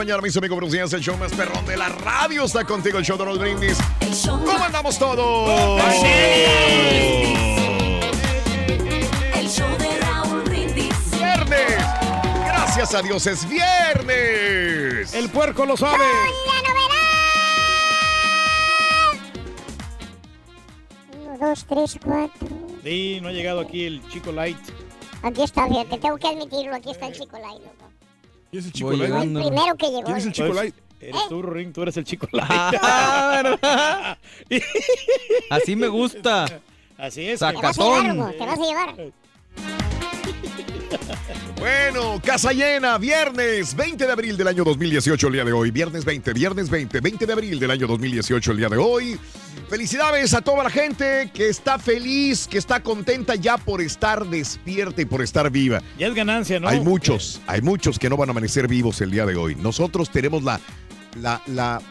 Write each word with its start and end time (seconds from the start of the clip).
Mañana, 0.00 0.22
mis 0.22 0.34
amigos. 0.34 0.56
Buenos 0.56 0.72
días. 0.72 0.90
El 0.94 1.02
show 1.02 1.14
más 1.18 1.30
perrón 1.32 1.66
de 1.66 1.76
la 1.76 1.90
radio 1.90 2.44
está 2.44 2.64
contigo, 2.64 2.96
el 2.96 3.04
show 3.04 3.18
de 3.18 3.24
los 3.26 3.38
brindis. 3.38 3.76
¿Cómo 4.24 4.64
andamos 4.64 4.98
todos? 4.98 5.84
El 9.34 9.46
show 9.46 9.68
de 9.76 9.98
Raúl 9.98 10.42
Brindis. 10.44 10.94
Viernes. 11.10 11.84
Gracias 12.46 12.94
a 12.94 13.02
Dios 13.02 13.26
es 13.26 13.46
viernes. 13.46 15.12
El 15.12 15.28
puerco 15.28 15.66
lo 15.66 15.76
sabe. 15.76 16.02
Uno, 21.22 21.36
dos, 21.38 21.66
tres, 21.68 21.98
cuatro. 22.02 22.48
Sí, 22.82 23.18
no 23.20 23.28
ha 23.28 23.32
llegado 23.32 23.60
aquí 23.60 23.84
el 23.84 24.02
chico 24.08 24.32
light. 24.32 24.56
Aquí 25.22 25.42
está, 25.42 25.68
fíjate, 25.68 25.98
tengo 25.98 26.16
que 26.16 26.28
admitirlo, 26.28 26.74
aquí 26.74 26.90
está 26.90 27.08
el 27.08 27.12
chico 27.12 27.36
Light, 27.36 27.60
loco. 27.62 27.89
¿Quién 28.50 28.60
es 28.60 28.66
el 28.66 28.72
chico 28.72 28.88
Voy 28.88 28.96
Light? 28.98 29.10
Fue 29.12 29.20
el 29.22 29.28
llegando. 29.28 29.48
primero 29.50 29.76
que 29.76 29.86
llegó. 29.86 30.04
¿Quién 30.04 30.16
es 30.16 30.26
el 30.26 30.32
chico 30.32 30.48
Pues, 30.48 30.56
light? 30.60 30.74
Eres 31.00 31.28
tú, 31.28 31.42
Ring, 31.42 31.72
tú 31.72 31.82
eres 31.82 31.96
el 31.96 32.04
chico 32.04 32.28
light. 32.32 32.50
Ah, 32.50 33.40
¿verdad? 33.42 34.18
Así 35.50 35.76
me 35.76 35.88
gusta. 35.88 36.60
Así 36.98 37.26
es. 37.28 37.38
Te 37.40 37.46
vas 37.46 37.54
a 37.54 37.72
Sacatón. 37.72 38.02
llevar, 38.02 38.16
Hugo, 38.16 38.30
te 38.38 38.46
vas 38.46 38.58
a 38.58 38.62
llevar. 38.62 38.96
Bueno, 41.60 42.22
casa 42.24 42.52
llena, 42.52 42.96
viernes 42.96 43.76
20 43.76 44.06
de 44.06 44.10
abril 44.10 44.34
del 44.38 44.48
año 44.48 44.64
2018, 44.64 45.26
el 45.26 45.32
día 45.34 45.44
de 45.44 45.52
hoy. 45.52 45.70
Viernes 45.70 46.06
20, 46.06 46.32
viernes 46.32 46.70
20, 46.70 47.00
20 47.00 47.26
de 47.26 47.32
abril 47.34 47.60
del 47.60 47.70
año 47.70 47.86
2018, 47.86 48.52
el 48.52 48.56
día 48.56 48.70
de 48.70 48.78
hoy. 48.78 49.18
Felicidades 49.68 50.32
a 50.32 50.40
toda 50.40 50.64
la 50.64 50.70
gente 50.70 51.30
que 51.34 51.50
está 51.50 51.78
feliz, 51.78 52.48
que 52.48 52.56
está 52.56 52.82
contenta 52.82 53.34
ya 53.34 53.58
por 53.58 53.82
estar 53.82 54.24
despierta 54.26 55.02
y 55.02 55.04
por 55.04 55.20
estar 55.20 55.50
viva. 55.50 55.82
Ya 55.98 56.06
es 56.06 56.14
ganancia, 56.14 56.58
¿no? 56.58 56.66
Hay 56.66 56.80
muchos, 56.80 57.42
hay 57.46 57.60
muchos 57.60 57.98
que 57.98 58.08
no 58.08 58.16
van 58.16 58.30
a 58.30 58.32
amanecer 58.32 58.66
vivos 58.66 58.98
el 59.02 59.10
día 59.10 59.26
de 59.26 59.36
hoy. 59.36 59.54
Nosotros 59.54 60.08
tenemos 60.08 60.42
la, 60.42 60.58
la, 61.20 61.42
la 61.46 61.82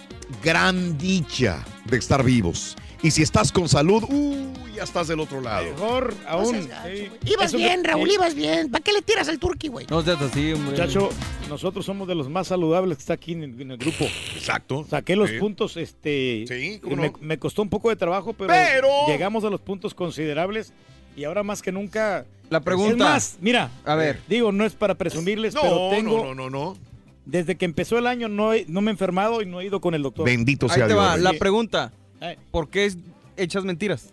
gran 0.44 0.98
dicha 0.98 1.64
de 1.86 1.98
estar 1.98 2.24
vivos. 2.24 2.76
Y 3.04 3.12
si 3.12 3.22
estás 3.22 3.52
con 3.52 3.70
salud, 3.70 4.04
uy, 4.10 4.69
ya 4.80 4.84
estás 4.86 5.10
del 5.10 5.20
otro 5.20 5.42
lado. 5.42 5.66
Mejor 5.66 6.14
aún. 6.26 6.56
sí. 6.56 7.10
Ibas 7.26 7.48
Eso 7.48 7.58
bien, 7.58 7.84
Raúl, 7.84 8.08
sí. 8.08 8.16
ibas 8.16 8.34
bien. 8.34 8.72
¿Para 8.72 8.82
qué 8.82 8.94
le 8.94 9.02
tiras 9.02 9.28
al 9.28 9.38
turqui, 9.38 9.68
güey? 9.68 9.86
No 9.90 10.02
seas 10.02 10.22
así, 10.22 10.54
hombre. 10.54 10.72
Muchacho, 10.72 11.10
nosotros 11.50 11.86
somos 11.86 12.08
de 12.08 12.16
los 12.16 12.30
más 12.30 12.48
saludables 12.48 12.98
que 12.98 13.02
está 13.02 13.14
aquí 13.16 13.34
en 13.34 13.44
el, 13.44 13.62
en 13.62 13.72
el 13.72 13.78
grupo. 13.78 14.06
Exacto. 14.36 14.86
Saqué 14.90 15.18
los 15.18 15.30
Sí. 15.30 15.38
puntos, 15.38 15.76
este. 15.76 16.46
Sí, 16.48 16.80
¿cómo 16.82 16.96
me, 16.96 17.10
no? 17.10 17.14
me 17.20 17.38
costó 17.38 17.62
un 17.62 17.70
poco 17.70 17.90
de 17.90 17.98
trabajo, 17.98 18.32
pero, 18.34 18.54
Pero- 18.54 18.88
llegamos 19.08 19.44
a 19.44 19.50
los 19.50 19.60
puntos 19.60 19.94
considerables 19.94 20.72
y 21.18 21.26
ahora 21.26 21.44
más 21.44 21.62
que 21.62 21.72
nunca. 21.74 22.26
La 22.50 22.62
pregunta. 22.62 22.94
Es 22.94 22.98
más, 22.98 23.38
mira, 23.42 23.70
A 23.86 23.96
ver. 23.96 24.22
digo, 24.30 24.52
no 24.54 24.66
es 24.66 24.74
para 24.74 24.96
presumirles, 24.96 25.54
No, 25.54 25.62
pero 25.62 25.90
tengo. 25.92 26.18
no, 26.18 26.34
no, 26.34 26.50
no, 26.50 26.50
no. 26.50 26.78
Desde 27.26 27.56
que 27.58 27.66
empezó 27.66 27.98
el 28.00 28.08
año 28.08 28.28
no, 28.28 28.54
he- 28.54 28.66
no 28.68 28.82
me 28.82 28.90
he 28.90 28.94
enfermado 28.94 29.42
y 29.44 29.46
no 29.46 29.60
he 29.62 29.66
ido 29.66 29.82
con 29.82 29.94
el 29.94 30.02
doctor. 30.02 30.26
Bendito 30.26 30.66
Ahí 30.68 30.72
sea 30.76 30.88
te 30.88 30.94
Dios. 30.94 31.04
va. 31.06 31.18
La 31.18 31.34
pregunta. 31.34 31.92
Ay, 32.22 32.38
¿Por 32.50 32.70
qué 32.70 32.86
es- 32.86 32.98
echas 33.38 33.64
mentiras? 33.66 34.12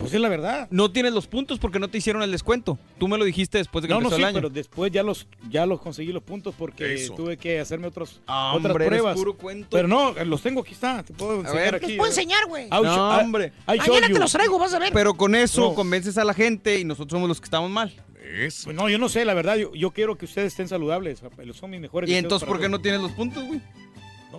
Pues 0.00 0.12
es 0.14 0.20
la 0.20 0.28
verdad. 0.28 0.66
No 0.70 0.90
tienes 0.90 1.12
los 1.12 1.26
puntos 1.28 1.58
porque 1.60 1.78
no 1.78 1.86
te 1.88 1.98
hicieron 1.98 2.22
el 2.22 2.32
descuento. 2.32 2.78
Tú 2.98 3.06
me 3.06 3.16
lo 3.18 3.24
dijiste 3.24 3.58
después 3.58 3.82
de 3.82 3.88
que 3.88 3.94
No, 3.94 4.00
no, 4.00 4.06
empezó 4.06 4.16
sí, 4.16 4.22
el 4.22 4.28
año. 4.28 4.34
pero 4.34 4.48
después 4.50 4.90
ya 4.90 5.02
los, 5.04 5.26
ya 5.48 5.66
los 5.66 5.80
conseguí 5.80 6.12
los 6.12 6.22
puntos 6.22 6.54
porque 6.58 6.94
Eso. 6.94 7.14
tuve 7.14 7.36
que 7.36 7.60
hacerme 7.60 7.86
otros, 7.86 8.20
Ah, 8.26 8.54
otras 8.56 8.70
hombre, 8.72 8.86
pruebas. 8.86 9.14
puro 9.16 9.34
cuento. 9.36 9.68
Pero 9.70 9.86
no, 9.86 10.12
los 10.24 10.42
tengo 10.42 10.62
aquí 10.62 10.72
está. 10.72 11.02
Te 11.02 11.12
puedo 11.12 11.40
enseñar 11.40 11.54
ver. 11.62 11.74
aquí. 11.76 11.86
Les 11.88 11.96
puedo 11.98 12.10
enseñar, 12.10 12.46
güey. 12.46 12.68
No, 12.70 12.80
hombre. 13.18 13.52
Mañana 13.66 14.08
te 14.08 14.18
los 14.18 14.32
traigo, 14.32 14.58
vas 14.58 14.74
a 14.74 14.78
ver. 14.78 14.92
Pero 14.92 15.14
con 15.14 15.34
eso 15.34 15.60
No. 15.70 15.74
convences 15.74 16.18
a 16.18 16.24
la 16.24 16.34
gente 16.34 16.80
y 16.80 16.84
nosotros 16.84 17.12
somos 17.12 17.28
los 17.28 17.40
que 17.40 17.44
estamos 17.44 17.70
mal. 17.70 17.92
Eso. 18.38 18.64
Pues 18.64 18.76
no, 18.76 18.88
yo 18.88 18.98
no 18.98 19.08
sé, 19.08 19.24
la 19.24 19.34
verdad, 19.34 19.56
yo, 19.56 19.74
yo 19.74 19.90
quiero 19.90 20.16
que 20.16 20.24
ustedes 20.24 20.48
estén 20.52 20.68
saludables. 20.68 21.20
Son 21.54 21.70
mis 21.70 21.80
mejores 21.80 22.08
Y 22.08 22.14
entonces, 22.14 22.46
¿por 22.48 22.60
qué 22.60 22.68
no 22.68 22.80
tienes 22.80 23.00
los 23.00 23.10
puntos, 23.12 23.44
güey? 23.44 23.60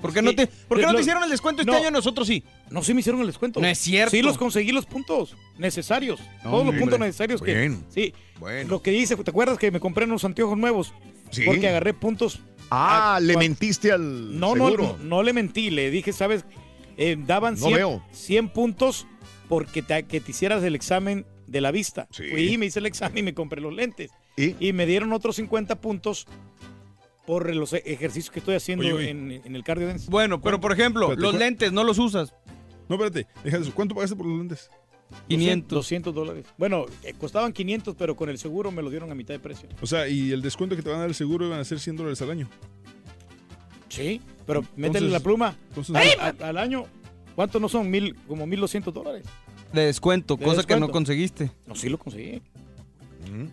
No, 0.02 0.08
¿Por 0.08 0.12
pues 0.12 0.14
qué 0.14 0.22
no 0.22 0.30
sí. 0.32 0.36
te, 0.36 0.48
por 0.48 0.80
qué 0.80 0.86
no 0.86 0.96
te 0.96 1.02
hicieron 1.02 1.24
el 1.24 1.30
descuento 1.30 1.62
este 1.62 1.72
no. 1.72 1.78
año? 1.78 1.92
Nosotros 1.92 2.28
sí. 2.28 2.44
No, 2.70 2.84
sí 2.84 2.94
me 2.94 3.02
hicieron 3.02 3.22
el 3.22 3.28
descuento. 3.28 3.60
No 3.60 3.68
es 3.68 3.78
cierto. 3.78 4.12
Sí 4.12 4.22
los 4.22 4.38
conseguí 4.38 4.72
los 4.72 4.86
puntos 4.86 5.36
necesarios. 5.58 6.20
Todos 6.44 6.66
los 6.66 6.76
puntos 6.76 7.00
necesarios 7.00 7.42
que... 7.42 7.54
Bien. 7.54 7.86
Sí. 7.90 8.14
Bueno. 8.40 8.70
Lo 8.70 8.82
que 8.82 8.94
hice, 8.94 9.16
¿te 9.16 9.30
acuerdas 9.30 9.58
que 9.58 9.70
me 9.72 9.80
compré 9.80 10.06
unos 10.06 10.26
anteojos 10.26 10.58
nuevos? 10.58 10.94
Sí. 11.30 11.44
Porque 11.46 11.68
agarré 11.68 11.94
puntos 11.94 12.42
Ah, 12.74 13.20
le 13.22 13.36
mentiste 13.36 13.92
al 13.92 14.40
No, 14.40 14.56
no, 14.56 14.66
seguro. 14.68 14.98
no, 15.00 15.04
no 15.04 15.24
le 15.24 15.34
mentí, 15.34 15.70
le 15.70 15.92
dije, 15.92 16.14
¿sabes? 16.14 16.46
Eh, 16.96 17.18
daban 17.20 17.56
No 17.56 17.68
100, 17.68 17.74
veo. 17.76 18.06
100 18.12 18.50
puntos 18.50 19.08
porque 19.50 19.82
te, 19.82 20.04
que 20.04 20.22
te 20.22 20.32
hicieras 20.32 20.64
el 20.64 20.76
examen 20.76 21.26
de 21.48 21.60
la 21.60 21.72
vista. 21.72 22.08
Sí. 22.12 22.24
Fui, 22.32 22.58
me 22.58 22.68
hice 22.68 22.80
el 22.80 22.86
examen 22.86 23.18
y 23.18 23.24
me 23.24 23.34
compré 23.34 23.60
los 23.60 23.74
lentes. 23.74 24.12
¿Y? 24.38 24.56
Y 24.66 24.72
me 24.72 24.86
dieron 24.86 25.12
otros 25.12 25.36
50 25.36 25.82
puntos 25.82 26.26
por 27.32 27.56
los 27.56 27.72
ejercicios 27.72 28.30
que 28.30 28.40
estoy 28.40 28.56
haciendo 28.56 28.84
Oye, 28.84 28.94
oye. 28.94 29.10
En, 29.10 29.32
en 29.32 29.56
el 29.56 29.64
cardio 29.64 29.88
dance. 29.88 30.12
Bueno, 30.12 30.42
pero 30.42 30.60
por 30.60 30.74
ejemplo, 30.74 31.04
Espérate, 31.04 31.22
los 31.22 31.32
¿cu- 31.32 31.38
lentes 31.38 31.72
no 31.72 31.86
los 31.86 31.98
usas. 31.98 32.34
No, 32.90 32.98
espérate. 32.98 33.26
Deja 33.42 33.56
eso. 33.60 33.72
¿Cuánto 33.74 33.96
pagaste 33.96 34.18
por 34.18 34.26
los 34.26 34.38
lentes? 34.38 34.70
500. 35.30 35.74
200 35.78 36.14
dólares. 36.14 36.46
Bueno, 36.58 36.88
eh, 37.04 37.14
costaban 37.18 37.54
500, 37.54 37.96
pero 37.96 38.18
con 38.18 38.28
el 38.28 38.38
seguro 38.38 38.70
me 38.74 38.82
lo 38.82 38.90
dieron 38.90 39.10
a 39.14 39.16
mitad 39.16 39.34
de 39.34 39.40
precio. 39.40 39.70
O 39.82 39.88
sea, 39.88 40.10
y 40.10 40.34
el 40.34 40.42
descuento 40.42 40.76
que 40.76 40.82
te 40.82 40.90
van 40.90 40.98
a 40.98 41.02
dar 41.04 41.08
el 41.10 41.16
seguro 41.16 41.46
iban 41.48 41.62
a 41.62 41.64
ser 41.64 41.80
100 41.80 41.96
dólares 41.96 42.22
al 42.22 42.32
año. 42.32 42.50
Sí, 43.88 44.20
pero 44.46 44.66
métele 44.76 45.08
la 45.08 45.22
pluma. 45.22 45.56
entonces- 45.70 45.96
al, 46.42 46.58
año, 46.58 46.84
¿cuántos 47.34 47.62
no 47.62 47.70
son? 47.70 47.90
Mil, 47.90 48.14
como 48.28 48.46
1.200 48.46 48.92
dólares. 48.92 49.24
De 49.72 49.86
descuento, 49.86 50.36
De 50.36 50.44
cosa 50.44 50.64
que 50.64 50.78
no 50.78 50.90
conseguiste. 50.92 51.50
No, 51.66 51.76
sí 51.76 51.88
lo 51.88 51.98
conseguí. 51.98 52.42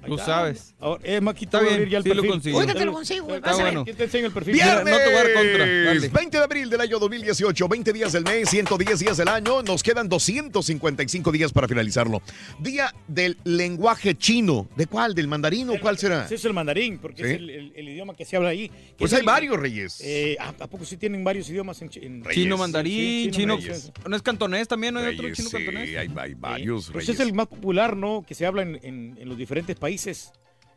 Tú 0.07 0.15
está. 0.15 0.25
sabes. 0.27 0.75
Ahora, 0.81 1.01
eh, 1.05 1.21
Maquito, 1.21 1.57
Está 1.57 1.59
va 1.59 1.63
a 1.63 1.67
bien, 1.67 1.75
abrir 1.75 1.89
ya 1.93 1.99
el 1.99 2.03
sí 2.05 2.09
lo 2.09 2.15
perfil. 2.17 2.31
consigo. 2.31 2.61
Ahorita 2.61 2.79
te 2.79 2.85
lo 2.85 2.93
consigo, 2.93 3.25
güey. 3.27 3.37
Está 3.39 3.51
Vas 3.51 3.61
a 3.61 3.63
ver. 3.65 3.73
bueno. 3.73 3.85
¿Quién 3.85 3.97
te 3.97 4.05
enseña 4.05 4.27
el 4.27 4.33
perfil? 4.33 4.53
Mira, 4.55 4.67
Viernes 4.83 4.93
no 4.93 4.99
te 4.99 5.05
voy 5.05 5.15
a 5.15 5.17
dar 5.25 5.33
contra. 5.35 5.67
Dale. 5.85 6.09
20 6.09 6.37
de 6.39 6.43
abril 6.45 6.71
del 6.71 6.81
año 6.81 6.99
2018, 6.99 7.69
20 7.69 7.93
días 7.93 8.13
del 8.13 8.25
mes, 8.25 8.49
110 8.51 8.99
días 8.99 9.17
del 9.17 9.29
año, 9.29 9.63
nos 9.63 9.83
quedan 9.83 10.09
255 10.09 11.33
días 11.33 11.53
para 11.53 11.69
finalizarlo. 11.69 12.23
Día 12.61 12.95
del 13.07 13.37
lenguaje 13.45 14.17
chino. 14.17 14.69
¿De 14.77 14.87
cuál? 14.87 15.15
¿Del 15.15 15.29
mandarín 15.29 15.71
o 15.71 15.81
cuál 15.81 15.99
será? 15.99 16.25
Ese 16.25 16.37
es 16.37 16.45
el 16.45 16.53
mandarín, 16.55 16.99
porque 16.99 17.23
Sí. 17.25 17.29
es 17.31 17.37
el, 17.37 17.51
el- 17.51 17.73
el 17.77 17.89
idioma 17.89 18.15
que 18.15 18.25
se 18.25 18.37
habla 18.37 18.51
ahí. 18.51 18.69
que 18.69 18.75
Pues 18.99 19.13
es 19.13 19.17
hay 19.17 19.21
el- 19.21 19.27
varios, 19.27 19.59
Reyes. 19.59 20.01
Eh, 20.03 20.37
¿a, 20.41 20.49
a 20.49 20.67
poco 20.67 20.85
sí 20.85 20.97
tienen 20.97 21.23
varios 21.25 21.49
idiomas 21.51 21.81
en, 21.83 21.89
chi- 21.89 22.01
en 22.05 22.25
Reyes. 22.25 22.43
Chino 22.43 22.57
mandarín, 22.57 23.25
sí, 23.27 23.31
chino. 23.31 23.57
Reyes. 23.57 23.93
¿No 24.09 24.17
es 24.17 24.23
cantonés 24.23 24.67
también? 24.69 24.95
¿No 24.95 25.01
hay 25.01 25.15
otro 25.15 25.23
Reyes, 25.23 25.37
chino 25.39 25.49
sí, 25.51 25.57
cantonés? 25.57 25.89
hay, 25.97 26.09
hay 26.17 26.35
varios, 26.35 26.91
Pues 26.91 27.07
Reyes. 27.07 27.21
es 27.21 27.27
el 27.27 27.33
más 27.35 27.47
popular, 27.47 27.97
¿no? 27.97 28.25
Que 28.27 28.35
se 28.35 28.47
habla 28.47 28.63
en, 28.63 28.79
en- 28.83 29.17
en 29.21 29.29
los 29.29 29.39
diferentes 29.69 29.79
países. 29.81 30.32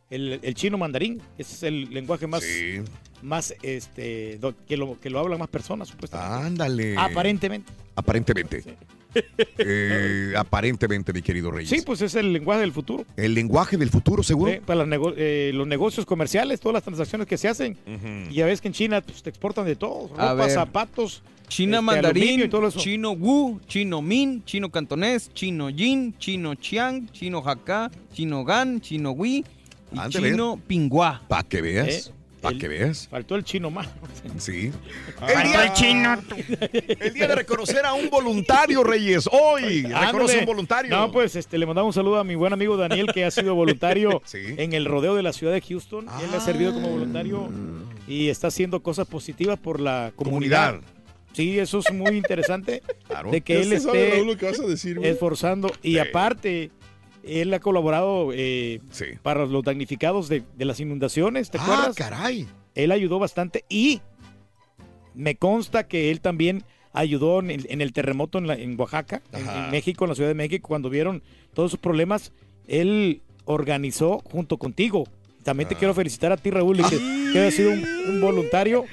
El, 0.09 0.39
el 0.43 0.53
chino 0.55 0.77
mandarín. 0.77 1.21
Ese 1.37 1.55
es 1.55 1.63
el 1.63 1.89
lenguaje 1.93 2.27
más, 2.27 2.43
Sí. 2.43 2.81
más 3.21 3.55
este, 3.61 4.37
do- 4.39 4.53
que, 4.67 4.75
lo, 4.75 4.99
que 4.99 5.09
lo 5.09 5.19
hablan 5.19 5.39
más 5.39 5.47
personas, 5.47 5.87
supuestamente. 5.87 6.47
Ándale. 6.47 6.97
Aparentemente. 6.97 7.71
Aparentemente. 7.95 8.75
Eh, 9.57 10.33
aparentemente, 10.37 11.13
mi 11.13 11.21
querido 11.21 11.51
Reyes. 11.51 11.69
Sí, 11.69 11.81
pues 11.85 12.01
es 12.01 12.15
el 12.15 12.31
lenguaje 12.33 12.61
del 12.61 12.71
futuro. 12.73 13.05
El 13.15 13.33
lenguaje 13.33 13.77
del 13.77 13.89
futuro, 13.89 14.21
seguro. 14.23 14.51
¿eh? 14.51 14.61
Para 14.65 14.85
nego- 14.85 15.13
eh, 15.15 15.51
los 15.53 15.65
negocios 15.67 16.05
comerciales, 16.05 16.59
todas 16.59 16.73
las 16.73 16.83
transacciones 16.83 17.27
que 17.27 17.37
se 17.37 17.47
hacen. 17.47 17.77
Y 18.29 18.35
ya 18.35 18.45
ves 18.45 18.59
que 18.61 18.67
en 18.67 18.73
China 18.73 19.01
pues, 19.01 19.23
te 19.23 19.29
exportan 19.29 19.65
de 19.65 19.75
todo. 19.77 20.09
Ropa, 20.09 20.49
zapatos. 20.49 21.23
China 21.51 21.77
este, 21.79 21.85
mandarín, 21.85 22.39
y 22.39 22.47
todo 22.47 22.67
eso. 22.67 22.79
chino 22.79 23.11
wu, 23.11 23.59
chino 23.67 24.01
min, 24.01 24.41
chino 24.45 24.69
cantonés, 24.71 25.29
chino 25.33 25.69
yin, 25.69 26.17
chino 26.17 26.55
chiang, 26.55 27.09
chino 27.11 27.43
hakka, 27.45 27.91
chino 28.13 28.45
gan, 28.45 28.79
chino 28.79 29.11
wi 29.11 29.43
y 29.91 29.99
ver. 29.99 30.09
chino 30.09 30.57
pingua. 30.65 31.21
Para 31.27 31.43
que 31.43 31.61
veas. 31.61 32.07
¿Eh? 32.07 32.11
Para 32.41 32.57
que 32.57 32.67
veas. 32.69 33.07
Faltó 33.09 33.35
el 33.35 33.43
chino 33.43 33.69
más. 33.69 33.87
Sí. 34.37 34.71
Faltó 35.19 35.61
el 35.61 35.73
chino. 35.73 36.17
El 37.01 37.13
día 37.13 37.27
de 37.27 37.35
reconocer 37.35 37.85
a 37.85 37.93
un 37.95 38.09
voluntario, 38.09 38.81
Reyes. 38.83 39.29
Hoy 39.31 39.83
reconoce 39.83 40.35
Ándale. 40.35 40.39
un 40.39 40.45
voluntario. 40.45 40.89
No, 40.97 41.11
pues 41.11 41.35
este, 41.35 41.57
le 41.57 41.65
mandamos 41.65 41.95
un 41.95 42.01
saludo 42.01 42.17
a 42.17 42.23
mi 42.23 42.35
buen 42.35 42.53
amigo 42.53 42.77
Daniel, 42.77 43.07
que 43.13 43.25
ha 43.25 43.29
sido 43.31 43.53
voluntario 43.55 44.21
Sí. 44.25 44.39
en 44.57 44.71
el 44.71 44.85
rodeo 44.85 45.15
de 45.15 45.21
la 45.21 45.33
ciudad 45.33 45.51
de 45.53 45.59
Houston. 45.61 46.05
Él 46.23 46.29
ha 46.33 46.39
servido 46.39 46.73
como 46.73 46.87
voluntario 46.89 47.49
y 48.07 48.29
está 48.29 48.47
haciendo 48.47 48.81
cosas 48.81 49.05
positivas 49.05 49.59
por 49.59 49.81
la 49.81 50.13
comunidad. 50.15 50.75
Comunidad. 50.75 51.00
Sí, 51.33 51.57
eso 51.59 51.79
es 51.79 51.93
muy 51.93 52.17
interesante. 52.17 52.81
Claro. 53.07 53.31
De 53.31 53.41
que 53.41 53.61
él 53.61 53.71
esté 53.73 54.11
Raúl, 54.15 54.27
lo 54.27 54.37
que 54.37 54.45
vas 54.47 54.59
a 54.59 54.65
decir, 54.67 54.99
esforzando. 55.03 55.71
Y 55.81 55.93
Sí. 55.93 55.99
aparte, 55.99 56.71
él 57.23 57.53
ha 57.53 57.59
colaborado 57.59 58.31
eh, 58.33 58.81
Sí. 58.91 59.05
para 59.23 59.45
los 59.45 59.63
damnificados 59.63 60.27
de, 60.29 60.43
de 60.57 60.65
las 60.65 60.79
inundaciones, 60.79 61.49
¿te 61.51 61.57
ah, 61.57 61.63
acuerdas? 61.63 61.95
caray. 61.95 62.47
Él 62.75 62.91
ayudó 62.91 63.19
bastante 63.19 63.63
y 63.69 64.01
me 65.13 65.35
consta 65.35 65.87
que 65.87 66.09
él 66.11 66.21
también 66.21 66.63
ayudó 66.93 67.39
en 67.39 67.51
el, 67.51 67.67
en 67.69 67.81
el 67.81 67.93
terremoto 67.93 68.37
en, 68.37 68.47
la- 68.47 68.55
en 68.55 68.79
Oaxaca, 68.79 69.21
en 69.33 69.71
México, 69.71 70.05
en 70.05 70.09
la 70.09 70.15
Ciudad 70.15 70.29
de 70.29 70.35
México, 70.35 70.67
cuando 70.67 70.89
vieron 70.89 71.23
todos 71.53 71.71
sus 71.71 71.79
problemas, 71.79 72.31
él 72.67 73.21
organizó 73.45 74.19
junto 74.19 74.57
contigo. 74.57 75.05
También 75.43 75.65
Ah. 75.67 75.69
te 75.69 75.75
quiero 75.75 75.93
felicitar 75.93 76.31
a 76.31 76.37
ti, 76.37 76.51
Raúl, 76.51 76.79
y 76.79 76.83
que, 76.83 76.97
que 77.33 77.39
hayas 77.39 77.53
sido 77.53 77.71
un, 77.71 77.83
un 78.09 78.21
voluntario 78.21 78.85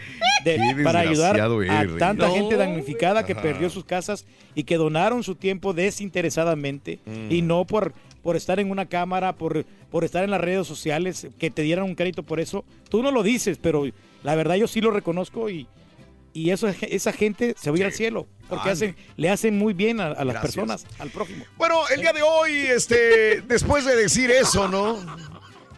de- 0.45 0.59
para 0.85 1.01
ayudar 1.01 1.39
a 1.41 1.97
tanta 1.99 2.31
gente 2.31 2.57
damnificada 2.57 3.25
que 3.27 3.33
Ajá. 3.33 3.43
perdió 3.43 3.69
sus 3.71 3.85
casas 3.85 4.25
y 4.55 4.65
que 4.65 4.77
donaron 4.77 5.23
su 5.23 5.35
tiempo 5.35 5.73
desinteresadamente 5.75 6.99
Mm. 7.07 7.31
y 7.33 7.43
no 7.43 7.65
por, 7.65 7.93
por 8.23 8.37
estar 8.37 8.59
en 8.61 8.71
una 8.71 8.87
cámara, 8.87 9.35
por, 9.35 9.65
por 9.91 10.05
estar 10.05 10.25
en 10.25 10.31
las 10.31 10.41
redes 10.41 10.67
sociales, 10.67 11.27
que 11.39 11.51
te 11.51 11.63
dieran 11.63 11.85
un 11.85 11.95
crédito 11.95 12.23
por 12.23 12.41
eso. 12.41 12.65
Tú 12.89 13.03
no 13.03 13.11
lo 13.11 13.23
dices, 13.23 13.59
pero 13.61 13.85
la 14.23 14.35
verdad 14.35 14.57
yo 14.57 14.67
sí 14.69 14.81
lo 14.81 14.91
reconozco 14.91 15.49
y, 15.51 15.67
y 16.33 16.51
eso, 16.51 16.69
esa 16.69 17.13
gente 17.13 17.55
se 17.59 17.71
va 17.71 17.77
a 17.77 17.81
ir 17.81 17.85
al 17.87 17.93
cielo 17.93 18.27
porque 18.49 18.71
hacen, 18.71 18.97
le 19.17 19.29
hacen 19.31 19.59
muy 19.59 19.75
bien 19.75 20.01
a, 20.01 20.07
a 20.07 20.25
las 20.25 20.35
Gracias. 20.35 20.43
personas, 20.43 20.87
al 20.99 21.11
prójimo. 21.11 21.45
Bueno, 21.57 21.77
el 21.95 22.01
día 22.01 22.13
de 22.13 22.23
hoy, 22.23 22.53
este, 22.57 23.43
después 23.43 23.85
de 23.85 23.97
decir 23.97 24.31
eso, 24.31 24.69
¿no? 24.69 24.99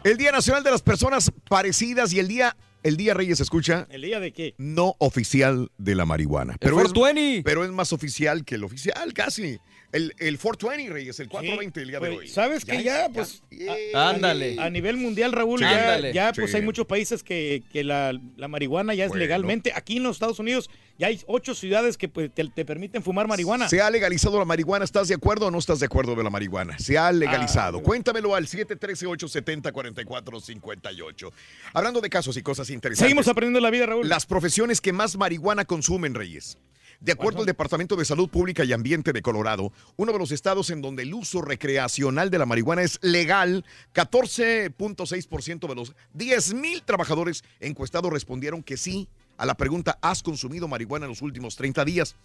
El 0.03 0.17
Día 0.17 0.31
Nacional 0.31 0.63
de 0.63 0.71
las 0.71 0.81
Personas 0.81 1.31
Parecidas 1.47 2.11
y 2.13 2.19
el 2.19 2.27
Día, 2.27 2.55
el 2.81 2.97
Día 2.97 3.13
Reyes, 3.13 3.39
escucha, 3.39 3.87
¿El 3.91 4.01
día 4.01 4.19
de 4.19 4.31
qué? 4.33 4.55
no 4.57 4.95
oficial 4.97 5.69
de 5.77 5.93
la 5.95 6.05
marihuana. 6.05 6.53
El 6.53 6.59
Pero 6.59 6.77
es, 6.81 6.87
420. 6.91 7.43
pero 7.43 7.63
es 7.63 7.71
más 7.71 7.93
oficial 7.93 8.43
que 8.43 8.55
el 8.55 8.63
oficial, 8.63 9.13
casi. 9.13 9.59
El, 9.91 10.13
el 10.19 10.37
420, 10.39 10.93
Reyes, 10.93 11.19
el 11.19 11.27
420 11.27 11.81
el 11.81 11.87
día 11.89 11.99
de 11.99 12.07
Pues, 12.07 12.19
hoy. 12.19 12.27
¿Sabes 12.29 12.63
que 12.63 12.81
ya, 12.81 13.09
pues, 13.13 13.43
ya- 13.51 13.75
Ándale. 14.09 14.55
A 14.59 14.69
nivel 14.69 14.95
mundial, 14.95 15.33
Raúl, 15.33 15.59
Sí. 15.59 15.65
ya, 15.65 15.95
Ándale. 15.95 16.13
ya, 16.13 16.31
pues 16.33 16.51
Sí. 16.51 16.57
hay 16.57 16.63
muchos 16.63 16.85
países 16.87 17.23
que, 17.23 17.61
que 17.73 17.83
la, 17.83 18.13
la 18.37 18.47
marihuana 18.47 18.93
ya 18.93 19.03
es 19.03 19.09
Bueno. 19.09 19.23
legalmente. 19.23 19.73
Aquí 19.75 19.97
en 19.97 20.03
los 20.03 20.15
Estados 20.15 20.39
Unidos 20.39 20.69
ya 20.97 21.07
hay 21.07 21.19
ocho 21.27 21.53
ciudades 21.55 21.97
que 21.97 22.07
pues, 22.07 22.31
te, 22.33 22.47
te 22.47 22.63
permiten 22.63 23.03
fumar 23.03 23.27
marihuana. 23.27 23.67
Se 23.67 23.81
ha 23.81 23.89
legalizado 23.89 24.39
la 24.39 24.45
marihuana. 24.45 24.85
¿Estás 24.85 25.09
de 25.09 25.15
acuerdo 25.15 25.47
o 25.47 25.51
no 25.51 25.59
estás 25.59 25.81
de 25.81 25.87
acuerdo 25.87 26.15
de 26.15 26.23
la 26.23 26.29
marihuana? 26.29 26.79
Se 26.79 26.97
ha 26.97 27.11
legalizado. 27.11 27.79
Ah, 27.79 27.83
Cuéntamelo 27.83 28.33
al 28.33 28.47
713-870-4458. 28.47 31.31
Hablando 31.73 31.99
de 32.01 32.09
casos 32.09 32.37
y 32.37 32.41
cosas 32.41 32.69
interesantes. 32.69 33.07
Seguimos 33.09 33.27
aprendiendo 33.27 33.59
la 33.59 33.69
vida, 33.69 33.85
Raúl. 33.87 34.07
Las 34.07 34.25
profesiones 34.25 34.79
que 34.81 34.93
más 34.93 35.17
marihuana 35.17 35.65
consumen, 35.65 36.15
Reyes. 36.15 36.57
De 37.01 37.13
acuerdo 37.13 37.39
al 37.39 37.47
Departamento 37.47 37.95
de 37.95 38.05
Salud 38.05 38.29
Pública 38.29 38.63
y 38.63 38.73
Ambiente 38.73 39.11
de 39.11 39.23
Colorado, 39.23 39.73
uno 39.97 40.11
de 40.11 40.19
los 40.19 40.31
estados 40.31 40.69
en 40.69 40.83
donde 40.83 41.01
el 41.01 41.11
uso 41.15 41.41
recreacional 41.41 42.29
de 42.29 42.37
la 42.37 42.45
marihuana 42.45 42.83
es 42.83 42.99
legal, 43.01 43.65
14.6% 43.95 45.67
de 45.67 45.73
los 45.73 45.95
10.000 46.15 46.85
trabajadores 46.85 47.43
encuestados 47.59 48.13
respondieron 48.13 48.61
que 48.61 48.77
sí 48.77 49.09
a 49.37 49.47
la 49.47 49.55
pregunta 49.55 49.97
¿has 49.99 50.21
consumido 50.21 50.67
marihuana 50.67 51.07
en 51.07 51.09
los 51.09 51.23
últimos 51.23 51.55
30 51.55 51.83
días? 51.85 52.15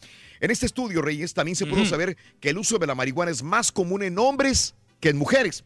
En 0.41 0.51
este 0.51 0.67
estudio, 0.67 1.01
Reyes, 1.01 1.33
también 1.33 1.57
se 1.57 1.65
pudo 1.65 1.87
saber 1.87 2.15
que 2.39 2.51
el 2.51 2.59
uso 2.59 2.77
de 2.77 2.87
la 2.87 2.95
marihuana 2.95 3.31
es 3.31 3.43
más 3.43 3.73
común 3.73 4.03
en 4.03 4.19
hombres 4.19 4.75
que 5.01 5.09
en 5.09 5.17
mujeres. 5.17 5.65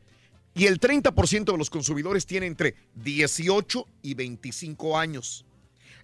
Y 0.54 0.66
el 0.66 0.78
30% 0.78 1.50
de 1.50 1.58
los 1.58 1.68
consumidores 1.68 2.26
tiene 2.26 2.46
entre 2.46 2.76
18 2.94 3.86
y 4.02 4.14
25 4.14 4.96
años. 4.96 5.44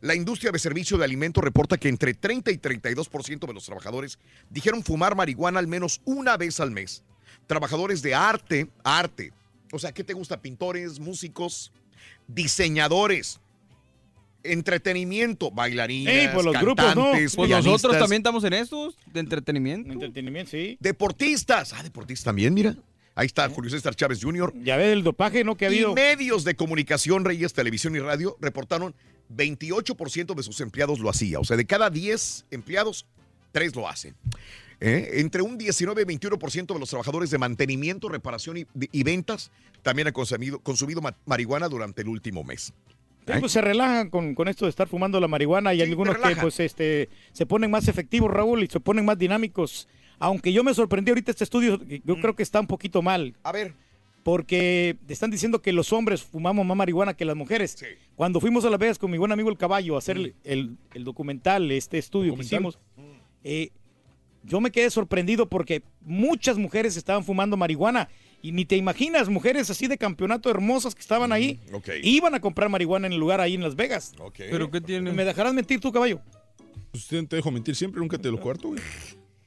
La 0.00 0.14
industria 0.14 0.52
de 0.52 0.58
servicio 0.58 0.98
de 0.98 1.04
alimentos 1.04 1.42
reporta 1.42 1.78
que 1.78 1.88
entre 1.88 2.14
30 2.14 2.50
y 2.50 2.58
32% 2.58 3.46
de 3.46 3.54
los 3.54 3.64
trabajadores 3.64 4.18
dijeron 4.50 4.82
fumar 4.82 5.16
marihuana 5.16 5.58
al 5.58 5.66
menos 5.66 6.00
una 6.04 6.36
vez 6.36 6.60
al 6.60 6.70
mes. 6.70 7.02
Trabajadores 7.46 8.02
de 8.02 8.14
arte, 8.14 8.68
arte. 8.84 9.32
O 9.72 9.78
sea, 9.78 9.92
¿qué 9.92 10.04
te 10.04 10.12
gusta? 10.12 10.40
Pintores, 10.40 10.98
músicos, 11.00 11.72
diseñadores, 12.28 13.40
entretenimiento, 14.42 15.50
bailarinas, 15.50 16.14
Ey, 16.14 16.28
pues 16.32 16.44
los 16.44 16.60
grupos, 16.60 16.84
¿no? 16.94 17.04
cantantes, 17.04 17.36
Pues 17.36 17.50
nosotros 17.50 17.98
también 17.98 18.20
estamos 18.20 18.44
en 18.44 18.52
estos 18.52 18.96
de 19.12 19.20
entretenimiento. 19.20 19.92
Entretenimiento, 19.92 20.50
sí. 20.52 20.76
deportistas. 20.80 21.72
Ah, 21.72 21.82
deportistas 21.82 22.24
también, 22.24 22.54
mira. 22.54 22.76
Ahí 23.16 23.26
está 23.26 23.48
Julio 23.48 23.70
César 23.70 23.96
Chávez 23.96 24.22
Jr. 24.22 24.52
Ya 24.62 24.76
ves 24.76 24.92
el 24.92 25.02
dopaje, 25.02 25.42
¿no? 25.42 25.56
Que 25.56 25.66
ha 25.66 25.70
Y 25.70 25.74
habido. 25.74 25.94
medios 25.94 26.44
de 26.44 26.54
comunicación, 26.54 27.24
Reyes, 27.24 27.52
televisión 27.54 27.96
y 27.96 27.98
radio, 27.98 28.36
reportaron 28.40 28.94
28% 29.34 30.34
de 30.34 30.42
sus 30.42 30.60
empleados 30.60 31.00
lo 31.00 31.10
hacía. 31.10 31.40
O 31.40 31.44
sea, 31.44 31.56
de 31.56 31.64
cada 31.64 31.90
10 31.90 32.46
empleados, 32.50 33.06
3 33.52 33.74
lo 33.74 33.88
hacen. 33.88 34.14
¿Eh? 34.80 35.12
Entre 35.14 35.40
un 35.40 35.56
19 35.56 36.02
y 36.02 36.04
21% 36.04 36.74
de 36.74 36.78
los 36.78 36.90
trabajadores 36.90 37.30
de 37.30 37.38
mantenimiento, 37.38 38.08
reparación 38.10 38.58
y, 38.58 38.66
y 38.92 39.02
ventas 39.02 39.50
también 39.82 40.08
han 40.08 40.12
consumido, 40.12 40.58
consumido 40.60 41.00
ma- 41.00 41.16
marihuana 41.24 41.68
durante 41.68 42.02
el 42.02 42.08
último 42.08 42.44
mes. 42.44 42.74
Sí, 43.26 43.32
pues 43.40 43.50
se 43.52 43.60
relajan 43.62 44.10
con, 44.10 44.34
con 44.34 44.46
esto 44.46 44.66
de 44.66 44.70
estar 44.70 44.86
fumando 44.86 45.18
la 45.18 45.26
marihuana 45.26 45.72
y 45.74 45.78
Sí, 45.78 45.82
algunos 45.82 46.16
que 46.18 46.36
pues 46.36 46.60
este 46.60 47.08
se 47.32 47.46
ponen 47.46 47.70
más 47.70 47.88
efectivos, 47.88 48.30
Raúl, 48.30 48.62
y 48.62 48.66
se 48.68 48.78
ponen 48.78 49.04
más 49.06 49.18
dinámicos. 49.18 49.88
Aunque 50.18 50.52
yo 50.52 50.64
me 50.64 50.72
sorprendí 50.74 51.10
ahorita 51.10 51.30
este 51.30 51.44
estudio, 51.44 51.80
yo 52.04 52.16
creo 52.20 52.34
que 52.34 52.42
está 52.42 52.60
un 52.60 52.66
poquito 52.66 53.02
mal, 53.02 53.34
A 53.42 53.52
ver, 53.52 53.74
porque 54.22 54.96
están 55.08 55.30
diciendo 55.30 55.62
que 55.62 55.72
los 55.72 55.92
hombres 55.92 56.22
fumamos 56.22 56.66
más 56.66 56.76
marihuana 56.76 57.14
que 57.14 57.24
las 57.24 57.36
mujeres. 57.36 57.76
Sí. 57.78 57.86
Cuando 58.16 58.40
fuimos 58.40 58.64
a 58.64 58.70
Las 58.70 58.80
Vegas 58.80 58.98
con 58.98 59.10
mi 59.10 59.18
buen 59.18 59.30
amigo 59.30 59.48
el 59.50 59.56
caballo 59.56 59.94
a 59.94 59.98
hacer 59.98 60.16
el, 60.16 60.34
el- 60.42 60.76
el 60.94 61.04
documental, 61.04 61.70
este 61.70 61.98
estudio 61.98 62.34
que 62.34 62.42
hicimos, 62.42 62.78
eh, 63.44 63.70
yo 64.42 64.60
me 64.60 64.70
quedé 64.72 64.90
sorprendido 64.90 65.48
porque 65.48 65.82
muchas 66.00 66.56
mujeres 66.58 66.96
estaban 66.96 67.24
fumando 67.24 67.56
marihuana. 67.56 68.08
Y 68.42 68.52
ni 68.52 68.64
te 68.64 68.76
imaginas, 68.76 69.28
mujeres 69.28 69.70
así 69.70 69.86
de 69.88 69.96
campeonato 69.98 70.50
hermosas 70.50 70.94
que 70.94 71.00
estaban 71.00 71.32
ahí, 71.32 71.58
ok. 71.72 71.88
iban 72.02 72.34
a 72.34 72.40
comprar 72.40 72.68
marihuana 72.68 73.06
en 73.08 73.12
el 73.14 73.18
lugar 73.18 73.40
ahí 73.40 73.54
en 73.54 73.62
Las 73.62 73.74
Vegas. 73.76 74.12
ok. 74.20 74.34
¿Pero 74.38 74.70
qué 74.70 74.80
tiene? 74.80 75.12
¿Me 75.12 75.24
dejarás 75.24 75.52
mentir 75.54 75.80
tú, 75.80 75.90
caballo? 75.90 76.20
Pues 76.90 77.06
te 77.06 77.22
te 77.24 77.36
dejo 77.36 77.50
mentir 77.50 77.74
siempre, 77.74 78.00
nunca 78.00 78.18
te 78.18 78.30
lo 78.30 78.40
cuarto, 78.40 78.68
güey. 78.68 78.80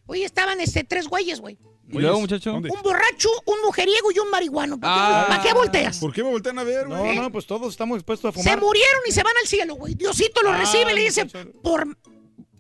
Oye, 0.10 0.26
estaban 0.26 0.60
este, 0.60 0.84
tres 0.84 1.08
güeyes, 1.08 1.40
güey. 1.40 1.58
¿Y 1.92 1.98
luego, 2.00 2.20
muchacho? 2.20 2.52
¿dónde? 2.52 2.70
Un 2.72 2.82
borracho, 2.82 3.30
un 3.46 3.62
mujeriego 3.66 4.12
y 4.12 4.20
un 4.20 4.30
marihuano. 4.30 4.80
¿Para 4.80 4.94
qué, 4.94 5.02
Ah. 5.02 5.26
¿para 5.28 5.44
qué 5.44 5.54
volteas? 5.54 5.98
¿Por 6.00 6.14
qué 6.14 6.24
me 6.24 6.30
voltean 6.32 6.60
a 6.60 6.64
ver, 6.64 6.88
No, 6.88 7.00
güey? 7.00 7.16
no, 7.18 7.32
pues 7.32 7.46
todos 7.46 7.70
estamos 7.72 7.98
dispuestos 7.98 8.30
a 8.36 8.38
Se 8.38 8.44
fumar. 8.44 8.60
murieron 8.60 9.02
y 9.08 9.12
se 9.12 9.24
van 9.24 9.34
al 9.42 9.48
cielo, 9.48 9.76
güey. 9.76 9.94
Diosito 9.96 10.42
los 10.42 10.54
Ah, 10.54 10.58
recibe 10.58 10.92
y 10.92 10.96
le 10.96 11.02
dice, 11.02 11.26
muchacho. 11.26 11.52
por 11.64 11.88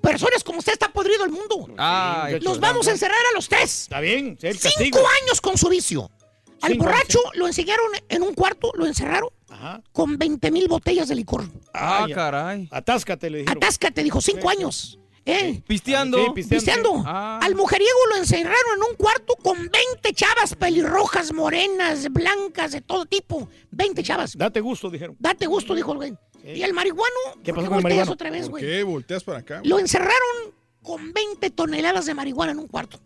personas 0.01 0.43
como 0.43 0.59
usted 0.59 0.73
está 0.73 0.91
podrido 0.93 1.25
el 1.25 1.31
mundo. 1.31 1.57
Muchacho. 1.57 2.37
Los 2.41 2.59
vamos 2.59 2.87
a 2.87 2.91
encerrar 2.91 3.19
a 3.31 3.35
los 3.35 3.49
tres. 3.49 3.81
Está 3.83 3.99
bien, 3.99 4.37
sí, 4.39 4.47
el 4.47 4.57
Cinco 4.57 4.99
años 5.23 5.41
con 5.41 5.57
su 5.57 5.69
vicio. 5.69 6.09
Al 6.61 6.71
Cinco 6.73 6.85
borracho 6.85 7.19
lo 7.35 7.47
enseñaron 7.47 7.85
en 8.09 8.21
un 8.23 8.33
cuarto, 8.33 8.71
lo 8.75 8.85
encerraron 8.85 9.29
Ajá. 9.49 9.81
con 9.91 10.17
20 10.17 10.51
mil 10.51 10.67
botellas 10.67 11.07
de 11.07 11.15
licor. 11.15 11.45
Ah, 11.73 12.03
Ay, 12.05 12.13
caray. 12.13 12.67
Atáscate, 12.71 13.29
le 13.29 13.39
dijeron. 13.39 13.63
Atáscate, 13.63 14.03
dijo, 14.03 14.19
cinco 14.21 14.49
años. 14.49 14.99
¿Eh? 15.25 15.61
Pisteando. 15.67 16.17
Sí, 16.17 16.31
pisteando. 16.35 16.65
Pisteando. 16.65 17.03
Ah. 17.05 17.39
Al 17.41 17.55
mujeriego 17.55 17.97
lo 18.09 18.15
encerraron 18.17 18.77
en 18.77 18.83
un 18.91 18.95
cuarto 18.95 19.35
con 19.35 19.57
20 19.69 20.13
chavas 20.13 20.55
pelirrojas, 20.55 21.33
morenas, 21.33 22.11
blancas, 22.11 22.71
de 22.71 22.81
todo 22.81 23.05
tipo. 23.05 23.49
20 23.71 24.01
chavas. 24.03 24.37
Date 24.37 24.59
gusto, 24.61 24.89
dijeron. 24.89 25.15
Date 25.19 25.45
gusto, 25.45 25.75
dijo 25.75 25.91
el 25.91 25.97
güey. 25.97 26.13
Y 26.43 26.63
el 26.63 26.73
marihuano, 26.73 27.03
¿Qué 27.43 27.53
¿por 27.53 27.63
pasó 27.63 27.69
con 27.69 27.77
el 27.79 27.83
marihuano? 27.83 28.11
otra 28.13 28.29
vez, 28.29 28.43
¿Por 28.43 28.51
güey? 28.51 28.63
qué? 28.63 28.83
Volteas 28.83 29.23
para 29.23 29.39
acá. 29.39 29.59
güey? 29.59 29.69
Lo 29.69 29.77
encerraron 29.77 30.53
con 30.81 31.11
20 31.11 31.49
toneladas 31.51 32.05
de 32.05 32.13
marihuana 32.13 32.53
en 32.53 32.59
un 32.59 32.67
cuarto. 32.67 32.99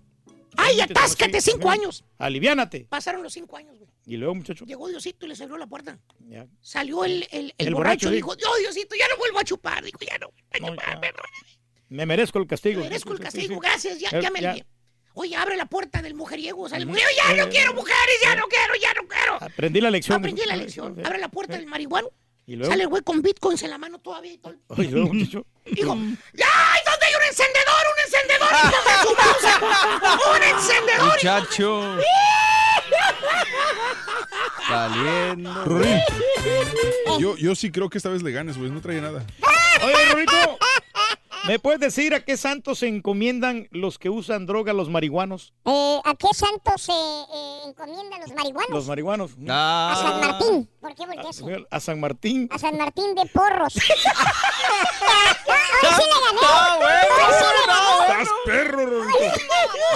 ¡Ay, 0.55 0.79
atáscate! 0.81 1.41
sí, 1.41 1.51
Cinco 1.51 1.69
años. 1.71 2.05
Aliviánate. 2.19 2.85
Pasaron 2.87 3.23
los 3.23 3.33
cinco 3.33 3.57
años, 3.57 3.79
güey. 3.79 3.89
Y 4.05 4.17
luego, 4.17 4.35
muchacho. 4.35 4.65
Llegó 4.65 4.87
Diosito 4.87 5.25
y 5.25 5.29
les 5.29 5.41
abrió 5.41 5.57
la 5.57 5.65
puerta. 5.65 5.97
Ya. 6.29 6.45
Salió 6.61 7.03
el, 7.05 7.27
el, 7.31 7.55
el 7.57 7.67
El 7.67 7.73
borracho 7.73 8.05
borracho, 8.05 8.11
y 8.11 8.15
dijo, 8.17 8.37
yo, 8.37 8.47
Diosito, 8.59 8.95
ya 8.95 9.07
no 9.07 9.17
vuelvo 9.17 9.39
a 9.39 9.43
chupar. 9.43 9.83
Dijo, 9.83 9.97
ya 10.07 10.17
no. 10.19 10.27
a 10.51 10.59
No, 10.59 10.67
chupar, 10.67 10.93
ya. 10.93 11.01
perdón. 11.01 11.25
Me 11.93 12.07
merezco 12.07 12.39
el 12.39 12.47
castigo. 12.47 12.81
Merezco 12.81 13.13
el 13.13 13.19
castigo, 13.19 13.53
sí. 13.53 13.59
gracias, 13.61 13.99
ya, 13.99 14.09
Eh, 14.09 14.19
ya 14.21 14.31
me 14.31 14.41
ya. 14.41 14.49
alivié. 14.51 14.65
Oye, 15.13 15.35
abre 15.35 15.55
la 15.55 15.67
puerta 15.67 16.01
del 16.01 16.15
mujeriego. 16.15 16.67
Sale 16.67 16.81
el 16.81 16.87
Ujú. 16.89 16.97
mujeriego, 16.97 17.21
ya 17.23 17.35
no 17.35 17.43
Eh, 17.43 17.49
quiero 17.51 17.73
mujeres, 17.75 18.15
ya 18.23 18.35
no 18.35 18.47
quiero, 18.47 18.73
ya 18.81 18.93
no 18.95 19.07
quiero. 19.07 19.37
Aprendí 19.39 19.79
la 19.79 19.91
lección. 19.91 20.17
Aprendí 20.17 20.41
la 20.47 20.55
lección. 20.55 20.99
Abre 21.05 21.19
la 21.19 21.27
puerta 21.27 21.55
del 21.55 21.67
marihuano. 21.67 22.09
Y 22.47 22.55
luego. 22.55 22.71
Sale 22.73 22.81
el 22.83 22.89
güey 22.89 23.03
con 23.03 23.21
bitcoins 23.21 23.61
en 23.61 23.69
la 23.69 23.77
mano 23.77 23.99
todavía 23.99 24.33
y 24.33 24.39
todo. 24.39 24.55
Ay, 24.75 24.87
luego, 24.87 25.13
muchacho. 25.13 25.45
Dijo, 25.65 25.95
¡ya! 26.33 26.47
¿y 26.47 26.81
¿Dónde 26.89 27.05
hay 27.05 27.13
un 27.13 27.23
encendedor? 27.29 27.85
¡Un 27.93 27.99
encendedor! 28.05 28.49
hijo 28.53 28.81
de 28.89 28.95
su 29.03 29.11
mouse! 29.21 29.45
¡Un 30.35 30.41
encendedor! 30.43 31.13
Muchacho. 31.13 31.97
Saliendo. 34.67 35.79
Yo, 37.19 37.37
yo 37.37 37.53
sí 37.53 37.71
creo 37.71 37.87
que 37.91 37.99
esta 37.99 38.09
vez 38.09 38.23
le 38.23 38.31
ganes, 38.31 38.57
güey. 38.57 38.71
No 38.71 38.81
trae 38.81 38.99
nada. 38.99 39.23
Oye, 39.83 40.05
Rorito, 40.11 40.57
¿me 41.47 41.59
puedes 41.59 41.79
decir 41.79 42.13
a 42.13 42.23
qué 42.23 42.37
santos 42.37 42.79
se 42.79 42.87
encomiendan 42.87 43.67
los 43.71 43.97
que 43.99 44.09
usan 44.09 44.45
droga, 44.45 44.73
los 44.73 44.89
marihuanos? 44.89 45.53
Eh, 45.65 45.99
¿A 46.03 46.15
qué 46.15 46.27
santos 46.33 46.81
se 46.81 46.91
eh, 46.91 47.59
encomiendan 47.67 48.19
los 48.21 48.31
marihuanos? 48.33 48.69
Los 48.71 48.87
marihuanos. 48.87 49.31
A 49.31 49.35
San 49.35 49.49
Ah. 49.49 50.19
Martín. 50.27 50.69
¿Por 50.79 50.95
qué 50.95 51.05
volteas? 51.05 51.43
A 51.71 51.79
San 51.79 51.99
Martín. 51.99 52.47
A 52.51 52.57
San 52.59 52.77
Martín 52.77 53.15
de 53.15 53.25
Porros. 53.27 53.73
Hoy 53.75 53.81
sí 55.81 56.01
le 56.01 56.19
gané. 56.25 56.39
Está 56.41 56.77
bueno, 56.77 56.91
Hoy 57.17 57.33
sí 57.33 57.45
le 57.45 57.65
gané. 57.67 58.23
Estás 58.23 58.29
perro, 58.45 58.85
Rorito. 58.85 59.17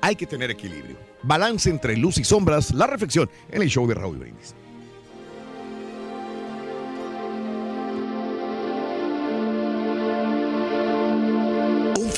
Hay 0.00 0.16
que 0.16 0.26
tener 0.26 0.50
equilibrio. 0.50 0.96
Balance 1.22 1.68
entre 1.68 1.98
luz 1.98 2.16
y 2.16 2.24
sombras. 2.24 2.72
La 2.72 2.86
reflexión 2.86 3.28
en 3.50 3.60
el 3.60 3.68
show 3.68 3.86
de 3.86 3.92
Raúl 3.92 4.16
Brindis. 4.16 4.54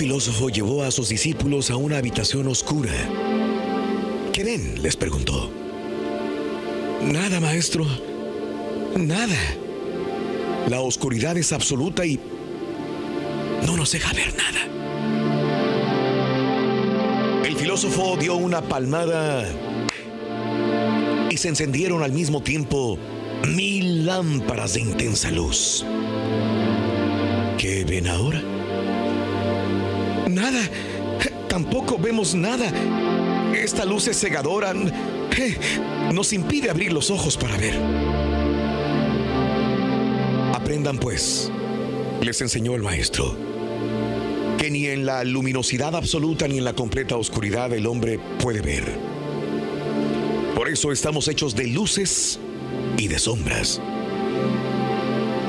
Filósofo 0.02 0.48
llevó 0.48 0.82
a 0.82 0.90
sus 0.90 1.10
discípulos 1.10 1.70
a 1.70 1.76
una 1.76 1.98
habitación 1.98 2.48
oscura. 2.48 2.90
¿Qué 4.32 4.42
ven? 4.42 4.82
les 4.82 4.96
preguntó. 4.96 5.48
Nada, 7.04 7.38
maestro. 7.38 7.86
Nada. 8.96 9.38
La 10.68 10.80
oscuridad 10.80 11.36
es 11.36 11.52
absoluta 11.52 12.04
y 12.04 12.18
no 13.64 13.76
nos 13.76 13.92
deja 13.92 14.12
ver 14.12 14.34
nada. 14.34 14.66
El 17.44 17.54
filósofo 17.54 18.16
dio 18.16 18.34
una 18.34 18.60
palmada 18.60 19.48
y 21.30 21.36
se 21.36 21.46
encendieron 21.46 22.02
al 22.02 22.10
mismo 22.10 22.42
tiempo 22.42 22.98
mil 23.54 24.04
lámparas 24.04 24.74
de 24.74 24.80
intensa 24.80 25.30
luz. 25.30 25.86
¿Qué 27.56 27.84
ven 27.84 28.08
ahora? 28.08 28.42
Nada. 30.42 30.68
Tampoco 31.48 31.96
vemos 31.98 32.34
nada. 32.34 32.66
Esta 33.54 33.84
luz 33.84 34.08
es 34.08 34.18
cegadora. 34.18 34.72
Eh, 35.38 35.56
Nos 36.12 36.32
impide 36.32 36.68
abrir 36.68 36.92
los 36.92 37.12
ojos 37.12 37.36
para 37.36 37.56
ver. 37.58 37.76
Aprendan 40.52 40.98
pues, 40.98 41.48
les 42.22 42.40
enseñó 42.40 42.74
el 42.74 42.82
maestro, 42.82 43.36
que 44.58 44.68
ni 44.68 44.86
en 44.86 45.06
la 45.06 45.22
luminosidad 45.22 45.94
absoluta 45.94 46.48
ni 46.48 46.58
en 46.58 46.64
la 46.64 46.72
completa 46.72 47.16
oscuridad 47.16 47.72
el 47.72 47.86
hombre 47.86 48.18
puede 48.40 48.62
ver. 48.62 48.82
Por 50.56 50.68
eso 50.68 50.90
estamos 50.90 51.28
hechos 51.28 51.54
de 51.54 51.68
luces 51.68 52.40
y 52.98 53.06
de 53.06 53.20
sombras. 53.20 53.80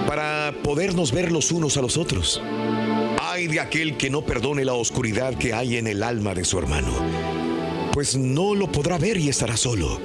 Para 0.08 0.54
podernos 0.64 1.12
ver 1.12 1.32
los 1.32 1.52
unos 1.52 1.78
a 1.78 1.82
los 1.82 1.98
otros. 1.98 2.40
Ay 3.34 3.48
de 3.48 3.60
aquel 3.60 3.98
que 3.98 4.12
no 4.12 4.22
perdone 4.22 4.64
la 4.64 4.76
oscuridad 4.76 5.34
que 5.34 5.56
hay 5.56 5.78
en 5.78 5.88
el 5.88 6.04
alma 6.04 6.36
de 6.36 6.46
su 6.46 6.60
hermano, 6.60 6.94
pues 7.92 8.16
no 8.16 8.54
lo 8.54 8.72
podrá 8.72 9.00
ver 9.00 9.18
y 9.18 9.28
estará 9.28 9.58
solo. 9.58 10.00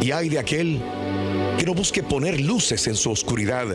Y 0.00 0.12
ay 0.12 0.28
de 0.28 0.38
aquel 0.38 0.80
que 1.58 1.66
no 1.66 1.74
busque 1.74 2.04
poner 2.04 2.40
luces 2.40 2.86
en 2.86 2.94
su 2.94 3.10
oscuridad, 3.10 3.66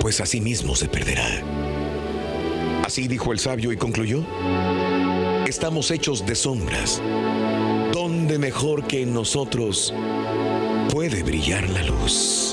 pues 0.00 0.20
así 0.20 0.40
mismo 0.40 0.74
se 0.74 0.88
perderá. 0.88 1.24
Así 2.82 3.06
dijo 3.06 3.30
el 3.30 3.38
sabio 3.38 3.70
y 3.70 3.76
concluyó, 3.76 4.24
estamos 5.46 5.92
hechos 5.92 6.26
de 6.26 6.34
sombras. 6.34 7.00
¿Dónde 7.92 8.40
mejor 8.40 8.88
que 8.88 9.02
en 9.02 9.14
nosotros 9.14 9.94
puede 10.90 11.22
brillar 11.22 11.70
la 11.70 11.84
luz? 11.84 12.47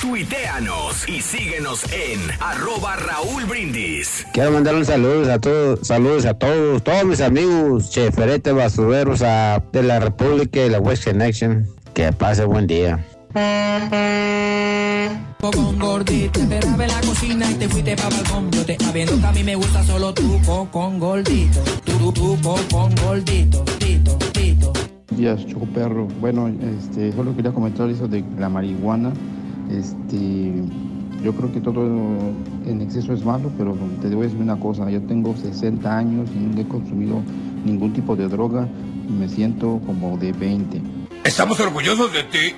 Tuiteanos 0.00 1.08
y 1.08 1.20
síguenos 1.22 1.82
en 1.92 2.20
arroba 2.40 2.96
Raúl 2.96 3.44
Brindis. 3.46 4.26
Quiero 4.34 4.52
mandar 4.52 4.74
un 4.74 4.84
saludo 4.84 5.32
a 5.32 5.38
todos, 5.38 5.86
saludos 5.86 6.26
a 6.26 6.34
todos, 6.34 6.84
todos 6.84 7.04
mis 7.04 7.20
amigos, 7.22 7.90
cheferete 7.90 8.52
basureros 8.52 9.22
a- 9.22 9.62
de 9.72 9.82
la 9.82 9.98
República 9.98 10.60
y 10.64 10.68
la 10.70 10.80
West 10.80 11.04
Connection. 11.04 11.66
Que 11.94 12.12
pase 12.12 12.44
buen 12.44 12.66
día. 12.66 13.04
con 15.40 15.78
gordita, 15.78 16.40
te 16.48 16.60
robé 16.60 16.86
la 16.88 17.00
cocina 17.00 17.50
y 17.50 17.54
te 17.54 17.68
fuiste 17.68 17.96
pa' 17.96 18.08
balcón. 18.08 18.50
Yo 18.50 18.64
te 18.66 18.76
sabiendo 18.78 19.18
que 19.20 19.26
a 19.26 19.32
mí 19.32 19.44
me 19.44 19.54
gusta 19.56 19.82
solo 19.84 20.12
tú 20.12 20.40
con, 20.72 20.98
gordito. 20.98 21.60
Tú, 21.84 22.12
tú, 22.12 22.36
con 22.70 22.94
gordito, 22.96 23.64
tito, 23.78 24.16
tito. 24.32 24.72
días, 25.10 25.46
Choco 25.46 25.66
Perro. 25.66 26.06
Bueno, 26.20 26.48
este, 26.48 27.12
solo 27.12 27.34
quería 27.36 27.52
comentar 27.52 27.88
eso 27.88 28.06
de 28.08 28.22
la 28.38 28.48
marihuana. 28.48 29.12
Este, 29.70 30.62
yo 31.22 31.32
creo 31.34 31.52
que 31.52 31.60
todo 31.60 31.84
en 32.66 32.80
exceso 32.80 33.12
es 33.12 33.24
malo, 33.24 33.50
pero 33.58 33.76
te 34.00 34.08
a 34.08 34.10
decir 34.10 34.40
una 34.40 34.58
cosa. 34.58 34.90
Yo 34.90 35.02
tengo 35.02 35.34
60 35.36 35.96
años 35.96 36.30
y 36.34 36.38
nunca 36.38 36.60
he 36.62 36.68
consumido 36.68 37.22
ningún 37.64 37.92
tipo 37.92 38.16
de 38.16 38.28
droga 38.28 38.68
y 39.08 39.12
me 39.12 39.28
siento 39.28 39.80
como 39.86 40.16
de 40.18 40.32
20. 40.32 40.80
Estamos 41.24 41.58
orgullosos 41.58 42.12
de 42.12 42.22
ti. 42.24 42.54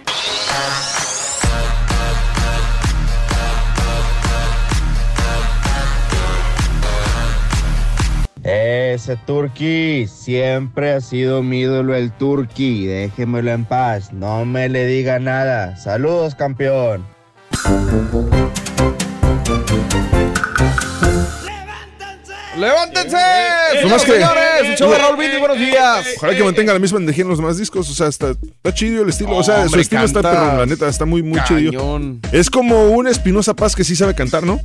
Ese 8.51 9.17
Turqui 9.27 10.07
siempre 10.07 10.93
ha 10.93 11.01
sido 11.03 11.43
mi 11.43 11.61
ídolo 11.61 11.95
el 11.95 12.11
Turqui. 12.13 12.87
Déjemelo 12.87 13.51
en 13.53 13.67
paz, 13.67 14.11
no 14.13 14.47
me 14.47 14.71
le 14.71 14.87
diga 14.87 15.19
nada. 15.19 15.77
Saludos, 15.77 16.35
campeón. 16.35 17.05
¡Levántense! 22.59 23.17
Nomás 23.85 24.05
que- 24.05 24.13
señores! 24.13 24.43
El 24.65 24.77
show 24.77 24.91
de 24.91 24.99
Raúl 24.99 25.17
Brindis, 25.17 25.39
buenos 25.39 25.59
días. 25.59 26.07
Ojalá 26.17 26.35
que 26.37 26.43
mantenga 26.43 26.73
la 26.73 26.79
misma 26.81 26.99
energía 26.99 27.23
en 27.23 27.29
los 27.29 27.39
demás 27.39 27.57
discos. 27.57 27.89
O 27.89 27.95
sea, 27.95 28.09
está, 28.09 28.31
está 28.31 28.75
chido 28.75 29.03
el 29.05 29.11
estilo. 29.11 29.37
o 29.37 29.45
sea, 29.45 29.69
su 29.69 29.79
estilo 29.79 30.03
está, 30.05 30.23
pero 30.23 30.57
la 30.59 30.67
neta, 30.67 30.89
está 30.89 31.05
muy, 31.05 31.23
muy 31.23 31.41
chido. 31.45 32.01
Es 32.33 32.51
como 32.51 32.89
un 32.91 33.07
Espinosa 33.07 33.55
Paz 33.55 33.77
que 33.77 33.85
sí 33.85 33.95
sabe 33.95 34.15
cantar, 34.15 34.43
¿no? 34.43 34.61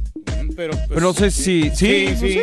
Pero, 0.55 0.71
pues, 0.73 0.85
Pero 0.89 1.01
no 1.01 1.13
sé 1.13 1.29
si- 1.29 1.69
sí, 1.75 2.15
sí, 2.19 2.33
sí. 2.33 2.39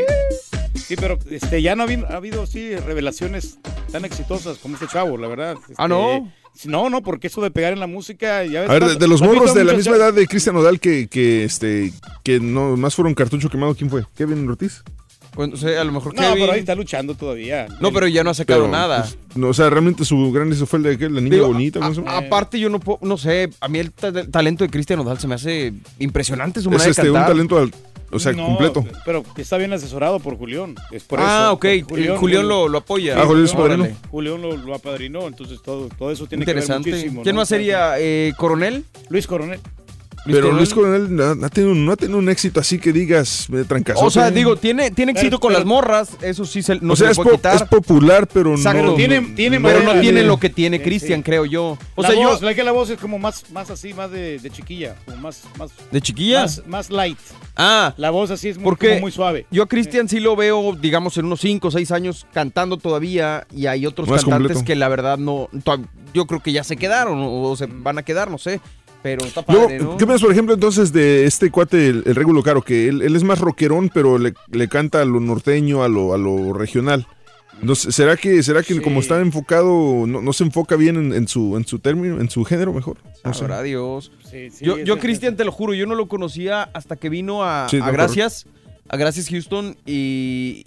Sí, 0.90 0.96
pero 0.96 1.20
este, 1.30 1.62
ya 1.62 1.76
no 1.76 1.84
ha 1.84 1.86
habido, 1.86 2.04
ha 2.08 2.16
habido 2.16 2.46
sí, 2.46 2.74
revelaciones 2.74 3.58
tan 3.92 4.04
exitosas 4.04 4.58
como 4.58 4.74
este 4.74 4.88
chavo, 4.88 5.16
la 5.16 5.28
verdad. 5.28 5.56
Ah, 5.76 5.86
¿no? 5.86 6.32
Este, 6.52 6.68
No, 6.68 6.90
no, 6.90 7.00
porque 7.00 7.28
eso 7.28 7.40
de 7.42 7.52
pegar 7.52 7.72
en 7.72 7.78
la 7.78 7.86
música. 7.86 8.44
Ya 8.44 8.62
ves, 8.62 8.70
A 8.70 8.72
ver, 8.72 8.84
de, 8.86 8.94
de 8.96 9.06
los 9.06 9.22
¿has 9.22 9.28
visto 9.28 9.34
morros 9.40 9.54
de 9.54 9.62
la 9.62 9.74
misma 9.74 9.94
edad 9.94 10.12
de 10.12 10.26
Cristian 10.26 10.56
Odal 10.56 10.80
que, 10.80 11.06
que, 11.06 11.44
este, 11.44 11.92
que 12.24 12.40
no 12.40 12.76
más 12.76 12.96
fueron 12.96 13.14
cartucho 13.14 13.48
quemado, 13.48 13.76
¿quién 13.76 13.88
fue? 13.88 14.02
¿Kevin 14.16 14.48
Ortiz? 14.48 14.82
A 15.38 15.84
lo 15.84 15.92
mejor 15.92 16.12
No, 16.12 16.22
Kevin. 16.22 16.38
pero 16.40 16.52
ahí 16.54 16.58
está 16.58 16.74
luchando 16.74 17.14
todavía. 17.14 17.68
No, 17.80 17.92
pero 17.92 18.08
ya 18.08 18.24
no 18.24 18.30
ha 18.30 18.34
sacado 18.34 18.62
Pero, 18.62 18.72
nada. 18.72 19.02
pues, 19.04 19.16
no, 19.36 19.46
o 19.50 19.54
sea, 19.54 19.70
realmente 19.70 20.04
su 20.04 20.32
gran 20.32 20.50
eso 20.52 20.66
fue 20.66 20.78
el 20.78 20.82
de 20.82 20.98
que 20.98 21.08
la 21.08 21.20
niña 21.20 21.36
Digo, 21.36 21.46
bonita. 21.46 21.78
a- 21.78 21.88
¿no? 21.88 21.94
sé. 21.94 22.02
aparte, 22.04 22.58
yo 22.58 22.68
no 22.68 22.80
puedo, 22.80 22.98
no 23.02 23.16
sé, 23.16 23.48
a 23.60 23.68
mí 23.68 23.78
el 23.78 23.92
ta- 23.92 24.26
talento 24.28 24.64
de 24.64 24.70
Cristian 24.70 24.98
Odal 24.98 25.20
se 25.20 25.28
me 25.28 25.36
hace 25.36 25.72
impresionante 26.00 26.60
su 26.60 26.68
es 26.70 26.72
manera 26.72 26.90
este, 26.90 27.02
de 27.04 27.10
un 27.10 27.14
cantar. 27.14 27.32
talento, 27.32 27.58
al- 27.58 27.72
o 28.10 28.18
sea, 28.18 28.32
No, 28.32 28.46
completo. 28.46 28.84
Pero 29.04 29.24
está 29.36 29.56
bien 29.56 29.72
asesorado 29.72 30.18
por 30.20 30.36
Julián. 30.36 30.74
Es 30.90 31.04
por 31.04 31.20
Ah, 31.20 31.42
eso, 31.44 31.52
ok, 31.54 31.64
el 31.64 32.16
Julián 32.16 32.48
lo- 32.48 32.68
lo 32.68 32.78
apoya. 32.78 33.20
Ah, 33.20 33.26
Julián 33.26 33.44
es 33.44 33.52
padrino. 33.52 33.88
Julián 34.10 34.42
lo, 34.42 34.56
lo 34.56 34.74
apadrinó, 34.74 35.26
entonces 35.26 35.60
todo, 35.62 35.88
todo 35.98 36.10
eso 36.10 36.26
tiene 36.26 36.42
Interesante. 36.42 36.84
que 36.84 36.90
ver 36.90 36.98
muchísimo. 37.00 37.22
¿Quién 37.22 37.34
¿no? 37.36 37.40
más 37.42 37.48
sería? 37.48 37.94
Eh, 37.98 38.32
¿Coronel? 38.36 38.84
Luis 39.08 39.26
Coronel. 39.26 39.60
Pero 40.26 40.52
Luis 40.52 40.74
Coronel 40.74 41.14
no 41.16 41.46
ha, 41.46 41.48
tenido, 41.48 41.74
no 41.74 41.92
ha 41.92 41.96
tenido 41.96 42.18
un 42.18 42.28
éxito 42.28 42.60
así 42.60 42.78
que 42.78 42.92
digas 42.92 43.48
eh, 43.52 43.64
trancazote. 43.66 44.06
O 44.06 44.10
sea, 44.10 44.30
digo, 44.30 44.56
tiene, 44.56 44.90
tiene 44.90 45.12
éxito 45.12 45.30
Pero- 45.30 45.40
con 45.40 45.48
pero- 45.50 45.58
las 45.60 45.66
morras, 45.66 46.10
eso 46.22 46.44
sí 46.44 46.62
se, 46.62 46.76
no 46.80 46.92
o 46.92 46.96
se 46.96 47.04
sea, 47.04 47.10
es, 47.12 47.16
puede 47.16 47.30
po- 47.30 47.36
quitar. 47.36 47.56
es 47.56 47.62
popular, 47.62 48.26
pero 48.32 48.54
Exacto. 48.54 48.82
no. 48.82 48.94
Tiene- 48.94 49.20
tiene 49.34 49.60
pero 49.60 49.82
no 49.82 50.00
tiene 50.00 50.20
de- 50.20 50.26
lo 50.26 50.38
que 50.38 50.50
tiene 50.50 50.76
Sí, 50.78 50.84
Cristian, 50.84 51.20
sí. 51.20 51.24
creo 51.24 51.46
yo. 51.46 51.78
O 51.94 52.02
la 52.02 52.10
sea, 52.10 52.16
voz, 52.18 52.40
yo 52.40 52.46
la 52.46 52.54
que 52.54 52.62
la 52.64 52.72
voz 52.72 52.90
es 52.90 52.98
como 52.98 53.18
más, 53.18 53.50
más 53.50 53.70
así, 53.70 53.94
más 53.94 54.10
de, 54.10 54.38
de 54.38 54.50
chiquilla, 54.50 54.94
como 55.06 55.16
más, 55.18 55.42
más, 55.58 55.70
de 55.90 56.00
chiquilla. 56.00 56.42
más, 56.42 56.62
más 56.66 56.90
light. 56.90 57.18
Ah, 57.56 57.94
La 57.96 58.10
voz 58.10 58.30
así 58.30 58.48
es 58.48 58.56
muy, 58.56 58.64
porque 58.64 58.88
como 58.90 59.00
muy 59.02 59.12
suave. 59.12 59.46
yo 59.50 59.62
a 59.62 59.68
Cristian 59.68 60.08
sí 60.08 60.20
lo 60.20 60.36
veo, 60.36 60.76
digamos, 60.80 61.16
en 61.18 61.26
unos 61.26 61.40
5 61.40 61.68
o 61.68 61.70
6 61.70 61.90
años 61.92 62.26
cantando 62.32 62.76
todavía 62.78 63.46
y 63.54 63.66
hay 63.66 63.86
otros 63.86 64.08
Más 64.08 64.22
cantantes 64.22 64.52
completo. 64.58 64.66
que 64.66 64.76
la 64.76 64.88
verdad 64.88 65.18
no, 65.18 65.48
yo 66.14 66.26
creo 66.26 66.40
que 66.40 66.52
ya 66.52 66.64
se 66.64 66.76
quedaron 66.76 67.18
o, 67.20 67.42
o 67.50 67.56
se 67.56 67.66
van 67.66 67.98
a 67.98 68.02
quedar, 68.02 68.30
no 68.30 68.38
sé, 68.38 68.60
pero 69.02 69.24
está 69.24 69.44
Luego, 69.48 69.64
padre, 69.64 69.78
¿no? 69.78 69.96
¿qué 69.96 70.06
piensas, 70.06 70.22
por 70.22 70.32
ejemplo, 70.32 70.54
entonces 70.54 70.92
de 70.92 71.24
este 71.26 71.50
cuate, 71.50 71.88
el, 71.88 72.02
el 72.06 72.14
Regulo 72.14 72.42
Caro, 72.42 72.62
que 72.62 72.88
él, 72.88 73.02
él 73.02 73.16
es 73.16 73.22
más 73.22 73.38
rockerón, 73.38 73.90
pero 73.92 74.18
le, 74.18 74.34
le 74.50 74.68
canta 74.68 75.00
a 75.00 75.04
lo 75.04 75.20
norteño, 75.20 75.82
a 75.82 75.88
lo, 75.88 76.14
a 76.14 76.18
lo 76.18 76.52
regional? 76.52 77.06
No 77.62 77.74
sé, 77.74 77.92
¿Será 77.92 78.16
que, 78.16 78.42
será 78.42 78.62
que 78.62 78.80
como 78.80 79.00
está 79.00 79.20
enfocado, 79.20 80.06
no, 80.06 80.22
no 80.22 80.32
se 80.32 80.44
enfoca 80.44 80.76
bien 80.76 80.96
en, 80.96 81.12
en 81.12 81.28
su, 81.28 81.56
en 81.56 81.66
su 81.66 81.78
término, 81.78 82.20
en 82.20 82.30
su 82.30 82.44
género 82.44 82.72
mejor? 82.72 82.98
No 83.22 83.34
sé. 83.34 83.40
Sabrá 83.40 83.62
Dios. 83.62 84.12
Sí, 84.30 84.50
sí, 84.50 84.64
yo, 84.64 84.78
yo 84.78 84.98
Cristian, 84.98 85.36
te 85.36 85.44
lo 85.44 85.52
juro, 85.52 85.74
yo 85.74 85.86
no 85.86 85.94
lo 85.94 86.08
conocía 86.08 86.62
hasta 86.72 86.96
que 86.96 87.10
vino 87.10 87.44
a, 87.44 87.68
Sí, 87.68 87.76
a 87.76 87.80
no, 87.80 87.92
Gracias, 87.92 88.46
a 88.88 88.96
Gracias 88.96 89.28
Houston 89.28 89.76
y, 89.84 90.64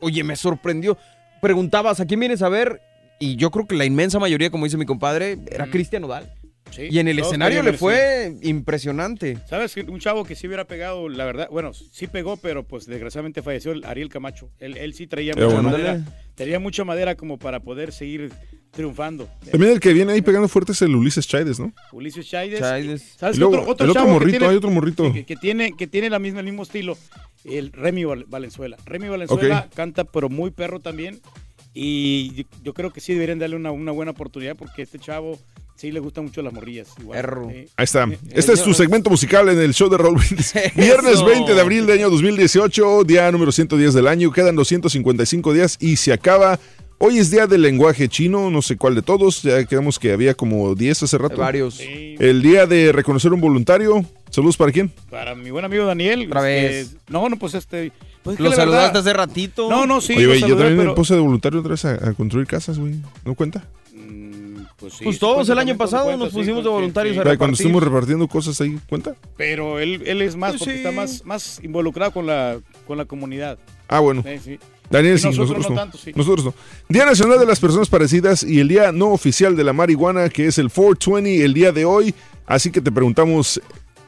oye, 0.00 0.22
me 0.22 0.36
sorprendió. 0.36 0.98
Preguntabas, 1.40 2.00
¿a 2.00 2.06
quién 2.06 2.20
vienes 2.20 2.42
a 2.42 2.48
ver? 2.50 2.82
Y 3.20 3.36
yo 3.36 3.50
creo 3.50 3.66
que 3.66 3.74
la 3.76 3.84
inmensa 3.84 4.18
mayoría, 4.18 4.50
como 4.50 4.64
dice 4.64 4.76
mi 4.76 4.86
compadre, 4.86 5.38
era 5.50 5.66
Cristian 5.70 6.04
Odal. 6.04 6.30
Sí, 6.70 6.88
Y 6.90 6.98
en 6.98 7.08
el 7.08 7.18
escenario 7.18 7.62
le 7.62 7.72
fue 7.72 8.36
impresionante. 8.42 9.38
¿Sabes? 9.48 9.74
que 9.74 9.80
Un 9.82 9.98
chavo 10.00 10.24
que 10.24 10.34
sí 10.34 10.46
hubiera 10.46 10.66
pegado, 10.66 11.08
la 11.08 11.24
verdad, 11.24 11.48
bueno, 11.50 11.72
sí 11.72 12.06
pegó, 12.06 12.36
pero 12.36 12.62
pues 12.64 12.86
desgraciadamente 12.86 13.42
falleció 13.42 13.72
el 13.72 13.84
Ariel 13.84 14.08
Camacho. 14.08 14.50
Él, 14.58 14.76
él 14.76 14.94
sí 14.94 15.06
traía 15.06 15.32
mucha 15.34 15.46
bueno. 15.46 15.62
madera. 15.70 16.04
Tenía 16.34 16.58
mucha 16.60 16.84
madera 16.84 17.14
como 17.16 17.38
para 17.38 17.60
poder 17.60 17.92
seguir 17.92 18.30
triunfando. 18.70 19.28
También 19.50 19.72
el 19.72 19.80
que 19.80 19.92
viene 19.92 20.12
ahí 20.12 20.22
pegando 20.22 20.46
fuerte 20.48 20.72
es 20.72 20.82
el 20.82 20.94
Ulises 20.94 21.26
Chaides, 21.26 21.58
¿no? 21.58 21.72
Ulises 21.92 22.28
Chaides. 22.28 22.60
Chaides. 22.60 23.02
¿Sabes 23.16 23.36
Y 23.36 23.38
qué 23.38 23.40
luego, 23.40 23.62
otro, 23.62 23.72
otro 23.72 23.84
el 23.84 23.90
otro 23.90 24.00
chavo 24.02 24.06
que 24.06 24.12
morrito, 24.12 24.30
tiene- 24.38 24.46
hay 24.52 24.56
otro 24.56 24.70
morrito. 24.70 25.12
Que, 25.12 25.24
que 25.24 25.36
tiene, 25.36 25.72
que 25.76 25.86
tiene 25.86 26.10
la 26.10 26.18
misma, 26.18 26.40
el 26.40 26.46
mismo 26.46 26.62
estilo, 26.62 26.96
el 27.44 27.72
Remy 27.72 28.04
Val- 28.04 28.24
Valenzuela. 28.28 28.76
Remy 28.84 29.08
Valenzuela 29.08 29.68
canta, 29.74 30.04
pero 30.04 30.28
muy 30.28 30.50
perro 30.50 30.80
también. 30.80 31.18
Y 31.74 32.34
yo, 32.34 32.44
yo 32.62 32.74
creo 32.74 32.92
que 32.92 33.00
sí 33.00 33.12
deberían 33.14 33.38
darle 33.38 33.56
una, 33.56 33.70
una 33.72 33.92
buena 33.92 34.10
oportunidad 34.12 34.56
porque 34.56 34.82
este 34.82 34.98
chavo 34.98 35.38
sí 35.78 35.92
le 35.92 36.00
gustan 36.00 36.24
mucho 36.24 36.42
las 36.42 36.52
morrillas. 36.52 36.88
igual. 37.00 37.24
Ahí 37.76 37.84
está. 37.84 38.04
Eh, 38.04 38.18
Este 38.34 38.52
es 38.52 38.62
tu 38.62 38.74
segmento 38.74 39.08
musical 39.10 39.48
en 39.48 39.58
el 39.60 39.72
show 39.72 39.88
de 39.88 39.96
Raúl 39.96 40.16
Brindis. 40.18 40.52
Viernes 40.74 41.14
Eso. 41.14 41.24
20 41.24 41.54
de 41.54 41.60
abril 41.60 41.86
del 41.86 41.98
año 42.00 42.10
2018, 42.10 43.04
día 43.04 43.30
número 43.30 43.52
110 43.52 43.94
del 43.94 44.08
año. 44.08 44.32
Quedan 44.32 44.56
255 44.56 45.52
días 45.54 45.76
y 45.80 45.96
se 45.96 46.12
acaba. 46.12 46.58
Hoy 47.00 47.18
es 47.18 47.30
día 47.30 47.46
del 47.46 47.62
lenguaje 47.62 48.08
chino, 48.08 48.50
no 48.50 48.60
sé 48.60 48.76
cuál 48.76 48.96
de 48.96 49.02
todos. 49.02 49.42
Ya 49.44 49.64
quedamos 49.64 50.00
que 50.00 50.10
había 50.12 50.34
como 50.34 50.74
10 50.74 51.04
hace 51.04 51.16
rato. 51.16 51.36
Varios. 51.36 51.78
El 51.80 52.42
día 52.42 52.66
de 52.66 52.90
reconocer 52.90 53.32
un 53.32 53.40
voluntario. 53.40 54.04
Saludos 54.30 54.56
para 54.56 54.72
quién. 54.72 54.90
Para 55.08 55.34
mi 55.36 55.50
buen 55.52 55.64
amigo 55.64 55.86
Daniel. 55.86 56.26
Otra 56.26 56.50
este, 56.50 56.68
vez. 56.76 56.96
no, 57.08 57.28
no, 57.28 57.36
pues 57.38 57.54
este. 57.54 57.92
Pues 58.24 58.38
Lo 58.40 58.50
saludaste 58.52 58.66
verdad- 58.94 58.96
hace 59.00 59.12
ratito. 59.12 59.70
No, 59.70 59.86
no, 59.86 60.00
sí. 60.00 60.14
Oye, 60.16 60.26
güey, 60.26 60.40
yo 60.40 60.48
también 60.56 60.76
pero- 60.76 60.90
me 60.90 60.96
puse 60.96 61.14
de 61.14 61.20
voluntario 61.20 61.60
otra 61.60 61.70
vez 61.70 61.84
a, 61.84 61.92
a 62.08 62.12
construir 62.14 62.46
casas, 62.48 62.78
güey. 62.80 62.96
¿No 63.24 63.34
cuenta? 63.36 63.64
Pues, 64.78 64.94
sí, 64.94 65.04
Pues 65.04 65.18
todos 65.18 65.48
el 65.48 65.58
año 65.58 65.76
pasado 65.76 66.04
cuenta, 66.04 66.24
nos 66.24 66.32
sí, 66.32 66.38
pusimos 66.38 66.58
de 66.62 66.68
sí, 66.70 66.74
voluntarios 66.74 67.14
sí. 67.14 67.20
a 67.20 67.22
sea, 67.24 67.36
cuando 67.36 67.46
repartir. 67.46 67.54
estuvimos 67.66 67.82
repartiendo 67.82 68.28
cosas 68.28 68.60
ahí, 68.60 68.78
¿cuenta? 68.88 69.14
Pero 69.36 69.78
él, 69.80 70.02
él 70.06 70.22
es 70.22 70.36
más, 70.36 70.52
Pues 70.52 70.60
porque 70.60 70.72
sí. 70.72 70.78
está 70.78 70.92
más, 70.92 71.24
más 71.24 71.60
involucrado 71.64 72.12
con 72.12 72.26
la, 72.26 72.60
con 72.86 72.96
la 72.96 73.04
comunidad. 73.04 73.58
Ah, 73.88 73.98
bueno. 74.00 74.22
Sí, 74.24 74.38
sí. 74.44 74.58
Daniel, 74.90 75.18
sí, 75.18 75.26
nosotros 75.26 75.48
nosotros, 75.50 75.70
no 75.70 75.74
no. 75.74 75.80
tanto, 75.82 75.98
sí. 75.98 76.12
Nosotros 76.14 76.44
no. 76.46 76.54
Día 76.88 77.04
Nacional 77.04 77.38
de 77.40 77.46
las 77.46 77.58
Personas 77.60 77.88
Parecidas 77.88 78.42
y 78.42 78.60
el 78.60 78.68
Día 78.68 78.92
No 78.92 79.08
Oficial 79.08 79.56
de 79.56 79.64
la 79.64 79.72
Marihuana, 79.72 80.28
que 80.28 80.46
es 80.46 80.58
el 80.58 80.70
420 80.70 81.44
el 81.44 81.52
día 81.54 81.72
de 81.72 81.84
hoy. 81.84 82.14
Así 82.46 82.70
que 82.70 82.80
te 82.80 82.90
preguntamos, 82.92 83.60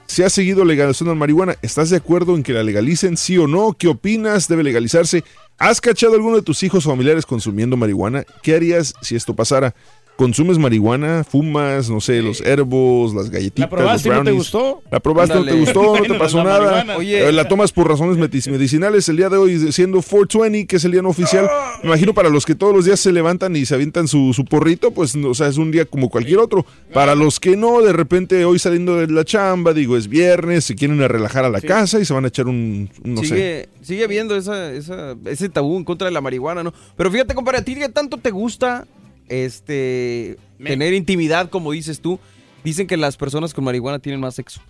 ¿se 0.07 0.25
ha 0.25 0.31
seguido 0.31 0.65
legalizando 0.65 1.13
la 1.13 1.19
marihuana? 1.19 1.57
¿Estás 1.61 1.91
de 1.91 1.97
acuerdo 1.99 2.35
en 2.37 2.43
que 2.43 2.53
la 2.55 2.63
legalicen, 2.63 3.17
sí 3.19 3.37
o 3.37 3.47
no? 3.47 3.75
¿Qué 3.75 3.89
opinas? 3.89 4.49
¿Debe 4.49 4.63
legalizarse? 4.63 5.23
¿Has 5.59 5.83
cachado 5.83 6.15
a 6.15 6.17
alguno 6.17 6.37
de 6.37 6.43
tus 6.43 6.63
hijos 6.63 6.87
o 6.87 6.91
familiares 6.91 7.27
consumiendo 7.27 7.77
marihuana? 7.77 8.25
¿Qué 8.43 8.55
harías 8.55 8.95
si 9.03 9.17
esto 9.17 9.37
pasara? 9.37 9.75
¿Consumes 10.21 10.59
marihuana? 10.59 11.25
¿Fumas? 11.25 11.89
No 11.89 11.99
sé, 11.99 12.21
los 12.21 12.43
herbos, 12.43 13.15
las 13.15 13.31
galletitas, 13.31 13.71
¿La 13.71 13.71
probaste 13.71 14.09
y 14.09 14.11
los 14.11 14.19
no 14.19 14.25
te 14.25 14.33
gustó? 14.33 14.83
¿La 14.91 15.01
probaste 15.01 15.35
no 15.35 15.45
te 15.47 15.55
gustó? 15.55 15.97
¿No 15.97 16.03
te 16.03 16.13
pasó 16.13 16.45
nada? 16.45 16.85
Oye. 16.99 17.27
Eh, 17.27 17.33
la 17.33 17.49
tomas 17.49 17.73
por 17.73 17.89
razones 17.89 18.19
medicinales 18.47 19.09
el 19.09 19.17
día 19.17 19.31
de 19.31 19.39
hoy 19.39 19.73
siendo 19.73 20.03
420, 20.03 20.67
que 20.67 20.77
es 20.77 20.85
el 20.85 20.93
día 20.93 21.01
no 21.01 21.09
oficial. 21.09 21.49
Me 21.83 21.89
imagino 21.89 22.13
para 22.13 22.29
los 22.29 22.45
que 22.45 22.55
todos 22.55 22.75
los 22.75 22.85
días 22.85 23.01
se 23.01 23.13
levantan 23.13 23.57
y 23.57 23.65
se 23.65 23.75
avientan 23.75 24.09
su, 24.09 24.35
su 24.35 24.45
porrito, 24.45 24.91
pues 24.91 25.17
o 25.17 25.33
sea, 25.33 25.47
es 25.47 25.57
un 25.57 25.71
día 25.71 25.87
como 25.87 26.11
cualquier 26.11 26.41
otro. 26.41 26.67
Para 26.93 27.15
los 27.15 27.41
que 27.41 27.57
no, 27.57 27.81
de 27.81 27.95
repente 27.95 28.45
hoy 28.45 28.59
saliendo 28.59 28.97
de 28.97 29.07
la 29.07 29.25
chamba, 29.25 29.73
digo, 29.73 29.97
es 29.97 30.07
viernes, 30.07 30.67
se 30.67 30.75
quieren 30.75 31.01
a 31.01 31.09
relajar 31.09 31.47
a 31.47 31.49
la 31.49 31.63
casa 31.63 31.99
y 31.99 32.05
se 32.05 32.13
van 32.13 32.27
a 32.27 32.29
echar 32.29 32.47
un, 32.47 32.91
un, 33.05 33.15
no 33.15 33.23
sé. 33.23 33.27
sigue, 33.29 33.69
sigue 33.81 34.05
habiendo 34.05 34.37
esa, 34.37 34.71
esa- 34.71 35.17
ese 35.25 35.49
tabú 35.49 35.79
en 35.79 35.85
contra 35.85 36.09
de 36.09 36.13
la 36.13 36.21
marihuana, 36.21 36.63
¿no? 36.63 36.75
Pero 36.95 37.11
fíjate, 37.11 37.35
compadre, 37.35 37.61
¿a 37.61 37.65
ti 37.65 37.75
qué 37.75 37.89
tanto 37.89 38.19
te 38.19 38.31
gusta 38.31 38.87
este 39.31 40.37
Me- 40.59 40.71
tener 40.71 40.93
intimidad, 40.93 41.49
como 41.49 41.73
dices 41.73 42.01
tú? 42.01 42.19
Dicen 42.65 42.87
que 42.87 42.97
las 42.97 43.17
personas 43.17 43.55
con 43.55 43.65
marihuana 43.65 43.99
tienen 43.99 44.21
más 44.21 44.35
sexo. 44.35 44.61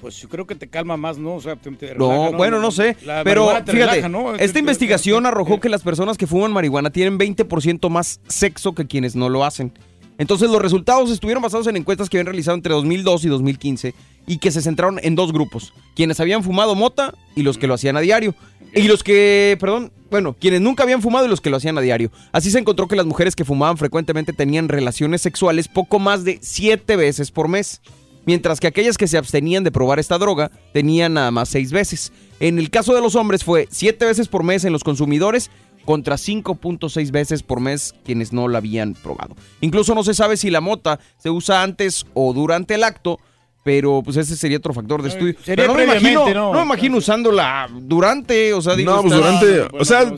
Pues 0.00 0.16
yo 0.16 0.28
creo 0.28 0.46
que 0.46 0.54
te 0.54 0.66
calma 0.68 0.96
más, 0.96 1.18
¿no? 1.18 1.34
O 1.34 1.40
sea, 1.40 1.56
te, 1.56 1.70
te 1.72 1.94
No, 1.94 2.32
bueno, 2.32 2.58
no 2.58 2.70
sé. 2.70 2.96
La 3.04 3.22
Pero 3.22 3.48
fíjate, 3.48 3.72
relaja, 3.72 4.08
¿no? 4.08 4.34
esta 4.34 4.58
investigación 4.58 5.26
arrojó 5.26 5.60
que 5.60 5.68
las 5.68 5.82
personas 5.82 6.16
que 6.16 6.26
fuman 6.26 6.52
marihuana 6.52 6.90
tienen 6.90 7.18
20% 7.18 7.88
más 7.90 8.20
sexo 8.26 8.74
que 8.74 8.86
quienes 8.86 9.14
no 9.14 9.28
lo 9.28 9.44
hacen. 9.44 9.72
Entonces 10.16 10.50
los 10.50 10.60
resultados 10.60 11.10
estuvieron 11.10 11.42
basados 11.42 11.66
en 11.66 11.76
encuestas 11.76 12.08
que 12.10 12.16
habían 12.18 12.26
realizado 12.26 12.54
entre 12.54 12.74
2002 12.74 13.24
y 13.24 13.28
2015 13.28 13.94
y 14.26 14.38
que 14.38 14.50
se 14.50 14.60
centraron 14.62 15.00
en 15.02 15.14
dos 15.16 15.32
grupos, 15.32 15.72
quienes 15.96 16.20
habían 16.20 16.42
fumado 16.44 16.74
mota 16.74 17.14
y 17.34 17.42
los 17.42 17.56
que 17.58 17.66
lo 17.66 17.74
hacían 17.74 17.96
a 17.96 18.00
diario. 18.00 18.34
Y 18.74 18.82
los 18.88 19.02
que, 19.02 19.56
perdón, 19.60 19.92
bueno, 20.10 20.36
quienes 20.38 20.60
nunca 20.60 20.82
habían 20.82 21.02
fumado 21.02 21.26
y 21.26 21.28
los 21.28 21.40
que 21.40 21.50
lo 21.50 21.56
hacían 21.56 21.78
a 21.78 21.80
diario. 21.80 22.10
Así 22.32 22.50
se 22.50 22.58
encontró 22.58 22.88
que 22.88 22.96
las 22.96 23.06
mujeres 23.06 23.36
que 23.36 23.44
fumaban 23.44 23.76
frecuentemente 23.76 24.32
tenían 24.32 24.68
relaciones 24.68 25.22
sexuales 25.22 25.68
poco 25.68 25.98
más 25.98 26.24
de 26.24 26.38
siete 26.42 26.96
veces 26.96 27.30
por 27.30 27.48
mes 27.48 27.80
mientras 28.26 28.60
que 28.60 28.66
aquellas 28.66 28.98
que 28.98 29.08
se 29.08 29.18
abstenían 29.18 29.64
de 29.64 29.72
probar 29.72 29.98
esta 29.98 30.18
droga 30.18 30.50
tenían 30.72 31.14
nada 31.14 31.30
más 31.30 31.48
seis 31.48 31.72
veces. 31.72 32.12
En 32.38 32.58
el 32.58 32.70
caso 32.70 32.94
de 32.94 33.00
los 33.00 33.14
hombres 33.14 33.44
fue 33.44 33.66
siete 33.70 34.04
veces 34.04 34.28
por 34.28 34.44
mes 34.44 34.64
en 34.64 34.72
los 34.72 34.84
consumidores 34.84 35.50
contra 35.84 36.16
5.6 36.16 37.10
veces 37.10 37.42
por 37.42 37.60
mes 37.60 37.94
quienes 38.04 38.32
no 38.32 38.48
la 38.48 38.58
habían 38.58 38.94
probado. 38.94 39.34
Incluso 39.60 39.94
no 39.94 40.04
se 40.04 40.14
sabe 40.14 40.36
si 40.36 40.50
la 40.50 40.60
mota 40.60 41.00
se 41.16 41.30
usa 41.30 41.62
antes 41.62 42.06
o 42.14 42.32
durante 42.32 42.74
el 42.74 42.84
acto, 42.84 43.18
pero 43.62 44.02
pues 44.04 44.16
ese 44.16 44.36
sería 44.36 44.56
otro 44.58 44.72
factor 44.72 45.02
de 45.02 45.08
estudio. 45.10 45.34
sería 45.44 45.64
Pero 45.66 45.72
no 45.72 45.78
me 45.78 45.84
imagino, 45.84 46.26
¿no? 46.32 46.52
no 46.52 46.58
me 46.60 46.62
imagino 46.64 46.96
usándola 46.96 47.68
durante, 47.82 48.52
o 48.54 48.62
sea, 48.62 48.74
digo, 48.74 48.94
No, 48.94 49.02
pues 49.02 49.14
durante, 49.14 49.64
pues 49.70 49.82
o 49.82 49.84
sea, 49.84 50.04
no, 50.04 50.16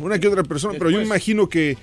una 0.00 0.18
que 0.18 0.28
otra 0.28 0.42
persona, 0.44 0.74
pero 0.78 0.90
yo 0.90 1.00
imagino 1.00 1.48
que, 1.48 1.76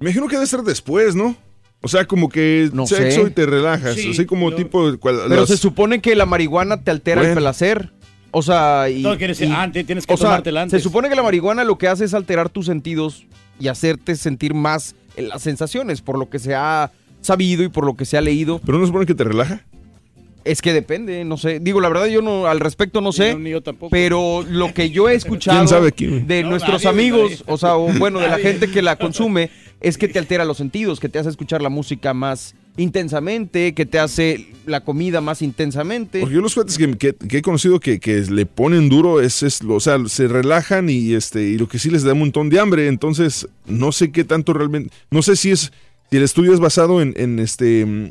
me 0.00 0.10
imagino 0.10 0.26
que 0.28 0.36
debe 0.36 0.46
ser 0.46 0.60
después, 0.62 1.14
¿no? 1.14 1.36
O 1.82 1.88
sea, 1.88 2.06
como 2.06 2.28
que 2.30 2.70
No 2.72 2.86
sexo 2.86 3.22
sé. 3.22 3.28
y 3.28 3.30
te 3.32 3.46
relajas. 3.46 3.94
Sí, 3.94 4.10
así 4.10 4.24
como 4.26 4.52
tipo. 4.54 4.90
de 4.90 4.96
cual- 4.98 5.20
Pero 5.28 5.42
las- 5.42 5.50
se 5.50 5.56
supone 5.58 6.00
que 6.00 6.16
la 6.16 6.26
marihuana 6.26 6.82
te 6.82 6.90
altera 6.90 7.20
el 7.28 7.34
placer. 7.36 7.92
O 8.32 8.42
sea, 8.42 8.88
y, 8.90 9.02
No, 9.02 9.16
quieres 9.16 9.38
decir, 9.38 9.52
y- 9.52 9.56
antes, 9.56 9.86
tienes 9.86 10.06
que 10.06 10.12
o 10.12 10.16
sea, 10.16 10.26
tomártela 10.28 10.62
antes. 10.62 10.80
Se 10.80 10.82
supone 10.82 11.08
que 11.08 11.14
la 11.14 11.22
marihuana 11.22 11.64
lo 11.64 11.78
que 11.78 11.86
hace 11.88 12.04
es 12.04 12.12
alterar 12.14 12.48
tus 12.48 12.66
sentidos 12.66 13.26
y 13.60 13.68
hacerte 13.68 14.16
sentir 14.16 14.52
más 14.54 14.96
las 15.16 15.42
sensaciones, 15.42 16.00
por 16.02 16.18
lo 16.18 16.28
que 16.28 16.38
se 16.38 16.54
ha 16.54 16.90
sabido 17.20 17.62
y 17.62 17.68
por 17.68 17.84
lo 17.86 17.94
que 17.94 18.04
se 18.04 18.16
ha 18.18 18.20
leído. 18.20 18.58
¿Pero 18.64 18.78
no 18.78 18.84
se 18.84 18.88
supone 18.88 19.06
que 19.06 19.14
te 19.14 19.24
relaja? 19.24 19.64
Es 20.46 20.62
que 20.62 20.72
depende, 20.72 21.24
no 21.24 21.36
sé. 21.36 21.58
Digo, 21.60 21.80
la 21.80 21.88
verdad 21.88 22.06
yo 22.06 22.22
no 22.22 22.46
al 22.46 22.60
respecto 22.60 23.00
no 23.00 23.12
sé, 23.12 23.32
no, 23.34 23.40
ni 23.40 23.50
yo 23.50 23.60
tampoco. 23.62 23.90
pero 23.90 24.44
lo 24.48 24.72
que 24.72 24.90
yo 24.90 25.08
he 25.08 25.14
escuchado 25.14 25.58
¿Quién 25.58 25.68
sabe 25.68 25.92
de 26.26 26.42
No, 26.42 26.50
nuestros 26.50 26.84
nadie, 26.84 26.88
amigos, 26.88 27.30
nadie. 27.30 27.42
o 27.46 27.58
sea, 27.58 27.76
o 27.76 27.88
bueno, 27.98 28.20
de 28.20 28.28
la 28.28 28.38
gente 28.38 28.70
que 28.70 28.80
la 28.82 28.96
consume, 28.96 29.50
es 29.80 29.98
que 29.98 30.08
te 30.08 30.18
altera 30.18 30.44
los 30.44 30.56
sentidos, 30.56 31.00
que 31.00 31.08
te 31.08 31.18
hace 31.18 31.28
escuchar 31.30 31.60
la 31.62 31.68
música 31.68 32.14
más 32.14 32.54
intensamente, 32.78 33.74
que 33.74 33.84
te 33.86 33.98
hace 33.98 34.46
la 34.66 34.80
comida 34.84 35.20
más 35.20 35.42
intensamente. 35.42 36.20
Porque 36.20 36.34
yo 36.34 36.40
los 36.40 36.54
cuates 36.54 36.78
que, 36.78 36.96
que- 36.96 37.14
que 37.14 37.38
he 37.38 37.42
conocido 37.42 37.78
que, 37.80 37.98
que 38.00 38.20
le 38.22 38.46
ponen 38.46 38.88
duro 38.88 39.20
es, 39.20 39.42
es 39.42 39.62
lo- 39.62 39.74
o 39.74 39.80
sea, 39.80 39.98
se 40.06 40.28
relajan 40.28 40.88
y 40.88 41.12
este 41.14 41.42
y 41.42 41.58
lo 41.58 41.68
que 41.68 41.78
sí 41.78 41.90
les 41.90 42.04
da 42.04 42.12
un 42.12 42.20
montón 42.20 42.48
de 42.48 42.58
hambre. 42.60 42.86
Entonces, 42.88 43.48
no 43.66 43.92
sé 43.92 44.10
qué 44.12 44.24
tanto 44.24 44.52
realmente, 44.52 44.90
no 45.10 45.22
sé 45.22 45.36
si 45.36 45.50
es 45.50 45.72
si 46.10 46.16
el 46.18 46.22
estudio 46.22 46.54
es 46.54 46.60
basado 46.60 47.02
en, 47.02 47.14
en, 47.16 47.40
este 47.40 48.10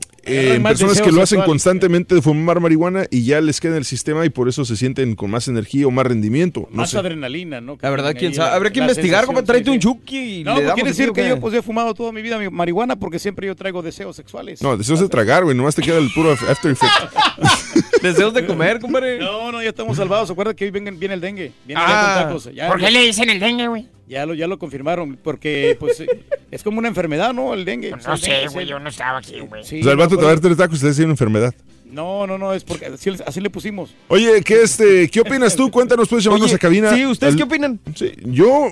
más 0.59 0.71
personas 0.73 1.01
que 1.01 1.11
lo 1.11 1.17
hacen 1.21 1.27
sexual. 1.37 1.45
constantemente 1.45 2.15
de 2.15 2.21
fumar 2.21 2.59
marihuana 2.59 3.05
y 3.11 3.25
ya 3.25 3.41
les 3.41 3.59
queda 3.61 3.73
en 3.73 3.77
el 3.79 3.85
sistema 3.85 4.25
y 4.25 4.29
por 4.29 4.49
eso 4.49 4.65
se 4.65 4.75
sienten 4.75 5.15
con 5.15 5.29
más 5.31 5.47
energía 5.47 5.87
o 5.87 5.91
más 5.91 6.05
rendimiento. 6.07 6.67
No 6.71 6.77
Más 6.77 6.89
sé. 6.89 6.97
adrenalina, 6.97 7.61
¿no? 7.61 7.77
La 7.81 7.89
verdad, 7.89 8.13
quién 8.17 8.33
sabe. 8.33 8.55
Habrá 8.55 8.71
que 8.71 8.79
investigar, 8.79 9.25
compa, 9.25 9.43
tráete 9.43 9.65
sí, 9.65 9.71
un 9.71 9.79
chuki 9.79 10.39
y 10.39 10.43
No, 10.43 10.51
le 10.51 10.55
pues 10.55 10.63
damos 10.65 10.75
quiere 10.75 10.89
decir 10.89 11.09
¿o 11.09 11.13
que 11.13 11.27
yo 11.27 11.39
pues 11.39 11.53
he 11.53 11.61
fumado 11.61 11.93
toda 11.93 12.11
mi 12.11 12.21
vida 12.21 12.37
mi 12.39 12.49
marihuana 12.49 12.95
porque 12.95 13.19
siempre 13.19 13.47
yo 13.47 13.55
traigo 13.55 13.81
deseos 13.81 14.15
sexuales. 14.15 14.61
No, 14.61 14.75
deseos 14.77 14.99
de 14.99 15.09
tragar, 15.09 15.43
güey, 15.43 15.55
nomás 15.55 15.75
te 15.75 15.81
queda 15.81 15.97
el 15.99 16.09
puro 16.13 16.31
after 16.31 16.71
effect. 16.71 16.91
Deseos 18.01 18.33
de 18.33 18.45
comer, 18.45 18.79
compadre. 18.79 19.19
No, 19.19 19.51
no, 19.51 19.61
ya 19.63 19.69
estamos 19.69 19.97
salvados. 19.97 20.29
Acuerda 20.29 20.53
que 20.53 20.65
hoy 20.65 20.71
venga- 20.71 20.91
viene 20.91 21.15
el 21.15 21.21
dengue. 21.21 21.51
Viene 21.65 21.81
Ah, 21.83 21.87
ya 21.87 22.13
con 22.23 22.27
tacos. 22.27 22.53
Ya, 22.55 22.67
¿Por 22.67 22.77
qué 22.77 22.83
ya- 22.83 22.91
le 22.91 23.01
dicen 23.01 23.29
el 23.29 23.39
dengue, 23.39 23.67
güey? 23.67 23.87
Ya 24.07 24.25
lo, 24.27 24.35
ya 24.35 24.45
lo 24.47 24.59
confirmaron. 24.59 25.17
Porque, 25.23 25.75
pues, 25.79 25.99
eh, 26.01 26.07
es 26.51 26.61
como 26.61 26.77
una 26.77 26.87
enfermedad, 26.87 27.33
¿no? 27.33 27.53
El 27.55 27.65
dengue. 27.65 27.89
No 27.91 27.97
El 27.97 28.03
dengue, 28.21 28.47
sé, 28.47 28.47
güey, 28.53 28.67
yo 28.67 28.77
no 28.79 28.89
estaba 28.89 29.17
aquí, 29.17 29.39
güey. 29.39 29.63
Sí, 29.63 29.79
o 29.79 29.83
sea, 29.83 29.91
el 29.93 29.97
no, 29.97 30.03
vato 30.03 30.14
te 30.17 30.25
va 30.25 30.31
a 30.31 30.35
pero- 30.35 30.41
dar 30.41 30.57
tres 30.57 30.81
tacos 30.81 30.99
una 30.99 31.11
enfermedad. 31.11 31.53
No, 31.91 32.27
no, 32.27 32.37
no, 32.37 32.53
es 32.53 32.65
porque 32.65 32.87
así, 32.87 33.09
así 33.25 33.39
le 33.39 33.49
pusimos. 33.49 33.95
Oye, 34.09 34.41
¿qué, 34.43 34.63
este, 34.63 35.07
¿qué 35.09 35.21
opinas 35.21 35.55
tú? 35.55 35.71
Cuéntanos, 35.71 36.09
pues, 36.09 36.25
llamarnos 36.25 36.47
Oye, 36.49 36.55
a 36.55 36.59
cabina. 36.59 36.93
sí, 36.93 37.05
¿ustedes 37.05 37.33
Al- 37.33 37.37
qué 37.37 37.43
opinan? 37.43 37.79
Sí, 37.95 38.11
yo, 38.25 38.67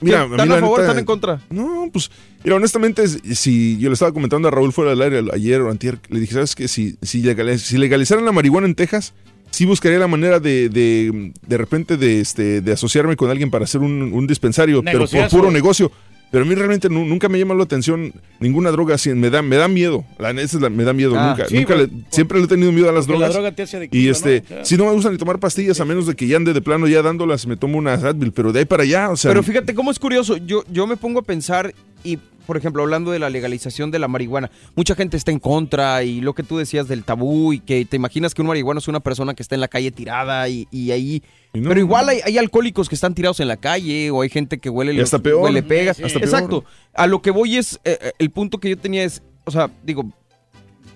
mira, 0.00 0.22
a 0.22 0.26
mí 0.26 0.32
¿Están 0.32 0.50
a 0.50 0.54
favor 0.58 0.78
neta- 0.80 0.82
están 0.88 0.98
en 0.98 1.04
contra? 1.04 1.40
No, 1.50 1.88
pues, 1.92 2.10
mira, 2.42 2.56
honestamente, 2.56 3.06
si 3.06 3.78
yo 3.78 3.90
le 3.90 3.92
estaba 3.92 4.10
comentando 4.12 4.48
a 4.48 4.50
Raúl 4.50 4.72
fuera 4.72 4.90
del 4.90 5.02
aire 5.02 5.22
ayer 5.32 5.60
o 5.60 5.70
antier, 5.70 6.00
le 6.08 6.18
dije, 6.18 6.32
¿sabes 6.34 6.56
qué? 6.56 6.66
Si, 6.66 6.96
si, 7.00 7.22
legaliz- 7.22 7.58
si 7.58 7.78
legalizaran 7.78 8.24
la 8.24 8.32
marihuana 8.32 8.66
en 8.66 8.74
Texas, 8.74 9.12
sí 9.50 9.66
buscaría 9.66 10.00
la 10.00 10.08
manera 10.08 10.40
de, 10.40 10.68
de, 10.68 11.32
de 11.46 11.56
repente, 11.58 11.96
de, 11.96 12.20
este, 12.20 12.60
de 12.60 12.72
asociarme 12.72 13.14
con 13.14 13.30
alguien 13.30 13.50
para 13.52 13.66
hacer 13.66 13.82
un, 13.82 14.12
un 14.12 14.26
dispensario, 14.26 14.82
pero 14.82 15.00
por 15.00 15.10
Negociazo. 15.12 15.36
puro 15.36 15.50
negocio. 15.52 15.92
Pero 16.34 16.44
a 16.44 16.48
mí 16.48 16.54
realmente 16.56 16.88
nu- 16.88 17.04
nunca 17.06 17.28
me 17.28 17.38
llama 17.38 17.54
la 17.54 17.62
atención 17.62 18.12
ninguna 18.40 18.72
droga 18.72 18.96
así, 18.96 19.08
me 19.10 19.30
da, 19.30 19.40
me 19.40 19.54
da 19.54 19.68
miedo. 19.68 20.04
La 20.18 20.32
es 20.32 20.52
la- 20.54 20.68
me 20.68 20.82
da 20.82 20.92
miedo, 20.92 21.14
Ah, 21.16 21.28
nunca, 21.30 21.48
sí, 21.48 21.54
nunca 21.54 21.76
le- 21.76 21.88
siempre 22.10 22.38
le 22.40 22.46
he 22.46 22.48
tenido 22.48 22.72
miedo 22.72 22.88
a 22.88 22.92
las 22.92 23.06
la 23.06 23.12
drogas. 23.12 23.32
droga 23.34 23.52
te 23.52 23.62
hace 23.62 23.76
adictivo, 23.76 24.02
y 24.02 24.08
este, 24.08 24.42
si 24.64 24.76
no 24.76 24.86
me 24.86 24.90
gusta 24.94 25.12
ni 25.12 25.16
tomar 25.16 25.38
pastillas, 25.38 25.78
a 25.80 25.84
menos 25.84 26.08
de 26.08 26.16
que 26.16 26.26
ya 26.26 26.36
ande 26.36 26.52
de 26.52 26.60
plano 26.60 26.88
ya 26.88 27.02
dándolas, 27.02 27.46
me 27.46 27.56
tomo 27.56 27.78
unas 27.78 28.02
Advil, 28.02 28.32
pero 28.32 28.52
de 28.52 28.58
ahí 28.58 28.64
para 28.64 28.82
allá, 28.82 29.10
o 29.10 29.16
sea, 29.16 29.30
Pero 29.30 29.44
fíjate 29.44 29.74
cómo 29.76 29.92
es 29.92 29.98
curioso. 30.00 30.36
Yo, 30.38 30.64
yo 30.72 30.88
me 30.88 30.96
pongo 30.96 31.20
a 31.20 31.22
pensar 31.22 31.72
y, 32.02 32.18
por 32.46 32.56
ejemplo, 32.56 32.82
hablando 32.82 33.10
de 33.10 33.18
la 33.18 33.30
legalización 33.30 33.90
de 33.90 33.98
la 33.98 34.08
marihuana, 34.08 34.50
mucha 34.76 34.94
gente 34.94 35.16
está 35.16 35.30
en 35.30 35.38
contra 35.38 36.02
y 36.02 36.20
lo 36.20 36.34
que 36.34 36.42
tú 36.42 36.58
decías 36.58 36.88
del 36.88 37.04
tabú 37.04 37.52
y 37.52 37.60
que 37.60 37.84
te 37.84 37.96
imaginas 37.96 38.34
que 38.34 38.42
un 38.42 38.48
marihuano 38.48 38.78
es 38.78 38.88
una 38.88 39.00
persona 39.00 39.34
que 39.34 39.42
está 39.42 39.54
en 39.54 39.60
la 39.60 39.68
calle 39.68 39.90
tirada 39.90 40.48
y, 40.48 40.68
y 40.70 40.90
ahí... 40.90 41.22
no. 41.54 41.68
Pero 41.68 41.80
igual 41.80 42.08
hay, 42.08 42.20
hay 42.24 42.38
alcohólicos 42.38 42.88
que 42.88 42.94
están 42.94 43.14
tirados 43.14 43.40
en 43.40 43.48
la 43.48 43.56
calle 43.56 44.10
o 44.10 44.22
hay 44.22 44.28
gente 44.28 44.58
que 44.58 44.68
huele, 44.70 44.92
Y 44.94 45.00
hasta 45.00 45.18
peor. 45.18 45.42
huele 45.42 45.62
pega. 45.62 45.94
Sí, 45.94 46.02
sí. 46.02 46.06
Hasta 46.06 46.20
peor. 46.20 46.32
Exacto. 46.34 46.64
A 46.94 47.06
lo 47.06 47.22
que 47.22 47.30
voy 47.30 47.56
es, 47.56 47.80
eh, 47.84 47.98
eh, 48.00 48.12
el 48.18 48.30
punto 48.30 48.58
que 48.58 48.70
yo 48.70 48.76
tenía 48.78 49.04
es, 49.04 49.22
o 49.44 49.50
sea, 49.50 49.70
digo, 49.82 50.04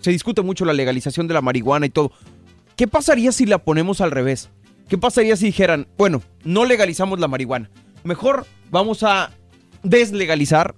se 0.00 0.10
discute 0.10 0.42
mucho 0.42 0.64
la 0.64 0.72
legalización 0.72 1.26
de 1.28 1.34
la 1.34 1.40
marihuana 1.40 1.86
y 1.86 1.90
todo. 1.90 2.12
¿Qué 2.76 2.86
pasaría 2.86 3.32
si 3.32 3.46
la 3.46 3.58
ponemos 3.58 4.00
al 4.00 4.10
revés? 4.10 4.50
¿Qué 4.88 4.96
pasaría 4.96 5.36
si 5.36 5.46
dijeran, 5.46 5.86
bueno, 5.98 6.22
no 6.44 6.64
legalizamos 6.64 7.18
la 7.20 7.28
marihuana? 7.28 7.70
Mejor 8.04 8.46
vamos 8.70 9.02
a 9.02 9.32
deslegalizar 9.82 10.74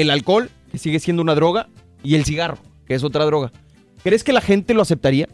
el 0.00 0.10
alcohol, 0.10 0.50
que 0.72 0.78
sigue 0.78 1.00
siendo 1.00 1.22
una 1.22 1.34
droga, 1.34 1.68
y 2.02 2.14
el 2.14 2.24
cigarro, 2.24 2.58
que 2.86 2.94
es 2.94 3.04
otra 3.04 3.24
droga. 3.24 3.52
¿Crees 4.02 4.24
que 4.24 4.32
la 4.32 4.40
gente 4.40 4.74
lo 4.74 4.82
aceptaría? 4.82 5.26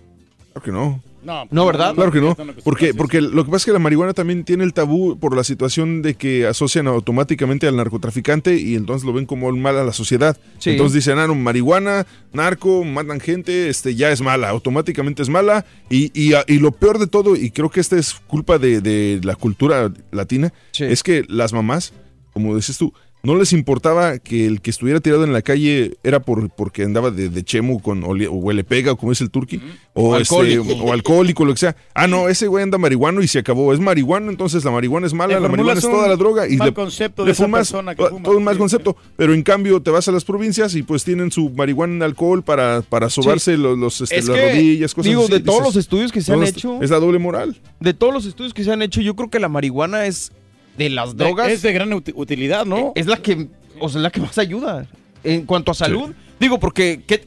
Claro 0.53 0.65
que 0.65 0.73
no. 0.73 1.03
No, 1.23 1.47
No, 1.51 1.65
¿verdad? 1.65 1.95
Claro 1.95 2.13
que 2.13 2.21
no. 2.21 2.37
Porque, 2.65 2.93
porque 2.93 3.23
lo 3.23 3.45
que 3.47 3.51
pasa 3.51 3.57
es 3.63 3.65
que 3.65 3.73
la 3.73 3.79
marihuana 3.79 4.13
también 4.13 4.45
tiene 4.45 4.63
el 4.63 4.75
tabú 4.75 5.19
por 5.19 5.35
la 5.35 5.43
situación 5.43 6.03
de 6.03 6.17
que 6.17 6.47
asocian 6.47 6.87
automáticamente 6.87 7.67
al 7.67 7.77
narcotraficante 7.77 8.59
y 8.59 8.75
entonces 8.75 9.07
lo 9.07 9.15
ven 9.15 9.25
como 9.25 9.51
mal 9.53 9.79
a 9.79 9.85
la 9.85 9.93
sociedad. 9.95 10.37
Sí. 10.59 10.71
Entonces 10.73 10.95
dicen, 10.97 11.19
ah, 11.19 11.27
no, 11.27 11.35
marihuana, 11.35 12.07
narco, 12.35 12.85
matan 12.85 13.21
gente, 13.21 13.71
este 13.71 13.95
ya 13.95 14.11
es 14.11 14.21
mala, 14.21 14.51
automáticamente 14.51 15.23
es 15.23 15.31
mala. 15.31 15.65
Y, 15.89 16.11
y, 16.13 16.35
y 16.47 16.59
lo 16.59 16.73
peor 16.73 16.99
de 16.99 17.07
todo, 17.07 17.37
y 17.37 17.51
creo 17.51 17.71
que 17.71 17.81
esta 17.81 17.97
es 17.97 18.13
culpa 18.27 18.59
de, 18.59 18.83
de 18.83 19.21
la 19.25 19.35
cultura 19.35 19.91
latina, 20.13 20.53
Sí. 20.73 20.85
es 20.85 21.03
que 21.03 21.25
las 21.29 21.55
mamás, 21.55 21.95
como 22.35 22.55
dices 22.55 22.77
tú, 22.77 22.93
no 23.25 23.35
les 23.37 23.53
importaba 23.53 24.19
que 24.19 24.47
el 24.47 24.61
que 24.61 24.71
estuviera 24.71 25.01
tirado 25.01 25.25
en 25.25 25.33
la 25.33 25.43
calle 25.43 25.97
era 26.05 26.21
por 26.21 26.51
porque 26.51 26.83
andaba 26.85 27.11
de, 27.11 27.29
de 27.29 27.43
chemo 27.43 27.81
con 27.83 28.05
oli- 28.05 28.27
o 28.27 28.33
huele 28.35 28.63
pega, 28.65 28.93
o 28.93 28.97
como 28.97 29.13
es 29.13 29.21
el 29.21 29.31
turqui, 29.31 29.61
o, 29.95 30.11
O 30.11 30.17
este, 30.17 30.35
alcohólico. 30.35 30.85
o 30.85 30.93
alcohólico, 30.93 31.45
lo 31.45 31.53
que 31.55 31.59
sea. 31.61 31.77
Ah, 31.95 32.07
no, 32.07 32.29
ese 32.29 32.47
güey 32.47 32.63
anda 32.63 32.79
marihuano 32.79 33.23
y 33.23 33.29
se 33.29 33.39
acabó. 33.41 33.73
Es 33.73 33.81
marihuano, 33.81 34.31
entonces 34.31 34.65
la 34.65 34.71
marihuana 34.71 35.07
es 35.07 35.15
mala, 35.15 35.41
la 35.41 35.49
marihuana 35.49 35.79
es 35.79 35.85
toda 35.89 36.07
la 36.07 36.17
droga. 36.17 36.49
Y 36.49 36.57
mal 36.57 36.69
le, 36.69 36.75
concepto 36.75 37.23
de 37.23 37.27
le 37.29 37.33
esa 37.33 37.45
fumas 37.45 37.61
persona 37.71 37.95
que 37.95 38.05
fuma. 38.07 38.23
todo 38.23 38.37
un 38.37 38.45
mal 38.45 38.59
concepto. 38.59 38.97
Pero 39.17 39.33
en 39.35 39.43
cambio 39.43 39.81
te 39.83 39.91
vas 39.91 40.07
a 40.09 40.13
las 40.13 40.25
provincias 40.25 40.75
y 40.75 40.83
pues 40.83 41.03
tienen 41.05 41.31
su 41.33 41.51
marihuana 41.51 41.95
en 41.95 42.03
alcohol 42.03 42.43
para, 42.43 42.83
para 42.83 43.09
sobarse 43.11 43.57
los, 43.57 43.79
los, 43.79 44.01
este, 44.03 44.17
Es 44.19 44.27
las 44.29 44.37
que, 44.39 44.51
rodillas, 44.53 44.95
cosas 44.95 45.09
digo, 45.11 45.23
así. 45.25 45.33
de 45.33 45.41
todos 45.41 45.59
Dices, 45.61 45.75
los 45.75 45.77
estudios 45.77 46.13
que 46.13 46.21
se 46.21 46.33
han 46.33 46.43
hecho- 46.43 46.83
Es 46.83 46.91
la 46.91 46.99
doble 47.01 47.19
moral. 47.19 47.57
De 47.81 47.95
todos 47.95 48.13
los 48.13 48.27
estudios 48.27 48.53
que 48.53 48.65
se 48.65 48.73
han 48.73 48.83
hecho, 48.83 49.01
yo 49.01 49.17
creo 49.17 49.31
que 49.31 49.39
la 49.41 49.49
marihuana 49.49 50.07
es 50.07 50.33
de 50.77 50.91
las 50.91 51.17
drogas. 51.17 51.49
Es 51.51 51.63
de 51.63 51.73
gran 51.73 51.91
uti- 51.93 52.13
utilidad, 52.15 52.65
¿no? 52.67 52.93
Es 52.95 53.07
la 53.07 53.17
que, 53.17 53.49
o 53.81 53.89
sea, 53.89 54.01
la 54.01 54.11
que 54.11 54.21
más 54.21 54.39
ayuda. 54.39 54.87
En 55.23 55.47
cuanto 55.47 55.71
a 55.73 55.75
salud, 55.75 56.13
digo, 56.39 56.59
porque 56.61 57.03
¿qué- 57.07 57.25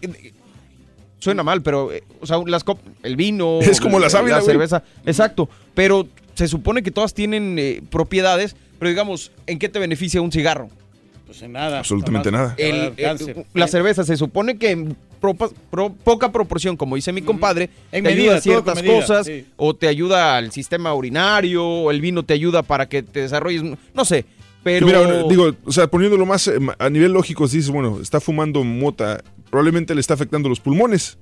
suena 1.20 1.44
mal, 1.44 1.62
pero, 1.64 1.92
eh, 1.92 2.04
o 2.22 2.26
sea, 2.28 2.38
las 2.46 2.64
cop- 2.66 2.80
el 3.04 3.16
vino, 3.16 3.60
Es 3.62 3.82
como 3.82 4.00
la 4.00 4.10
sábila, 4.10 4.38
güey. 4.40 4.46
cerveza, 4.46 4.84
exacto. 5.06 5.50
Pero 5.74 6.08
se 6.36 6.48
supone 6.48 6.84
que 6.84 6.92
todas 6.92 7.14
tienen 7.14 7.58
eh, 7.58 7.82
propiedades, 7.90 8.56
pero 8.80 8.90
digamos, 8.90 9.32
¿en 9.48 9.58
qué 9.60 9.70
te 9.70 9.80
beneficia 9.80 10.22
un 10.22 10.32
cigarro? 10.32 10.70
Pues 11.26 11.42
en 11.42 11.54
nada. 11.54 11.80
Absolutamente 11.80 12.32
Nada 12.32 12.54
El- 12.58 12.76
eh, 12.76 12.94
cáncer. 13.04 13.46
la 13.54 13.68
cerveza 13.68 14.04
se 14.04 14.16
supone 14.16 14.58
que 14.58 14.88
propa- 15.22 15.52
pro- 15.70 15.94
poca 15.94 16.32
proporción, 16.32 16.78
como 16.78 16.96
dice 16.96 17.12
mi 17.12 17.22
compadre, 17.22 17.70
En 17.92 18.04
te 18.04 18.10
medida, 18.10 18.24
ayuda 18.24 18.38
a 18.38 18.42
ciertas 18.42 18.76
medida, 18.76 18.94
cosas, 19.02 19.26
sí. 19.26 19.46
o 19.58 19.76
te 19.76 19.88
ayuda 19.88 20.38
al 20.38 20.52
sistema 20.52 20.94
urinario, 20.94 21.66
o 21.66 21.92
el 21.92 22.02
vino 22.02 22.24
te 22.24 22.34
ayuda 22.34 22.64
para 22.64 22.88
que 22.88 23.04
te 23.04 23.22
desarrolles, 23.22 23.64
no 23.94 24.06
sé, 24.06 24.26
pero... 24.64 24.86
Mira, 24.86 25.24
digo, 25.24 25.54
o 25.66 25.72
sea, 25.72 25.88
poniéndolo 25.88 26.26
más 26.26 26.48
eh, 26.48 26.58
a 26.80 26.90
nivel 26.90 27.14
lógico, 27.14 27.46
dices, 27.48 27.70
bueno, 27.70 28.00
está 28.02 28.20
fumando 28.20 28.64
mota, 28.64 29.24
probablemente 29.50 29.94
le 29.96 30.02
está 30.02 30.14
afectando 30.16 30.50
los 30.50 30.60
pulmones. 30.60 31.18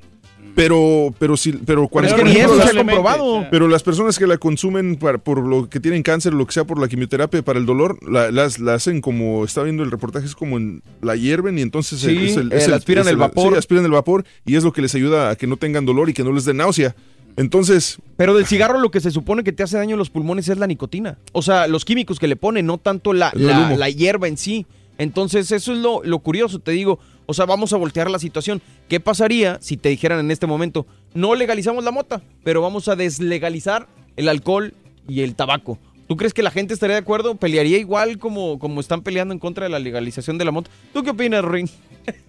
Pero, 0.55 1.13
pero 1.19 1.35
sí, 1.35 1.51
pero 1.65 1.87
cuando 1.89 2.15
Pero 2.15 2.15
es 2.15 2.15
que 2.15 2.21
por 2.21 2.29
ni 2.29 2.35
ejemplo, 2.37 2.55
eso 2.59 2.67
se 2.69 2.73
las- 2.73 2.83
ha 2.83 2.85
comprobado. 2.85 3.45
Pero 3.51 3.67
las 3.67 3.83
personas 3.83 4.17
que 4.17 4.25
la 4.25 4.37
consumen 4.37 4.95
para- 4.95 5.17
por 5.17 5.45
lo 5.45 5.69
que 5.69 5.79
tienen 5.79 6.01
cáncer, 6.01 6.33
lo 6.33 6.45
que 6.47 6.53
sea 6.53 6.63
por 6.63 6.79
la 6.79 6.87
quimioterapia, 6.87 7.41
para 7.43 7.59
el 7.59 7.65
dolor, 7.65 7.97
la, 8.09 8.31
las, 8.31 8.59
la 8.59 8.75
hacen 8.75 9.01
como, 9.01 9.43
está 9.43 9.63
viendo 9.63 9.83
el 9.83 9.91
reportaje, 9.91 10.25
es 10.25 10.33
como 10.35 10.57
en, 10.57 10.81
la 11.01 11.15
hierven 11.15 11.59
y 11.59 11.61
entonces 11.61 11.99
Sí, 11.99 12.27
es 12.29 12.37
el, 12.37 12.51
eh, 12.53 12.57
es 12.57 12.67
le 12.69 12.75
aspiran 12.75 13.03
es 13.05 13.11
el 13.11 13.17
vapor. 13.17 13.51
Sí, 13.51 13.57
aspiran 13.57 13.83
el 13.85 13.91
vapor 13.91 14.23
y 14.45 14.55
es 14.55 14.63
lo 14.63 14.71
que 14.71 14.81
les 14.81 14.95
ayuda 14.95 15.29
a 15.31 15.35
que 15.35 15.45
no 15.45 15.57
tengan 15.57 15.85
dolor 15.85 16.09
y 16.09 16.13
que 16.13 16.23
no 16.23 16.31
les 16.31 16.45
dé 16.45 16.53
náusea. 16.53 16.95
Entonces, 17.37 17.97
Pero 18.15 18.33
del 18.33 18.45
cigarro 18.45 18.79
lo 18.79 18.91
que 18.91 19.01
se 19.01 19.11
supone 19.11 19.43
que 19.43 19.51
te 19.51 19.61
hace 19.61 19.75
daño 19.77 19.95
en 19.95 19.99
los 19.99 20.09
pulmones 20.09 20.47
es 20.47 20.57
la 20.57 20.67
nicotina. 20.67 21.17
O 21.33 21.41
sea, 21.41 21.67
los 21.67 21.83
químicos 21.83 22.17
que 22.17 22.27
le 22.29 22.37
ponen, 22.37 22.65
no 22.65 22.77
tanto 22.77 23.11
la, 23.11 23.29
El 23.35 23.45
la, 23.47 23.75
la 23.75 23.89
hierba 23.89 24.29
en 24.29 24.37
sí. 24.37 24.65
Entonces, 24.97 25.51
eso 25.51 25.73
es 25.73 25.79
lo, 25.79 26.01
lo 26.05 26.19
curioso, 26.19 26.59
te 26.59 26.71
digo. 26.71 26.97
O 27.25 27.33
sea, 27.33 27.45
vamos 27.45 27.73
a 27.73 27.77
voltear 27.77 28.09
la 28.09 28.19
situación. 28.19 28.61
¿Qué 28.87 28.99
pasaría 28.99 29.57
si 29.61 29.77
te 29.77 29.89
dijeran 29.89 30.19
en 30.19 30.31
este 30.31 30.47
momento, 30.47 30.85
no 31.13 31.35
legalizamos 31.35 31.83
la 31.83 31.91
mota, 31.91 32.21
pero 32.43 32.61
vamos 32.61 32.87
a 32.87 32.95
deslegalizar 32.95 33.87
el 34.15 34.29
alcohol 34.29 34.73
y 35.07 35.21
el 35.21 35.35
tabaco? 35.35 35.79
¿Tú 36.07 36.17
crees 36.17 36.35
que 36.35 36.43
la 36.43 36.51
gente 36.51 36.73
estaría 36.73 36.95
de 36.95 37.01
acuerdo? 37.01 37.35
¿Pelearía 37.35 37.79
igual 37.79 38.19
como, 38.19 38.59
como 38.59 38.79
están 38.79 39.01
peleando 39.01 39.33
en 39.33 39.39
contra 39.39 39.65
de 39.65 39.71
la 39.71 39.79
legalización 39.79 40.37
de 40.37 40.45
la 40.45 40.51
mota? 40.51 40.69
¿Tú 40.93 41.03
qué 41.03 41.09
opinas, 41.09 41.43
Ring? 41.43 41.67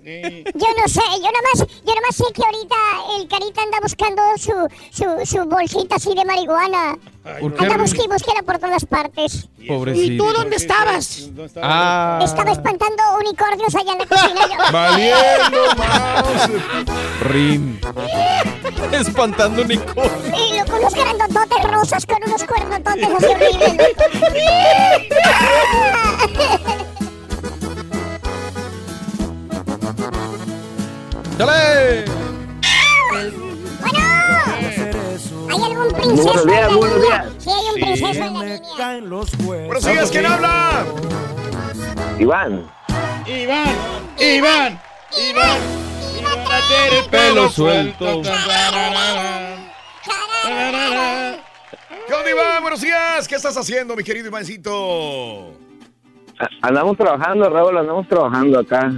Yo 0.07 0.67
no 0.79 0.89
sé, 0.89 1.01
yo 1.17 1.31
nada 1.33 1.43
más, 1.53 1.59
yo 1.59 1.95
nada 1.95 2.01
más 2.07 2.17
sé 2.17 2.25
que 2.33 2.43
ahorita 2.45 2.77
el 3.19 3.29
carita 3.29 3.62
anda 3.62 3.79
buscando 3.83 4.23
su, 4.37 4.69
su, 4.93 5.27
su 5.27 5.45
bolsita 5.47 5.97
así 5.97 6.15
de 6.15 6.25
marihuana. 6.25 6.97
¿Por 7.41 7.55
qué? 7.55 7.65
Anda 7.65 7.79
busque 7.79 8.05
y 8.05 8.09
búsquela 8.09 8.43
por 8.43 8.59
todas 8.59 8.87
partes. 8.87 9.49
Pobrecito. 9.67 10.12
¿Y 10.12 10.17
tú 10.17 10.33
dónde 10.33 10.57
estabas? 10.57 11.29
Ah. 11.57 12.21
Estaba 12.23 12.53
espantando 12.53 13.03
unicornios 13.19 13.75
allá 13.75 13.93
en 13.93 13.99
la 13.99 14.07
cocina. 14.07 14.71
Valiendo 14.71 15.59
Rin. 17.23 17.81
Espantando 18.93 19.62
unicornio. 19.62 20.37
Y 20.37 20.57
lo 20.59 20.65
con 20.67 20.77
unos 20.77 20.95
grandototes 20.95 21.65
rosas 21.71 22.07
con 22.07 22.19
unos 22.25 22.45
cuernototes 22.45 23.09
así 23.09 23.27
horribles. 23.27 23.77
¡Dale! 31.38 32.05
¿Hay 35.49 35.62
algún 35.62 35.88
princeso 35.92 36.22
Buenos 36.25 36.42
en 36.42 36.46
la 36.46 36.53
días, 36.53 36.75
buenos 36.75 37.01
línea? 37.01 37.22
días. 37.22 37.35
Sí, 37.38 37.51
hay 37.51 37.66
un 37.68 37.75
princeso 37.75 38.07
en 38.25 38.35
la 38.35 38.40
línea. 38.44 39.66
Buenos 39.66 39.85
días, 39.85 40.11
¿quién 40.11 40.27
habla? 40.27 40.85
Iván. 42.18 42.70
Iván, 43.27 43.75
Iván, 44.18 44.81
Iván, 45.18 45.59
Iván, 46.18 46.38
el 46.92 47.05
pelo 47.11 47.51
suelto. 47.51 48.22
¿Qué 52.07 52.14
onda, 52.14 52.31
Iván? 52.31 52.62
Buenos 52.62 52.81
días. 52.81 53.27
¿Qué 53.29 53.35
estás 53.35 53.57
haciendo, 53.57 53.96
mi 53.96 54.05
querido 54.05 54.29
Ivancito? 54.29 55.53
Andamos 56.62 56.96
trabajando, 56.96 57.51
Raúl, 57.51 57.77
andamos 57.77 58.07
trabajando 58.09 58.61
acá. 58.61 58.92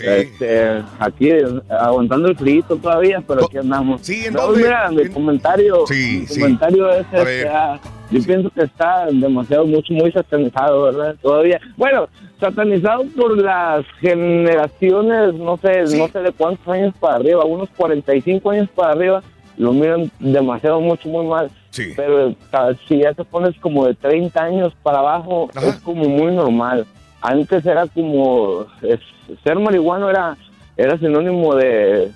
Este, 0.00 0.82
aquí 0.98 1.30
aguantando 1.70 2.28
el 2.28 2.36
frío 2.36 2.62
todavía, 2.64 3.22
pero 3.26 3.44
aquí 3.46 3.58
andamos. 3.58 4.00
Sí, 4.02 4.24
¿en 4.26 4.34
dónde? 4.34 4.62
mira, 4.64 4.90
mi 4.90 5.08
comentario, 5.08 5.86
Sí, 5.86 6.20
mi 6.22 6.26
sí. 6.26 6.40
comentario 6.40 6.90
es, 6.90 7.06
este, 7.12 7.48
ah, 7.48 7.78
yo 8.10 8.22
pienso 8.22 8.50
que 8.50 8.62
está 8.62 9.06
demasiado, 9.06 9.66
mucho, 9.66 9.92
muy 9.92 10.10
satanizado, 10.12 10.82
¿verdad? 10.84 11.16
Todavía. 11.22 11.60
Bueno, 11.76 12.08
satanizado 12.40 13.04
por 13.16 13.38
las 13.38 13.84
generaciones, 14.00 15.34
no 15.34 15.56
sé, 15.58 15.82
no 15.96 16.08
sé 16.08 16.18
de 16.20 16.32
cuántos 16.32 16.66
años 16.68 16.94
para 16.98 17.16
arriba, 17.16 17.44
unos 17.44 17.68
45 17.76 18.50
años 18.50 18.68
para 18.74 18.92
arriba, 18.92 19.22
lo 19.56 19.72
miran 19.72 20.10
demasiado, 20.18 20.80
mucho, 20.80 21.08
muy 21.08 21.26
mal. 21.26 21.50
Pero 21.96 22.34
ah, 22.52 22.70
si 22.86 22.98
ya 22.98 23.12
te 23.14 23.24
pones 23.24 23.56
como 23.60 23.86
de 23.86 23.94
30 23.94 24.42
años 24.42 24.72
para 24.82 24.98
abajo, 24.98 25.50
es 25.60 25.76
como 25.76 26.04
muy 26.04 26.32
normal. 26.32 26.86
Antes 27.26 27.64
era 27.64 27.86
como, 27.86 28.66
es- 28.82 29.38
ser 29.42 29.58
marihuano 29.58 30.10
era, 30.10 30.36
era 30.76 30.98
sinónimo 30.98 31.54
de, 31.54 32.12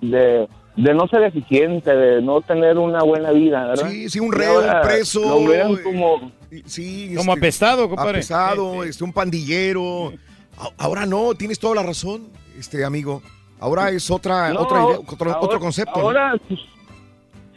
de, 0.00 0.48
de 0.76 0.94
no 0.94 1.06
ser 1.06 1.22
eficiente, 1.22 1.94
de 1.94 2.20
no 2.20 2.40
tener 2.40 2.76
una 2.76 3.04
buena 3.04 3.30
vida, 3.30 3.68
¿verdad? 3.68 3.88
Sí, 3.88 4.10
sí, 4.10 4.18
un 4.18 4.32
reo, 4.32 4.58
un 4.60 4.80
preso. 4.82 5.20
Lo 5.20 5.40
miran 5.40 5.76
como... 5.84 6.32
Sí, 6.66 7.14
Como 7.16 7.32
apestado, 7.32 7.88
compadre. 7.88 8.10
Apestado, 8.18 8.82
este, 8.84 9.04
un 9.04 9.12
pandillero. 9.12 10.12
Ahora 10.76 11.06
no, 11.06 11.34
tienes 11.34 11.58
toda 11.58 11.76
la 11.76 11.82
razón, 11.84 12.28
este 12.58 12.84
amigo. 12.84 13.22
Ahora 13.60 13.90
es 13.90 14.10
otra, 14.10 14.52
No, 14.52 14.60
otra 14.62 14.82
idea, 14.84 14.98
otro, 14.98 15.30
ahora- 15.32 15.40
otro 15.40 15.60
concepto. 15.60 15.98
¿no? 15.98 16.06
Ahora, 16.08 16.34
pues, 16.48 16.60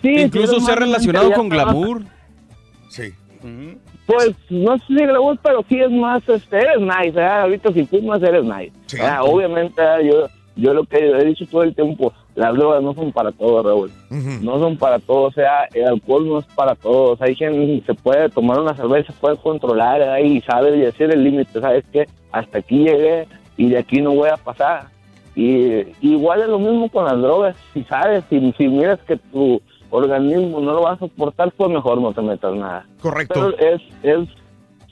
sí, 0.04 0.10
Incluso 0.18 0.60
sí, 0.60 0.66
se 0.68 0.72
ha 0.72 0.76
relacionado 0.76 1.32
con 1.34 1.50
glamour. 1.50 2.04
Sí. 2.90 3.12
Pues 4.06 4.36
no 4.50 4.78
sé 4.78 4.84
si 4.88 4.96
glamour, 4.96 5.38
pero 5.42 5.64
sí 5.68 5.80
es 5.80 5.90
más, 5.90 6.28
este, 6.30 6.58
eres 6.58 6.80
nice, 6.80 7.12
¿verdad? 7.12 7.42
ahorita 7.42 7.74
si 7.74 7.86
fumas 7.86 8.22
eres 8.22 8.44
nice. 8.44 8.72
Obviamente 9.22 9.82
yo, 10.04 10.28
yo 10.56 10.74
lo 10.74 10.84
que 10.84 10.98
he 10.98 11.26
dicho 11.26 11.46
todo 11.48 11.64
el 11.64 11.74
tiempo, 11.74 12.14
las 12.36 12.54
drogas 12.54 12.84
no 12.84 12.94
son 12.94 13.12
para 13.12 13.32
todo, 13.32 13.64
Raúl. 13.64 13.92
No 14.42 14.60
son 14.60 14.78
para 14.78 15.00
todo, 15.00 15.24
o 15.24 15.32
sea, 15.32 15.68
el 15.74 15.88
alcohol 15.88 16.28
no 16.28 16.40
es 16.40 16.46
para 16.54 16.76
todos. 16.76 17.20
Hay 17.22 17.36
quien 17.36 17.84
se 17.86 17.94
puede 17.96 18.30
tomar 18.30 18.60
una 18.60 18.76
cerveza, 18.76 19.14
puede 19.20 19.38
controlar 19.38 20.00
¿verdad? 20.00 20.20
y 20.20 20.42
sabe 20.42 20.72
decir 20.72 21.10
el 21.12 21.24
límite, 21.24 21.60
¿sabes 21.60 21.84
qué? 21.92 22.08
Hasta 22.32 22.60
aquí 22.60 22.84
llegué 22.84 23.28
y 23.58 23.70
de 23.70 23.80
aquí 23.80 24.02
no 24.02 24.14
voy 24.14 24.30
a 24.30 24.38
pasar. 24.38 24.88
Y 25.36 25.84
igual 26.02 26.42
es 26.42 26.48
lo 26.48 26.60
mismo 26.60 26.90
con 26.90 27.06
las 27.06 27.20
drogas, 27.20 27.56
si 27.74 27.84
sabes, 27.84 28.24
si, 28.30 28.54
si 28.58 28.68
miras 28.68 29.00
que 29.02 29.18
tu 29.18 29.62
organismo 30.04 30.60
no 30.60 30.74
lo 30.74 30.82
va 30.84 30.94
a 30.94 31.00
soportar, 31.00 31.52
pues 31.52 31.70
mejor 31.70 32.02
no 32.02 32.14
te 32.14 32.22
metas 32.22 32.54
nada. 32.56 32.86
Correcto. 33.02 33.34
Pero 33.34 33.76
es, 33.76 33.82
es, 34.04 34.30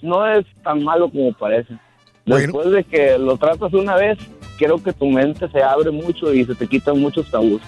no 0.02 0.26
es 0.26 0.46
tan 0.64 0.84
malo 0.84 1.10
como 1.10 1.34
parece. 1.34 1.78
Después 2.26 2.72
de 2.72 2.84
que 2.84 3.18
lo 3.18 3.38
tratas 3.38 3.74
una 3.74 3.96
vez, 3.96 4.18
creo 4.58 4.82
que 4.82 4.94
tu 4.94 5.06
mente 5.08 5.50
se 5.50 5.62
abre 5.62 5.92
mucho 5.92 6.34
y 6.34 6.46
se 6.46 6.56
te 6.56 6.68
quitan 6.68 7.00
muchos 7.00 7.30
tabús. 7.30 7.62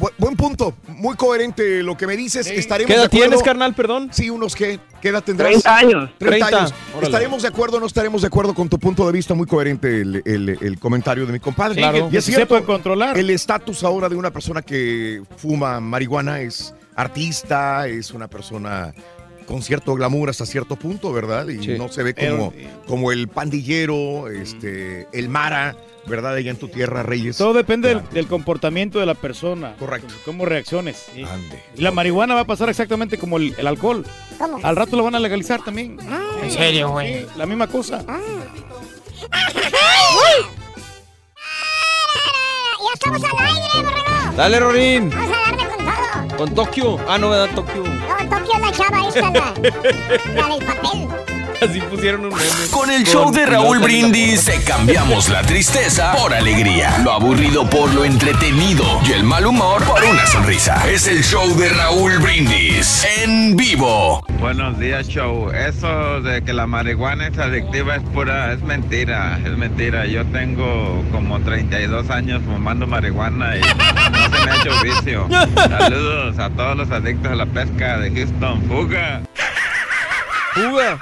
Bu- 0.00 0.10
buen 0.18 0.36
punto, 0.36 0.74
muy 0.88 1.16
coherente 1.16 1.82
lo 1.82 1.96
que 1.96 2.06
me 2.06 2.16
dices. 2.16 2.46
Estaremos 2.46 2.86
¿Qué 2.88 2.94
edad 2.94 3.02
de 3.02 3.06
acuerdo. 3.08 3.26
tienes, 3.28 3.42
carnal, 3.42 3.74
perdón? 3.74 4.08
Sí, 4.12 4.30
unos 4.30 4.54
que, 4.56 4.80
¿qué 5.02 5.08
edad 5.10 5.22
tendrás? 5.22 5.50
30 5.50 5.76
años. 5.76 6.10
30, 6.18 6.46
30. 6.46 6.58
años. 6.58 6.74
Órale. 6.92 7.06
Estaremos 7.06 7.42
de 7.42 7.48
acuerdo 7.48 7.76
o 7.76 7.80
no 7.80 7.86
estaremos 7.86 8.22
de 8.22 8.26
acuerdo 8.28 8.54
con 8.54 8.68
tu 8.68 8.78
punto 8.78 9.06
de 9.06 9.12
vista, 9.12 9.34
muy 9.34 9.46
coherente 9.46 10.00
el, 10.00 10.22
el- 10.24 10.58
el 10.60 10.78
comentario 10.78 11.26
de 11.26 11.32
mi 11.32 11.40
compadre. 11.40 11.82
Sí, 11.84 11.90
que- 11.90 12.08
Y 12.10 12.16
es 12.16 12.24
cierto, 12.24 12.54
sepan 12.54 12.64
controlar. 12.64 13.18
El 13.18 13.28
estatus 13.30 13.84
ahora 13.84 14.08
de 14.08 14.16
una 14.16 14.30
persona 14.30 14.62
que 14.62 15.22
fuma 15.36 15.78
marihuana 15.80 16.40
es 16.40 16.74
artista, 16.96 17.86
es 17.86 18.12
una 18.12 18.28
persona 18.28 18.94
con 19.52 19.62
cierto 19.62 19.94
glamour 19.94 20.30
hasta 20.30 20.46
cierto 20.46 20.76
punto, 20.76 21.12
¿verdad? 21.12 21.46
Y 21.48 21.62
Sí. 21.62 21.74
no 21.78 21.90
se 21.90 22.02
ve 22.02 22.14
como, 22.14 22.54
como 22.86 23.12
el 23.12 23.28
pandillero, 23.28 24.28
este, 24.28 25.06
el 25.12 25.28
mara, 25.28 25.76
¿verdad? 26.06 26.34
Allá 26.36 26.50
en 26.50 26.56
tu 26.56 26.68
tierra, 26.68 27.02
Reyes. 27.02 27.36
Todo 27.36 27.52
depende 27.52 27.90
del, 27.90 28.00
del 28.10 28.26
comportamiento 28.28 28.98
de 28.98 29.04
la 29.04 29.14
persona. 29.14 29.74
Correcto. 29.78 30.14
Cómo 30.24 30.46
reacciones. 30.46 31.04
sí. 31.14 31.24
Y 31.76 31.82
la 31.82 31.90
marihuana 31.90 32.34
va 32.34 32.40
a 32.40 32.46
pasar 32.46 32.70
exactamente 32.70 33.18
como 33.18 33.36
el, 33.36 33.54
el 33.58 33.66
alcohol. 33.66 34.06
¿Cómo? 34.38 34.58
Al 34.62 34.74
rato 34.74 34.96
lo 34.96 35.04
van 35.04 35.14
a 35.16 35.20
legalizar 35.20 35.62
también. 35.62 35.98
¿En 36.42 36.50
serio, 36.50 36.88
güey? 36.90 37.26
La 37.36 37.44
misma 37.44 37.66
cosa. 37.66 38.02
Ya 42.78 42.92
estamos 42.94 43.22
al 43.22 43.46
aire, 43.46 43.82
borrego. 43.84 44.36
Dale, 44.36 44.60
Rorín. 44.60 45.10
Vamos 45.10 45.36
a 45.36 45.40
darle 45.50 45.66
con 45.66 45.84
todo. 45.84 46.21
Con 46.36 46.54
Tokio. 46.54 46.98
Ah, 47.08 47.18
no, 47.18 47.30
¿verdad? 47.30 47.54
Tokio. 47.54 47.82
No, 47.84 48.38
Tokio 48.38 48.54
es 48.54 48.60
la 48.60 48.72
chava 48.72 49.08
esta, 49.08 49.30
la, 49.30 49.54
la 50.34 50.48
del 50.48 50.64
papel. 50.64 51.08
Así 51.62 51.80
pusieron 51.80 52.24
un 52.24 52.30
meme. 52.30 52.42
Con 52.72 52.90
el 52.90 53.04
show 53.04 53.30
de 53.30 53.46
Raúl 53.46 53.78
Brindis 53.78 54.46
te 54.46 54.60
cambiamos 54.64 55.28
la 55.28 55.42
tristeza 55.42 56.12
por 56.16 56.34
alegría, 56.34 56.98
lo 57.04 57.12
aburrido 57.12 57.70
por 57.70 57.94
lo 57.94 58.04
entretenido 58.04 58.84
y 59.06 59.12
el 59.12 59.22
mal 59.22 59.46
humor 59.46 59.80
por 59.84 60.02
una 60.02 60.26
sonrisa. 60.26 60.82
Es 60.90 61.06
el 61.06 61.22
show 61.22 61.54
de 61.56 61.68
Raúl 61.68 62.18
Brindis 62.18 63.06
en 63.22 63.56
vivo. 63.56 64.24
Buenos 64.40 64.76
días, 64.80 65.06
show. 65.06 65.52
Eso 65.52 66.20
de 66.22 66.42
que 66.42 66.52
la 66.52 66.66
marihuana 66.66 67.28
es 67.28 67.38
adictiva 67.38 67.94
es 67.94 68.02
pura, 68.02 68.52
es 68.52 68.62
mentira, 68.62 69.38
es 69.44 69.56
mentira. 69.56 70.04
Yo 70.06 70.26
tengo 70.26 71.04
como 71.12 71.38
32 71.38 72.10
años 72.10 72.42
fumando 72.44 72.88
marihuana 72.88 73.56
y 73.56 73.60
no 73.60 74.36
se 74.36 74.44
me 74.44 74.50
ha 74.50 74.56
hecho 74.56 74.82
vicio. 74.82 75.28
Saludos 75.54 76.40
a 76.40 76.50
todos 76.50 76.76
los 76.76 76.90
adictos 76.90 77.30
a 77.30 77.36
la 77.36 77.46
pesca 77.46 77.98
de 77.98 78.10
Houston. 78.10 78.62
¡Fuga! 78.62 79.22
¡Fuga! 80.54 80.98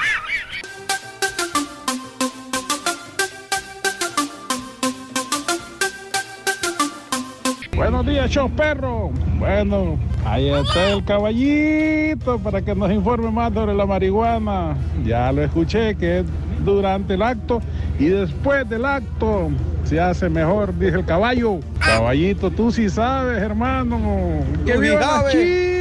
Buenos 7.80 8.04
días, 8.04 8.30
show 8.30 8.50
perro. 8.50 9.10
Bueno, 9.38 9.98
ahí 10.26 10.50
está 10.50 10.90
el 10.90 11.02
caballito 11.02 12.38
para 12.38 12.60
que 12.60 12.74
nos 12.74 12.92
informe 12.92 13.30
más 13.30 13.54
sobre 13.54 13.72
la 13.72 13.86
marihuana. 13.86 14.76
Ya 15.02 15.32
lo 15.32 15.42
escuché 15.42 15.94
que 15.94 16.18
es 16.18 16.26
durante 16.62 17.14
el 17.14 17.22
acto 17.22 17.62
y 17.98 18.08
después 18.08 18.68
del 18.68 18.84
acto 18.84 19.48
se 19.84 19.98
hace 19.98 20.28
mejor, 20.28 20.78
dice 20.78 20.98
el 20.98 21.06
caballo. 21.06 21.60
Caballito, 21.78 22.50
tú 22.50 22.70
sí 22.70 22.90
sabes, 22.90 23.38
hermano. 23.38 23.98
Que 24.66 24.76
viva 24.76 25.00
la 25.00 25.06
sabes. 25.06 25.80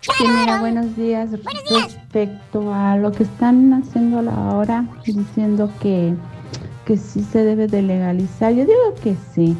Sí, 0.00 0.24
mira, 0.26 0.60
buenos 0.60 0.96
días. 0.96 1.30
Respecto 1.70 2.72
a 2.72 2.96
lo 2.96 3.12
que 3.12 3.24
están 3.24 3.72
haciendo 3.72 4.18
ahora, 4.30 4.84
diciendo 5.04 5.70
que, 5.80 6.14
que 6.84 6.96
sí 6.96 7.22
se 7.22 7.44
debe 7.44 7.66
de 7.66 7.82
legalizar, 7.82 8.52
yo 8.52 8.64
digo 8.64 8.94
que 9.02 9.16
sí. 9.34 9.56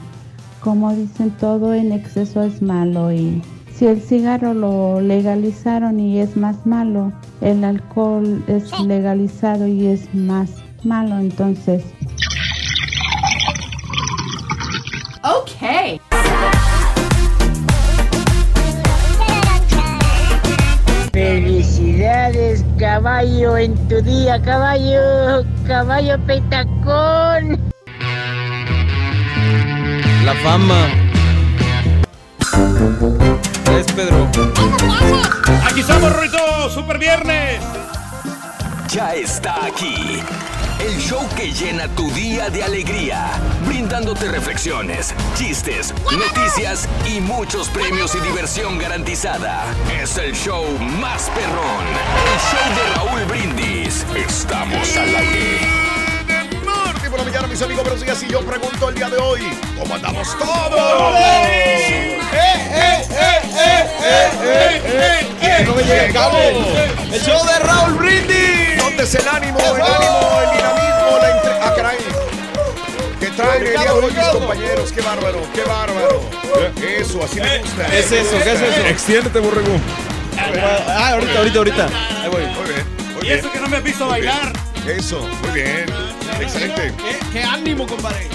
Como 0.60 0.92
dicen, 0.92 1.30
todo 1.30 1.72
en 1.74 1.92
exceso 1.92 2.42
es 2.42 2.60
malo 2.60 3.12
y 3.12 3.42
si 3.72 3.86
el 3.86 4.00
cigarro 4.00 4.54
lo 4.54 5.00
legalizaron 5.00 6.00
y 6.00 6.18
es 6.18 6.36
más 6.36 6.66
malo, 6.66 7.12
el 7.40 7.62
alcohol 7.62 8.42
es 8.48 8.72
legalizado 8.80 9.68
y 9.68 9.86
es 9.86 10.12
más 10.14 10.50
malo, 10.82 11.18
entonces 11.18 11.84
Okay. 15.22 16.00
Felicidades, 22.28 22.64
caballo, 22.78 23.56
en 23.56 23.88
tu 23.88 24.02
día, 24.02 24.40
caballo, 24.42 25.44
caballo 25.66 26.18
petacón. 26.26 27.58
La 30.24 30.34
fama. 30.42 30.88
Es 33.78 33.92
Pedro. 33.92 34.28
Aquí 35.64 35.80
estamos, 35.80 36.14
Ruito, 36.16 36.70
Super 36.70 36.98
Viernes. 36.98 37.62
Ya 38.90 39.14
está 39.14 39.64
aquí. 39.64 40.22
El 40.80 40.96
show 40.98 41.28
que 41.36 41.52
llena 41.52 41.88
tu 41.88 42.08
día 42.12 42.50
de 42.50 42.62
alegría, 42.62 43.32
brindándote 43.66 44.28
reflexiones, 44.28 45.12
chistes, 45.36 45.92
noticias 46.12 46.88
y 47.04 47.20
muchos 47.20 47.68
premios 47.68 48.14
y 48.14 48.20
diversión 48.20 48.78
garantizada. 48.78 49.64
Es 50.00 50.16
el 50.18 50.34
show 50.34 50.64
más 51.00 51.30
perrón, 51.30 51.84
el 52.24 52.38
show 52.48 52.68
de 52.76 52.94
Raúl 52.94 53.24
Brindis. 53.24 54.06
Estamos 54.14 54.96
al 54.96 55.16
aire. 55.16 55.60
Martes 56.64 57.10
por 57.10 57.18
la 57.18 57.24
mañana, 57.24 57.48
mis 57.48 57.60
amigos, 57.60 57.82
pero 57.84 57.98
sí, 57.98 58.08
así 58.08 58.28
yo 58.28 58.40
pregunto 58.42 58.88
el 58.88 58.94
día 58.94 59.10
de 59.10 59.18
hoy, 59.18 59.40
¿cómo 59.76 59.96
andamos 59.96 60.28
todos? 60.38 62.07
Llegamos. 65.88 66.40
El 67.12 67.20
show 67.22 67.46
de 67.46 67.58
Raúl 67.60 67.94
Brindis. 67.94 68.76
¿Dónde 68.78 69.02
es 69.04 69.14
el 69.14 69.26
ánimo, 69.26 69.58
el 69.58 69.82
ánimo, 69.82 70.40
el 70.42 70.56
dinamismo, 70.56 71.18
la 71.20 71.36
entre... 71.36 71.50
Ah, 71.62 71.72
caray. 71.74 71.96
¿Qué 73.18 73.26
traen 73.28 73.66
el 73.66 73.72
día 73.72 73.82
de 73.84 73.90
hoy 73.90 74.12
mis 74.12 74.28
compañeros? 74.28 74.92
¡Qué 74.92 75.00
bárbaro, 75.00 75.40
qué 75.54 75.62
bárbaro! 75.62 76.22
Eso, 76.82 77.24
así 77.24 77.40
me 77.40 77.58
gusta. 77.58 77.86
¿Qué 77.86 77.98
es 78.00 78.12
eso? 78.12 78.38
¿Qué 78.42 78.52
es 78.52 78.60
eso? 78.60 78.86
Extiéndete, 78.86 79.38
borrego. 79.38 79.80
Ah, 80.36 81.10
ahorita, 81.14 81.38
ahorita, 81.38 81.58
ahorita. 81.58 81.86
Ahí 82.22 82.28
voy. 82.30 82.42
Muy 82.42 82.64
bien, 82.68 83.14
muy 83.14 83.28
Y 83.28 83.32
eso 83.32 83.50
que 83.50 83.60
no 83.60 83.68
me 83.68 83.76
has 83.78 83.82
visto 83.82 84.06
bailar. 84.08 84.52
Eso, 84.86 85.20
muy 85.42 85.50
bien. 85.52 85.86
Excelente. 86.40 86.92
¿Qué, 86.96 87.18
qué 87.32 87.42
ánimo, 87.42 87.86
compadre? 87.86 88.28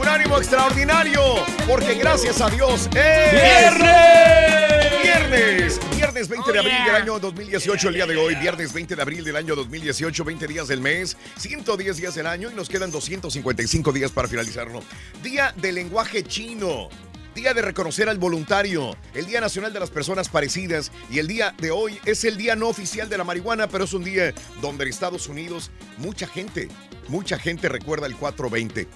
Un 0.00 0.08
ánimo 0.08 0.38
extraordinario, 0.38 1.20
porque 1.68 1.94
gracias 1.94 2.40
a 2.40 2.48
Dios 2.48 2.88
es 2.94 3.32
¡Viernes! 3.32 5.02
Viernes, 5.02 5.80
viernes 5.94 6.26
20 6.26 6.52
de 6.52 6.58
abril 6.58 6.84
del 6.86 6.94
año 6.94 7.18
2018, 7.18 7.88
el 7.88 7.94
día 7.94 8.06
de 8.06 8.16
hoy, 8.16 8.34
viernes 8.36 8.72
20 8.72 8.96
de 8.96 9.02
abril 9.02 9.24
del 9.24 9.36
año 9.36 9.54
2018, 9.54 10.24
20 10.24 10.46
días 10.46 10.68
del 10.68 10.80
mes, 10.80 11.18
110 11.36 11.98
días 11.98 12.14
del 12.14 12.26
año 12.26 12.50
y 12.50 12.54
nos 12.54 12.70
quedan 12.70 12.90
255 12.90 13.92
días 13.92 14.10
para 14.10 14.26
finalizarlo. 14.26 14.82
Día 15.22 15.52
del 15.58 15.74
lenguaje 15.74 16.22
chino. 16.22 16.88
Día 17.34 17.52
de 17.52 17.60
reconocer 17.60 18.08
al 18.08 18.18
voluntario, 18.18 18.96
el 19.12 19.26
Día 19.26 19.42
Nacional 19.42 19.72
de 19.72 19.80
las 19.80 19.90
Personas 19.90 20.30
Parecidas 20.30 20.90
y 21.10 21.18
el 21.18 21.26
día 21.28 21.54
de 21.58 21.70
hoy 21.70 22.00
es 22.06 22.24
el 22.24 22.38
día 22.38 22.56
no 22.56 22.68
oficial 22.68 23.10
de 23.10 23.18
la 23.18 23.24
marihuana, 23.24 23.68
pero 23.68 23.84
es 23.84 23.92
un 23.92 24.02
día 24.02 24.32
donde 24.62 24.84
en 24.84 24.90
Estados 24.90 25.28
Unidos 25.28 25.70
mucha 25.98 26.26
gente, 26.26 26.68
mucha 27.08 27.38
gente 27.38 27.68
recuerda 27.68 28.06
el 28.06 28.16
420. 28.16 28.88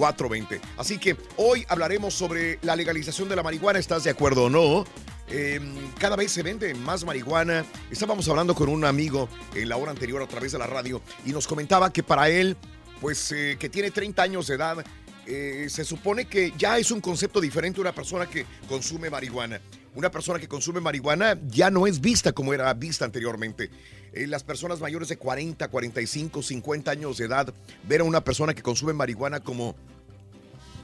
420. 0.00 0.60
Así 0.78 0.98
que 0.98 1.14
hoy 1.36 1.66
hablaremos 1.68 2.14
sobre 2.14 2.58
la 2.62 2.74
legalización 2.74 3.28
de 3.28 3.36
la 3.36 3.42
marihuana, 3.42 3.78
¿estás 3.78 4.02
de 4.04 4.10
acuerdo 4.10 4.44
o 4.44 4.50
no? 4.50 4.86
Eh, 5.28 5.60
cada 5.98 6.16
vez 6.16 6.32
se 6.32 6.42
vende 6.42 6.74
más 6.74 7.04
marihuana. 7.04 7.66
Estábamos 7.90 8.26
hablando 8.28 8.54
con 8.54 8.70
un 8.70 8.86
amigo 8.86 9.28
en 9.54 9.68
la 9.68 9.76
hora 9.76 9.90
anterior 9.90 10.22
a 10.22 10.26
través 10.26 10.52
de 10.52 10.58
la 10.58 10.66
radio 10.66 11.02
y 11.26 11.32
nos 11.32 11.46
comentaba 11.46 11.92
que 11.92 12.02
para 12.02 12.30
él, 12.30 12.56
pues 13.00 13.30
eh, 13.32 13.56
que 13.60 13.68
tiene 13.68 13.90
30 13.90 14.22
años 14.22 14.46
de 14.46 14.54
edad, 14.54 14.82
eh, 15.26 15.66
se 15.68 15.84
supone 15.84 16.24
que 16.24 16.54
ya 16.56 16.78
es 16.78 16.90
un 16.90 17.02
concepto 17.02 17.38
diferente 17.38 17.78
una 17.80 17.94
persona 17.94 18.24
que 18.24 18.46
consume 18.68 19.10
marihuana. 19.10 19.60
Una 19.94 20.10
persona 20.10 20.38
que 20.38 20.48
consume 20.48 20.80
marihuana 20.80 21.38
ya 21.46 21.70
no 21.70 21.86
es 21.86 22.00
vista 22.00 22.32
como 22.32 22.54
era 22.54 22.72
vista 22.72 23.04
anteriormente. 23.04 23.70
Eh, 24.12 24.26
las 24.26 24.44
personas 24.44 24.80
mayores 24.80 25.08
de 25.08 25.16
40, 25.16 25.68
45, 25.68 26.42
50 26.42 26.90
años 26.90 27.18
de 27.18 27.26
edad, 27.26 27.54
ver 27.84 28.00
a 28.00 28.04
una 28.04 28.22
persona 28.22 28.54
que 28.54 28.62
consume 28.62 28.92
marihuana 28.92 29.40
como 29.40 29.76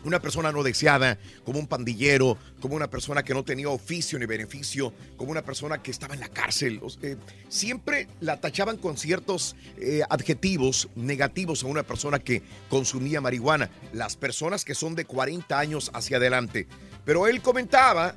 una 0.07 0.21
persona 0.21 0.53
no 0.53 0.63
deseada, 0.63 1.19
como 1.45 1.59
un 1.59 1.67
pandillero, 1.67 2.39
como 2.61 2.77
una 2.77 2.89
persona 2.89 3.25
que 3.25 3.35
no 3.35 3.45
tenía 3.45 3.69
oficio 3.69 4.19
ni 4.19 4.27
beneficio, 4.27 4.93
como 5.17 5.33
una 5.33 5.43
persona 5.43 5.83
que 5.83 5.91
estaba 5.91 6.15
en 6.15 6.21
la 6.21 6.29
cárcel. 6.29 6.81
Eh, 7.03 7.17
siempre 7.49 8.07
la 8.21 8.41
tachaban 8.41 8.77
con 8.77 8.97
ciertos 8.97 9.57
eh, 9.79 10.03
adjetivos 10.09 10.89
negativos 10.95 11.65
a 11.65 11.67
una 11.67 11.83
persona 11.83 12.21
que 12.21 12.43
consumía 12.69 13.21
marihuana. 13.21 13.69
Las 13.93 14.17
personas 14.17 14.65
que 14.65 14.75
son 14.75 14.95
de 14.95 15.05
40 15.05 15.59
años 15.59 15.91
hacia 15.93 16.19
adelante. 16.19 16.69
Pero 17.05 17.27
él 17.27 17.43
comentaba 17.43 18.15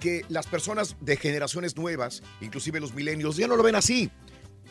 que 0.00 0.24
las 0.28 0.46
personas 0.46 0.96
de 1.00 1.16
generaciones 1.16 1.76
nuevas, 1.76 2.22
inclusive 2.40 2.80
los 2.80 2.94
milenios, 2.94 3.36
ya 3.36 3.46
no 3.46 3.56
lo 3.56 3.62
ven 3.62 3.74
así. 3.74 4.10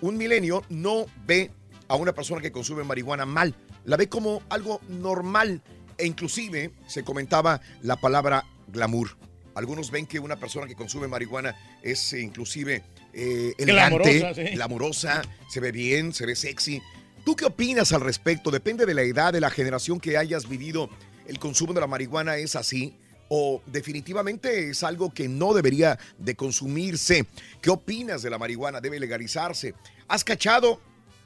Un 0.01 0.17
milenio 0.17 0.63
no 0.69 1.05
ve 1.25 1.51
a 1.87 1.95
una 1.95 2.13
persona 2.13 2.41
que 2.41 2.51
consume 2.51 2.83
marihuana 2.83 3.25
mal, 3.25 3.55
la 3.85 3.97
ve 3.97 4.09
como 4.09 4.41
algo 4.49 4.81
normal 4.89 5.61
e 5.97 6.05
inclusive 6.05 6.71
se 6.87 7.03
comentaba 7.03 7.61
la 7.81 7.95
palabra 7.95 8.45
glamour. 8.67 9.17
Algunos 9.55 9.89
ven 9.89 10.05
que 10.05 10.19
una 10.19 10.35
persona 10.35 10.67
que 10.67 10.75
consume 10.75 11.07
marihuana 11.07 11.55
es 11.81 12.13
eh, 12.13 12.21
inclusive 12.21 12.83
eh, 13.13 13.53
elegante, 13.57 14.19
Glamorosa, 14.19 14.33
sí. 14.35 14.53
glamurosa, 14.53 15.21
se 15.49 15.59
ve 15.59 15.71
bien, 15.71 16.13
se 16.13 16.27
ve 16.27 16.35
sexy. 16.35 16.81
¿Tú 17.25 17.35
qué 17.35 17.45
opinas 17.45 17.91
al 17.91 18.01
respecto? 18.01 18.51
Depende 18.51 18.85
de 18.85 18.93
la 18.93 19.01
edad, 19.01 19.33
de 19.33 19.41
la 19.41 19.49
generación 19.49 19.99
que 19.99 20.17
hayas 20.17 20.47
vivido. 20.47 20.89
¿El 21.27 21.39
consumo 21.39 21.73
de 21.73 21.81
la 21.81 21.87
marihuana 21.87 22.37
es 22.37 22.55
así? 22.55 22.95
¿O 23.29 23.61
definitivamente 23.65 24.69
es 24.69 24.83
algo 24.83 25.13
que 25.13 25.27
no 25.27 25.53
debería 25.53 25.99
de 26.17 26.35
consumirse? 26.35 27.25
¿Qué 27.61 27.69
opinas 27.69 28.21
de 28.21 28.29
la 28.29 28.37
marihuana? 28.37 28.79
¿Debe 28.79 28.99
legalizarse? 28.99 29.73
¿Has 30.07 30.23
cachado 30.23 30.79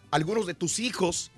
algunos 0.09 0.47
de 0.47 0.53
tus 0.53 0.79
hijos 0.79 1.31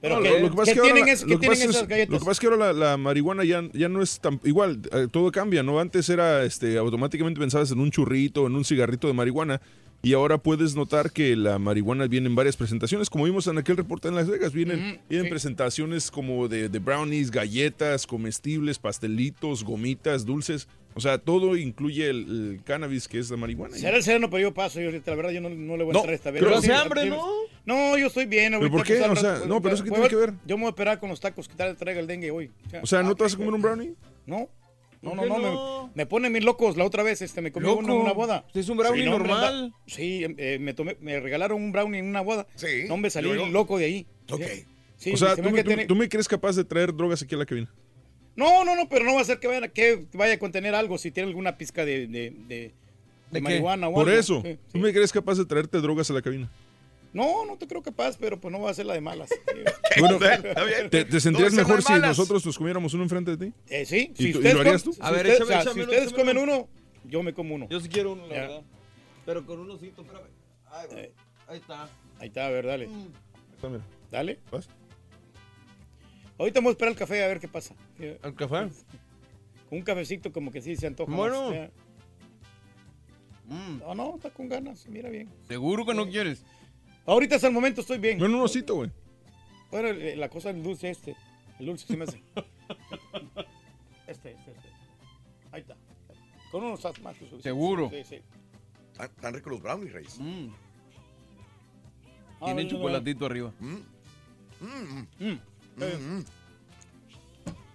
Pero 0.05 0.17
No, 0.17 0.23
¿qué, 0.23 0.41
lo- 0.41 0.51
que 0.51 0.57
pasa 0.57 0.65
qué 0.65 0.71
es 0.71 0.77
que 0.77 0.93
tienen, 0.93 1.09
es- 1.09 1.23
lo 1.23 1.29
que 1.29 1.37
tienen 1.39 1.51
pasa 1.59 1.65
es- 1.65 1.71
esas 1.77 1.89
galletas? 1.89 2.13
Lo 2.13 2.19
que 2.19 2.25
pasa 2.27 2.33
es 2.33 2.41
que 2.41 2.47
ahora 2.47 2.59
la, 2.59 2.73
la 2.91 2.97
marihuana 2.99 3.43
ya, 3.43 3.63
ya 3.73 3.89
no 3.89 4.03
es 4.03 4.21
tan 4.21 4.39
igual, 4.45 4.83
eh, 4.93 5.09
todo 5.11 5.33
cambia, 5.33 5.63
¿no? 5.63 5.81
Antes 5.81 6.11
era, 6.11 6.45
este, 6.45 6.77
automáticamente 6.77 7.41
pensabas 7.41 7.71
en 7.71 7.81
un 7.81 7.91
churrito, 7.91 8.47
en 8.47 8.55
un 8.55 8.67
cigarrito 8.67 9.07
de 9.09 9.15
marihuana, 9.15 9.63
y 10.05 10.13
ahora 10.13 10.39
puedes 10.39 10.77
notar 10.77 11.11
que 11.11 11.35
la 11.35 11.59
marihuana 11.59 12.07
viene 12.07 12.29
en 12.29 12.35
varias 12.35 12.57
presentaciones, 12.57 13.11
como 13.11 13.25
vimos 13.25 13.47
en 13.49 13.59
aquel 13.59 13.77
reporte 13.77 14.09
en 14.09 14.15
Las 14.15 14.29
Vegas, 14.29 14.53
vienen, 14.53 14.79
Ujú, 14.79 14.99
vienen 15.09 15.25
sí. 15.27 15.31
presentaciones 15.31 16.11
como 16.11 16.47
de, 16.49 16.69
de 16.69 16.79
brownies, 16.79 17.31
galletas, 17.31 18.07
comestibles, 18.07 18.79
pastelitos, 18.79 19.65
gomitas, 19.65 20.25
dulces, 20.25 20.69
o 20.97 21.01
sea, 21.01 21.19
todo 21.19 21.57
incluye 21.57 22.09
el, 22.09 22.19
el 22.55 22.61
cannabis 22.65 23.09
que 23.09 23.19
es 23.19 23.29
la 23.29 23.37
marihuana. 23.37 23.77
Será 23.77 23.97
el 23.97 24.03
sereno, 24.05 24.31
pero 24.31 24.43
yo 24.43 24.55
paso. 24.55 24.81
Yo, 24.81 24.93
la 24.93 25.15
verdad, 25.17 25.31
yo 25.33 25.41
no, 25.41 25.49
no 25.51 25.77
le 25.77 25.83
voy 25.83 25.91
a 25.91 25.95
No, 25.95 25.99
entrar 26.01 26.15
esta 26.15 26.31
vez. 26.31 26.41
pero 26.41 26.57
hace 26.57 26.73
hambre, 26.73 27.07
¿no? 27.07 27.21
No, 27.67 27.99
yo 27.99 28.07
estoy 28.07 28.27
bien. 28.27 28.53
¿Pero 28.53 28.59
ahorita, 28.59 28.77
por 28.77 28.87
qué? 28.87 28.95
pues, 28.99 29.11
O 29.11 29.17
sea, 29.17 29.33
rato- 29.35 29.47
no, 29.47 29.61
pero 29.61 29.75
¿eso 29.75 29.83
voy 29.85 29.93
tiene 29.93 30.09
que 30.09 30.15
ver? 30.17 30.35
Yo 30.47 30.57
me 30.57 30.63
voy 30.63 30.69
a 30.69 30.71
operar 30.71 31.01
con 31.01 31.09
los 31.09 31.19
tacos 31.19 31.49
que 31.49 31.57
tal 31.57 31.77
traiga 31.77 31.99
el 32.01 32.07
dengue 32.07 32.31
hoy. 32.31 32.53
O 32.81 32.87
sea, 32.87 33.03
¿no 33.03 33.17
te 33.17 33.25
vas 33.25 33.35
a 33.35 33.37
comer 33.37 33.55
un 33.55 33.63
brownie? 33.63 33.95
No. 34.27 34.49
No, 35.05 35.11
¿Por 35.15 35.29
no, 35.29 35.39
no, 35.39 35.51
no? 35.53 35.87
Me, 35.89 36.03
me 36.03 36.07
ponen 36.07 36.33
mis 36.33 36.43
locos. 36.45 36.77
La 36.77 36.85
otra 36.85 37.03
vez 37.03 37.23
este, 37.23 37.41
me 37.43 37.53
comí 37.53 37.67
uno 37.69 37.95
en 37.95 38.01
una 38.01 38.13
boda. 38.13 38.47
¿Es 38.55 38.69
un 38.69 38.77
brownie 38.79 39.05
normal? 39.05 39.73
sí, 39.87 40.25
eh, 40.39 40.59
me, 40.61 40.75
tomé, 40.75 40.97
me 41.01 41.21
regalaron 41.21 41.63
un 41.63 41.71
brownie 41.73 42.01
en 42.01 42.07
una 42.07 42.21
boda. 42.23 42.47
Sí. 42.55 42.85
No, 42.89 42.97
me 42.97 43.11
salí 43.11 43.29
luego. 43.29 43.47
loco 43.47 43.79
de 43.79 43.85
ahí. 43.85 44.07
Ok. 44.31 44.43
Sí, 44.97 45.13
o 45.13 45.17
sea, 45.17 45.31
se 45.35 45.37
¿tú 45.37 45.43
me 45.43 45.51
me, 45.51 45.57
que 45.59 45.63
tú- 45.65 45.69
tiene- 45.69 45.87
tú 45.87 45.95
me 45.97 46.09
crees 46.09 46.27
capaz 46.29 46.57
de 46.57 46.65
traer 46.65 46.95
drogas 46.95 47.23
aquí 47.23 47.35
a 47.35 47.39
la 47.39 47.45
cabina? 47.47 47.71
No, 48.37 48.65
no, 48.65 48.75
no, 48.75 48.89
pero 48.89 49.05
no 49.05 49.15
va 49.15 49.21
a 49.21 49.25
ser 49.25 49.39
que 49.39 49.47
vaya, 49.47 49.69
que 49.69 50.07
vaya 50.15 50.35
a 50.35 50.39
contener 50.39 50.75
algo 50.75 50.99
si 50.99 51.11
tiene 51.11 51.29
alguna 51.29 51.57
pizca 51.59 51.85
de, 51.85 52.07
de, 52.09 52.33
de, 52.49 52.73
de 53.31 53.41
marihuana 53.41 53.89
o 53.89 53.95
Por 53.95 54.09
algo. 54.09 54.19
eso, 54.21 54.43
Sí. 54.43 54.59
¿tú 54.73 54.79
me 54.79 54.93
crees 54.93 55.13
capaz 55.13 55.37
de 55.37 55.45
traerte 55.45 55.81
drogas 55.81 56.11
a 56.11 56.15
la 56.15 56.23
cabina? 56.23 56.51
No, 57.15 57.47
no 57.47 57.57
te 57.57 57.67
creo 57.67 57.83
capaz, 57.83 58.17
pero 58.19 58.39
pues 58.41 58.53
no 58.53 58.61
va 58.61 58.71
a 58.71 58.75
ser 58.75 58.85
la 58.87 58.93
de 58.95 59.01
malas. 59.01 59.31
Bueno, 60.01 60.17
Está 60.17 60.65
bien. 60.65 60.91
¿te, 60.91 61.05
te 61.05 61.21
sentirías 61.21 61.53
mejor 61.55 61.81
si 61.81 61.93
nosotros 61.95 62.45
nos 62.45 62.59
comiéramos 62.59 62.93
uno 62.95 63.05
enfrente 63.05 63.37
de 63.37 63.47
ti? 63.47 63.55
Eh, 63.69 63.87
sí, 63.87 64.13
¿Y 64.19 64.23
si 64.25 64.33
tú- 64.33 64.41
y 64.41 64.53
lo 64.53 64.61
harías 64.61 64.83
tú? 64.83 64.93
si 64.93 65.01
A 65.01 65.11
ver, 65.13 65.27
ustedes- 65.27 65.37
échame, 65.41 65.45
o 65.45 65.47
sea, 65.53 65.61
échame 65.63 65.75
si 65.75 65.81
uno, 65.81 65.91
ustedes 65.93 66.09
échame 66.09 66.19
comen 66.23 66.39
uno. 66.39 66.55
uno, 66.57 66.69
yo 67.05 67.23
me 67.23 67.33
como 67.33 67.55
uno. 67.55 67.69
Yo 67.71 67.79
sí 67.81 67.89
quiero 67.89 68.13
uno, 68.15 68.27
la 68.27 68.35
Ya. 68.35 68.41
verdad. 68.41 68.63
Pero 69.25 69.47
con 69.47 69.61
un 69.61 69.71
osito, 69.71 70.03
espérame. 70.03 70.27
Ay, 70.67 70.89
Eh. 70.91 71.13
Ahí 71.47 71.59
está. 71.59 71.89
Ahí 72.19 72.27
está, 72.29 72.47
a 72.47 72.51
ver, 72.51 72.67
dale. 72.67 72.89
Está, 73.55 73.69
mira. 73.69 73.85
Dale. 74.11 74.41
¿Vas? 74.51 74.69
Ahorita 76.39 76.59
vamos 76.59 76.71
a 76.71 76.73
esperar 76.73 76.93
el 76.93 76.99
café 76.99 77.23
a 77.23 77.29
ver 77.29 77.39
qué 77.39 77.47
pasa. 77.49 77.77
¿El 78.01 78.35
café? 78.35 78.69
Un 79.71 79.83
cafecito 79.83 80.33
como 80.33 80.51
que 80.51 80.61
sí 80.61 80.75
se 80.75 80.89
antoja. 80.89 81.15
Bueno. 81.15 81.51
más. 81.53 81.71
Mm, 83.47 83.79
No, 83.81 83.95
no, 83.95 84.17
está 84.17 84.31
con 84.31 84.49
ganas, 84.49 84.87
mira 84.89 85.11
bien. 85.11 85.29
¿Seguro 85.47 85.85
que 85.87 85.95
no 85.95 86.09
quieres? 86.09 86.45
Ahorita 87.07 87.37
hasta 87.37 87.49
el 87.49 87.53
momento 87.53 87.81
estoy 87.83 87.99
bien. 87.99 88.19
No, 88.19 88.27
en 88.27 88.35
un 88.35 88.41
osito, 88.43 88.75
güey. 88.77 88.91
Bueno, 89.71 89.89
el- 89.89 90.19
la 90.21 90.29
cosa 90.29 90.53
del 90.53 90.63
dulce 90.63 90.91
este. 90.91 91.17
El 91.59 91.67
dulce 91.67 91.87
sí 91.87 91.97
me 91.97 92.05
hace. 92.05 92.23
Este, 94.07 94.33
este, 94.33 94.51
este. 94.51 94.69
Ahí 95.51 95.63
está. 95.63 95.77
Con 96.51 96.63
unos 96.65 96.85
más. 97.03 97.17
¿Seguro? 97.43 97.89
Sí, 97.91 98.05
sí. 98.05 98.21
Tan, 98.97 99.09
tan 99.17 99.35
ricos 99.35 99.51
los 99.53 99.63
brownies, 99.63 99.93
Reyes. 99.93 100.19
Mm, 100.21 100.49
Ah, 102.41 102.45
Tienen 102.47 102.69
chocolatito 102.69 103.25
arriba. 103.25 103.53
Mm. 103.59 103.75
Mm. 104.61 105.07
Mm. 105.19 105.41
Eh, 105.81 105.99
mm, 105.99 106.17
mm. 106.19 106.25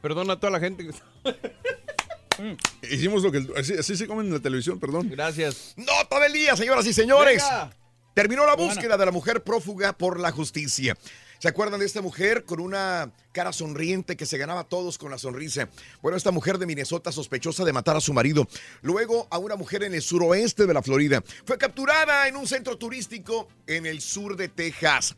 Perdona 0.01 0.33
a 0.33 0.39
toda 0.39 0.51
la 0.51 0.59
gente 0.59 0.85
que 0.85 0.93
Hicimos 2.91 3.23
lo 3.23 3.31
que... 3.31 3.45
Así, 3.57 3.73
así 3.73 3.97
se 3.97 4.05
comen 4.07 4.27
en 4.27 4.33
la 4.33 4.39
televisión, 4.39 4.79
perdón. 4.79 5.09
Gracias. 5.09 5.73
Nota 5.75 6.19
del 6.19 6.31
día, 6.33 6.55
señoras 6.55 6.85
y 6.85 6.93
señores. 6.93 7.41
Venga. 7.43 7.71
Terminó 8.19 8.45
la 8.45 8.57
búsqueda 8.57 8.97
de 8.97 9.05
la 9.05 9.13
mujer 9.13 9.45
prófuga 9.45 9.93
por 9.93 10.19
la 10.19 10.33
justicia. 10.33 10.97
¿Se 11.37 11.47
acuerdan 11.47 11.79
de 11.79 11.85
esta 11.85 12.01
mujer 12.01 12.43
con 12.43 12.59
una 12.59 13.13
cara 13.31 13.53
sonriente 13.53 14.17
que 14.17 14.25
se 14.25 14.37
ganaba 14.37 14.59
a 14.59 14.63
todos 14.65 14.97
con 14.97 15.09
la 15.09 15.17
sonrisa? 15.17 15.69
Bueno, 16.01 16.17
esta 16.17 16.31
mujer 16.31 16.57
de 16.57 16.65
Minnesota 16.65 17.13
sospechosa 17.13 17.63
de 17.63 17.71
matar 17.71 17.95
a 17.95 18.01
su 18.01 18.11
marido. 18.11 18.45
Luego 18.81 19.29
a 19.31 19.37
una 19.37 19.55
mujer 19.55 19.83
en 19.83 19.93
el 19.93 20.01
suroeste 20.01 20.67
de 20.67 20.73
la 20.73 20.83
Florida. 20.83 21.23
Fue 21.45 21.57
capturada 21.57 22.27
en 22.27 22.35
un 22.35 22.45
centro 22.45 22.77
turístico 22.77 23.47
en 23.65 23.85
el 23.85 24.01
sur 24.01 24.35
de 24.35 24.49
Texas. 24.49 25.15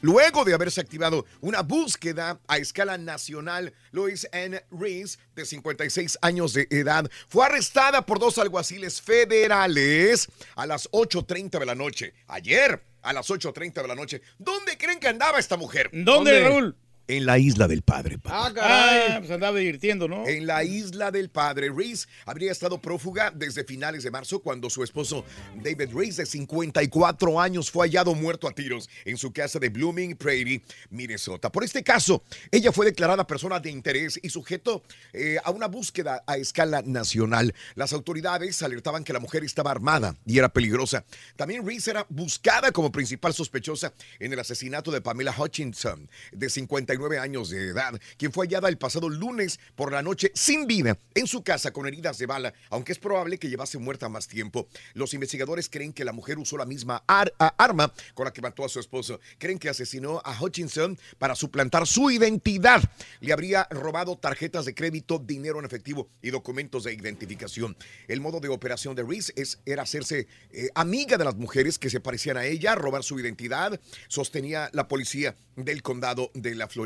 Luego 0.00 0.44
de 0.44 0.54
haberse 0.54 0.80
activado 0.80 1.26
una 1.40 1.62
búsqueda 1.62 2.40
a 2.48 2.58
escala 2.58 2.98
nacional, 2.98 3.74
Lois 3.92 4.28
Ann 4.32 4.60
Reese, 4.70 5.18
de 5.34 5.44
56 5.44 6.18
años 6.22 6.52
de 6.54 6.66
edad, 6.70 7.10
fue 7.28 7.46
arrestada 7.46 8.06
por 8.06 8.18
dos 8.18 8.38
alguaciles 8.38 9.02
federales 9.02 10.28
a 10.56 10.66
las 10.66 10.90
8.30 10.90 11.58
de 11.58 11.66
la 11.66 11.74
noche. 11.74 12.14
Ayer, 12.28 12.82
a 13.02 13.12
las 13.12 13.28
8.30 13.28 13.82
de 13.82 13.88
la 13.88 13.94
noche. 13.94 14.22
¿Dónde 14.38 14.76
creen 14.78 15.00
que 15.00 15.08
andaba 15.08 15.38
esta 15.38 15.56
mujer? 15.56 15.90
¿Dónde, 15.92 16.04
¿Dónde? 16.12 16.40
Raúl? 16.40 16.76
En 17.08 17.26
la 17.26 17.38
isla 17.38 17.66
del 17.66 17.82
padre. 17.82 18.18
papá. 18.18 18.46
Ah, 18.46 18.52
caray. 18.54 19.12
Ah, 19.12 19.16
pues 19.18 19.30
andaba 19.30 19.58
divirtiendo, 19.58 20.06
¿no? 20.06 20.26
En 20.26 20.46
la 20.46 20.62
isla 20.64 21.10
del 21.10 21.28
padre, 21.28 21.70
Reese 21.74 22.06
habría 22.24 22.52
estado 22.52 22.80
prófuga 22.80 23.32
desde 23.34 23.64
finales 23.64 24.04
de 24.04 24.10
marzo 24.10 24.40
cuando 24.40 24.70
su 24.70 24.84
esposo 24.84 25.24
David 25.56 25.90
Reese, 25.94 26.22
de 26.22 26.26
54 26.26 27.40
años, 27.40 27.70
fue 27.70 27.86
hallado 27.86 28.14
muerto 28.14 28.46
a 28.48 28.52
tiros 28.52 28.88
en 29.04 29.16
su 29.16 29.32
casa 29.32 29.58
de 29.58 29.68
Blooming 29.68 30.16
Prairie, 30.16 30.62
Minnesota. 30.90 31.50
Por 31.50 31.64
este 31.64 31.82
caso, 31.82 32.22
ella 32.50 32.72
fue 32.72 32.86
declarada 32.86 33.26
persona 33.26 33.58
de 33.60 33.70
interés 33.70 34.18
y 34.22 34.30
sujeto 34.30 34.82
eh, 35.12 35.38
a 35.42 35.50
una 35.50 35.66
búsqueda 35.66 36.22
a 36.26 36.36
escala 36.36 36.82
nacional. 36.82 37.54
Las 37.74 37.92
autoridades 37.92 38.62
alertaban 38.62 39.04
que 39.04 39.12
la 39.12 39.20
mujer 39.20 39.44
estaba 39.44 39.70
armada 39.70 40.16
y 40.26 40.38
era 40.38 40.48
peligrosa. 40.48 41.04
También 41.36 41.66
Reese 41.66 41.90
era 41.90 42.06
buscada 42.08 42.72
como 42.72 42.92
principal 42.92 43.34
sospechosa 43.34 43.92
en 44.18 44.32
el 44.32 44.38
asesinato 44.38 44.90
de 44.90 45.00
Pamela 45.00 45.34
Hutchinson, 45.36 46.08
de 46.32 46.50
59 47.00 47.18
años 47.18 47.50
de 47.50 47.68
edad, 47.68 48.00
quien 48.16 48.32
fue 48.32 48.46
hallada 48.46 48.68
el 48.68 48.78
pasado 48.78 49.08
lunes 49.08 49.58
por 49.74 49.92
la 49.92 50.02
noche 50.02 50.30
sin 50.34 50.66
vida 50.66 50.98
en 51.14 51.26
su 51.26 51.42
casa 51.42 51.72
con 51.72 51.86
heridas 51.86 52.18
de 52.18 52.26
bala, 52.26 52.52
aunque 52.68 52.92
es 52.92 52.98
probable 52.98 53.38
que 53.38 53.48
llevase 53.48 53.78
muerta 53.78 54.08
más 54.08 54.28
tiempo. 54.28 54.68
Los 54.94 55.14
investigadores 55.14 55.68
creen 55.68 55.92
que 55.92 56.04
la 56.04 56.12
mujer 56.12 56.38
usó 56.38 56.56
la 56.58 56.66
misma 56.66 57.02
arma 57.06 57.92
con 58.14 58.26
la 58.26 58.32
que 58.32 58.42
mató 58.42 58.64
a 58.64 58.68
su 58.68 58.80
esposo. 58.80 59.20
Creen 59.38 59.58
que 59.58 59.68
asesinó 59.68 60.20
a 60.24 60.38
Hutchinson 60.40 60.98
para 61.18 61.34
suplantar 61.34 61.86
su 61.86 62.10
identidad. 62.10 62.82
Le 63.20 63.32
habría 63.32 63.66
robado 63.70 64.16
tarjetas 64.16 64.64
de 64.64 64.74
crédito, 64.74 65.18
dinero 65.18 65.58
en 65.58 65.64
efectivo 65.64 66.08
y 66.22 66.30
documentos 66.30 66.84
de 66.84 66.92
identificación. 66.92 67.76
El 68.08 68.20
modo 68.20 68.40
de 68.40 68.48
operación 68.48 68.94
de 68.94 69.04
Reese 69.04 69.32
es, 69.36 69.60
era 69.64 69.82
hacerse 69.82 70.26
eh, 70.50 70.68
amiga 70.74 71.16
de 71.16 71.24
las 71.24 71.36
mujeres 71.36 71.78
que 71.78 71.90
se 71.90 72.00
parecían 72.00 72.36
a 72.36 72.44
ella, 72.44 72.74
robar 72.74 73.02
su 73.02 73.18
identidad, 73.18 73.80
sostenía 74.08 74.68
la 74.72 74.88
policía 74.88 75.36
del 75.56 75.82
condado 75.82 76.30
de 76.34 76.54
la 76.54 76.68
Florida. 76.68 76.79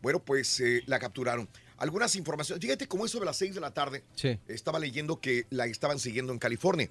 Bueno, 0.00 0.18
pues 0.24 0.60
eh, 0.60 0.82
la 0.86 0.98
capturaron. 0.98 1.48
Algunas 1.78 2.14
informaciones, 2.16 2.62
fíjate 2.62 2.86
cómo 2.86 3.04
eso 3.06 3.18
de 3.18 3.26
las 3.26 3.36
6 3.36 3.54
de 3.56 3.60
la 3.60 3.72
tarde, 3.74 4.04
Sí. 4.14 4.38
estaba 4.48 4.78
leyendo 4.78 5.20
que 5.20 5.46
la 5.50 5.66
estaban 5.66 5.98
siguiendo 5.98 6.32
en 6.32 6.38
California. 6.38 6.88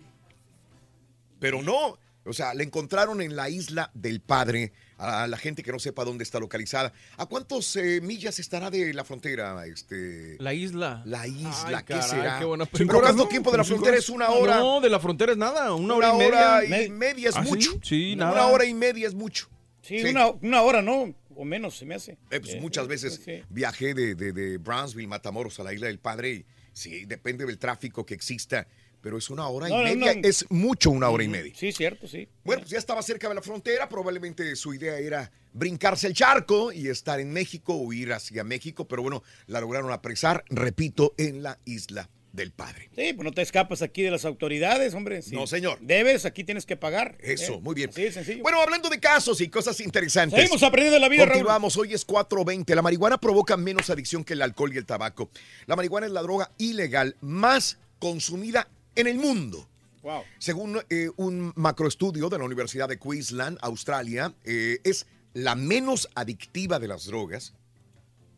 Pero 1.40 1.62
no, 1.62 1.98
o 2.26 2.34
sea, 2.34 2.54
la 2.54 2.64
encontraron 2.64 3.22
en 3.22 3.36
la 3.36 3.50
isla 3.50 3.90
del 3.94 4.20
padre, 4.22 4.74
a 4.98 5.26
la 5.28 5.38
gente 5.38 5.64
que 5.64 5.72
no 5.72 5.80
sepa 5.80 6.04
dónde 6.06 6.24
está 6.24 6.40
localizada. 6.40 6.94
¿A 7.18 7.26
cuántos 7.26 7.76
eh, 7.76 8.00
millas 8.02 8.38
estará 8.38 8.70
de 8.70 8.94
la 8.94 9.04
frontera? 9.04 9.66
Este, 9.66 10.36
La 10.40 10.54
isla. 10.54 11.02
la 11.06 11.26
isla, 11.26 11.66
Ay, 11.70 11.76
¿qué 11.88 11.94
caray, 11.96 12.10
será? 12.10 12.38
qué 12.40 12.46
buena 12.46 12.66
Pero 12.66 12.76
pregunta. 12.86 13.02
¿cuánto 13.02 13.28
tiempo 13.28 13.52
de 13.52 13.58
la 13.58 13.64
¿Cinco 13.64 13.78
frontera 13.78 13.94
horas? 13.96 14.04
es 14.04 14.10
una 14.10 14.30
hora? 14.30 14.60
No, 14.60 14.80
de 14.82 14.90
la 14.92 15.00
frontera 15.00 15.32
es 15.32 15.38
nada. 15.40 15.74
Una, 15.74 15.96
una 15.96 16.14
hora 16.14 16.24
y 16.24 16.28
hora 16.28 16.62
media. 16.70 16.84
y 16.86 16.90
media 16.92 17.30
es 17.30 17.36
¿Ah, 17.36 17.44
sí? 17.44 17.50
mucho. 17.50 17.72
Sí, 17.82 18.14
Una 18.14 18.26
nada. 18.26 18.48
hora 18.48 18.66
y 18.66 18.74
media 18.76 19.08
es 19.08 19.16
mucho. 19.16 19.48
Sí, 19.82 20.00
Sí. 20.02 20.10
Una, 20.10 20.28
una 20.28 20.62
hora, 20.62 20.84
¿no? 20.84 21.16
O 21.42 21.46
menos, 21.46 21.76
se 21.76 21.86
me 21.88 21.96
hace. 21.96 22.20
Eh, 22.30 22.40
pues, 22.40 22.54
Eh, 22.54 22.62
muchas 22.62 22.86
eh, 22.86 22.88
veces 22.88 23.20
sí. 23.26 23.42
viajé 23.50 23.96
de, 23.96 24.14
de, 24.14 24.32
de 24.32 24.60
Brownsville, 24.60 25.08
Matamoros, 25.08 25.60
a 25.60 25.64
la 25.64 25.74
isla 25.74 25.88
del 25.88 25.98
Padre. 25.98 26.30
Y 26.32 26.46
sí, 26.72 27.06
depende 27.06 27.48
del 27.48 27.58
tráfico 27.58 28.06
que 28.06 28.14
exista. 28.14 28.68
Pero 29.02 29.18
es 29.18 29.32
una 29.32 29.48
hora 29.48 29.68
y 29.68 29.72
no, 29.72 29.80
media. 29.84 30.14
no. 30.14 30.22
Es 30.24 30.46
mucho 30.52 30.92
una 30.92 31.10
hora 31.10 31.24
y 31.24 31.28
media. 31.28 31.52
Sí, 31.56 31.72
cierto, 31.72 32.08
sí. 32.08 32.28
Bueno, 32.44 32.62
pues 32.62 32.70
ya 32.70 32.78
estaba 32.78 33.02
cerca 33.02 33.28
de 33.28 33.34
la 33.34 33.42
frontera. 33.42 33.90
Probablemente 33.90 34.56
su 34.56 34.72
idea 34.76 35.00
era 35.00 35.32
brincarse 35.52 36.06
el 36.06 36.14
charco 36.14 36.72
y 36.72 36.88
estar 36.90 37.20
en 37.20 37.34
México 37.34 37.74
o 37.74 37.92
ir 37.92 38.14
hacia 38.14 38.44
México. 38.44 38.88
Pero 38.88 39.02
bueno, 39.02 39.24
la 39.48 39.60
lograron 39.62 39.92
apresar, 39.92 40.46
repito, 40.50 41.16
en 41.18 41.42
la 41.42 41.58
isla 41.66 42.08
del 42.34 42.52
Padre. 42.52 42.90
Sí, 42.96 43.14
pues 43.14 43.24
no 43.26 43.32
te 43.32 43.42
escapas 43.42 43.82
aquí 43.82 44.02
de 44.02 44.12
las 44.12 44.26
autoridades, 44.26 44.94
hombre. 44.94 45.22
Si 45.22 45.36
No, 45.36 45.48
señor. 45.48 45.80
Debes, 45.82 46.26
aquí 46.26 46.44
tienes 46.44 46.66
que 46.66 46.78
pagar. 46.78 47.18
Eso, 47.22 47.56
Eh, 47.56 47.60
muy 47.62 47.76
bien. 47.76 47.92
De 47.92 48.12
sencillo. 48.12 48.42
Bueno, 48.42 48.62
hablando 48.62 48.90
de 48.90 49.00
casos 49.00 49.42
y 49.42 49.50
cosas 49.50 49.80
interesantes. 49.82 50.40
Seguimos 50.40 50.64
aprendiendo 50.64 51.00
la 51.00 51.10
vida, 51.10 51.26
Raúl. 51.26 51.34
Continuamos, 51.34 51.78
hoy 51.78 51.94
es 51.94 52.06
4.20. 52.08 52.74
La 52.76 52.82
marihuana 52.82 53.20
provoca 53.20 53.58
menos 53.58 53.90
adicción 53.90 54.24
que 54.24 54.34
el 54.34 54.42
alcohol 54.42 54.74
y 54.74 54.78
el 54.78 54.86
tabaco. 54.86 55.30
La 55.66 55.76
marihuana 55.76 56.08
es 56.08 56.14
la 56.14 56.22
droga 56.22 56.52
ilegal 56.58 57.16
más 57.22 57.78
consumida 58.00 58.68
en 58.96 59.08
el 59.08 59.18
mundo. 59.18 59.68
Wow. 60.02 60.24
Según 60.40 60.82
eh, 60.90 61.10
un 61.18 61.54
macroestudio 61.56 62.30
de 62.30 62.40
la 62.40 62.46
Universidad 62.46 62.90
de 62.90 62.98
Queensland, 62.98 63.58
Australia, 63.62 64.34
eh, 64.46 64.80
es 64.84 65.06
la 65.34 65.56
menos 65.56 66.10
adictiva 66.16 66.80
de 66.80 66.88
las 66.88 67.06
drogas, 67.06 67.54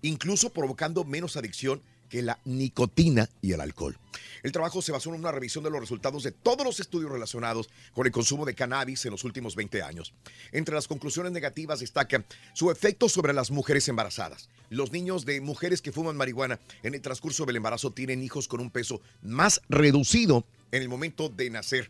incluso 0.02 0.52
provocando 0.52 1.06
menos 1.06 1.38
adicción 1.38 1.82
que 2.14 2.22
la 2.22 2.38
nicotina 2.46 3.28
y 3.42 3.54
el 3.54 3.62
alcohol. 3.62 3.98
El 4.44 4.52
trabajo 4.52 4.84
se 4.84 4.92
basó 4.92 5.10
en 5.10 5.16
una 5.16 5.32
revisión 5.32 5.64
de 5.64 5.72
los 5.72 5.80
resultados 5.80 6.22
de 6.22 6.32
todos 6.32 6.64
los 6.64 6.80
estudios 6.80 7.12
relacionados 7.12 7.72
con 7.92 8.06
el 8.06 8.12
consumo 8.12 8.46
de 8.46 8.54
cannabis 8.54 9.04
en 9.06 9.12
los 9.14 9.24
últimos 9.24 9.56
20 9.56 9.82
años. 9.82 10.14
Entre 10.52 10.76
las 10.76 10.88
conclusiones 10.88 11.32
negativas 11.32 11.80
destaca 11.80 12.24
su 12.54 12.70
efecto 12.70 13.10
sobre 13.10 13.34
las 13.34 13.50
mujeres 13.50 13.88
embarazadas. 13.88 14.48
Los 14.70 14.92
niños 14.92 15.26
de 15.26 15.42
mujeres 15.42 15.82
que 15.82 15.92
fuman 15.92 16.16
marihuana 16.16 16.60
en 16.84 16.94
el 16.94 17.02
transcurso 17.02 17.48
del 17.48 17.56
embarazo 17.56 17.90
tienen 17.90 18.22
hijos 18.22 18.48
con 18.48 18.60
un 18.60 18.70
peso 18.70 19.02
más 19.24 19.60
reducido 19.68 20.46
en 20.72 20.84
el 20.84 20.90
momento 20.90 21.30
de 21.30 21.50
nacer. 21.50 21.90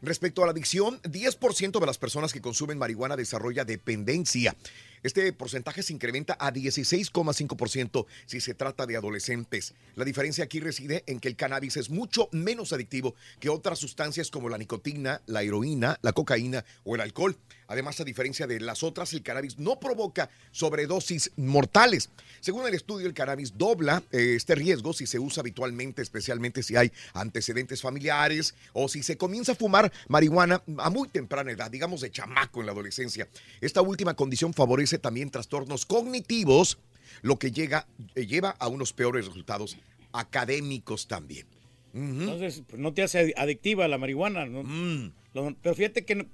Respecto 0.00 0.42
a 0.42 0.46
la 0.46 0.52
adicción, 0.52 0.98
10% 1.02 1.78
de 1.78 1.86
las 1.86 1.98
personas 1.98 2.32
que 2.32 2.40
consumen 2.40 2.78
marihuana 2.78 3.16
desarrolla 3.16 3.66
dependencia. 3.66 4.56
Este 5.02 5.32
porcentaje 5.32 5.82
se 5.82 5.92
incrementa 5.92 6.36
a 6.38 6.52
16,5% 6.52 8.06
si 8.26 8.40
se 8.40 8.54
trata 8.54 8.86
de 8.86 8.96
adolescentes. 8.96 9.74
La 9.96 10.04
diferencia 10.04 10.44
aquí 10.44 10.60
reside 10.60 11.04
en 11.06 11.20
que 11.20 11.28
el 11.28 11.36
cannabis 11.36 11.76
es 11.76 11.90
mucho 11.90 12.28
menos 12.32 12.72
adictivo 12.72 13.14
que 13.40 13.48
otras 13.48 13.78
sustancias 13.78 14.30
como 14.30 14.48
la 14.48 14.58
nicotina, 14.58 15.22
la 15.26 15.42
heroína, 15.42 15.98
la 16.02 16.12
cocaína 16.12 16.64
o 16.84 16.94
el 16.94 17.00
alcohol. 17.00 17.36
Además, 17.68 18.00
a 18.00 18.04
diferencia 18.04 18.46
de 18.46 18.60
las 18.60 18.82
otras, 18.82 19.12
el 19.12 19.22
cannabis 19.22 19.58
no 19.58 19.78
provoca 19.78 20.30
sobredosis 20.50 21.30
mortales. 21.36 22.10
Según 22.40 22.66
el 22.66 22.74
estudio, 22.74 23.06
el 23.06 23.14
cannabis 23.14 23.56
dobla 23.56 24.02
eh, 24.10 24.34
este 24.36 24.54
riesgo 24.54 24.92
si 24.92 25.06
se 25.06 25.18
usa 25.18 25.42
habitualmente, 25.42 26.00
especialmente 26.02 26.62
si 26.62 26.76
hay 26.76 26.90
antecedentes 27.12 27.82
familiares 27.82 28.54
o 28.72 28.88
si 28.88 29.02
se 29.02 29.16
comienza 29.16 29.52
a 29.52 29.54
fumar 29.54 29.92
marihuana 30.08 30.62
a 30.78 30.90
muy 30.90 31.08
temprana 31.08 31.52
edad, 31.52 31.70
digamos 31.70 32.00
de 32.00 32.10
chamaco 32.10 32.60
en 32.60 32.66
la 32.66 32.72
adolescencia. 32.72 33.28
Esta 33.60 33.82
última 33.82 34.14
condición 34.14 34.54
favorece 34.54 34.98
también 34.98 35.30
trastornos 35.30 35.84
cognitivos, 35.86 36.78
lo 37.22 37.38
que 37.38 37.52
llega, 37.52 37.86
eh, 38.14 38.26
lleva 38.26 38.50
a 38.58 38.68
unos 38.68 38.92
peores 38.92 39.26
resultados 39.26 39.76
académicos 40.12 41.06
también. 41.06 41.46
Entonces, 41.94 42.62
pues, 42.68 42.80
no 42.80 42.92
te 42.92 43.02
hace 43.02 43.32
adictiva 43.36 43.88
la 43.88 43.98
marihuana. 43.98 44.46
¿no? 44.46 44.62
Mm. 44.62 45.12
Lo- 45.34 45.54
pero 45.62 45.74
fíjate 45.74 46.04
que 46.04 46.26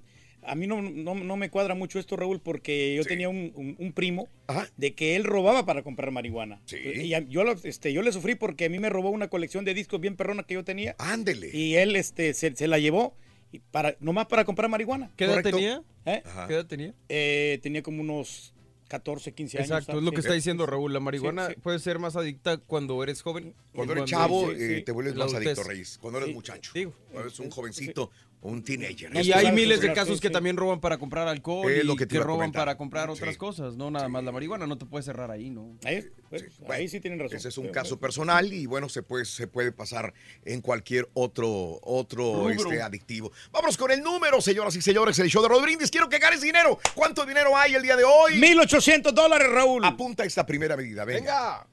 a 0.46 0.54
mí 0.54 0.66
no, 0.66 0.82
no- 0.82 1.14
no 1.14 1.36
me 1.36 1.50
cuadra 1.50 1.74
mucho 1.74 1.98
esto, 1.98 2.16
Raúl, 2.16 2.40
porque 2.40 2.94
yo 2.96 3.04
tenía 3.04 3.28
un, 3.28 3.52
un- 3.54 3.76
un 3.78 3.92
primo 3.92 4.28
de 4.76 4.94
que 4.94 5.16
él 5.16 5.24
robaba 5.24 5.64
para 5.66 5.82
comprar 5.82 6.10
marihuana. 6.10 6.60
Y 6.70 7.14
a- 7.14 7.20
yo, 7.20 7.44
lo- 7.44 7.52
este, 7.64 7.92
yo 7.92 8.02
le 8.02 8.12
sufrí 8.12 8.34
porque 8.34 8.66
a 8.66 8.68
mí 8.68 8.78
me 8.78 8.90
robó 8.90 9.10
una 9.10 9.28
colección 9.28 9.64
de 9.64 9.74
discos 9.74 10.00
bien 10.00 10.16
perrona 10.16 10.42
que 10.42 10.54
yo 10.54 10.64
tenía. 10.64 10.94
Ándele. 10.98 11.50
Y 11.56 11.76
él 11.76 11.96
este, 11.96 12.34
se, 12.34 12.54
se 12.54 12.68
la 12.68 12.78
llevó 12.78 13.16
y 13.52 13.58
para, 13.60 13.96
nomás 14.00 14.26
para 14.26 14.44
comprar 14.44 14.68
marihuana. 14.68 15.10
¿Qué 15.16 15.24
edad 15.24 15.34
¿Correcto? 15.34 15.56
tenía? 15.56 15.82
¿Eh? 16.06 16.22
¿Qué 16.48 16.54
edad 16.54 16.66
tenía? 16.66 16.94
Eh, 17.08 17.58
tenía 17.62 17.82
como 17.82 18.00
unos 18.02 18.52
14, 18.88 19.32
15 19.32 19.56
años. 19.58 19.70
Exacto, 19.70 19.86
¿sabes? 19.92 19.98
es 20.00 20.04
lo 20.04 20.10
que 20.10 20.18
Sí. 20.18 20.26
está 20.26 20.34
diciendo 20.34 20.66
Raúl. 20.66 20.92
La 20.92 21.00
marihuana 21.00 21.46
Sí, 21.48 21.54
sí. 21.54 21.60
puede 21.62 21.78
ser 21.78 21.98
más 21.98 22.16
adicta 22.16 22.58
cuando 22.58 23.02
eres 23.02 23.22
joven. 23.22 23.54
Cuando 23.72 23.94
eres 23.94 24.04
chavo, 24.04 24.50
sí, 24.50 24.56
eh, 24.60 24.76
sí. 24.78 24.82
te 24.84 24.92
vuelves 24.92 25.16
La 25.16 25.24
más 25.24 25.34
adicto. 25.34 25.62
Reyes. 25.64 25.98
Cuando 25.98 26.18
eres 26.18 26.28
Sí, 26.28 26.34
muchacho. 26.34 26.70
digo. 26.74 26.92
Cuando 27.10 27.20
eres 27.28 27.40
un 27.40 27.50
jovencito, 27.50 28.10
un 28.44 28.62
teenager. 28.62 29.10
Y 29.14 29.18
Esto 29.20 29.36
hay 29.38 29.46
es- 29.46 29.52
miles 29.54 29.80
de 29.80 29.88
Sí, 29.88 29.94
casos 29.94 30.20
que 30.20 30.28
sí. 30.28 30.32
también 30.32 30.56
roban 30.56 30.78
para 30.80 30.98
comprar 30.98 31.26
alcohol 31.28 31.70
Es 31.72 31.82
y 31.82 31.86
lo 31.86 31.96
que 31.96 32.06
te 32.06 32.18
roban 32.18 32.36
comentar. 32.36 32.60
para 32.60 32.76
comprar 32.76 33.08
otras 33.10 33.32
Sí. 33.32 33.38
cosas, 33.38 33.74
no 33.76 33.90
nada 33.90 34.08
más 34.08 34.22
la 34.22 34.32
marihuana, 34.32 34.66
no 34.66 34.76
te 34.78 34.84
puedes 34.84 35.06
cerrar 35.06 35.30
ahí, 35.30 35.48
¿no? 35.48 35.78
Ahí, 35.84 36.04
pues, 36.28 36.44
ahí 36.68 36.86
sí 36.88 37.00
tienen 37.00 37.18
razón. 37.18 37.38
Ese 37.38 37.48
es 37.48 37.56
un 37.58 37.68
caso 37.68 37.98
personal 37.98 38.52
y 38.52 38.66
bueno, 38.66 38.88
se 38.90 39.02
puede, 39.02 39.24
se 39.24 39.46
puede 39.46 39.72
pasar 39.72 40.12
en 40.44 40.60
cualquier 40.60 41.08
otro, 41.14 41.80
otro 41.82 42.50
este, 42.50 42.82
adictivo. 42.82 43.32
Vámonos 43.50 43.76
con 43.78 43.90
el 43.90 44.02
número, 44.02 44.40
señoras 44.42 44.76
y 44.76 44.82
señores, 44.82 45.18
el 45.18 45.28
show 45.30 45.42
de 45.42 45.48
Rodríguez. 45.48 45.90
Quiero 45.90 46.08
que 46.10 46.18
ganes 46.18 46.42
dinero. 46.42 46.78
¿Cuánto 46.94 47.24
dinero 47.24 47.56
hay 47.56 47.74
el 47.74 47.82
día 47.82 47.96
de 47.96 48.04
hoy? 48.04 48.34
1800 48.38 49.14
dólares, 49.14 49.48
Raúl. 49.50 49.84
Apunta 49.84 50.22
esta 50.24 50.44
primera 50.44 50.76
medida, 50.76 51.04
venga. 51.06 51.66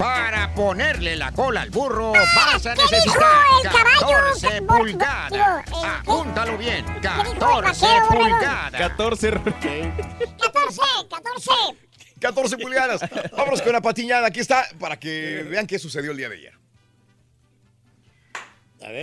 Para 0.00 0.54
ponerle 0.54 1.14
la 1.14 1.30
cola 1.30 1.60
al 1.60 1.68
burro 1.68 2.14
Ah, 2.16 2.52
vas 2.54 2.64
a 2.64 2.74
necesitar 2.74 3.20
14 3.98 4.62
pulgadas. 4.62 5.66
Apúntalo 5.84 6.56
bien, 6.56 6.86
14 7.02 7.86
pulgadas. 8.08 8.72
14. 8.72 9.30
14, 9.30 9.92
14. 11.10 11.50
14 12.18 12.56
pulgadas. 12.56 13.02
Vámonos 13.32 13.60
con 13.60 13.72
la 13.74 13.82
patiñada. 13.82 14.28
Aquí 14.28 14.40
está 14.40 14.64
para 14.78 14.98
que 14.98 15.46
vean 15.50 15.66
qué 15.66 15.78
sucedió 15.78 16.12
el 16.12 16.16
día 16.16 16.30
de 16.30 16.36
ayer. 16.36 16.54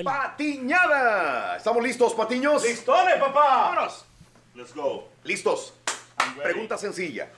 Patiñada. 0.03 1.57
¿Estamos 1.57 1.83
listos, 1.83 2.15
patiños? 2.15 2.63
¡Listones, 2.63 3.17
papá! 3.17 3.69
Vámonos. 3.69 4.03
Let's 4.55 4.73
go. 4.73 5.09
Listos. 5.23 5.75
Pregunta 6.41 6.75
sencilla. 6.75 7.29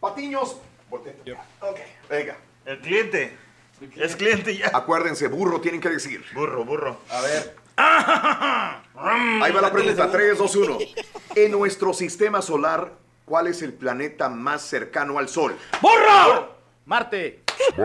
Patiños. 0.00 0.56
voltea. 0.88 1.12
Ok, 1.60 1.80
venga. 2.08 2.47
El 2.68 2.78
cliente. 2.80 3.34
Es 3.96 4.14
cliente 4.14 4.54
ya. 4.54 4.70
Acuérdense, 4.74 5.26
burro 5.28 5.58
tienen 5.58 5.80
que 5.80 5.88
decir. 5.88 6.22
Burro, 6.34 6.66
burro. 6.66 6.98
A 7.08 7.22
ver. 7.22 7.56
Ahí 7.78 9.52
va 9.52 9.62
la 9.62 9.72
pregunta. 9.72 10.10
3, 10.10 10.36
2, 10.36 10.56
1. 10.56 10.78
En 11.34 11.52
nuestro 11.52 11.94
sistema 11.94 12.42
solar, 12.42 12.92
¿cuál 13.24 13.46
es 13.46 13.62
el 13.62 13.72
planeta 13.72 14.28
más 14.28 14.60
cercano 14.60 15.18
al 15.18 15.30
Sol? 15.30 15.56
¡Burro! 15.80 16.58
Marte. 16.84 17.42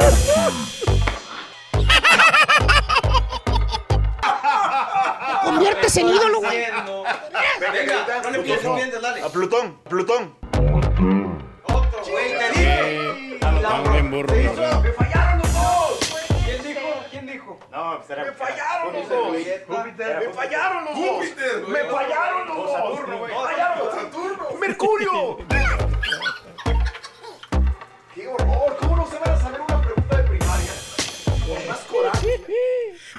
Conviertes 5.46 5.96
en 5.96 6.10
ídolo, 6.10 6.42
güey. 6.42 6.58
Venga, 7.62 8.22
no 8.22 8.32
le 8.32 8.40
pienses 8.40 8.76
bien, 8.76 8.92
dale. 9.02 9.22
A 9.22 9.30
Plutón, 9.30 9.80
Plutón. 9.84 10.36
¡Me 13.52 14.92
fallaron 14.94 15.40
los 15.40 15.54
dos! 15.54 16.16
¿Quién 16.46 16.64
dijo? 16.64 16.88
¿Quién 17.12 17.26
dijo? 17.28 17.60
No, 17.72 18.02
será- 18.08 18.24
¡Me 18.24 18.32
fallaron 18.32 18.94
los 18.94 19.10
dos! 19.10 19.28
Júpiter, 19.68 20.20
¡Me 20.20 20.34
fallaron 20.34 20.86
los 20.86 20.96
dos! 20.96 21.06
Júpiter. 21.10 21.68
¡Me 21.68 21.80
fallaron 21.86 22.48
los 22.48 22.58
dos! 22.58 22.72
Saturno, 22.72 23.18
güey. 23.18 23.32
¡Me 23.34 23.40
fallaron 23.44 23.80
los 23.80 23.94
Saturno! 23.96 24.44
¡Mercurio! 24.60 25.38
¡Qué 28.16 28.28
horror! 28.28 28.78
¿Cómo 28.80 28.96
no 28.96 29.08
se 29.10 29.20
van 29.20 29.30
a 29.32 29.40
saber 29.42 29.62
una 29.62 29.82
pregunta 29.82 30.18
de 30.18 30.24
primaria? 30.24 30.72
Con 31.48 31.68
más 31.68 31.80
coraje. 31.82 32.44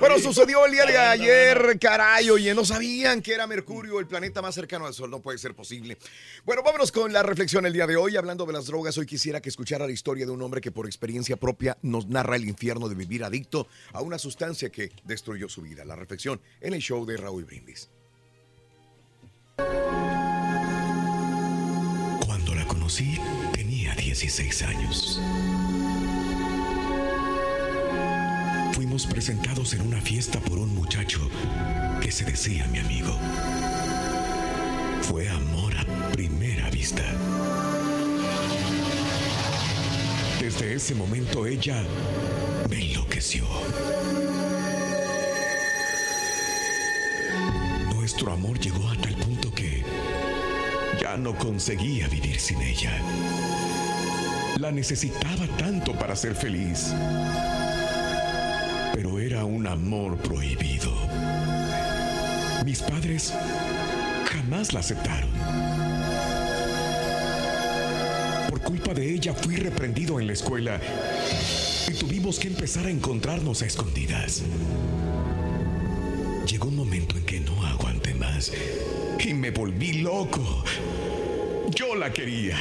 Bueno, 0.00 0.18
sucedió 0.18 0.66
el 0.66 0.72
día 0.72 0.86
de 0.86 0.98
ayer, 0.98 1.78
caray, 1.78 2.28
oye, 2.28 2.52
no 2.52 2.64
sabían 2.64 3.22
que 3.22 3.32
era 3.32 3.46
Mercurio 3.46 4.00
el 4.00 4.06
planeta 4.06 4.42
más 4.42 4.54
cercano 4.54 4.86
al 4.86 4.94
Sol, 4.94 5.08
no 5.08 5.20
puede 5.20 5.38
ser 5.38 5.54
posible. 5.54 5.98
Bueno, 6.44 6.62
vámonos 6.64 6.90
con 6.90 7.12
la 7.12 7.22
reflexión 7.22 7.64
el 7.64 7.72
día 7.72 7.86
de 7.86 7.96
hoy, 7.96 8.16
hablando 8.16 8.44
de 8.44 8.52
las 8.52 8.66
drogas, 8.66 8.98
hoy 8.98 9.06
quisiera 9.06 9.40
que 9.40 9.48
escuchara 9.48 9.86
la 9.86 9.92
historia 9.92 10.26
de 10.26 10.32
un 10.32 10.42
hombre 10.42 10.60
que 10.60 10.72
por 10.72 10.86
experiencia 10.86 11.36
propia 11.36 11.78
nos 11.82 12.08
narra 12.08 12.34
el 12.34 12.48
infierno 12.48 12.88
de 12.88 12.96
vivir 12.96 13.22
adicto 13.22 13.68
a 13.92 14.00
una 14.00 14.18
sustancia 14.18 14.68
que 14.70 14.90
destruyó 15.04 15.48
su 15.48 15.62
vida. 15.62 15.84
La 15.84 15.94
reflexión 15.94 16.40
en 16.60 16.74
el 16.74 16.80
show 16.80 17.06
de 17.06 17.16
Raúl 17.16 17.44
Brindis. 17.44 17.88
Cuando 22.26 22.54
la 22.54 22.66
conocí, 22.66 23.20
tenía 23.52 23.94
16 23.94 24.62
años. 24.62 25.20
Fuimos 28.74 29.06
presentados 29.06 29.72
en 29.74 29.82
una 29.82 30.00
fiesta 30.00 30.40
por 30.40 30.58
un 30.58 30.74
muchacho 30.74 31.20
que 32.00 32.10
se 32.10 32.24
decía 32.24 32.66
mi 32.66 32.80
amigo. 32.80 33.16
Fue 35.02 35.28
amor 35.28 35.72
a 35.76 35.84
primera 36.10 36.68
vista. 36.70 37.04
Desde 40.40 40.74
ese 40.74 40.96
momento 40.96 41.46
ella 41.46 41.84
me 42.68 42.90
enloqueció. 42.90 43.44
Nuestro 47.94 48.32
amor 48.32 48.58
llegó 48.58 48.88
a 48.88 48.96
tal 48.96 49.14
punto 49.14 49.52
que 49.52 49.84
ya 51.00 51.16
no 51.16 51.38
conseguía 51.38 52.08
vivir 52.08 52.40
sin 52.40 52.60
ella. 52.60 52.90
La 54.58 54.72
necesitaba 54.72 55.46
tanto 55.58 55.92
para 55.92 56.16
ser 56.16 56.34
feliz. 56.34 56.92
Era 59.34 59.46
un 59.46 59.66
amor 59.66 60.16
prohibido. 60.18 60.92
Mis 62.64 62.80
padres 62.80 63.34
jamás 64.30 64.72
la 64.72 64.78
aceptaron. 64.78 65.28
Por 68.48 68.60
culpa 68.60 68.94
de 68.94 69.12
ella 69.12 69.34
fui 69.34 69.56
reprendido 69.56 70.20
en 70.20 70.28
la 70.28 70.34
escuela 70.34 70.80
y 71.88 71.94
tuvimos 71.94 72.38
que 72.38 72.46
empezar 72.46 72.86
a 72.86 72.90
encontrarnos 72.90 73.62
a 73.62 73.66
escondidas. 73.66 74.44
Llegó 76.46 76.68
un 76.68 76.76
momento 76.76 77.18
en 77.18 77.24
que 77.24 77.40
no 77.40 77.66
aguanté 77.66 78.14
más 78.14 78.52
y 79.18 79.34
me 79.34 79.50
volví 79.50 79.94
loco. 79.94 80.62
Yo 81.74 81.96
la 81.96 82.12
quería, 82.12 82.56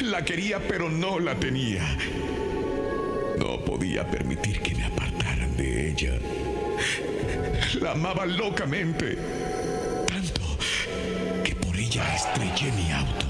la 0.00 0.24
quería 0.24 0.60
pero 0.68 0.88
no 0.88 1.18
la 1.18 1.34
tenía. 1.34 1.82
No 3.36 3.64
podía 3.64 4.08
permitir 4.08 4.60
que 4.60 4.76
me 4.76 4.84
apartaran 4.84 5.13
de 5.56 5.90
ella. 5.90 6.18
La 7.80 7.92
amaba 7.92 8.26
locamente. 8.26 9.16
Tanto 10.06 10.42
que 11.42 11.54
por 11.54 11.76
ella 11.76 12.14
estrellé 12.14 12.72
mi 12.72 12.92
auto. 12.92 13.26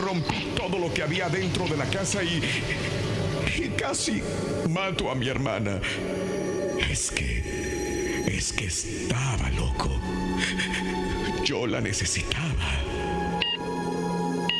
Rompí 0.00 0.52
todo 0.56 0.78
lo 0.78 0.92
que 0.92 1.02
había 1.02 1.28
dentro 1.28 1.66
de 1.66 1.76
la 1.76 1.86
casa 1.86 2.22
y, 2.22 2.40
casi 3.76 4.22
mato 4.68 5.10
a 5.10 5.14
mi 5.14 5.28
hermana. 5.28 5.80
Es 6.90 7.10
que, 7.10 8.24
es 8.26 8.52
que 8.52 8.66
estaba 8.66 9.50
loco. 9.50 9.90
Yo 11.44 11.66
la 11.66 11.80
necesitaba. 11.80 12.70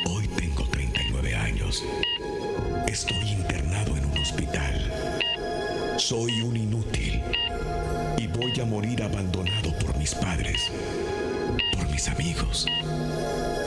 Hoy 0.09 0.27
tengo 0.27 0.63
39 0.67 1.35
años. 1.35 1.83
Estoy 2.87 3.31
internado 3.31 3.95
en 3.97 4.05
un 4.05 4.17
hospital. 4.17 5.13
Soy 5.97 6.41
un 6.41 6.57
a 8.63 8.65
morir 8.65 9.03
abandonado 9.03 9.77
por 9.79 9.95
mis 9.97 10.15
padres, 10.15 10.71
por 11.75 11.85
mis 11.89 12.07
amigos 12.07 12.65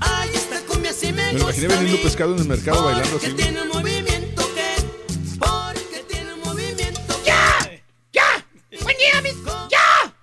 Ay, 0.00 0.30
esta 0.34 0.60
cumbia 0.66 0.92
sí 0.92 1.12
me 1.12 1.32
Me 1.32 1.40
gusta 1.40 1.44
imaginé 1.60 1.68
vendiendo 1.68 2.02
pescado 2.02 2.34
en 2.34 2.40
el 2.40 2.48
mercado 2.48 2.84
bailando 2.84 3.10
Porque 3.10 3.26
así. 3.26 3.36
tiene 3.36 3.62
un 3.62 3.68
movimiento 3.68 4.54
que. 4.54 5.38
Porque 5.38 6.04
tiene 6.08 6.34
un 6.34 6.40
movimiento. 6.40 7.20
¡Ya! 7.24 7.82
¡Ya! 8.12 8.46
¡Buen 8.82 8.96
día, 8.96 9.22
mi... 9.22 9.30
¡Ya! 9.70 10.14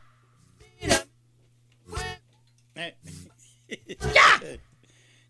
¡Ya! 4.14 4.41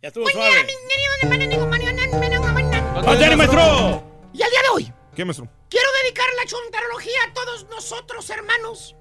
Ya 0.02 0.08
estuvo 0.08 0.24
Buen 0.24 0.36
día, 0.36 0.52
suave. 0.52 0.66
mis 0.66 1.66
mañana. 1.68 3.02
¡Pantene, 3.04 3.36
maestro! 3.36 4.04
Y 4.34 4.42
al 4.42 4.50
día 4.50 4.62
de 4.62 4.70
hoy, 4.74 4.94
¿Qué, 5.16 5.26
maestro? 5.26 5.50
quiero 5.70 5.88
dedicar 6.04 6.28
la 6.38 6.46
chuntarología 6.46 7.20
a 7.30 7.34
todos 7.34 7.68
nosotros, 7.70 8.30
hermanos. 8.30 8.96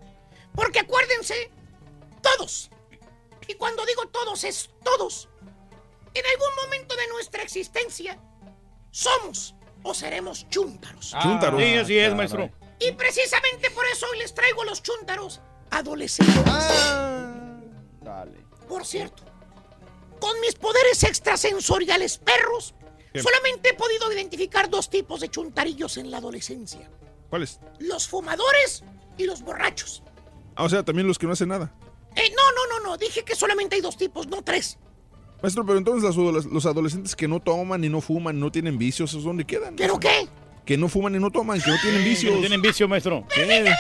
Porque 0.55 0.81
acuérdense, 0.81 1.51
todos. 2.21 2.71
Y 3.49 3.55
cuando 3.55 3.85
digo 3.87 4.07
todos, 4.09 4.45
es 4.45 4.71
todos. 4.85 5.29
En 6.15 6.25
algún 6.25 6.65
momento 6.65 6.95
de 6.95 7.09
nuestra 7.09 7.43
existencia, 7.43 8.21
somos 8.91 9.55
o 9.83 9.95
seremos 9.95 10.47
chúntaros. 10.51 11.15
Chúntaros. 11.23 11.61
Sí, 11.61 11.75
así 11.77 11.99
es, 11.99 12.15
maestro. 12.15 12.51
Y 12.79 12.93
precisamente 12.93 13.71
por 13.71 13.85
eso 13.87 14.07
hoy 14.13 14.19
les 14.19 14.35
traigo 14.35 14.63
a 14.63 14.67
los 14.67 14.83
chúntaros 14.83 15.41
adolescentes. 15.71 16.53
Por 18.69 18.85
cierto, 18.85 19.23
con 20.21 20.39
mis 20.41 20.55
poderes 20.55 21.03
extrasensoriales 21.05 22.19
perros, 22.19 22.75
¿Qué? 23.13 23.23
solamente 23.23 23.71
he 23.71 23.75
podido 23.75 24.13
identificar 24.13 24.69
dos 24.69 24.91
tipos 24.91 25.21
de 25.21 25.31
chuntarillos 25.31 25.97
en 25.97 26.11
la 26.11 26.19
adolescencia. 26.19 26.91
¿Cuáles? 27.31 27.61
Los 27.79 28.07
fumadores 28.09 28.85
y 29.17 29.25
los 29.25 29.43
borrachos. 29.43 30.03
Ah, 30.55 30.65
o 30.65 30.69
sea, 30.69 30.83
también 30.83 31.07
los 31.09 31.19
que 31.19 31.27
no 31.27 31.33
hacen 31.33 31.49
nada. 31.49 31.73
Eh, 32.19 32.33
no, 32.37 32.53
no, 32.53 32.67
no, 32.79 32.81
no, 32.91 32.97
dije 32.99 33.23
que 33.25 33.35
solamente 33.35 33.77
hay 33.77 33.81
dos 33.83 33.97
tipos, 33.97 34.27
no 34.27 34.43
tres. 34.43 34.79
Maestro, 35.43 35.65
pero 35.65 35.79
entonces 35.79 36.03
los, 36.03 36.17
adoles- 36.17 36.51
los 36.51 36.67
adolescentes 36.67 37.15
que 37.15 37.29
no 37.29 37.41
toman 37.41 37.85
y 37.85 37.89
no 37.89 38.01
fuman, 38.01 38.41
no 38.41 38.51
tienen 38.51 38.77
vicios, 38.77 39.11
¿esos 39.11 39.23
dónde 39.25 39.45
quedan? 39.45 39.77
¿Pero 39.77 39.99
qué? 40.01 40.29
Que 40.67 40.77
no 40.77 40.89
fuman 40.89 41.15
y 41.15 41.19
no 41.21 41.31
toman, 41.31 41.61
que 41.61 41.71
no 41.71 41.77
tienen 41.81 42.03
Que 42.03 42.09
vicios. 42.09 42.35
no 42.35 42.41
tienen 42.41 42.61
vicio, 42.61 42.89
maestro. 42.89 43.25
¿Qué? 43.33 43.41
¡Permíteme 43.43 43.75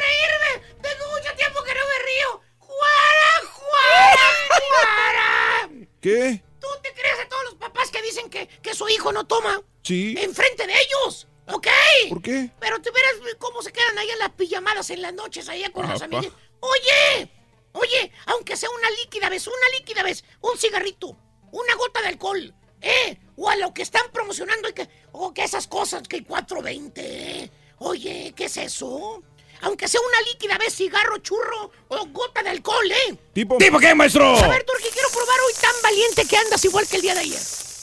reírme! 0.00 0.62
Tengo 0.80 1.04
mucho 1.10 1.34
tiempo 1.36 1.62
que 1.64 1.74
no 1.74 1.80
me 1.80 1.98
río. 2.06 2.40
¡Juara, 2.58 3.32
juara, 3.52 4.28
juara! 4.58 5.86
¿Qué? 6.00 6.42
¿Tú 6.60 6.68
te 6.82 6.92
crees 6.92 7.18
a 7.24 7.28
todos 7.28 7.44
los 7.44 7.54
papás 7.56 7.90
que 7.90 8.00
dicen 8.02 8.30
que, 8.30 8.46
que 8.62 8.74
su 8.74 8.88
hijo 8.88 9.12
no 9.12 9.26
toma? 9.26 9.60
Sí. 9.82 10.14
¡Enfrente 10.18 10.66
de 10.66 10.72
ellos! 10.74 11.26
¿Ok? 11.48 11.68
¿Por 12.08 12.22
qué? 12.22 12.50
Pero 12.60 12.80
tú 12.80 12.90
verás 12.92 13.34
cómo 13.38 13.62
se 13.62 13.72
quedan 13.72 13.96
ahí 13.98 14.10
en 14.10 14.18
las 14.18 14.30
pijamadas 14.30 14.90
en 14.90 15.02
las 15.02 15.14
noches, 15.14 15.48
allá 15.48 15.70
con 15.72 15.86
las 15.88 16.00
Papá. 16.00 16.16
amigas. 16.16 16.34
¡Oye! 16.60 17.30
Oye, 17.72 18.12
aunque 18.26 18.56
sea 18.56 18.70
una 18.70 18.90
líquida 18.90 19.28
vez, 19.28 19.46
una 19.46 19.68
líquida 19.78 20.02
vez, 20.02 20.24
un 20.40 20.56
cigarrito, 20.58 21.16
una 21.52 21.74
gota 21.74 22.00
de 22.00 22.08
alcohol, 22.08 22.54
¿eh? 22.80 23.18
O 23.36 23.50
a 23.50 23.56
lo 23.56 23.74
que 23.74 23.82
están 23.82 24.10
promocionando 24.12 24.68
y 24.70 24.72
que, 24.72 24.88
o 25.12 25.32
que 25.34 25.44
esas 25.44 25.66
cosas, 25.66 26.08
que 26.08 26.16
el 26.16 26.26
420, 26.26 27.02
¿eh? 27.42 27.50
Oye, 27.78 28.32
¿qué 28.34 28.46
es 28.46 28.56
eso? 28.56 29.22
Aunque 29.60 29.88
sea 29.88 30.00
una 30.00 30.20
líquida 30.22 30.56
vez, 30.58 30.74
cigarro, 30.74 31.18
churro 31.18 31.70
o 31.88 32.06
gota 32.06 32.42
de 32.42 32.50
alcohol, 32.50 32.90
¿eh? 32.90 33.16
¿Tipo? 33.34 33.58
¿Tipo 33.58 33.78
qué, 33.78 33.94
maestro? 33.94 34.36
A 34.36 34.48
ver, 34.48 34.64
Turki, 34.64 34.88
quiero 34.90 35.08
probar 35.10 35.38
hoy 35.46 35.52
tan 35.60 35.74
valiente 35.82 36.26
que 36.26 36.36
andas 36.36 36.64
igual 36.64 36.86
que 36.88 36.96
el 36.96 37.02
día 37.02 37.14
de 37.14 37.20
ayer. 37.20 37.40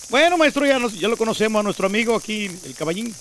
Bueno, 0.10 0.38
maestro, 0.38 0.66
ya, 0.66 0.78
nos- 0.80 1.00
ya 1.00 1.08
lo 1.08 1.18
conocemos 1.18 1.60
a 1.60 1.64
nuestro 1.64 1.88
amigo 1.88 2.16
aquí, 2.16 2.46
el 2.46 2.76
caballín. 2.76 3.14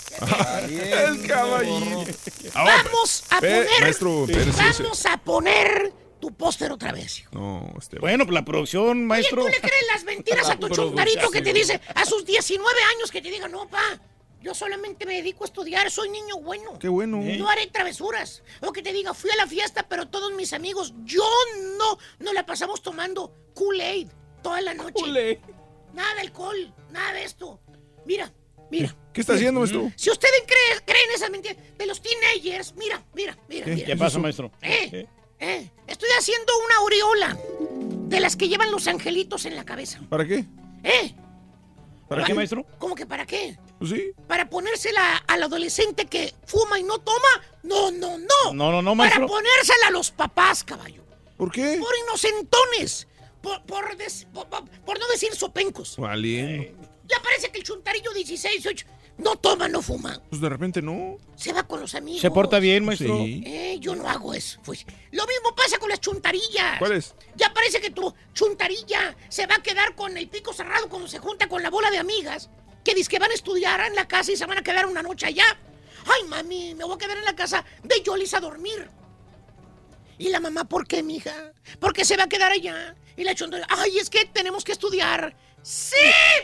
El 0.69 1.27
caballín. 1.27 2.05
Vamos 2.53 3.23
a 3.29 3.39
poner. 3.39 3.81
maestro, 3.81 4.27
vamos 4.57 5.05
a 5.05 5.17
poner 5.17 5.93
tu 6.19 6.31
póster 6.33 6.71
otra 6.71 6.91
vez. 6.91 7.19
hijo. 7.19 7.31
No, 7.33 7.73
este. 7.79 7.99
Bueno, 7.99 8.25
pues 8.25 8.33
la 8.33 8.45
producción, 8.45 9.05
maestro. 9.07 9.43
¿Tú 9.43 9.49
le 9.49 9.59
crees 9.59 9.85
las 9.91 10.03
mentiras 10.03 10.49
a 10.49 10.55
tu 10.57 10.67
La 10.69 10.75
chontarito 10.75 11.29
que 11.31 11.41
te 11.41 11.51
dice 11.53 11.81
a 11.95 12.05
sus 12.05 12.25
19 12.25 12.79
años 12.95 13.11
que 13.11 13.21
te 13.21 13.29
diga, 13.31 13.47
no, 13.47 13.67
pa, 13.67 13.81
yo 14.41 14.53
solamente 14.53 15.05
me 15.05 15.15
dedico 15.15 15.45
a 15.45 15.47
estudiar, 15.47 15.89
soy 15.89 16.09
niño 16.09 16.37
bueno. 16.41 16.77
Qué 16.79 16.89
bueno. 16.89 17.17
No 17.17 17.49
haré 17.49 17.67
travesuras. 17.67 18.43
O 18.61 18.71
que 18.71 18.81
te 18.83 18.93
diga, 18.93 19.13
fui 19.13 19.31
a 19.31 19.35
la 19.35 19.47
fiesta, 19.47 19.83
pero 19.89 20.07
todos 20.07 20.31
mis 20.33 20.53
amigos, 20.53 20.93
yo 21.05 21.23
no, 21.77 21.97
no 22.19 22.33
la 22.33 22.45
pasamos 22.45 22.81
tomando 22.81 23.33
Kool-Aid 23.55 24.07
toda 24.43 24.61
la 24.61 24.73
noche. 24.73 25.39
Nada 25.93 26.13
de 26.15 26.21
alcohol, 26.21 26.73
nada 26.91 27.13
de 27.13 27.23
esto. 27.23 27.59
Mira, 28.05 28.31
mira. 28.71 28.95
¿Qué 29.13 29.21
está 29.21 29.33
haciendo, 29.33 29.59
maestro? 29.59 29.91
Si 29.95 30.09
ustedes 30.09 30.43
creen, 30.47 30.83
creen 30.85 31.11
esas 31.15 31.29
mentiras 31.29 31.57
de 31.77 31.85
los 31.85 32.01
teenagers, 32.01 32.73
mira, 32.75 33.03
mira, 33.13 33.37
mira, 33.47 33.65
¿Qué? 33.65 33.71
mira. 33.75 33.85
¿Qué 33.87 33.95
pasa, 33.95 34.19
maestro? 34.19 34.51
Eh, 34.61 35.07
eh, 35.39 35.69
estoy 35.87 36.09
haciendo 36.17 36.51
una 36.65 36.75
aureola 36.77 37.37
de 38.07 38.19
las 38.19 38.35
que 38.35 38.47
llevan 38.49 38.71
los 38.71 38.87
angelitos 38.87 39.45
en 39.45 39.55
la 39.55 39.63
cabeza. 39.65 40.01
¿Para 40.09 40.25
qué? 40.25 40.45
¿Eh? 40.83 41.15
¿Para 42.09 42.25
qué, 42.25 42.33
maestro? 42.33 42.65
¿Cómo 42.77 42.95
que 42.95 43.05
para 43.05 43.25
qué? 43.25 43.57
Pues 43.79 43.91
sí. 43.91 44.11
¿Para 44.27 44.49
ponérsela 44.49 45.17
al 45.27 45.43
adolescente 45.43 46.05
que 46.05 46.33
fuma 46.45 46.79
y 46.79 46.83
no 46.83 46.99
toma? 46.99 47.27
No, 47.63 47.91
no, 47.91 48.17
no. 48.17 48.53
No, 48.53 48.71
no, 48.71 48.81
no, 48.81 48.91
Para 48.95 49.09
maestro. 49.19 49.27
ponérsela 49.27 49.87
a 49.87 49.91
los 49.91 50.11
papás, 50.11 50.63
caballo. 50.63 51.03
¿Por 51.37 51.51
qué? 51.51 51.77
Por 51.79 51.93
inocentones. 52.07 53.07
Por, 53.43 53.61
por, 53.65 53.95
des- 53.97 54.25
por- 54.33 54.47
por- 54.47 54.67
por 54.67 54.97
no 54.99 55.07
decir 55.09 55.35
sopencos. 55.35 55.97
Valiendo. 55.97 56.63
Ya 57.07 57.21
parece 57.21 57.51
que 57.51 57.59
el 57.59 57.63
chuntarillo 57.63 58.11
16, 58.13 58.63
18 58.63 58.87
no 59.17 59.35
toma, 59.35 59.67
no 59.67 59.81
fuma. 59.83 60.19
Pues 60.29 60.41
de 60.41 60.49
repente 60.49 60.81
no. 60.81 61.17
Se 61.35 61.53
va 61.53 61.61
con 61.67 61.81
los 61.81 61.93
amigos. 61.93 62.21
¿Se 62.21 62.31
porta 62.31 62.57
bien, 62.59 62.83
maestro? 62.85 63.17
Sí. 63.17 63.43
Eh, 63.45 63.77
yo 63.79 63.95
no 63.95 64.09
hago 64.09 64.33
eso. 64.33 64.59
Pues, 64.63 64.85
lo 65.11 65.27
mismo 65.27 65.53
pasa 65.55 65.77
con 65.77 65.89
las 65.89 65.99
chuntarillas. 65.99 66.79
¿Cuáles? 66.79 67.13
Ya 67.35 67.53
parece 67.53 67.79
que 67.81 67.91
tu 67.91 68.11
chuntarilla 68.33 69.15
se 69.29 69.45
va 69.45 69.55
a 69.55 69.61
quedar 69.61 69.93
con 69.95 70.17
el 70.17 70.29
pico 70.29 70.53
cerrado 70.53 70.87
cuando 70.89 71.07
se 71.07 71.19
junta 71.19 71.47
con 71.49 71.61
la 71.61 71.69
bola 71.69 71.91
de 71.91 71.97
amigas 71.99 72.49
que 72.83 72.95
dice 72.95 73.09
que 73.09 73.19
van 73.19 73.29
a 73.31 73.35
estudiar 73.35 73.81
en 73.81 73.95
la 73.95 74.07
casa 74.07 74.31
y 74.31 74.37
se 74.37 74.45
van 74.45 74.57
a 74.57 74.63
quedar 74.63 74.85
una 74.87 75.03
noche 75.03 75.27
allá. 75.27 75.45
Ay, 76.05 76.27
mami, 76.27 76.73
me 76.75 76.83
voy 76.85 76.95
a 76.95 76.97
quedar 76.97 77.17
en 77.17 77.25
la 77.25 77.35
casa 77.35 77.63
de 77.83 78.01
Yolis 78.01 78.33
a 78.33 78.39
dormir. 78.39 78.89
¿Y 80.17 80.29
la 80.29 80.39
mamá 80.39 80.65
por 80.65 80.87
qué, 80.87 81.03
mija? 81.03 81.53
Porque 81.79 82.05
se 82.05 82.17
va 82.17 82.23
a 82.23 82.29
quedar 82.29 82.51
allá. 82.51 82.95
Y 83.15 83.23
la 83.23 83.35
chuntarilla, 83.35 83.67
ay, 83.69 83.97
es 83.97 84.09
que 84.09 84.25
tenemos 84.25 84.63
que 84.63 84.71
estudiar. 84.71 85.35
¡Sí! 85.61 85.95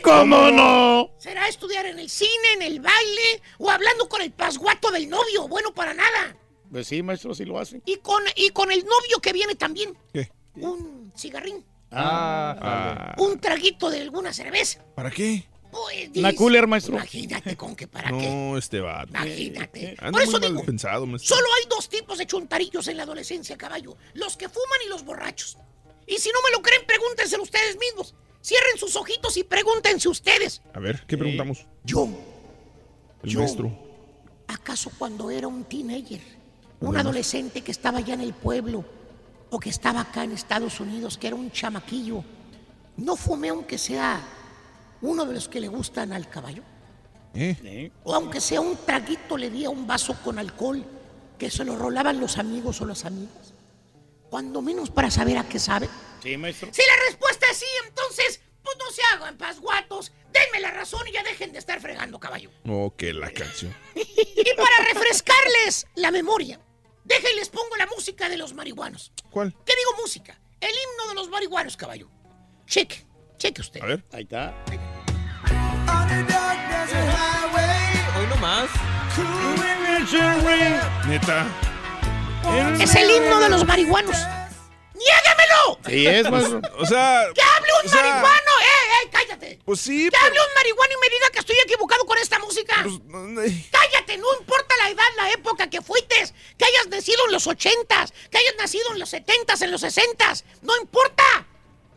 ¿Cómo 0.02 0.50
no? 0.50 1.10
¿Será 1.18 1.46
estudiar 1.46 1.84
en 1.86 1.98
el 1.98 2.08
cine, 2.08 2.54
en 2.54 2.62
el 2.62 2.80
baile 2.80 3.42
o 3.58 3.70
hablando 3.70 4.08
con 4.08 4.22
el 4.22 4.32
pasguato 4.32 4.90
del 4.90 5.08
novio? 5.10 5.46
Bueno, 5.46 5.74
para 5.74 5.92
nada. 5.92 6.36
Pues 6.70 6.86
sí, 6.86 7.02
maestro, 7.02 7.34
sí 7.34 7.44
lo 7.44 7.58
hace. 7.58 7.82
Y 7.84 7.96
con, 7.96 8.22
y 8.36 8.50
con 8.50 8.72
el 8.72 8.84
novio 8.84 9.20
que 9.20 9.32
viene 9.32 9.56
también. 9.56 9.98
¿Qué? 10.12 10.30
Un 10.54 11.12
cigarrín. 11.16 11.64
Ah. 11.90 13.14
Un 13.18 13.40
traguito 13.40 13.90
de 13.90 14.00
alguna 14.00 14.32
cerveza. 14.32 14.84
¿Para 14.94 15.10
qué? 15.10 15.44
Pues, 15.70 16.10
Una 16.16 16.32
cooler, 16.34 16.66
maestro. 16.66 16.94
Imagínate 16.94 17.56
con 17.56 17.76
que 17.76 17.86
para 17.86 18.10
qué. 18.10 18.28
No, 18.28 18.58
este 18.58 18.80
vato. 18.80 19.10
Imagínate. 19.10 19.96
Anda 19.98 20.10
Por 20.12 20.22
eso 20.22 20.32
muy 20.32 20.40
mal 20.40 20.50
digo, 20.50 20.64
pensado, 20.64 21.06
maestro. 21.06 21.36
solo 21.36 21.48
hay 21.56 21.68
dos 21.68 21.88
tipos 21.88 22.18
de 22.18 22.26
chuntarillos 22.26 22.88
en 22.88 22.96
la 22.96 23.04
adolescencia, 23.04 23.56
caballo. 23.56 23.96
Los 24.14 24.36
que 24.36 24.48
fuman 24.48 24.78
y 24.86 24.88
los 24.88 25.04
borrachos. 25.04 25.56
Y 26.06 26.16
si 26.16 26.30
no 26.30 26.38
me 26.44 26.50
lo 26.50 26.60
creen, 26.62 26.82
pregúntenselo 26.86 27.42
ustedes 27.42 27.78
mismos. 27.78 28.14
Cierren 28.42 28.78
sus 28.78 28.96
ojitos 28.96 29.36
y 29.36 29.44
pregúntense 29.44 30.08
ustedes. 30.08 30.62
A 30.74 30.80
ver, 30.80 31.04
¿qué 31.06 31.16
preguntamos? 31.16 31.66
Yo, 31.84 32.08
El 33.22 33.30
Yo. 33.30 33.38
maestro. 33.40 33.70
¿acaso 34.48 34.90
cuando 34.98 35.30
era 35.30 35.46
un 35.46 35.62
teenager, 35.64 36.20
un 36.80 36.96
adolescente 36.96 37.62
que 37.62 37.70
estaba 37.70 37.98
allá 37.98 38.14
en 38.14 38.20
el 38.22 38.34
pueblo 38.34 38.84
o 39.50 39.60
que 39.60 39.70
estaba 39.70 40.00
acá 40.00 40.24
en 40.24 40.32
Estados 40.32 40.80
Unidos, 40.80 41.16
que 41.16 41.28
era 41.28 41.36
un 41.36 41.52
chamaquillo, 41.52 42.24
no 42.96 43.14
fumé 43.14 43.50
aunque 43.50 43.78
sea 43.78 44.20
uno 45.02 45.24
de 45.24 45.34
los 45.34 45.48
que 45.48 45.60
le 45.60 45.68
gustan 45.68 46.12
al 46.12 46.28
caballo? 46.28 46.62
O 48.04 48.14
aunque 48.14 48.40
sea 48.40 48.60
un 48.60 48.76
traguito 48.84 49.36
le 49.36 49.50
di 49.50 49.64
a 49.64 49.70
un 49.70 49.86
vaso 49.86 50.16
con 50.22 50.38
alcohol 50.38 50.84
que 51.38 51.50
se 51.50 51.64
lo 51.64 51.76
rolaban 51.76 52.20
los 52.20 52.38
amigos 52.38 52.80
o 52.80 52.86
las 52.86 53.04
amigas. 53.04 53.54
Cuando 54.28 54.62
menos 54.62 54.90
para 54.90 55.10
saber 55.10 55.38
a 55.38 55.48
qué 55.48 55.58
sabe. 55.58 55.88
Sí, 56.22 56.36
maestro. 56.36 56.68
Si 56.72 56.82
la 56.82 57.04
respuesta 57.08 57.46
es 57.50 57.56
sí, 57.56 57.66
entonces, 57.86 58.40
pues 58.62 58.76
no 58.78 58.90
se 58.90 59.02
hagan 59.14 59.36
pasguatos. 59.36 60.12
Denme 60.32 60.60
la 60.60 60.70
razón 60.70 61.06
y 61.08 61.12
ya 61.12 61.22
dejen 61.22 61.52
de 61.52 61.58
estar 61.58 61.80
fregando, 61.80 62.20
caballo. 62.20 62.50
Ok, 62.68 63.02
la 63.14 63.30
canción. 63.30 63.74
Y 63.94 64.56
para 64.56 64.92
refrescarles 64.92 65.86
la 65.96 66.10
memoria, 66.10 66.60
déjenles 67.04 67.48
pongo 67.48 67.76
la 67.76 67.86
música 67.86 68.28
de 68.28 68.36
los 68.36 68.54
marihuanos. 68.54 69.12
¿Cuál? 69.30 69.54
¿Qué 69.64 69.74
digo 69.76 70.02
música? 70.02 70.40
El 70.60 70.70
himno 70.70 71.08
de 71.08 71.14
los 71.14 71.28
marihuanos, 71.28 71.76
caballo. 71.76 72.08
Cheque, 72.66 73.06
cheque 73.40 73.62
usted. 73.62 73.82
A 73.82 73.86
ver. 73.86 74.04
Ahí 74.12 74.22
está. 74.22 74.54
Hoy 78.16 78.26
nomás. 78.28 78.68
Neta. 81.08 81.46
Es 82.78 82.94
el 82.94 83.10
himno 83.10 83.40
de 83.40 83.48
los 83.48 83.66
marihuanos. 83.66 84.16
¡Niégamelo! 84.94 85.78
Sí, 85.86 86.06
es, 86.06 86.30
maestro. 86.30 86.60
O 86.78 86.84
sea. 86.84 87.24
¡Que 87.34 87.40
hable 87.40 87.68
un 87.82 87.86
o 87.86 87.90
sea, 87.90 88.02
marihuano! 88.02 88.52
¡Eh, 88.60 89.04
eh, 89.04 89.08
cállate! 89.10 89.58
Pues 89.64 89.80
sí, 89.80 90.10
¡Que 90.10 90.16
hable 90.16 90.38
un 90.38 90.54
marihuano 90.54 90.92
y 90.92 91.00
me 91.00 91.08
diga 91.08 91.30
que 91.32 91.38
estoy 91.38 91.56
equivocado 91.64 92.04
con 92.04 92.18
esta 92.18 92.38
música! 92.38 92.76
¡Cállate! 92.76 94.18
No 94.18 94.26
importa 94.38 94.74
la 94.76 94.90
edad, 94.90 95.08
la 95.16 95.30
época 95.30 95.70
que 95.70 95.80
fuites, 95.80 96.34
que 96.58 96.66
hayas 96.66 96.88
nacido 96.88 97.24
en 97.26 97.32
los 97.32 97.46
ochentas, 97.46 98.12
que 98.30 98.36
hayas 98.36 98.56
nacido 98.58 98.92
en 98.92 98.98
los 98.98 99.08
setentas, 99.08 99.62
en 99.62 99.70
los 99.70 99.80
sesentas, 99.80 100.44
¡no 100.60 100.76
importa! 100.76 101.46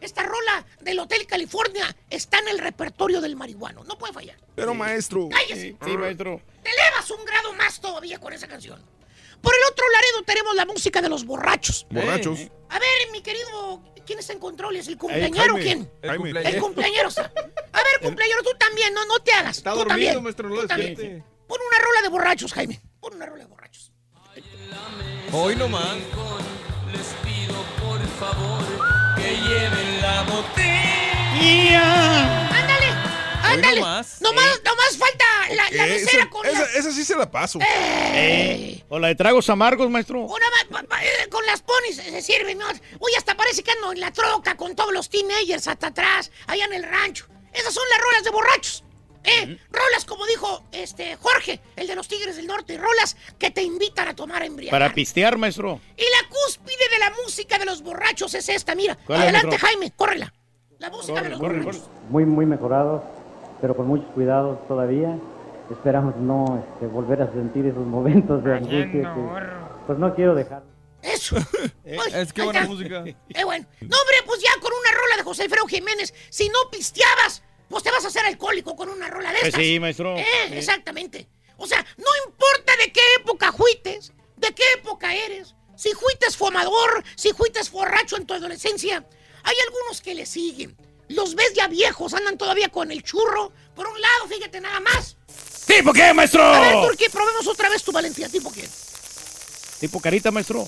Esta 0.04 0.24
rola 0.24 0.66
del 0.82 1.00
Hotel 1.00 1.26
California 1.26 1.96
está 2.10 2.38
en 2.40 2.50
el 2.50 2.60
repertorio 2.60 3.22
del 3.22 3.38
marihuano, 3.38 3.86
no 3.86 3.98
puede 3.98 4.12
fallar. 4.12 4.38
Pero 4.54 4.74
maestro. 4.74 5.30
¡Cállese! 5.30 5.78
Sí, 5.82 5.98
maestro. 5.98 6.42
Te 6.62 6.70
elevas 6.72 7.10
un 7.10 7.24
grado 7.24 7.54
más 7.54 7.80
todavía 7.80 8.20
con 8.20 8.34
esa 8.34 8.46
canción. 8.46 8.84
Por 9.42 9.54
el 9.56 9.62
otro 9.72 9.86
Laredo 9.90 10.24
tenemos 10.26 10.56
la 10.56 10.66
música 10.66 11.02
de 11.02 11.08
los 11.08 11.24
borrachos. 11.26 11.88
Borrachos. 11.90 12.38
A 12.70 12.80
ver, 12.80 13.12
mi 13.14 13.22
querido, 13.22 13.82
¿quién 14.06 14.20
está 14.20 14.34
en 14.34 14.40
controles? 14.40 14.90
¿El 14.90 14.98
cumpleañero 14.98 15.54
o 15.54 15.58
Jaime. 15.58 15.64
quién? 15.64 15.92
El 16.02 16.18
cumpleañero. 16.18 16.56
El 16.56 16.62
cumpleañero. 16.62 17.10
A 17.72 17.84
ver, 17.84 18.02
cumpleañero, 18.02 18.44
tú 18.44 18.52
también, 18.60 18.94
no, 18.94 19.06
no 19.06 19.20
te 19.20 19.32
hagas. 19.32 19.58
Está 19.58 19.72
tú 19.72 19.78
dormido, 19.80 19.96
también. 19.96 20.24
maestro, 20.24 20.50
no. 20.50 20.56
Pon 21.48 21.60
una 21.66 21.80
rola 21.80 22.02
de 22.02 22.10
borrachos, 22.10 22.52
Jaime. 22.52 22.82
Pon 23.00 23.14
una 23.16 23.26
rola 23.26 23.46
de 23.46 23.50
borrachos. 23.50 23.94
Hoy 25.32 25.56
nomás. 25.56 25.96
Les 26.92 27.08
pido 27.24 27.56
por 27.82 28.02
favor 28.20 28.63
lleven 29.36 30.02
la 30.02 30.24
botella. 30.24 31.84
Ándale, 32.50 32.88
ándale. 33.44 33.80
nomás. 33.82 34.22
Nomás, 34.22 34.62
nomás 34.64 34.98
falta 34.98 35.26
la, 35.50 35.70
la 35.72 35.84
Ok, 35.84 35.90
mesera 35.90 36.22
esa, 36.24 36.30
con 36.30 36.46
esa- 36.46 36.60
las... 36.62 36.76
esa 36.76 36.92
sí 36.92 37.04
se 37.06 37.16
la 37.16 37.30
paso. 37.30 37.60
Eh, 37.62 38.84
O 38.90 39.00
la 39.00 39.08
de 39.10 39.16
tragos 39.16 39.50
amargos, 39.50 39.90
maestro. 39.90 40.22
Una 40.22 40.46
pa- 40.88 41.04
eh, 41.04 41.28
con 41.30 41.46
las 41.46 41.62
ponis 41.62 41.96
se 41.98 42.22
sirve, 42.22 42.56
¿no? 42.56 42.66
Uy, 43.00 43.12
hasta 43.18 43.36
parece 43.36 43.64
que 43.64 43.72
ando 43.72 43.92
en 43.92 44.00
la 44.00 44.12
troca 44.12 44.56
con 44.56 44.76
todos 44.76 44.94
los 44.94 45.10
teenagers 45.10 45.68
hasta 45.68 45.88
atrás, 45.88 46.32
allá 46.48 46.66
en 46.66 46.74
el 46.74 46.84
rancho. 46.84 47.28
Esas 47.54 47.74
son 47.74 47.84
las 47.90 48.00
rolas 48.02 48.24
de 48.24 48.30
borrachos. 48.32 48.84
¿Eh? 49.24 49.58
Rolas, 49.72 50.06
como 50.06 50.26
dijo 50.26 50.64
este 50.72 51.16
Jorge, 51.16 51.62
el 51.76 51.88
de 51.88 51.96
los 51.96 52.08
Tigres 52.08 52.36
del 52.36 52.48
Norte, 52.48 52.78
rolas 52.78 53.16
que 53.40 53.52
te 53.52 53.64
invitan 53.64 54.08
a 54.08 54.16
tomar 54.16 54.44
embriagar. 54.44 54.72
Para 54.80 54.94
pistear, 54.94 55.38
maestro. 55.38 55.80
Y 55.96 56.02
la 56.02 56.30
cúspide 56.30 56.90
de 56.92 57.00
la 57.00 57.12
música 57.24 57.58
de 57.58 57.66
los 57.66 57.82
borrachos 57.82 58.34
es 58.34 58.50
esta, 58.50 58.76
mira. 58.76 58.98
¿Cuál 59.06 59.22
es, 59.22 59.30
Adelante? 59.30 59.58
Jaime, 59.58 59.92
córrela. 59.96 60.34
La 60.80 60.90
música 60.90 61.22
de 61.22 61.30
los 61.30 61.40
borrachos. 61.40 61.90
muy 62.10 62.26
muy 62.26 62.46
mejorados, 62.46 63.02
pero 63.62 63.76
con 63.76 63.88
muchos 63.88 64.08
cuidados 64.14 64.68
todavía. 64.68 65.18
Esperamos 65.72 66.18
no 66.18 66.62
este, 66.74 66.88
volver 66.88 67.22
a 67.22 67.32
sentir 67.32 67.66
esos 67.66 67.86
momentos 67.86 68.44
de 68.44 68.54
angustia 68.54 68.92
que 68.92 69.28
pues 69.88 69.98
no 69.98 70.14
quiero 70.14 70.36
dejar. 70.36 70.64
Eso. 71.02 71.36
Es 71.86 72.32
que 72.34 72.42
buena 72.44 72.62
está. 72.62 72.72
música. 72.72 73.04
Eh, 73.06 73.44
bueno. 73.44 73.66
No, 73.82 73.98
hombre, 73.98 74.16
pues 74.26 74.42
ya 74.42 74.50
con 74.62 74.72
una 74.72 74.92
rola 74.92 75.18
de 75.18 75.24
José 75.24 75.44
Alfredo 75.44 75.68
Jiménez, 75.68 76.14
si 76.30 76.48
no 76.50 76.70
pisteabas, 76.72 77.43
pues 77.74 77.84
te 77.84 77.92
vas 77.92 78.06
a 78.06 78.08
hacer 78.08 78.26
alcohólico 78.26 78.76
con 78.76 78.88
una 78.90 79.10
rola 79.10 79.30
de 79.34 79.40
Pues 79.40 79.50
estas. 79.50 79.62
sí, 79.62 79.80
maestro. 79.80 80.18
Eh, 80.18 80.26
Sí. 80.50 80.54
exactamente. 80.58 81.28
O 81.58 81.68
sea, 81.68 81.86
no 81.98 82.10
importa 82.28 82.74
de 82.78 82.92
qué 82.94 83.02
época 83.20 83.52
juites, 83.52 84.14
de 84.38 84.48
qué 84.54 84.64
época 84.76 85.14
eres, 85.14 85.56
si 85.76 85.92
juites 85.92 86.38
fumador, 86.38 87.04
si 87.16 87.32
juites 87.32 87.72
borracho 87.72 88.16
en 88.18 88.26
tu 88.26 88.34
adolescencia, 88.34 89.06
hay 89.44 89.56
algunos 89.68 90.02
que 90.02 90.16
le 90.16 90.26
siguen. 90.26 90.78
Los 91.10 91.36
ves 91.36 91.54
ya 91.54 91.68
viejos, 91.68 92.14
andan 92.14 92.38
todavía 92.38 92.70
con 92.70 92.92
el 92.92 93.04
churro. 93.04 93.52
Por 93.76 93.88
un 93.88 94.00
lado, 94.00 94.28
fíjate 94.30 94.62
nada 94.62 94.80
más. 94.80 95.18
¿Tipo 95.68 95.92
qué, 95.94 96.14
maestro? 96.14 96.44
A 96.44 96.60
ver, 96.60 96.74
Turquía, 96.88 97.08
probemos 97.12 97.46
otra 97.48 97.70
vez 97.70 97.84
tu 97.84 97.92
valentía. 97.92 98.30
¿Tipo 98.30 98.52
quién? 98.52 98.70
Tipo 99.84 100.00
carita, 100.00 100.32
maestro. 100.32 100.66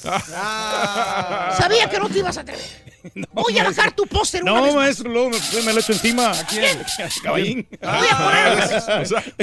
Sabía 1.58 1.88
que 1.90 1.98
no 2.00 2.10
te 2.10 2.20
ibas 2.20 2.38
a 2.38 2.42
atrever. 2.42 2.66
Voy 3.32 3.58
a 3.58 3.64
bajar 3.64 3.94
tu 3.94 4.06
póster 4.06 4.44
una 4.44 4.52
No, 4.52 4.64
vez 4.64 4.74
más. 4.76 4.84
maestro, 4.84 5.10
luego 5.10 5.30
me, 5.30 5.38
me 5.64 5.72
lo 5.72 5.80
echo 5.80 5.94
encima. 5.94 6.32
¿A 6.32 6.46
quién? 6.46 6.84
Caballín. 7.24 7.66
Voy 7.82 8.08
a 8.12 8.18
poner. 8.18 8.84
O 9.02 9.06
sea, 9.06 9.24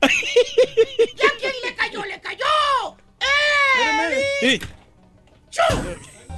¿Ya 0.00 1.30
quién 1.40 1.52
le 1.64 1.74
cayó? 1.74 2.04
¡Le 2.04 2.20
cayó! 2.20 2.96
¡Eh! 3.20 4.30
Sí. 4.40 4.60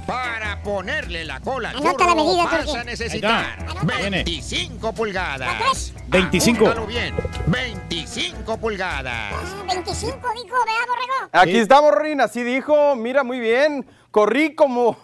Para 0.05 0.61
ponerle 0.61 1.25
la 1.25 1.39
cola 1.39 1.69
al 1.71 1.77
Anota 1.77 2.05
la 2.05 2.13
burro 2.13 2.25
medida, 2.25 2.43
vas 2.65 2.75
a 2.75 2.83
necesitar 2.83 3.45
Ahí 3.59 3.65
está. 3.67 3.97
Viene. 3.97 4.17
25 4.23 4.93
pulgadas. 4.93 5.93
25. 6.07 6.57
Apúntalo 6.65 6.87
bien. 6.87 7.15
25 7.47 8.57
pulgadas. 8.57 9.33
25 9.67 10.17
dijo, 10.43 10.55
vea, 10.65 10.75
borrego. 10.87 11.29
Aquí 11.31 11.51
Sí. 11.53 11.57
estamos, 11.59 11.91
Rorín, 11.91 12.21
así 12.21 12.43
dijo. 12.43 12.95
Mira, 12.95 13.23
muy 13.23 13.39
bien. 13.39 13.85
Corrí 14.11 14.53
como 14.53 14.95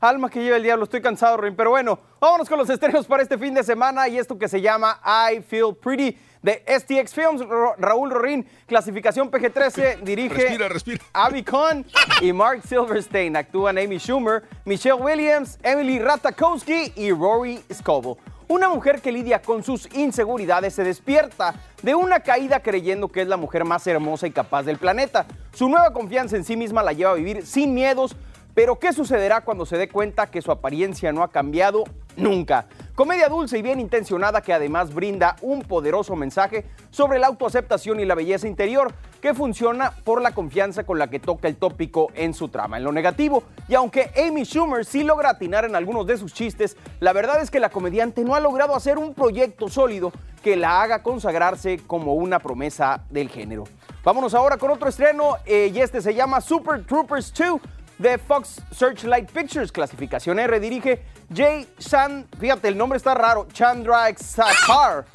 alma 0.00 0.28
que 0.28 0.42
lleva 0.42 0.56
el 0.56 0.62
diablo. 0.62 0.84
Estoy 0.84 1.00
cansado, 1.00 1.38
Rorín. 1.38 1.56
Pero 1.56 1.70
bueno, 1.70 1.98
vámonos 2.20 2.48
con 2.48 2.58
los 2.58 2.68
estrenos 2.68 3.06
para 3.06 3.22
este 3.22 3.38
fin 3.38 3.54
de 3.54 3.64
semana 3.64 4.06
y 4.08 4.18
esto 4.18 4.38
que 4.38 4.48
se 4.48 4.60
llama 4.60 5.00
I 5.32 5.40
Feel 5.42 5.74
Pretty 5.80 6.18
de 6.42 6.62
STX 6.66 7.14
Films. 7.14 7.42
Raúl 7.78 8.10
Rorín, 8.10 8.46
clasificación 8.66 9.30
PG-13, 9.30 9.98
dirige 10.02 10.34
Respira, 10.34 10.68
respira. 10.68 11.04
Abby 11.12 11.42
Kahn 11.42 11.84
y 12.20 12.32
Mark 12.32 12.62
Silverstein. 12.66 13.36
Actúan 13.36 13.78
Amy 13.78 13.98
Schumer, 13.98 14.42
Michelle 14.64 15.00
Williams, 15.00 15.58
Emily 15.62 15.98
Ratajkowski 15.98 16.92
y 16.96 17.12
Rory 17.12 17.62
Scoble. 17.72 18.16
Una 18.48 18.68
mujer 18.68 19.00
que 19.00 19.12
lidia 19.12 19.40
con 19.40 19.62
sus 19.62 19.88
inseguridades 19.94 20.74
se 20.74 20.84
despierta 20.84 21.54
de 21.80 21.94
una 21.94 22.20
caída 22.20 22.60
creyendo 22.60 23.08
que 23.08 23.22
es 23.22 23.28
la 23.28 23.38
mujer 23.38 23.64
más 23.64 23.86
hermosa 23.86 24.26
y 24.26 24.30
capaz 24.30 24.64
del 24.64 24.76
planeta. 24.76 25.24
Su 25.54 25.68
nueva 25.70 25.92
confianza 25.92 26.36
en 26.36 26.44
sí 26.44 26.56
misma 26.56 26.82
la 26.82 26.92
lleva 26.92 27.12
a 27.12 27.14
vivir 27.14 27.46
sin 27.46 27.72
miedos, 27.72 28.14
pero 28.54 28.78
¿qué 28.78 28.92
sucederá 28.92 29.42
cuando 29.42 29.66
se 29.66 29.78
dé 29.78 29.88
cuenta 29.88 30.26
que 30.26 30.42
su 30.42 30.52
apariencia 30.52 31.12
no 31.12 31.22
ha 31.22 31.30
cambiado 31.30 31.84
nunca? 32.16 32.66
Comedia 32.94 33.28
dulce 33.28 33.58
y 33.58 33.62
bien 33.62 33.80
intencionada 33.80 34.42
que 34.42 34.52
además 34.52 34.92
brinda 34.92 35.36
un 35.40 35.62
poderoso 35.62 36.14
mensaje 36.16 36.66
sobre 36.90 37.18
la 37.18 37.28
autoaceptación 37.28 38.00
y 38.00 38.04
la 38.04 38.14
belleza 38.14 38.46
interior 38.46 38.92
que 39.22 39.32
funciona 39.32 39.92
por 40.04 40.20
la 40.20 40.32
confianza 40.32 40.84
con 40.84 40.98
la 40.98 41.08
que 41.08 41.20
toca 41.20 41.48
el 41.48 41.56
tópico 41.56 42.08
en 42.14 42.34
su 42.34 42.48
trama. 42.48 42.76
En 42.76 42.84
lo 42.84 42.92
negativo, 42.92 43.44
y 43.68 43.74
aunque 43.74 44.10
Amy 44.16 44.44
Schumer 44.44 44.84
sí 44.84 45.04
logra 45.04 45.30
atinar 45.30 45.64
en 45.64 45.76
algunos 45.76 46.06
de 46.06 46.18
sus 46.18 46.34
chistes, 46.34 46.76
la 47.00 47.12
verdad 47.12 47.40
es 47.40 47.50
que 47.50 47.60
la 47.60 47.70
comediante 47.70 48.24
no 48.24 48.34
ha 48.34 48.40
logrado 48.40 48.74
hacer 48.74 48.98
un 48.98 49.14
proyecto 49.14 49.68
sólido 49.68 50.12
que 50.42 50.56
la 50.56 50.82
haga 50.82 51.02
consagrarse 51.02 51.78
como 51.86 52.14
una 52.14 52.40
promesa 52.40 53.04
del 53.10 53.28
género. 53.28 53.64
Vámonos 54.04 54.34
ahora 54.34 54.56
con 54.56 54.72
otro 54.72 54.88
estreno 54.88 55.36
eh, 55.46 55.70
y 55.72 55.78
este 55.78 56.02
se 56.02 56.14
llama 56.14 56.40
Super 56.40 56.84
Troopers 56.84 57.32
2 57.32 57.60
de 58.02 58.18
Fox 58.18 58.60
Searchlight 58.72 59.30
Pictures, 59.30 59.70
clasificación 59.70 60.40
R, 60.40 60.58
dirige 60.58 61.02
Jay 61.32 61.66
Chan, 61.78 62.26
fíjate, 62.38 62.66
el 62.66 62.76
nombre 62.76 62.96
está 62.96 63.14
raro, 63.14 63.46
Chandra 63.52 64.08
Exakar. 64.08 65.06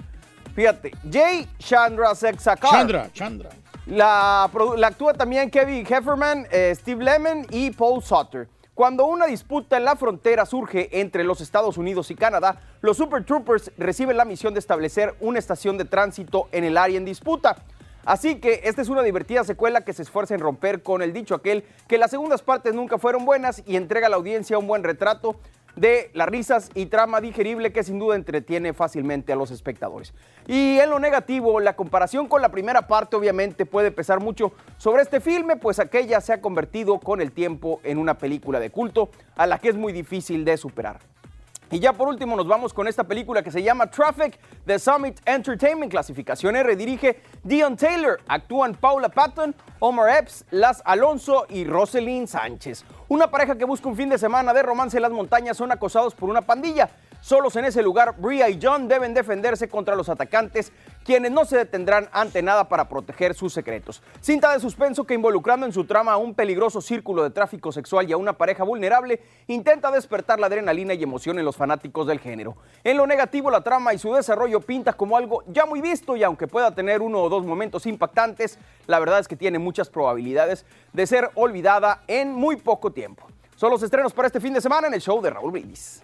Fíjate, 0.56 0.92
Jay 1.12 1.48
Chandra 1.60 2.12
Exakar. 2.12 2.72
Chandra, 2.72 3.12
Chandra. 3.12 3.50
La, 3.86 4.50
la 4.78 4.88
actúa 4.88 5.14
también 5.14 5.52
Kevin 5.52 5.86
Hefferman, 5.86 6.48
eh, 6.50 6.74
Steve 6.76 7.04
Lemon 7.04 7.46
y 7.50 7.72
Paul 7.72 8.02
Sutter. 8.02 8.48
Cuando 8.74 9.06
una 9.06 9.26
disputa 9.26 9.78
en 9.78 9.84
la 9.84 9.96
frontera 9.96 10.46
surge 10.46 11.02
entre 11.02 11.24
los 11.24 11.42
Estados 11.42 11.78
Unidos 11.78 12.10
y 12.12 12.16
Canadá, 12.16 12.62
los 12.82 12.96
Super 12.96 13.26
Troopers 13.26 13.72
reciben 13.78 14.16
la 14.16 14.24
misión 14.24 14.54
de 14.54 14.60
establecer 14.60 15.16
una 15.20 15.40
estación 15.40 15.78
de 15.78 15.86
tránsito 15.86 16.48
en 16.52 16.64
el 16.64 16.78
área 16.78 16.98
en 16.98 17.04
disputa. 17.04 17.58
Así 18.08 18.36
que 18.36 18.62
esta 18.64 18.82
es 18.82 18.88
una 18.88 19.04
divertida 19.04 19.44
secuela 19.44 19.82
que 19.82 19.92
se 19.92 20.02
esfuerza 20.02 20.34
en 20.34 20.40
romper 20.40 20.82
con 20.82 21.02
el 21.02 21.12
dicho 21.12 21.36
aquel 21.36 21.66
que 21.90 21.98
las 21.98 22.10
segundas 22.10 22.42
partes 22.42 22.74
nunca 22.74 22.98
fueron 22.98 23.26
buenas 23.26 23.62
y 23.66 23.76
entrega 23.76 24.08
a 24.08 24.10
la 24.10 24.16
audiencia 24.16 24.58
un 24.58 24.66
buen 24.66 24.82
retrato 24.82 25.36
de 25.76 26.10
las 26.14 26.30
risas 26.30 26.70
y 26.74 26.86
trama 26.86 27.20
digerible 27.20 27.74
que 27.74 27.84
sin 27.84 28.00
duda 28.00 28.16
entretiene 28.16 28.72
fácilmente 28.72 29.34
a 29.34 29.36
los 29.36 29.52
espectadores. 29.52 30.14
Y 30.48 30.80
en 30.80 30.90
lo 30.90 31.00
negativo, 31.00 31.60
la 31.60 31.76
comparación 31.76 32.30
con 32.30 32.42
la 32.42 32.48
primera 32.48 32.88
parte 32.88 33.18
obviamente 33.18 33.66
puede 33.66 33.92
pesar 33.92 34.22
mucho 34.22 34.54
sobre 34.78 35.02
este 35.02 35.20
filme, 35.20 35.58
pues 35.58 35.78
aquella 35.78 36.22
se 36.22 36.32
ha 36.32 36.40
convertido 36.40 37.02
con 37.02 37.20
el 37.20 37.34
tiempo 37.34 37.82
en 37.84 37.98
una 37.98 38.18
película 38.18 38.62
de 38.62 38.70
culto 38.70 39.10
a 39.36 39.46
la 39.48 39.60
que 39.60 39.68
es 39.68 39.76
muy 39.76 39.92
difícil 39.92 40.46
de 40.46 40.56
superar. 40.56 41.00
Y 41.70 41.80
ya 41.80 41.92
por 41.92 42.08
último 42.08 42.38
nos 42.38 42.48
vamos 42.48 42.74
con 42.74 42.88
esta 42.88 43.04
película 43.04 43.44
que 43.44 43.52
se 43.52 43.62
llama 43.62 43.92
Traffic 43.92 44.40
de 44.66 44.80
Summit 44.80 45.20
Entertainment, 45.26 45.92
clasificación 45.92 46.56
R. 46.56 46.76
Dirige 46.78 47.22
Dion 47.44 47.76
Taylor, 47.76 48.22
actúan 48.28 48.74
Paula 48.74 49.10
Patton, 49.10 49.54
Omar 49.80 50.18
Epps, 50.18 50.46
Las 50.52 50.82
Alonso 50.86 51.46
y 51.50 51.66
Roselyn 51.66 52.26
Sánchez. 52.26 52.86
Una 53.10 53.30
pareja 53.30 53.58
que 53.58 53.66
busca 53.66 53.90
un 53.90 53.98
fin 53.98 54.10
de 54.10 54.18
semana 54.18 54.54
de 54.54 54.64
romance 54.64 54.96
en 54.96 55.04
las 55.04 55.12
montañas 55.12 55.58
son 55.58 55.72
acosados 55.72 56.16
por 56.16 56.30
una 56.30 56.42
pandilla. 56.42 56.90
Solos 57.20 57.56
en 57.58 57.66
ese 57.66 57.82
lugar, 57.82 58.16
Bria 58.18 58.48
y 58.48 58.60
John 58.62 58.88
deben 58.88 59.14
defenderse 59.14 59.68
contra 59.68 59.96
los 59.96 60.08
atacantes, 60.08 60.72
quienes 61.08 61.32
no 61.32 61.46
se 61.46 61.56
detendrán 61.56 62.10
ante 62.12 62.42
nada 62.42 62.68
para 62.68 62.90
proteger 62.90 63.34
sus 63.34 63.54
secretos. 63.54 64.04
Cinta 64.20 64.52
de 64.52 64.60
suspenso 64.60 65.06
que 65.06 65.14
involucrando 65.14 65.66
en 65.66 65.72
su 65.72 65.86
trama 65.86 66.12
a 66.12 66.18
un 66.18 66.36
peligroso 66.36 66.82
círculo 66.82 67.24
de 67.24 67.30
tráfico 67.30 67.72
sexual 67.72 68.10
y 68.10 68.12
a 68.12 68.18
una 68.18 68.34
pareja 68.34 68.66
vulnerable, 68.66 69.22
intenta 69.48 69.90
despertar 69.90 70.38
la 70.38 70.48
adrenalina 70.48 70.94
y 70.94 71.02
emoción 71.02 71.40
en 71.40 71.46
los 71.46 71.56
fanáticos 71.56 72.08
del 72.08 72.20
género. 72.20 72.58
En 72.84 72.98
lo 72.98 73.08
negativo, 73.08 73.50
la 73.50 73.62
trama 73.62 73.94
y 73.94 74.00
su 74.00 74.14
desarrollo 74.14 74.60
pinta 74.60 74.92
como 74.92 75.16
algo 75.16 75.46
ya 75.48 75.66
muy 75.66 75.80
visto 75.80 76.18
y 76.18 76.24
aunque 76.24 76.46
pueda 76.46 76.76
tener 76.76 77.02
uno 77.02 77.22
o 77.22 77.30
dos 77.30 77.46
momentos 77.46 77.86
impactantes, 77.86 78.60
la 78.86 79.00
verdad 79.00 79.20
es 79.20 79.30
que 79.30 79.38
tiene 79.38 79.60
muchas 79.60 79.90
probabilidades 79.90 80.66
de 80.92 81.08
ser 81.08 81.32
olvidada 81.36 82.04
en 82.08 82.34
muy 82.34 82.58
poco 82.58 82.92
tiempo. 82.92 83.26
Son 83.56 83.72
los 83.72 83.82
estrenos 83.82 84.12
para 84.12 84.28
este 84.28 84.42
fin 84.42 84.54
de 84.54 84.60
semana 84.60 84.88
en 84.88 84.94
el 84.94 85.02
show 85.02 85.22
de 85.22 85.30
Raúl 85.30 85.52
Brindis. 85.52 86.04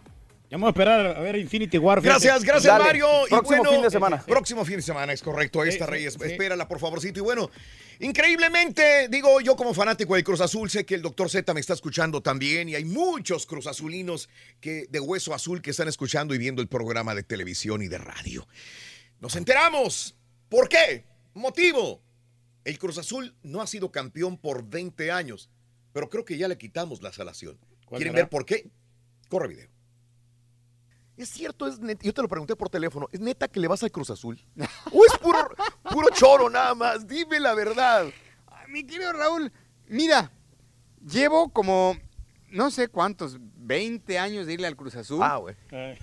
Vamos 0.54 0.68
a 0.68 0.70
esperar 0.70 1.18
a 1.18 1.20
ver 1.20 1.36
Infinity 1.38 1.80
War. 1.80 2.00
fíjate. 2.00 2.28
Gracias, 2.28 2.44
gracias 2.44 2.72
Dale. 2.72 2.84
Mario. 2.86 3.08
Y 3.26 3.30
Próximo 3.30 3.58
bueno, 3.58 3.72
fin 3.72 3.82
de 3.82 3.90
semana. 3.90 4.18
eh, 4.18 4.24
Próximo 4.28 4.66
fin 4.66 4.76
de 4.76 4.82
semana, 4.84 5.12
es 5.12 5.24
correcto. 5.24 5.64
Esta 5.64 5.86
sí, 5.86 5.92
Reyes, 5.92 6.16
espérala 6.22 6.68
por 6.68 6.80
favorcito. 6.80 7.20
Y 7.20 7.24
bueno, 7.24 7.50
increíblemente, 8.00 9.08
digo 9.10 9.42
yo 9.42 9.56
como 9.56 9.74
fanático 9.74 10.14
del 10.14 10.24
Cruz 10.24 10.42
Azul, 10.42 10.70
sé 10.70 10.86
que 10.86 10.94
el 10.94 11.02
doctor 11.02 11.28
Z 11.28 11.52
me 11.56 11.60
está 11.60 11.74
escuchando 11.74 12.22
también 12.22 12.70
y 12.70 12.76
hay 12.76 12.86
muchos 12.86 13.48
Cruz 13.48 13.66
Azulinos 13.66 14.30
que, 14.60 14.86
de 14.92 15.00
hueso 15.00 15.34
azul 15.34 15.60
que 15.60 15.72
están 15.72 15.88
escuchando 15.88 16.36
y 16.36 16.38
viendo 16.38 16.62
el 16.62 16.68
programa 16.68 17.16
de 17.16 17.24
televisión 17.24 17.82
y 17.82 17.88
de 17.88 17.98
radio. 17.98 18.48
Nos 19.20 19.36
enteramos. 19.36 20.16
¿Por 20.50 20.70
qué? 20.70 21.08
Motivo. 21.34 22.04
El 22.64 22.78
Cruz 22.78 23.00
Azul 23.00 23.36
no 23.42 23.60
ha 23.60 23.66
sido 23.66 23.92
campeón 23.92 24.38
por 24.38 24.70
20 24.70 25.12
años, 25.12 25.50
pero 25.94 26.10
creo 26.12 26.24
que 26.26 26.38
ya 26.38 26.48
le 26.48 26.60
quitamos 26.60 27.02
la 27.02 27.12
salación. 27.12 27.58
¿Cuál 27.86 27.98
¿Quieren 27.98 28.14
será? 28.14 28.26
ver 28.26 28.30
por 28.30 28.46
qué? 28.46 28.70
Corre 29.30 29.48
video. 29.48 29.73
Es 31.16 31.30
cierto, 31.30 31.68
es 31.68 31.80
neta. 31.80 32.04
Yo 32.04 32.14
te 32.14 32.22
lo 32.22 32.28
pregunté 32.28 32.56
por 32.56 32.70
teléfono. 32.70 33.08
¿Es 33.12 33.20
neta 33.20 33.48
que 33.48 33.60
le 33.60 33.68
vas 33.68 33.84
al 33.84 33.92
Cruz 33.92 34.10
Azul? 34.10 34.40
¿O 34.92 35.06
es 35.06 35.18
puro, 35.20 35.40
puro 35.92 36.08
choro 36.14 36.50
nada 36.50 36.74
más? 36.74 37.08
Dime 37.08 37.40
la 37.40 37.54
verdad. 37.54 38.08
Mi 38.70 38.84
querido 38.84 39.14
Raúl, 39.14 39.52
mira, 39.88 40.32
llevo 41.06 41.50
como 41.50 41.96
no 42.54 42.70
sé 42.70 42.88
cuántos, 42.88 43.38
20 43.40 44.20
años 44.20 44.46
de 44.46 44.54
irle 44.54 44.68
al 44.68 44.76
Cruz 44.76 44.96
Azul. 44.96 45.20
Ah, 45.24 45.38
güey. 45.38 45.56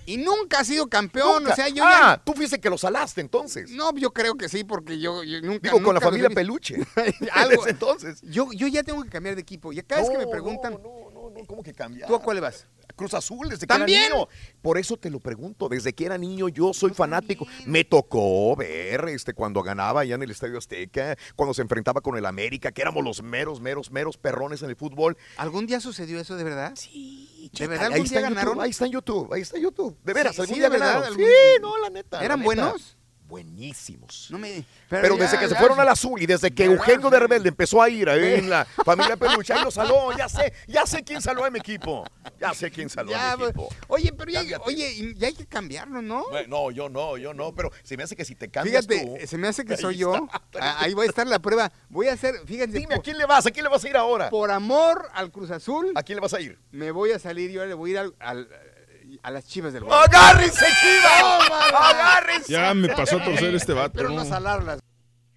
Y 0.05 0.17
nunca 0.17 0.59
ha 0.59 0.65
sido 0.65 0.87
campeón. 0.87 1.43
Nunca. 1.43 1.53
O 1.53 1.55
sea, 1.55 1.69
yo 1.69 1.83
ah, 1.85 2.15
ya. 2.17 2.23
tú 2.23 2.33
fuiste 2.33 2.59
que 2.59 2.69
lo 2.69 2.77
salaste 2.77 3.21
entonces. 3.21 3.71
No, 3.71 3.95
yo 3.95 4.11
creo 4.11 4.35
que 4.35 4.49
sí, 4.49 4.65
porque 4.65 4.99
yo, 4.99 5.23
yo 5.23 5.41
nunca. 5.41 5.69
Digo, 5.71 5.81
con 5.81 5.95
la 5.95 6.01
familia 6.01 6.27
he. 6.29 6.35
Peluche. 6.35 6.75
Algo. 7.31 7.67
Entonces. 7.67 8.21
Yo, 8.23 8.51
yo 8.51 8.67
ya 8.67 8.83
tengo 8.83 9.01
que 9.01 9.09
cambiar 9.09 9.35
de 9.35 9.41
equipo. 9.41 9.71
Y 9.71 9.81
cada 9.81 10.01
vez 10.01 10.09
que 10.09 10.17
me 10.17 10.25
No, 10.25 10.29
preguntan. 10.29 10.73
No, 10.73 11.09
no, 11.13 11.29
no, 11.29 11.45
¿cómo 11.45 11.63
que 11.63 11.73
cambiar? 11.73 12.07
¿Tú 12.07 12.15
a 12.15 12.21
cuál 12.21 12.35
le 12.35 12.41
vas? 12.41 12.67
Cruz 12.93 13.13
Azul 13.13 13.49
desde 13.49 13.61
que 13.61 13.67
¿También? 13.67 14.03
era 14.03 14.15
niño. 14.15 14.27
Por 14.61 14.77
eso 14.77 14.97
te 14.97 15.09
lo 15.09 15.19
pregunto, 15.19 15.69
desde 15.69 15.93
que 15.93 16.05
era 16.05 16.17
niño 16.17 16.47
yo 16.49 16.73
soy 16.73 16.91
fanático. 16.93 17.47
Me 17.65 17.83
tocó 17.83 18.55
ver 18.55 19.05
este 19.09 19.33
cuando 19.33 19.61
ganaba 19.63 20.01
allá 20.01 20.15
en 20.15 20.23
el 20.23 20.31
Estadio 20.31 20.57
Azteca, 20.57 21.15
cuando 21.35 21.53
se 21.53 21.61
enfrentaba 21.61 22.01
con 22.01 22.17
el 22.17 22.25
América, 22.25 22.71
que 22.71 22.81
éramos 22.81 23.03
los 23.03 23.21
meros, 23.23 23.59
meros, 23.61 23.91
meros 23.91 24.17
perrones 24.17 24.61
en 24.61 24.69
el 24.69 24.75
fútbol. 24.75 25.17
¿Algún 25.37 25.67
día 25.67 25.79
sucedió 25.79 26.19
eso 26.19 26.35
de 26.35 26.43
verdad? 26.43 26.73
Sí, 26.75 27.49
¿De 27.57 27.67
verdad 27.67 27.87
ahí 27.87 27.93
algún 27.93 28.05
está 28.05 28.19
día 28.19 28.29
ganaron? 28.29 28.53
YouTube, 28.53 28.61
ahí 28.63 28.69
está 28.71 28.85
en 28.85 28.91
YouTube, 28.91 29.33
ahí 29.33 29.41
está 29.41 29.57
en 29.57 29.63
YouTube. 29.63 29.97
De 30.03 30.13
veras, 30.13 30.35
Sí, 30.35 30.41
algún 30.41 30.53
sí, 30.55 30.59
día 30.59 30.69
de 30.69 30.77
verdad, 30.77 30.93
ganaron. 30.95 31.17
Sí, 31.17 31.23
no, 31.61 31.77
la 31.77 31.89
neta. 31.89 32.17
la 32.19 32.25
¿Eran 32.25 32.39
neta. 32.39 32.45
buenos? 32.45 32.97
Buenísimos. 33.31 34.27
No 34.29 34.37
me. 34.37 34.65
Pero, 34.89 35.15
ya, 35.15 35.23
desde 35.23 35.39
que 35.39 35.47
se 35.47 35.55
fueron 35.55 35.79
al 35.79 35.87
azul 35.87 36.21
y 36.21 36.25
desde 36.25 36.51
que 36.51 36.65
Eugenio 36.65 37.09
de 37.09 37.17
Rebelde 37.17 37.47
empezó 37.49 37.81
a 37.81 37.89
ir 37.89 38.09
ahí 38.09 38.33
en 38.35 38.49
la 38.49 38.65
familia 38.85 39.15
Peluche, 39.15 39.53
ahí 39.53 39.63
lo 39.63 39.71
saló, 39.71 40.15
ya 40.17 40.27
sé, 40.27 40.51
ya 40.67 40.85
sé 40.85 41.01
quién 41.03 41.21
saló 41.21 41.45
a 41.45 41.49
mi 41.49 41.59
equipo. 41.59 42.03
Ya 42.39 42.53
sé 42.53 42.69
quién 42.69 42.89
saló 42.89 43.15
a 43.15 43.37
mi 43.37 43.43
equipo. 43.45 43.69
Oye, 43.87 44.11
pero 44.11 44.29
ya, 44.31 44.41
oye, 44.65 45.13
ya 45.15 45.27
hay 45.27 45.33
que 45.33 45.45
cambiarlo, 45.45 46.01
¿no? 46.01 46.25
Bueno, 46.29 46.47
no, 46.49 46.71
yo 46.71 46.89
no, 46.89 47.17
yo 47.17 47.33
no, 47.33 47.55
pero 47.55 47.71
se 47.83 47.95
me 47.95 48.03
hace 48.03 48.15
que 48.15 48.25
si 48.25 48.35
te 48.35 48.49
cambias 48.49 48.85
Fíjate, 48.85 49.05
tú- 49.21 49.27
se 49.27 49.37
me 49.37 49.47
hace 49.47 49.63
que 49.63 49.77
soy 49.77 49.95
yo. 49.97 50.13
está. 50.13 50.59
Ah, 50.59 50.77
Ahí 50.81 50.93
va 50.93 51.03
a 51.03 51.05
estar 51.05 51.25
la 51.25 51.39
prueba. 51.39 51.71
Voy 51.89 52.07
a 52.09 52.13
hacer, 52.13 52.35
fíjense. 52.45 52.77
Dime, 52.79 52.95
¿a 52.95 52.99
quién 52.99 53.17
le 53.17 53.25
vas? 53.25 53.45
¿A 53.45 53.51
quién 53.51 53.63
le 53.63 53.69
vas 53.69 53.83
a 53.85 53.89
ir 53.89 53.95
ahora? 53.95 54.29
Por 54.29 54.51
amor 54.51 55.07
al 55.13 55.31
Cruz 55.31 55.51
Azul. 55.51 55.91
¿A 55.95 56.03
quién 56.03 56.17
le 56.17 56.21
vas 56.21 56.33
a 56.33 56.41
ir? 56.41 56.59
Me 56.71 56.91
voy 56.91 57.11
a 57.11 57.19
salir, 57.19 57.49
yo 57.51 57.65
le 57.65 57.73
voy 57.73 57.91
a 57.91 57.93
ir 57.93 57.99
al, 57.99 58.15
al- 58.19 58.49
a 59.23 59.31
las 59.31 59.45
chivas 59.47 59.73
del 59.73 59.83
Guadalajara. 59.83 60.29
¡Agárrense, 60.29 60.65
chivas! 60.81 61.71
¡Agárrense! 61.73 62.51
Ya 62.51 62.73
me 62.73 62.89
pasó 62.89 63.17
a 63.17 63.23
torcer 63.23 63.53
este 63.55 63.73
vato. 63.73 63.93
Pero 63.95 64.09
no 64.09 64.25
salarlas. 64.25 64.79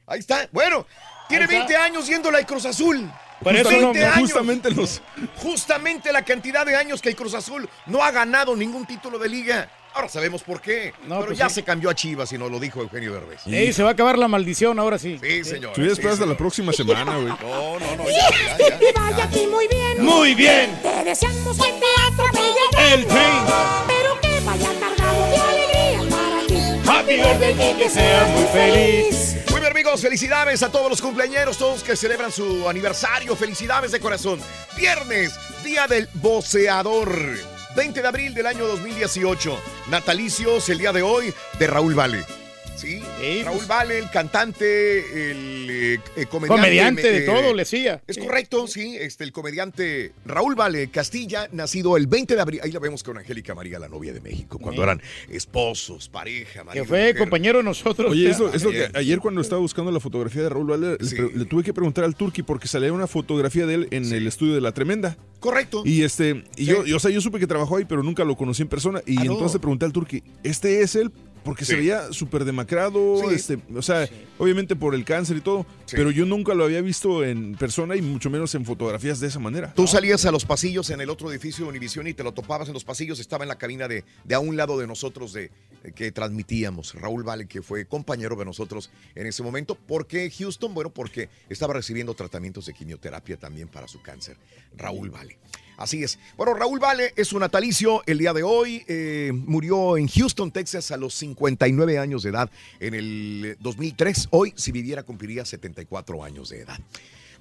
Ahí 0.06 0.20
está. 0.20 0.48
Bueno, 0.52 0.86
tiene 1.28 1.44
Ahí 1.44 1.50
está. 1.56 1.66
20 1.66 1.76
años 1.76 2.06
yéndole 2.06 2.38
al 2.38 2.46
Cruz 2.46 2.64
Azul. 2.66 3.10
Por 3.42 3.54
eso 3.54 3.68
20 3.68 4.00
no- 4.00 4.06
años. 4.06 4.18
Justamente 4.20 4.70
los. 4.70 5.02
Justamente 5.36 6.12
la 6.12 6.22
cantidad 6.22 6.64
de 6.64 6.76
años 6.76 7.02
que 7.02 7.10
el 7.10 7.16
Cruz 7.16 7.34
Azul 7.34 7.68
no 7.86 8.02
ha 8.02 8.10
ganado 8.10 8.54
ningún 8.56 8.86
título 8.86 9.18
de 9.18 9.28
liga. 9.28 9.70
Ahora 9.94 10.08
sabemos 10.08 10.42
por 10.42 10.60
qué. 10.60 10.92
No, 11.06 11.16
pero 11.16 11.26
pues 11.28 11.38
ya 11.38 11.48
sí. 11.48 11.56
se 11.56 11.62
cambió 11.62 11.88
a 11.88 11.94
Chivas 11.94 12.32
y 12.32 12.38
nos 12.38 12.50
lo 12.50 12.58
dijo 12.58 12.80
Eugenio 12.80 13.12
Derbez. 13.12 13.46
Ey, 13.46 13.72
se 13.72 13.82
va 13.84 13.90
a 13.90 13.92
acabar 13.92 14.18
la 14.18 14.26
maldición 14.26 14.78
ahora 14.80 14.98
sí. 14.98 15.18
Sí, 15.22 15.44
señor. 15.44 15.72
Tú 15.72 15.82
ya 15.82 15.86
sí, 15.86 15.92
esperas 15.92 16.14
hasta 16.14 16.26
la 16.26 16.36
próxima 16.36 16.72
semana, 16.72 17.16
güey. 17.16 17.28
No, 17.44 17.78
no, 17.78 17.96
no. 17.96 18.04
Ya, 18.10 18.58
ya, 18.58 18.78
Que 18.78 18.92
ya. 18.92 19.00
vaya 19.00 19.24
aquí 19.24 19.46
muy 19.46 19.68
bien. 19.68 20.02
Muy 20.04 20.34
bien. 20.34 20.76
Te 20.82 21.04
deseamos 21.04 21.56
que 21.56 21.72
te 21.72 21.86
atropelle 22.12 22.92
El 22.94 23.06
tren. 23.06 23.44
Pero 23.86 24.20
que 24.20 24.40
vaya 24.44 24.68
cargado 24.80 25.26
de 25.30 25.36
alegría 25.36 26.00
para 26.10 26.46
ti. 26.46 26.88
Happy 26.90 27.16
birthday 27.16 27.70
y 27.70 27.74
que 27.78 27.88
seas 27.90 28.28
muy 28.30 28.44
feliz. 28.48 29.36
Muy 29.50 29.60
bien, 29.60 29.70
amigos, 29.72 30.00
felicidades 30.00 30.62
a 30.64 30.72
todos 30.72 30.90
los 30.90 31.00
cumpleañeros, 31.00 31.56
todos 31.56 31.84
que 31.84 31.94
celebran 31.94 32.32
su 32.32 32.68
aniversario. 32.68 33.36
Felicidades 33.36 33.92
de 33.92 34.00
corazón. 34.00 34.40
Viernes, 34.76 35.32
Día 35.62 35.86
del 35.86 36.08
Boceador. 36.14 37.53
20 37.74 38.02
de 38.02 38.08
abril 38.08 38.34
del 38.34 38.46
año 38.46 38.66
2018. 38.66 39.58
Natalicios 39.90 40.68
el 40.68 40.78
día 40.78 40.92
de 40.92 41.02
hoy 41.02 41.34
de 41.58 41.66
Raúl 41.66 41.94
Vale. 41.94 42.43
¿Sí? 42.76 43.00
Sí, 43.20 43.42
Raúl 43.44 43.56
pues. 43.58 43.68
Vale, 43.68 43.98
el 43.98 44.10
cantante, 44.10 45.30
el 45.30 45.70
eh, 45.70 46.00
eh, 46.16 46.26
comediante. 46.26 46.60
Comediante 46.62 47.02
de 47.12 47.18
eh, 47.18 47.26
todo, 47.26 47.54
le 47.54 47.62
hacía. 47.62 48.02
Es 48.06 48.18
correcto, 48.18 48.66
sí. 48.66 48.96
Este, 49.00 49.24
el 49.24 49.32
comediante 49.32 50.12
Raúl 50.26 50.54
Vale 50.54 50.88
Castilla, 50.90 51.48
nacido 51.52 51.96
el 51.96 52.06
20 52.08 52.34
de 52.34 52.40
abril. 52.40 52.60
Ahí 52.62 52.72
la 52.72 52.80
vemos 52.80 53.02
con 53.02 53.16
Angélica 53.16 53.54
María, 53.54 53.78
la 53.78 53.88
novia 53.88 54.12
de 54.12 54.20
México, 54.20 54.58
cuando 54.58 54.82
Sí. 54.82 54.84
eran 54.84 55.00
esposos, 55.30 56.08
pareja, 56.08 56.64
marido. 56.64 56.84
Que 56.84 56.88
fue 56.88 56.98
mujer. 57.00 57.18
compañero 57.18 57.58
de 57.58 57.64
nosotros. 57.64 58.10
Oye, 58.10 58.28
eso 58.28 58.52
es 58.52 58.62
lo 58.64 58.70
que 58.70 58.88
ayer 58.94 59.18
cuando 59.20 59.40
estaba 59.40 59.60
buscando 59.60 59.90
la 59.92 60.00
fotografía 60.00 60.42
de 60.42 60.48
Raúl 60.48 60.66
Vale, 60.66 60.96
le 61.00 61.06
Sí. 61.06 61.14
pre- 61.16 61.30
le 61.34 61.44
tuve 61.44 61.62
que 61.62 61.72
preguntar 61.72 62.04
al 62.04 62.16
Turqui 62.16 62.42
porque 62.42 62.66
salía 62.68 62.92
una 62.92 63.06
fotografía 63.06 63.66
de 63.66 63.74
él 63.74 63.88
en 63.92 64.12
el 64.12 64.26
estudio 64.26 64.54
de 64.54 64.60
La 64.60 64.72
Tremenda. 64.72 65.16
Correcto. 65.40 65.82
Y 65.86 66.02
este, 66.02 66.44
y 66.56 66.64
Sí. 66.64 66.70
yo, 66.70 66.84
yo, 66.84 66.96
o 66.96 67.00
sea, 67.00 67.10
yo 67.10 67.20
supe 67.20 67.38
que 67.38 67.46
trabajó 67.46 67.76
ahí, 67.76 67.84
pero 67.84 68.02
nunca 68.02 68.24
lo 68.24 68.36
conocí 68.36 68.62
en 68.62 68.68
persona. 68.68 69.00
Y 69.06 69.18
Ah, 69.18 69.22
entonces 69.22 69.54
le 69.54 69.60
pregunté 69.60 69.84
al 69.84 69.92
Turqui, 69.92 70.22
¿este 70.42 70.82
es 70.82 70.96
él? 70.96 71.10
Porque 71.44 71.64
se 71.66 71.76
veía 71.76 72.10
súper 72.12 72.44
demacrado, 72.44 73.18
Sí. 73.28 73.34
este, 73.34 73.58
o 73.76 73.82
sea, 73.82 74.08
obviamente 74.38 74.74
por 74.76 74.94
el 74.94 75.04
cáncer 75.04 75.36
y 75.36 75.40
todo, 75.40 75.66
pero 75.90 76.10
yo 76.10 76.24
nunca 76.24 76.54
lo 76.54 76.64
había 76.64 76.80
visto 76.80 77.22
en 77.22 77.54
persona 77.54 77.96
y 77.96 78.02
mucho 78.02 78.30
menos 78.30 78.54
en 78.54 78.64
fotografías 78.64 79.20
de 79.20 79.26
esa 79.28 79.38
manera. 79.38 79.72
Tú 79.74 79.86
salías 79.86 80.24
a 80.24 80.30
los 80.32 80.44
pasillos 80.46 80.88
en 80.90 81.00
el 81.02 81.10
otro 81.10 81.30
edificio 81.30 81.64
de 81.64 81.70
Univisión 81.70 82.06
y 82.06 82.14
te 82.14 82.24
lo 82.24 82.32
topabas 82.32 82.68
en 82.68 82.74
los 82.74 82.84
pasillos, 82.84 83.18
estaba 83.20 83.44
en 83.44 83.48
la 83.48 83.58
cabina 83.58 83.86
de, 83.88 84.04
de 84.24 84.34
a 84.34 84.38
un 84.40 84.56
lado 84.56 84.78
de 84.78 84.86
nosotros 84.86 85.32
de, 85.34 85.50
de 85.82 85.92
que 85.92 86.10
transmitíamos. 86.12 86.94
Raúl 86.94 87.22
Vale, 87.24 87.46
que 87.46 87.60
fue 87.62 87.84
compañero 87.86 88.36
de 88.36 88.44
nosotros 88.46 88.90
en 89.14 89.26
ese 89.26 89.42
momento. 89.42 89.74
¿Por 89.74 90.06
qué 90.06 90.30
Houston? 90.30 90.72
Bueno, 90.72 90.90
porque 90.90 91.28
estaba 91.50 91.74
recibiendo 91.74 92.14
tratamientos 92.14 92.66
de 92.66 92.72
quimioterapia 92.72 93.36
también 93.36 93.68
para 93.68 93.86
su 93.86 94.00
cáncer. 94.00 94.36
Raúl 94.76 95.10
Vale. 95.10 95.36
Así 95.76 96.02
es. 96.02 96.18
Bueno, 96.36 96.54
Raúl 96.54 96.78
Vale 96.78 97.12
es 97.16 97.28
su 97.28 97.38
natalicio 97.38 98.02
el 98.06 98.18
día 98.18 98.32
de 98.32 98.42
hoy. 98.42 98.84
eh, 98.86 99.32
murió 99.32 99.96
en 99.96 100.08
Houston, 100.08 100.50
Texas, 100.50 100.90
a 100.90 100.96
los 100.96 101.14
59 101.14 101.98
años 101.98 102.22
de 102.22 102.30
edad 102.30 102.50
en 102.80 102.94
el 102.94 103.56
2003. 103.60 104.28
Hoy, 104.30 104.52
si 104.56 104.72
viviera, 104.72 105.02
cumpliría 105.02 105.44
74 105.44 106.22
años 106.22 106.50
de 106.50 106.60
edad. 106.60 106.78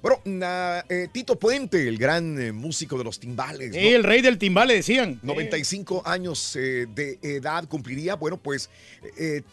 Bueno, 0.04 0.20
na- 0.26 0.84
eh, 0.90 1.08
Tito 1.10 1.38
Puente, 1.38 1.88
el 1.88 1.96
gran 1.96 2.38
eh, 2.38 2.52
músico 2.52 2.98
de 2.98 3.04
los 3.04 3.18
timbales. 3.18 3.70
¿no? 3.70 3.74
Sí, 3.80 3.88
el 3.88 4.04
rey 4.04 4.20
del 4.20 4.36
timbal 4.36 4.68
le 4.68 4.74
decían. 4.74 5.18
95 5.22 6.02
años 6.04 6.56
eh, 6.56 6.86
de 6.94 7.18
edad 7.22 7.66
cumpliría. 7.66 8.14
Bueno, 8.16 8.36
pues 8.36 8.68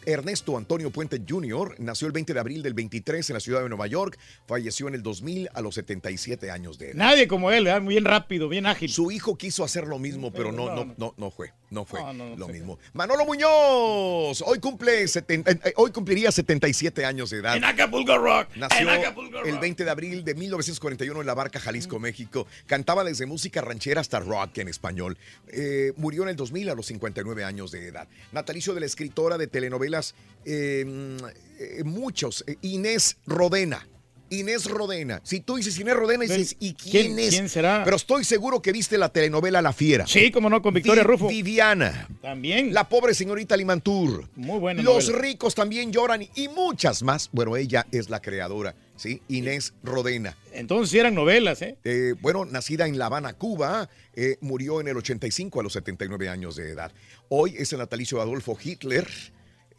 Ernesto 0.05 0.57
Antonio 0.57 0.91
Puente 0.91 1.21
Jr. 1.25 1.75
nació 1.79 2.07
el 2.07 2.11
20 2.11 2.33
de 2.33 2.39
abril 2.41 2.63
del 2.63 2.73
23 2.73 3.29
en 3.29 3.33
la 3.33 3.39
ciudad 3.39 3.63
de 3.63 3.69
Nueva 3.69 3.87
York. 3.87 4.19
Falleció 4.45 4.89
en 4.89 4.95
el 4.95 5.03
2000 5.03 5.47
a 5.53 5.61
los 5.61 5.75
77 5.75 6.51
años 6.51 6.77
de 6.77 6.87
edad. 6.87 6.95
Nadie 6.95 7.29
como 7.29 7.49
él, 7.51 7.69
muy 7.81 7.93
bien 7.93 8.03
rápido, 8.03 8.49
bien 8.49 8.65
ágil. 8.65 8.91
Su 8.91 9.09
hijo 9.09 9.37
quiso 9.37 9.63
hacer 9.63 9.87
lo 9.87 9.99
mismo, 9.99 10.33
pero 10.33 10.51
no, 10.51 10.75
no, 10.75 10.93
no. 10.97 11.13
no, 11.15 11.31
fue. 11.31 11.53
No 11.69 11.85
fue 11.85 12.01
No, 12.13 12.35
lo 12.35 12.49
mismo. 12.49 12.77
Manolo 12.91 13.25
Muñoz, 13.25 14.41
hoy 14.45 14.59
cumple 14.59 15.07
70 15.07 15.49
eh, 15.51 15.73
hoy 15.77 15.91
cumpliría 15.91 16.29
77 16.29 17.05
años 17.05 17.29
de 17.29 17.37
edad. 17.37 17.55
En 17.55 17.63
Acapulco 17.63 18.17
Rock. 18.17 18.49
Nació 18.57 18.81
en 18.81 18.89
Acapulco 18.99 19.39
el 19.39 19.51
Rock. 19.53 19.61
20 19.61 19.85
de 19.85 19.89
abril 19.89 20.23
de 20.25 20.40
1941 20.41 21.21
en 21.21 21.27
La 21.27 21.33
Barca, 21.35 21.59
Jalisco, 21.59 21.99
México. 21.99 22.47
Cantaba 22.65 23.03
desde 23.03 23.27
música 23.27 23.61
ranchera 23.61 24.01
hasta 24.01 24.19
rock 24.19 24.57
en 24.57 24.67
español. 24.67 25.17
Eh, 25.47 25.93
murió 25.97 26.23
en 26.23 26.29
el 26.29 26.35
2000 26.35 26.69
a 26.69 26.75
los 26.75 26.87
59 26.87 27.43
años 27.43 27.71
de 27.71 27.87
edad. 27.87 28.07
Natalicio 28.31 28.73
de 28.73 28.79
la 28.79 28.85
escritora 28.87 29.37
de 29.37 29.47
telenovelas, 29.47 30.15
eh, 30.45 31.17
eh, 31.59 31.83
muchos, 31.83 32.43
Inés 32.61 33.17
Rodena. 33.27 33.85
Inés 34.31 34.65
Rodena. 34.65 35.21
Si 35.23 35.41
tú 35.41 35.57
dices 35.57 35.77
Inés 35.77 35.95
Rodena, 35.95 36.23
dices, 36.23 36.55
¿y 36.59 36.73
quién, 36.73 37.15
¿Quién- 37.15 37.19
es? 37.19 37.29
quién 37.29 37.49
será? 37.49 37.83
Pero 37.83 37.97
estoy 37.97 38.23
seguro 38.23 38.61
que 38.61 38.71
viste 38.71 38.97
la 38.97 39.09
telenovela 39.09 39.61
La 39.61 39.73
Fiera. 39.73 40.07
Sí, 40.07 40.31
como 40.31 40.49
no, 40.49 40.61
con 40.61 40.73
Victoria 40.73 41.03
Vi- 41.03 41.07
Rufo. 41.07 41.27
Viviana. 41.27 42.07
También. 42.21 42.73
La 42.73 42.87
pobre 42.89 43.13
señorita 43.13 43.55
Limantur. 43.57 44.27
Muy 44.35 44.59
buena 44.59 44.81
Los 44.81 45.05
novela. 45.09 45.21
ricos 45.21 45.53
también 45.53 45.91
lloran 45.91 46.23
y 46.35 46.47
muchas 46.47 47.03
más. 47.03 47.29
Bueno, 47.31 47.55
ella 47.57 47.85
es 47.91 48.09
la 48.09 48.21
creadora, 48.21 48.73
¿sí? 48.95 49.21
Inés 49.27 49.73
Rodena. 49.83 50.37
Entonces 50.53 50.97
eran 50.99 51.13
novelas, 51.13 51.61
¿eh? 51.61 51.77
Eh, 51.83 52.15
bueno, 52.21 52.45
nacida 52.45 52.87
en 52.87 52.97
La 52.97 53.07
Habana, 53.07 53.33
Cuba, 53.33 53.89
eh, 54.15 54.37
murió 54.41 54.79
en 54.81 54.87
el 54.87 54.97
85 54.97 55.59
a 55.59 55.63
los 55.63 55.73
79 55.73 56.29
años 56.29 56.55
de 56.55 56.69
edad. 56.71 56.91
Hoy 57.29 57.55
es 57.57 57.71
el 57.73 57.79
natalicio 57.79 58.17
de 58.17 58.23
Adolfo 58.23 58.57
Hitler. 58.61 59.07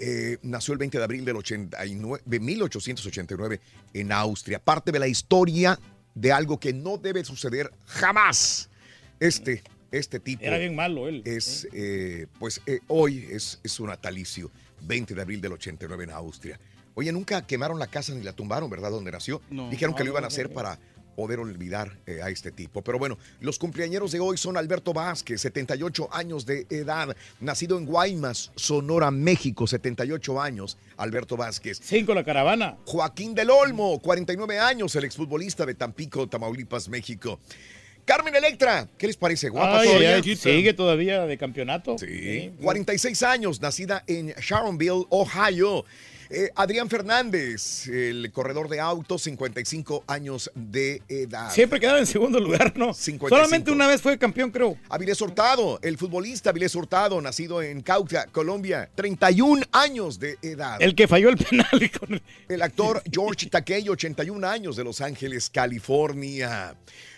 Eh, 0.05 0.39
nació 0.43 0.73
el 0.73 0.79
20 0.79 0.99
de 0.99 1.05
abril 1.05 1.25
del 1.25 1.37
89, 1.37 2.23
de 2.27 2.41
1889 2.41 3.61
en 3.95 4.11
Austria. 4.11 4.59
Parte 4.59 4.91
de 4.91 4.99
la 4.99 5.07
historia 5.07 5.79
de 6.15 6.33
algo 6.33 6.59
que 6.59 6.73
no 6.73 6.99
debe 6.99 7.25
suceder 7.25 7.71
jamás. 7.87 8.69
Este, 9.21 9.63
este 9.93 10.19
tipo 10.19 10.43
Era 10.43 10.59
bien 10.59 10.75
malo 10.75 11.07
él. 11.09 11.23
es, 11.25 11.69
eh, 11.73 12.27
pues 12.41 12.61
eh, 12.67 12.81
hoy 12.89 13.29
es, 13.31 13.61
es 13.63 13.71
su 13.71 13.87
natalicio, 13.87 14.51
20 14.83 15.15
de 15.15 15.23
abril 15.23 15.41
del 15.41 15.53
89 15.53 16.03
en 16.05 16.11
Austria. 16.11 16.59
Oye, 16.95 17.13
nunca 17.13 17.47
quemaron 17.47 17.79
la 17.79 17.87
casa 17.87 18.13
ni 18.13 18.25
la 18.25 18.33
tumbaron, 18.33 18.69
¿verdad? 18.69 18.91
Donde 18.91 19.13
nació. 19.13 19.41
No. 19.51 19.71
Dijeron 19.71 19.95
que 19.95 20.01
No, 20.01 20.07
lo 20.07 20.11
iban 20.13 20.25
a 20.25 20.27
hacer 20.27 20.49
no. 20.49 20.55
para 20.55 20.81
poder 21.17 21.39
olvidar 21.39 21.97
eh, 22.07 22.21
a 22.23 22.31
este 22.31 22.51
tipo. 22.51 22.83
Pero 22.83 22.99
bueno, 22.99 23.19
los 23.41 23.59
cumpleañeros 23.59 24.13
de 24.13 24.21
hoy 24.21 24.37
son 24.37 24.57
Alberto 24.57 24.93
Vázquez, 24.93 25.41
78 25.41 26.09
años 26.13 26.47
de 26.47 26.67
edad, 26.71 27.17
nacido 27.41 27.79
en 27.79 27.87
Guaymas, 27.87 28.51
Sonora, 28.57 29.11
México, 29.11 29.67
78 29.67 30.41
años, 30.41 30.79
Alberto 30.97 31.37
Vázquez. 31.37 31.81
Cinco 31.83 32.15
la 32.15 32.25
caravana. 32.25 32.77
Joaquín 32.85 33.35
del 33.35 33.51
Olmo, 33.51 34.01
49 34.01 34.59
años, 34.59 34.95
el 34.97 35.05
exfutbolista 35.05 35.67
de 35.67 35.75
Tampico, 35.75 36.29
Tamaulipas, 36.29 36.89
México. 36.89 37.39
Carmen 38.05 38.35
Electra, 38.35 38.89
¿qué 38.99 39.07
les 39.07 39.17
parece? 39.17 39.49
¿Guapa 39.49 39.81
Ay, 39.81 39.87
todavía? 39.87 40.17
ay, 40.17 40.37
sigue 40.37 40.75
todavía 40.75 41.25
de 41.25 41.39
campeonato. 41.39 41.97
Sí. 41.99 42.53
46 42.61 43.23
años, 43.23 43.61
nacida 43.61 44.03
en 44.09 44.29
Sharonville, 44.41 45.07
Ohio. 45.11 45.85
Eh, 46.35 46.51
Adrián 46.57 46.89
Fernández, 46.89 47.87
el 47.89 48.33
corredor 48.33 48.71
de 48.71 48.81
autos, 48.81 49.21
55 49.23 50.05
años 50.07 50.51
de 50.55 51.03
edad. 51.09 51.51
Siempre 51.53 51.79
quedaba 51.79 51.99
en 51.99 52.07
segundo 52.07 52.41
lugar, 52.41 52.73
¿no? 52.75 52.95
55. 52.95 53.29
Solamente 53.29 53.71
una 53.71 53.87
vez 53.87 54.01
fue 54.01 54.17
campeón, 54.17 54.51
creo. 54.51 54.79
Avilés 54.89 55.21
Hurtado, 55.21 55.79
el 55.83 55.99
futbolista 55.99 56.49
Avilés 56.49 56.75
Hurtado, 56.75 57.21
nacido 57.21 57.61
en 57.61 57.83
Cauca, 57.83 58.27
Colombia, 58.33 58.89
31 58.95 59.63
años 59.73 60.19
de 60.19 60.39
edad. 60.41 60.81
El 60.81 60.95
que 60.95 61.07
falló 61.07 61.29
el 61.29 61.37
penal. 61.37 61.69
con 62.01 62.15
el- 62.15 62.23
El 62.49 62.63
actor 62.63 63.03
George 63.13 63.51
Takei, 63.51 63.87
81 63.91 64.43
años 64.49 64.75
de 64.77 64.85
Los 64.85 65.03
Ángeles, 65.03 65.51
California. 65.51 66.75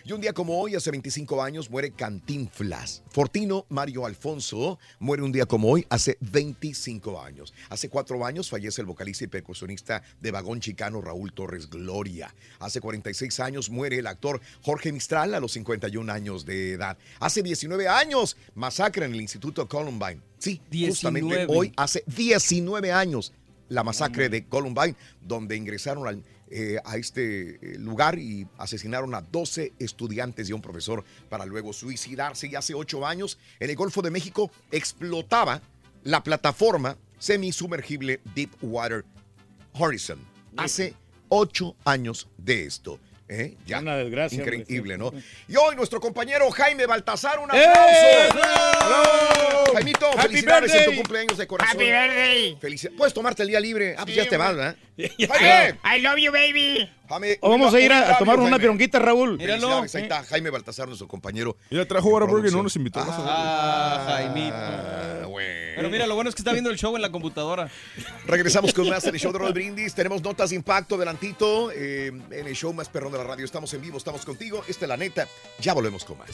Y 0.06 0.12
un 0.12 0.20
día 0.20 0.34
como 0.34 0.60
hoy, 0.60 0.74
hace 0.74 0.90
25 0.90 1.42
años, 1.42 1.70
muere 1.70 1.90
Cantinflas. 1.90 3.02
Fortino 3.08 3.64
Mario 3.70 4.04
Alfonso 4.04 4.78
muere 4.98 5.22
un 5.22 5.32
día 5.32 5.46
como 5.46 5.70
hoy, 5.70 5.86
hace 5.88 6.18
25 6.20 7.22
años. 7.22 7.54
Hace 7.70 7.88
cuatro 7.88 8.22
años 8.26 8.50
fallece 8.50 8.82
el 8.82 8.86
vocalista 8.86 9.24
y 9.24 9.28
percusionista 9.28 10.02
de 10.20 10.30
Vagón 10.30 10.60
Chicano 10.60 11.00
Raúl 11.00 11.32
Torres 11.32 11.70
Gloria. 11.70 12.34
Hace 12.58 12.82
46 12.82 13.40
años 13.40 13.70
muere 13.70 13.96
el 13.96 14.06
actor 14.06 14.42
Jorge 14.60 14.92
Mistral 14.92 15.32
a 15.32 15.40
los 15.40 15.52
51 15.52 16.12
años 16.12 16.44
de 16.44 16.72
edad. 16.72 16.98
Hace 17.18 17.42
19 17.42 17.88
años, 17.88 18.36
masacre 18.54 19.06
en 19.06 19.14
el 19.14 19.22
Instituto 19.22 19.66
Columbine. 19.66 20.20
Sí, 20.36 20.60
justamente 20.86 21.34
19. 21.34 21.46
hoy 21.48 21.72
hace 21.76 22.04
19 22.06 22.92
años 22.92 23.32
la 23.68 23.82
masacre 23.82 24.28
de 24.28 24.44
Columbine, 24.44 24.94
donde 25.22 25.56
ingresaron 25.56 26.06
al, 26.06 26.22
eh, 26.56 26.78
a 26.84 26.96
este 26.96 27.56
eh, 27.56 27.78
lugar 27.80 28.16
y 28.16 28.46
asesinaron 28.58 29.12
a 29.16 29.22
12 29.22 29.72
estudiantes 29.80 30.48
y 30.48 30.52
a 30.52 30.54
un 30.54 30.62
profesor 30.62 31.04
para 31.28 31.44
luego 31.46 31.72
suicidarse. 31.72 32.46
Y 32.46 32.54
hace 32.54 32.74
8 32.74 33.04
años, 33.04 33.38
en 33.58 33.70
el 33.70 33.74
Golfo 33.74 34.02
de 34.02 34.12
México, 34.12 34.52
explotaba 34.70 35.60
la 36.04 36.22
plataforma 36.22 36.96
semisumergible 37.18 38.20
Deepwater 38.36 39.04
Horizon. 39.72 40.20
Hace 40.56 40.94
8 41.28 41.74
años 41.84 42.28
de 42.38 42.66
esto. 42.66 43.00
¿Eh? 43.28 43.54
Ya. 43.66 43.80
Una 43.80 43.96
desgracia, 43.96 44.38
hombre, 44.42 44.58
Increíble, 44.58 44.94
sí. 44.94 45.00
¿no? 45.00 45.12
Y 45.48 45.56
hoy 45.56 45.76
nuestro 45.76 46.00
compañero 46.00 46.50
Jaime 46.50 46.86
Baltasar, 46.86 47.38
un 47.38 47.50
¡Eh! 47.54 47.64
aplauso. 47.64 48.34
¡Bravo! 48.86 49.74
Jaimito, 49.74 50.06
Happy 50.10 50.22
felicidades 50.22 50.70
en 50.72 50.78
tu 50.78 50.78
birthday. 50.84 50.96
cumpleaños 50.96 51.38
de 51.38 51.46
corazón. 51.46 51.76
Happy 51.76 51.84
birthday. 51.86 52.58
Felicidades. 52.60 52.96
Puedes 52.98 53.14
tomarte 53.14 53.42
el 53.42 53.48
día 53.48 53.60
libre. 53.60 53.94
Ah, 53.98 54.02
pues 54.04 54.14
Sí, 54.16 54.22
ya 54.22 54.28
te 54.28 54.36
vas, 54.36 54.50
hombre. 54.50 54.76
¿verdad? 54.96 55.38
Jaime. 55.40 55.78
I 55.84 56.00
love 56.00 56.18
you, 56.18 56.30
baby. 56.32 56.88
Jaime, 57.08 57.38
O 57.40 57.50
vamos 57.50 57.74
a 57.74 57.80
ir 57.80 57.92
a, 57.92 58.00
labio, 58.00 58.16
tomar 58.18 58.36
una 58.36 58.44
Jaime. 58.50 58.58
pironguita, 58.60 58.98
Raúl. 58.98 59.38
Felicidades, 59.38 59.94
ahí 59.94 60.02
está 60.04 60.22
Jaime 60.24 60.50
Baltasar, 60.50 60.86
nuestro 60.86 61.06
compañero. 61.08 61.56
Ya 61.70 61.86
trajo 61.86 62.08
Whataburger 62.08 62.50
y 62.50 62.54
no 62.54 62.62
nos 62.62 62.76
invitó. 62.76 63.00
Ah, 63.06 64.04
Jaimito. 64.06 64.54
Ah, 64.56 65.26
bueno. 65.28 65.72
Pero 65.76 65.90
mira, 65.90 66.06
lo 66.06 66.14
bueno 66.14 66.28
es 66.30 66.34
que 66.34 66.40
está 66.40 66.52
viendo 66.52 66.70
el 66.70 66.78
show 66.78 66.94
en 66.96 67.02
la 67.02 67.10
computadora. 67.10 67.68
Regresamos 68.26 68.72
con 68.72 68.88
más 68.88 69.04
en 69.04 69.14
el 69.14 69.20
show 69.20 69.32
de 69.32 69.38
Roll 69.38 69.52
Brindis. 69.52 69.94
Tenemos 69.94 70.22
notas 70.22 70.50
de 70.50 70.56
impacto 70.56 70.94
adelantito 70.94 71.70
eh, 71.72 72.06
en 72.30 72.46
el 72.46 72.54
show 72.54 72.72
más 72.72 72.88
perrón 72.88 73.12
de 73.12 73.18
la 73.18 73.24
radio. 73.24 73.44
Estamos 73.44 73.74
en 73.74 73.82
vivo, 73.82 73.98
estamos 73.98 74.24
contigo. 74.24 74.64
Esta 74.68 74.84
es 74.84 74.88
la 74.88 74.96
neta. 74.96 75.26
Ya 75.60 75.74
volvemos 75.74 76.04
con 76.04 76.18
más. 76.18 76.30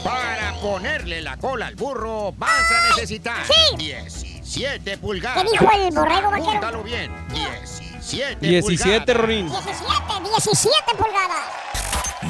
Para 0.03 0.55
ponerle 0.61 1.23
la 1.23 1.37
cola 1.37 1.67
al 1.67 1.75
burro 1.77 2.33
vas 2.37 2.51
a 2.51 2.89
necesitar 2.97 3.37
Sí. 3.47 3.77
17 3.77 4.99
pulgadas. 4.99 5.43
¿Qué 5.45 5.51
dijo 5.51 5.71
el 5.75 5.91
borrego 5.95 6.31
vaquero? 6.31 6.83
Bien. 6.83 7.13
17 7.29 8.37
17, 8.47 9.01
pulgadas. 9.01 9.17
Rorín. 9.17 9.49
17, 9.49 9.85
17 10.25 10.95
pulgadas. 10.99 11.47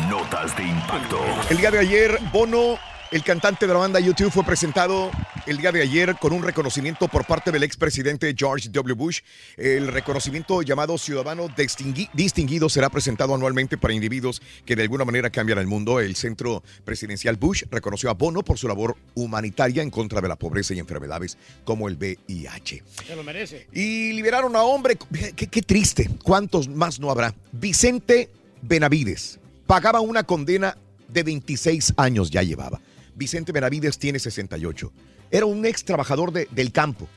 Notas 0.08 0.56
de 0.56 0.62
impacto. 0.64 1.18
El 1.50 1.56
día 1.58 1.70
de 1.70 1.78
ayer, 1.80 2.18
Bono, 2.32 2.78
el 3.12 3.22
cantante 3.22 3.66
de 3.66 3.72
la 3.74 3.78
banda 3.78 4.00
YouTube, 4.00 4.30
fue 4.32 4.42
presentado 4.42 5.10
el 5.46 5.58
día 5.58 5.70
de 5.70 5.82
ayer 5.82 6.16
con 6.18 6.32
un 6.32 6.42
reconocimiento 6.42 7.08
por 7.08 7.26
parte 7.26 7.52
del 7.52 7.62
expresidente 7.62 8.34
George 8.36 8.70
W. 8.70 8.94
Bush. 8.94 9.20
El 9.58 9.88
reconocimiento 9.88 10.62
llamado 10.62 10.96
Ciudadano 10.96 11.48
Distingui- 11.48 12.08
Distinguido 12.14 12.70
será 12.70 12.88
presentado 12.88 13.34
anualmente 13.34 13.76
para 13.76 13.92
individuos 13.92 14.40
que 14.64 14.76
de 14.76 14.82
alguna 14.84 15.04
manera 15.04 15.28
cambian 15.28 15.58
el 15.58 15.66
mundo. 15.66 16.00
El 16.00 16.16
centro 16.16 16.62
presidencial 16.86 17.36
Bush 17.36 17.64
reconoció 17.70 18.08
a 18.08 18.14
Bono 18.14 18.42
por 18.42 18.56
su 18.56 18.66
labor 18.66 18.96
humanitaria 19.14 19.82
en 19.82 19.90
contra 19.90 20.22
de 20.22 20.28
la 20.28 20.36
pobreza 20.36 20.72
y 20.72 20.78
enfermedades 20.78 21.36
como 21.64 21.88
el 21.88 21.96
VIH. 21.96 22.82
Se 23.06 23.14
lo 23.14 23.22
merece. 23.22 23.66
Y 23.74 24.12
liberaron 24.14 24.56
a 24.56 24.62
hombre, 24.62 24.96
qué, 25.36 25.46
qué 25.48 25.60
triste, 25.62 26.08
¿cuántos 26.22 26.66
más 26.66 26.98
no 26.98 27.10
habrá? 27.10 27.34
Vicente 27.52 28.30
Benavides 28.62 29.38
pagaba 29.66 30.00
una 30.00 30.22
condena 30.22 30.78
de 31.08 31.22
26 31.24 31.92
años, 31.98 32.30
ya 32.30 32.42
llevaba. 32.42 32.80
Vicente 33.14 33.52
Benavides 33.52 33.98
tiene 33.98 34.18
68. 34.18 34.92
Era 35.30 35.46
un 35.46 35.64
ex 35.66 35.84
trabajador 35.84 36.32
de- 36.32 36.48
del 36.50 36.72
campo. 36.72 37.08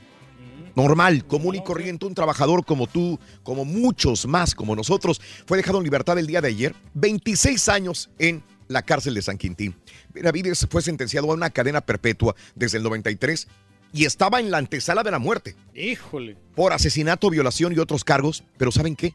Normal, 0.76 1.26
común 1.26 1.56
y 1.56 1.64
corriente, 1.64 2.06
un 2.06 2.14
trabajador 2.14 2.66
como 2.66 2.86
tú, 2.88 3.18
como 3.43 3.64
muchos 3.64 4.26
más 4.28 4.54
como 4.54 4.76
nosotros, 4.76 5.22
fue 5.46 5.58
dejado 5.58 5.78
en 5.78 5.86
libertad 5.86 6.20
el 6.20 6.28
día 6.28 6.41
de 6.41 6.50
ayer, 6.50 6.76
26 6.96 7.70
años 7.70 8.10
en 8.20 8.43
la 8.68 8.82
cárcel 8.82 9.14
de 9.14 9.22
San 9.22 9.38
Quintín. 9.38 9.74
Benavides 10.14 10.68
fue 10.70 10.82
sentenciado 10.82 11.32
a 11.32 11.34
una 11.34 11.50
cadena 11.50 11.80
perpetua 11.80 12.36
desde 12.56 12.78
el 12.78 12.84
93 12.84 13.48
y 13.93 14.04
estaba 14.04 14.41
en 14.41 14.52
la 14.52 14.58
antesala 14.58 15.02
de 15.04 15.12
la 15.12 15.20
muerte 15.20 15.56
Híjole. 15.74 16.36
por 16.56 16.74
asesinato, 16.74 17.30
violación 17.30 17.72
y 17.72 17.80
otros 17.80 18.04
cargos, 18.04 18.43
pero 18.58 18.72
¿saben 18.74 18.98
qué? 18.98 19.14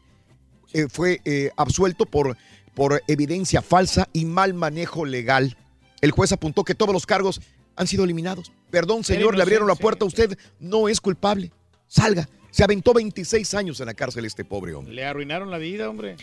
Eh, 0.73 0.87
fue 0.89 1.21
eh, 1.25 1.51
absuelto 1.57 2.05
por, 2.07 2.37
por 2.73 3.03
evidencia 3.07 3.61
falsa 3.61 4.09
y 4.13 4.25
mal 4.25 4.55
manejo 4.55 5.05
legal. 5.05 5.57
El 6.01 6.11
juez 6.11 6.31
apuntó 6.31 6.63
que 6.63 6.75
todos 6.75 6.93
los 6.93 7.05
cargos 7.05 7.41
han 7.75 7.87
sido 7.87 8.03
eliminados. 8.03 8.51
Perdón, 8.69 9.03
señor, 9.03 9.35
le 9.35 9.43
abrieron 9.43 9.67
la 9.67 9.75
puerta 9.75 10.05
usted, 10.05 10.37
no 10.59 10.89
es 10.89 10.99
culpable. 10.99 11.51
Salga. 11.87 12.27
Se 12.51 12.65
aventó 12.65 12.93
26 12.93 13.53
años 13.53 13.79
en 13.79 13.85
la 13.85 13.93
cárcel 13.93 14.25
este 14.25 14.43
pobre 14.43 14.73
hombre. 14.73 14.93
Le 14.93 15.05
arruinaron 15.05 15.49
la 15.49 15.57
vida, 15.57 15.89
hombre. 15.89 16.17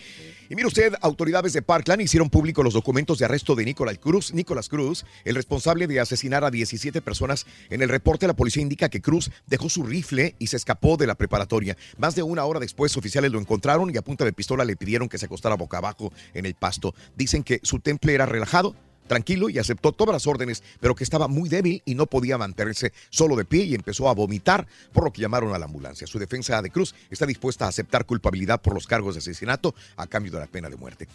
Y 0.51 0.55
mire 0.55 0.69
usted, 0.69 0.93
autoridades 1.01 1.55
de 1.55 1.63
Parkland 1.63 2.03
hicieron 2.03 2.29
público 2.29 2.63
los 2.63 2.75
documentos 2.75 3.19
de 3.19 3.25
arresto 3.25 3.55
de 3.55 3.65
Nicolás 3.65 3.99
Cruz, 3.99 4.35
Nicolás 4.35 4.69
Cruz, 4.69 5.07
el 5.25 5.37
responsable 5.37 5.87
de 5.87 6.01
asesinar 6.01 6.45
a 6.45 6.51
17 6.51 7.01
personas. 7.01 7.47
En 7.71 7.81
el 7.81 7.89
reporte, 7.89 8.27
la 8.27 8.37
policía 8.37 8.63
indica 8.63 8.91
que 8.91 9.01
Cruz 9.01 9.31
dejó 9.47 9.71
su 9.71 9.85
rifle 9.85 10.35
y 10.39 10.49
se 10.49 10.59
escapó 10.59 10.99
de 10.99 11.07
la 11.07 11.15
preparatoria. 11.15 11.79
Más 11.97 12.15
de 12.15 12.23
una 12.23 12.45
hora 12.45 12.61
después, 12.61 12.95
oficiales 12.99 13.33
lo 13.33 13.41
encontraron 13.41 13.91
y 13.91 13.97
a 13.97 14.03
punta 14.03 14.27
de 14.27 14.35
pistola 14.35 14.67
le 14.67 14.77
pidieron 14.77 15.09
que 15.09 15.17
se 15.17 15.27
acostara 15.27 15.55
boca 15.55 15.79
abajo 15.79 16.13
en 16.35 16.45
el 16.45 16.55
pasto. 16.55 16.95
Dicen 17.17 17.43
que 17.43 17.61
su 17.63 17.81
temple 17.81 18.13
era 18.13 18.27
relajado, 18.27 18.77
tranquilo 19.09 19.49
y 19.51 19.59
aceptó 19.59 19.93
todas 19.93 20.13
las 20.13 20.27
órdenes, 20.27 20.63
pero 20.81 20.95
que 20.95 21.05
estaba 21.05 21.27
muy 21.27 21.49
débil 21.49 21.83
y 21.85 21.95
no 21.95 22.07
podía 22.07 22.39
mantenerse 22.39 22.93
solo 23.11 23.35
de 23.35 23.45
pie 23.45 23.65
y 23.65 23.75
empezó 23.75 24.09
a 24.09 24.15
vomitar, 24.15 24.67
por 24.93 25.05
lo 25.05 25.13
que 25.13 25.23
llamaron 25.23 25.55
a 25.55 25.59
la 25.59 25.65
ambulancia. 25.65 26.07
Su 26.07 26.19
defensa 26.19 26.63
de 26.63 26.71
Cruz 26.71 26.95
está 27.11 27.27
dispuesta 27.27 27.65
a 27.65 27.69
aceptar 27.69 28.07
culpabilidad 28.07 28.61
por 28.61 28.75
los 28.75 28.87
cargos 28.87 29.15
de 29.15 29.19
asesinato 29.19 29.75
a 29.97 30.07
cambio 30.07 30.33
de 30.33 30.39
la 30.39 30.47
pena 30.47 30.69
de 30.71 30.77
muerte. 30.77 31.09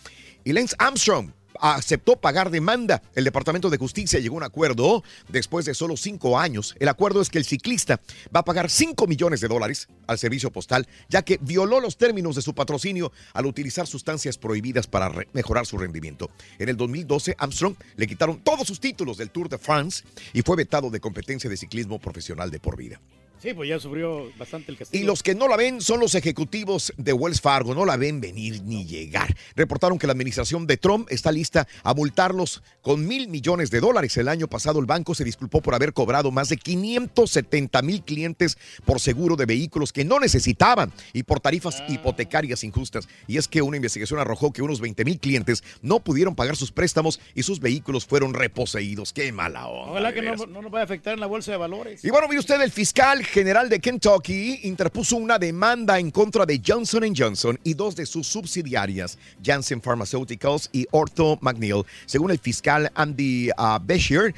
Y 0.43 0.51
Lance 0.51 0.75
Armstrong 0.77 1.31
aceptó 1.59 2.15
pagar 2.15 2.49
demanda. 2.49 3.01
El 3.15 3.23
Departamento 3.23 3.69
de 3.69 3.77
Justicia 3.77 4.19
llegó 4.19 4.35
a 4.35 4.37
un 4.37 4.43
acuerdo 4.43 5.03
después 5.29 5.65
de 5.65 5.73
solo 5.73 5.97
cinco 5.97 6.39
años. 6.39 6.75
El 6.79 6.89
acuerdo 6.89 7.21
es 7.21 7.29
que 7.29 7.37
el 7.37 7.45
ciclista 7.45 7.99
va 8.35 8.41
a 8.41 8.45
pagar 8.45 8.69
5 8.69 9.07
millones 9.07 9.41
de 9.41 9.47
dólares 9.47 9.87
al 10.07 10.17
servicio 10.17 10.51
postal, 10.51 10.87
ya 11.09 11.21
que 11.21 11.39
violó 11.41 11.79
los 11.79 11.97
términos 11.97 12.35
de 12.35 12.41
su 12.41 12.53
patrocinio 12.53 13.11
al 13.33 13.45
utilizar 13.45 13.87
sustancias 13.87 14.37
prohibidas 14.37 14.87
para 14.87 15.11
mejorar 15.33 15.65
su 15.65 15.77
rendimiento. 15.77 16.29
En 16.59 16.69
el 16.69 16.77
2012, 16.77 17.35
Armstrong 17.37 17.75
le 17.95 18.07
quitaron 18.07 18.39
todos 18.41 18.67
sus 18.67 18.79
títulos 18.79 19.17
del 19.17 19.31
Tour 19.31 19.49
de 19.49 19.57
France 19.57 20.03
y 20.33 20.41
fue 20.41 20.55
vetado 20.55 20.89
de 20.89 20.99
competencia 20.99 21.49
de 21.49 21.57
ciclismo 21.57 21.99
profesional 21.99 22.51
de 22.51 22.59
por 22.59 22.77
vida. 22.77 22.99
Sí, 23.43 23.53
pues 23.53 23.67
ya 23.67 23.77
sufrió 23.77 24.31
bastante 24.37 24.71
el 24.71 24.77
castigo. 24.77 25.03
Y 25.03 25.05
los 25.05 25.21
que 25.21 25.35
no 25.35 25.49
la 25.49 25.57
ven 25.57 25.81
son 25.81 25.99
los 25.99 26.15
ejecutivos 26.15 26.93
de 26.95 27.11
Wells 27.11 27.41
Fargo, 27.41 27.75
no 27.75 27.83
la 27.83 27.97
ven 27.97 28.21
venir 28.21 28.63
ni 28.63 28.85
llegar. 28.85 29.35
Reportaron 29.57 29.99
que 29.99 30.07
la 30.07 30.13
administración 30.13 30.65
de 30.65 30.77
Trump 30.77 31.09
está 31.11 31.29
lista 31.29 31.67
a 31.83 31.93
multarlos 31.93 32.63
con 32.81 33.05
mil 33.05 33.27
millones 33.27 33.69
de 33.69 33.81
dólares. 33.81 34.15
El 34.15 34.29
año 34.29 34.47
pasado 34.47 34.79
el 34.79 34.85
banco 34.85 35.13
se 35.13 35.25
disculpó 35.25 35.59
por 35.59 35.75
haber 35.75 35.91
cobrado 35.91 36.31
más 36.31 36.47
de 36.47 36.55
570 36.55 37.81
mil 37.81 38.03
clientes 38.03 38.57
por 38.85 39.01
seguro 39.01 39.35
de 39.35 39.45
vehículos 39.45 39.91
que 39.91 40.05
no 40.05 40.21
necesitaban 40.21 40.93
y 41.11 41.23
por 41.23 41.41
tarifas 41.41 41.83
hipotecarias 41.89 42.63
injustas. 42.63 43.09
Y 43.27 43.35
es 43.35 43.49
que 43.49 43.61
una 43.61 43.75
investigación 43.75 44.21
arrojó 44.21 44.53
que 44.53 44.61
unos 44.61 44.79
20 44.79 45.03
mil 45.03 45.19
clientes 45.19 45.65
no 45.81 45.99
pudieron 45.99 46.33
pagar 46.33 46.55
sus 46.55 46.71
préstamos 46.71 47.19
y 47.35 47.43
sus 47.43 47.59
vehículos 47.59 48.05
fueron 48.05 48.35
reposeídos. 48.35 49.11
Qué 49.11 49.33
mala 49.33 49.67
onda. 49.67 49.91
Ojalá 49.91 50.13
que 50.13 50.21
no 50.21 50.61
nos 50.61 50.71
vaya 50.71 50.83
a 50.83 50.85
afectar 50.85 51.13
en 51.13 51.19
la 51.19 51.27
bolsa 51.27 51.51
de 51.51 51.57
valores. 51.57 52.05
Y 52.05 52.09
bueno, 52.09 52.29
mire 52.29 52.39
usted, 52.39 52.61
el 52.61 52.71
fiscal 52.71 53.21
general 53.33 53.67
de 53.67 53.79
Kentucky 53.79 54.59
interpuso 54.61 55.15
una 55.15 55.39
demanda 55.39 55.97
en 55.97 56.11
contra 56.11 56.45
de 56.45 56.61
Johnson 56.63 57.15
Johnson 57.17 57.59
y 57.63 57.73
dos 57.73 57.95
de 57.95 58.05
sus 58.05 58.27
subsidiarias, 58.27 59.17
Janssen 59.43 59.81
Pharmaceuticals 59.81 60.69
y 60.71 60.85
Ortho 60.91 61.39
McNeil. 61.41 61.83
Según 62.05 62.29
el 62.29 62.37
fiscal 62.37 62.91
Andy 62.93 63.49
ah, 63.57 63.79
Beshear, 63.83 64.35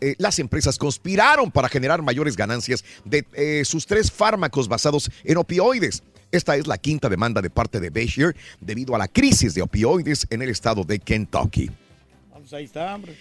eh, 0.00 0.14
las 0.18 0.38
empresas 0.38 0.76
conspiraron 0.76 1.50
para 1.50 1.70
generar 1.70 2.02
mayores 2.02 2.36
ganancias 2.36 2.84
de 3.06 3.24
eh, 3.32 3.64
sus 3.64 3.86
tres 3.86 4.12
fármacos 4.12 4.68
basados 4.68 5.10
en 5.24 5.38
opioides. 5.38 6.02
Esta 6.30 6.54
es 6.56 6.66
la 6.66 6.76
quinta 6.76 7.08
demanda 7.08 7.40
de 7.40 7.48
parte 7.48 7.80
de 7.80 7.88
Beshear 7.88 8.36
debido 8.60 8.94
a 8.94 8.98
la 8.98 9.08
crisis 9.08 9.54
de 9.54 9.62
opioides 9.62 10.26
en 10.28 10.42
el 10.42 10.50
estado 10.50 10.84
de 10.84 10.98
Kentucky. 10.98 11.70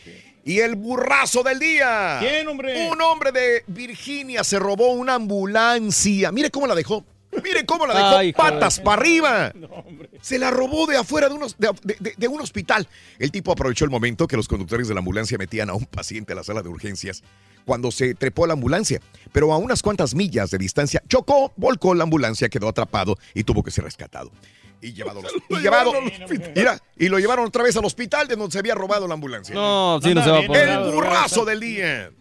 Pues. 0.04 0.33
Y 0.46 0.60
el 0.60 0.76
burrazo 0.76 1.42
del 1.44 1.60
día. 1.60 2.18
¿Quién, 2.20 2.48
hombre? 2.48 2.90
Un 2.90 3.02
hombre 3.02 3.32
de 3.32 3.64
Virginia 3.68 4.44
se 4.44 4.60
robó 4.60 4.92
una 4.92 5.16
ambulancia. 5.16 6.32
Mire 6.32 6.50
cómo 6.52 6.68
la 6.68 6.76
dejó. 6.76 7.06
Mire 7.44 7.66
cómo 7.66 7.88
la 7.88 7.96
dejó 7.96 8.18
Ay, 8.18 8.34
patas 8.34 8.80
para 8.80 9.02
arriba. 9.02 9.54
Se 10.22 10.38
la 10.38 10.52
robó 10.52 10.86
de 10.86 10.98
afuera 10.98 11.30
de, 11.30 11.36
unos- 11.36 11.56
de- 11.58 11.72
de- 11.84 11.98
de- 12.00 12.14
de 12.16 12.28
un 12.28 12.42
hospital. 12.42 12.88
El 13.18 13.32
tipo 13.32 13.52
aprovechó 13.52 13.86
el 13.86 13.92
momento 13.92 14.28
que 14.28 14.36
los 14.38 14.48
conductores 14.48 14.88
de 14.88 14.94
la 14.94 15.00
ambulancia 15.00 15.38
metían 15.40 15.70
a 15.70 15.74
un 15.74 15.86
paciente 15.86 16.34
a 16.34 16.36
la 16.36 16.44
sala 16.44 16.62
de 16.62 16.70
urgencias 16.70 17.24
cuando 17.66 17.90
se 17.92 18.14
trepó 18.14 18.44
a 18.44 18.48
la 18.48 18.54
ambulancia. 18.54 19.00
Pero 19.32 19.52
a 19.52 19.58
unas 19.58 19.82
cuantas 19.82 20.14
millas 20.14 20.52
de 20.52 20.58
distancia 20.60 21.02
chocó, 21.08 21.54
volcó 21.56 21.96
la 21.96 22.04
ambulancia, 22.04 22.50
quedó 22.50 22.68
atrapado 22.68 23.18
y 23.34 23.46
tuvo 23.46 23.64
que 23.64 23.72
ser 23.72 23.86
rescatado. 23.86 24.32
Y 24.84 24.94
llevado, 24.94 25.22
y 25.50 25.56
llevado 25.60 25.94
mira, 26.54 26.78
y 26.98 27.08
lo 27.08 27.18
llevaron 27.18 27.46
otra 27.46 27.64
vez 27.64 27.76
al 27.78 27.86
hospital 27.86 28.28
de 28.28 28.36
donde 28.36 28.52
se 28.52 28.60
había 28.60 28.76
robado 28.76 29.08
la 29.08 29.14
ambulancia. 29.14 29.56
No, 29.56 30.00
sí, 30.04 30.14
no 30.14 30.24
se 30.24 30.30
va 30.30 30.40
a 30.40 30.44
poder. 30.44 30.70
El 30.70 30.92
burrazo 30.92 31.46
del 31.46 31.60
día. 31.62 32.12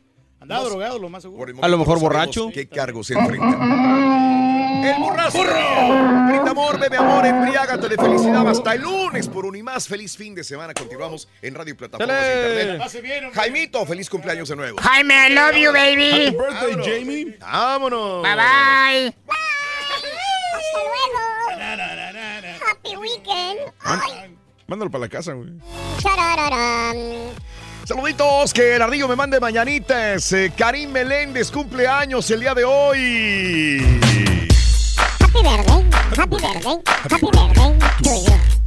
Andaba 0.40 0.64
drogado, 0.64 0.98
lo 0.98 1.08
más 1.08 1.22
seguro. 1.22 1.54
A 1.60 1.68
lo 1.68 1.78
mejor 1.78 2.00
borracho. 2.00 2.50
¿Qué 2.52 2.68
cargos 2.68 3.08
se 3.08 3.14
enfrenta? 3.14 4.90
El 4.90 5.00
burrazo. 5.00 5.38
Grita 5.38 6.50
amor, 6.50 6.78
bebe 6.80 6.96
amor, 6.96 7.24
embriágate 7.24 7.88
de 7.88 7.96
felicidad 7.96 8.48
hasta 8.48 8.74
el 8.74 8.82
lunes 8.82 9.28
por 9.28 9.44
un 9.46 9.54
y 9.56 9.62
más. 9.62 9.86
Feliz 9.86 10.16
fin 10.16 10.34
de 10.34 10.42
semana. 10.42 10.74
Continuamos 10.74 11.28
en 11.40 11.54
Radio 11.54 11.76
Plataformas. 11.76 12.16
Internet. 12.16 13.32
Jaimito, 13.34 13.86
feliz 13.86 14.10
cumpleaños 14.10 14.48
de 14.48 14.56
nuevo. 14.56 14.78
Jaime, 14.80 15.28
I 15.28 15.34
love 15.34 15.56
you, 15.56 15.72
baby. 15.72 16.36
Vámonos. 16.36 16.86
Jamie. 16.86 17.36
Vámonos. 17.40 18.22
Bye 18.22 18.34
bye. 18.34 19.16
Hasta 20.54 20.78
luego. 20.82 21.32
Happy 22.66 22.96
weekend. 23.16 23.72
Ay, 23.80 24.36
Mándalo 24.66 24.90
para 24.90 25.02
la 25.02 25.08
casa, 25.08 25.32
güey. 25.32 25.50
Saluditos, 27.84 28.54
que 28.54 28.76
el 28.76 28.82
ardillo 28.82 29.08
me 29.08 29.16
mande 29.16 29.40
mañanitas. 29.40 30.32
Eh, 30.32 30.52
Karim 30.56 30.90
Meléndez 30.90 31.50
cumpleaños 31.50 32.30
el 32.30 32.40
día 32.40 32.54
de 32.54 32.64
hoy. 32.64 34.00
Happy 35.20 35.42
birthday, 35.42 35.84
happy 36.16 36.36
birthday, 36.36 36.80
happy 37.10 37.26
birthday 37.26 37.78
to 38.02 38.30
you. 38.30 38.61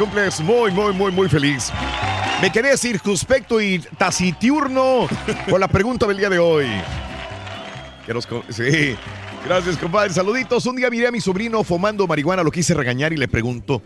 Cumples 0.00 0.40
muy, 0.40 0.70
muy, 0.70 0.94
muy, 0.94 1.12
muy 1.12 1.28
feliz. 1.28 1.70
Me 2.40 2.50
quedé 2.50 2.74
circunspecto 2.78 3.60
y 3.60 3.80
taciturno 3.98 5.06
con 5.50 5.60
la 5.60 5.68
pregunta 5.68 6.06
del 6.06 6.16
día 6.16 6.30
de 6.30 6.38
hoy. 6.38 6.66
Sí. 8.48 8.96
Gracias, 9.44 9.76
compadre. 9.76 10.14
Saluditos. 10.14 10.64
Un 10.64 10.76
día 10.76 10.88
miré 10.88 11.08
a 11.08 11.12
mi 11.12 11.20
sobrino 11.20 11.62
fumando 11.64 12.06
marihuana, 12.06 12.42
lo 12.42 12.50
quise 12.50 12.72
regañar 12.72 13.12
y 13.12 13.18
le 13.18 13.28
pregunto, 13.28 13.82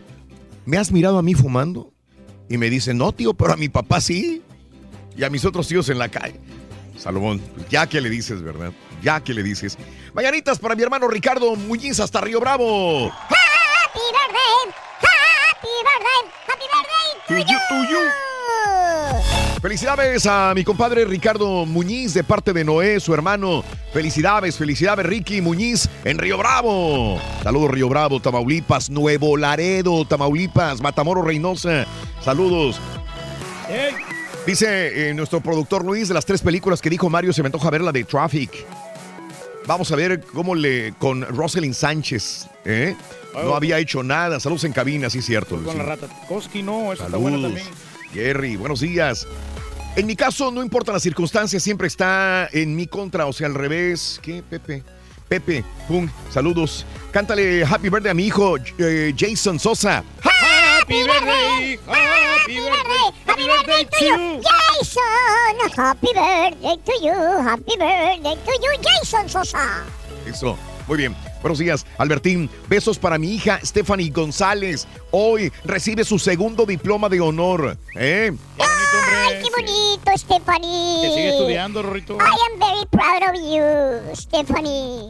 ¿me 0.64 0.78
has 0.78 0.92
mirado 0.92 1.18
a 1.18 1.22
mí 1.22 1.34
fumando? 1.34 1.92
Y 2.48 2.58
me 2.58 2.70
dice, 2.70 2.94
no, 2.94 3.10
tío, 3.10 3.34
pero 3.34 3.52
a 3.52 3.56
mi 3.56 3.68
papá 3.68 4.00
sí. 4.00 4.40
Y 5.16 5.24
a 5.24 5.30
mis 5.30 5.44
otros 5.44 5.66
tíos 5.66 5.88
en 5.88 5.98
la 5.98 6.08
calle. 6.08 6.38
Salomón, 6.96 7.42
ya 7.70 7.88
que 7.88 8.00
le 8.00 8.08
dices, 8.08 8.40
¿verdad? 8.40 8.72
Ya 9.02 9.18
que 9.18 9.34
le 9.34 9.42
dices. 9.42 9.76
Mañanitas 10.12 10.60
para 10.60 10.76
mi 10.76 10.82
hermano 10.84 11.08
Ricardo 11.08 11.56
Muñiz 11.56 11.98
hasta 11.98 12.20
Río 12.20 12.38
Bravo. 12.38 13.08
Happy 13.08 14.00
birthday, 14.12 14.83
happy 15.64 15.70
birthday, 15.88 16.22
happy 16.46 16.66
birthday 16.72 17.44
to 17.68 17.76
you. 17.90 17.98
Felicidades 19.60 20.26
a 20.26 20.52
mi 20.54 20.62
compadre 20.62 21.06
Ricardo 21.06 21.64
Muñiz 21.64 22.12
de 22.12 22.22
parte 22.22 22.52
de 22.52 22.64
Noé, 22.64 23.00
su 23.00 23.14
hermano. 23.14 23.64
Felicidades, 23.94 24.58
felicidades 24.58 25.06
Ricky 25.06 25.40
Muñiz 25.40 25.88
en 26.04 26.18
Río 26.18 26.36
Bravo. 26.36 27.18
Saludos 27.42 27.70
Río 27.70 27.88
Bravo, 27.88 28.20
Tamaulipas, 28.20 28.90
Nuevo 28.90 29.38
Laredo, 29.38 30.04
Tamaulipas, 30.04 30.82
Matamoros 30.82 31.24
Reynosa. 31.24 31.86
Saludos. 32.22 32.78
Dice 34.46 35.08
eh, 35.08 35.14
nuestro 35.14 35.40
productor 35.40 35.82
Luis 35.82 36.08
de 36.08 36.14
las 36.14 36.26
tres 36.26 36.42
películas 36.42 36.82
que 36.82 36.90
dijo 36.90 37.08
Mario, 37.08 37.32
se 37.32 37.42
me 37.42 37.46
antoja 37.46 37.70
ver 37.70 37.80
la 37.80 37.92
de 37.92 38.04
Traffic. 38.04 38.66
Vamos 39.66 39.90
a 39.92 39.96
ver 39.96 40.22
cómo 40.32 40.54
le 40.54 40.92
con 40.98 41.22
Rosalind 41.22 41.74
Sánchez. 41.74 42.48
¿eh? 42.64 42.96
No 43.32 43.54
había 43.54 43.78
hecho 43.78 44.02
nnada. 44.02 44.38
Saludos 44.38 44.64
en 44.64 44.72
cabina, 44.72 45.08
sí 45.08 45.18
es 45.18 45.26
cierto. 45.26 45.62
Con 45.62 45.78
la 45.78 45.84
rata 45.84 46.06
Koski, 46.28 46.62
no, 46.62 46.92
eso 46.92 47.04
está 47.04 47.16
bueno 47.16 47.40
también. 47.40 47.66
Jerry, 48.12 48.56
buenos 48.56 48.80
días. 48.80 49.26
En 49.96 50.06
mi 50.06 50.16
caso, 50.16 50.50
no 50.50 50.62
importa 50.62 50.92
las 50.92 51.02
circunstancias, 51.02 51.62
siempre 51.62 51.86
está 51.86 52.48
en 52.52 52.74
mi 52.74 52.86
contra, 52.86 53.26
o 53.26 53.32
sea, 53.32 53.46
al 53.46 53.54
revés. 53.54 54.20
¿Qué, 54.22 54.42
Pepe? 54.42 54.82
Pepe, 55.28 55.64
pum, 55.88 56.08
saludos. 56.30 56.84
Cántale 57.10 57.64
Happy 57.64 57.88
Birthday 57.88 58.10
a 58.10 58.14
mi 58.14 58.26
hijo 58.26 58.56
eh, 58.78 59.14
Jason 59.16 59.58
Sosa. 59.58 60.04
Happy 60.84 61.02
birthday, 61.02 61.78
happy 61.86 62.56
birthday, 62.60 63.08
happy 63.24 63.46
birthday 63.46 63.84
to 63.84 64.04
you. 64.04 64.42
Jason, 64.44 65.70
happy 65.74 66.12
birthday 66.12 66.76
to 66.84 66.92
you, 67.00 67.14
happy 67.40 67.76
birthday 67.78 68.36
to 68.44 68.52
you, 68.60 68.76
Jason 68.82 69.26
Sosa. 69.26 69.82
Eso, 70.26 70.58
muy 70.86 70.98
bien. 70.98 71.16
Buenos 71.40 71.58
días, 71.58 71.86
Albertín. 71.96 72.50
Besos 72.68 72.98
para 72.98 73.16
mi 73.16 73.32
hija 73.32 73.60
Stephanie 73.64 74.10
González. 74.10 74.86
Hoy 75.10 75.50
recibe 75.64 76.04
su 76.04 76.18
segundo 76.18 76.66
diploma 76.66 77.08
de 77.08 77.22
honor. 77.22 77.78
¿Eh? 77.96 78.30
¡Ay, 78.58 79.42
qué 79.42 79.50
bonito, 79.50 80.10
Stephanie! 80.18 81.00
Que 81.00 81.14
sigue 81.14 81.28
estudiando, 81.30 81.80
Rorrito. 81.80 82.18
I 82.18 82.36
am 82.52 82.58
very 82.58 82.84
proud 82.90 83.22
of 83.22 83.36
you, 83.42 84.14
Stephanie. 84.14 85.08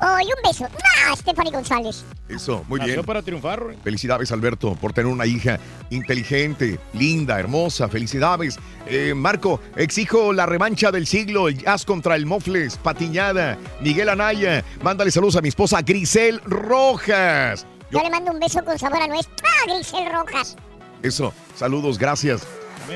Oh, 0.00 0.16
y 0.20 0.24
un 0.26 0.42
beso. 0.44 0.66
¡Ah, 1.08 1.14
Stephanie 1.16 1.50
González! 1.52 2.04
Eso, 2.28 2.64
muy 2.68 2.78
Nació 2.80 2.94
bien. 2.94 3.06
para 3.06 3.22
triunfar, 3.22 3.58
Rory. 3.58 3.76
Felicidades, 3.82 4.30
Alberto, 4.32 4.74
por 4.74 4.92
tener 4.92 5.10
una 5.10 5.26
hija 5.26 5.58
inteligente, 5.90 6.78
linda, 6.92 7.38
hermosa. 7.40 7.88
Felicidades. 7.88 8.58
Eh, 8.86 9.14
Marco, 9.14 9.60
exijo 9.76 10.32
la 10.32 10.46
revancha 10.46 10.90
del 10.90 11.06
siglo, 11.06 11.48
el 11.48 11.58
jazz 11.58 11.84
contra 11.84 12.16
el 12.16 12.26
Mofles, 12.26 12.76
Patiñada, 12.76 13.58
Miguel 13.80 14.08
Anaya. 14.10 14.64
Mándale 14.82 15.10
saludos 15.10 15.36
a 15.36 15.40
mi 15.40 15.48
esposa 15.48 15.80
Grisel 15.82 16.40
Rojas. 16.44 17.66
Yo 17.90 18.00
le 18.02 18.10
mando 18.10 18.32
un 18.32 18.38
beso 18.38 18.62
con 18.64 18.78
sabor 18.78 19.02
a 19.02 19.06
nuez. 19.08 19.26
¡Ah, 19.42 19.72
Grisel 19.74 20.12
Rojas! 20.12 20.56
Eso, 21.02 21.32
saludos, 21.56 21.98
gracias. 21.98 22.42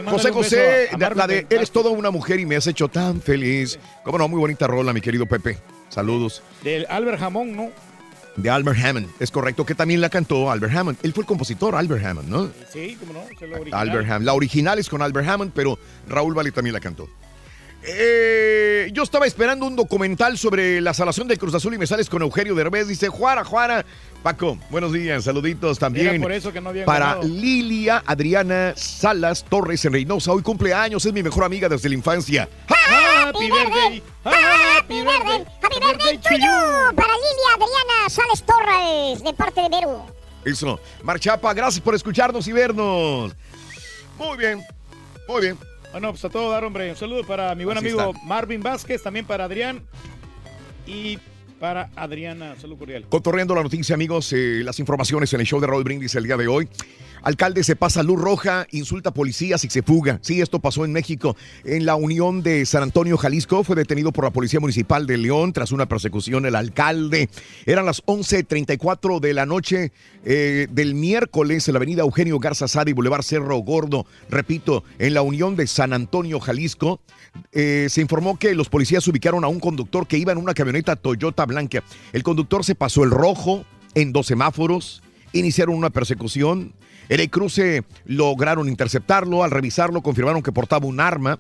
José 0.08 0.30
José, 0.30 0.88
la- 0.98 1.26
de 1.26 1.46
Eres 1.50 1.70
toda 1.70 1.90
una 1.90 2.10
mujer 2.10 2.40
y 2.40 2.46
me 2.46 2.56
has 2.56 2.66
hecho 2.66 2.88
tan 2.88 3.20
feliz. 3.20 3.78
Cómo 4.04 4.16
no, 4.18 4.26
muy 4.28 4.38
bonita 4.40 4.66
rola, 4.66 4.92
mi 4.92 5.00
querido 5.02 5.26
Pepe. 5.26 5.58
Saludos. 5.92 6.42
Del 6.64 6.86
Albert 6.88 7.18
Jamón, 7.20 7.54
¿no? 7.54 7.70
De 8.36 8.48
Albert 8.48 8.82
Hammond, 8.82 9.10
es 9.20 9.30
correcto, 9.30 9.66
que 9.66 9.74
también 9.74 10.00
la 10.00 10.08
cantó 10.08 10.50
Albert 10.50 10.74
Hammond. 10.74 10.98
Él 11.02 11.12
fue 11.12 11.22
el 11.22 11.26
compositor, 11.26 11.74
Albert 11.74 12.02
Hammond, 12.02 12.28
¿no? 12.30 12.50
Sí, 12.72 12.96
cómo 12.98 13.12
no, 13.12 13.20
es 13.20 13.40
la 13.42 13.56
original. 13.58 13.80
Albert 13.80 14.06
Hammond. 14.08 14.24
La 14.24 14.32
original 14.32 14.78
es 14.78 14.88
con 14.88 15.02
Albert 15.02 15.28
Hammond, 15.28 15.52
pero 15.54 15.78
Raúl 16.08 16.32
Vale 16.32 16.50
también 16.50 16.72
la 16.72 16.80
cantó. 16.80 17.10
Eh, 17.84 18.90
yo 18.92 19.02
estaba 19.02 19.26
esperando 19.26 19.66
un 19.66 19.74
documental 19.74 20.38
sobre 20.38 20.80
la 20.80 20.94
salación 20.94 21.26
del 21.26 21.38
Cruz 21.38 21.54
Azul 21.54 21.74
y 21.74 21.78
me 21.78 21.86
sales 21.86 22.08
con 22.08 22.22
Eugenio 22.22 22.54
Derbez. 22.54 22.86
Dice, 22.86 23.08
Juara, 23.08 23.44
Juara. 23.44 23.84
Paco, 24.22 24.56
buenos 24.70 24.92
días, 24.92 25.24
saluditos 25.24 25.80
también. 25.80 26.06
Era 26.06 26.20
por 26.20 26.30
eso 26.30 26.52
que 26.52 26.60
no 26.60 26.72
Para 26.84 27.06
ganado. 27.06 27.22
Lilia 27.24 28.04
Adriana 28.06 28.72
Salas 28.76 29.44
Torres 29.44 29.84
en 29.84 29.94
Reynosa. 29.94 30.30
Hoy 30.30 30.42
cumpleaños, 30.42 31.04
es 31.04 31.12
mi 31.12 31.24
mejor 31.24 31.42
amiga 31.42 31.68
desde 31.68 31.88
la 31.88 31.96
infancia. 31.96 32.48
Happy 32.68 33.50
birthday. 33.50 34.02
¡Happy 34.24 35.00
birthday! 35.00 35.44
¡Happy 35.60 35.80
birthday 35.80 36.18
to 36.18 36.34
you! 36.34 36.94
Para 36.94 37.12
Lilia 37.14 37.50
Adriana 37.54 38.08
Sales 38.08 38.44
Torres, 38.44 39.24
de 39.24 39.32
parte 39.32 39.60
de 39.60 39.68
Vero. 39.68 40.06
Eso. 40.44 40.78
Marchapa, 41.02 41.52
gracias 41.52 41.80
por 41.82 41.94
escucharnos 41.96 42.46
y 42.46 42.52
vernos. 42.52 43.32
Muy 44.18 44.36
bien, 44.36 44.64
muy 45.26 45.40
bien. 45.40 45.71
Bueno, 45.92 46.10
pues 46.10 46.24
a 46.24 46.30
todo 46.30 46.50
dar, 46.50 46.64
hombre. 46.64 46.90
Un 46.90 46.96
saludo 46.96 47.22
para 47.24 47.54
mi 47.54 47.64
buen 47.64 47.76
Así 47.76 47.88
amigo 47.88 48.12
está. 48.12 48.26
Marvin 48.26 48.62
Vázquez, 48.62 49.02
también 49.02 49.26
para 49.26 49.44
Adrián 49.44 49.82
y 50.86 51.18
para 51.60 51.90
Adriana. 51.94 52.56
Salud 52.58 52.78
cordial. 52.78 53.04
Cotorreando 53.08 53.54
la 53.54 53.62
noticia, 53.62 53.94
amigos, 53.94 54.32
eh, 54.32 54.62
las 54.64 54.78
informaciones 54.80 55.32
en 55.34 55.40
el 55.40 55.46
show 55.46 55.60
de 55.60 55.66
Raúl 55.66 55.84
Brindis 55.84 56.14
el 56.14 56.24
día 56.24 56.36
de 56.36 56.48
hoy. 56.48 56.68
Alcalde 57.22 57.62
se 57.62 57.76
pasa 57.76 58.02
luz 58.02 58.20
roja, 58.20 58.66
insulta 58.72 59.10
a 59.10 59.14
policías 59.14 59.64
y 59.64 59.70
se 59.70 59.82
fuga. 59.82 60.18
Sí, 60.22 60.40
esto 60.40 60.58
pasó 60.58 60.84
en 60.84 60.92
México. 60.92 61.36
En 61.64 61.86
la 61.86 61.94
Unión 61.94 62.42
de 62.42 62.66
San 62.66 62.82
Antonio, 62.82 63.16
Jalisco, 63.16 63.62
fue 63.62 63.76
detenido 63.76 64.12
por 64.12 64.24
la 64.24 64.32
Policía 64.32 64.58
Municipal 64.58 65.06
de 65.06 65.18
León 65.18 65.52
tras 65.52 65.70
una 65.70 65.86
persecución. 65.86 66.46
El 66.46 66.56
alcalde. 66.56 67.28
Eran 67.64 67.86
las 67.86 68.04
11.34 68.06 69.20
de 69.20 69.34
la 69.34 69.46
noche 69.46 69.92
eh, 70.24 70.66
del 70.70 70.94
miércoles 70.94 71.68
en 71.68 71.74
la 71.74 71.78
avenida 71.78 72.02
Eugenio 72.02 72.40
Garza 72.40 72.66
Sadi, 72.66 72.92
Boulevard 72.92 73.22
Cerro 73.22 73.58
Gordo. 73.58 74.04
Repito, 74.28 74.82
en 74.98 75.14
la 75.14 75.22
Unión 75.22 75.54
de 75.54 75.68
San 75.68 75.92
Antonio, 75.92 76.40
Jalisco, 76.40 77.00
eh, 77.52 77.86
se 77.88 78.00
informó 78.00 78.38
que 78.38 78.54
los 78.54 78.68
policías 78.68 79.06
ubicaron 79.06 79.44
a 79.44 79.48
un 79.48 79.60
conductor 79.60 80.08
que 80.08 80.18
iba 80.18 80.32
en 80.32 80.38
una 80.38 80.54
camioneta 80.54 80.96
Toyota 80.96 81.46
blanca. 81.46 81.84
El 82.12 82.22
conductor 82.22 82.64
se 82.64 82.74
pasó 82.74 83.04
el 83.04 83.10
rojo 83.10 83.64
en 83.94 84.12
dos 84.12 84.26
semáforos, 84.26 85.02
iniciaron 85.32 85.76
una 85.76 85.90
persecución. 85.90 86.72
En 87.08 87.20
el 87.20 87.30
cruce 87.30 87.84
lograron 88.04 88.68
interceptarlo. 88.68 89.44
Al 89.44 89.50
revisarlo, 89.50 90.02
confirmaron 90.02 90.42
que 90.42 90.52
portaba 90.52 90.86
un 90.86 91.00
arma 91.00 91.38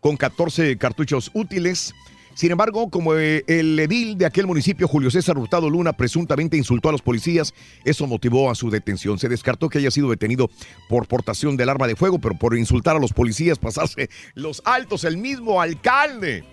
con 0.00 0.16
14 0.16 0.76
cartuchos 0.78 1.30
útiles. 1.34 1.94
Sin 2.34 2.52
embargo, 2.52 2.88
como 2.90 3.16
eh, 3.16 3.44
el 3.48 3.78
edil 3.78 4.16
de 4.16 4.24
aquel 4.24 4.46
municipio, 4.46 4.88
Julio 4.88 5.10
César 5.10 5.36
Hurtado 5.36 5.68
Luna, 5.68 5.92
presuntamente 5.92 6.56
insultó 6.56 6.88
a 6.88 6.92
los 6.92 7.02
policías, 7.02 7.52
eso 7.84 8.06
motivó 8.06 8.50
a 8.50 8.54
su 8.54 8.70
detención. 8.70 9.18
Se 9.18 9.28
descartó 9.28 9.68
que 9.68 9.78
haya 9.78 9.90
sido 9.90 10.08
detenido 10.08 10.48
por 10.88 11.06
portación 11.06 11.56
del 11.56 11.68
arma 11.68 11.86
de 11.86 11.96
fuego, 11.96 12.18
pero 12.18 12.36
por 12.36 12.56
insultar 12.56 12.96
a 12.96 13.00
los 13.00 13.12
policías, 13.12 13.58
pasarse 13.60 14.08
los 14.34 14.62
altos, 14.64 15.04
el 15.04 15.16
mismo 15.16 15.60
alcalde 15.60 16.44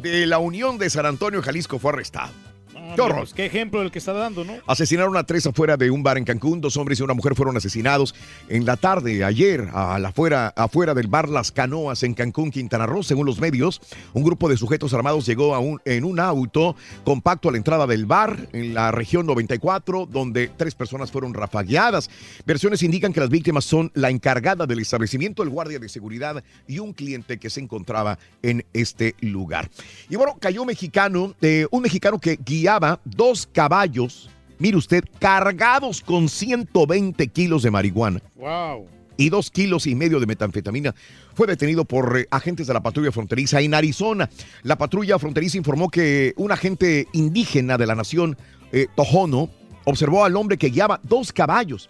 de 0.00 0.26
la 0.26 0.38
Unión 0.38 0.78
de 0.78 0.88
San 0.88 1.04
Antonio, 1.04 1.42
Jalisco, 1.42 1.78
fue 1.78 1.92
arrestado. 1.92 2.51
Ah, 2.92 2.96
¡Qué 2.96 3.00
horror! 3.02 3.18
pues, 3.20 3.34
qué 3.34 3.46
ejemplo 3.46 3.82
el 3.82 3.90
que 3.90 3.98
está 3.98 4.12
dando, 4.12 4.44
¿no? 4.44 4.54
Asesinaron 4.66 5.16
a 5.16 5.24
tres 5.24 5.46
afuera 5.46 5.76
de 5.76 5.90
un 5.90 6.02
bar 6.02 6.18
en 6.18 6.24
Cancún. 6.24 6.60
Dos 6.60 6.76
hombres 6.76 7.00
y 7.00 7.02
una 7.02 7.14
mujer 7.14 7.34
fueron 7.34 7.56
asesinados 7.56 8.14
en 8.48 8.64
la 8.66 8.76
tarde 8.76 9.24
ayer 9.24 9.68
a 9.72 9.98
la 9.98 10.08
afuera, 10.08 10.52
afuera 10.56 10.94
del 10.94 11.06
bar 11.08 11.28
Las 11.28 11.52
Canoas 11.52 12.02
en 12.02 12.14
Cancún, 12.14 12.50
Quintana 12.50 12.86
Roo. 12.86 13.02
Según 13.02 13.26
los 13.26 13.40
medios, 13.40 13.80
un 14.12 14.22
grupo 14.24 14.48
de 14.48 14.56
sujetos 14.56 14.92
armados 14.94 15.26
llegó 15.26 15.54
a 15.54 15.58
un- 15.58 15.80
en 15.84 16.04
un 16.04 16.20
auto 16.20 16.76
compacto 17.04 17.48
a 17.48 17.52
la 17.52 17.58
entrada 17.58 17.86
del 17.86 18.06
bar 18.06 18.48
en 18.52 18.74
la 18.74 18.90
región 18.92 19.26
94, 19.26 20.06
donde 20.06 20.48
tres 20.56 20.74
personas 20.74 21.10
fueron 21.10 21.34
rafagueadas. 21.34 22.10
Versiones 22.46 22.82
indican 22.82 23.12
que 23.12 23.20
las 23.20 23.30
víctimas 23.30 23.64
son 23.64 23.90
la 23.94 24.10
encargada 24.10 24.66
del 24.66 24.80
establecimiento, 24.80 25.42
el 25.42 25.48
guardia 25.48 25.78
de 25.78 25.88
seguridad 25.88 26.42
y 26.66 26.78
un 26.78 26.92
cliente 26.92 27.38
que 27.38 27.50
se 27.50 27.60
encontraba 27.60 28.18
en 28.42 28.64
este 28.72 29.14
lugar. 29.20 29.70
Y 30.08 30.16
bueno, 30.16 30.36
cayó 30.40 30.64
mexicano, 30.64 31.34
eh, 31.40 31.66
un 31.70 31.82
mexicano 31.82 32.18
que 32.18 32.38
guiaba 32.44 32.81
dos 33.04 33.48
caballos, 33.52 34.30
mire 34.58 34.76
usted, 34.76 35.04
cargados 35.18 36.00
con 36.02 36.28
120 36.28 37.26
kilos 37.28 37.62
de 37.62 37.70
marihuana 37.70 38.20
Wow. 38.36 38.86
y 39.16 39.28
dos 39.28 39.50
kilos 39.50 39.86
y 39.86 39.94
medio 39.94 40.20
de 40.20 40.26
metanfetamina. 40.26 40.94
Fue 41.34 41.46
detenido 41.46 41.84
por 41.84 42.18
eh, 42.18 42.26
agentes 42.30 42.66
de 42.66 42.74
la 42.74 42.82
patrulla 42.82 43.12
fronteriza 43.12 43.60
en 43.60 43.74
Arizona. 43.74 44.28
La 44.62 44.76
patrulla 44.76 45.18
fronteriza 45.18 45.56
informó 45.58 45.88
que 45.90 46.34
un 46.36 46.52
agente 46.52 47.06
indígena 47.12 47.78
de 47.78 47.86
la 47.86 47.94
nación 47.94 48.36
eh, 48.72 48.86
Tohono 48.96 49.48
observó 49.84 50.24
al 50.24 50.36
hombre 50.36 50.56
que 50.58 50.68
guiaba 50.70 51.00
dos 51.02 51.32
caballos 51.32 51.88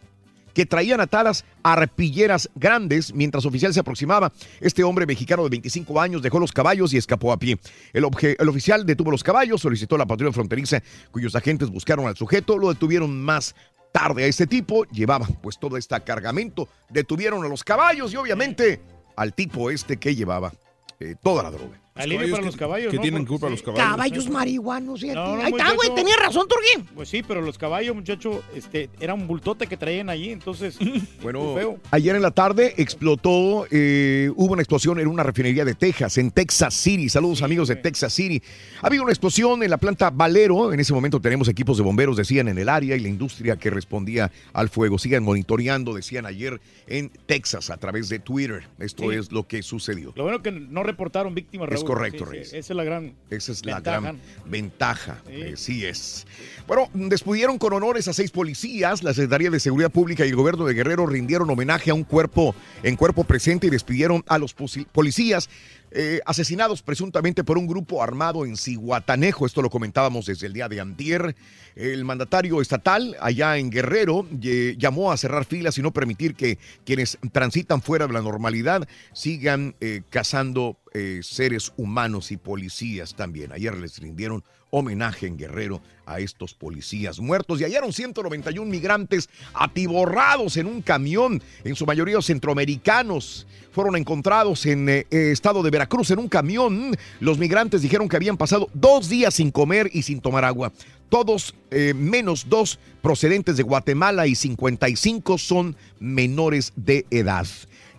que 0.54 0.66
traían 0.66 1.00
atadas 1.00 1.44
arpilleras 1.62 2.50
grandes 2.54 3.14
mientras 3.14 3.44
oficial 3.44 3.72
se 3.72 3.80
aproximaba. 3.80 4.32
Este 4.60 4.84
hombre 4.84 5.06
mexicano 5.06 5.44
de 5.44 5.50
25 5.50 6.00
años 6.00 6.22
dejó 6.22 6.38
los 6.38 6.52
caballos 6.52 6.92
y 6.92 6.96
escapó 6.96 7.32
a 7.32 7.38
pie. 7.38 7.58
El, 7.92 8.06
el 8.38 8.48
oficial 8.48 8.86
detuvo 8.86 9.10
los 9.10 9.22
caballos, 9.22 9.60
solicitó 9.60 9.96
la 9.96 10.06
patrulla 10.06 10.32
fronteriza, 10.32 10.82
cuyos 11.10 11.34
agentes 11.34 11.70
buscaron 11.70 12.06
al 12.06 12.16
sujeto, 12.16 12.58
lo 12.58 12.72
detuvieron 12.72 13.22
más 13.22 13.54
tarde 13.92 14.24
a 14.24 14.26
este 14.26 14.46
tipo, 14.46 14.84
llevaba 14.86 15.26
pues 15.42 15.58
todo 15.58 15.76
este 15.76 16.00
cargamento, 16.00 16.68
detuvieron 16.88 17.44
a 17.44 17.48
los 17.48 17.62
caballos 17.62 18.12
y 18.12 18.16
obviamente 18.16 18.80
al 19.16 19.34
tipo 19.34 19.70
este 19.70 19.98
que 19.98 20.14
llevaba 20.14 20.52
eh, 20.98 21.14
toda 21.22 21.42
la 21.42 21.50
droga. 21.50 21.81
Alivio 21.94 22.30
para 22.30 22.44
los 22.44 22.56
caballos. 22.56 22.90
que 22.90 22.96
¿no? 22.96 23.02
tienen 23.02 23.22
Pues, 23.26 23.28
culpa 23.40 23.46
sí. 23.48 23.52
los 23.52 23.62
caballos. 23.62 23.90
Caballos 23.90 24.30
marihuanos. 24.30 25.02
No, 25.02 25.14
no, 25.36 25.42
Ahí 25.42 25.52
está, 25.52 25.72
güey, 25.74 25.94
tenía 25.94 26.16
razón, 26.16 26.46
Turquín. 26.48 26.88
Pues 26.94 27.08
sí, 27.10 27.22
pero 27.22 27.42
los 27.42 27.58
caballos, 27.58 27.94
muchacho, 27.94 28.42
este, 28.54 28.88
era 28.98 29.12
un 29.14 29.26
bultote 29.26 29.66
que 29.66 29.76
traían 29.76 30.08
allí, 30.08 30.30
entonces. 30.30 30.78
Bueno, 31.22 31.54
feo. 31.54 31.78
ayer 31.90 32.16
en 32.16 32.22
la 32.22 32.30
tarde 32.32 32.74
explotó, 32.78 33.66
eh, 33.70 34.30
hubo 34.34 34.54
una 34.54 34.62
explosión 34.62 34.98
en 34.98 35.06
una 35.06 35.22
refinería 35.22 35.64
de 35.64 35.74
Texas, 35.74 36.18
en 36.18 36.30
Texas 36.30 36.74
City. 36.74 37.08
Saludos 37.08 37.42
amigos 37.42 37.68
de 37.68 37.76
Texas 37.76 38.12
City. 38.12 38.42
Ha 38.80 38.86
habido 38.88 39.02
una 39.04 39.12
explosión 39.12 39.62
en 39.62 39.70
la 39.70 39.76
planta 39.76 40.10
Valero. 40.10 40.72
En 40.72 40.80
ese 40.80 40.92
momento 40.92 41.20
tenemos 41.20 41.48
equipos 41.48 41.76
de 41.76 41.84
bomberos, 41.84 42.16
decían, 42.16 42.48
en 42.48 42.58
el 42.58 42.68
área 42.68 42.96
y 42.96 43.00
la 43.00 43.08
industria 43.08 43.56
que 43.56 43.70
respondía 43.70 44.32
al 44.52 44.68
fuego. 44.68 44.98
Sigan 44.98 45.22
monitoreando, 45.22 45.94
decían 45.94 46.26
ayer 46.26 46.60
en 46.86 47.10
Texas 47.26 47.70
a 47.70 47.76
través 47.76 48.08
de 48.08 48.18
Twitter. 48.18 48.64
Esto 48.78 49.10
Sí. 49.10 49.16
es 49.18 49.30
lo 49.32 49.46
que 49.46 49.62
sucedió. 49.62 50.12
Lo 50.16 50.24
bueno 50.24 50.42
que 50.42 50.50
no 50.50 50.82
reportaron 50.82 51.34
víctimas, 51.34 51.68
Es 51.82 51.86
correcto, 51.86 52.18
Sí, 52.18 52.24
sí, 52.24 52.30
Reyes. 52.30 52.48
Esa 52.52 52.72
es 52.72 52.76
la 52.76 52.84
gran. 52.84 53.14
Esa 53.30 53.52
es 53.52 53.64
la 53.64 53.74
ventaja. 53.74 54.00
gran 54.00 54.20
ventaja. 54.46 55.22
Sí. 55.26 55.32
Eh, 55.32 55.54
sí 55.56 55.84
es. 55.84 56.26
Bueno, 56.66 56.88
despidieron 56.94 57.58
con 57.58 57.72
honores 57.72 58.08
a 58.08 58.12
seis 58.12 58.30
policías. 58.30 59.02
La 59.02 59.12
Secretaría 59.14 59.50
de 59.50 59.60
Seguridad 59.60 59.90
Pública 59.90 60.24
y 60.24 60.28
el 60.30 60.36
gobierno 60.36 60.64
de 60.64 60.74
Guerrero 60.74 61.06
rindieron 61.06 61.50
homenaje 61.50 61.90
a 61.90 61.94
un 61.94 62.04
cuerpo 62.04 62.54
en 62.82 62.96
cuerpo 62.96 63.24
presente 63.24 63.66
y 63.66 63.70
despidieron 63.70 64.22
a 64.26 64.38
los 64.38 64.54
policías 64.54 65.48
eh, 65.94 66.20
asesinados 66.26 66.82
presuntamente 66.82 67.44
por 67.44 67.58
un 67.58 67.66
grupo 67.66 68.02
armado 68.02 68.44
en 68.44 68.56
Cihuatanejo. 68.56 69.46
Esto 69.46 69.62
lo 69.62 69.70
comentábamos 69.70 70.26
desde 70.26 70.46
el 70.46 70.52
día 70.52 70.68
de 70.68 70.80
antier. 70.80 71.36
El 71.74 72.04
mandatario 72.04 72.60
estatal 72.60 73.16
allá 73.20 73.58
en 73.58 73.70
Guerrero 73.70 74.26
llamó 74.30 75.12
a 75.12 75.16
cerrar 75.16 75.44
filas 75.44 75.78
y 75.78 75.82
no 75.82 75.92
permitir 75.92 76.34
que 76.34 76.58
quienes 76.84 77.18
transitan 77.32 77.82
fuera 77.82 78.06
de 78.06 78.12
la 78.12 78.22
normalidad 78.22 78.86
sigan 79.12 79.74
eh, 79.80 80.02
cazando 80.10 80.78
eh, 80.94 81.20
seres 81.22 81.72
humanos 81.76 82.32
y 82.32 82.36
policías 82.36 83.14
también. 83.14 83.52
Ayer 83.52 83.76
les 83.76 83.98
rindieron 83.98 84.44
homenaje 84.72 85.26
en 85.26 85.36
Guerrero 85.36 85.82
a 86.06 86.18
estos 86.18 86.54
policías 86.54 87.20
muertos 87.20 87.60
y 87.60 87.64
hallaron 87.64 87.92
191 87.92 88.68
migrantes 88.68 89.28
atiborrados 89.52 90.56
en 90.56 90.66
un 90.66 90.80
camión, 90.80 91.42
en 91.62 91.76
su 91.76 91.86
mayoría 91.86 92.20
centroamericanos. 92.22 93.46
Fueron 93.70 93.96
encontrados 93.96 94.66
en 94.66 94.88
eh, 94.88 95.06
eh, 95.10 95.30
estado 95.30 95.62
de 95.62 95.70
Veracruz 95.70 96.10
en 96.10 96.18
un 96.18 96.28
camión. 96.28 96.96
Los 97.20 97.38
migrantes 97.38 97.82
dijeron 97.82 98.08
que 98.08 98.16
habían 98.16 98.36
pasado 98.38 98.68
dos 98.72 99.08
días 99.08 99.34
sin 99.34 99.50
comer 99.50 99.90
y 99.92 100.02
sin 100.02 100.20
tomar 100.20 100.44
agua. 100.44 100.72
todos 101.10 101.54
eh, 101.70 101.92
menos 101.94 102.48
dos 102.48 102.78
procedentes 103.02 103.58
de 103.58 103.62
Guatemala 103.62 104.26
y 104.26 104.34
55 104.34 105.36
son 105.36 105.76
menores 106.00 106.72
de 106.76 107.04
edad. 107.10 107.46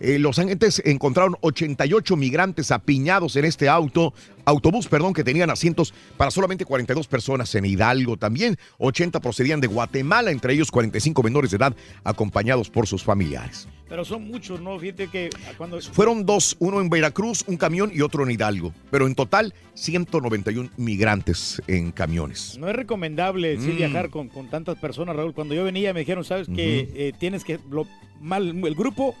Eh, 0.06 0.18
los 0.18 0.38
agentes 0.38 0.82
encontraron 0.84 1.34
88 1.40 2.14
migrantes 2.16 2.70
apiñados 2.70 3.36
en 3.36 3.46
este 3.46 3.70
auto, 3.70 4.12
autobús, 4.44 4.86
perdón, 4.86 5.14
que 5.14 5.24
tenían 5.24 5.48
asientos 5.48 5.94
para 6.18 6.30
solamente 6.30 6.66
42 6.66 7.06
personas 7.06 7.54
en 7.54 7.64
Hidalgo. 7.64 8.18
También 8.18 8.58
80 8.76 9.18
procedían 9.20 9.62
de 9.62 9.66
Guatemala, 9.66 10.30
entre 10.30 10.52
ellos 10.52 10.70
45 10.70 11.22
menores 11.22 11.52
de 11.52 11.56
edad 11.56 11.74
acompañados 12.04 12.68
por 12.68 12.86
sus 12.86 13.02
familiares. 13.02 13.66
Pero 13.88 14.04
son 14.04 14.24
muchos, 14.28 14.60
¿no? 14.60 14.78
Fíjate 14.78 15.08
que 15.08 15.30
cuando... 15.56 15.80
Fueron 15.80 16.26
dos, 16.26 16.54
uno 16.58 16.82
en 16.82 16.90
Veracruz, 16.90 17.42
un 17.46 17.56
camión 17.56 17.90
y 17.94 18.02
otro 18.02 18.24
en 18.24 18.30
Hidalgo. 18.32 18.74
Pero 18.90 19.06
en 19.06 19.14
total, 19.14 19.54
191 19.72 20.68
migrantes 20.76 21.62
en 21.66 21.92
camiones. 21.92 22.58
No 22.58 22.68
es 22.68 22.76
recomendable 22.76 23.58
sí, 23.58 23.68
Mm. 23.68 23.76
viajar 23.76 24.10
con, 24.10 24.28
con 24.28 24.50
tantas 24.50 24.76
personas, 24.76 25.16
Raúl. 25.16 25.32
Cuando 25.32 25.54
yo 25.54 25.64
venía 25.64 25.94
me 25.94 26.00
dijeron, 26.00 26.24
sabes 26.24 26.46
que 26.54 26.88
Ujú. 26.90 26.92
eh, 26.98 27.12
tienes 27.18 27.42
que... 27.42 27.58
Lo, 27.70 27.86
mal, 28.20 28.48
el 28.66 28.74
grupo 28.74 29.14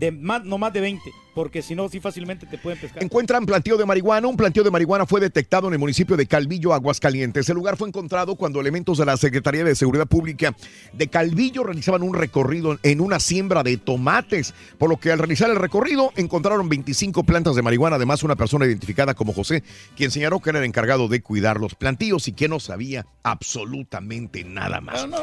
de 0.00 0.10
más, 0.10 0.44
no 0.44 0.58
más 0.58 0.72
de 0.72 0.80
20, 0.80 1.12
porque 1.34 1.62
si 1.62 1.74
no, 1.74 1.88
sí 1.88 2.00
fácilmente 2.00 2.46
te 2.46 2.58
pueden 2.58 2.78
pescar. 2.78 3.02
Encuentran 3.02 3.46
planteo 3.46 3.76
de 3.76 3.86
marihuana. 3.86 4.26
Un 4.26 4.36
planteo 4.36 4.64
de 4.64 4.70
marihuana 4.70 5.06
fue 5.06 5.20
detectado 5.20 5.68
en 5.68 5.74
el 5.74 5.78
municipio 5.78 6.16
de 6.16 6.26
Calvillo, 6.26 6.74
Aguascalientes. 6.74 7.48
El 7.48 7.56
lugar 7.56 7.76
fue 7.76 7.88
encontrado 7.88 8.34
cuando 8.36 8.60
elementos 8.60 8.98
de 8.98 9.06
la 9.06 9.16
Secretaría 9.16 9.64
de 9.64 9.74
Seguridad 9.74 10.06
Pública 10.06 10.54
de 10.92 11.08
Calvillo 11.08 11.64
realizaban 11.64 12.02
un 12.02 12.14
recorrido 12.14 12.78
en 12.82 13.00
una 13.00 13.20
siembra 13.20 13.62
de 13.62 13.76
tomates. 13.76 14.54
Por 14.78 14.90
lo 14.90 14.98
que 14.98 15.12
al 15.12 15.18
realizar 15.18 15.50
el 15.50 15.56
recorrido 15.56 16.12
encontraron 16.16 16.68
25 16.68 17.24
plantas 17.24 17.54
de 17.54 17.62
marihuana. 17.62 17.96
Además, 17.96 18.22
una 18.22 18.36
persona 18.36 18.66
identificada 18.66 19.14
como 19.14 19.32
José, 19.32 19.62
quien 19.96 20.10
señaló 20.10 20.40
que 20.40 20.50
era 20.50 20.58
el 20.58 20.64
encargado 20.64 21.08
de 21.08 21.22
cuidar 21.22 21.60
los 21.60 21.74
plantíos 21.74 22.28
y 22.28 22.32
que 22.32 22.48
no 22.48 22.60
sabía 22.60 23.06
absolutamente 23.22 24.44
nada 24.44 24.80
más. 24.80 25.06
No, 25.08 25.18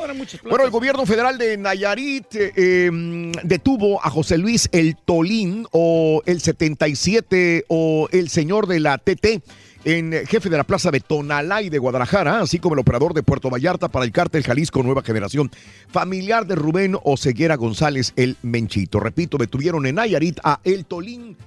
Bueno, 0.50 0.64
el 0.64 0.72
gobierno 0.72 1.06
federal 1.06 1.38
de 1.38 1.58
Nayarit 1.58 2.36
eh, 2.36 2.54
eh, 2.56 3.32
detuvo 3.44 4.04
a 4.04 4.10
José 4.10 4.38
Luis 4.38 4.70
El 4.72 4.96
Tolín 4.96 5.68
o 5.72 5.97
el 6.26 6.42
77 6.42 7.66
o 7.68 8.08
el 8.12 8.30
señor 8.30 8.68
de 8.68 8.80
la 8.80 8.98
TT 8.98 9.42
en 9.86 10.12
jefe 10.28 10.50
de 10.50 10.58
la 10.58 10.66
plaza 10.66 10.92
de 10.92 11.00
Tonalá 11.00 11.62
de 11.62 11.78
Guadalajara, 11.78 12.42
así 12.42 12.60
como 12.60 12.76
el 12.76 12.80
operador 12.80 13.14
de 13.14 13.24
Puerto 13.24 13.50
Vallarta 13.50 13.88
para 13.88 14.06
el 14.06 14.12
cártel 14.12 14.44
Jalisco 14.44 14.84
Nueva 14.84 15.02
Generación, 15.02 15.50
familiar 15.88 16.46
de 16.46 16.56
Rubén 16.56 16.98
Oseguera 17.04 17.56
González 17.56 18.12
El 18.16 18.36
Menchito. 18.42 19.00
Repito, 19.00 19.38
detuvieron 19.38 19.86
en 19.86 19.96
Nayarit 19.96 20.40
a 20.44 20.60
El 20.64 20.86
Tolín, 20.86 21.38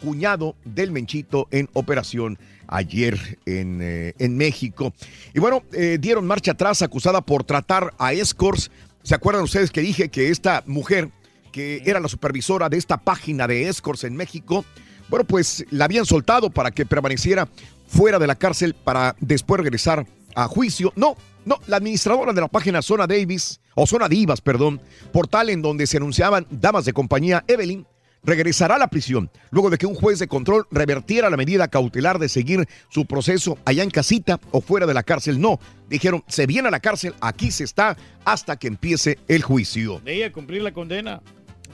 cuñado 0.00 0.56
del 0.64 0.92
Menchito 0.92 1.46
en 1.50 1.68
operación 1.74 2.38
ayer 2.68 3.38
en, 3.44 3.80
eh, 3.82 4.14
en 4.18 4.36
México. 4.36 4.94
Y 5.34 5.40
bueno, 5.40 5.62
eh, 5.72 5.98
dieron 6.00 6.26
marcha 6.26 6.52
atrás 6.52 6.82
acusada 6.82 7.20
por 7.20 7.44
tratar 7.44 7.92
a 7.98 8.12
escorts. 8.12 8.70
¿Se 9.02 9.14
acuerdan 9.14 9.44
ustedes 9.44 9.70
que 9.70 9.82
dije 9.82 10.08
que 10.08 10.30
esta 10.30 10.62
mujer, 10.66 11.10
que 11.52 11.82
era 11.84 12.00
la 12.00 12.08
supervisora 12.08 12.68
de 12.68 12.76
esta 12.76 12.98
página 12.98 13.46
de 13.46 13.68
escorts 13.68 14.04
en 14.04 14.16
México, 14.16 14.64
bueno, 15.08 15.24
pues 15.24 15.64
la 15.70 15.86
habían 15.86 16.06
soltado 16.06 16.50
para 16.50 16.70
que 16.70 16.86
permaneciera 16.86 17.48
fuera 17.88 18.18
de 18.18 18.26
la 18.26 18.36
cárcel 18.36 18.74
para 18.74 19.16
después 19.20 19.60
regresar 19.60 20.06
a 20.34 20.46
juicio? 20.46 20.92
No, 20.96 21.16
no, 21.44 21.58
la 21.66 21.76
administradora 21.76 22.32
de 22.32 22.40
la 22.40 22.48
página 22.48 22.82
Zona 22.82 23.06
Davis, 23.06 23.60
o 23.74 23.86
Zona 23.86 24.08
Divas, 24.08 24.40
perdón, 24.40 24.80
portal 25.12 25.50
en 25.50 25.62
donde 25.62 25.86
se 25.86 25.96
anunciaban 25.96 26.46
damas 26.50 26.84
de 26.84 26.92
compañía, 26.92 27.44
Evelyn, 27.48 27.86
regresará 28.22 28.76
a 28.76 28.78
la 28.78 28.88
prisión 28.88 29.30
luego 29.50 29.70
de 29.70 29.78
que 29.78 29.86
un 29.86 29.94
juez 29.94 30.18
de 30.18 30.28
control 30.28 30.66
revertiera 30.70 31.30
la 31.30 31.36
medida 31.36 31.68
cautelar 31.68 32.18
de 32.18 32.28
seguir 32.28 32.68
su 32.90 33.06
proceso 33.06 33.58
allá 33.64 33.82
en 33.82 33.90
casita 33.90 34.40
o 34.50 34.60
fuera 34.60 34.86
de 34.86 34.94
la 34.94 35.02
cárcel. 35.02 35.40
No, 35.40 35.58
dijeron, 35.88 36.22
se 36.28 36.46
viene 36.46 36.68
a 36.68 36.70
la 36.70 36.80
cárcel, 36.80 37.14
aquí 37.20 37.50
se 37.50 37.64
está 37.64 37.96
hasta 38.24 38.56
que 38.56 38.68
empiece 38.68 39.18
el 39.28 39.42
juicio. 39.42 40.00
De 40.00 40.16
ella 40.16 40.32
cumplir 40.32 40.62
la 40.62 40.72
condena. 40.72 41.22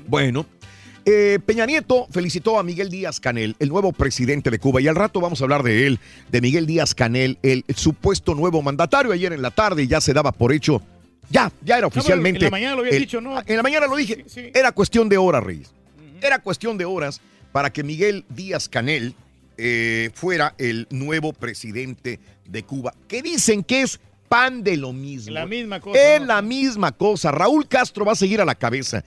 Bueno, 0.08 0.46
eh, 1.04 1.38
Peña 1.44 1.66
Nieto 1.66 2.06
felicitó 2.10 2.58
a 2.58 2.62
Miguel 2.62 2.90
Díaz 2.90 3.20
Canel, 3.20 3.56
el 3.58 3.68
nuevo 3.68 3.92
presidente 3.92 4.50
de 4.50 4.58
Cuba, 4.58 4.80
y 4.80 4.88
al 4.88 4.96
rato 4.96 5.20
vamos 5.20 5.40
a 5.40 5.44
hablar 5.44 5.62
de 5.62 5.86
él, 5.86 6.00
de 6.30 6.40
Miguel 6.40 6.66
Díaz 6.66 6.94
Canel, 6.94 7.38
el 7.42 7.64
supuesto 7.74 8.34
nuevo 8.34 8.62
mandatario. 8.62 9.12
Ayer 9.12 9.32
en 9.32 9.42
la 9.42 9.50
tarde 9.50 9.86
ya 9.86 10.00
se 10.00 10.12
daba 10.12 10.32
por 10.32 10.52
hecho, 10.52 10.82
ya, 11.30 11.52
ya 11.62 11.78
era 11.78 11.86
oficialmente. 11.88 12.38
en 12.38 12.44
la 12.44 12.50
mañana 12.50 12.74
lo 12.74 12.80
había 12.80 12.92
el- 12.92 12.98
dicho, 13.00 13.20
¿no? 13.20 13.40
En 13.46 13.56
la 13.56 13.62
mañana 13.62 13.86
lo 13.86 13.96
dije. 13.96 14.24
Era 14.54 14.72
cuestión 14.72 15.08
de 15.08 15.16
horas, 15.16 15.42
Reyes. 15.42 15.70
Era 16.22 16.38
cuestión 16.40 16.78
de 16.78 16.84
horas 16.84 17.20
para 17.52 17.70
que 17.72 17.82
Miguel 17.82 18.24
Díaz 18.28 18.68
Canel 18.68 19.14
eh, 19.58 20.10
fuera 20.14 20.54
el 20.58 20.86
nuevo 20.90 21.32
presidente 21.32 22.20
de 22.46 22.62
Cuba. 22.62 22.94
Que 23.08 23.22
dicen 23.22 23.62
que 23.64 23.82
es 23.82 23.98
pan 24.28 24.62
de 24.62 24.76
lo 24.76 24.92
mismo. 24.92 25.32
La 25.32 25.46
misma 25.46 25.80
cosa. 25.80 25.98
Es 26.16 26.20
la 26.22 26.42
misma 26.42 26.92
cosa. 26.92 27.30
Raúl 27.32 27.66
Castro 27.68 28.04
va 28.04 28.12
a 28.12 28.16
seguir 28.16 28.40
a 28.40 28.44
la 28.44 28.54
cabeza. 28.54 29.02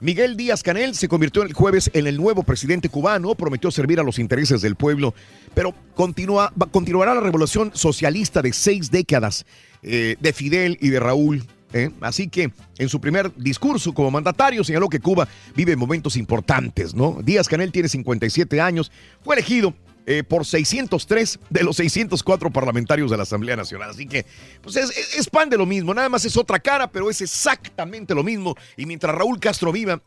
Miguel 0.00 0.38
Díaz 0.38 0.62
Canel 0.62 0.94
se 0.94 1.08
convirtió 1.08 1.42
el 1.42 1.52
jueves 1.52 1.90
en 1.92 2.06
el 2.06 2.16
nuevo 2.16 2.42
presidente 2.42 2.88
cubano, 2.88 3.34
prometió 3.34 3.70
servir 3.70 4.00
a 4.00 4.02
los 4.02 4.18
intereses 4.18 4.62
del 4.62 4.74
pueblo, 4.74 5.14
pero 5.54 5.74
continuará 5.94 7.14
la 7.14 7.20
revolución 7.20 7.70
socialista 7.74 8.40
de 8.40 8.54
seis 8.54 8.90
décadas 8.90 9.44
eh, 9.82 10.16
de 10.18 10.32
Fidel 10.32 10.78
y 10.80 10.88
de 10.88 11.00
Raúl. 11.00 11.44
¿eh? 11.74 11.90
Así 12.00 12.28
que 12.28 12.50
en 12.78 12.88
su 12.88 12.98
primer 12.98 13.34
discurso 13.36 13.92
como 13.92 14.10
mandatario 14.10 14.64
señaló 14.64 14.88
que 14.88 15.00
Cuba 15.00 15.28
vive 15.54 15.76
momentos 15.76 16.16
importantes, 16.16 16.94
¿no? 16.94 17.18
Díaz 17.22 17.46
Canel 17.46 17.70
tiene 17.70 17.90
57 17.90 18.58
años, 18.58 18.90
fue 19.22 19.36
elegido 19.36 19.74
eh, 20.06 20.22
por 20.22 20.44
603 20.46 21.38
de 21.50 21.62
los 21.62 21.76
604 21.76 22.50
parlamentarios 22.50 23.10
de 23.10 23.16
la 23.16 23.22
Asamblea 23.24 23.56
Nacional. 23.56 23.90
Así 23.90 24.06
que, 24.06 24.26
pues 24.62 24.76
es, 24.76 24.96
es- 24.96 25.14
es 25.16 25.30
pan 25.30 25.48
de 25.50 25.56
lo 25.58 25.66
mismo, 25.66 25.92
nada 25.94 26.08
más 26.08 26.24
es 26.24 26.36
otra 26.36 26.58
cara, 26.58 26.90
pero 26.90 27.10
es 27.10 27.20
exactamente 27.20 28.14
lo 28.14 28.22
mismo. 28.24 28.56
Y 28.76 28.86
mientras 28.86 29.14
Raúl 29.14 29.38
Castro 29.38 29.72
viva, 29.72 30.02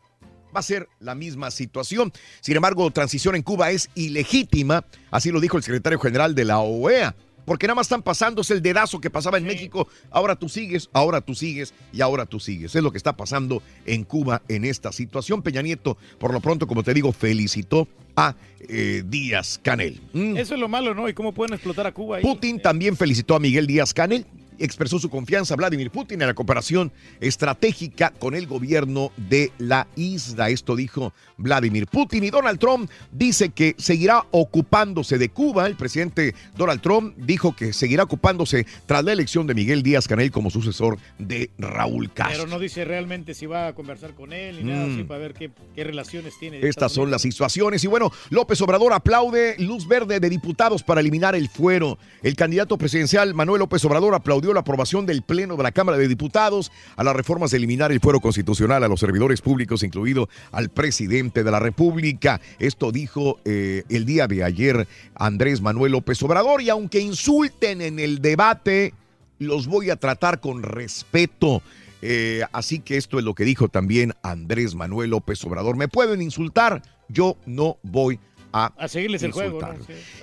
va 0.54 0.60
a 0.60 0.62
ser 0.62 0.88
la 1.00 1.14
misma 1.14 1.50
situación. 1.50 2.12
Sin 2.40 2.54
embargo, 2.56 2.90
transición 2.90 3.34
en 3.34 3.42
Cuba 3.42 3.70
es 3.70 3.90
ilegítima, 3.94 4.84
así 5.10 5.30
lo 5.30 5.40
dijo 5.40 5.56
el 5.56 5.62
secretario 5.62 5.98
general 5.98 6.34
de 6.34 6.44
la 6.44 6.58
OEA. 6.60 7.14
Porque 7.44 7.66
nada 7.66 7.76
más 7.76 7.86
están 7.86 8.02
pasándose 8.02 8.54
el 8.54 8.62
dedazo 8.62 9.00
que 9.00 9.10
pasaba 9.10 9.38
en 9.38 9.44
México. 9.44 9.88
Ahora 10.10 10.36
tú 10.36 10.48
sigues, 10.48 10.88
ahora 10.92 11.20
tú 11.20 11.34
sigues 11.34 11.74
y 11.92 12.00
ahora 12.00 12.26
tú 12.26 12.40
sigues. 12.40 12.74
Es 12.74 12.82
lo 12.82 12.90
que 12.90 12.98
está 12.98 13.16
pasando 13.16 13.62
en 13.86 14.04
Cuba 14.04 14.42
en 14.48 14.64
esta 14.64 14.92
situación. 14.92 15.42
Peña 15.42 15.62
Nieto, 15.62 15.96
por 16.18 16.32
lo 16.32 16.40
pronto, 16.40 16.66
como 16.66 16.82
te 16.82 16.94
digo, 16.94 17.12
felicitó 17.12 17.88
a 18.16 18.34
eh, 18.68 19.02
Díaz 19.06 19.60
Canel. 19.62 20.00
Mm. 20.12 20.36
Eso 20.36 20.54
es 20.54 20.60
lo 20.60 20.68
malo, 20.68 20.94
¿no? 20.94 21.08
¿Y 21.08 21.14
cómo 21.14 21.32
pueden 21.32 21.54
explotar 21.54 21.86
a 21.86 21.92
Cuba 21.92 22.16
ahí? 22.16 22.22
Putin 22.22 22.60
también 22.60 22.96
felicitó 22.96 23.34
a 23.34 23.40
Miguel 23.40 23.66
Díaz 23.66 23.92
Canel. 23.92 24.26
Expresó 24.58 24.98
su 24.98 25.08
confianza 25.10 25.54
a 25.54 25.56
Vladimir 25.56 25.90
Putin 25.90 26.20
en 26.22 26.28
la 26.28 26.34
cooperación 26.34 26.92
estratégica 27.20 28.10
con 28.10 28.34
el 28.34 28.46
gobierno 28.46 29.10
de 29.16 29.50
la 29.58 29.86
isla. 29.96 30.48
Esto 30.50 30.76
dijo 30.76 31.12
Vladimir 31.36 31.86
Putin. 31.86 32.24
Y 32.24 32.30
Donald 32.30 32.58
Trump 32.58 32.90
dice 33.12 33.50
que 33.50 33.74
seguirá 33.78 34.24
ocupándose 34.30 35.18
de 35.18 35.28
Cuba. 35.28 35.66
El 35.66 35.76
presidente 35.76 36.34
Donald 36.56 36.80
Trump 36.80 37.14
dijo 37.16 37.54
que 37.56 37.72
seguirá 37.72 38.04
ocupándose 38.04 38.66
tras 38.86 39.04
la 39.04 39.12
elección 39.12 39.46
de 39.46 39.54
Miguel 39.54 39.82
Díaz 39.82 40.06
Canel 40.06 40.30
como 40.30 40.50
sucesor 40.50 40.98
de 41.18 41.50
Raúl 41.58 42.12
Castro. 42.12 42.44
Pero 42.44 42.50
no 42.50 42.58
dice 42.58 42.84
realmente 42.84 43.34
si 43.34 43.46
va 43.46 43.68
a 43.68 43.74
conversar 43.74 44.14
con 44.14 44.32
él 44.32 44.58
ni 44.64 44.70
nada 44.72 44.86
Mm. 44.86 44.92
así 44.94 45.04
para 45.04 45.20
ver 45.20 45.34
qué, 45.34 45.50
qué 45.74 45.82
relaciones 45.84 46.34
tiene. 46.38 46.60
Estas 46.66 46.92
son 46.92 47.10
las 47.10 47.22
situaciones. 47.22 47.82
Y 47.84 47.86
bueno, 47.86 48.12
López 48.30 48.60
Obrador 48.60 48.92
aplaude 48.92 49.56
luz 49.58 49.88
verde 49.88 50.20
de 50.20 50.28
diputados 50.30 50.82
para 50.82 51.00
eliminar 51.00 51.34
el 51.34 51.48
fuero. 51.48 51.98
El 52.22 52.36
candidato 52.36 52.76
presidencial 52.78 53.34
Manuel 53.34 53.60
López 53.60 53.84
Obrador 53.84 54.14
aplaudió 54.14 54.43
la 54.52 54.60
aprobación 54.60 55.06
del 55.06 55.22
Pleno 55.22 55.56
de 55.56 55.62
la 55.62 55.72
Cámara 55.72 55.96
de 55.96 56.08
Diputados 56.08 56.72
a 56.96 57.04
las 57.04 57.16
reformas 57.16 57.50
de 57.50 57.58
eliminar 57.58 57.92
el 57.92 58.00
fuero 58.00 58.20
constitucional 58.20 58.84
a 58.84 58.88
los 58.88 59.00
servidores 59.00 59.40
públicos, 59.40 59.82
incluido 59.82 60.28
al 60.52 60.68
presidente 60.68 61.44
de 61.44 61.50
la 61.50 61.60
República. 61.60 62.40
Esto 62.58 62.92
dijo 62.92 63.38
eh, 63.44 63.84
el 63.88 64.04
día 64.04 64.26
de 64.26 64.44
ayer 64.44 64.86
Andrés 65.14 65.60
Manuel 65.60 65.92
López 65.92 66.22
Obrador. 66.22 66.62
Y 66.62 66.70
aunque 66.70 67.00
insulten 67.00 67.80
en 67.80 67.98
el 67.98 68.20
debate, 68.20 68.94
los 69.38 69.66
voy 69.66 69.90
a 69.90 69.96
tratar 69.96 70.40
con 70.40 70.62
respeto. 70.62 71.62
Eh, 72.02 72.42
así 72.52 72.80
que 72.80 72.96
esto 72.96 73.18
es 73.18 73.24
lo 73.24 73.34
que 73.34 73.44
dijo 73.44 73.68
también 73.68 74.12
Andrés 74.22 74.74
Manuel 74.74 75.10
López 75.10 75.42
Obrador. 75.44 75.76
Me 75.76 75.88
pueden 75.88 76.20
insultar, 76.20 76.82
yo 77.08 77.36
no 77.46 77.78
voy 77.82 78.18
a, 78.52 78.72
A 78.76 78.88
seguirles 78.88 79.22
el 79.22 79.32
juego. 79.32 79.58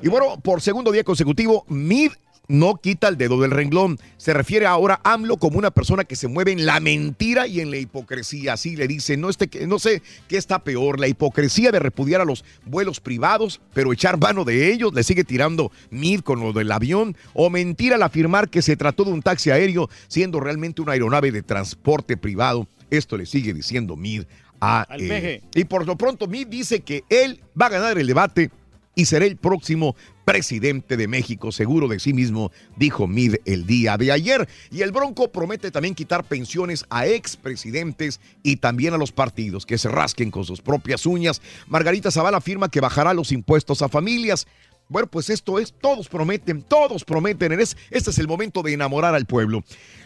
Y 0.02 0.08
bueno, 0.08 0.40
por 0.42 0.62
segundo 0.62 0.92
día 0.92 1.04
consecutivo, 1.04 1.66
Mid 1.68 2.12
no 2.52 2.76
quita 2.76 3.08
el 3.08 3.18
dedo 3.18 3.40
del 3.40 3.52
renglón. 3.52 3.98
Se 4.18 4.34
refiere 4.34 4.66
ahora 4.66 5.00
a 5.04 5.14
AMLO 5.14 5.38
como 5.38 5.58
una 5.58 5.72
persona 5.72 6.04
que 6.04 6.16
se 6.16 6.28
mueve 6.28 6.52
en 6.52 6.66
la 6.66 6.80
mentira 6.80 7.48
y 7.48 7.62
en 7.62 7.72
la 7.72 7.78
hipocresía. 7.78 8.54
Así 8.54 8.76
le 8.76 8.88
dice, 8.88 9.18
no, 9.18 9.30
este, 9.30 9.50
no 9.66 9.80
sé 9.80 10.02
qué 10.28 10.38
está 10.38 10.60
peor, 10.60 11.00
la 11.00 11.08
hipocresía 11.08 11.72
de 11.72 11.80
repudiar 11.80 12.22
a 12.22 12.26
los 12.26 12.44
vuelos 12.66 13.00
privados, 13.00 13.62
pero 13.74 13.94
echar 13.94 14.20
mano 14.20 14.44
de 14.44 14.72
ellos, 14.72 14.94
le 14.94 15.04
sigue 15.04 15.24
tirando 15.24 15.72
Mid 15.90 16.22
con 16.22 16.42
lo 16.42 16.54
del 16.54 16.72
avión, 16.72 17.16
o 17.34 17.50
mentir 17.50 17.94
al 17.94 18.04
afirmar 18.04 18.50
que 18.50 18.62
se 18.62 18.76
trató 18.76 19.06
de 19.06 19.12
un 19.12 19.22
taxi 19.22 19.50
aéreo, 19.50 19.90
siendo 20.08 20.40
realmente 20.40 20.82
una 20.82 20.92
aeronave 20.92 21.32
de 21.32 21.44
transporte 21.44 22.18
privado. 22.18 22.68
Esto 22.90 23.18
le 23.18 23.26
sigue 23.26 23.54
diciendo 23.54 23.96
Mid 23.96 24.24
a 24.60 24.82
Al 24.82 25.00
peje. 25.00 25.42
Y 25.56 25.64
por 25.64 25.88
lo 25.88 25.98
pronto 25.98 26.28
Mid 26.28 26.48
dice 26.48 26.82
que 26.82 27.04
él 27.10 27.40
va 27.60 27.68
a 27.68 27.70
ganar 27.70 27.98
el 27.98 28.08
debate 28.08 28.52
y 29.02 29.06
seré 29.06 29.26
el 29.26 29.36
próximo 29.36 29.96
presidente 30.26 30.96
de 30.96 31.08
México, 31.08 31.52
seguro 31.52 31.88
de 31.88 32.00
sí 32.00 32.14
mismo, 32.14 32.52
dijo 32.78 33.08
Mid 33.08 33.38
el 33.46 33.66
día 33.66 33.98
de 33.98 34.12
ayer. 34.12 34.48
Y 34.70 34.84
el 34.84 34.92
Bronco 34.92 35.32
promete 35.32 35.72
también 35.72 35.96
quitar 35.96 36.24
pensiones 36.24 36.86
a 36.92 37.08
expresidentes 37.08 38.20
y 38.44 38.58
también 38.58 38.94
a 38.94 38.98
los 38.98 39.12
partidos 39.12 39.66
que 39.66 39.80
se 39.80 39.90
rasquen 39.90 40.30
con 40.30 40.46
sus 40.46 40.62
propias 40.62 41.08
uñas. 41.08 41.42
Margarita 41.68 42.12
Zavala 42.12 42.38
afirma 42.38 42.70
que 42.70 42.80
bajará 42.80 43.16
los 43.16 43.32
impuestos 43.32 43.82
a 43.82 43.90
familias. 43.90 44.46
Bueno, 44.92 45.08
pues 45.08 45.30
esto 45.30 45.58
es, 45.58 45.74
todos 45.80 46.10
prometen, 46.10 46.64
todos 46.64 47.06
prometen. 47.06 47.58
Es, 47.58 47.78
este 47.92 48.10
es 48.10 48.20
el 48.20 48.28
momento 48.28 48.62
de 48.62 48.74
enamorar 48.74 49.16
al 49.16 49.26
pueblo. 49.26 49.64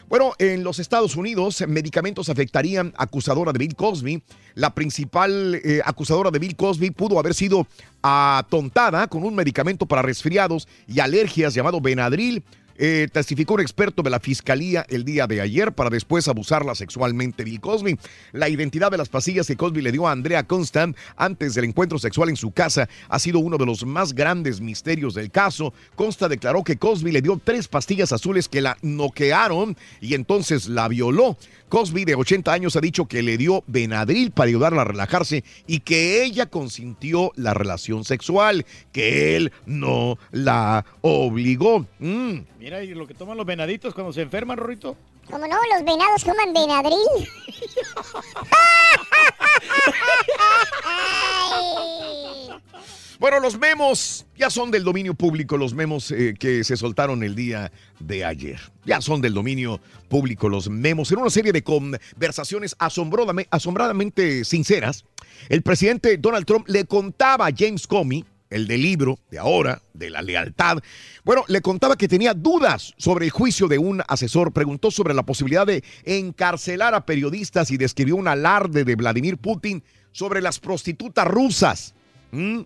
Bueno, 0.07 0.34
en 0.38 0.64
los 0.64 0.78
Estados 0.78 1.16
Unidos, 1.16 1.64
medicamentos 1.68 2.30
afectarían 2.30 2.94
acusadora 2.95 3.52
de 3.52 3.57
Bill 3.57 3.76
Cosby. 3.76 4.22
La 4.53 4.76
principal 4.76 5.56
eh, 5.56 5.82
acusadora 5.84 6.30
de 6.30 6.38
Bill 6.38 6.56
Cosby 6.56 6.91
pudo 6.91 7.18
haber 7.18 7.34
sido 7.34 7.66
atontada 8.03 9.07
con 9.07 9.24
un 9.24 9.34
medicamento 9.34 9.88
para 9.88 10.03
resfriados 10.03 10.68
y 10.88 10.99
alergias 10.99 11.56
llamado 11.56 11.82
Benadryl. 11.82 12.44
Eh, 12.77 13.07
testificó 13.11 13.53
un 13.53 13.61
experto 13.61 14.03
de 14.03 14.10
la 14.10 14.19
fiscalía 14.19 14.85
el 14.89 15.06
día 15.06 15.27
de 15.27 15.39
ayer 15.39 15.73
para 15.73 15.89
después 15.89 16.27
abusarla 16.27 16.76
sexualmente 16.76 17.43
Bill 17.43 17.61
Cosby. 17.61 17.97
La 18.34 18.49
identidad 18.49 18.91
de 18.91 18.97
las 18.97 19.10
pastillas 19.10 19.47
que 19.47 19.56
Cosby 19.56 19.81
le 19.81 19.91
dio 19.91 20.07
a 20.07 20.11
Andrea 20.11 20.43
Constant 20.43 20.95
antes 21.15 21.56
del 21.56 21.65
encuentro 21.65 21.99
sexual 21.99 22.30
en 22.30 22.35
su 22.35 22.52
casa 22.52 22.89
ha 23.07 23.19
sido 23.19 23.39
uno 23.39 23.57
de 23.57 23.65
los 23.65 23.85
más 23.85 24.14
grandes 24.14 24.60
misterios 24.60 25.14
del 25.14 25.31
caso. 25.31 25.73
Consta 25.95 26.27
declaró 26.27 26.64
que 26.64 26.77
Cosby 26.77 27.11
le 27.11 27.22
dio 27.22 27.39
tres 27.43 27.68
pastillas 27.68 28.11
azules 28.11 28.49
que 28.49 28.61
la 28.61 28.77
noquearon 28.81 29.77
y 30.02 30.14
entonces 30.14 30.68
la 30.68 30.88
violó. 30.88 31.38
Cosby, 31.70 32.06
de 32.06 32.16
80 32.16 32.52
años, 32.52 32.76
ha 32.76 32.82
dicho 32.82 33.06
que 33.06 33.24
le 33.24 33.38
dio 33.38 33.64
Benadryl 33.68 34.32
para 34.32 34.50
ayudarla 34.50 34.82
a 34.82 34.86
relajarse 34.86 35.44
y 35.68 35.80
que 35.80 36.24
ella 36.24 36.46
consintió 36.46 37.32
la 37.36 37.54
relación 37.54 38.04
sexual, 38.04 38.66
que 38.92 39.36
él 39.36 39.52
no 39.66 40.18
la 40.32 40.86
obligó. 41.02 41.86
Mm. 42.00 42.40
Mira, 42.60 42.84
y 42.84 42.94
lo 42.94 43.08
que 43.08 43.14
toman 43.14 43.38
los 43.38 43.46
venaditos 43.46 43.94
cuando 43.94 44.14
se 44.14 44.22
enferman, 44.22 44.58
Rorrito. 44.58 44.96
Como 45.30 45.48
no, 45.48 45.58
los 45.74 45.84
venados 45.84 46.24
toman 46.24 46.54
Benadryl. 46.54 46.96
Bueno, 53.18 53.40
los 53.40 53.58
memos 53.58 54.26
ya 54.36 54.50
son 54.50 54.72
del 54.72 54.84
dominio 54.84 55.14
público, 55.14 55.56
los 55.56 55.74
memos 55.74 56.12
eh, 56.12 56.34
que 56.38 56.66
se 56.66 56.76
soltaron 56.76 57.24
el 57.24 57.34
día 57.34 57.72
de 58.00 58.26
ayer. 58.26 58.60
Ya 58.86 59.00
son 59.00 59.22
del 59.22 59.34
dominio 59.34 59.80
público 60.10 60.50
los 60.50 60.70
memos. 60.70 61.12
En 61.12 61.20
una 61.20 61.30
serie 61.30 61.54
de 61.54 61.64
conversaciones 61.64 62.76
asombradamente 62.78 64.44
sinceras, 64.44 65.06
el 65.48 65.62
presidente 65.62 66.18
Donald 66.18 66.46
Trump 66.46 66.68
le 66.68 66.84
contaba 66.86 67.48
a 67.48 67.52
James 67.56 67.88
Comey, 67.88 68.26
el 68.50 68.68
del 68.68 68.82
libro 68.82 69.18
de 69.32 69.40
ahora, 69.40 69.82
de 69.94 70.10
la 70.10 70.22
lealtad, 70.22 70.78
bueno, 71.24 71.44
le 71.48 71.62
contaba 71.62 71.96
que 71.96 72.08
tenía 72.08 72.34
dudas 72.34 72.94
sobre 72.98 73.26
el 73.26 73.32
juicio 73.32 73.68
de 73.68 73.78
un 73.78 74.04
asesor, 74.08 74.52
preguntó 74.52 74.92
sobre 74.92 75.14
la 75.14 75.24
posibilidad 75.24 75.66
de 75.66 75.84
encarcelar 76.04 76.94
a 76.94 77.06
periodistas 77.06 77.72
y 77.72 77.78
describió 77.78 78.18
un 78.18 78.28
alarde 78.28 78.84
de 78.84 78.96
Vladimir 78.96 79.38
Putin 79.38 79.84
sobre 80.12 80.42
las 80.42 80.60
prostitutas 80.60 81.28
rusas. 81.28 81.94
¿Mm? 82.31 82.61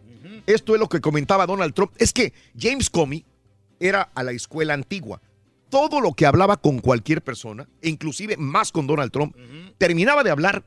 Esto 0.46 0.74
es 0.74 0.80
lo 0.80 0.88
que 0.90 1.00
comentaba 1.02 1.46
Donald 1.46 1.74
Trump. 1.74 1.92
Es 1.98 2.14
que 2.14 2.34
James 2.58 2.90
Comey 2.90 3.26
era 3.80 4.10
a 4.14 4.24
la 4.24 4.32
escuela 4.32 4.74
antigua. 4.74 5.22
Todo 5.70 6.02
lo 6.02 6.14
que 6.14 6.26
hablaba 6.26 6.58
con 6.58 6.80
cualquier 6.80 7.22
persona, 7.22 7.68
e 7.82 7.90
inclusive 7.90 8.36
más 8.38 8.72
con 8.72 8.88
Donald 8.88 9.12
Trump, 9.12 9.36
terminaba 9.78 10.24
de 10.24 10.32
hablar 10.32 10.64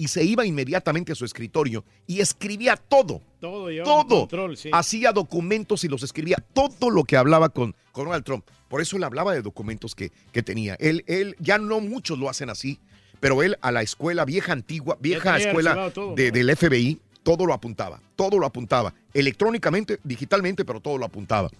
y 0.00 0.06
se 0.06 0.22
iba 0.24 0.46
inmediatamente 0.46 1.10
a 1.10 1.14
su 1.16 1.24
escritorio 1.24 1.84
y 2.06 2.20
escribía 2.20 2.76
todo. 2.76 3.20
Todo 3.40 3.68
Todo. 3.82 4.20
control, 4.20 4.56
sí. 4.56 4.70
Hacía 4.72 5.10
documentos 5.12 5.82
y 5.82 5.88
los 5.88 6.04
escribía. 6.04 6.36
Todo 6.52 6.90
lo 6.90 7.02
que 7.02 7.16
hablaba 7.16 7.48
con, 7.48 7.74
con 7.90 8.04
Donald 8.04 8.24
Trump. 8.24 8.44
Por 8.68 8.80
eso 8.80 8.96
él 8.96 9.02
hablaba 9.04 9.32
de 9.34 9.42
documentos 9.42 9.96
que, 9.96 10.12
que 10.30 10.42
tenía. 10.44 10.76
Él, 10.78 11.02
él, 11.08 11.34
ya 11.40 11.58
no 11.58 11.80
muchos 11.80 12.16
lo 12.16 12.30
hacen 12.30 12.48
así, 12.48 12.78
pero 13.18 13.42
él 13.42 13.56
a 13.60 13.72
la 13.72 13.82
escuela 13.82 14.24
vieja 14.24 14.52
antigua, 14.52 14.96
vieja 15.00 15.36
escuela 15.36 15.90
todo, 15.90 16.14
de- 16.14 16.28
¿no? 16.30 16.34
del 16.36 16.56
FBI, 16.56 17.00
todo 17.28 17.44
lo 17.44 17.52
apuntaba. 17.52 18.00
Todo 18.16 18.38
lo 18.38 18.46
apuntaba. 18.46 18.94
Electrónicamente, 19.12 20.00
digitalmente, 20.02 20.64
pero 20.64 20.80
todo 20.80 20.96
lo 20.96 21.04
apuntaba. 21.04 21.50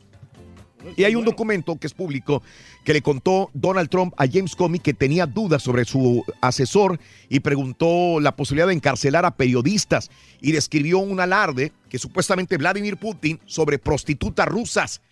Y 0.96 1.04
hay 1.04 1.14
un 1.14 1.26
documento 1.26 1.76
que 1.76 1.86
es 1.86 1.92
público 1.92 2.42
que 2.84 2.94
le 2.94 3.02
contó 3.02 3.50
Donald 3.52 3.90
Trump 3.90 4.14
a 4.16 4.26
James 4.26 4.56
Comey 4.56 4.80
que 4.80 4.94
tenía 4.94 5.26
dudas 5.26 5.62
sobre 5.62 5.84
su 5.84 6.24
asesor 6.40 6.98
y 7.28 7.40
preguntó 7.40 8.18
la 8.18 8.34
posibilidad 8.34 8.68
de 8.68 8.72
encarcelar 8.72 9.26
a 9.26 9.36
periodistas 9.36 10.10
y 10.40 10.52
describió 10.52 11.00
un 11.00 11.20
alarde 11.20 11.72
que 11.90 11.98
supuestamente 11.98 12.56
Vladimir 12.56 12.96
Putin 12.96 13.38
sobre 13.44 13.78
prostitutas 13.78 14.48
rusas, 14.48 15.02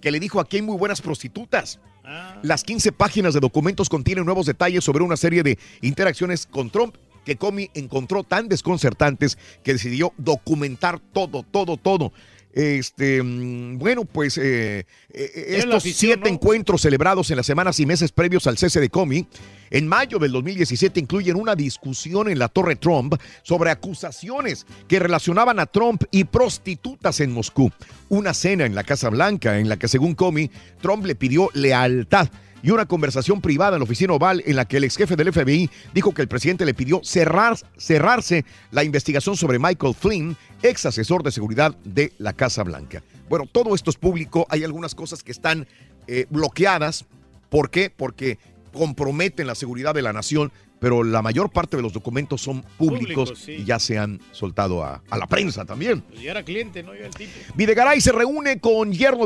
que 0.00 0.10
le 0.10 0.18
dijo 0.18 0.40
aquí 0.40 0.56
hay 0.56 0.62
muy 0.62 0.78
buenas 0.78 1.02
prostitutas. 1.02 1.78
Las 2.42 2.64
15 2.64 2.92
páginas 2.92 3.34
de 3.34 3.40
documentos 3.40 3.90
contienen 3.90 4.24
nuevos 4.24 4.46
detalles 4.46 4.82
sobre 4.82 5.04
una 5.04 5.18
serie 5.18 5.42
de 5.42 5.58
interacciones 5.82 6.46
con 6.46 6.70
Trump 6.70 6.94
que 7.26 7.36
Comey 7.36 7.70
encontró 7.74 8.22
tan 8.22 8.48
desconcertantes 8.48 9.36
que 9.62 9.72
decidió 9.74 10.14
documentar 10.16 11.00
todo, 11.00 11.42
todo, 11.42 11.76
todo. 11.76 12.12
Este, 12.52 13.22
mm, 13.22 13.78
bueno, 13.78 14.06
pues 14.06 14.38
eh, 14.38 14.86
eh, 15.10 15.46
estos 15.48 15.74
afición, 15.74 16.12
siete 16.12 16.30
¿no? 16.30 16.34
encuentros 16.34 16.80
celebrados 16.80 17.30
en 17.30 17.36
las 17.36 17.44
semanas 17.44 17.78
y 17.80 17.84
meses 17.84 18.12
previos 18.12 18.46
al 18.46 18.56
cese 18.56 18.80
de 18.80 18.88
Comey, 18.88 19.26
en 19.68 19.86
mayo 19.86 20.18
del 20.18 20.32
2017 20.32 21.00
incluyen 21.00 21.36
una 21.36 21.54
discusión 21.54 22.30
en 22.30 22.38
la 22.38 22.48
Torre 22.48 22.76
Trump 22.76 23.16
sobre 23.42 23.70
acusaciones 23.70 24.66
que 24.88 24.98
relacionaban 25.00 25.58
a 25.58 25.66
Trump 25.66 26.04
y 26.10 26.24
prostitutas 26.24 27.20
en 27.20 27.32
Moscú. 27.32 27.70
Una 28.08 28.32
cena 28.32 28.64
en 28.64 28.74
la 28.74 28.84
Casa 28.84 29.10
Blanca 29.10 29.58
en 29.58 29.68
la 29.68 29.76
que, 29.76 29.88
según 29.88 30.14
Comey, 30.14 30.50
Trump 30.80 31.04
le 31.04 31.16
pidió 31.16 31.50
lealtad 31.52 32.28
y 32.62 32.70
una 32.70 32.86
conversación 32.86 33.40
privada 33.40 33.76
en 33.76 33.80
la 33.80 33.84
oficina 33.84 34.14
oval 34.14 34.42
en 34.46 34.56
la 34.56 34.66
que 34.66 34.78
el 34.78 34.84
ex 34.84 34.96
jefe 34.96 35.16
del 35.16 35.32
FBI 35.32 35.70
dijo 35.94 36.12
que 36.12 36.22
el 36.22 36.28
presidente 36.28 36.64
le 36.64 36.74
pidió 36.74 37.00
cerrar, 37.04 37.56
cerrarse 37.76 38.44
la 38.70 38.84
investigación 38.84 39.36
sobre 39.36 39.58
Michael 39.58 39.94
Flynn, 39.94 40.36
ex 40.62 40.86
asesor 40.86 41.22
de 41.22 41.32
seguridad 41.32 41.76
de 41.84 42.12
la 42.18 42.32
Casa 42.32 42.62
Blanca. 42.62 43.02
Bueno, 43.28 43.46
todo 43.50 43.74
esto 43.74 43.90
es 43.90 43.96
público, 43.96 44.46
hay 44.48 44.64
algunas 44.64 44.94
cosas 44.94 45.22
que 45.22 45.32
están 45.32 45.66
eh, 46.06 46.26
bloqueadas. 46.30 47.04
¿Por 47.48 47.70
qué? 47.70 47.90
Porque 47.90 48.38
comprometen 48.72 49.46
la 49.46 49.54
seguridad 49.54 49.94
de 49.94 50.02
la 50.02 50.12
nación, 50.12 50.52
pero 50.78 51.02
la 51.02 51.22
mayor 51.22 51.50
parte 51.50 51.76
de 51.76 51.82
los 51.82 51.92
documentos 51.92 52.40
son 52.40 52.62
públicos 52.78 53.32
sí. 53.36 53.52
y 53.52 53.64
ya 53.64 53.78
se 53.78 53.98
han 53.98 54.20
soltado 54.32 54.84
a, 54.84 55.02
a 55.10 55.18
la 55.18 55.26
prensa 55.26 55.64
también. 55.64 56.02
Pues 56.02 56.22
ya 56.22 56.30
era 56.30 56.44
cliente, 56.44 56.82
¿no? 56.82 56.94
Ya 56.94 57.06
el 57.06 57.14
tipo. 57.14 57.32
Videgaray 57.54 58.00
se 58.00 58.12
reúne 58.12 58.60
con 58.60 58.92
yerno. 58.92 59.16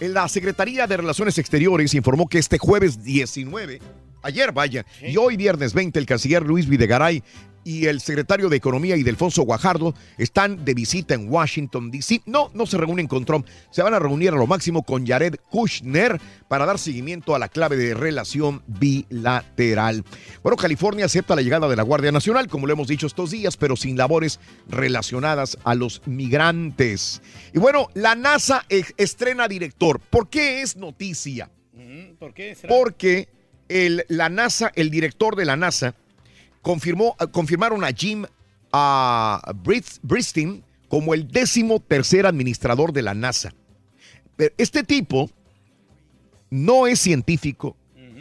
En 0.00 0.14
la 0.14 0.28
Secretaría 0.28 0.86
de 0.86 0.96
Relaciones 0.96 1.36
Exteriores 1.38 1.94
informó 1.94 2.28
que 2.28 2.38
este 2.38 2.58
jueves 2.58 3.02
19, 3.02 3.80
ayer 4.22 4.52
vaya, 4.52 4.84
y 5.00 5.16
hoy 5.16 5.36
viernes 5.36 5.74
20, 5.74 5.98
el 5.98 6.06
canciller 6.06 6.42
Luis 6.42 6.66
Videgaray 6.68 7.22
y 7.64 7.86
el 7.86 8.00
secretario 8.00 8.48
de 8.48 8.56
Economía 8.56 8.96
y 8.96 9.04
Delfonso 9.04 9.42
Guajardo 9.42 9.94
están 10.18 10.64
de 10.64 10.74
visita 10.74 11.14
en 11.14 11.30
Washington, 11.32 11.92
D.C. 11.92 12.20
No, 12.26 12.50
no 12.54 12.66
se 12.66 12.76
reúnen 12.76 13.06
con 13.06 13.24
Trump, 13.24 13.46
se 13.70 13.82
van 13.84 13.94
a 13.94 14.00
reunir 14.00 14.30
a 14.30 14.36
lo 14.36 14.48
máximo 14.48 14.82
con 14.82 15.06
Jared 15.06 15.36
Kushner 15.48 16.20
para 16.48 16.66
dar 16.66 16.80
seguimiento 16.80 17.36
a 17.36 17.38
la 17.38 17.46
clave 17.48 17.76
de 17.76 17.94
relación 17.94 18.64
bilateral. 18.66 20.04
Bueno, 20.42 20.56
California 20.56 21.04
acepta 21.04 21.36
la 21.36 21.42
llegada 21.42 21.68
de 21.68 21.76
la 21.76 21.84
Guardia 21.84 22.10
Nacional, 22.10 22.48
como 22.48 22.66
lo 22.66 22.72
hemos 22.72 22.88
dicho 22.88 23.06
estos 23.06 23.30
días, 23.30 23.56
pero 23.56 23.76
sin 23.76 23.96
labores 23.96 24.40
relacionadas 24.68 25.56
a 25.62 25.76
los 25.76 26.02
migrantes. 26.06 27.22
Y 27.54 27.58
bueno, 27.60 27.88
la 27.94 28.14
NASA 28.16 28.64
ex- 28.68 28.92
estrena 28.96 29.46
director. 29.46 30.00
¿Por 30.00 30.28
qué 30.28 30.62
es 30.62 30.76
noticia? 30.76 31.48
Ujú, 31.74 32.16
¿Por 32.18 32.34
qué 32.34 32.54
será? 32.56 32.74
Porque 32.76 33.28
el, 33.68 34.04
la 34.08 34.28
NASA, 34.28 34.72
el 34.74 34.90
director 34.90 35.36
de 35.36 35.44
la 35.44 35.56
NASA, 35.56 35.94
confirmó, 36.62 37.16
eh, 37.20 37.26
confirmaron 37.30 37.84
a 37.84 37.92
Jim 37.92 38.24
a 38.72 39.40
Bris- 39.62 39.98
Bristow 40.02 40.62
como 40.88 41.14
el 41.14 41.28
décimo 41.28 41.80
tercer 41.80 42.26
administrador 42.26 42.92
de 42.92 43.02
la 43.02 43.14
NASA. 43.14 43.52
Este 44.56 44.82
tipo 44.82 45.30
no 46.50 46.86
es 46.86 46.98
científico 47.00 47.76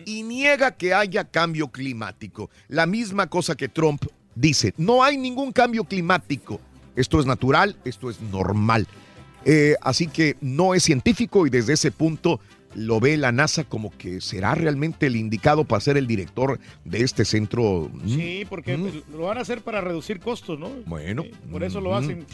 y 0.05 0.23
niega 0.23 0.71
que 0.71 0.93
haya 0.93 1.23
cambio 1.25 1.69
climático. 1.69 2.49
La 2.67 2.85
misma 2.85 3.27
cosa 3.27 3.55
que 3.55 3.69
Trump 3.69 4.05
dice, 4.35 4.73
no 4.77 5.03
hay 5.03 5.17
ningún 5.17 5.51
cambio 5.51 5.83
climático. 5.83 6.59
Esto 6.95 7.19
es 7.19 7.25
natural, 7.25 7.77
esto 7.85 8.09
es 8.09 8.19
normal. 8.21 8.87
Eh, 9.45 9.75
así 9.81 10.07
que 10.07 10.37
no 10.41 10.73
es 10.75 10.83
científico 10.83 11.47
y 11.47 11.49
desde 11.49 11.73
ese 11.73 11.91
punto 11.91 12.39
lo 12.75 12.99
ve 12.99 13.17
la 13.17 13.31
NASA 13.31 13.63
como 13.63 13.95
que 13.97 14.21
será 14.21 14.55
realmente 14.55 15.07
el 15.07 15.15
indicado 15.15 15.65
para 15.65 15.81
ser 15.81 15.97
el 15.97 16.07
director 16.07 16.59
de 16.85 17.03
este 17.03 17.25
centro. 17.25 17.89
Mm, 17.93 18.09
Sí, 18.09 18.45
porque 18.49 18.77
mm. 18.77 18.81
pues, 18.81 18.93
lo 19.11 19.23
van 19.23 19.37
a 19.37 19.41
hacer 19.41 19.61
para 19.61 19.81
reducir 19.81 20.19
costos, 20.19 20.59
¿no? 20.59 20.69
Bueno. 20.85 21.23
Por 21.51 21.63
eso 21.63 21.81
lo 21.81 21.91
mm. 21.91 21.93
hacen. 21.93 22.25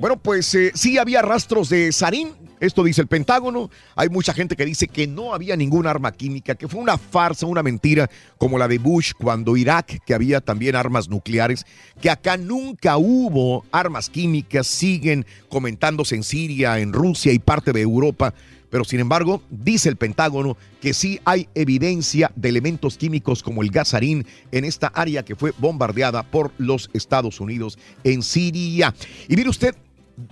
Bueno, 0.00 0.16
pues 0.16 0.54
eh, 0.54 0.70
sí 0.74 0.96
había 0.96 1.22
rastros 1.22 1.68
de 1.70 1.90
sarín. 1.90 2.32
Esto 2.60 2.84
dice 2.84 3.00
el 3.00 3.08
Pentágono. 3.08 3.68
Hay 3.96 4.08
mucha 4.08 4.32
gente 4.32 4.54
que 4.54 4.64
dice 4.64 4.86
que 4.86 5.08
no 5.08 5.34
había 5.34 5.56
ninguna 5.56 5.90
arma 5.90 6.12
química, 6.12 6.54
que 6.54 6.68
fue 6.68 6.80
una 6.80 6.98
farsa, 6.98 7.46
una 7.46 7.64
mentira, 7.64 8.08
como 8.36 8.58
la 8.58 8.68
de 8.68 8.78
Bush 8.78 9.12
cuando 9.18 9.56
Irak, 9.56 10.00
que 10.04 10.14
había 10.14 10.40
también 10.40 10.76
armas 10.76 11.08
nucleares, 11.08 11.66
que 12.00 12.10
acá 12.10 12.36
nunca 12.36 12.96
hubo 12.96 13.64
armas 13.72 14.08
químicas, 14.08 14.68
siguen 14.68 15.26
comentándose 15.48 16.14
en 16.14 16.22
Siria, 16.22 16.78
en 16.78 16.92
Rusia 16.92 17.32
y 17.32 17.40
parte 17.40 17.72
de 17.72 17.80
Europa. 17.80 18.34
Pero 18.70 18.84
sin 18.84 19.00
embargo, 19.00 19.42
dice 19.50 19.88
el 19.88 19.96
Pentágono 19.96 20.56
que 20.80 20.92
sí 20.92 21.20
hay 21.24 21.48
evidencia 21.54 22.30
de 22.36 22.50
elementos 22.50 22.98
químicos 22.98 23.42
como 23.42 23.62
el 23.62 23.70
gasarín 23.70 24.26
en 24.52 24.64
esta 24.64 24.88
área 24.88 25.24
que 25.24 25.36
fue 25.36 25.52
bombardeada 25.58 26.22
por 26.22 26.52
los 26.58 26.90
Estados 26.92 27.40
Unidos 27.40 27.78
en 28.04 28.22
Siria. 28.22 28.94
Y 29.28 29.36
mire 29.36 29.48
usted, 29.48 29.74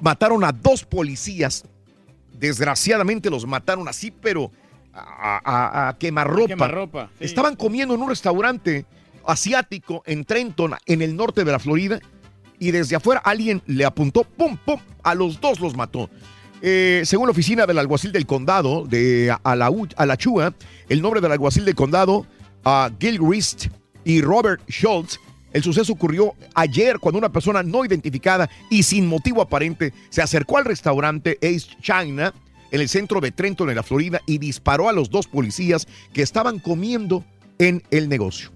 mataron 0.00 0.44
a 0.44 0.52
dos 0.52 0.84
policías. 0.84 1.64
Desgraciadamente 2.38 3.30
los 3.30 3.46
mataron 3.46 3.88
así, 3.88 4.10
pero 4.10 4.50
a, 4.92 5.40
a, 5.44 5.88
a 5.88 5.98
quemarropa. 5.98 6.48
quemarropa, 6.48 7.10
sí. 7.18 7.24
Estaban 7.24 7.56
comiendo 7.56 7.94
en 7.94 8.02
un 8.02 8.08
restaurante 8.08 8.84
asiático 9.26 10.02
en 10.06 10.24
Trenton, 10.24 10.74
en 10.86 11.02
el 11.02 11.16
norte 11.16 11.44
de 11.44 11.52
la 11.52 11.58
Florida, 11.58 12.00
y 12.58 12.70
desde 12.70 12.96
afuera 12.96 13.20
alguien 13.24 13.62
le 13.66 13.84
apuntó, 13.84 14.24
pum, 14.24 14.56
pum, 14.56 14.78
a 15.02 15.14
los 15.14 15.40
dos 15.40 15.60
los 15.60 15.76
mató. 15.76 16.08
Eh, 16.62 17.02
según 17.04 17.26
la 17.26 17.32
oficina 17.32 17.66
del 17.66 17.78
alguacil 17.78 18.12
del 18.12 18.26
condado 18.26 18.86
de 18.86 19.34
Alachua, 19.44 20.54
el 20.88 21.02
nombre 21.02 21.20
del 21.20 21.32
alguacil 21.32 21.64
del 21.64 21.74
condado, 21.74 22.26
a 22.64 22.90
Gilchrist 22.98 23.66
y 24.04 24.20
Robert 24.22 24.60
Schultz, 24.68 25.20
el 25.52 25.62
suceso 25.62 25.92
ocurrió 25.94 26.34
ayer 26.54 26.98
cuando 26.98 27.18
una 27.18 27.30
persona 27.30 27.62
no 27.62 27.84
identificada 27.84 28.50
y 28.68 28.82
sin 28.82 29.06
motivo 29.06 29.40
aparente 29.40 29.94
se 30.10 30.20
acercó 30.20 30.58
al 30.58 30.66
restaurante 30.66 31.38
Ace 31.40 31.68
China 31.80 32.34
en 32.70 32.80
el 32.80 32.90
centro 32.90 33.20
de 33.20 33.30
Trenton, 33.30 33.70
en 33.70 33.76
la 33.76 33.82
Florida, 33.82 34.20
y 34.26 34.36
disparó 34.36 34.90
a 34.90 34.92
los 34.92 35.08
dos 35.08 35.26
policías 35.26 35.86
que 36.12 36.20
estaban 36.20 36.58
comiendo 36.58 37.24
en 37.58 37.82
el 37.90 38.08
negocio. 38.08 38.50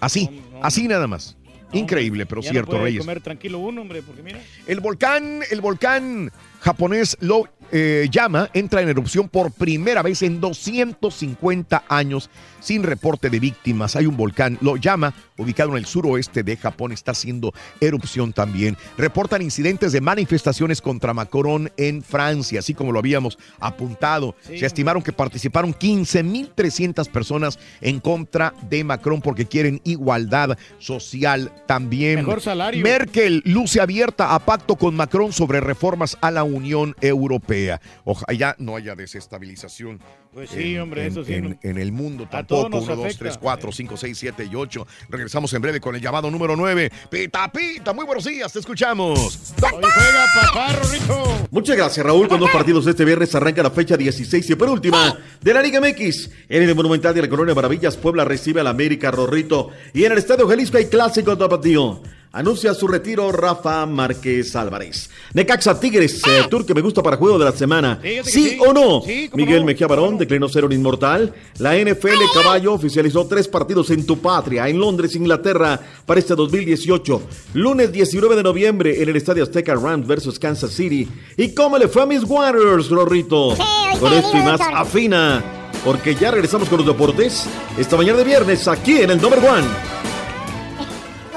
Así, 0.00 0.42
así 0.60 0.88
nada 0.88 1.06
más. 1.06 1.37
Increíble, 1.72 2.26
pero 2.26 2.40
Ya 2.40 2.48
no 2.48 2.52
cierto, 2.52 2.70
puede 2.72 2.84
Reyes. 2.84 3.00
comer 3.00 3.20
tranquilo 3.20 3.58
uno, 3.58 3.82
hombre, 3.82 4.02
porque 4.02 4.22
mira. 4.22 4.40
El 4.66 4.80
volcán, 4.80 5.42
el 5.50 5.60
volcán 5.60 6.32
japonés 6.60 7.16
lo 7.20 7.44
eh, 7.70 8.08
llama 8.10 8.48
entra 8.54 8.80
en 8.80 8.88
erupción 8.88 9.28
por 9.28 9.52
primera 9.52 10.02
vez 10.02 10.22
en 10.22 10.40
250 10.40 11.84
años 11.88 12.30
sin 12.60 12.82
reporte 12.82 13.30
de 13.30 13.40
víctimas. 13.40 13.96
Hay 13.96 14.06
un 14.06 14.16
volcán, 14.16 14.58
lo 14.60 14.76
llama, 14.76 15.14
ubicado 15.36 15.70
en 15.70 15.78
el 15.78 15.86
suroeste 15.86 16.42
de 16.42 16.56
Japón, 16.56 16.92
está 16.92 17.12
haciendo 17.12 17.52
erupción 17.80 18.32
también. 18.32 18.76
Reportan 18.96 19.42
incidentes 19.42 19.92
de 19.92 20.00
manifestaciones 20.00 20.80
contra 20.80 21.14
Macron 21.14 21.70
en 21.76 22.02
Francia, 22.02 22.60
así 22.60 22.74
como 22.74 22.92
lo 22.92 22.98
habíamos 22.98 23.38
apuntado. 23.60 24.34
Sí. 24.46 24.58
Se 24.58 24.66
estimaron 24.66 25.02
que 25.02 25.12
participaron 25.12 25.74
15.300 25.74 27.10
personas 27.10 27.58
en 27.80 28.00
contra 28.00 28.54
de 28.68 28.84
Macron 28.84 29.20
porque 29.20 29.46
quieren 29.46 29.80
igualdad 29.84 30.58
social 30.78 31.52
también. 31.66 32.16
Mejor 32.16 32.40
salario. 32.40 32.82
Merkel 32.82 33.42
luce 33.44 33.80
abierta 33.80 34.34
a 34.34 34.38
pacto 34.38 34.76
con 34.76 34.96
Macron 34.96 35.32
sobre 35.32 35.60
reformas 35.60 36.16
a 36.20 36.30
la 36.30 36.44
Unión 36.44 36.94
Europea. 37.00 37.80
Ojalá 38.04 38.56
no 38.58 38.76
haya 38.76 38.94
desestabilización. 38.94 40.00
Pues 40.32 40.50
sí, 40.50 40.74
en- 40.74 40.80
hombre, 40.82 41.02
en, 41.06 41.12
eso 41.12 41.24
sí, 41.24 41.34
En, 41.34 41.58
en 41.62 41.78
el 41.78 41.90
mundo 41.90 42.28
tampoco. 42.30 42.68
nos 42.68 42.84
1, 42.84 42.96
2, 42.96 43.04
afecta. 43.06 43.24
3, 43.24 43.38
4, 43.38 43.72
5, 43.72 43.96
6, 43.96 44.18
7 44.18 44.48
y 44.50 44.54
8. 44.54 44.86
Regresamos 45.08 45.52
en 45.54 45.62
breve 45.62 45.80
con 45.80 45.94
el 45.96 46.00
llamado 46.02 46.30
número 46.30 46.54
9. 46.54 46.90
Pita, 47.10 47.50
pita, 47.50 47.92
muy 47.92 48.04
buenos 48.04 48.24
días, 48.24 48.52
te 48.52 48.58
escuchamos. 48.58 49.18
Hoy 49.62 49.70
juega 49.82 50.26
papá, 50.42 50.72
Rorrito. 50.74 51.46
Muchas 51.50 51.76
gracias, 51.76 52.04
Raúl. 52.04 52.28
Con 52.28 52.38
dos 52.40 52.50
partidos 52.50 52.86
este 52.86 53.04
viernes 53.04 53.34
arranca 53.34 53.62
la 53.62 53.70
fecha 53.70 53.96
16 53.96 54.48
y 54.50 54.54
penúltima 54.54 55.18
de 55.40 55.54
la 55.54 55.62
Liga 55.62 55.80
MX. 55.80 56.30
En 56.48 56.62
el 56.62 56.74
Monumental 56.74 57.14
de 57.14 57.22
la 57.22 57.28
Colonia 57.28 57.54
Maravillas, 57.54 57.96
Puebla 57.96 58.24
recibe 58.24 58.60
al 58.60 58.66
América 58.66 59.10
Rorrito. 59.10 59.70
Y 59.94 60.04
en 60.04 60.12
el 60.12 60.18
Estadio 60.18 60.46
Jalisco 60.46 60.76
hay 60.76 60.86
clásico 60.86 61.36
tapatío. 61.38 62.02
Anuncia 62.30 62.74
su 62.74 62.86
retiro 62.86 63.32
Rafa 63.32 63.86
Márquez 63.86 64.54
Álvarez. 64.54 65.08
Necaxa 65.32 65.80
Tigres, 65.80 66.22
eh, 66.26 66.44
tour 66.50 66.66
que 66.66 66.74
me 66.74 66.82
gusta 66.82 67.02
para 67.02 67.16
juego 67.16 67.38
de 67.38 67.46
la 67.46 67.52
semana. 67.52 67.98
¿Sí, 68.02 68.50
sí. 68.50 68.58
o 68.60 68.72
no? 68.74 69.00
Sí, 69.02 69.30
Miguel 69.32 69.60
no. 69.60 69.66
Mejía 69.66 69.86
Barón 69.86 70.18
declinó 70.18 70.46
ser 70.48 70.66
un 70.66 70.72
inmortal. 70.72 71.34
La 71.58 71.74
NFL 71.74 72.20
Caballo 72.34 72.74
oficializó 72.74 73.26
tres 73.26 73.48
partidos 73.48 73.90
en 73.90 74.04
tu 74.04 74.18
patria, 74.18 74.68
en 74.68 74.78
Londres, 74.78 75.16
Inglaterra, 75.16 75.80
para 76.04 76.20
este 76.20 76.34
2018. 76.34 77.22
Lunes 77.54 77.92
19 77.92 78.36
de 78.36 78.42
noviembre 78.42 79.02
en 79.02 79.08
el 79.08 79.16
Estadio 79.16 79.42
Azteca 79.42 79.74
Rams 79.74 80.06
versus 80.06 80.38
Kansas 80.38 80.72
City. 80.72 81.08
¿Y 81.36 81.54
cómo 81.54 81.78
le 81.78 81.88
fue 81.88 82.02
a 82.02 82.06
mis 82.06 82.24
Warriors, 82.24 82.90
Rorrito? 82.90 83.56
Con 83.98 84.12
esto 84.12 84.36
y 84.36 84.40
más 84.40 84.60
afina, 84.60 85.42
porque 85.82 86.14
ya 86.14 86.30
regresamos 86.30 86.68
con 86.68 86.78
los 86.78 86.86
deportes 86.86 87.46
esta 87.78 87.96
mañana 87.96 88.18
de 88.18 88.24
viernes 88.24 88.68
aquí 88.68 88.98
en 88.98 89.10
el 89.10 89.20
Number 89.20 89.38
One. 89.38 89.66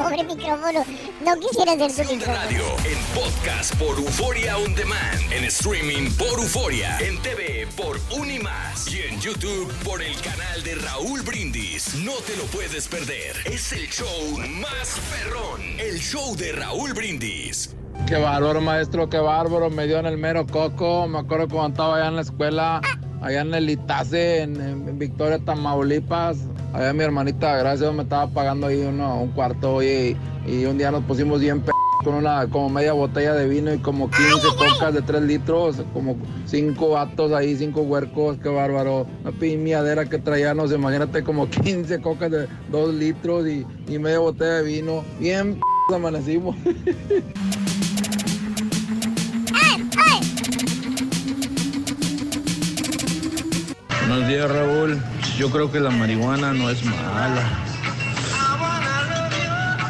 Pobre 0.02 0.23
micrófono. 0.23 0.84
No 1.23 1.40
quisiera 1.40 1.78
ser 1.78 1.91
su 1.91 2.11
micrófono. 2.11 2.40
Radio 2.40 2.64
en 2.86 2.98
podcast 3.14 3.76
por 3.76 3.98
Euforia 3.99 4.57
On 4.57 4.73
Demand, 4.73 5.32
en 5.32 5.44
streaming 5.44 6.10
por 6.18 6.40
Euforia, 6.40 6.98
en 6.99 7.22
TV 7.22 7.68
por 7.78 7.99
Unimas 8.10 8.91
y 8.91 9.02
en 9.03 9.22
YouTube 9.22 9.72
por 9.84 10.02
el 10.02 10.15
canal 10.22 10.64
de 10.64 10.76
Raúl 10.76 11.22
Brindis. 11.22 11.94
No 11.95 12.14
te 12.14 12.36
lo 12.36 12.45
puedes 12.45 12.88
perder. 12.88 13.36
Es 13.45 13.72
el 13.73 13.88
show 13.90 14.40
más 14.60 14.99
perrón, 15.11 15.61
el 15.78 15.99
show 15.99 16.36
de 16.36 16.52
Raúl 16.53 16.94
Brindis. 16.94 17.76
Qué 18.07 18.18
bárbaro, 18.18 18.61
maestro, 18.61 19.10
qué 19.10 19.18
bárbaro. 19.18 19.69
Me 19.69 19.88
dio 19.88 19.99
en 19.99 20.06
el 20.06 20.18
mero 20.18 20.45
coco. 20.45 21.07
Me 21.07 21.19
acuerdo 21.19 21.48
cuando 21.48 21.69
estaba 21.69 21.95
allá 21.98 22.07
en 22.07 22.15
la 22.15 22.22
escuela, 22.22 22.82
allá 23.22 23.41
en 23.41 23.53
el 23.53 23.69
Itace, 23.69 24.41
en, 24.41 24.60
en 24.60 24.99
Victoria, 24.99 25.40
Tamaulipas. 25.40 26.38
Allá 26.73 26.94
mi 26.94 27.03
hermanita, 27.03 27.57
gracias, 27.57 27.94
me 27.94 28.03
estaba 28.03 28.28
pagando 28.28 28.68
ahí 28.68 28.82
uno, 28.82 29.22
un 29.22 29.32
cuarto 29.32 29.84
y, 29.84 30.15
y 30.48 30.65
un 30.65 30.78
día 30.78 30.90
nos 30.90 31.03
pusimos 31.03 31.41
bien 31.41 31.61
p 31.61 31.72
con 32.03 32.15
una 32.15 32.48
como 32.48 32.69
media 32.69 32.94
botella 32.94 33.34
de 33.34 33.48
vino 33.48 33.73
y 33.73 33.78
como 33.78 34.10
15 34.10 34.48
cocas 34.57 34.94
de 34.94 35.02
3 35.02 35.22
litros, 35.23 35.84
como 35.94 36.18
5 36.45 36.90
vatos 36.90 37.32
ahí, 37.32 37.56
5 37.56 37.82
huercos, 37.82 38.38
qué 38.41 38.49
bárbaro. 38.49 39.06
Una 39.22 39.32
piñadera 39.32 40.06
que 40.06 40.18
traíamos, 40.18 40.72
imagínate 40.72 41.23
como 41.23 41.49
15 41.49 42.02
cocas 42.02 42.32
de 42.32 42.48
2 42.72 42.94
litros 42.95 43.48
y, 43.48 43.65
y 43.88 43.99
media 43.99 44.19
botella 44.19 44.57
de 44.57 44.64
vino. 44.64 45.03
Bien 45.19 45.60
p 45.90 45.95
amanecimos. 45.95 46.56
Buenos 54.07 54.28
días, 54.28 54.49
Raúl. 54.49 55.02
Yo 55.38 55.49
creo 55.49 55.72
que 55.72 55.80
la 55.80 55.90
marihuana 55.90 56.53
no 56.53 56.69
es 56.69 56.84
mala. 56.84 57.44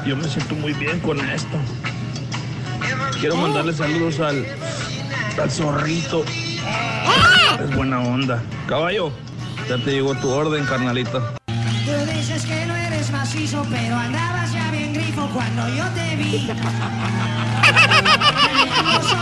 Yo 0.05 0.15
me 0.15 0.27
siento 0.27 0.55
muy 0.55 0.73
bien 0.73 0.99
con 0.99 1.19
esto. 1.29 1.57
Quiero 3.19 3.37
mandarle 3.37 3.73
saludos 3.73 4.19
al, 4.19 4.45
al 5.41 5.51
zorrito. 5.51 6.23
Es 7.63 7.75
buena 7.75 7.99
onda. 7.99 8.41
Caballo, 8.67 9.11
ya 9.69 9.77
te 9.77 9.91
llegó 9.91 10.15
tu 10.15 10.29
orden, 10.29 10.65
carnalita. 10.65 11.19
Tú 11.47 11.91
dices 12.13 12.45
que 12.45 12.65
no 12.65 12.75
eres 12.75 13.11
macizo, 13.11 13.65
pero 13.69 13.95
andabas 13.95 14.51
ya 14.51 14.71
bien 14.71 14.93
grifo 14.93 15.29
cuando 15.33 15.67
yo 15.69 15.85
te 15.95 16.15
vi. 16.15 16.51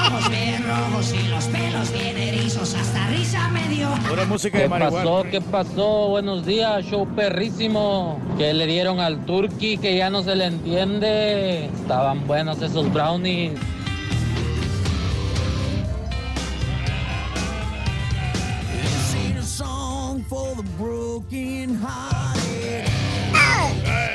rojos 0.70 1.14
y 1.14 1.28
los 1.28 1.46
pelos 1.46 1.92
bien 1.92 2.18
erizos, 2.18 2.74
hasta 2.76 3.08
risa 3.08 3.50
me 3.50 3.68
dio. 3.68 3.90
Pura 4.08 4.26
música 4.26 4.60
¿Qué 4.60 4.70
pasó? 4.70 5.24
¿Qué 5.30 5.42
pasó? 5.42 6.10
Buenos 6.10 6.46
días, 6.46 6.86
show 6.86 7.08
perrísimo. 7.16 8.20
Que 8.38 8.54
le 8.54 8.68
dieron 8.68 9.00
al 9.00 9.26
turkey 9.26 9.78
que 9.78 9.98
ya 9.98 10.10
no 10.10 10.24
se 10.24 10.36
le 10.36 10.46
entiende. 10.46 11.66
Estaban 11.66 12.26
buenos 12.28 12.62
esos 12.62 12.92
brownies. 12.94 13.60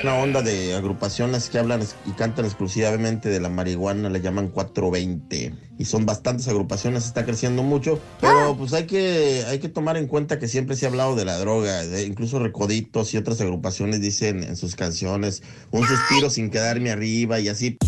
Una 0.04 0.16
onda 0.16 0.42
de 0.42 0.74
agrupaciones 0.74 1.48
que 1.48 1.58
hablan 1.58 1.80
y 2.04 2.10
cantan 2.10 2.44
exclusivamente 2.44 3.30
de 3.30 3.40
la 3.40 3.48
marihuana, 3.48 4.10
le 4.10 4.20
llaman 4.20 4.48
420. 4.48 5.54
Y 5.78 5.84
son 5.86 6.04
bastantes 6.04 6.46
agrupaciones, 6.46 7.06
está 7.06 7.24
creciendo 7.24 7.62
mucho. 7.62 7.98
Pero 8.20 8.54
pues 8.54 8.74
hay 8.74 8.84
que, 8.84 9.44
hay 9.48 9.60
que 9.60 9.70
tomar 9.70 9.96
en 9.96 10.06
cuenta 10.06 10.38
que 10.38 10.46
siempre 10.46 10.76
se 10.76 10.84
ha 10.84 10.90
hablado 10.90 11.16
de 11.16 11.24
la 11.24 11.38
droga. 11.38 11.82
de- 11.86 12.04
incluso 12.04 12.38
Recoditos 12.38 13.14
y 13.14 13.16
otras 13.16 13.40
agrupaciones 13.40 14.02
dicen 14.02 14.42
en 14.44 14.56
sus 14.56 14.76
canciones, 14.76 15.42
un 15.70 15.86
suspiro 15.86 16.28
sin 16.28 16.50
quedarme 16.50 16.90
arriba 16.90 17.40
y 17.40 17.48
así. 17.48 17.78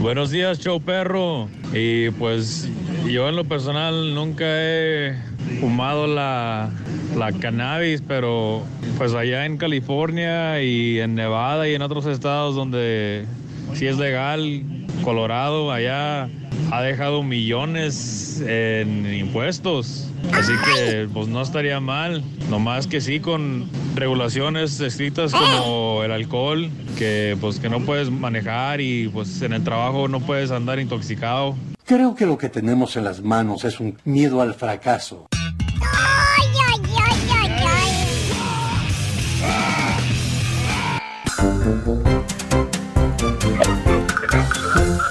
Buenos 0.00 0.30
días, 0.32 0.58
show 0.58 0.80
perro. 0.80 1.48
Y 1.72 2.10
pues 2.10 2.68
yo 3.06 3.28
en 3.28 3.36
lo 3.36 3.44
personal 3.44 4.14
nunca 4.14 4.44
he 4.44 5.16
fumado 5.60 6.06
la, 6.06 6.70
la 7.16 7.32
cannabis, 7.32 8.02
pero 8.06 8.62
pues 8.98 9.14
allá 9.14 9.46
en 9.46 9.56
California 9.56 10.62
y 10.62 11.00
en 11.00 11.14
Nevada 11.14 11.68
y 11.68 11.74
en 11.74 11.82
otros 11.82 12.06
estados 12.06 12.54
donde 12.54 13.24
sí 13.74 13.86
es 13.86 13.98
legal, 13.98 14.62
Colorado 15.02 15.72
allá 15.72 16.28
ha 16.70 16.82
dejado 16.82 17.22
millones 17.22 18.42
en 18.46 19.12
impuestos. 19.14 20.08
Así 20.32 20.52
que 20.64 21.06
pues 21.12 21.28
no 21.28 21.42
estaría 21.42 21.80
mal, 21.80 22.24
nomás 22.48 22.86
que 22.86 23.00
sí 23.00 23.20
con 23.20 23.68
regulaciones 23.94 24.80
estrictas 24.80 25.32
como 25.32 26.02
el 26.02 26.10
alcohol, 26.10 26.70
que 26.96 27.36
pues 27.40 27.60
que 27.60 27.68
no 27.68 27.80
puedes 27.80 28.10
manejar 28.10 28.80
y 28.80 29.08
pues 29.08 29.42
en 29.42 29.52
el 29.52 29.62
trabajo 29.62 30.08
no 30.08 30.20
puedes 30.20 30.50
andar 30.50 30.78
intoxicado. 30.78 31.54
Creo 31.86 32.14
que 32.14 32.24
lo 32.24 32.38
que 32.38 32.48
tenemos 32.48 32.96
en 32.96 33.04
las 33.04 33.20
manos 33.20 33.66
es 33.66 33.78
un 33.78 33.98
miedo 34.04 34.40
al 34.40 34.54
fracaso. 34.54 35.26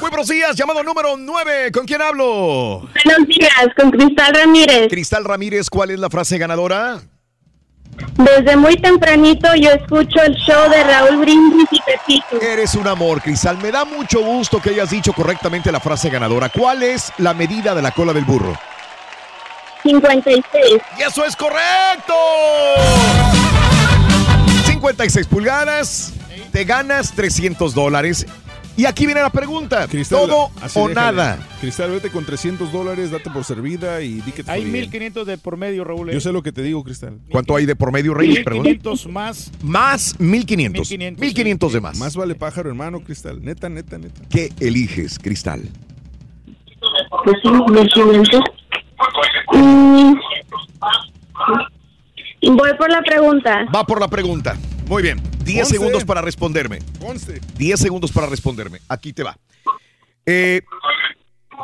Muy 0.01 0.09
buenos 0.09 0.27
días, 0.27 0.55
llamado 0.55 0.81
número 0.83 1.15
9. 1.15 1.71
¿Con 1.71 1.85
quién 1.85 2.01
hablo? 2.01 2.89
Buenos 3.05 3.27
días, 3.27 3.51
con 3.77 3.91
Cristal 3.91 4.33
Ramírez. 4.33 4.87
Cristal 4.89 5.25
Ramírez, 5.25 5.69
¿cuál 5.69 5.91
es 5.91 5.99
la 5.99 6.09
frase 6.09 6.39
ganadora? 6.39 7.01
Desde 8.17 8.55
muy 8.55 8.75
tempranito 8.77 9.47
yo 9.55 9.71
escucho 9.71 10.21
el 10.21 10.35
show 10.35 10.69
de 10.69 10.83
Raúl 10.83 11.17
Brindis 11.17 11.67
y 11.71 11.81
Pepito. 11.81 12.41
Eres 12.41 12.75
un 12.75 12.87
amor, 12.87 13.21
Cristal. 13.21 13.57
Me 13.57 13.71
da 13.71 13.85
mucho 13.85 14.21
gusto 14.21 14.61
que 14.61 14.71
hayas 14.71 14.89
dicho 14.89 15.13
correctamente 15.13 15.71
la 15.71 15.79
frase 15.79 16.09
ganadora. 16.09 16.49
¿Cuál 16.49 16.83
es 16.83 17.11
la 17.17 17.33
medida 17.33 17.73
de 17.73 17.81
la 17.81 17.91
cola 17.91 18.13
del 18.13 18.25
burro? 18.25 18.57
56. 19.83 20.43
¡Y 20.97 21.01
eso 21.01 21.25
es 21.25 21.35
correcto! 21.35 22.13
56 24.65 25.27
pulgadas, 25.27 26.13
te 26.51 26.63
ganas 26.63 27.11
300 27.13 27.73
dólares. 27.73 28.25
Y 28.75 28.85
aquí 28.85 29.05
viene 29.05 29.21
la 29.21 29.29
pregunta: 29.29 29.87
¿todo 30.09 30.49
así 30.61 30.79
o 30.79 30.87
déjale. 30.87 31.17
nada? 31.17 31.47
Cristal, 31.61 31.91
vete 31.91 32.09
con 32.09 32.25
300 32.25 32.71
dólares, 32.71 33.11
date 33.11 33.29
por 33.29 33.43
servida 33.43 34.01
y 34.01 34.21
di 34.21 34.31
que 34.31 34.43
te 34.43 34.49
Hay 34.51 34.61
fue 34.63 34.71
bien. 34.71 34.81
1500 34.85 35.27
de 35.27 35.37
por 35.37 35.57
medio, 35.57 35.83
Raúl. 35.83 36.11
Yo 36.11 36.19
sé 36.19 36.31
lo 36.31 36.41
que 36.41 36.51
te 36.51 36.63
digo, 36.63 36.83
Cristal. 36.83 37.19
¿Cuánto 37.29 37.55
hay 37.55 37.65
de 37.67 37.75
por 37.75 37.91
medio, 37.91 38.13
Reyes? 38.15 38.43
Perdón. 38.43 38.63
1500 38.63 39.07
más. 39.09 39.51
Más 39.61 40.19
1500. 40.19 40.79
1500, 40.89 41.21
1500 41.21 41.73
de 41.73 41.81
más. 41.81 41.97
Más 41.99 42.15
vale 42.15 42.33
pájaro, 42.35 42.69
hermano, 42.69 42.99
Cristal. 43.01 43.43
Neta, 43.43 43.69
neta, 43.69 43.97
neta. 43.99 44.21
¿Qué 44.29 44.51
eliges, 44.59 45.19
Cristal? 45.19 45.61
Pues 47.23 47.37
sí, 47.43 47.49
1500. 47.49 48.41
Mm, 49.53 50.13
Voy 52.57 52.71
por 52.77 52.91
la 52.91 53.01
pregunta. 53.01 53.65
Va 53.73 53.85
por 53.85 53.99
la 54.01 54.07
pregunta. 54.07 54.57
Muy 54.87 55.03
bien. 55.03 55.21
10 55.43 55.59
Once. 55.59 55.73
segundos 55.73 56.03
para 56.03 56.21
responderme. 56.21 56.79
Conste. 56.99 57.41
10 57.57 57.79
segundos 57.79 58.11
para 58.11 58.27
responderme. 58.27 58.79
Aquí 58.87 59.13
te 59.13 59.23
va. 59.23 59.37
Eh, 60.25 60.61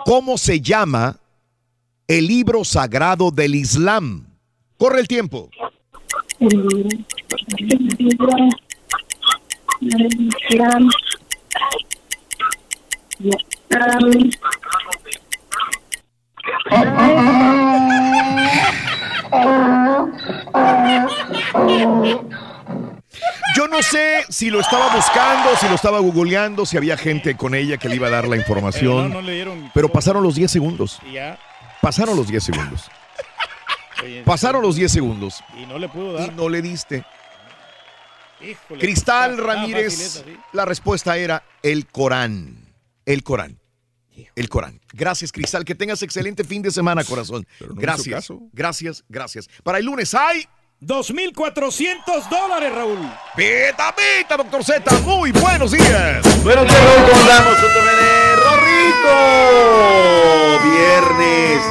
¿Cómo 0.06 0.38
se 0.38 0.62
llama 0.62 1.18
el 2.08 2.28
libro 2.28 2.64
sagrado 2.64 3.32
del 3.32 3.56
Islam? 3.56 4.26
Corre 4.78 5.02
el 5.02 5.08
tiempo. 5.08 5.50
Yo 23.56 23.68
no 23.68 23.81
sé 23.81 24.23
si 24.30 24.49
lo 24.49 24.60
estaba 24.60 24.95
buscando, 24.95 25.56
si 25.57 25.68
lo 25.68 25.76
estaba 25.76 25.99
googleando, 25.99 26.65
si 26.65 26.77
había 26.77 26.95
gente 26.98 27.36
con 27.36 27.56
ella 27.56 27.77
que 27.77 27.90
le 27.90 27.95
iba 27.95 28.07
a 28.07 28.11
dar 28.11 28.27
la 28.27 28.36
información. 28.38 28.95
Pero 28.98 29.10
no, 29.10 29.15
no 29.15 29.22
le 29.22 29.34
dieron- 29.34 29.72
Pero 29.73 29.90
pasaron 29.90 30.22
los 30.23 30.36
10 30.36 30.52
segundos. 30.52 30.99
Y 31.10 31.14
ya. 31.14 31.40
Pasaron 31.81 32.15
los 32.15 32.27
10 32.27 32.44
segundos. 32.44 32.90
Oye, 34.03 34.23
Pasaron 34.23 34.61
los 34.61 34.76
10 34.76 34.91
segundos. 34.91 35.44
Y 35.61 35.65
no 35.65 35.80
le 35.80 35.90
pudo 35.90 36.14
dar. 36.14 36.31
Y 36.31 36.36
no 36.36 36.48
le 36.49 36.61
diste. 36.61 37.03
Híjole, 38.41 38.80
Cristal 38.80 39.38
Ramírez, 39.38 39.99
esa, 39.99 40.23
¿sí? 40.23 40.38
la 40.53 40.64
respuesta 40.65 41.18
era 41.18 41.44
el 41.61 41.88
Corán. 41.88 42.73
El 43.06 43.23
Corán. 43.23 43.60
El 44.36 44.48
Corán. 44.49 44.80
Gracias, 44.94 45.31
Cristal. 45.31 45.65
Que 45.65 45.76
tengas 45.76 46.02
excelente 46.03 46.44
fin 46.44 46.61
de 46.61 46.72
semana, 46.72 47.03
corazón. 47.03 47.45
no 47.60 47.65
hizo 47.68 47.76
gracias. 47.76 48.27
Gracias, 48.53 49.03
gracias. 49.10 49.49
Para 49.64 49.80
el 49.80 49.86
lunes 49.86 50.14
hay. 50.14 50.48
2.400 50.81 52.30
dólares, 52.30 52.73
Raúl. 52.73 52.99
Pita, 53.35 53.93
pita, 53.93 54.38
doctor 54.38 54.64
Z. 54.64 54.99
Muy 55.01 55.31
buenos 55.34 55.72
días. 55.72 56.43
Buenos 56.43 56.65
días, 56.65 56.84
Raúl, 56.84 57.10
¿cómo 57.10 57.22
andamos? 57.22 57.56
¡Rorrito! 58.45 59.15
Viernes. 60.64 61.61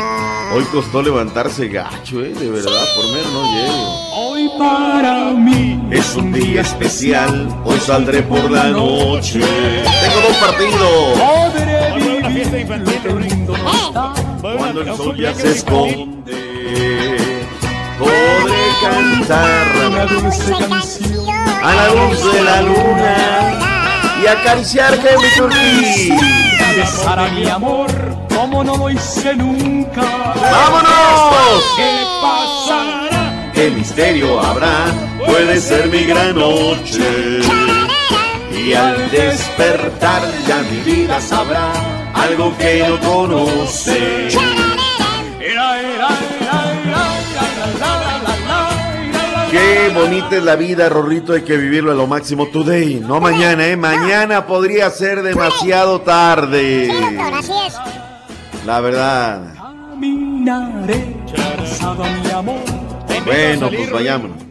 Hoy 0.53 0.65
costó 0.65 1.01
levantarse 1.03 1.69
gacho, 1.69 2.23
¿eh? 2.23 2.35
De 2.35 2.51
verdad, 2.51 2.85
por 2.97 3.07
menos 3.15 3.33
no 3.33 3.43
llego. 3.55 4.09
Hoy 4.15 4.51
para 4.59 5.31
mí 5.33 5.81
Es 5.91 6.15
un 6.15 6.33
día 6.33 6.61
especial, 6.61 7.49
hoy 7.65 7.81
saldré 7.81 8.23
por 8.23 8.51
la 8.51 8.69
noche. 8.69 9.41
Tengo 9.41 10.21
dos 10.29 10.37
partidos. 10.37 11.19
Fue 11.99 12.17
una 12.19 12.31
fiesta 12.31 12.59
infantil, 12.59 13.01
Raúl. 13.05 13.27
Cuando 14.59 14.81
el 14.83 14.97
sol 14.97 15.17
ya 15.17 15.35
se 15.35 15.53
esconde, 15.53 16.33
podré 16.75 17.18
cantar 18.81 19.67
una 19.87 20.07
dulce 20.07 20.53
canción. 20.53 21.29
a 21.63 21.75
la 21.75 21.89
luz 21.89 22.33
de 22.33 22.43
la 22.43 22.63
luna 22.63 23.59
y 24.23 24.27
acariciar 24.27 24.95
Henry 24.95 25.31
Turquí. 25.37 26.13
Besar 26.77 27.19
a 27.19 27.29
mi 27.29 27.49
amor 27.49 27.91
como 28.35 28.63
no 28.63 28.77
lo 28.77 28.91
hice 28.91 29.35
nunca. 29.35 30.03
¡Vámonos! 30.53 31.65
¿Qué 31.77 31.91
pasará? 32.23 33.53
¿Qué 33.53 33.71
misterio 33.71 34.41
habrá? 34.41 34.87
Puede 35.27 35.61
ser 35.61 35.89
mi 35.89 36.05
gran 36.05 36.35
noche. 36.37 37.41
Y 38.53 38.75
al 38.75 39.11
despertar 39.11 40.23
ya 40.47 40.59
mi 40.71 40.79
vida 40.81 41.21
sabrá 41.21 41.73
algo 42.15 42.57
que 42.59 42.87
no 42.87 43.01
conoce. 43.01 44.29
Qué 49.51 49.91
bonita 49.95 50.37
es 50.37 50.43
la 50.45 50.57
vida, 50.57 50.89
Rorrito, 50.89 51.33
hay 51.33 51.43
que 51.43 51.57
vivirlo 51.57 51.93
a 51.93 51.95
lo 51.95 52.07
máximo 52.07 52.49
today, 52.49 53.01
no 53.01 53.21
mañana, 53.21 53.67
¿eh? 53.67 53.77
Mañana 53.77 54.47
podría 54.47 54.91
ser 54.91 55.23
demasiado 55.23 56.03
tarde. 56.03 56.91
Así 57.33 57.53
es. 57.67 57.75
La 58.67 58.81
verdad. 58.81 59.55
Bueno, 63.25 63.71
pues 63.71 63.91
vayámonos. 63.91 64.49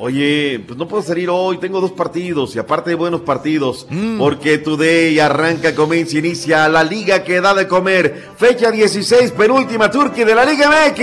Oye, 0.00 0.62
pues 0.64 0.78
no 0.78 0.86
puedo 0.86 1.02
salir 1.02 1.28
hoy, 1.28 1.58
tengo 1.58 1.80
dos 1.80 1.90
partidos 1.90 2.54
y 2.54 2.60
aparte 2.60 2.90
de 2.90 2.96
buenos 2.96 3.22
partidos, 3.22 3.88
porque 4.16 4.58
Today 4.58 5.18
arranca, 5.18 5.74
comienza, 5.74 6.14
y 6.14 6.18
inicia 6.20 6.68
la 6.68 6.84
liga 6.84 7.24
que 7.24 7.40
da 7.40 7.52
de 7.52 7.66
comer. 7.66 8.28
Fecha 8.36 8.70
16, 8.70 9.32
penúltima 9.32 9.90
Turquía 9.90 10.24
de 10.24 10.34
la 10.36 10.44
Liga 10.44 10.70
MX. 10.70 10.98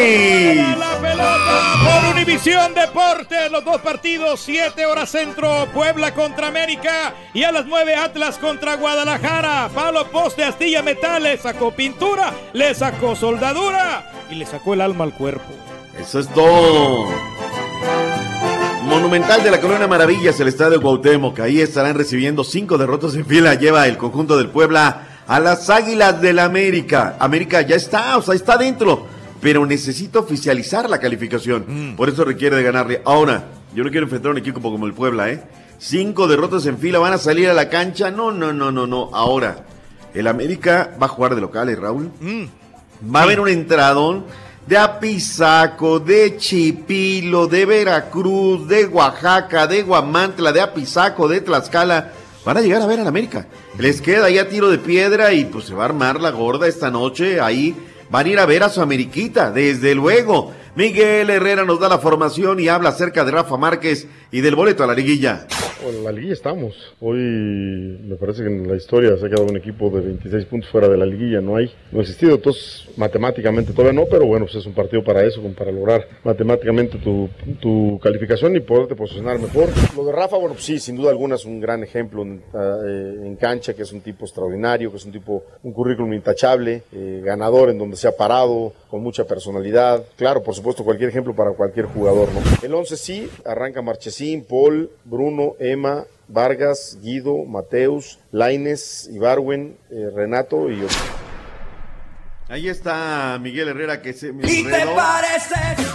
Univisión 2.26 2.73
Deportes, 2.73 3.52
los 3.52 3.64
dos 3.64 3.80
partidos, 3.81 4.39
7 4.39 4.84
horas 4.88 5.11
centro, 5.11 5.68
Puebla 5.72 6.15
contra 6.15 6.47
América 6.47 7.14
y 7.35 7.43
a 7.43 7.52
las 7.52 7.68
9 7.68 7.93
Atlas 7.93 8.39
contra 8.39 8.77
Guadalajara. 8.77 9.69
Palo 9.76 10.07
Poste, 10.07 10.43
Astilla 10.43 10.81
Metal, 10.81 11.22
le 11.22 11.38
sacó 11.38 11.69
pintura, 11.69 12.34
le 12.53 12.73
sacó 12.73 13.15
soldadura 13.15 14.11
y 14.31 14.35
le 14.35 14.47
sacó 14.47 14.73
el 14.73 14.81
alma 14.81 15.03
al 15.03 15.14
cuerpo. 15.14 15.53
Eso 15.99 16.19
es 16.19 16.27
todo. 16.30 17.06
Monumental 18.85 19.43
de 19.43 19.52
la 19.52 19.61
Colonia 19.61 19.88
Maravillas, 19.88 20.39
el 20.39 20.47
estadio 20.47 20.81
Cuauhtémoc. 20.81 21.39
Ahí 21.41 21.61
estarán 21.61 21.95
recibiendo 21.95 22.43
cinco 22.43 22.80
derrotas 22.80 23.14
en 23.14 23.27
fila. 23.27 23.53
Lleva 23.53 23.85
el 23.88 23.97
conjunto 23.97 24.35
del 24.35 24.49
Puebla 24.49 25.10
a 25.27 25.39
las 25.39 25.69
Águilas 25.69 26.19
del 26.19 26.39
América. 26.39 27.18
América 27.19 27.61
ya 27.61 27.76
está, 27.76 28.18
o 28.18 28.23
sea, 28.23 28.34
está 28.34 28.57
dentro. 28.57 29.14
Pero 29.45 29.63
necesita 29.63 30.17
oficializar 30.17 30.89
la 30.89 30.97
calificación. 30.97 31.93
Por 31.95 32.09
eso 32.09 32.26
requiere 32.26 32.55
de 32.55 32.63
ganarle. 32.63 33.03
Ahora, 33.05 33.45
yo 33.76 33.84
no 33.84 33.91
quiero 33.91 34.07
enfrentar 34.07 34.30
a 34.30 34.31
un 34.31 34.39
equipo 34.39 34.59
como 34.59 34.88
el 34.88 34.93
Puebla, 34.95 35.30
¿eh? 35.30 35.43
Cinco 35.77 36.27
derrotas 36.27 36.65
en 36.65 36.80
fila, 36.80 36.97
van 36.97 37.13
a 37.13 37.19
salir 37.19 37.47
a 37.47 37.53
la 37.53 37.69
cancha. 37.69 38.09
No, 38.09 38.31
no, 38.31 38.51
no, 38.51 38.72
no, 38.72 38.88
no. 38.88 39.11
Ahora, 39.13 39.67
el 40.15 40.26
América 40.26 40.97
va 40.99 41.05
a 41.05 41.09
jugar 41.09 41.35
de 41.35 41.41
locales, 41.41 41.77
Raúl. 41.77 42.09
Va 43.03 43.19
a 43.19 43.22
haber 43.22 43.39
un 43.39 43.47
entradón 43.47 44.26
de 44.65 44.80
Apizaco, 44.80 45.99
de 45.99 46.38
Chipilo, 46.38 47.45
de 47.45 47.67
Veracruz, 47.67 48.67
de 48.67 48.85
Oaxaca, 48.85 49.67
de 49.67 49.84
Guamantla, 49.84 50.53
de 50.53 50.61
Apizaco, 50.61 51.27
de 51.27 51.41
Tlaxcala. 51.41 52.13
Van 52.43 52.57
a 52.57 52.61
llegar 52.61 52.81
a 52.81 52.88
ver 52.88 52.99
al 52.99 53.07
América. 53.07 53.45
Les 53.77 54.01
queda 54.01 54.27
ya 54.27 54.49
tiro 54.49 54.72
de 54.72 54.80
piedra 54.80 55.34
y 55.34 55.45
pues 55.45 55.65
se 55.65 55.76
va 55.76 55.84
a 55.84 55.85
armar 55.85 56.19
la 56.19 56.31
gorda 56.31 56.67
esta 56.67 56.89
noche. 56.89 57.39
Ahí 57.39 57.76
van 58.10 58.26
a 58.26 58.30
ir 58.30 58.40
a 58.40 58.45
ver 58.45 58.64
a 58.64 58.69
su 58.69 58.82
Ameriquita, 58.82 59.52
desde 59.52 59.95
luego. 59.95 60.53
Miguel 60.76 61.30
Herrera 61.30 61.64
nos 61.64 61.80
da 61.80 61.88
la 61.88 61.99
formación 61.99 62.60
y 62.60 62.68
habla 62.68 62.89
acerca 62.89 63.23
de 63.23 63.31
Rafa 63.31 63.56
Márquez 63.56 64.10
y 64.30 64.41
del 64.41 64.56
boleto 64.56 64.84
a 64.84 64.88
la 64.88 64.93
liguilla. 64.93 65.47
Bueno, 65.81 65.99
en 65.99 66.03
la 66.03 66.11
liguilla 66.11 66.34
estamos. 66.34 66.76
Hoy 66.99 67.18
me 67.18 68.15
parece 68.15 68.41
que 68.41 68.49
en 68.49 68.68
la 68.68 68.76
historia 68.76 69.15
se 69.18 69.26
ha 69.26 69.30
quedado 69.30 69.45
un 69.45 69.56
equipo 69.56 69.89
de 69.89 70.02
26 70.02 70.45
puntos 70.45 70.69
fuera 70.69 70.89
de 70.89 70.97
la 70.97 71.06
liguilla. 71.06 71.39
No 71.39 71.56
hay, 71.56 71.72
no 71.91 71.99
ha 71.99 72.02
existido. 72.02 72.35
Entonces, 72.35 72.89
matemáticamente 72.97 73.72
todavía 73.72 73.93
no, 74.02 74.07
pero 74.10 74.26
bueno, 74.26 74.45
pues 74.45 74.56
es 74.56 74.65
un 74.65 74.73
partido 74.73 75.03
para 75.03 75.23
eso, 75.23 75.41
como 75.41 75.53
para 75.53 75.72
lograr 75.72 76.07
matemáticamente 76.23 76.97
tu, 76.97 77.30
tu 77.61 77.99
calificación 78.02 78.56
y 78.56 78.61
poderte 78.61 78.95
posicionar 78.95 79.39
mejor. 79.39 79.69
Lo 79.95 80.06
de 80.06 80.11
Rafa, 80.11 80.38
bueno, 80.38 80.56
pues 80.56 80.65
sí, 80.65 80.80
sin 80.80 80.95
duda 80.97 81.11
alguna 81.11 81.35
es 81.35 81.45
un 81.45 81.61
gran 81.61 81.84
ejemplo 81.84 82.23
en, 82.23 82.41
eh, 82.53 83.27
en 83.27 83.35
cancha, 83.35 83.73
que 83.73 83.84
es 83.84 83.91
un 83.93 84.02
tipo 84.02 84.26
extraordinario, 84.26 84.91
que 84.91 84.97
es 84.97 85.06
un 85.06 85.11
tipo, 85.11 85.43
un 85.64 85.72
currículum 85.72 86.11
intachable, 86.14 86.84
eh, 86.91 87.22
ganador 87.23 87.69
en 87.69 87.77
donde 87.77 87.95
se 87.95 88.07
ha 88.07 88.15
parado, 88.15 88.73
con 88.95 89.03
mucha 89.03 89.26
personalidad. 89.26 90.05
Claro, 90.15 90.41
por 90.41 90.55
supuesto, 90.55 90.85
cualquier 90.85 91.09
ejemplo 91.09 91.35
para 91.35 91.51
cualquier 91.51 91.85
jugador, 91.85 92.30
¿no? 92.31 92.39
El 92.61 92.73
11 92.73 92.95
sí, 92.95 93.30
arranca 93.43 93.81
Marchesín, 93.81 94.45
Paul, 94.45 94.89
Bruno, 95.03 95.55
Emma, 95.59 96.05
Vargas, 96.30 96.97
Guido, 97.01 97.43
Mateus, 97.43 98.19
Laines, 98.31 99.09
Ibarwen, 99.11 99.76
eh, 99.91 100.09
Renato 100.15 100.72
y 100.72 100.80
yo. 100.80 100.88
Ahí 102.47 102.69
está 102.69 103.38
Miguel 103.41 103.67
Herrera 103.67 104.01
que 104.01 104.13
se 104.13 104.31
me 104.31 104.49
Y 104.49 104.63
te 104.63 104.69
enredó. 104.69 104.95
pareces 104.95 105.85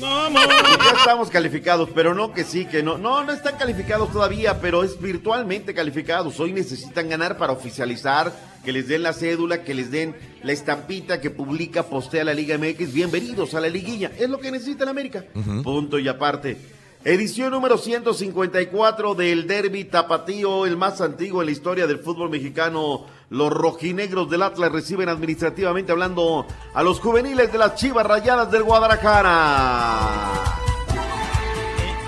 Ya 0.00 0.96
estamos 0.98 1.30
calificados, 1.30 1.90
pero 1.94 2.12
no 2.12 2.32
que 2.32 2.42
sí, 2.42 2.64
que 2.64 2.82
no. 2.82 2.98
No, 2.98 3.22
no 3.22 3.32
están 3.32 3.56
calificados 3.56 4.10
todavía, 4.10 4.60
pero 4.60 4.82
es 4.82 5.00
virtualmente 5.00 5.74
calificados. 5.74 6.40
Hoy 6.40 6.52
necesitan 6.52 7.08
ganar 7.08 7.36
para 7.36 7.52
oficializar, 7.52 8.32
que 8.64 8.72
les 8.72 8.88
den 8.88 9.02
la 9.02 9.12
cédula, 9.12 9.64
que 9.64 9.74
les 9.74 9.90
den 9.90 10.14
la 10.42 10.52
estampita 10.52 11.20
que 11.20 11.30
publica, 11.30 11.84
postea 11.84 12.24
la 12.24 12.34
Liga 12.34 12.56
MX. 12.58 12.92
Bienvenidos 12.92 13.54
a 13.54 13.60
la 13.60 13.68
liguilla. 13.68 14.12
Es 14.18 14.28
lo 14.28 14.38
que 14.38 14.50
necesita 14.50 14.84
el 14.84 14.90
América. 14.90 15.24
Punto 15.62 15.98
y 15.98 16.08
aparte. 16.08 16.56
Edición 17.04 17.50
número 17.50 17.78
154 17.78 19.16
del 19.16 19.48
Derby 19.48 19.82
Tapatío, 19.84 20.66
el 20.66 20.76
más 20.76 21.00
antiguo 21.00 21.42
en 21.42 21.46
la 21.46 21.52
historia 21.52 21.88
del 21.88 21.98
fútbol 21.98 22.30
mexicano. 22.30 23.06
Los 23.28 23.50
rojinegros 23.50 24.30
del 24.30 24.42
Atlas 24.42 24.70
reciben 24.70 25.08
administrativamente 25.08 25.90
hablando 25.90 26.46
a 26.74 26.82
los 26.84 27.00
juveniles 27.00 27.50
de 27.50 27.58
las 27.58 27.74
Chivas 27.74 28.06
Rayadas 28.06 28.52
del 28.52 28.62
Guadalajara. 28.62 30.30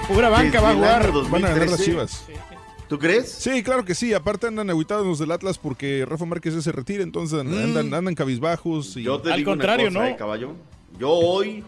Pura 0.06 0.28
banca 0.28 0.60
va 0.60 0.70
a 0.70 0.74
jugar. 0.74 1.12
Van 1.12 1.44
a 1.44 1.48
ganar 1.48 1.70
las 1.70 1.70
2013. 1.70 1.84
chivas. 1.84 2.24
¿Tú 2.88 2.98
crees? 2.98 3.30
Sí, 3.30 3.62
claro 3.62 3.84
que 3.84 3.94
sí. 3.94 4.12
Aparte 4.12 4.46
andan 4.46 4.68
aguitados 4.70 5.06
los 5.06 5.18
del 5.18 5.30
Atlas 5.32 5.58
porque 5.58 6.04
Rafa 6.08 6.24
Márquez 6.26 6.54
ya 6.54 6.60
se 6.60 6.70
retira, 6.72 7.02
entonces 7.02 7.40
andan, 7.40 7.92
andan 7.94 8.14
cabizbajos. 8.14 8.96
Y... 8.96 9.04
Yo 9.04 9.20
te 9.20 9.34
digo 9.36 9.52
una 9.52 9.76
cosa, 9.76 10.10
eh, 10.10 10.16
caballo. 10.16 10.52
Yo 10.98 11.10
hoy. 11.10 11.64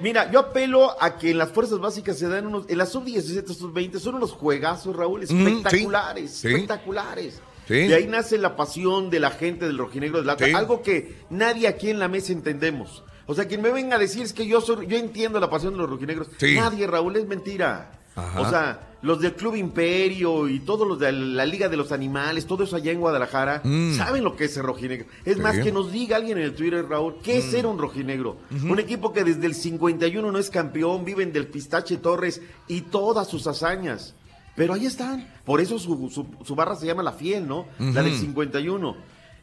Mira, 0.00 0.30
yo 0.32 0.40
apelo 0.40 1.00
a 1.00 1.16
que 1.18 1.30
en 1.30 1.38
las 1.38 1.52
fuerzas 1.52 1.78
básicas 1.78 2.18
se 2.18 2.28
dan 2.28 2.46
unos. 2.46 2.64
En 2.68 2.78
las 2.78 2.90
sub-17, 2.92 3.46
sub-20 3.54 3.98
son 3.98 4.16
unos 4.16 4.32
juegazos, 4.32 4.96
Raúl, 4.96 5.22
Mm, 5.22 5.26
sí. 5.26 5.36
espectaculares. 5.46 6.30
Sí. 6.32 6.48
Espectaculares. 6.48 7.40
Sí. 7.68 7.74
De 7.74 7.94
ahí 7.94 8.06
nace 8.06 8.36
la 8.38 8.56
pasión 8.56 9.08
de 9.10 9.20
la 9.20 9.30
gente 9.30 9.66
del 9.66 9.78
rojinegro 9.78 10.18
del 10.20 10.28
Atlas. 10.30 10.50
Sí. 10.50 10.54
Algo 10.56 10.82
que 10.82 11.14
nadie 11.30 11.68
aquí 11.68 11.90
en 11.90 11.98
la 11.98 12.08
mesa 12.08 12.32
entendemos. 12.32 13.04
O 13.26 13.34
sea, 13.34 13.46
quien 13.46 13.62
me 13.62 13.70
venga 13.70 13.96
a 13.96 13.98
decir 13.98 14.22
es 14.22 14.32
que 14.34 14.46
yo 14.46 14.60
soy, 14.60 14.86
yo 14.86 14.96
entiendo 14.98 15.40
la 15.40 15.48
pasión 15.48 15.72
de 15.74 15.78
los 15.78 15.88
rojinegros. 15.88 16.26
Sí. 16.38 16.56
Nadie, 16.56 16.86
Raúl, 16.86 17.16
es 17.16 17.26
mentira. 17.26 17.92
Ajá. 18.16 18.40
O 18.40 18.48
sea, 18.50 18.80
los 19.02 19.20
del 19.20 19.34
Club 19.34 19.56
Imperio 19.56 20.48
y 20.48 20.60
todos 20.60 20.86
los 20.88 20.98
de 20.98 21.12
la 21.12 21.44
Liga 21.44 21.68
de 21.68 21.76
los 21.76 21.92
Animales, 21.92 22.46
todo 22.46 22.64
eso 22.64 22.76
allá 22.76 22.90
en 22.92 23.00
Guadalajara, 23.00 23.60
Mm. 23.64 23.94
saben 23.94 24.24
lo 24.24 24.34
que 24.36 24.44
es 24.44 24.54
ser 24.54 24.64
rojinegro. 24.64 25.06
Es 25.24 25.36
Sí. 25.36 25.42
más, 25.42 25.58
que 25.58 25.72
nos 25.72 25.92
diga 25.92 26.16
alguien 26.16 26.38
en 26.38 26.44
el 26.44 26.54
Twitter, 26.54 26.86
Raúl, 26.88 27.16
¿qué 27.22 27.38
es 27.38 27.46
Mm. 27.46 27.50
ser 27.50 27.66
un 27.66 27.78
rojinegro? 27.78 28.36
Un 28.62 28.78
equipo 28.78 29.12
que 29.12 29.24
desde 29.24 29.46
el 29.46 29.54
51 29.54 30.32
no 30.32 30.38
es 30.38 30.48
campeón, 30.50 31.04
viven 31.04 31.32
del 31.32 31.48
Pistache 31.48 31.96
Torres 31.98 32.40
y 32.68 32.82
todas 32.82 33.28
sus 33.28 33.46
hazañas. 33.46 34.14
Pero 34.56 34.72
ahí 34.72 34.86
están. 34.86 35.28
Por 35.44 35.60
eso 35.60 35.78
su, 35.80 36.08
su- 36.10 36.26
su 36.44 36.54
barra 36.54 36.76
se 36.76 36.86
llama 36.86 37.02
La 37.02 37.12
Fiel, 37.12 37.46
¿no? 37.48 37.66
La 37.80 38.02
del 38.02 38.12
Ujú. 38.12 38.20
51. 38.22 38.96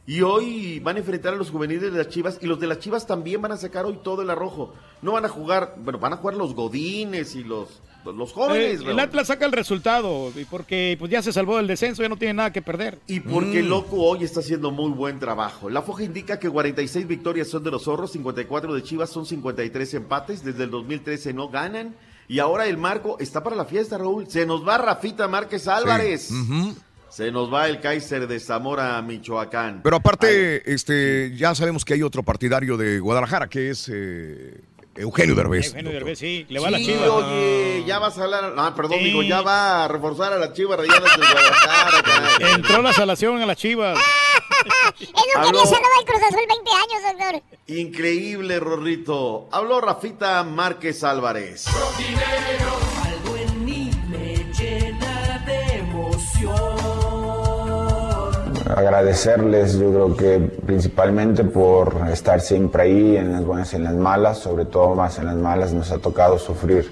Y 0.07 0.21
hoy 0.21 0.79
van 0.79 0.95
a 0.95 0.99
enfrentar 0.99 1.33
a 1.33 1.37
los 1.37 1.51
juveniles 1.51 1.91
de 1.91 1.97
las 1.97 2.07
Chivas 2.09 2.39
y 2.41 2.47
los 2.47 2.59
de 2.59 2.65
las 2.67 2.79
Chivas 2.79 3.05
también 3.05 3.41
van 3.41 3.51
a 3.51 3.57
sacar 3.57 3.85
hoy 3.85 3.99
todo 4.03 4.21
el 4.23 4.29
arrojo. 4.31 4.73
No 5.01 5.11
van 5.11 5.25
a 5.25 5.29
jugar, 5.29 5.75
bueno, 5.83 5.99
van 5.99 6.13
a 6.13 6.17
jugar 6.17 6.35
los 6.35 6.55
Godines 6.55 7.35
y 7.35 7.43
los, 7.43 7.81
los 8.05 8.33
jóvenes. 8.33 8.81
Eh, 8.81 8.85
el. 8.87 8.99
Atlas 8.99 9.27
saca 9.27 9.45
el 9.45 9.51
resultado 9.51 10.31
y 10.35 10.45
porque 10.45 10.95
pues 10.99 11.11
ya 11.11 11.21
se 11.21 11.31
salvó 11.33 11.57
del 11.57 11.67
descenso, 11.67 12.01
ya 12.01 12.09
no 12.09 12.17
tiene 12.17 12.33
nada 12.35 12.51
que 12.51 12.61
perder. 12.61 12.99
Y 13.07 13.19
porque 13.19 13.59
el 13.59 13.65
Mm. 13.65 13.69
Loco 13.69 13.95
hoy 13.97 14.23
está 14.23 14.39
haciendo 14.41 14.71
muy 14.71 14.91
buen 14.91 15.19
trabajo. 15.19 15.69
La 15.69 15.81
foja 15.81 16.03
indica 16.03 16.39
que 16.39 16.49
46 16.49 17.07
victorias 17.07 17.47
son 17.47 17.63
de 17.63 17.71
los 17.71 17.83
zorros, 17.83 18.11
54 18.11 18.73
de 18.73 18.83
Chivas, 18.83 19.09
son 19.09 19.25
53 19.25 19.93
empates. 19.95 20.43
Desde 20.43 20.63
el 20.65 20.69
2013 20.71 21.33
no 21.33 21.49
ganan. 21.49 21.95
Y 22.27 22.39
ahora 22.39 22.65
el 22.67 22.77
marco 22.77 23.17
está 23.19 23.43
para 23.43 23.55
la 23.55 23.65
fiesta, 23.65 23.97
Raúl. 23.97 24.27
Se 24.27 24.45
nos 24.45 24.65
va 24.67 24.77
Rafita 24.77 25.27
Márquez 25.27 25.67
Álvarez. 25.67 26.29
Se 27.09 27.29
nos 27.29 27.53
va 27.53 27.67
el 27.67 27.81
Kaiser 27.81 28.25
de 28.25 28.39
Zamora, 28.39 29.01
Michoacán. 29.01 29.81
Pero 29.83 29.97
aparte, 29.97 30.71
este, 30.73 31.33
ya 31.35 31.53
sabemos 31.55 31.83
que 31.83 31.93
hay 31.95 32.03
otro 32.03 32.23
partidario 32.23 32.77
de 32.77 32.99
Guadalajara, 33.01 33.49
que 33.49 33.69
es 33.71 33.89
eh, 33.93 34.61
Eugenio 34.95 35.35
Derbez. 35.35 35.67
Eugenio 35.67 35.91
Derbez, 35.91 36.19
sí, 36.19 36.45
le 36.49 36.59
va 36.59 36.67
a 36.67 36.71
la 36.71 36.77
Sí, 36.79 36.85
chiva. 36.85 37.09
oye, 37.13 37.83
ya 37.87 37.99
vas 37.99 38.17
a 38.17 38.23
hablar. 38.25 38.53
Ah, 38.57 38.73
perdón, 38.75 38.99
Sí. 38.99 39.05
digo, 39.05 39.23
ya 39.23 39.41
va 39.41 39.85
a 39.85 39.87
reforzar 39.87 40.33
a 40.33 40.37
la 40.37 40.51
Chivas 40.53 40.77
Rayadas 40.79 41.17
del 41.17 41.27
Guadalajara. 41.31 42.55
Entró 42.55 42.81
la 42.81 42.93
salación 42.93 43.41
a 43.41 43.45
las 43.45 43.57
chivas. 43.57 43.97
Eso 44.99 45.11
Habló- 45.35 45.45
quería 45.45 45.63
salvar 45.63 45.89
el 45.99 46.05
Cruz 46.05 46.21
Azul 46.23 46.41
20 46.47 46.71
años, 46.71 47.17
doctor. 47.17 47.41
Increíble, 47.67 48.59
Rorrito. 48.59 49.47
Habló 49.51 49.79
Rafita 49.81 50.43
Márquez 50.43 51.03
Álvarez. 51.03 51.65
Algo 51.67 52.80
Agradecerles, 58.75 59.77
yo 59.77 59.91
creo 59.91 60.15
que 60.15 60.39
principalmente 60.65 61.43
por 61.43 61.93
estar 62.11 62.39
siempre 62.39 62.83
ahí 62.83 63.17
en 63.17 63.33
las 63.33 63.43
buenas 63.43 63.73
y 63.73 63.75
en 63.75 63.83
las 63.83 63.95
malas, 63.95 64.37
sobre 64.37 64.63
todo 64.63 64.95
más 64.95 65.19
en 65.19 65.25
las 65.25 65.35
malas, 65.35 65.73
nos 65.73 65.91
ha 65.91 65.97
tocado 65.97 66.39
sufrir 66.39 66.89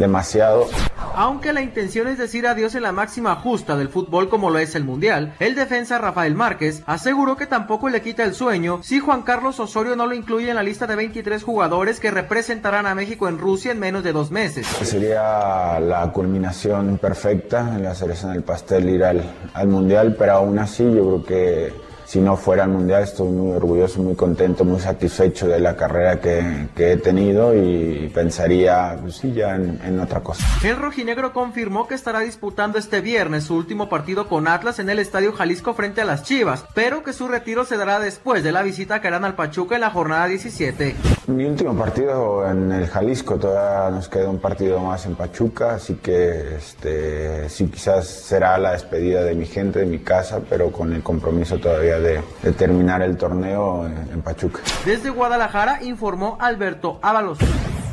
demasiado. 0.00 0.66
Aunque 1.14 1.52
la 1.52 1.60
intención 1.60 2.08
es 2.08 2.18
decir 2.18 2.46
adiós 2.46 2.74
en 2.74 2.82
la 2.82 2.92
máxima 2.92 3.36
justa 3.36 3.76
del 3.76 3.88
fútbol 3.88 4.28
como 4.28 4.50
lo 4.50 4.58
es 4.58 4.74
el 4.74 4.84
Mundial, 4.84 5.34
el 5.38 5.54
defensa 5.54 5.98
Rafael 5.98 6.34
Márquez 6.34 6.82
aseguró 6.86 7.36
que 7.36 7.46
tampoco 7.46 7.88
le 7.88 8.00
quita 8.00 8.24
el 8.24 8.34
sueño 8.34 8.80
si 8.82 9.00
Juan 9.00 9.22
Carlos 9.22 9.60
Osorio 9.60 9.96
no 9.96 10.06
lo 10.06 10.14
incluye 10.14 10.48
en 10.48 10.56
la 10.56 10.62
lista 10.62 10.86
de 10.86 10.96
23 10.96 11.42
jugadores 11.42 12.00
que 12.00 12.10
representarán 12.10 12.86
a 12.86 12.94
México 12.94 13.28
en 13.28 13.38
Rusia 13.38 13.72
en 13.72 13.78
menos 13.78 14.02
de 14.02 14.12
dos 14.12 14.30
meses. 14.30 14.66
Sería 14.66 15.78
la 15.80 16.10
culminación 16.12 16.98
perfecta, 16.98 17.78
la 17.78 17.94
cereza 17.94 18.28
en 18.28 18.36
el 18.36 18.42
pastel 18.42 18.88
ir 18.88 19.04
al, 19.04 19.22
al 19.52 19.68
Mundial, 19.68 20.16
pero 20.18 20.32
aún 20.32 20.58
así 20.58 20.84
yo 20.84 21.20
creo 21.20 21.24
que 21.24 21.89
si 22.10 22.18
no 22.20 22.36
fuera 22.36 22.64
al 22.64 22.70
Mundial 22.70 23.04
estoy 23.04 23.28
muy 23.28 23.52
orgulloso, 23.56 24.02
muy 24.02 24.16
contento, 24.16 24.64
muy 24.64 24.80
satisfecho 24.80 25.46
de 25.46 25.60
la 25.60 25.76
carrera 25.76 26.20
que, 26.20 26.66
que 26.74 26.90
he 26.92 26.96
tenido 26.96 27.54
y 27.54 28.10
pensaría, 28.12 28.98
pues 29.00 29.14
sí, 29.18 29.32
ya 29.32 29.54
en- 29.54 29.80
en 29.84 30.00
otra 30.00 30.18
cosa. 30.18 30.44
El 30.64 30.74
rojinegro 30.76 31.32
confirmó 31.32 31.86
que 31.86 31.94
estará 31.94 32.18
disputando 32.18 32.78
este 32.80 33.00
viernes 33.00 33.44
su 33.44 33.54
último 33.54 33.88
partido 33.88 34.26
con 34.26 34.48
Atlas 34.48 34.80
en 34.80 34.90
el 34.90 34.98
Estadio 34.98 35.32
Jalisco 35.32 35.72
frente 35.74 36.00
a 36.00 36.04
las 36.04 36.24
Chivas, 36.24 36.64
pero 36.74 37.04
que 37.04 37.12
su 37.12 37.28
retiro 37.28 37.64
se 37.64 37.76
dará 37.76 38.00
después 38.00 38.42
de 38.42 38.50
la 38.50 38.62
visita 38.62 39.00
que 39.00 39.06
harán 39.06 39.24
al 39.24 39.36
Pachuca 39.36 39.76
en 39.76 39.82
la 39.82 39.90
jornada 39.90 40.26
17. 40.26 40.96
Mi 41.28 41.44
último 41.44 41.76
partido 41.76 42.44
en 42.50 42.72
el 42.72 42.88
Jalisco, 42.88 43.36
todavía 43.36 43.88
nos 43.94 44.08
queda 44.08 44.28
un 44.30 44.40
partido 44.40 44.80
más 44.80 45.06
en 45.06 45.14
Pachuca, 45.14 45.74
así 45.74 45.94
que 46.02 46.56
este, 46.56 47.48
sí 47.48 47.68
quizás 47.68 48.08
será 48.08 48.58
la 48.58 48.72
despedida 48.72 49.22
de 49.22 49.36
mi 49.36 49.46
gente, 49.46 49.78
de 49.78 49.86
mi 49.86 50.00
casa, 50.00 50.40
pero 50.50 50.72
con 50.72 50.92
el 50.92 51.04
compromiso 51.04 51.58
todavía 51.58 51.99
de, 52.00 52.22
de 52.42 52.52
terminar 52.52 53.02
el 53.02 53.16
torneo 53.16 53.86
en, 53.86 53.96
en 54.12 54.22
Pachuca. 54.22 54.60
Desde 54.84 55.10
Guadalajara 55.10 55.82
informó 55.82 56.36
Alberto 56.40 56.98
Ábalos. 57.02 57.38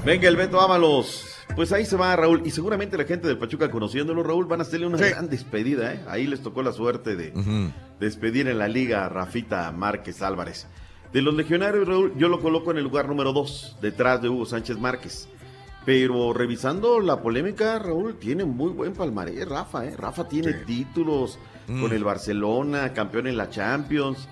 Venga, 0.06 0.28
el 0.28 0.36
Beto 0.36 0.62
Ábalos. 0.62 1.34
Pues 1.56 1.72
ahí 1.72 1.86
se 1.86 1.98
va 1.98 2.16
Raúl. 2.16 2.44
Y 2.46 2.52
seguramente 2.52 2.98
la 2.98 3.06
gente 3.06 3.28
del 3.28 3.38
Pachuca, 3.38 3.72
conociéndolo, 3.72 4.22
Raúl, 4.24 4.46
van 4.46 4.60
a 4.60 4.64
hacerle 4.64 4.86
una 4.86 4.98
gran 4.98 5.28
despedida. 5.28 5.94
¿eh? 5.94 6.00
Ahí 6.08 6.28
les 6.28 6.42
tocó 6.42 6.62
la 6.62 6.72
suerte 6.72 7.16
de 7.16 7.34
despedir 8.00 8.48
en 8.48 8.60
la 8.60 8.68
liga 8.68 9.06
a 9.06 9.10
Rafita 9.10 9.72
Márquez 9.72 10.22
Álvarez. 10.22 10.68
De 11.12 11.22
los 11.22 11.34
legionarios, 11.34 11.88
Raúl, 11.88 12.14
yo 12.18 12.28
lo 12.28 12.42
coloco 12.42 12.72
en 12.72 12.78
el 12.78 12.84
lugar 12.84 13.08
número 13.08 13.34
dos, 13.34 13.78
detrás 13.82 14.22
de 14.22 14.30
Hugo 14.30 14.46
Sánchez 14.46 14.78
Márquez. 14.78 15.28
Pero 15.86 16.34
revisando 16.34 17.00
la 17.00 17.22
polémica, 17.22 17.80
Raúl, 17.80 18.18
tiene 18.20 18.44
muy 18.44 18.72
buen 18.72 18.94
palmarés, 18.94 19.48
Rafa, 19.48 19.86
¿eh? 19.86 19.96
Rafa 19.98 20.28
tiene 20.28 20.54
títulos 20.54 21.40
Mm. 21.68 21.82
con 21.82 21.92
el 21.92 22.04
Barcelona, 22.04 22.94
campeón 22.94 23.28
en 23.28 23.38
la 23.38 23.50
Champions. 23.50 24.28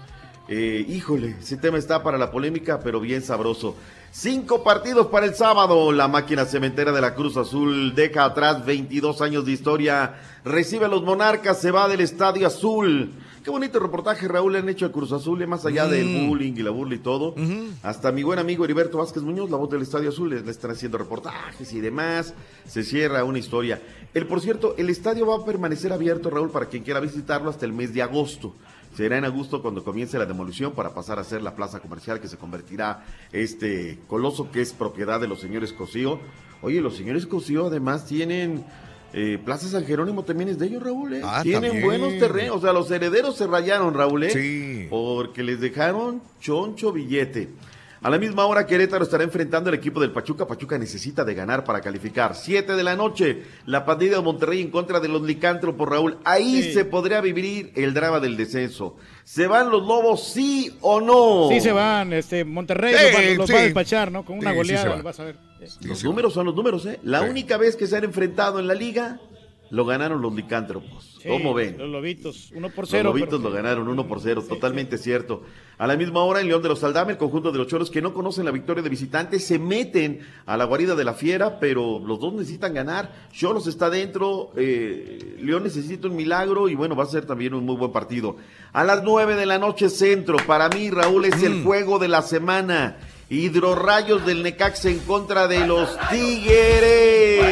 Eh, 0.48 0.86
híjole, 0.88 1.36
ese 1.40 1.58
tema 1.58 1.78
está 1.78 2.04
para 2.04 2.18
la 2.18 2.32
polémica, 2.32 2.80
pero 2.80 3.00
bien 3.00 3.22
sabroso. 3.22 3.76
Cinco 4.12 4.64
partidos 4.64 5.08
para 5.08 5.26
el 5.26 5.36
sábado. 5.36 5.92
La 5.92 6.08
máquina 6.08 6.46
cementera 6.46 6.92
de 6.92 7.02
la 7.02 7.16
Cruz 7.16 7.36
Azul 7.36 7.94
deja 7.94 8.24
atrás 8.24 8.66
22 8.66 9.22
años 9.22 9.46
de 9.46 9.52
historia. 9.52 10.16
Recibe 10.46 10.86
a 10.86 10.88
los 10.88 11.04
Monarcas, 11.04 11.60
se 11.60 11.72
va 11.72 11.90
del 11.90 12.02
Estadio 12.02 12.48
Azul. 12.48 13.12
Qué 13.46 13.52
bonito 13.52 13.80
reportaje, 13.80 14.28
Raúl, 14.28 14.54
le 14.54 14.60
han 14.60 14.70
hecho 14.70 14.88
a 14.88 14.92
Cruz 14.92 15.12
Azul, 15.12 15.46
más 15.46 15.66
allá 15.68 15.88
del 15.88 16.08
Mm. 16.08 16.28
bullying 16.30 16.54
y 16.58 16.64
la 16.64 16.72
burla 16.72 16.96
y 16.96 16.98
todo. 16.98 17.36
Hasta 17.84 18.12
mi 18.12 18.24
buen 18.24 18.40
amigo 18.40 18.66
Heriberto 18.66 18.98
Vázquez 18.98 19.22
Muñoz, 19.22 19.52
la 19.52 19.58
voz 19.58 19.70
del 19.70 19.84
Estadio 19.84 20.10
Azul, 20.10 20.32
le, 20.32 20.42
le 20.42 20.50
están 20.50 20.72
haciendo 20.72 20.98
reportajes 20.98 21.72
y 21.72 21.80
demás. 21.80 22.34
Se 22.68 22.84
cierra 22.84 23.24
una 23.24 23.38
historia. 23.38 23.80
El, 24.16 24.26
por 24.26 24.42
cierto, 24.42 24.74
el 24.80 24.90
estadio 24.90 25.28
va 25.28 25.36
a 25.38 25.46
permanecer 25.46 25.94
abierto, 25.94 26.32
Raúl, 26.32 26.50
para 26.50 26.66
quien 26.66 26.82
quiera 26.84 27.00
visitarlo 27.00 27.52
hasta 27.52 27.66
el 27.66 27.74
mes 27.74 27.94
de 27.94 28.02
agosto. 28.02 28.56
Será 28.98 29.18
en 29.18 29.26
agosto 29.26 29.62
cuando 29.62 29.84
comience 29.84 30.18
la 30.18 30.26
demolición 30.26 30.72
para 30.72 30.96
pasar 30.96 31.20
a 31.20 31.24
ser 31.24 31.44
la 31.44 31.56
plaza 31.56 31.80
comercial 31.82 32.20
que 32.20 32.28
se 32.30 32.38
convertirá 32.38 33.06
este 33.32 34.00
coloso 34.08 34.50
que 34.52 34.62
es 34.62 34.74
propiedad 34.74 35.20
de 35.22 35.28
los 35.28 35.40
señores 35.42 35.72
Cosío. 35.74 36.20
Oye, 36.62 36.82
los 36.82 36.96
señores 36.96 37.28
Cosío 37.28 37.68
además 37.68 38.06
tienen 38.06 38.66
eh, 39.18 39.40
Plaza 39.44 39.68
San 39.70 39.86
Jerónimo 39.86 40.24
también 40.24 40.50
es 40.50 40.60
de 40.60 40.66
ellos, 40.68 40.84
Raúl. 40.84 41.14
¿eh? 41.16 41.22
Ah, 41.24 41.40
tienen 41.42 41.64
también. 41.72 41.86
buenos 41.86 42.18
terrenos. 42.20 42.58
O 42.58 42.62
sea, 42.62 42.74
los 42.74 42.92
herederos 42.92 43.38
se 43.38 43.48
rayaron, 43.48 43.94
Raúl. 43.94 44.24
¿eh? 44.26 44.30
Sí. 44.30 44.88
Porque 44.90 45.42
les 45.42 45.60
dejaron 45.62 46.22
choncho 46.42 46.92
billete. 46.92 47.48
A 48.02 48.10
la 48.12 48.20
misma 48.20 48.46
hora, 48.46 48.68
Querétaro 48.68 49.04
estará 49.04 49.24
enfrentando 49.24 49.70
al 49.70 49.74
equipo 49.76 50.00
del 50.00 50.12
Pachuca. 50.12 50.46
Pachuca 50.46 50.78
necesita 50.78 51.24
de 51.26 51.34
ganar 51.34 51.64
para 51.64 51.82
calificar. 51.82 52.36
Siete 52.36 52.76
de 52.76 52.84
la 52.84 52.96
noche, 52.96 53.42
la 53.66 53.84
pandilla 53.84 54.18
de 54.18 54.22
Monterrey 54.22 54.62
en 54.62 54.70
contra 54.70 55.00
de 55.00 55.08
los 55.08 55.24
licántropos, 55.24 55.90
Raúl. 55.90 56.18
Ahí 56.24 56.62
Sí. 56.62 56.74
se 56.74 56.86
podría 56.86 57.20
vivir 57.22 57.72
el 57.76 57.96
drama 57.96 58.20
del 58.20 58.38
descenso. 58.38 58.98
¿Se 59.24 59.48
van 59.48 59.72
los 59.72 59.88
lobos, 59.88 60.24
sí 60.28 60.76
o 60.82 61.02
no? 61.02 61.48
Sí 61.50 61.62
se 61.62 61.72
van, 61.72 62.14
este, 62.14 62.46
Monterrey 62.46 62.94
Sí, 62.94 63.04
los, 63.04 63.16
va, 63.16 63.38
los 63.38 63.52
va 63.56 63.60
a 63.60 63.64
despachar, 63.64 64.12
¿no? 64.12 64.24
Con 64.24 64.38
una 64.38 64.52
goleada, 64.52 64.98
va. 64.98 65.02
vas 65.02 65.20
a 65.20 65.24
ver. 65.24 65.38
Los 65.82 66.04
números 66.04 66.34
son 66.34 66.46
los 66.46 66.56
números, 66.56 66.86
¿eh? 66.86 67.00
La 67.04 67.22
Sí. 67.24 67.30
única 67.30 67.58
vez 67.58 67.76
que 67.76 67.88
se 67.88 67.98
han 67.98 68.04
enfrentado 68.04 68.60
en 68.60 68.68
la 68.68 68.74
liga, 68.74 69.20
lo 69.72 69.84
ganaron 69.86 70.22
los 70.22 70.34
licántropos. 70.34 71.18
Sí, 71.22 71.28
¿Cómo 71.28 71.56
ven? 71.56 71.78
Los 71.80 71.90
lobitos, 71.90 72.52
uno 72.56 72.70
por 72.70 72.84
Los 72.84 72.90
cero. 72.92 73.10
lobitos 73.10 73.40
pero- 73.40 73.50
lo 73.50 73.52
ganaron 73.56 73.88
1 73.88 74.08
por 74.08 74.22
0, 74.22 74.44
totalmente 74.48 74.98
cierto. 75.00 75.42
A 75.80 75.88
la 75.88 75.98
misma 75.98 76.24
hora, 76.24 76.40
en 76.40 76.48
León 76.48 76.62
de 76.62 76.70
los 76.70 76.84
Aldame, 76.84 77.14
el 77.14 77.18
conjunto 77.18 77.52
de 77.52 77.58
los 77.58 77.66
choros 77.68 77.90
que 77.90 78.00
no 78.02 78.14
conocen 78.14 78.46
la 78.46 78.52
victoria 78.52 78.84
de 78.84 78.90
visitantes 78.90 79.44
se 79.44 79.58
meten 79.58 80.20
a 80.46 80.56
la 80.56 80.66
guarida 80.66 80.94
de 80.94 81.04
la 81.04 81.14
fiera, 81.16 81.60
pero 81.60 81.98
los 82.00 82.20
dos 82.20 82.32
necesitan 82.34 82.76
ganar. 82.76 83.12
Cholos 83.34 83.66
está 83.66 83.90
dentro, 83.90 84.52
eh, 84.56 85.36
León 85.42 85.64
necesita 85.64 86.08
un 86.08 86.16
milagro 86.16 86.70
y 86.70 86.76
bueno, 86.76 86.96
va 86.96 87.04
a 87.04 87.08
ser 87.08 87.26
también 87.26 87.56
un 87.56 87.66
muy 87.66 87.76
buen 87.76 87.92
partido. 87.92 88.38
A 88.72 88.84
las 88.84 89.04
9 89.04 89.36
de 89.36 89.48
la 89.48 89.58
noche, 89.58 89.90
centro. 89.90 90.38
Para 90.46 90.70
mí, 90.70 90.92
Raúl, 90.92 91.26
es 91.26 91.42
el 91.42 91.64
juego 91.64 91.98
de 91.98 92.08
la 92.08 92.22
semana. 92.22 92.98
Hidrorrayos 93.28 94.24
del 94.24 94.44
Necaxa 94.44 94.90
en 94.90 95.00
contra 95.00 95.48
de 95.48 95.66
los 95.66 95.98
Tigres. 96.12 97.44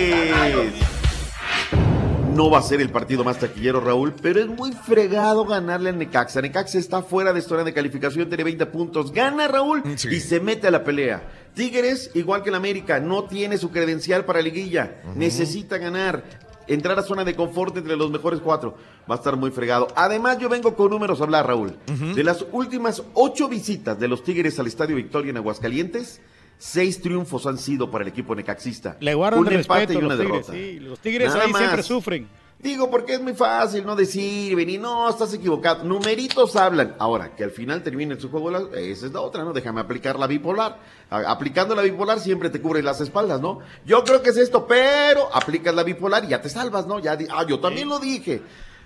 No 2.35 2.51
va 2.51 2.59
a 2.59 2.61
ser 2.61 2.79
el 2.79 2.89
partido 2.89 3.23
más 3.23 3.39
taquillero, 3.39 3.79
Raúl, 3.79 4.13
pero 4.21 4.39
es 4.39 4.47
muy 4.47 4.71
fregado 4.71 5.45
ganarle 5.45 5.89
al 5.89 5.97
Necaxa. 5.97 6.41
Necaxa 6.41 6.77
está 6.77 7.01
fuera 7.01 7.33
de 7.33 7.41
zona 7.41 7.63
de 7.63 7.73
calificación, 7.73 8.27
tiene 8.27 8.43
20 8.43 8.65
puntos. 8.67 9.11
Gana, 9.11 9.47
Raúl, 9.47 9.81
y 9.85 10.19
se 10.19 10.39
mete 10.39 10.67
a 10.67 10.71
la 10.71 10.83
pelea. 10.83 11.23
Tigres, 11.55 12.11
igual 12.13 12.43
que 12.43 12.49
el 12.49 12.55
América, 12.55 12.99
no 12.99 13.23
tiene 13.25 13.57
su 13.57 13.71
credencial 13.71 14.25
para 14.25 14.41
liguilla. 14.41 15.01
Necesita 15.15 15.77
ganar, 15.79 16.23
entrar 16.67 16.97
a 16.99 17.03
zona 17.03 17.23
de 17.23 17.35
confort 17.35 17.75
entre 17.77 17.95
los 17.95 18.09
mejores 18.11 18.39
cuatro. 18.41 18.75
Va 19.09 19.15
a 19.15 19.17
estar 19.17 19.35
muy 19.35 19.51
fregado. 19.51 19.87
Además, 19.95 20.37
yo 20.39 20.49
vengo 20.49 20.75
con 20.75 20.89
números 20.89 21.19
a 21.21 21.23
hablar, 21.23 21.47
Raúl. 21.47 21.75
De 22.15 22.23
las 22.23 22.45
últimas 22.51 23.03
ocho 23.13 23.47
visitas 23.49 23.99
de 23.99 24.07
los 24.07 24.23
Tigres 24.23 24.57
al 24.59 24.67
Estadio 24.67 24.95
Victoria 24.95 25.31
en 25.31 25.37
Aguascalientes, 25.37 26.21
seis 26.57 27.01
triunfos 27.01 27.45
han 27.45 27.57
sido 27.57 27.91
para 27.91 28.03
el 28.03 28.09
equipo 28.09 28.35
necaxista. 28.35 28.97
Le 28.99 29.13
guardan 29.13 29.39
un 29.41 29.51
empate 29.51 29.87
respeto 29.87 29.93
y 29.93 30.05
una 30.05 30.15
los 30.15 30.17
tigres, 30.25 30.47
derrota. 30.47 30.53
sí. 30.53 30.79
Los 30.79 30.99
tigres 30.99 31.29
Nada 31.33 31.43
ahí 31.45 31.51
más. 31.51 31.61
siempre 31.61 31.83
sufren. 31.83 32.27
Digo, 32.63 32.89
porque 32.89 33.15
es 33.15 33.21
muy 33.21 33.33
fácil 33.33 33.85
no 33.85 33.93
decir, 33.93 34.55
venir, 34.55 34.79
no, 34.79 35.09
estás 35.09 35.33
equivocado. 35.33 35.83
Numeritos 35.83 36.55
hablan. 36.55 36.95
Ahora, 36.97 37.35
que 37.35 37.43
al 37.43 37.51
final 37.51 37.83
termine 37.83 38.17
su 38.17 38.29
juego, 38.31 38.49
la- 38.49 38.69
esa 38.79 39.05
es 39.05 39.11
la 39.11 39.19
otra, 39.19 39.43
¿no? 39.43 39.51
Déjame 39.51 39.81
aplicar 39.81 40.17
la 40.17 40.27
bipolar. 40.27 40.79
A- 41.09 41.29
aplicando 41.29 41.75
la 41.75 41.81
bipolar 41.81 42.21
siempre 42.21 42.49
te 42.49 42.61
cubre 42.61 42.81
las 42.81 43.01
espaldas, 43.01 43.41
¿no? 43.41 43.59
Yo 43.85 44.05
creo 44.05 44.21
que 44.21 44.29
es 44.29 44.37
esto, 44.37 44.65
pero 44.65 45.27
aplicas 45.35 45.75
la 45.75 45.83
bipolar 45.83 46.23
y 46.23 46.29
ya 46.29 46.41
te 46.41 46.47
salvas, 46.47 46.87
¿no? 46.87 46.99
Ya, 46.99 47.17
ah, 47.31 47.45
yo 47.45 47.59
también 47.59 47.89
lo 47.89 47.99
dije. 47.99 48.41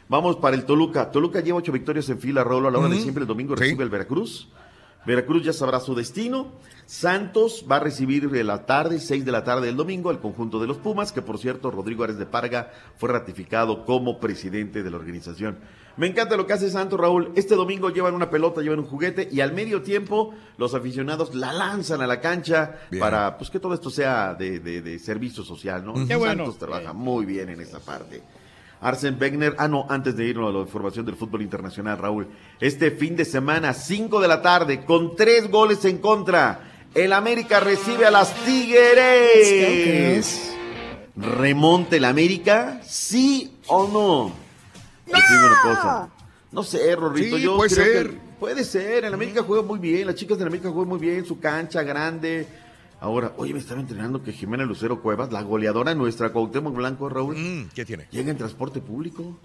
Vamos 0.09 0.37
para 0.37 0.55
el 0.55 0.65
Toluca. 0.65 1.11
Toluca 1.11 1.41
lleva 1.41 1.59
ocho 1.59 1.71
victorias 1.71 2.09
en 2.09 2.19
fila, 2.19 2.43
Raúl, 2.43 2.65
a 2.65 2.71
la 2.71 2.79
hora 2.79 2.89
de 2.89 2.95
siempre. 3.03 3.21
El 3.21 3.27
domingo 3.27 3.55
recibe 3.55 3.83
el 3.83 3.89
Veracruz. 3.91 4.47
Veracruz 5.05 5.43
ya 5.43 5.53
sabrá 5.53 5.79
su 5.79 5.93
destino. 5.93 6.47
Santos 6.87 7.65
va 7.69 7.75
a 7.75 7.79
recibir 7.81 8.29
de 8.29 8.45
la 8.45 8.65
tarde, 8.65 9.01
6 9.01 9.25
de 9.25 9.31
la 9.33 9.43
tarde 9.43 9.65
del 9.67 9.75
domingo, 9.75 10.09
al 10.09 10.21
conjunto 10.21 10.57
de 10.57 10.67
los 10.67 10.77
Pumas, 10.77 11.11
que 11.11 11.21
por 11.21 11.37
cierto, 11.37 11.69
Rodrigo 11.69 12.05
Ares 12.05 12.17
de 12.17 12.25
Parga 12.25 12.71
fue 12.95 13.09
ratificado 13.09 13.83
como 13.85 14.21
presidente 14.21 14.83
de 14.83 14.89
la 14.89 14.95
organización. 14.95 15.57
Me 15.97 16.07
encanta 16.07 16.37
lo 16.37 16.47
que 16.47 16.53
hace 16.53 16.69
Santos, 16.69 16.97
Raúl. 16.97 17.33
Este 17.35 17.55
domingo 17.55 17.89
llevan 17.89 18.13
una 18.13 18.29
pelota, 18.29 18.61
llevan 18.61 18.79
un 18.79 18.85
juguete 18.85 19.27
y 19.29 19.41
al 19.41 19.51
medio 19.51 19.81
tiempo 19.81 20.33
los 20.57 20.73
aficionados 20.75 21.35
la 21.35 21.51
lanzan 21.51 22.01
a 22.01 22.07
la 22.07 22.21
cancha 22.21 22.75
Bien. 22.89 23.01
para 23.01 23.37
pues 23.37 23.49
que 23.49 23.59
todo 23.59 23.73
esto 23.73 23.89
sea 23.89 24.33
de, 24.33 24.59
de- 24.61 24.81
de 24.81 24.97
servicio 24.99 25.43
social, 25.43 25.83
¿no? 25.83 25.93
Qué 25.93 25.99
Santos 26.13 26.19
bueno. 26.19 26.53
trabaja 26.53 26.93
muy 26.93 27.25
bien 27.25 27.49
en 27.49 27.59
esa 27.59 27.79
parte. 27.79 28.23
Arsen 28.79 29.17
Wegener, 29.19 29.55
ah 29.57 29.67
no, 29.67 29.87
antes 29.89 30.15
de 30.15 30.25
irnos 30.25 30.49
a 30.49 30.53
la 30.53 30.59
información 30.63 31.03
del 31.05 31.15
fútbol 31.15 31.41
internacional, 31.41 31.97
Raúl, 31.97 32.27
este 32.61 32.91
fin 32.91 33.15
de 33.17 33.25
semana, 33.25 33.73
5 33.73 34.21
de 34.21 34.27
la 34.27 34.41
tarde, 34.43 34.85
con 34.85 35.15
tres 35.15 35.49
goles 35.49 35.83
en 35.83 35.97
contra, 35.97 36.76
el 36.97 37.13
América 37.13 37.59
recibe 37.59 38.05
a 38.05 38.11
las 38.11 38.33
Tigres. 38.45 40.51
¿Remonte 41.15 41.97
el 41.97 42.05
América? 42.05 42.81
¿Sí 42.85 43.57
o 43.67 43.87
no? 43.87 44.33
Digo 45.05 45.47
una 45.47 45.61
cosa. 45.75 46.09
No 46.51 46.63
sé, 46.63 46.95
Rorrito, 46.95 47.37
Sí, 47.37 47.43
yo 47.43 47.57
puede 47.57 47.73
creo 47.73 47.85
ser. 47.85 48.09
que 48.11 48.17
puede 48.39 48.63
ser. 48.63 49.05
El 49.05 49.13
América 49.13 49.43
juega 49.45 49.63
muy 49.63 49.79
bien, 49.79 50.07
las 50.07 50.15
chicas 50.15 50.37
del 50.37 50.47
América 50.47 50.69
juegan 50.69 50.89
muy 50.89 50.99
bien, 50.99 51.25
su 51.25 51.39
cancha 51.39 51.83
grande. 51.83 52.47
Ahora, 52.99 53.33
oye, 53.37 53.53
me 53.53 53.59
estaba 53.59 53.79
entrenando 53.79 54.23
que 54.23 54.31
Jimena 54.33 54.63
Lucero 54.65 55.01
Cuevas, 55.03 55.31
la 55.31 55.43
goleadora 55.43 55.93
nuestra, 55.93 56.31
Cuauhtémoc 56.31 56.73
Blanco, 56.75 57.07
Raúl. 57.09 57.37
Mm, 57.37 57.69
¿Qué 57.75 57.85
tiene? 57.85 58.07
Llega 58.09 58.31
en 58.31 58.37
transporte 58.37 58.81
público. 58.81 59.37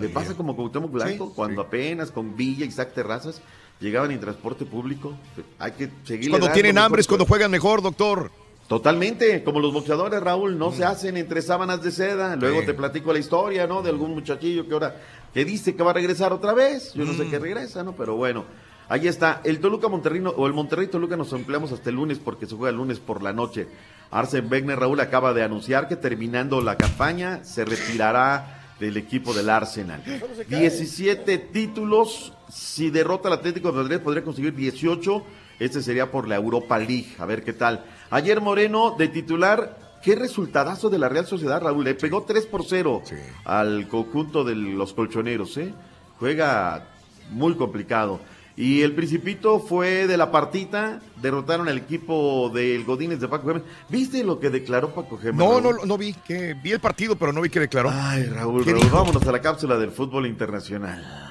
Le 0.00 0.08
pasa 0.08 0.34
como 0.34 0.56
Cuauhtémoc 0.56 0.90
Blanco, 0.90 1.26
Sí, 1.28 1.32
cuando 1.36 1.62
apenas 1.62 2.10
con 2.10 2.36
Villa, 2.36 2.64
Isaac 2.66 2.92
Terrazas, 2.94 3.40
llegaban 3.80 4.10
en 4.10 4.20
transporte 4.20 4.64
público. 4.64 5.14
Hay 5.58 5.72
que 5.72 5.90
seguir. 6.04 6.30
Cuando 6.30 6.50
tienen 6.52 6.78
hambre 6.78 7.00
es 7.00 7.06
cuando 7.06 7.24
juegan 7.26 7.50
mejor, 7.50 7.82
doctor. 7.82 8.30
Totalmente, 8.68 9.42
como 9.44 9.60
los 9.60 9.72
boxeadores, 9.72 10.20
Raúl, 10.20 10.58
no 10.58 10.72
se 10.72 10.84
hacen 10.84 11.16
entre 11.16 11.40
sábanas 11.40 11.82
de 11.82 11.90
seda. 11.90 12.36
Luego 12.36 12.60
Sí. 12.60 12.66
te 12.66 12.74
platico 12.74 13.12
la 13.14 13.18
historia, 13.18 13.66
¿no? 13.66 13.80
De 13.80 13.88
algún 13.88 14.12
muchachillo 14.12 14.66
que 14.68 14.74
ahora, 14.74 14.94
que 15.32 15.44
dice 15.46 15.74
que 15.74 15.82
va 15.82 15.92
a 15.92 15.94
regresar 15.94 16.34
otra 16.34 16.52
vez. 16.52 16.92
Yo 16.92 17.06
no 17.06 17.14
Mm. 17.14 17.16
sé 17.16 17.28
qué 17.30 17.38
regresa, 17.38 17.82
¿no? 17.82 17.96
Pero 17.96 18.16
bueno, 18.16 18.44
ahí 18.90 19.08
está. 19.08 19.40
El 19.42 19.60
Toluca 19.60 19.88
Monterrino, 19.88 20.30
o 20.36 20.46
el 20.46 20.52
Monterrey 20.52 20.86
Toluca 20.88 21.16
nos 21.16 21.32
empleamos 21.32 21.72
hasta 21.72 21.88
el 21.88 21.96
lunes 21.96 22.18
porque 22.18 22.46
se 22.46 22.56
juega 22.56 22.68
el 22.70 22.76
lunes 22.76 22.98
por 22.98 23.22
la 23.22 23.32
noche. 23.32 23.68
Arsen 24.10 24.48
Wegener, 24.52 24.78
Raúl, 24.78 25.00
acaba 25.00 25.32
de 25.32 25.42
anunciar 25.42 25.88
que 25.88 25.96
terminando 25.96 26.60
la 26.60 26.76
campaña 26.76 27.44
se 27.44 27.64
retirará 27.64 28.74
del 28.80 28.98
equipo 28.98 29.32
del 29.32 29.48
Arsenal. 29.48 30.02
17 30.46 31.38
títulos. 31.38 32.34
Si 32.48 32.90
derrota 32.90 33.28
al 33.28 33.34
Atlético 33.34 33.72
de 33.72 33.82
Madrid, 33.82 33.98
podría 33.98 34.24
conseguir 34.24 34.54
18. 34.54 35.22
Este 35.58 35.82
sería 35.82 36.10
por 36.10 36.28
la 36.28 36.36
Europa 36.36 36.78
League. 36.78 37.08
A 37.18 37.26
ver 37.26 37.42
qué 37.42 37.52
tal. 37.52 37.84
Ayer 38.10 38.40
Moreno, 38.40 38.94
de 38.96 39.08
titular, 39.08 39.76
qué 40.02 40.14
resultadazo 40.14 40.88
de 40.88 40.98
la 40.98 41.08
Real 41.08 41.26
Sociedad, 41.26 41.60
Raúl. 41.60 41.84
Le 41.84 41.94
pegó 41.94 42.22
3 42.22 42.46
por 42.46 42.64
0 42.64 43.02
al 43.44 43.88
conjunto 43.88 44.44
de 44.44 44.54
los 44.54 44.94
colchoneros, 44.94 45.56
¿eh? 45.58 45.74
Juega 46.18 46.86
muy 47.30 47.54
complicado. 47.54 48.20
Y 48.56 48.82
el 48.82 48.92
Principito 48.92 49.60
fue 49.60 50.08
de 50.08 50.16
la 50.16 50.32
partita, 50.32 50.98
derrotaron 51.22 51.68
al 51.68 51.78
equipo 51.78 52.50
del 52.52 52.84
Godínez 52.84 53.20
de 53.20 53.28
Paco 53.28 53.46
Gémez. 53.46 53.62
¿Viste 53.88 54.24
lo 54.24 54.40
que 54.40 54.50
declaró 54.50 54.92
Paco 54.92 55.16
Gémez? 55.16 55.36
No, 55.36 55.60
no, 55.60 55.84
no 55.84 55.96
vi, 55.96 56.12
que 56.12 56.54
vi 56.54 56.72
el 56.72 56.80
partido, 56.80 57.14
pero 57.14 57.32
no 57.32 57.40
vi 57.40 57.50
que 57.50 57.60
declaró. 57.60 57.90
Ay, 57.92 58.24
Raúl, 58.24 58.64
¿Qué 58.64 58.72
Raúl, 58.72 58.90
vámonos 58.90 59.24
a 59.24 59.30
la 59.30 59.40
cápsula 59.40 59.76
del 59.76 59.92
fútbol 59.92 60.26
internacional. 60.26 61.27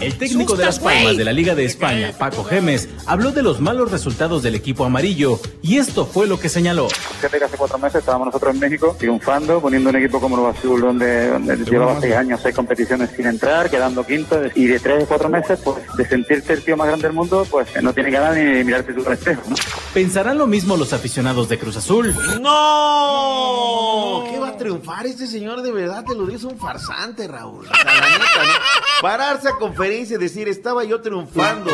El 0.00 0.16
técnico 0.16 0.56
de 0.56 0.64
Las 0.64 0.78
Palmas 0.78 1.16
de 1.16 1.24
la 1.24 1.32
Liga 1.32 1.54
de 1.54 1.64
España, 1.64 2.12
Paco 2.18 2.44
Gemes, 2.44 2.88
habló 3.06 3.32
de 3.32 3.42
los 3.42 3.60
malos 3.60 3.90
resultados 3.90 4.42
del 4.42 4.54
equipo 4.54 4.84
amarillo 4.84 5.38
y 5.62 5.78
esto 5.78 6.06
fue 6.06 6.26
lo 6.26 6.40
que 6.40 6.48
señaló. 6.48 6.88
Fíjate 6.88 7.38
que 7.38 7.44
hace 7.44 7.56
cuatro 7.56 7.78
meses 7.78 8.00
estábamos 8.00 8.26
nosotros 8.26 8.54
en 8.54 8.60
México 8.60 8.96
triunfando, 8.98 9.60
poniendo 9.60 9.90
un 9.90 9.96
equipo 9.96 10.20
como 10.20 10.38
el 10.38 10.56
Azul, 10.56 10.80
donde, 10.80 11.28
donde 11.28 11.56
llevaba 11.58 12.00
seis 12.00 12.14
años, 12.14 12.40
seis 12.42 12.54
competiciones 12.54 13.10
sin 13.14 13.26
entrar, 13.26 13.70
quedando 13.70 14.04
quinto, 14.04 14.40
y 14.54 14.66
de 14.66 14.80
tres 14.80 15.04
o 15.04 15.06
cuatro 15.06 15.28
meses, 15.28 15.58
pues 15.62 15.76
de 15.96 16.08
sentirte 16.08 16.54
el 16.54 16.64
tío 16.64 16.76
más 16.76 16.86
grande 16.88 17.08
del 17.08 17.12
mundo, 17.14 17.46
pues 17.50 17.68
no 17.82 17.92
tiene 17.92 18.10
ganas 18.10 18.36
ni 18.36 18.64
mirarte 18.64 18.92
tú 18.92 19.04
al 19.06 19.12
espejo, 19.12 19.42
¿no? 19.48 19.56
¿Pensarán 19.94 20.38
lo 20.38 20.46
mismo 20.46 20.76
los 20.76 20.92
aficionados 20.92 21.48
de 21.48 21.58
Cruz 21.58 21.76
Azul? 21.76 22.14
¡No! 22.40 24.24
¿Qué 24.30 24.38
va 24.38 24.48
a 24.48 24.56
triunfar 24.56 25.06
este 25.06 25.26
señor? 25.26 25.62
De 25.62 25.72
verdad, 25.72 26.04
te 26.04 26.14
lo 26.14 26.26
digo, 26.26 26.36
es 26.36 26.44
un 26.44 26.58
farsante, 26.58 27.26
Raúl. 27.26 27.66
O 27.66 27.74
sea, 27.74 27.84
la 27.84 27.92
neta, 27.92 28.44
¿no? 28.44 28.79
Pararse 29.00 29.48
a 29.48 29.56
conferencia 29.56 30.16
y 30.16 30.18
decir, 30.18 30.48
estaba 30.48 30.84
yo 30.84 31.00
triunfando. 31.00 31.70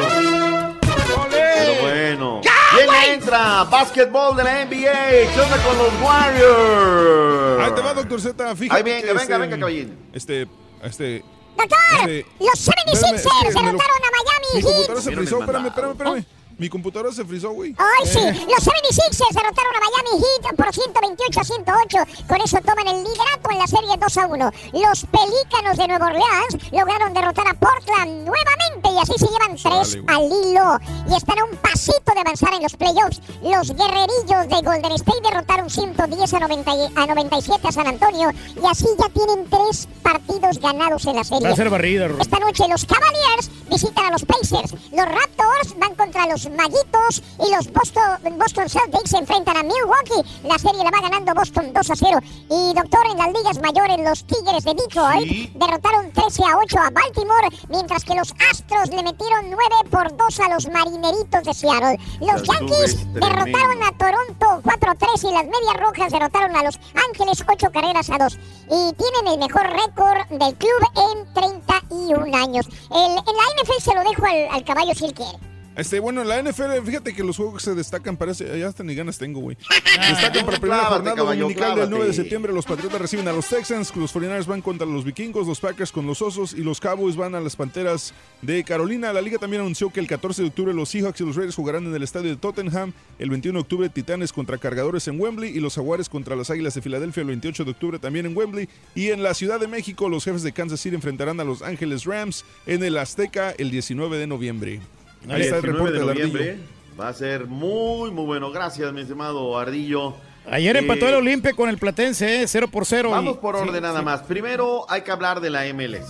Pero 1.30 1.82
bueno. 1.82 2.40
¿Quién 2.74 2.88
entra? 3.14 3.64
Básquetbol 3.64 4.36
de 4.36 4.44
la 4.44 4.64
NBA. 4.64 5.32
¿Qué 5.34 5.40
onda 5.40 5.56
con 5.64 5.78
los 5.78 5.92
Warriors? 6.02 7.64
Ahí 7.64 7.72
te 7.74 7.80
va, 7.80 7.94
doctor 7.94 8.20
Z. 8.20 8.56
Fíjate 8.56 8.76
Ahí 8.76 8.82
venga, 8.82 9.06
que, 9.06 9.12
venga, 9.14 9.38
venga, 9.38 9.58
caballín. 9.58 9.98
Este, 10.12 10.46
este, 10.82 11.24
Doctor, 11.56 11.78
Este, 12.00 12.26
los 12.38 12.68
76ers 12.68 13.14
espérame, 13.14 13.48
es 13.48 13.54
que 13.54 13.62
me 13.62 13.72
lo- 13.72 13.78
derrotaron 13.78 14.02
a 14.04 14.10
Miami 14.12 14.46
Mi 14.56 14.62
computadora 14.62 14.94
Heat. 15.00 15.04
se 15.04 15.16
frizó, 15.16 15.40
espérame, 15.40 15.66
espérame, 15.66 15.90
espérame. 15.92 16.26
Mi 16.58 16.68
computadora 16.70 17.12
se 17.12 17.24
frizó, 17.24 17.50
güey. 17.50 17.74
Ay, 17.78 18.06
sí, 18.06 18.18
Eh. 18.18 18.46
los 18.48 18.64
76ers 18.64 19.34
derrotaron 19.34 19.72
a 19.76 19.80
Miami 19.80 20.24
Heat 20.24 20.56
por 20.56 20.72
128 20.74 21.40
a 21.40 21.44
108. 21.44 21.98
Con 22.28 22.40
eso 22.40 22.58
toman 22.62 22.88
el 22.88 23.04
liderato 23.04 23.45
en 23.56 23.60
la 23.60 23.66
serie 23.66 23.96
2 23.98 24.16
a 24.18 24.26
1. 24.26 24.50
Los 24.74 25.06
Pelícanos 25.06 25.76
de 25.78 25.88
Nueva 25.88 26.06
Orleans 26.06 26.70
lograron 26.72 27.14
derrotar 27.14 27.48
a 27.48 27.54
Portland 27.54 28.24
nuevamente 28.26 28.90
y 28.92 28.98
así 28.98 29.12
se 29.18 29.26
llevan 29.26 29.56
tres 29.56 29.98
al 30.06 30.22
hilo. 30.24 30.78
Y 31.10 31.14
están 31.16 31.38
a 31.38 31.44
un 31.44 31.56
pasito 31.56 32.12
de 32.14 32.20
avanzar 32.20 32.52
en 32.54 32.62
los 32.62 32.76
playoffs. 32.76 33.20
Los 33.42 33.70
Guerrerillos 33.74 34.48
de 34.48 34.62
Golden 34.62 34.92
State 34.92 35.20
derrotaron 35.22 35.70
110 35.70 36.34
a, 36.34 36.40
90 36.40 36.70
y- 36.74 36.92
a 36.96 37.06
97 37.06 37.68
a 37.68 37.72
San 37.72 37.86
Antonio. 37.86 38.30
Y 38.62 38.66
así 38.66 38.86
ya 38.98 39.08
tienen 39.08 39.48
tres 39.48 39.88
partidos 40.02 40.58
ganados 40.58 41.04
en 41.06 41.16
la 41.16 41.24
serie. 41.24 41.46
Va 41.48 41.52
a 41.54 41.56
ser 41.56 41.70
barrida, 41.70 42.06
Esta 42.20 42.38
noche 42.38 42.64
los 42.68 42.84
Cavaliers 42.84 43.50
visitan 43.70 44.04
a 44.06 44.10
los 44.10 44.24
Pacers. 44.24 44.72
Los 44.92 45.06
Raptors 45.06 45.78
van 45.78 45.94
contra 45.94 46.26
los 46.26 46.48
Maguitos 46.50 47.22
y 47.46 47.54
los 47.54 47.72
Boston, 47.72 48.02
Boston 48.38 48.68
Celtics 48.68 49.10
se 49.10 49.18
enfrentan 49.18 49.56
a 49.56 49.62
Milwaukee. 49.62 50.28
La 50.44 50.58
serie 50.58 50.82
la 50.84 50.90
va 50.90 51.00
ganando 51.00 51.34
Boston 51.34 51.72
2 51.72 51.90
a 51.90 51.94
0. 51.96 52.18
Y 52.50 52.74
doctor, 52.74 53.06
en 53.10 53.18
las 53.18 53.28
ligas 53.32 53.45
mayores, 53.60 53.98
los 54.00 54.24
Tigres 54.26 54.64
de 54.64 54.74
Detroit 54.74 55.52
derrotaron 55.54 56.10
13 56.12 56.42
a 56.44 56.58
8 56.58 56.78
a 56.78 56.90
Baltimore, 56.90 57.48
mientras 57.68 58.04
que 58.04 58.14
los 58.14 58.34
Astros 58.50 58.88
le 58.90 59.02
metieron 59.02 59.46
9 59.50 59.58
por 59.90 60.16
2 60.16 60.40
a 60.40 60.48
los 60.54 60.68
Marineritos 60.70 61.44
de 61.44 61.54
Seattle. 61.54 61.98
Los 62.20 62.42
Ya 62.42 62.54
Yankees 62.60 63.12
derrotaron 63.14 63.82
a 63.82 63.92
Toronto 63.96 64.60
4 64.62 64.90
a 64.90 64.94
3 64.94 65.24
y 65.24 65.32
las 65.32 65.44
Medias 65.44 65.76
Rojas 65.78 66.12
derrotaron 66.12 66.56
a 66.56 66.62
los 66.64 66.78
Ángeles 67.08 67.44
8 67.48 67.70
carreras 67.72 68.10
a 68.10 68.18
2. 68.18 68.34
Y 68.34 68.92
tienen 68.94 69.26
el 69.32 69.38
mejor 69.38 69.62
récord 69.70 70.26
del 70.30 70.54
club 70.56 70.82
en 70.96 71.32
31 71.34 72.36
años. 72.36 72.66
El- 72.90 73.16
en 73.18 73.36
la 73.36 73.62
NFL 73.62 73.80
se 73.82 73.94
lo 73.94 74.00
dejo 74.02 74.24
al, 74.26 74.48
al 74.52 74.64
caballo 74.64 74.92
si 74.94 75.06
él 75.06 75.14
quiere. 75.14 75.38
Este, 75.76 76.00
bueno, 76.00 76.22
en 76.22 76.28
la 76.28 76.42
NFL, 76.42 76.84
fíjate 76.86 77.14
que 77.14 77.22
los 77.22 77.36
juegos 77.36 77.62
se 77.62 77.74
destacan, 77.74 78.16
parece, 78.16 78.58
ya 78.58 78.68
hasta 78.68 78.82
ni 78.82 78.94
ganas 78.94 79.18
tengo, 79.18 79.40
güey. 79.40 79.58
Destacan 80.08 80.46
para 80.46 80.58
primera 80.58 80.80
Clávate, 80.80 80.94
jornada 80.94 81.16
caballo, 81.16 81.42
dominical 81.42 81.68
del 81.76 81.76
9 81.76 81.86
de 81.88 81.88
clávate. 81.88 82.12
septiembre. 82.14 82.52
Los 82.52 82.64
Patriotas 82.64 83.00
reciben 83.00 83.28
a 83.28 83.32
los 83.32 83.46
Texans, 83.46 83.94
los 83.94 84.14
49ers 84.14 84.46
van 84.46 84.62
contra 84.62 84.86
los 84.86 85.04
Vikingos, 85.04 85.46
los 85.46 85.60
Packers 85.60 85.92
con 85.92 86.06
los 86.06 86.22
Osos 86.22 86.54
y 86.54 86.62
los 86.62 86.80
Cowboys 86.80 87.16
van 87.16 87.34
a 87.34 87.40
las 87.40 87.56
Panteras 87.56 88.14
de 88.40 88.64
Carolina. 88.64 89.12
La 89.12 89.20
liga 89.20 89.36
también 89.38 89.60
anunció 89.60 89.90
que 89.90 90.00
el 90.00 90.06
14 90.06 90.42
de 90.42 90.48
octubre 90.48 90.72
los 90.72 90.88
Seahawks 90.88 91.20
y 91.20 91.24
los 91.26 91.36
Raiders 91.36 91.56
jugarán 91.56 91.84
en 91.84 91.94
el 91.94 92.02
estadio 92.02 92.30
de 92.30 92.36
Tottenham. 92.36 92.94
El 93.18 93.28
21 93.28 93.58
de 93.58 93.60
octubre 93.60 93.88
Titanes 93.90 94.32
contra 94.32 94.56
Cargadores 94.56 95.06
en 95.08 95.20
Wembley 95.20 95.54
y 95.54 95.60
los 95.60 95.74
Jaguares 95.74 96.08
contra 96.08 96.36
las 96.36 96.48
Águilas 96.48 96.74
de 96.74 96.80
Filadelfia 96.80 97.20
el 97.20 97.26
28 97.26 97.64
de 97.64 97.70
octubre 97.72 97.98
también 97.98 98.24
en 98.24 98.34
Wembley. 98.36 98.68
Y 98.94 99.10
en 99.10 99.22
la 99.22 99.34
Ciudad 99.34 99.60
de 99.60 99.68
México 99.68 100.08
los 100.08 100.24
jefes 100.24 100.42
de 100.42 100.52
Kansas 100.52 100.80
City 100.80 100.96
enfrentarán 100.96 101.38
a 101.38 101.44
los 101.44 101.60
Ángeles 101.60 102.04
Rams 102.04 102.46
en 102.66 102.82
el 102.82 102.96
Azteca 102.96 103.50
el 103.58 103.70
19 103.70 104.16
de 104.16 104.26
noviembre. 104.26 104.80
Ahí 105.28 105.42
está 105.42 105.56
el 105.56 105.62
19 105.62 105.72
reporte 105.72 105.92
de 105.92 105.98
del 105.98 106.06
noviembre. 106.06 106.58
Va 106.98 107.08
a 107.08 107.12
ser 107.12 107.46
muy, 107.46 108.10
muy 108.10 108.24
bueno. 108.24 108.50
Gracias, 108.50 108.92
mi 108.92 109.02
estimado 109.02 109.58
Ardillo. 109.58 110.14
Ayer 110.50 110.76
Eh, 110.76 110.78
empató 110.78 111.08
el 111.08 111.14
Olimpia 111.16 111.52
con 111.54 111.68
el 111.68 111.76
Platense, 111.78 112.42
¿eh? 112.42 112.48
0 112.48 112.68
por 112.68 112.86
0. 112.86 113.10
Vamos 113.10 113.38
por 113.38 113.56
orden 113.56 113.82
nada 113.82 114.00
más. 114.02 114.22
Primero 114.22 114.86
hay 114.88 115.02
que 115.02 115.10
hablar 115.10 115.40
de 115.40 115.50
la 115.50 115.64
MLS. 115.74 116.06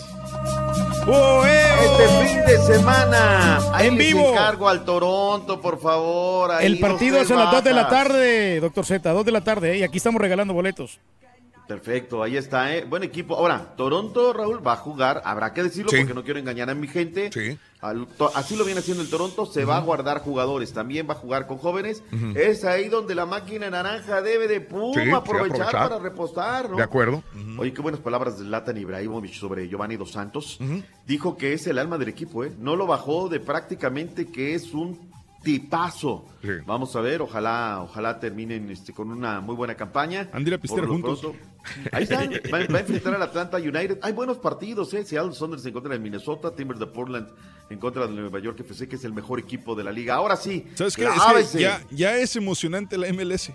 ¡Oh, 1.09 1.45
Este 1.47 2.27
fin 2.27 2.45
de 2.45 2.59
semana. 2.75 3.59
Ahí 3.73 3.89
En 3.89 3.97
vivo. 3.97 4.31
encargo 4.33 4.69
al 4.69 4.85
Toronto, 4.85 5.61
por 5.61 5.81
favor. 5.81 6.51
ahí 6.53 6.67
El 6.67 6.79
partido 6.81 7.19
es 7.21 7.31
a 7.31 7.37
las 7.37 7.51
2 7.53 7.65
de 7.65 7.73
la 7.73 7.89
tarde, 7.89 8.61
doctor 8.61 8.85
Z, 8.85 9.11
2 9.13 9.25
de 9.25 9.33
la 9.33 9.41
tarde, 9.43 9.73
¿eh? 9.73 9.79
y 9.79 9.83
aquí 9.85 9.99
estamos 9.99 10.21
regalando 10.21 10.53
boletos. 10.53 10.99
Perfecto, 11.67 12.23
ahí 12.23 12.37
está, 12.37 12.75
¿eh? 12.77 12.85
Buen 12.89 13.03
equipo. 13.03 13.35
Ahora, 13.37 13.75
Toronto, 13.77 14.33
Raúl, 14.33 14.65
va 14.65 14.75
a 14.75 14.77
jugar, 14.77 15.21
habrá 15.25 15.53
que 15.53 15.63
decirlo 15.65 15.91
Sí. 15.91 15.97
porque 15.99 16.15
no 16.15 16.23
quiero 16.23 16.39
engañar 16.39 16.71
a 16.71 16.75
mi 16.75 16.87
gente. 16.87 17.31
Al- 17.81 18.07
to- 18.07 18.31
así 18.35 18.57
lo 18.57 18.65
viene 18.65 18.81
haciendo 18.81 19.03
el 19.03 19.11
Toronto, 19.11 19.47
se 19.47 19.65
va 19.65 19.77
a 19.77 19.81
guardar 19.81 20.21
jugadores, 20.21 20.73
también 20.73 21.07
va 21.09 21.13
a 21.13 21.17
jugar 21.17 21.47
con 21.47 21.59
jóvenes. 21.59 22.03
Es 22.35 22.65
ahí 22.65 22.89
donde 22.89 23.15
la 23.15 23.27
máquina 23.27 23.69
naranja 23.69 24.23
debe 24.23 24.49
de 24.49 24.61
pum, 24.61 24.95
Sí, 24.95 25.01
sí, 25.05 25.11
aprovechar, 25.11 25.61
aprovechar. 25.63 25.89
para 25.91 25.99
repostar, 25.99 26.71
¿no? 26.71 26.77
De 26.77 26.83
acuerdo. 26.83 27.23
Oye, 27.59 27.73
qué 27.73 27.83
buenas 27.83 28.01
palabras 28.01 28.39
de 28.39 28.45
Zlatan 28.45 28.77
Ibrahimovic 28.77 29.33
sobre 29.35 29.69
Giovanni 29.69 29.97
Dos 29.97 30.13
Santos. 30.13 30.59
Dijo 31.07 31.37
que 31.37 31.53
es 31.53 31.67
el 31.67 31.79
alma 31.79 31.99
del 31.99 32.09
equipo, 32.09 32.45
¿eh? 32.45 32.53
No 32.59 32.77
lo 32.77 32.87
bajó 32.87 33.29
de 33.29 33.41
prácticamente 33.41 34.31
que 34.31 34.55
es 34.55 34.73
un 34.73 35.06
tipazo. 35.47 36.25
Vamos 36.67 36.97
a 36.97 37.01
ver, 37.01 37.23
ojalá, 37.23 37.81
ojalá 37.81 38.19
terminen 38.19 38.69
este, 38.69 38.93
con 38.93 39.13
una 39.13 39.41
muy 39.41 39.55
buena 39.55 39.77
campaña. 39.77 40.29
Han 40.33 40.43
de 40.43 40.51
ir 40.51 40.55
a 40.55 40.59
pistear 40.59 40.87
juntos. 40.87 41.21
pronto, 41.21 41.39
Ahí 41.93 42.03
están, 42.03 42.31
va, 42.53 42.67
va 42.67 42.79
a 42.79 42.81
enfrentar 42.81 43.15
al 43.15 43.23
Atlanta 43.23 43.59
United. 43.59 44.01
Hay 44.03 44.13
buenos 44.13 44.39
partidos, 44.39 44.93
¿eh? 44.95 45.05
Seattle 45.05 45.33
Saunders 45.33 45.65
en 45.65 45.73
contra 45.73 45.93
de 45.93 46.01
Minnesota, 46.01 46.53
Timbers 46.53 46.81
de 46.81 46.87
Portland 46.89 47.29
en 47.71 47.79
contra 47.79 48.09
de 48.09 48.13
Nueva 48.13 48.41
York 48.41 48.59
FC, 48.59 48.89
que 48.89 48.97
es 48.97 49.05
el 49.05 49.13
mejor 49.13 49.39
equipo 49.39 49.77
de 49.77 49.85
la 49.85 49.93
liga. 49.93 50.17
Ahora 50.17 50.35
sí, 50.37 50.67
¿Sabes 50.75 50.97
qué? 50.97 51.05
Es 51.39 51.51
que 51.53 51.61
ya, 51.61 51.81
ya 51.93 52.17
es 52.17 52.35
emocionante 52.35 52.99
la 52.99 53.13
MLS. 53.13 53.53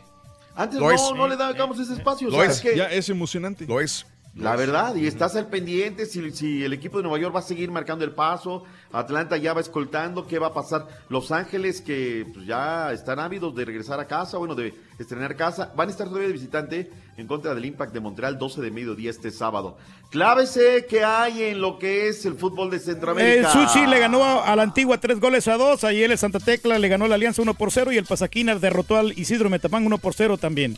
Antes 0.55 0.79
Lo 0.79 0.87
no, 0.87 0.91
es. 0.91 1.01
no 1.13 1.27
le 1.27 1.35
dábamos 1.35 1.77
ese 1.77 1.93
espacio. 1.93 2.29
Lo 2.29 2.37
¿sabes 2.37 2.55
es, 2.55 2.61
qué? 2.61 2.77
ya 2.77 2.89
es 2.89 3.09
emocionante. 3.09 3.65
Lo 3.65 3.81
es. 3.81 4.05
La 4.33 4.55
verdad, 4.55 4.95
y 4.95 5.07
estás 5.07 5.35
al 5.35 5.47
pendiente 5.47 6.05
si, 6.05 6.31
si 6.31 6.63
el 6.63 6.71
equipo 6.71 6.97
de 6.97 7.03
Nueva 7.03 7.19
York 7.19 7.35
va 7.35 7.39
a 7.39 7.43
seguir 7.43 7.69
marcando 7.69 8.05
el 8.05 8.11
paso, 8.11 8.63
Atlanta 8.93 9.37
ya 9.37 9.53
va 9.53 9.61
escoltando, 9.61 10.27
¿qué 10.27 10.39
va 10.39 10.47
a 10.47 10.53
pasar? 10.53 10.87
Los 11.09 11.31
Ángeles 11.31 11.81
que 11.81 12.25
pues, 12.33 12.45
ya 12.45 12.91
están 12.91 13.19
ávidos 13.19 13.55
de 13.55 13.65
regresar 13.65 13.99
a 13.99 14.07
casa, 14.07 14.37
bueno, 14.37 14.55
de 14.55 14.73
estrenar 14.99 15.35
casa, 15.35 15.71
van 15.75 15.87
a 15.87 15.91
estar 15.91 16.07
todavía 16.07 16.27
de 16.27 16.33
visitante 16.33 16.91
en 17.17 17.27
contra 17.27 17.53
del 17.55 17.65
Impact 17.65 17.93
de 17.93 17.99
Montreal 17.99 18.37
12 18.37 18.61
de 18.61 18.71
mediodía 18.71 19.09
este 19.09 19.31
sábado. 19.31 19.77
Clávese 20.09 20.85
que 20.89 21.03
hay 21.03 21.43
en 21.43 21.61
lo 21.61 21.79
que 21.79 22.09
es 22.09 22.25
el 22.25 22.35
fútbol 22.35 22.69
de 22.69 22.77
El 22.77 22.83
Centroamérica. 22.83 23.51
Sushi 23.51 23.87
le 23.87 23.99
ganó 23.99 24.23
a, 24.23 24.51
a 24.51 24.55
la 24.55 24.63
antigua 24.63 24.99
3 24.99 25.19
goles 25.19 25.47
a 25.47 25.57
2, 25.57 25.83
ayer 25.83 26.11
el 26.11 26.17
Santa 26.17 26.39
Tecla 26.39 26.77
le 26.77 26.87
ganó 26.87 27.05
a 27.05 27.07
la 27.07 27.15
Alianza 27.15 27.41
1 27.41 27.53
por 27.53 27.71
0 27.71 27.91
y 27.91 27.97
el 27.97 28.05
Pasaquina 28.05 28.55
derrotó 28.55 28.97
al 28.97 29.17
Isidro 29.17 29.49
Metapán 29.49 29.85
1 29.85 29.97
por 29.99 30.13
0 30.13 30.37
también. 30.37 30.77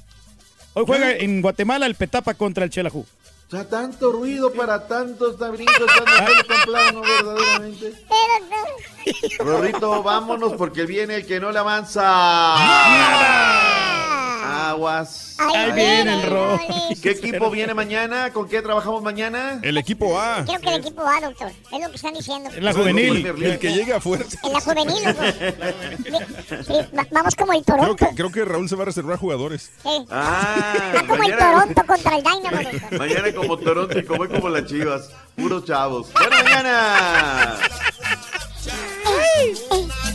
Hoy 0.75 0.85
juega 0.87 1.11
en 1.11 1.41
Guatemala 1.41 1.85
el 1.85 1.95
Petapa 1.95 2.33
contra 2.33 2.63
el 2.63 2.69
Chelajú. 2.69 3.05
O 3.53 3.55
sea, 3.55 3.69
tanto 3.69 4.11
ruido 4.11 4.51
para 4.51 4.87
tantos 4.87 5.37
tabritos, 5.37 5.75
tan 5.77 6.47
temprano, 6.47 7.01
verdaderamente. 7.01 7.93
Rorrito, 9.37 10.01
vámonos 10.01 10.53
porque 10.53 10.87
viene 10.87 11.17
el 11.17 11.25
que 11.27 11.39
no 11.39 11.51
le 11.51 11.59
avanza. 11.59 12.55
Aguas. 14.43 15.35
Ahí 15.39 15.71
viene 15.71 16.21
el 16.21 16.29
Ro. 16.29 16.59
¿Qué 17.01 17.11
equipo 17.11 17.49
viene 17.49 17.73
mañana? 17.73 18.31
¿Con 18.31 18.47
qué 18.47 18.61
trabajamos 18.61 19.01
mañana? 19.01 19.59
El 19.61 19.77
equipo 19.77 20.19
A. 20.19 20.43
Creo 20.45 20.59
que 20.59 20.69
el 20.69 20.75
equipo 20.81 21.01
A, 21.07 21.19
doctor. 21.21 21.51
Es 21.71 21.79
lo 21.81 21.89
que 21.89 21.95
están 21.95 22.13
diciendo. 22.13 22.49
La 22.59 22.73
juvenil. 22.73 23.25
El 23.25 23.59
que 23.59 23.73
llega 23.73 23.97
a 23.97 24.01
fuerza. 24.01 24.37
En 24.43 24.53
la 24.53 24.61
juvenil, 24.61 25.03
va- 26.97 27.07
vamos 27.11 27.35
como 27.35 27.53
el 27.53 27.63
Creo 27.63 27.77
Toronto. 27.77 28.07
que, 28.09 28.15
creo 28.15 28.31
que 28.31 28.45
Raúl 28.45 28.67
se 28.69 28.75
va 28.75 28.83
a 28.83 28.85
reservar 28.85 29.17
jugadores. 29.17 29.71
Sí. 29.83 30.05
Ah, 30.11 30.75
Va 30.95 31.07
como 31.07 31.23
el 31.23 31.37
Toronto 31.37 31.83
contra 31.85 32.15
el 32.17 32.23
Dynamo, 32.23 32.61
doctor. 32.71 32.99
mañana 32.99 33.33
como 33.33 33.57
Toronto 33.57 33.99
y 33.99 34.03
como, 34.05 34.27
como 34.27 34.49
las 34.49 34.65
chivas. 34.65 35.09
Puros 35.35 35.65
chavos. 35.65 36.11
¡Buena 36.13 36.43
mañana! 36.43 37.57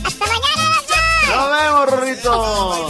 ¡Hasta 0.05 0.25
mañana, 0.25 0.75
doctor! 0.75 1.35
¡Nos 1.35 1.51
vemos, 1.51 1.89
Rorrito! 1.91 2.89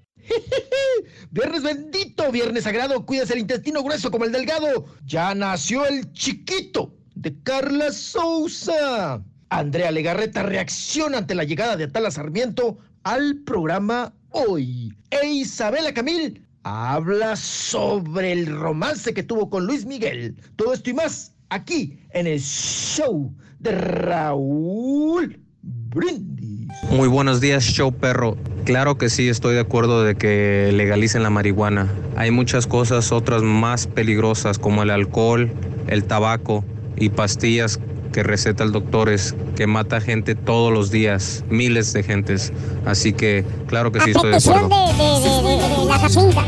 Viernes 1.31 1.63
bendito, 1.63 2.31
viernes 2.31 2.63
sagrado, 2.63 3.05
cuidas 3.05 3.31
el 3.31 3.39
intestino 3.39 3.83
grueso 3.83 4.11
como 4.11 4.25
el 4.25 4.31
delgado. 4.31 4.85
Ya 5.05 5.33
nació 5.35 5.85
el 5.85 6.11
chiquito 6.13 6.95
de 7.15 7.35
Carla 7.43 7.91
Souza. 7.91 9.23
Andrea 9.49 9.91
Legarreta 9.91 10.43
reacciona 10.43 11.17
ante 11.19 11.35
la 11.35 11.43
llegada 11.43 11.75
de 11.75 11.85
Atala 11.85 12.11
Sarmiento 12.11 12.77
al 13.03 13.41
programa 13.45 14.13
Hoy. 14.29 14.93
E 15.09 15.27
Isabela 15.27 15.93
Camil 15.93 16.47
habla 16.63 17.35
sobre 17.35 18.31
el 18.31 18.45
romance 18.45 19.13
que 19.13 19.23
tuvo 19.23 19.49
con 19.49 19.65
Luis 19.65 19.85
Miguel. 19.85 20.35
Todo 20.55 20.73
esto 20.73 20.89
y 20.89 20.93
más 20.93 21.33
aquí 21.49 21.99
en 22.11 22.27
el 22.27 22.39
show 22.39 23.33
de 23.59 23.71
Raúl 23.71 25.39
Brindis. 25.61 26.40
Muy 26.89 27.07
buenos 27.07 27.39
días, 27.39 27.63
show 27.63 27.91
perro. 27.91 28.35
Claro 28.65 28.97
que 28.97 29.09
sí, 29.09 29.29
estoy 29.29 29.55
de 29.55 29.61
acuerdo 29.61 30.03
de 30.03 30.15
que 30.15 30.71
legalicen 30.73 31.23
la 31.23 31.29
marihuana. 31.29 31.87
Hay 32.15 32.31
muchas 32.31 32.67
cosas, 32.67 33.11
otras 33.11 33.41
más 33.43 33.87
peligrosas, 33.87 34.59
como 34.59 34.83
el 34.83 34.89
alcohol, 34.89 35.51
el 35.87 36.03
tabaco 36.03 36.63
y 36.97 37.09
pastillas 37.09 37.79
que 38.11 38.23
receta 38.23 38.63
el 38.65 38.73
doctor 38.73 39.07
es 39.09 39.35
que 39.55 39.67
mata 39.67 40.01
gente 40.01 40.35
todos 40.35 40.73
los 40.73 40.91
días, 40.91 41.45
miles 41.49 41.93
de 41.93 42.03
gentes. 42.03 42.51
Así 42.85 43.13
que 43.13 43.45
claro 43.67 43.91
que 43.93 44.01
sí 44.01 44.11
estoy 44.11 44.31
de 44.31 44.37
acuerdo. 44.37 44.67
de, 44.67 44.75
de, 44.75 45.19
de, 45.19 45.57
de- 45.57 45.77
de 45.79 45.85
la 45.85 45.97
Jacinta. 45.99 46.43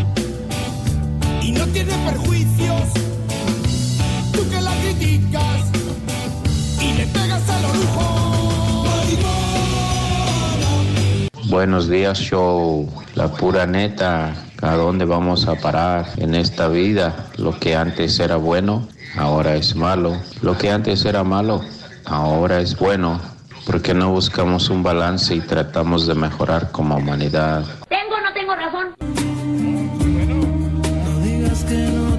Buenos 11.54 11.88
días, 11.88 12.18
show. 12.18 12.90
La 13.14 13.28
pura 13.28 13.68
neta. 13.68 14.34
¿A 14.64 14.74
dónde 14.74 15.06
vamos 15.06 15.48
a 15.48 15.54
parar 15.54 16.08
en 16.18 16.34
esta 16.34 16.68
vida? 16.68 17.28
Lo 17.38 17.60
que 17.60 17.76
antes 17.76 18.20
era 18.20 18.38
bueno, 18.38 18.88
ahora 19.16 19.54
es 19.54 19.76
malo. 19.76 20.18
Lo 20.42 20.58
que 20.58 20.72
antes 20.72 21.06
era 21.06 21.24
malo, 21.24 21.62
ahora 22.06 22.60
es 22.60 22.76
bueno. 22.76 23.22
¿Por 23.68 23.84
qué 23.84 23.94
no 23.94 24.10
buscamos 24.10 24.72
un 24.72 24.82
balance 24.82 25.36
y 25.36 25.42
tratamos 25.42 26.08
de 26.08 26.16
mejorar 26.16 26.72
como 26.72 26.98
humanidad? 26.98 27.64
¿Tengo 27.88 28.16
o 28.16 28.22
no 28.22 28.34
tengo 28.34 28.56
razón? 28.56 28.96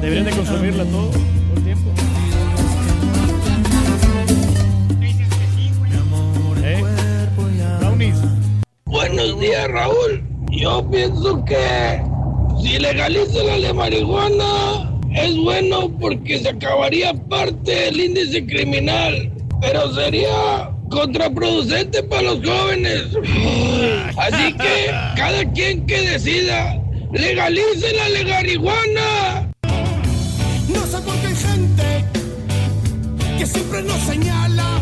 Deberían 0.01 0.27
de 0.27 0.31
consumirla 0.31 0.85
todo, 0.85 1.11
Buenos 8.95 9.41
días, 9.41 9.67
Raúl. 9.67 10.23
Yo 10.53 10.89
pienso 10.89 11.45
que 11.45 12.01
si 12.63 12.79
legalizan 12.79 13.61
la 13.61 13.75
marihuana 13.75 14.89
es 15.13 15.37
bueno 15.37 15.91
porque 15.99 16.39
se 16.39 16.51
acabaría 16.51 17.13
parte 17.13 17.73
del 17.73 18.01
índice 18.01 18.47
criminal, 18.47 19.33
pero 19.61 19.93
sería 19.93 20.71
contraproducente 20.91 22.05
para 22.05 22.23
los 22.23 22.49
jóvenes. 22.49 23.03
Así 24.17 24.53
que 24.53 24.87
cada 25.17 25.45
quien 25.53 25.85
que 25.87 26.01
decida, 26.11 26.81
legalicen 27.11 27.97
la 27.97 28.11
de 28.11 28.25
marihuana. 28.27 29.51
No 30.69 30.87
sé 30.87 30.99
por 31.05 31.17
qué 31.17 31.27
hay 31.27 31.35
gente 31.35 32.05
que 33.39 33.45
siempre 33.45 33.83
nos 33.83 33.99
señala 34.03 34.74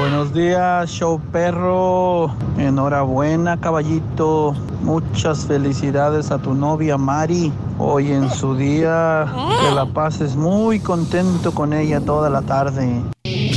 Buenos 0.00 0.32
días, 0.32 0.90
show 0.90 1.20
perro. 1.30 2.34
Enhorabuena, 2.56 3.60
caballito. 3.60 4.56
Muchas 4.82 5.44
felicidades 5.44 6.30
a 6.30 6.38
tu 6.38 6.54
novia 6.54 6.96
Mari. 6.96 7.52
Hoy 7.78 8.10
en 8.10 8.30
su 8.30 8.56
día, 8.56 9.26
que 9.60 9.74
la 9.74 9.84
pases 9.84 10.36
muy 10.36 10.80
contento 10.80 11.52
con 11.52 11.74
ella 11.74 12.00
toda 12.00 12.30
la 12.30 12.40
tarde. 12.40 13.02
¿Qué 13.22 13.52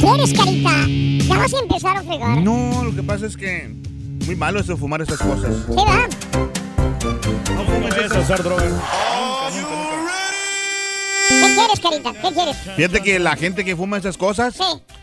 quieres, 0.00 0.32
carita? 0.32 0.70
Ya 1.28 1.36
vas 1.36 1.52
a 1.52 1.58
empezar 1.58 1.98
a 1.98 2.02
fregar. 2.02 2.38
No, 2.38 2.82
lo 2.82 2.94
que 2.94 3.02
pasa 3.02 3.26
es 3.26 3.36
que 3.36 3.76
muy 4.24 4.36
malo 4.36 4.60
eso 4.60 4.72
de 4.72 4.78
fumar 4.78 5.02
esas 5.02 5.18
cosas. 5.18 5.54
Sí, 5.68 5.74
¿verdad? 5.76 6.08
No 7.54 7.62
fumes 7.64 8.24
usar 8.24 8.42
drogas. 8.42 8.72
¿Qué 11.28 11.54
quieres, 11.54 11.80
carita? 11.80 12.12
¿Qué 12.12 12.34
quieres? 12.34 12.56
Fíjate 12.76 13.00
que 13.02 13.18
la 13.18 13.36
gente 13.36 13.64
que 13.64 13.76
fuma 13.76 13.96
esas 13.98 14.16
cosas 14.16 14.54
Sí. 14.54 14.62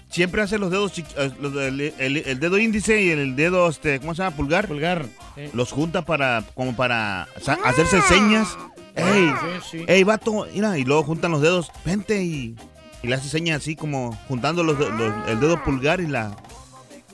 siempre 0.09 0.41
hace 0.41 0.57
los 0.57 0.71
dedos, 0.71 0.97
eh, 0.97 1.31
los- 1.39 1.55
el, 1.55 1.81
el- 1.97 2.17
el 2.17 2.39
dedo 2.39 2.57
índice 2.57 3.01
y 3.01 3.09
el 3.09 3.35
dedo, 3.35 3.67
este, 3.69 3.99
¿cómo 3.99 4.15
se 4.15 4.23
llama? 4.23 4.35
Pulgar. 4.35 4.67
Pulgar. 4.67 5.05
Los 5.53 5.71
junta 5.71 6.03
para, 6.03 6.43
como 6.55 6.75
para 6.75 7.27
sa- 7.41 7.57
hacerse 7.63 8.01
señas. 8.03 8.47
Ey, 8.95 9.33
Sí, 9.71 9.77
sí. 9.79 9.85
ey, 9.87 10.03
vato, 10.03 10.45
mira, 10.53 10.77
y 10.77 10.83
luego 10.85 11.03
juntan 11.03 11.31
los 11.31 11.41
dedos, 11.41 11.71
vente 11.83 12.23
y, 12.23 12.55
y 13.01 13.07
le 13.07 13.15
hace 13.15 13.27
señas 13.27 13.57
así 13.61 13.75
como 13.75 14.15
juntando 14.27 14.63
los, 14.63 14.77
los- 14.77 15.27
el 15.27 15.39
dedo 15.39 15.63
pulgar 15.63 15.99
y 15.99 16.07
la 16.07 16.35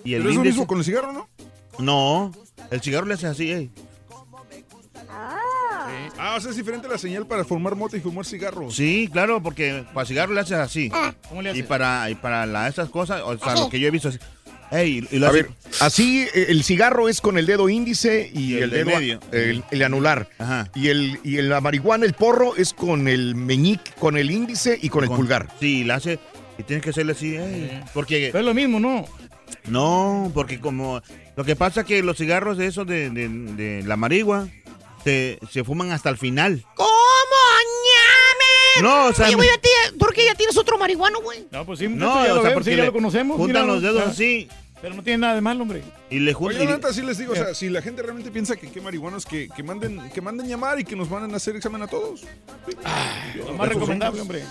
y 0.04 0.14
el 0.16 0.20
Pero 0.22 0.30
es 0.30 0.36
lo 0.36 0.42
índice. 0.42 0.50
mismo 0.54 0.68
con 0.68 0.78
el 0.80 0.84
cigarro, 0.84 1.14
¿no? 1.14 1.30
No, 1.80 2.32
el 2.70 2.82
cigarro 2.82 3.06
le 3.08 3.14
hace 3.14 3.28
así, 3.28 3.50
ey. 3.52 3.70
Ah, 5.10 5.38
o 6.36 6.40
sea, 6.42 6.52
es 6.52 6.56
diferente 6.58 6.88
la 6.88 6.98
señal 6.98 7.26
para 7.28 7.44
fumar 7.46 7.76
mota 7.76 7.98
y 7.98 8.00
fumar 8.02 8.26
cigarro. 8.26 8.70
Sí, 8.72 9.10
claro, 9.12 9.42
porque 9.42 9.84
para 9.94 10.06
cigarro 10.08 10.34
le 10.34 10.42
haces 10.42 10.58
así. 10.58 10.92
¿Cómo 11.30 11.42
le 11.42 11.50
Y 11.50 11.52
haces? 11.52 11.66
para, 11.66 12.10
y 12.10 12.16
para 12.16 12.46
la- 12.46 12.68
esas 12.68 12.90
cosas, 12.90 13.22
o 13.24 13.38
sea, 13.38 13.56
lo 13.56 13.70
que 13.70 13.80
yo 13.80 13.88
he 13.88 13.92
visto 13.92 14.10
así. 14.10 14.20
Ey, 14.72 15.08
y 15.12 15.18
lo 15.18 15.26
A 15.26 15.30
hace- 15.30 15.42
ver, 15.44 15.52
así 15.82 16.28
eh, 16.36 16.46
el 16.50 16.64
cigarro 16.64 17.10
es 17.10 17.22
con 17.22 17.40
el 17.40 17.48
dedo 17.48 17.70
índice 17.70 18.30
y, 18.32 18.54
Y 18.54 18.58
el, 18.58 18.64
el 18.66 18.70
de 18.70 18.78
dedo 18.84 19.00
medio. 19.00 19.20
el, 19.32 19.64
el 19.72 19.84
anular. 19.84 20.30
Ajá. 20.38 20.70
Y 20.76 20.90
el 20.90 21.20
y 21.24 21.38
el- 21.38 21.50
la 21.50 21.60
marihuana, 21.60 22.06
el 22.06 22.14
porro 22.14 22.56
es 22.56 22.74
con 22.74 23.08
el 23.08 23.34
meñique, 23.34 23.92
con 24.00 24.16
el 24.16 24.30
índice 24.30 24.78
y 24.80 24.90
con 24.90 25.04
el 25.04 25.10
pulgar. 25.10 25.48
Sí, 25.60 25.84
la 25.86 25.96
hace. 25.96 26.20
Y 26.60 26.64
tienes 26.64 26.84
que 26.84 26.92
hacerle 26.92 27.14
así, 27.14 27.36
ey, 27.36 27.82
porque... 27.96 28.30
Pero 28.32 28.40
es 28.42 28.46
lo 28.46 28.54
mismo, 28.54 28.80
¿no? 28.80 29.06
No, 29.68 30.30
porque 30.34 30.60
como... 30.60 31.02
Lo 31.36 31.46
que 31.46 31.56
pasa 31.56 31.84
que 31.86 32.04
los 32.04 32.18
cigarros 32.18 32.58
de 32.58 32.68
esos 32.68 32.86
de, 32.86 33.10
de- 33.10 33.30
de 33.30 33.84
la 33.84 33.96
marigua 33.96 34.48
se, 35.04 35.40
se 35.52 35.64
fuman 35.64 35.92
hasta 35.92 36.10
el 36.10 36.18
final. 36.18 36.66
¿Cómo, 36.76 36.90
ñame? 37.86 38.88
No, 38.88 39.06
o 39.08 39.14
sea, 39.14 39.28
Oye, 39.28 39.36
güey, 39.36 39.48
ya 39.50 39.56
tie- 39.62 39.98
¿por 39.98 40.14
qué 40.14 40.26
ya 40.26 40.36
tienes 40.36 40.58
otro 40.58 40.78
marihuano, 40.78 41.22
güey? 41.22 41.46
No, 41.52 41.66
pues 41.66 41.80
sí, 41.80 41.88
No, 41.88 42.26
ya 42.26 42.34
o 42.34 42.36
lo 42.38 42.42
sea, 42.42 42.50
vemos, 42.50 42.54
porque 42.54 42.72
sí, 42.72 42.78
ya 42.78 42.86
lo 42.86 42.94
conocemos. 42.94 43.38
juntan 43.38 43.64
míralo, 43.64 43.74
los 43.74 43.82
dedos 43.84 44.04
así 44.08 44.48
Pero 44.82 44.96
no 44.96 45.04
tiene 45.04 45.18
nada 45.18 45.36
de 45.36 45.42
malo, 45.42 45.64
hombre. 45.64 45.84
y 46.10 46.20
le 46.20 46.34
Oye, 46.34 46.64
la 46.64 46.72
neta, 46.72 46.94
sí 46.94 47.02
les 47.02 47.18
digo, 47.18 47.34
o 47.34 47.36
sea, 47.36 47.54
si 47.54 47.70
la 47.70 47.82
gente 47.82 48.02
realmente 48.02 48.32
piensa 48.32 48.56
que 48.56 48.72
qué 48.72 48.80
marihuanos, 48.80 49.26
que, 49.26 49.50
que 49.50 49.62
manden 49.62 50.10
que 50.10 50.22
manden 50.22 50.48
llamar 50.48 50.80
y 50.80 50.86
que 50.86 50.96
nos 50.96 51.10
van 51.10 51.32
a 51.32 51.36
hacer 51.36 51.56
examen 51.56 51.82
a 51.82 51.88
todos. 51.88 52.24
Lo 53.36 53.54
más 53.54 53.68
recomendable, 53.68 54.22
hombre. 54.22 54.44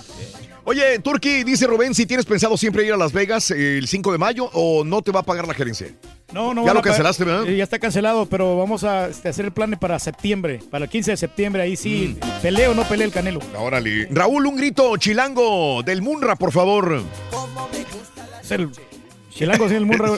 Oye, 0.65 0.99
Turki, 0.99 1.45
dice 1.45 1.67
Rubén, 1.67 1.95
si 1.95 2.05
tienes 2.05 2.27
pensado 2.27 2.57
siempre 2.59 2.85
ir 2.85 2.93
a 2.93 2.97
Las 2.99 3.13
Vegas 3.13 3.51
el 3.51 3.87
5 3.89 4.13
de 4.13 4.19
mayo 4.19 4.51
o 4.53 4.85
no 4.85 5.01
te 5.01 5.11
va 5.13 5.21
a 5.21 5.23
pagar 5.23 5.49
la 5.49 5.55
gerencia. 5.55 5.89
No, 6.31 6.53
no. 6.53 6.67
Ya 6.67 6.75
lo 6.75 6.81
a 6.81 6.83
cancelaste, 6.83 7.25
¿verdad? 7.25 7.49
Eh, 7.49 7.57
Ya 7.57 7.65
está 7.65 7.79
cancelado, 7.79 8.27
pero 8.27 8.59
vamos 8.59 8.85
a 8.85 9.09
este, 9.09 9.31
hacer 9.31 9.47
el 9.47 9.53
plan 9.53 9.71
para 9.81 9.99
septiembre. 9.99 10.61
Para 10.71 10.85
el 10.85 10.91
15 10.91 11.13
de 11.13 11.17
septiembre, 11.17 11.63
ahí 11.63 11.75
sí. 11.75 12.19
Mm. 12.21 12.43
¿Pelea 12.43 12.71
o 12.71 12.75
no 12.75 12.85
pelea 12.85 13.07
el 13.07 13.13
Canelo? 13.13 13.41
Órale. 13.57 14.09
Raúl, 14.11 14.45
un 14.47 14.57
grito 14.57 14.95
chilango 14.99 15.83
del 15.83 16.03
Munra, 16.03 16.37
por 16.37 16.53
favor. 16.53 17.03
Es 18.43 18.51
el 18.51 18.69
chilango, 19.39 19.69
sí, 19.69 19.75
el 19.77 19.87
Munra. 19.87 20.11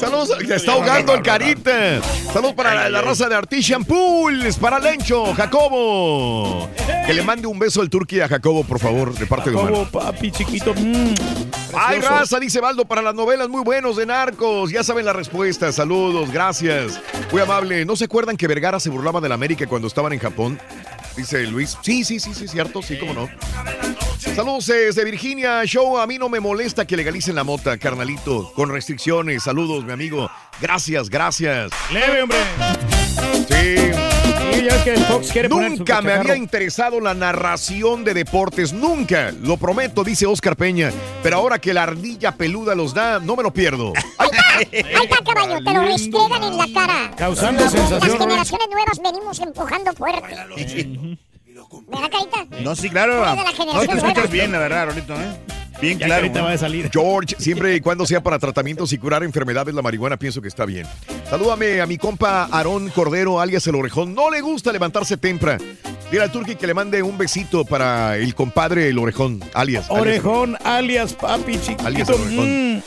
Saludos, 0.00 0.30
ya 0.46 0.56
está 0.56 0.72
ahogando 0.72 1.14
el 1.14 1.22
carita. 1.22 2.00
Saludos 2.32 2.54
para 2.54 2.74
la, 2.74 2.88
la 2.90 3.02
raza 3.02 3.28
de 3.28 3.34
Artisan 3.36 3.84
Pools, 3.84 4.56
para 4.56 4.78
Lencho, 4.78 5.32
Jacobo. 5.34 6.68
Que 7.06 7.14
le 7.14 7.22
mande 7.22 7.46
un 7.46 7.58
beso 7.58 7.80
al 7.80 7.88
Turqui 7.88 8.20
a 8.20 8.28
Jacobo, 8.28 8.64
por 8.64 8.78
favor, 8.80 9.14
de 9.14 9.26
parte 9.26 9.50
de 9.50 9.56
Como 9.56 9.68
Omar. 9.80 9.90
papi 9.90 10.30
chiquito. 10.32 10.74
mm, 10.74 11.14
Ay, 11.74 12.00
raza, 12.00 12.40
dice 12.40 12.60
Baldo, 12.60 12.84
para 12.84 13.00
las 13.02 13.14
novelas 13.14 13.48
muy 13.48 13.62
buenos 13.62 13.96
de 13.96 14.06
narcos. 14.06 14.70
Ya 14.70 14.82
saben 14.82 15.04
la 15.04 15.12
respuesta. 15.12 15.70
Saludos, 15.72 16.30
gracias. 16.32 17.00
Muy 17.30 17.40
amable. 17.42 17.84
¿No 17.84 17.94
se 17.96 18.04
acuerdan 18.06 18.36
que 18.36 18.46
Vergara 18.48 18.80
se 18.80 18.90
burlaba 18.90 19.20
de 19.20 19.28
la 19.28 19.34
América 19.36 19.66
cuando 19.66 19.86
estaban 19.88 20.12
en 20.12 20.18
Japón? 20.18 20.58
Dice 21.16 21.46
Luis. 21.46 21.78
Sí, 21.82 22.04
sí, 22.04 22.18
sí, 22.20 22.34
sí, 22.34 22.48
cierto. 22.48 22.82
Sí, 22.82 22.98
cómo 22.98 23.14
no. 23.14 23.28
Saludos 24.18 24.66
desde 24.66 25.04
Virginia. 25.04 25.64
Show, 25.64 25.98
a 25.98 26.06
mí 26.06 26.18
no 26.18 26.28
me 26.28 26.40
molesta 26.40 26.86
que 26.86 26.96
legalicen 26.96 27.34
la 27.34 27.44
mota, 27.44 27.76
carnalito. 27.78 28.52
Con 28.54 28.70
restricciones. 28.70 29.42
Saludos, 29.44 29.84
mi 29.84 29.92
amigo. 29.92 30.30
Gracias, 30.60 31.08
gracias. 31.08 31.70
Leve, 31.92 32.22
hombre. 32.22 32.38
Sí. 33.48 33.92
Sí, 34.52 34.62
ya 34.64 34.74
ves 34.74 34.82
que 34.84 34.94
el 34.94 35.04
Fox 35.04 35.32
quiere 35.32 35.48
poner 35.48 35.72
su 35.72 35.78
Nunca 35.78 36.00
me 36.02 36.12
había 36.12 36.36
interesado 36.36 37.00
la 37.00 37.14
narración 37.14 38.04
de 38.04 38.14
deportes, 38.14 38.72
nunca, 38.72 39.32
lo 39.42 39.56
prometo, 39.56 40.04
dice 40.04 40.24
Oscar 40.26 40.56
Peña, 40.56 40.92
pero 41.22 41.36
ahora 41.36 41.58
que 41.58 41.74
la 41.74 41.82
ardilla 41.82 42.32
peluda 42.32 42.74
los 42.74 42.94
da, 42.94 43.18
no 43.18 43.34
me 43.36 43.42
lo 43.42 43.52
pierdo. 43.52 43.92
Ahí 44.58 44.68
está, 44.72 45.16
caballo, 45.24 45.62
te 45.64 45.74
lo 45.74 45.82
restregan 45.82 46.42
en 46.44 46.56
la 46.56 46.66
cara. 46.72 47.10
Causando 47.16 47.62
Las 47.64 47.72
sensación. 47.72 48.18
generaciones 48.18 48.68
nuevas 48.70 49.00
venimos 49.02 49.40
empujando 49.40 49.92
fuerte. 49.92 51.18
¿Verdad, 51.88 52.10
carita? 52.10 52.46
No, 52.62 52.74
sí, 52.76 52.90
claro. 52.90 53.12
Eres 53.24 53.30
de 53.30 53.36
la 53.36 53.44
No, 53.44 53.52
generación 53.56 53.98
te 53.98 54.06
escuchas 54.06 54.30
bien, 54.30 54.52
la 54.52 54.58
verdad, 54.58 54.86
Rolito, 54.86 55.14
¿eh? 55.14 55.26
Bien 55.80 55.98
Ya 55.98 56.06
claro. 56.06 56.22
ahorita 56.22 56.42
va 56.42 56.52
a 56.52 56.58
salir. 56.58 56.90
George, 56.90 57.36
siempre 57.38 57.74
y 57.76 57.80
cuando 57.80 58.06
sea 58.06 58.22
para 58.22 58.38
tratamientos 58.38 58.92
y 58.94 58.98
curar 58.98 59.22
enfermedades, 59.22 59.74
la 59.74 59.82
marihuana 59.82 60.16
pienso 60.16 60.40
que 60.40 60.48
está 60.48 60.64
bien. 60.64 60.86
Salúdame 61.28 61.82
a 61.82 61.86
mi 61.86 61.98
compa 61.98 62.48
Aarón 62.50 62.88
Cordero, 62.88 63.40
alias 63.40 63.66
el 63.66 63.74
Orejón. 63.74 64.14
No 64.14 64.30
le 64.30 64.40
gusta 64.40 64.72
levantarse 64.72 65.18
temprano. 65.18 65.62
Dile 66.10 66.22
al 66.22 66.32
Turqui 66.32 66.54
que 66.56 66.66
le 66.66 66.72
mande 66.72 67.02
un 67.02 67.18
besito 67.18 67.64
para 67.66 68.16
el 68.16 68.34
compadre 68.34 68.88
el 68.88 68.98
Orejón, 68.98 69.42
alias. 69.52 69.86
Orejón, 69.90 70.56
alias 70.64 71.12
papi 71.12 71.58
chiquito. 71.60 71.86
Alias 71.86 72.08
el 72.08 72.14
Orejón. 72.14 72.76
Mm. 72.76 72.82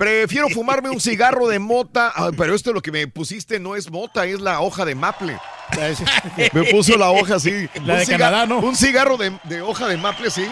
Prefiero 0.00 0.48
fumarme 0.54 0.88
un 0.88 0.98
cigarro 0.98 1.46
de 1.46 1.58
mota, 1.58 2.14
pero 2.38 2.54
esto 2.54 2.72
lo 2.72 2.80
que 2.80 2.90
me 2.90 3.06
pusiste 3.06 3.60
no 3.60 3.76
es 3.76 3.90
mota, 3.90 4.24
es 4.24 4.40
la 4.40 4.62
hoja 4.62 4.86
de 4.86 4.94
maple. 4.94 5.38
Me 6.52 6.64
puso 6.64 6.96
la 6.96 7.10
hoja 7.10 7.36
así. 7.36 7.68
La 7.84 7.98
de 7.98 8.06
Canadá, 8.06 8.44
¿no? 8.44 8.58
Un 8.58 8.74
cigarro 8.74 9.16
de, 9.16 9.38
de 9.44 9.60
hoja 9.62 9.86
de 9.86 9.96
maple, 9.96 10.30
sí. 10.30 10.44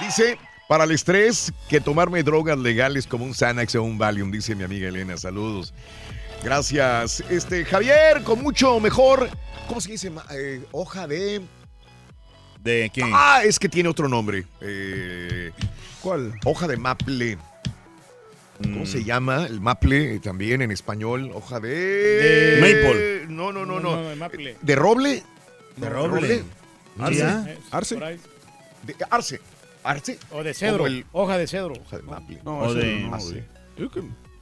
Dice, 0.00 0.38
para 0.68 0.84
el 0.84 0.92
estrés, 0.92 1.52
que 1.68 1.80
tomarme 1.80 2.22
drogas 2.22 2.56
legales 2.56 3.06
como 3.08 3.24
un 3.24 3.34
Xanax 3.34 3.74
o 3.74 3.82
un 3.82 3.98
Valium, 3.98 4.30
dice 4.30 4.54
mi 4.54 4.62
amiga 4.62 4.88
Elena. 4.88 5.16
Saludos. 5.16 5.74
Gracias. 6.44 7.24
Este, 7.30 7.64
Javier, 7.64 8.22
con 8.22 8.40
mucho 8.42 8.78
mejor. 8.78 9.28
¿Cómo 9.66 9.80
se 9.80 9.92
dice? 9.92 10.12
Eh, 10.30 10.62
hoja 10.70 11.08
de. 11.08 11.40
¿De 12.60 12.90
quién? 12.92 13.10
Ah, 13.12 13.40
es 13.42 13.58
que 13.58 13.68
tiene 13.68 13.88
otro 13.88 14.06
nombre. 14.06 14.44
Eh, 14.60 15.50
¿Cuál? 16.02 16.34
Hoja 16.44 16.68
de 16.68 16.76
maple. 16.76 17.38
¿Cómo 18.62 18.82
Mm. 18.82 18.86
se 18.86 19.04
llama? 19.04 19.46
El 19.46 19.60
maple 19.60 20.14
eh, 20.14 20.20
también 20.20 20.62
en 20.62 20.70
español. 20.70 21.30
Hoja 21.34 21.60
de. 21.60 21.68
De- 21.68 22.60
Maple. 22.60 23.26
No, 23.28 23.52
no, 23.52 23.66
no, 23.66 23.80
No, 23.80 23.96
no. 23.96 24.02
no, 24.02 24.08
de 24.08 24.16
maple. 24.16 24.56
¿De 24.62 24.74
roble? 24.76 25.22
De 25.76 25.88
roble. 25.90 26.42
Arce. 26.98 27.18
¿Ya? 27.18 27.44
Eh, 27.48 27.58
Arce. 27.70 27.96
De 27.96 28.96
arce. 29.10 29.40
Arce. 29.84 30.18
O 30.30 30.42
de 30.42 30.54
cedro. 30.54 30.86
El- 30.86 31.04
Hoja 31.12 31.36
de 31.38 31.46
cedro. 31.46 31.74
Hoja 31.74 31.96
de 31.98 32.02
maple. 32.02 32.40
No, 32.44 32.58
O 32.60 32.74
de- 32.74 33.00
no, 33.00 33.14
Arce. 33.14 33.44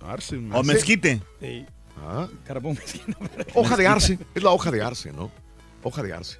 Arce. 0.00 0.36
O 0.52 0.62
mezquite. 0.62 1.20
Sí. 1.40 1.66
Ah, 2.00 2.28
Carbón 2.46 2.74
mezquino. 2.74 3.16
Hoja 3.54 3.76
de 3.76 3.86
arce. 3.86 4.18
Es 4.34 4.42
la 4.42 4.50
hoja 4.50 4.70
de 4.70 4.82
arce, 4.82 5.12
¿no? 5.12 5.30
Hoja 5.82 6.02
de 6.02 6.12
arce. 6.12 6.38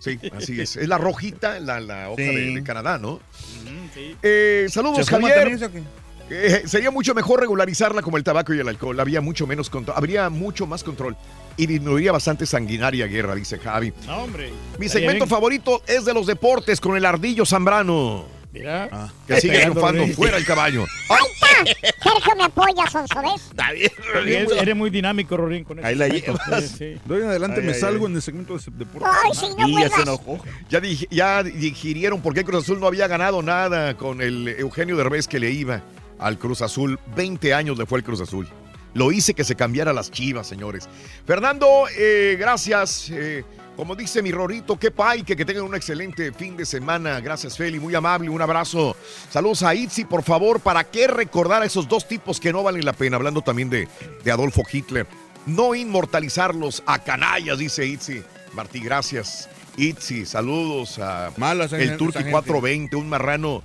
Sí, 0.00 0.18
así 0.36 0.60
es. 0.60 0.76
Es 0.76 0.88
la 0.88 0.98
rojita, 0.98 1.60
la, 1.60 1.78
la 1.80 2.10
hoja 2.10 2.16
Sí. 2.22 2.34
de, 2.34 2.54
de 2.54 2.62
Canadá, 2.64 2.98
¿no? 2.98 3.16
Mm, 3.64 3.94
sí. 3.94 4.16
Eh, 4.22 4.66
saludos, 4.70 5.06
¿Se 5.06 5.14
fuma 5.14 5.28
Javier. 5.28 5.58
también? 5.60 5.86
Eh, 6.30 6.62
sería 6.66 6.90
mucho 6.90 7.14
mejor 7.14 7.40
regularizarla 7.40 8.02
como 8.02 8.16
el 8.16 8.24
tabaco 8.24 8.54
y 8.54 8.60
el 8.60 8.68
alcohol. 8.68 8.98
Habría 9.00 9.20
mucho 9.20 9.46
menos 9.46 9.68
control. 9.68 9.96
Habría 9.96 10.30
mucho 10.30 10.66
más 10.66 10.84
control. 10.84 11.16
Y 11.56 11.66
disminuiría 11.66 12.12
bastante 12.12 12.46
sanguinaria 12.46 13.06
guerra, 13.06 13.34
dice 13.34 13.58
Javi. 13.58 13.92
No, 14.06 14.18
hombre. 14.22 14.52
Mi 14.78 14.88
segmento 14.88 15.24
bien. 15.24 15.28
favorito 15.28 15.82
es 15.86 16.04
de 16.04 16.14
los 16.14 16.26
deportes 16.26 16.80
con 16.80 16.96
el 16.96 17.04
ardillo 17.04 17.44
Zambrano. 17.44 18.24
Mira. 18.52 18.88
Ah. 18.90 19.12
Que 19.26 19.40
sigue 19.40 19.60
triunfando 19.60 20.06
fuera 20.08 20.36
el 20.36 20.44
caballo. 20.44 20.84
¡Ay! 21.08 21.72
Sergio 22.02 22.36
me 22.36 22.44
apoya, 22.44 22.86
Sonso, 22.90 23.20
¿ves? 23.22 23.42
Está 23.50 23.72
bien. 23.72 23.90
Eres, 24.14 24.50
eres 24.52 24.76
muy 24.76 24.90
dinámico, 24.90 25.36
Rorín, 25.36 25.62
con 25.62 25.78
eso. 25.78 25.86
Ahí 25.86 25.94
la 25.94 26.08
llevas. 26.08 26.40
Sí, 26.62 26.68
sí. 26.68 26.84
De 27.04 27.14
hoy 27.14 27.22
en 27.22 27.28
adelante 27.28 27.60
Ay, 27.60 27.66
me 27.66 27.72
ay, 27.72 27.80
salgo 27.80 28.06
ay. 28.06 28.10
en 28.10 28.16
el 28.16 28.22
segmento 28.22 28.56
de 28.56 28.64
deporte. 28.72 29.08
Ay, 29.24 29.30
sí, 29.34 29.46
no 29.56 29.68
Y 29.68 29.80
ya 29.80 29.88
se 29.90 30.02
enojó. 30.02 30.38
Ya, 30.68 30.80
ya 31.10 31.42
digirieron 31.42 32.22
por 32.22 32.34
qué 32.34 32.44
Cruz 32.44 32.64
Azul 32.64 32.80
no 32.80 32.86
había 32.86 33.06
ganado 33.06 33.42
nada 33.42 33.96
con 33.96 34.20
el 34.22 34.48
Eugenio 34.48 34.96
Derbez 34.96 35.28
que 35.28 35.38
le 35.38 35.50
iba 35.50 35.82
al 36.20 36.38
Cruz 36.38 36.62
Azul. 36.62 36.98
20 37.16 37.52
años 37.54 37.76
le 37.78 37.86
fue 37.86 37.98
el 37.98 38.04
Cruz 38.04 38.20
Azul. 38.20 38.48
Lo 38.94 39.12
hice 39.12 39.34
que 39.34 39.44
se 39.44 39.54
cambiara 39.54 39.92
las 39.92 40.10
chivas, 40.10 40.46
señores. 40.46 40.88
Fernando, 41.26 41.84
eh, 41.96 42.36
gracias. 42.38 43.08
eh, 43.10 43.44
como 43.76 43.96
dice 43.96 44.20
mi 44.20 44.30
Rorito, 44.30 44.78
qué 44.78 44.90
pay, 44.90 45.22
que, 45.22 45.34
que 45.34 45.44
tengan 45.46 45.64
un 45.64 45.74
excelente 45.74 46.32
fin 46.32 46.54
de 46.54 46.66
semana. 46.66 47.18
Gracias, 47.20 47.56
Feli, 47.56 47.80
muy 47.80 47.94
amable, 47.94 48.28
un 48.28 48.42
abrazo. 48.42 48.94
Saludos 49.30 49.62
a 49.62 49.74
Itzi, 49.74 50.04
por 50.04 50.22
favor, 50.22 50.60
¿para 50.60 50.84
qué 50.84 51.06
recordar 51.06 51.62
a 51.62 51.64
esos 51.64 51.88
dos 51.88 52.06
tipos 52.06 52.38
que 52.40 52.52
no 52.52 52.62
valen 52.62 52.84
la 52.84 52.92
pena? 52.92 53.16
Hablando 53.16 53.40
también 53.40 53.70
de, 53.70 53.88
de 54.22 54.30
Adolfo 54.30 54.64
Hitler. 54.70 55.06
No 55.46 55.74
inmortalizarlos 55.74 56.82
a 56.84 56.98
canallas, 56.98 57.58
dice 57.58 57.86
Itzi. 57.86 58.22
Martí, 58.52 58.80
gracias. 58.80 59.48
Itzi, 59.78 60.26
saludos 60.26 60.98
a 60.98 61.30
Malo 61.38 61.64
esa 61.64 61.78
el 61.78 61.90
gente. 61.96 62.12
420, 62.12 62.96
un 62.96 63.08
marrano 63.08 63.62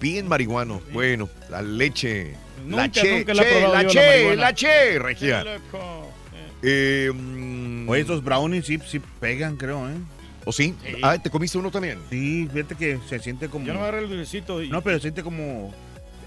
bien 0.00 0.28
marihuano. 0.28 0.80
Bueno, 0.92 1.28
la 1.50 1.62
leche. 1.62 2.34
la 2.66 2.84
Nunca, 2.84 3.00
che, 3.00 3.18
nunca 3.18 3.34
la 3.34 3.42
he 3.42 3.46
che, 3.46 3.60
la 3.60 3.82
yo, 3.82 3.88
la 3.88 3.88
che, 3.88 4.36
la 4.36 4.52
che, 4.52 4.98
regia. 4.98 5.44
Eh, 6.62 7.10
mm, 7.12 7.88
Oye, 7.88 8.00
estos 8.00 8.22
brownies 8.22 8.66
sí, 8.66 8.78
sí 8.86 9.00
pegan, 9.20 9.56
creo, 9.56 9.88
¿eh? 9.88 9.94
¿O 10.44 10.52
sí? 10.52 10.74
Ah, 11.02 11.18
¿te 11.18 11.30
comiste 11.30 11.58
uno 11.58 11.70
también? 11.70 11.98
Sí, 12.10 12.48
fíjate 12.52 12.74
que 12.74 12.98
se 13.08 13.18
siente 13.18 13.48
como... 13.48 13.66
Yo 13.66 13.74
no 13.74 13.80
agarré 13.80 14.00
el 14.00 14.08
dulcecito 14.08 14.62
y 14.62 14.68
No, 14.68 14.82
pero 14.82 14.98
siente 14.98 15.22
como 15.22 15.72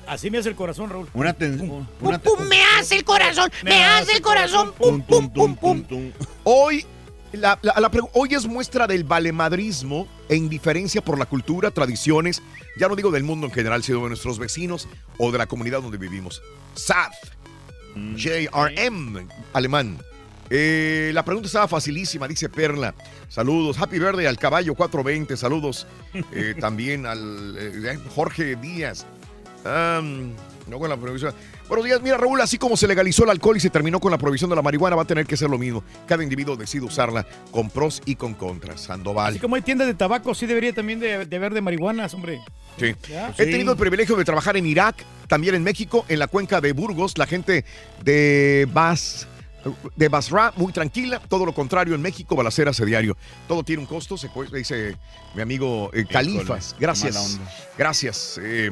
así 0.07 0.29
me 0.29 0.37
hace 0.37 0.49
el 0.49 0.55
corazón, 0.55 0.89
Raúl. 0.89 1.07
una 1.13 1.33
tensión. 1.33 1.87
Pum, 1.99 2.19
pum, 2.19 2.47
me 2.47 2.61
hace 2.77 2.97
el 2.97 3.03
corazón, 3.03 3.49
me 3.63 3.83
hace 3.83 4.13
el 4.13 4.21
corazón. 4.21 4.73
Pum, 4.77 5.01
pum, 5.01 5.29
pum, 5.29 5.55
pum. 5.55 6.11
Hoy, 6.43 6.85
la, 7.33 7.57
la- 7.61 7.79
la 7.79 7.91
pregu- 7.91 8.09
hoy 8.13 8.33
es 8.33 8.45
muestra 8.45 8.87
del 8.87 9.03
valemadrismo 9.03 10.07
e 10.29 10.35
indiferencia 10.35 11.01
por 11.01 11.17
la 11.17 11.25
cultura, 11.25 11.71
tradiciones, 11.71 12.41
ya 12.77 12.87
no 12.87 12.95
digo 12.95 13.11
del 13.11 13.23
mundo 13.23 13.47
en 13.47 13.53
general, 13.53 13.83
sino 13.83 14.01
de 14.03 14.09
nuestros 14.09 14.37
vecinos 14.39 14.87
o 15.17 15.31
de 15.31 15.37
la 15.37 15.47
comunidad 15.47 15.81
donde 15.81 15.97
vivimos. 15.97 16.41
SAD, 16.75 17.11
JRM, 18.15 19.27
alemán. 19.53 19.97
Eh, 20.49 21.11
la 21.13 21.23
pregunta 21.23 21.47
estaba 21.47 21.67
facilísima, 21.67 22.27
dice 22.27 22.49
Perla. 22.49 22.93
Saludos, 23.29 23.77
Happy 23.79 23.99
Verde 23.99 24.27
al 24.27 24.37
caballo 24.37 24.75
420, 24.75 25.37
saludos 25.37 25.87
eh, 26.33 26.55
también 26.59 27.05
al 27.05 27.55
eh, 27.57 27.97
Jorge 28.13 28.55
Díaz. 28.57 29.05
No 29.63 30.79
con 30.79 30.89
la 30.89 30.97
prohibición. 30.97 31.33
Buenos 31.71 31.85
días, 31.85 32.01
mira 32.01 32.17
Raúl, 32.17 32.41
así 32.41 32.57
como 32.57 32.75
se 32.75 32.85
legalizó 32.85 33.23
el 33.23 33.29
alcohol 33.29 33.55
y 33.55 33.61
se 33.61 33.69
terminó 33.69 34.01
con 34.01 34.11
la 34.11 34.17
prohibición 34.17 34.49
de 34.49 34.57
la 34.57 34.61
marihuana, 34.61 34.97
va 34.97 35.03
a 35.03 35.05
tener 35.05 35.25
que 35.25 35.37
ser 35.37 35.49
lo 35.49 35.57
mismo. 35.57 35.85
Cada 36.05 36.21
individuo 36.21 36.57
decide 36.57 36.83
usarla 36.83 37.25
con 37.49 37.69
pros 37.69 38.01
y 38.03 38.15
con 38.15 38.33
contras. 38.33 38.81
Sandoval. 38.81 39.29
Así 39.29 39.39
como 39.39 39.55
hay 39.55 39.61
tiendas 39.61 39.87
de 39.87 39.93
tabaco, 39.93 40.35
sí 40.35 40.45
debería 40.45 40.73
también 40.73 40.99
de, 40.99 41.25
de 41.25 41.35
haber 41.37 41.53
de 41.53 41.61
marihuanas, 41.61 42.13
hombre. 42.13 42.41
Sí. 42.77 42.93
He 43.37 43.45
tenido 43.45 43.71
el 43.71 43.77
privilegio 43.77 44.17
de 44.17 44.25
trabajar 44.25 44.57
en 44.57 44.65
Irak, 44.65 44.97
también 45.29 45.55
en 45.55 45.63
México, 45.63 46.03
en 46.09 46.19
la 46.19 46.27
cuenca 46.27 46.59
de 46.59 46.73
Burgos, 46.73 47.17
la 47.17 47.25
gente 47.25 47.63
de 48.03 48.67
Bas 48.73 49.29
de 49.95 50.09
Basra, 50.09 50.51
muy 50.57 50.73
tranquila, 50.73 51.21
todo 51.29 51.45
lo 51.45 51.53
contrario 51.53 51.95
en 51.95 52.01
México, 52.01 52.35
balaceras 52.35 52.81
a 52.81 52.85
diario. 52.85 53.15
Todo 53.47 53.63
tiene 53.63 53.81
un 53.81 53.87
costo, 53.87 54.17
se 54.17 54.27
puede, 54.27 54.57
dice 54.57 54.97
mi 55.35 55.41
amigo 55.41 55.89
eh, 55.93 56.05
Califas. 56.05 56.75
Gracias. 56.77 57.39
Gracias. 57.77 58.41
Eh, 58.43 58.71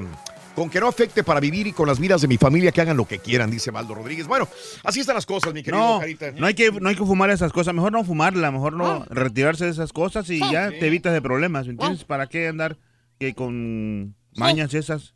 con 0.59 0.69
que 0.69 0.81
no 0.81 0.87
afecte 0.89 1.23
para 1.23 1.39
vivir 1.39 1.67
y 1.67 1.71
con 1.71 1.87
las 1.87 1.99
vidas 2.01 2.19
de 2.19 2.27
mi 2.27 2.35
familia, 2.37 2.73
que 2.73 2.81
hagan 2.81 2.97
lo 2.97 3.05
que 3.07 3.19
quieran, 3.19 3.49
dice 3.49 3.71
Valdo 3.71 3.95
Rodríguez. 3.95 4.27
Bueno, 4.27 4.45
así 4.83 4.99
están 4.99 5.15
las 5.15 5.25
cosas, 5.25 5.53
mi 5.53 5.63
querido 5.63 5.81
No, 5.81 5.99
Carita. 6.01 6.31
no 6.33 6.45
hay, 6.47 6.53
que, 6.53 6.69
no 6.69 6.89
hay 6.89 6.95
que 6.95 7.05
fumar 7.05 7.29
esas 7.29 7.53
cosas. 7.53 7.73
Mejor 7.73 7.93
no 7.93 8.03
fumarla, 8.03 8.51
mejor 8.51 8.73
no 8.73 8.85
Ah. 8.87 9.05
retirarse 9.09 9.63
de 9.63 9.71
esas 9.71 9.93
cosas 9.93 10.29
y 10.29 10.39
ya 10.51 10.69
Sí. 10.69 10.75
te 10.81 10.87
evitas 10.87 11.13
de 11.13 11.21
problemas. 11.21 11.65
¿Me 11.65 11.71
entiendes? 11.71 12.03
¿Para 12.03 12.27
qué 12.27 12.49
andar 12.49 12.77
que 13.19 13.33
con 13.33 14.15
mañas 14.35 14.73
esas? 14.73 15.13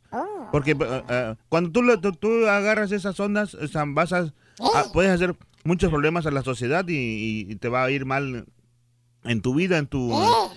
Porque 0.53 0.71
eh, 0.71 1.03
eh, 1.09 1.35
cuando 1.49 1.71
tú, 1.71 1.81
lo- 1.83 1.99
tú, 1.99 2.13
tú 2.13 2.47
agarras 2.47 2.93
esas 2.93 3.19
ondas, 3.19 3.53
o 3.53 3.67
sea, 3.67 3.83
vas 3.85 4.13
a, 4.13 4.19
a- 4.19 4.91
puedes 4.93 5.11
hacer 5.11 5.35
muchos 5.65 5.89
problemas 5.89 6.25
a 6.25 6.31
la 6.31 6.41
sociedad 6.43 6.87
y, 6.87 6.93
y- 6.95 7.51
y 7.51 7.55
te 7.57 7.67
va 7.67 7.83
a 7.83 7.91
ir 7.91 8.05
mal 8.05 8.45
en 9.25 9.41
tu 9.41 9.53
vida, 9.55 9.77
en 9.77 9.87
tu, 9.87 10.11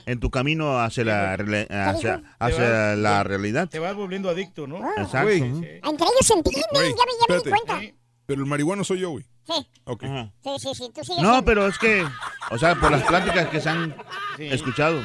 en 0.07 0.21
tu 0.21 0.31
camino 0.31 0.79
hacia 0.81 1.05
la, 1.05 1.33
hacia, 1.35 2.23
hacia 2.39 2.65
vas- 2.93 2.99
la 2.99 3.23
realidad. 3.25 3.69
Te 3.69 3.79
vas 3.79 3.95
volviendo 3.95 4.29
adicto, 4.31 4.67
¿no? 4.67 4.79
Exacto. 4.97 5.23
Güey. 5.29 5.43
ujú. 5.43 5.63
Entre 5.65 6.07
ellos 6.07 6.27
se 6.27 6.35
entienden, 6.35 6.65
Güey, 6.73 6.91
ya 6.91 7.05
me, 7.05 7.13
ya 7.13 7.27
me 7.29 7.35
di 7.35 7.37
espérate. 7.49 7.51
cuenta. 7.51 7.97
Pero 8.27 8.41
el 8.43 8.47
marihuano 8.49 8.83
soy 8.85 8.99
yo, 9.01 9.11
güey. 9.11 9.25
Sí, 9.47 9.67
Ok. 9.85 10.03
Ajá. 10.05 10.33
sí, 10.43 10.51
sí, 10.59 10.69
sí, 10.75 10.91
tú 10.93 11.05
sigues 11.05 11.23
No, 11.23 11.31
siendo. 11.31 11.45
pero 11.45 11.67
es 11.69 11.79
que, 11.79 12.05
o 12.51 12.59
sea, 12.59 12.75
por 12.75 12.91
las 12.91 13.05
pláticas 13.05 13.49
que 13.49 13.61
se 13.61 13.69
han 13.69 13.95
escuchado. 14.39 15.01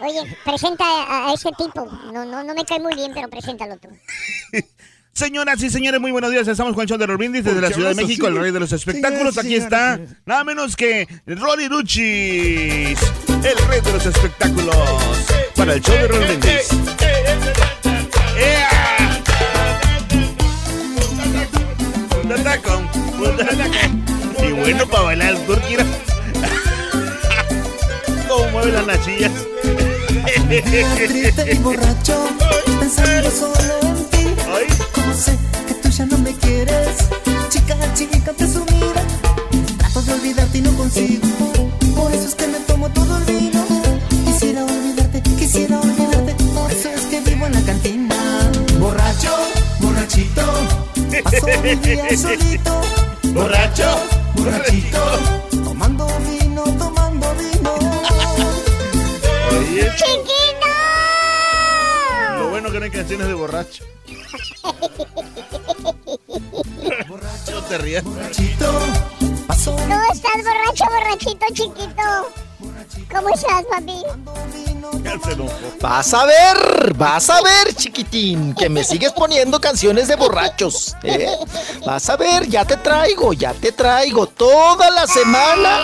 Oye, 0.00 0.36
presenta 0.44 0.84
a, 0.84 1.28
a 1.30 1.34
este 1.34 1.50
tipo. 1.56 1.86
No, 2.12 2.24
no, 2.24 2.42
no 2.42 2.52
me 2.54 2.64
cae 2.64 2.80
muy 2.80 2.94
bien, 2.96 3.12
pero 3.14 3.28
preséntalo 3.30 3.76
tú. 3.78 3.88
Señoras 5.14 5.62
y 5.62 5.70
señores, 5.70 6.00
muy 6.00 6.10
buenos 6.10 6.32
días. 6.32 6.48
Estamos 6.48 6.74
con 6.74 6.82
el 6.82 6.88
show 6.88 6.98
de 6.98 7.06
Robrindis 7.06 7.44
desde 7.44 7.60
la 7.60 7.70
Ciudad 7.70 7.90
de 7.90 7.94
México, 7.94 8.26
el 8.26 8.36
rey 8.36 8.50
de 8.50 8.58
los 8.58 8.72
espectáculos. 8.72 9.38
Aquí 9.38 9.54
está 9.54 10.00
nada 10.26 10.42
menos 10.42 10.74
que 10.74 11.06
Rolly 11.24 11.68
Ruchis, 11.68 12.98
el 13.28 13.68
rey 13.68 13.80
de 13.80 13.92
los 13.92 14.06
espectáculos, 14.06 14.76
para 15.54 15.74
el 15.74 15.80
show 15.80 15.94
de 15.94 16.08
tacón. 22.42 22.88
Y 24.42 24.52
bueno, 24.52 24.86
para 24.88 25.02
bailar 25.04 25.34
el 25.34 25.38
turqui. 25.46 25.76
¿no? 25.76 25.84
¿Cómo 28.28 28.50
mueve 28.50 28.72
las 28.72 28.86
nachillas? 28.86 29.32
Triste 30.48 31.52
y 31.52 31.58
borracho, 31.58 32.28
pensando 32.80 33.30
solo 33.30 33.54
en 33.82 34.10
ti. 34.10 34.33
Ya 35.96 36.06
no 36.06 36.18
me 36.18 36.34
quieres, 36.34 36.96
chica, 37.50 37.76
chica 37.94 38.32
presumida. 38.32 39.02
Trato 39.78 40.02
de 40.02 40.12
olvidarte 40.14 40.58
y 40.58 40.60
no 40.62 40.72
consigo. 40.76 41.28
Por 41.94 42.12
eso 42.12 42.26
es 42.28 42.34
que 42.34 42.48
me 42.48 42.58
tomo 42.60 42.90
todo 42.90 43.16
el 43.18 43.24
vino. 43.24 43.64
Quisiera 44.24 44.64
olvidarte, 44.64 45.22
quisiera 45.22 45.78
olvidarte. 45.80 46.34
Por 46.52 46.70
eso 46.72 46.88
es 46.90 47.02
que 47.02 47.20
vivo 47.20 47.46
en 47.46 47.52
la 47.52 47.60
cantina. 47.62 48.16
Borracho, 48.80 49.36
borrachito. 49.80 50.42
Paso 51.22 51.46
mi 51.62 51.74
día 51.76 52.16
solito. 52.16 52.80
Borracho, 53.32 53.96
borrachito. 54.34 54.98
Tomando 55.62 56.08
vino, 56.28 56.64
tomando 56.76 57.34
vino. 57.36 57.72
Oye, 59.50 59.90
¡Chiquito! 59.96 60.66
lo 62.38 62.50
bueno 62.50 62.70
que 62.72 62.78
no 62.80 62.84
hay 62.84 62.90
canciones 62.90 63.28
de 63.28 63.34
borracho. 63.34 63.84
No 67.50 67.62
te 67.68 67.78
rías. 67.78 68.04
Borrachito. 68.04 68.72
Paso 69.46 69.72
¿Cómo 69.76 70.00
estás, 70.12 70.32
borracho, 70.36 70.84
borrachito, 70.90 71.46
chiquito? 71.52 72.02
¿Cómo 73.14 73.28
estás, 73.28 73.64
papi? 73.70 74.02
Vas 75.80 76.14
a 76.14 76.24
ver, 76.24 76.94
vas 76.94 77.30
a 77.30 77.40
ver, 77.42 77.74
chiquitín, 77.74 78.54
que 78.54 78.68
me 78.68 78.84
sigues 78.84 79.12
poniendo 79.12 79.60
canciones 79.60 80.08
de 80.08 80.16
borrachos. 80.16 80.96
¿eh? 81.02 81.28
Vas 81.86 82.08
a 82.10 82.16
ver, 82.16 82.48
ya 82.48 82.64
te 82.64 82.76
traigo, 82.76 83.32
ya 83.32 83.52
te 83.52 83.72
traigo 83.72 84.26
toda 84.26 84.90
la 84.90 85.06
semana 85.06 85.80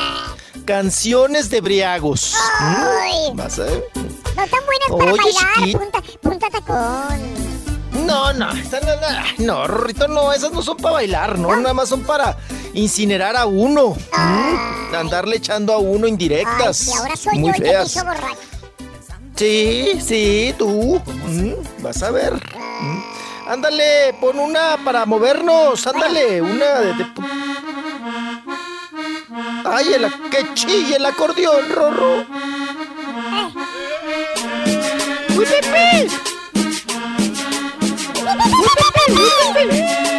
canciones 0.65 1.51
de 1.51 1.61
briagos. 1.61 2.35
¿Mm? 2.61 3.37
Vas 3.37 3.59
a 3.59 3.65
ver. 3.65 3.85
No 3.95 4.47
tan 4.47 4.65
buenas 4.67 4.89
para 4.89 5.13
Oye, 5.13 5.23
bailar, 5.23 5.55
chiquito. 5.57 5.79
punta, 5.79 6.03
punta 6.23 6.51
tacón. 6.51 7.40
No, 8.11 8.33
no, 8.33 8.51
esa 8.51 8.81
no, 8.81 8.97
no, 8.97 9.45
no, 9.47 9.67
Rorrito, 9.69 10.09
no, 10.09 10.33
esas 10.33 10.51
no 10.51 10.63
son 10.63 10.77
para 10.79 10.95
bailar, 10.95 11.39
no, 11.39 11.55
nada 11.55 11.73
más 11.75 11.89
son 11.89 12.03
para 12.03 12.37
incinerar 12.75 13.37
a 13.37 13.47
uno. 13.47 13.95
¿Mm? 14.17 14.95
Andarle 14.97 15.37
echando 15.37 15.73
a 15.73 15.79
uno 15.79 16.09
indirectas. 16.09 16.89
Y 16.89 16.93
ahora 16.93 17.15
soy 17.17 17.39
muy 17.39 17.51
yo 17.51 17.55
el 17.57 17.63
que 17.63 17.69
feas. 17.71 17.95
borracho. 18.05 18.37
Sí, 19.37 19.93
sí, 20.05 20.55
tú. 20.59 21.01
Mm, 21.07 21.53
Vas 21.83 22.03
a 22.03 22.11
ver. 22.11 22.35
Mm. 22.35 23.03
Ándale, 23.49 24.13
pon 24.21 24.39
una 24.41 24.77
para 24.85 25.07
movernos. 25.07 25.87
Ándale, 25.87 26.43
una 26.43 26.81
de. 26.81 26.95
de- 26.95 27.07
Ay, 29.65 29.93
el, 29.95 30.13
que 30.31 30.53
chille 30.55 30.97
el 30.97 31.07
acordeón, 31.07 31.69
Rorro. 31.71 32.25
¡Uy, 35.37 35.47
Pepe! 35.47 36.09
Muito 38.49 38.93
feliz, 38.93 39.53
feliz. 39.53 40.10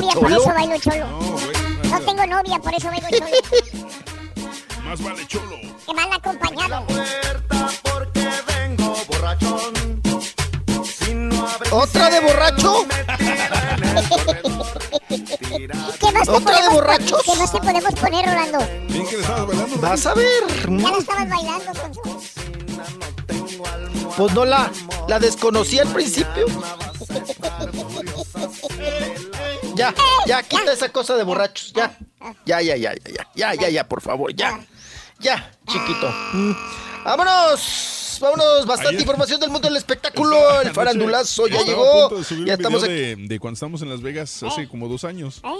Que 0.00 0.14
no 0.14 0.20
¿Bailas 0.20 0.20
tengo 0.20 0.20
como 0.20 0.28
novia, 0.28 0.28
por 0.28 0.32
eso 0.32 0.54
bailo 0.54 0.78
cholo. 0.78 1.06
No, 1.90 2.00
tengo 2.00 2.26
novia, 2.26 2.58
por 2.58 2.74
eso 2.74 2.88
bailo 2.88 3.08
cholo. 3.10 3.30
Más 4.84 5.02
vale 5.02 5.26
cholo. 5.26 5.56
Que 5.86 5.94
mal 5.94 6.12
acompañado. 6.12 6.86
¿Otra 11.70 12.10
de 12.10 12.20
borracho? 12.20 12.86
¿Qué 16.00 16.12
más 16.12 16.28
¿Otra 16.28 16.62
de 16.62 16.68
borrachos? 16.70 17.22
¿Qué 17.22 17.36
más 17.36 17.52
te 17.52 17.58
podemos 17.58 17.94
poner, 17.94 18.24
Rolando? 18.24 18.58
Bien 18.88 19.06
que 19.06 19.16
le 19.16 19.20
estabas 19.20 19.46
bailando. 19.46 19.76
Vas 19.78 20.06
a 20.06 20.14
ver. 20.14 20.44
Ya 20.68 20.90
la 20.90 20.98
estabas 20.98 21.28
bailando, 21.28 21.72
Poncho. 21.72 22.02
Pues 24.16 24.34
no 24.34 24.44
la, 24.44 24.70
la 25.06 25.18
desconocí 25.18 25.78
al 25.78 25.88
principio. 25.88 26.46
Ya, 29.78 29.94
ya, 30.26 30.42
quita 30.42 30.72
esa 30.74 30.88
cosa 30.90 31.14
de 31.14 31.22
borrachos, 31.22 31.72
ya. 31.72 31.94
Ya, 32.44 32.58
ya, 32.60 32.74
ya, 32.74 32.92
ya, 32.98 33.12
ya, 33.14 33.24
ya, 33.34 33.54
ya, 33.54 33.68
ya, 33.70 33.82
por 33.86 34.02
favor, 34.02 34.34
ya. 34.34 34.58
Ya, 35.22 35.38
chiquito. 35.70 36.10
Mm. 36.34 36.54
Vámonos, 38.20 38.44
vámonos, 38.46 38.66
bastante 38.66 38.88
Ayer- 38.90 39.00
información 39.02 39.40
del 39.40 39.50
mundo 39.50 39.68
del 39.68 39.76
espectáculo. 39.76 40.36
Estaba 40.36 40.62
El 40.62 40.70
farandulazo 40.72 41.46
ya 41.46 41.58
estaba 41.60 41.66
llegó. 41.78 41.88
a 42.04 42.08
punto 42.08 42.16
de 42.18 42.24
subir 42.24 42.46
Ya 42.46 42.54
un 42.54 42.60
estamos 42.60 42.82
video 42.82 43.12
aquí. 43.14 43.22
de, 43.22 43.28
de 43.28 43.38
cuando 43.40 43.54
estábamos 43.54 43.82
en 43.82 43.88
Las 43.90 44.00
Vegas 44.02 44.42
hace 44.42 44.68
como 44.68 44.88
dos 44.88 45.04
años. 45.04 45.40
Eh. 45.44 45.50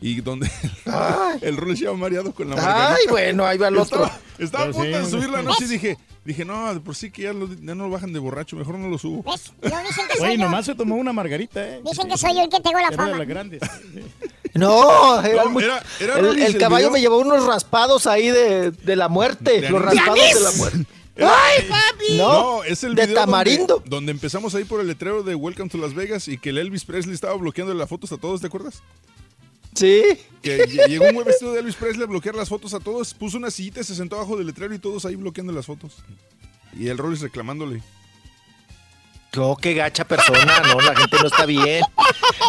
Y 0.00 0.20
donde 0.20 0.50
el 1.42 1.56
rol 1.56 1.76
se 1.76 1.84
llama 1.84 1.98
mareado 1.98 2.32
con 2.32 2.50
la 2.50 2.56
margarita. 2.56 2.94
Ay, 2.94 3.04
bueno, 3.08 3.44
ahí 3.46 3.58
va 3.58 3.68
el 3.68 3.78
otro. 3.78 4.04
Estaba, 4.04 4.20
estaba 4.38 4.64
a 4.64 4.70
punto 4.70 4.98
de 4.98 5.04
sé. 5.04 5.10
subir 5.10 5.30
la 5.30 5.42
noche 5.42 5.64
y 5.64 5.68
dije, 5.68 5.98
dije, 6.24 6.44
no, 6.44 6.74
de 6.74 6.80
por 6.80 6.94
sí 6.94 7.10
que 7.10 7.22
ya, 7.22 7.32
lo- 7.32 7.48
ya 7.48 7.74
no 7.74 7.84
lo 7.84 7.90
bajan 7.90 8.12
de 8.12 8.18
borracho, 8.18 8.56
mejor 8.56 8.78
no 8.78 8.88
lo 8.88 8.98
subo. 8.98 9.22
No 9.24 9.32
dicen 9.82 10.06
que 10.08 10.18
soy 10.18 10.26
Oye, 10.28 10.38
yo. 10.38 10.44
nomás 10.44 10.66
se 10.66 10.74
tomó 10.74 10.96
una 10.96 11.12
margarita, 11.12 11.62
¿eh? 11.66 11.80
Dicen 11.84 12.08
que 12.08 12.16
soy 12.18 12.34
yo 12.34 12.42
el 12.42 12.48
que 12.48 12.60
tengo 12.60 12.78
la 12.78 12.88
Era 12.88 12.90
de 12.90 12.96
fama. 12.96 13.18
las 13.18 13.28
grandes. 13.28 13.60
No, 14.54 15.22
era 15.22 15.44
No, 15.44 15.50
muy- 15.50 15.64
era- 15.64 15.82
era 15.98 16.18
el, 16.18 16.26
el 16.26 16.42
el 16.42 16.58
caballo 16.58 16.88
video. 16.88 16.90
me 16.92 17.00
llevó 17.00 17.18
unos 17.20 17.46
raspados 17.46 18.06
ahí 18.06 18.28
de, 18.28 18.70
de 18.70 18.96
la 18.96 19.08
muerte. 19.08 19.62
De 19.62 19.70
los 19.70 19.80
raspados 19.80 20.18
de 20.34 20.40
la 20.40 20.52
muerte. 20.52 20.84
¡Ay, 21.16 21.68
papi! 21.68 22.16
No, 22.16 22.64
es 22.64 22.82
el 22.84 22.94
de 22.94 23.02
video 23.06 23.14
donde- 23.16 23.32
tamarindo. 23.32 23.82
Donde, 23.86 24.12
empezamos 24.12 24.54
ahí 24.54 24.64
por 24.64 24.80
el 24.80 24.86
letrero 24.86 25.22
de 25.22 25.34
Welcome 25.34 25.68
to 25.68 25.78
Las 25.78 25.94
Vegas 25.94 26.26
y 26.28 26.38
que 26.38 26.50
el 26.50 26.58
Elvis 26.58 26.84
Presley 26.84 27.14
estaba 27.14 27.34
bloqueando 27.34 27.74
las 27.74 27.88
fotos 27.88 28.12
a 28.12 28.16
todos, 28.16 28.40
¿te 28.40 28.46
acuerdas? 28.46 28.82
Sí. 29.74 30.02
Que 30.42 30.64
lle- 30.66 30.86
llegó 30.88 31.06
un 31.06 31.14
güey 31.14 31.26
vestido 31.26 31.52
de 31.52 31.60
Elvis 31.60 31.76
Presley 31.76 32.04
a 32.04 32.06
bloquear 32.06 32.34
las 32.34 32.48
fotos 32.48 32.72
a 32.74 32.80
todos, 32.80 33.12
puso 33.14 33.36
una 33.36 33.50
sillita, 33.50 33.80
y 33.80 33.84
se 33.84 33.94
sentó 33.94 34.16
abajo 34.16 34.36
del 34.36 34.46
letrero 34.46 34.74
y 34.74 34.78
todos 34.78 35.04
ahí 35.04 35.16
bloqueando 35.16 35.52
las 35.52 35.66
fotos. 35.66 35.96
Y 36.78 36.88
el 36.88 36.96
Rollis 36.98 37.20
reclamándole. 37.20 37.82
No, 39.34 39.56
qué 39.56 39.72
gacha 39.72 40.04
persona, 40.06 40.60
no, 40.66 40.78
la 40.80 40.94
gente 40.94 41.16
no 41.18 41.26
está 41.26 41.46
bien. 41.46 41.82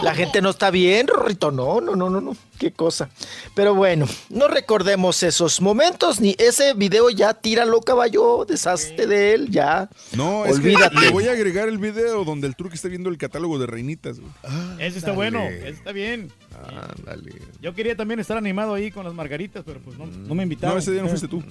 La 0.04 0.14
gente 0.14 0.42
no 0.42 0.50
está 0.50 0.70
bien, 0.70 1.08
Rorrito, 1.08 1.50
no, 1.50 1.80
no, 1.80 1.96
no, 1.96 2.10
no, 2.10 2.20
no, 2.20 2.36
qué 2.60 2.74
cosa. 2.74 3.10
Pero 3.56 3.74
bueno, 3.74 4.06
no 4.30 4.50
recordemos 4.50 5.24
esos 5.24 5.62
momentos, 5.62 6.20
ni 6.20 6.36
ese 6.38 6.74
video 6.74 7.10
ya 7.10 7.34
tíralo, 7.36 7.80
caballo, 7.80 8.44
deshazte 8.46 9.08
de 9.08 9.34
él, 9.34 9.50
ya. 9.50 9.90
No, 10.12 10.46
es 10.46 10.56
Olvídate. 10.58 10.96
que 10.96 11.02
le 11.04 11.10
voy 11.12 11.28
a 11.30 11.32
agregar 11.32 11.70
el 11.70 11.78
video 11.78 12.26
donde 12.26 12.48
el 12.48 12.56
truque 12.58 12.76
está 12.76 12.90
viendo 12.90 13.10
el 13.10 13.18
catálogo 13.18 13.58
de 13.60 13.66
reinitas. 13.68 14.20
güey. 14.20 14.32
Ese 14.80 14.98
está 14.98 15.14
bueno, 15.14 15.42
ese 15.42 15.70
está 15.70 15.94
bien. 15.94 16.34
Ándale. 17.00 17.32
Yo 17.62 17.74
quería 17.74 17.96
también 17.96 18.20
estar 18.20 18.38
animado 18.38 18.74
ahí 18.74 18.92
con 18.92 19.06
las 19.06 19.14
margaritas, 19.14 19.64
pero 19.66 19.80
pues 19.80 19.98
no, 19.98 20.06
no 20.06 20.36
me 20.36 20.44
invitaron. 20.44 20.76
No, 20.76 20.80
ese 20.80 20.92
día 20.92 21.02
no 21.02 21.08
fuiste 21.08 21.30
tú. 21.30 21.42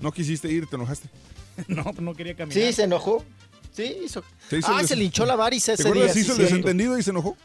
No 0.00 0.10
quisiste 0.10 0.48
ir, 0.50 0.66
te 0.66 0.74
enojaste. 0.74 1.08
No, 1.68 1.84
pues 1.84 2.00
no 2.00 2.14
quería 2.14 2.34
caminar. 2.34 2.54
Sí, 2.62 2.72
se 2.72 2.84
enojó. 2.84 3.22
Sí, 3.72 3.96
hizo. 4.04 4.22
Se 4.48 4.58
hizo 4.58 4.68
ah, 4.72 4.80
el 4.80 4.86
se 4.86 4.94
des- 4.94 4.98
le 4.98 5.04
hinchó 5.04 5.24
la 5.26 5.36
varice 5.36 5.72
¿Te 5.76 5.82
ese 5.82 5.88
acuerdas? 5.88 6.06
día. 6.06 6.14
Se 6.14 6.20
hizo 6.20 6.34
sí, 6.34 6.42
el 6.42 6.48
cierto. 6.48 6.66
desentendido 6.66 6.98
y 6.98 7.02
se 7.02 7.10
enojó. 7.10 7.36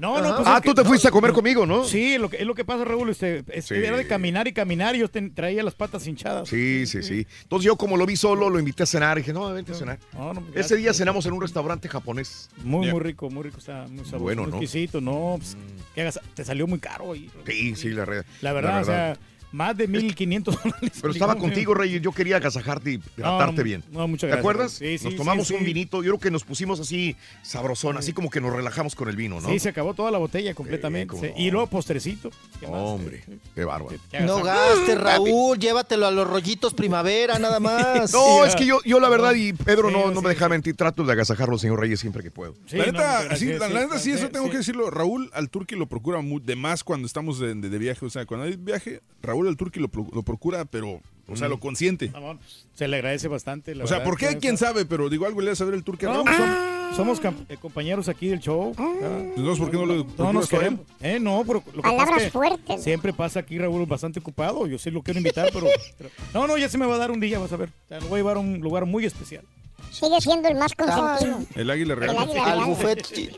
No, 0.00 0.20
no, 0.20 0.36
pues 0.36 0.46
Ah, 0.48 0.60
tú 0.62 0.70
que- 0.74 0.82
te 0.82 0.84
fuiste 0.88 1.08
a 1.08 1.10
comer 1.10 1.30
no, 1.32 1.34
conmigo, 1.34 1.66
¿no? 1.66 1.82
Sí, 1.82 2.18
lo 2.18 2.30
que, 2.30 2.36
es 2.36 2.46
lo 2.46 2.54
que 2.54 2.64
pasa, 2.64 2.84
Raúl. 2.84 3.10
Este, 3.10 3.42
es- 3.48 3.64
Sí. 3.64 3.74
Era 3.74 3.96
de 3.96 4.06
caminar 4.06 4.46
y 4.46 4.52
caminar 4.52 4.94
y 4.94 5.00
yo 5.00 5.08
ten- 5.08 5.34
traía 5.34 5.60
las 5.64 5.74
patas 5.74 6.06
hinchadas. 6.06 6.48
Sí, 6.48 6.86
sí, 6.86 7.02
sí. 7.02 7.26
Entonces 7.42 7.66
yo 7.66 7.74
como 7.74 7.96
lo 7.96 8.06
vi 8.06 8.14
solo, 8.16 8.48
lo 8.48 8.60
invité 8.60 8.84
a 8.84 8.86
cenar. 8.86 9.18
Y 9.18 9.22
dije, 9.22 9.32
no, 9.32 9.52
vente 9.52 9.72
a 9.72 9.74
cenar. 9.74 9.98
No, 10.12 10.34
no, 10.34 10.44
Ese 10.54 10.76
día 10.76 10.94
cenamos 10.94 11.26
en 11.26 11.32
un 11.32 11.40
restaurante 11.42 11.88
japonés. 11.88 12.48
Muy, 12.62 12.88
muy 12.92 13.00
rico, 13.00 13.28
muy 13.28 13.42
rico. 13.42 13.58
Está 13.58 13.86
muy 13.88 14.04
sabroso, 14.04 14.18
Bueno, 14.20 14.42
muy 14.42 14.50
¿no? 14.52 14.56
exquisito. 14.58 15.00
No, 15.00 15.34
pues, 15.38 15.56
¿qué 15.96 16.02
hagas? 16.02 16.20
te 16.32 16.44
salió 16.44 16.68
muy 16.68 16.78
caro 16.78 17.12
ahí. 17.14 17.28
Sí, 17.44 17.74
sí, 17.74 17.88
la, 17.88 18.04
re- 18.04 18.22
La 18.40 18.52
verdad, 18.52 18.82
o 18.82 18.84
sea, 18.84 19.16
más 19.52 19.76
de 19.76 19.88
1500 19.88 20.54
dólares. 20.62 20.92
Pero 21.00 21.12
estaba 21.12 21.36
contigo, 21.36 21.74
Rey, 21.74 22.00
yo 22.00 22.12
quería 22.12 22.36
agasajarte 22.36 22.92
y 22.92 22.98
tratarte 22.98 23.58
no, 23.58 23.64
bien. 23.64 23.84
no, 23.90 24.06
muchas 24.08 24.22
¿Te 24.22 24.26
gracias, 24.28 24.38
acuerdas? 24.40 24.80
Rey. 24.80 24.98
Sí, 24.98 25.04
nos 25.04 25.12
sí, 25.14 25.18
tomamos 25.18 25.46
sí, 25.48 25.54
un 25.54 25.60
sí. 25.60 25.64
vinito, 25.66 26.02
yo 26.02 26.10
creo 26.12 26.20
que 26.20 26.30
nos 26.30 26.44
pusimos 26.44 26.80
así 26.80 27.16
sabrosón, 27.42 27.96
así 27.96 28.12
como 28.12 28.30
que 28.30 28.40
nos 28.40 28.52
relajamos 28.52 28.94
con 28.94 29.08
el 29.08 29.16
vino, 29.16 29.40
¿no? 29.40 29.48
Sí, 29.48 29.58
se 29.58 29.70
acabó 29.70 29.94
toda 29.94 30.10
la 30.10 30.18
botella 30.18 30.54
completamente. 30.54 31.16
sí. 31.18 31.26
no. 31.26 31.32
Y 31.36 31.50
luego 31.50 31.66
postrecito. 31.68 32.30
¿Qué 32.60 32.66
más? 32.66 32.80
Hombre, 32.80 33.24
qué 33.54 33.64
bárbaro. 33.64 33.96
¿Qué 34.10 34.20
No 34.20 34.42
gastes, 34.42 34.98
Raúl, 35.00 35.58
llévatelo 35.58 36.06
a 36.06 36.10
los 36.10 36.28
rollitos 36.28 36.74
primavera, 36.74 37.38
nada 37.38 37.60
más. 37.60 38.12
No, 38.18 38.44
es 38.44 38.54
que 38.56 38.66
yo, 38.66 38.80
yo 38.84 39.00
la 39.00 39.08
verdad, 39.08 39.34
y 39.34 39.52
Pedro 39.52 39.88
Sí, 39.88 39.94
no, 39.94 40.10
no 40.10 40.20
sí, 40.20 40.22
me 40.26 40.28
deja 40.30 40.48
mentir, 40.48 40.74
trato 40.76 41.04
de 41.04 41.12
agasajarlo 41.12 41.58
señor 41.58 41.80
Reyes 41.80 42.00
siempre 42.00 42.22
que 42.22 42.30
puedo. 42.30 42.54
Sí, 42.66 42.76
la 42.76 42.86
no, 42.86 42.92
neta, 42.92 43.36
sí, 43.36 43.46
la, 43.52 43.68
neta, 43.68 43.98
sí, 43.98 44.10
eso 44.12 44.26
sí, 44.26 44.32
tengo 44.32 44.46
sí. 44.46 44.50
que 44.52 44.56
decirlo. 44.58 44.90
Raúl 44.90 45.30
al 45.32 45.50
Turqui 45.50 45.76
lo 45.76 45.86
procura 45.86 46.20
de 46.42 46.56
más 46.56 46.84
cuando 46.84 47.06
estamos 47.06 47.38
de, 47.38 47.54
de- 47.54 47.68
de 47.68 47.78
viaje. 47.78 48.04
O 48.04 48.10
sea, 48.10 48.26
cuando 48.26 48.46
hay 48.46 48.56
viaje, 48.56 49.00
Raúl 49.22 49.37
al 49.46 49.56
Turqui 49.56 49.78
lo, 49.78 49.88
pro- 49.88 50.08
lo 50.12 50.22
procura, 50.22 50.64
pero, 50.64 51.00
o 51.28 51.36
sea, 51.36 51.46
lo 51.48 51.60
consiente. 51.60 52.10
Ah, 52.14 52.34
pues, 52.38 52.66
se 52.74 52.88
le 52.88 52.96
agradece 52.96 53.28
bastante. 53.28 53.74
la 53.74 53.84
O 53.84 53.86
sea, 53.86 53.98
verdad, 53.98 54.10
¿por 54.10 54.18
qué? 54.18 54.38
¿Quién 54.38 54.56
sabe? 54.56 54.84
Pero 54.86 55.08
digo, 55.08 55.26
algo 55.26 55.40
le 55.40 55.50
a 55.50 55.54
saber 55.54 55.74
el 55.74 55.84
Turqui 55.84 56.06
a 56.06 56.08
No, 56.08 56.14
Raúl. 56.24 56.24
pues, 56.26 56.38
som- 56.38 56.96
somos 56.96 57.20
eh, 57.50 57.56
compañeros 57.60 58.08
aquí 58.08 58.28
del 58.28 58.40
show. 58.40 58.72
Ah. 58.78 58.92
Entonces, 59.36 59.58
¿por 59.58 59.70
qué 59.70 59.76
no 59.76 59.86
lo 59.86 60.06
No 60.16 60.32
nos 60.32 60.48
queremos. 60.48 60.80
Eh, 61.00 61.20
no, 61.20 61.44
pero 61.46 61.62
lo 61.66 61.72
que 61.74 61.80
Palabras 61.82 62.08
pasa 62.08 62.16
es 62.18 62.24
que 62.24 62.30
fuertes. 62.30 62.82
siempre 62.82 63.12
pasa 63.12 63.40
aquí 63.40 63.58
Raúl 63.58 63.84
bastante 63.86 64.18
ocupado. 64.20 64.66
Yo 64.66 64.78
sí 64.78 64.90
lo 64.90 65.02
quiero 65.02 65.18
invitar, 65.18 65.50
pero, 65.52 65.66
pero- 65.98 66.10
no, 66.34 66.46
no, 66.46 66.56
ya 66.56 66.68
se 66.68 66.78
me 66.78 66.86
va 66.86 66.94
a 66.94 66.98
dar 66.98 67.10
un 67.10 67.20
día, 67.20 67.38
vas 67.38 67.52
a 67.52 67.56
ver. 67.56 67.68
O 67.68 67.88
sea, 67.88 68.00
lo 68.00 68.06
voy 68.08 68.16
a 68.16 68.22
llevar 68.22 68.36
a 68.38 68.40
un 68.40 68.58
lugar 68.60 68.86
muy 68.86 69.04
especial. 69.04 69.44
Sigue 69.90 70.20
siendo 70.20 70.48
el 70.48 70.56
más 70.56 70.74
consentido. 70.74 71.38
El 71.54 71.70
águila 71.70 71.94
El 71.94 72.00
real. 72.00 72.18
águila 72.18 72.44
Al 72.52 72.64
buffet, 72.66 73.02
chi- 73.02 73.30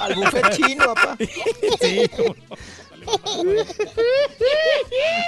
al 0.00 0.14
buffet 0.14 0.50
chino, 0.52 0.84
papá. 0.94 1.16
Sí. 1.80 2.02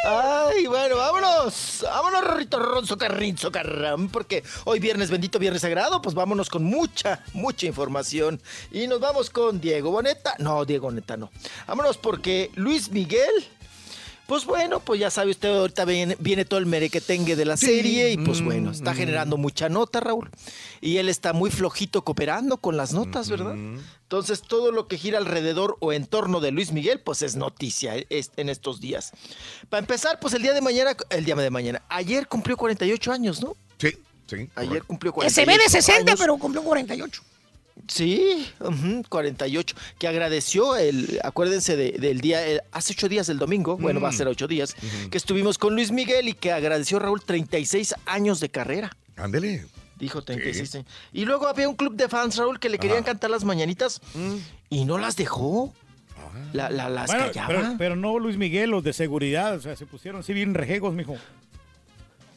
Ay, 0.04 0.66
bueno, 0.66 0.96
vámonos. 0.96 1.80
Vámonos, 1.82 2.24
Rorrito 2.24 2.58
Ronzo 2.58 2.98
Carrinzo 2.98 3.50
Carrán, 3.50 4.08
porque 4.08 4.42
hoy 4.64 4.80
viernes 4.80 5.10
bendito, 5.10 5.38
viernes 5.38 5.62
sagrado, 5.62 6.02
pues 6.02 6.14
vámonos 6.14 6.48
con 6.48 6.64
mucha, 6.64 7.24
mucha 7.32 7.66
información. 7.66 8.40
Y 8.70 8.86
nos 8.86 9.00
vamos 9.00 9.30
con 9.30 9.60
Diego 9.60 9.90
Boneta. 9.90 10.34
No, 10.38 10.64
Diego 10.64 10.86
Boneta 10.86 11.16
no. 11.16 11.30
Vámonos 11.66 11.98
porque 11.98 12.50
Luis 12.54 12.90
Miguel, 12.90 13.48
Pues 14.30 14.44
bueno, 14.44 14.78
pues 14.78 15.00
ya 15.00 15.10
sabe 15.10 15.32
usted, 15.32 15.48
ahorita 15.48 15.84
viene, 15.84 16.16
viene 16.20 16.44
todo 16.44 16.60
el 16.60 16.66
merequetengue 16.66 17.34
de 17.34 17.44
la 17.44 17.56
serie 17.56 18.12
y 18.12 18.16
pues 18.16 18.40
Mm, 18.40 18.44
bueno, 18.44 18.70
está 18.70 18.92
mm. 18.92 18.94
generando 18.94 19.36
mucha 19.36 19.68
nota, 19.68 19.98
Raúl. 19.98 20.30
Y 20.80 20.98
él 20.98 21.08
está 21.08 21.32
muy 21.32 21.50
flojito 21.50 22.04
cooperando 22.04 22.56
con 22.56 22.76
las 22.76 22.92
notas, 22.92 23.28
¿verdad? 23.28 23.56
Entonces 23.56 24.42
todo 24.42 24.70
lo 24.70 24.86
que 24.86 24.98
gira 24.98 25.18
alrededor 25.18 25.76
o 25.80 25.92
en 25.92 26.06
torno 26.06 26.38
de 26.38 26.52
Luis 26.52 26.70
Miguel, 26.70 27.00
pues 27.00 27.22
es 27.22 27.34
noticia 27.34 27.96
eh, 27.96 28.06
en 28.36 28.48
estos 28.48 28.80
días. 28.80 29.10
Para 29.68 29.80
empezar, 29.80 30.20
pues 30.20 30.32
el 30.34 30.42
día 30.42 30.52
de 30.54 30.60
mañana, 30.60 30.96
el 31.10 31.24
día 31.24 31.34
de 31.34 31.50
mañana, 31.50 31.82
ayer 31.88 32.28
cumplió 32.28 32.56
48 32.56 33.10
años, 33.10 33.42
¿no? 33.42 33.56
Sí, 33.78 33.96
sí. 34.28 34.48
Ayer 34.54 34.84
cumplió 34.84 35.10
Que 35.10 35.22
48 35.22 35.34
se 35.34 35.44
ve 35.44 35.58
de 35.60 35.68
60, 35.68 36.12
años. 36.12 36.20
pero 36.20 36.38
cumplió 36.38 36.62
48. 36.62 37.20
Sí, 37.88 38.46
ujú, 38.60 39.02
48. 39.08 39.76
Que 39.98 40.08
agradeció 40.08 40.76
el, 40.76 41.20
acuérdense 41.24 41.76
de- 41.76 41.92
del 41.92 42.20
día, 42.20 42.46
el- 42.46 42.62
hace 42.72 42.92
ocho 42.92 43.08
días, 43.08 43.28
el 43.28 43.38
domingo, 43.38 43.76
bueno, 43.76 44.00
va 44.00 44.08
a 44.08 44.12
Mm. 44.12 44.16
ser 44.16 44.28
ocho 44.28 44.46
días, 44.46 44.74
que 45.10 45.18
estuvimos 45.18 45.58
con 45.58 45.74
Luis 45.74 45.90
Miguel 45.92 46.28
y 46.28 46.34
que 46.34 46.52
agradeció 46.52 46.98
Raúl 46.98 47.22
36 47.24 47.94
años 48.06 48.40
de 48.40 48.48
carrera. 48.48 48.90
Ándele. 49.16 49.66
Dijo 49.98 50.22
36. 50.22 50.74
años. 50.76 50.86
Y 51.12 51.24
luego 51.26 51.46
había 51.46 51.68
un 51.68 51.76
club 51.76 51.94
de 51.94 52.08
fans, 52.08 52.36
Raúl, 52.36 52.58
que 52.58 52.68
le 52.70 52.78
querían 52.78 53.02
cantar 53.02 53.30
las 53.30 53.44
mañanitas 53.44 54.00
y 54.70 54.84
no 54.84 54.96
las 54.98 55.16
dejó. 55.16 55.74
La, 56.52 56.70
la- 56.70 56.88
las 56.88 57.06
Bueno, 57.08 57.26
callaba. 57.26 57.48
pero, 57.48 57.74
pero 57.78 57.96
no 57.96 58.18
Luis 58.18 58.36
Miguel, 58.36 58.70
los 58.70 58.84
de 58.84 58.92
seguridad, 58.92 59.56
o 59.56 59.60
sea, 59.60 59.74
se 59.76 59.84
pusieron 59.86 60.20
así 60.20 60.32
bien 60.32 60.54
rejegos, 60.54 60.94
mijo. 60.94 61.16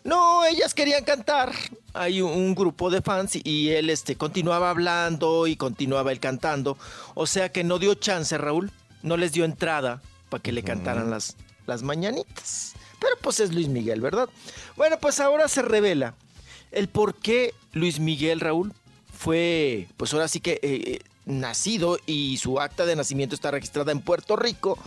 No, 0.03 0.45
ellas 0.45 0.73
querían 0.73 1.03
cantar. 1.03 1.53
Hay 1.93 2.21
un, 2.21 2.31
un 2.31 2.55
grupo 2.55 2.89
de 2.89 3.01
fans 3.01 3.37
y, 3.41 3.69
él 3.69 3.89
este, 3.89 4.15
continuaba 4.15 4.69
hablando 4.69 5.47
y 5.47 5.55
continuaba 5.55 6.11
él 6.11 6.19
cantando. 6.19 6.77
O 7.13 7.25
sea 7.25 7.51
que 7.51 7.63
no 7.63 7.79
dio 7.79 7.93
chance, 7.95 8.37
Raúl. 8.37 8.71
No 9.01 9.17
les 9.17 9.31
dio 9.31 9.45
entrada 9.45 10.01
para 10.29 10.41
que 10.41 10.51
le 10.51 10.63
cantaran 10.63 11.09
las, 11.09 11.35
las 11.67 11.83
mañanitas. 11.83 12.73
Pero 12.99 13.15
pues 13.21 13.39
es 13.39 13.53
Luis 13.53 13.67
Miguel, 13.67 14.01
¿verdad? 14.01 14.29
Bueno, 14.75 14.97
pues 14.99 15.19
ahora 15.19 15.47
se 15.47 15.61
revela 15.61 16.15
el 16.71 16.87
por 16.87 17.15
qué 17.15 17.53
Luis 17.73 17.99
Miguel, 17.99 18.39
Raúl, 18.39 18.73
fue, 19.11 19.87
pues 19.97 20.13
ahora 20.13 20.27
sí 20.27 20.39
que 20.39 20.59
eh, 20.63 20.99
nacido 21.25 21.97
y 22.05 22.37
su 22.37 22.59
acta 22.59 22.85
de 22.85 22.95
nacimiento 22.95 23.35
está 23.35 23.51
registrada 23.51 23.91
en 23.91 24.01
Puerto 24.01 24.35
Rico, 24.35 24.77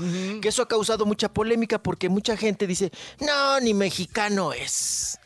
que 0.40 0.48
eso 0.48 0.62
ha 0.62 0.68
causado 0.68 1.06
mucha 1.06 1.32
polémica 1.32 1.78
porque 1.82 2.08
mucha 2.08 2.36
gente 2.36 2.66
dice, 2.66 2.90
no, 3.20 3.60
ni 3.60 3.74
mexicano 3.74 4.52
es. 4.52 5.18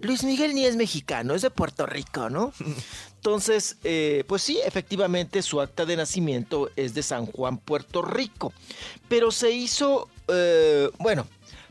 Luis 0.00 0.24
Miguel 0.24 0.54
ni 0.54 0.64
es 0.66 0.76
mexicano, 0.76 1.34
es 1.34 1.42
de 1.42 1.50
Puerto 1.50 1.86
Rico, 1.86 2.28
¿no? 2.28 2.52
Entonces, 3.16 3.76
eh, 3.84 4.24
pues 4.26 4.42
sí, 4.42 4.58
efectivamente 4.64 5.40
su 5.40 5.60
acta 5.60 5.86
de 5.86 5.96
nacimiento 5.96 6.70
es 6.76 6.92
de 6.94 7.02
San 7.02 7.26
Juan, 7.26 7.56
Puerto 7.58 8.02
Rico. 8.02 8.52
Pero 9.08 9.30
se 9.30 9.50
hizo, 9.52 10.08
eh, 10.28 10.90
bueno, 10.98 11.26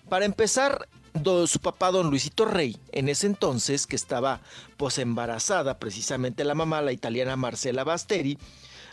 para 0.10 0.26
empezar, 0.26 0.88
do- 1.14 1.46
su 1.46 1.60
papá, 1.60 1.92
don 1.92 2.10
Luisito 2.10 2.46
Rey, 2.46 2.78
en 2.92 3.08
ese 3.08 3.28
entonces, 3.28 3.86
que 3.86 3.96
estaba 3.96 4.42
pues 4.78 4.98
embarazada, 4.98 5.78
precisamente 5.78 6.44
la 6.44 6.56
mamá, 6.56 6.82
la 6.82 6.92
italiana 6.92 7.36
Marcela 7.36 7.84
Basteri, 7.84 8.40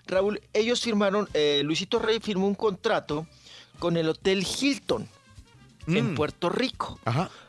Raúl, 0.06 0.40
ellos 0.52 0.80
firmaron, 0.80 1.28
eh, 1.34 1.62
Luisito 1.64 1.98
Rey 1.98 2.20
firmó 2.20 2.46
un 2.46 2.54
contrato 2.54 3.26
con 3.78 3.96
el 3.96 4.08
Hotel 4.08 4.46
Hilton 4.46 5.08
en 5.86 6.14
Puerto 6.14 6.48
Rico. 6.48 6.98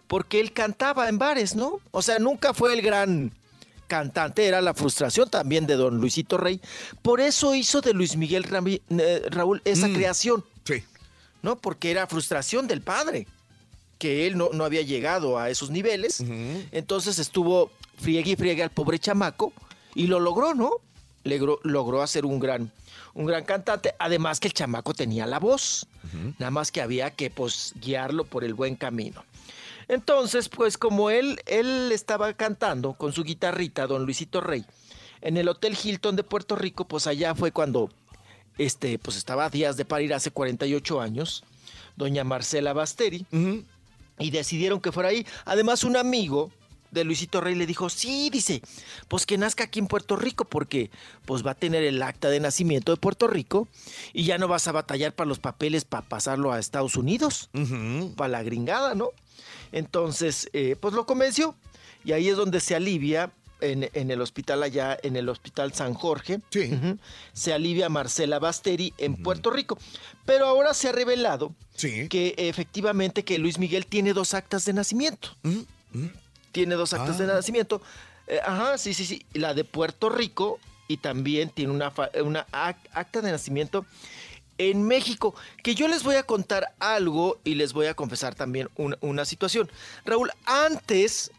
Porque 0.07 0.39
él 0.39 0.51
cantaba 0.51 1.07
en 1.07 1.17
bares, 1.17 1.55
¿no? 1.55 1.79
O 1.91 2.01
sea, 2.01 2.19
nunca 2.19 2.53
fue 2.53 2.73
el 2.73 2.81
gran 2.81 3.31
cantante, 3.87 4.45
era 4.45 4.61
la 4.61 4.73
frustración 4.73 5.29
también 5.29 5.67
de 5.67 5.75
don 5.75 5.97
Luisito 5.97 6.37
Rey. 6.37 6.61
Por 7.01 7.19
eso 7.19 7.53
hizo 7.55 7.81
de 7.81 7.93
Luis 7.93 8.15
Miguel 8.15 8.45
eh, 8.89 9.21
Raúl 9.29 9.61
esa 9.65 9.87
creación. 9.89 10.43
Sí. 10.63 10.83
¿No? 11.41 11.57
Porque 11.57 11.91
era 11.91 12.07
frustración 12.07 12.67
del 12.67 12.81
padre, 12.81 13.27
que 13.97 14.27
él 14.27 14.37
no, 14.37 14.49
no 14.53 14.63
había 14.63 14.81
llegado 14.81 15.37
a 15.37 15.49
esos 15.49 15.69
niveles. 15.69 16.23
Entonces 16.71 17.19
estuvo 17.19 17.71
friegue 17.97 18.31
y 18.31 18.35
friegue 18.35 18.63
al 18.63 18.71
pobre 18.71 18.99
chamaco 18.99 19.53
y 19.93 20.07
lo 20.07 20.19
logró, 20.19 20.53
¿no? 20.55 20.71
Logró, 21.23 21.59
logró 21.63 22.01
hacer 22.01 22.25
un 22.25 22.39
gran, 22.39 22.71
un 23.13 23.25
gran 23.25 23.43
cantante. 23.43 23.93
Además 23.99 24.39
que 24.39 24.47
el 24.47 24.53
chamaco 24.53 24.93
tenía 24.93 25.25
la 25.25 25.39
voz. 25.39 25.87
Nada 26.39 26.51
más 26.51 26.71
que 26.71 26.81
había 26.81 27.11
que 27.11 27.29
pues, 27.29 27.73
guiarlo 27.79 28.25
por 28.25 28.43
el 28.43 28.53
buen 28.53 28.75
camino. 28.75 29.23
Entonces, 29.87 30.49
pues 30.49 30.77
como 30.77 31.09
él, 31.09 31.41
él 31.45 31.91
estaba 31.91 32.33
cantando 32.33 32.93
con 32.93 33.13
su 33.13 33.23
guitarrita, 33.23 33.87
don 33.87 34.05
Luisito 34.05 34.41
Rey, 34.41 34.65
en 35.21 35.37
el 35.37 35.47
Hotel 35.49 35.77
Hilton 35.81 36.15
de 36.15 36.23
Puerto 36.23 36.55
Rico, 36.55 36.85
pues 36.85 37.07
allá 37.07 37.35
fue 37.35 37.51
cuando 37.51 37.89
este, 38.57 38.99
pues 38.99 39.17
estaba 39.17 39.45
a 39.45 39.49
días 39.49 39.77
de 39.77 39.85
parir 39.85 40.13
hace 40.13 40.31
48 40.31 41.01
años, 41.01 41.43
doña 41.95 42.23
Marcela 42.23 42.73
Basteri, 42.73 43.25
y 44.19 44.31
decidieron 44.31 44.79
que 44.79 44.91
fuera 44.91 45.09
ahí. 45.09 45.25
Además, 45.45 45.83
un 45.83 45.97
amigo 45.97 46.51
de 46.91 47.03
Luisito 47.03 47.41
Rey 47.41 47.55
le 47.55 47.65
dijo, 47.65 47.89
sí, 47.89 48.29
dice, 48.29 48.61
pues 49.07 49.25
que 49.25 49.37
nazca 49.37 49.65
aquí 49.65 49.79
en 49.79 49.87
Puerto 49.87 50.15
Rico, 50.15 50.45
porque 50.45 50.91
pues 51.25 51.45
va 51.45 51.51
a 51.51 51.55
tener 51.55 51.83
el 51.83 52.01
acta 52.03 52.29
de 52.29 52.39
nacimiento 52.39 52.91
de 52.91 52.97
Puerto 52.97 53.27
Rico 53.27 53.67
y 54.13 54.23
ya 54.25 54.37
no 54.37 54.47
vas 54.47 54.67
a 54.67 54.71
batallar 54.71 55.13
para 55.13 55.27
los 55.27 55.39
papeles 55.39 55.85
para 55.85 56.07
pasarlo 56.07 56.51
a 56.51 56.59
Estados 56.59 56.95
Unidos, 56.95 57.49
para 58.15 58.29
la 58.29 58.43
gringada, 58.43 58.93
¿no? 58.95 59.09
Entonces, 59.71 60.49
eh, 60.53 60.75
pues 60.79 60.93
lo 60.93 61.05
convenció 61.05 61.55
y 62.03 62.11
ahí 62.11 62.27
es 62.29 62.35
donde 62.35 62.59
se 62.59 62.75
alivia 62.75 63.31
en, 63.61 63.89
en 63.93 64.11
el 64.11 64.21
hospital 64.21 64.63
allá, 64.63 64.97
en 65.03 65.15
el 65.15 65.29
hospital 65.29 65.71
San 65.73 65.93
Jorge, 65.93 66.39
ujú, 66.73 66.97
se 67.31 67.53
alivia 67.53 67.89
Marcela 67.89 68.39
Basteri 68.39 68.93
en 68.97 69.15
Puerto 69.15 69.51
Rico. 69.51 69.77
Pero 70.25 70.47
ahora 70.47 70.73
se 70.73 70.89
ha 70.89 70.91
revelado 70.91 71.53
que 72.09 72.33
efectivamente 72.37 73.23
que 73.23 73.37
Luis 73.37 73.59
Miguel 73.59 73.85
tiene 73.85 74.13
dos 74.13 74.33
actas 74.33 74.65
de 74.65 74.73
nacimiento. 74.73 75.37
Tiene 76.51 76.75
dos 76.75 76.93
actas 76.93 77.17
de 77.17 77.25
Ah. 77.25 77.35
nacimiento. 77.35 77.81
Eh, 78.27 78.39
ajá, 78.45 78.77
sí, 78.77 78.93
sí, 78.93 79.05
sí. 79.05 79.25
La 79.33 79.53
de 79.53 79.63
Puerto 79.63 80.09
Rico 80.09 80.59
y 80.87 80.97
también 80.97 81.49
tiene 81.49 81.71
una, 81.71 81.91
una 82.23 82.45
ac- 82.47 82.75
acta 82.93 83.21
de 83.21 83.31
nacimiento 83.31 83.85
en 84.57 84.83
México. 84.83 85.33
Que 85.63 85.75
yo 85.75 85.87
les 85.87 86.03
voy 86.03 86.15
a 86.15 86.23
contar 86.23 86.73
algo 86.79 87.39
y 87.43 87.55
les 87.55 87.73
voy 87.73 87.87
a 87.87 87.93
confesar 87.93 88.35
también 88.35 88.69
una, 88.75 88.97
una 89.01 89.25
situación. 89.25 89.69
Raúl, 90.05 90.31
antes, 90.45 91.31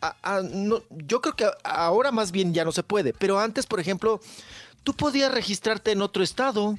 a- 0.00 0.16
a- 0.22 0.40
no, 0.42 0.82
yo 0.90 1.20
creo 1.20 1.36
que 1.36 1.46
ahora 1.64 2.10
más 2.12 2.32
bien 2.32 2.52
ya 2.54 2.64
no 2.64 2.72
se 2.72 2.82
puede, 2.82 3.12
pero 3.12 3.38
antes, 3.38 3.66
por 3.66 3.80
ejemplo, 3.80 4.20
tú 4.82 4.94
podías 4.94 5.32
registrarte 5.32 5.92
en 5.92 6.02
otro 6.02 6.22
estado 6.22 6.78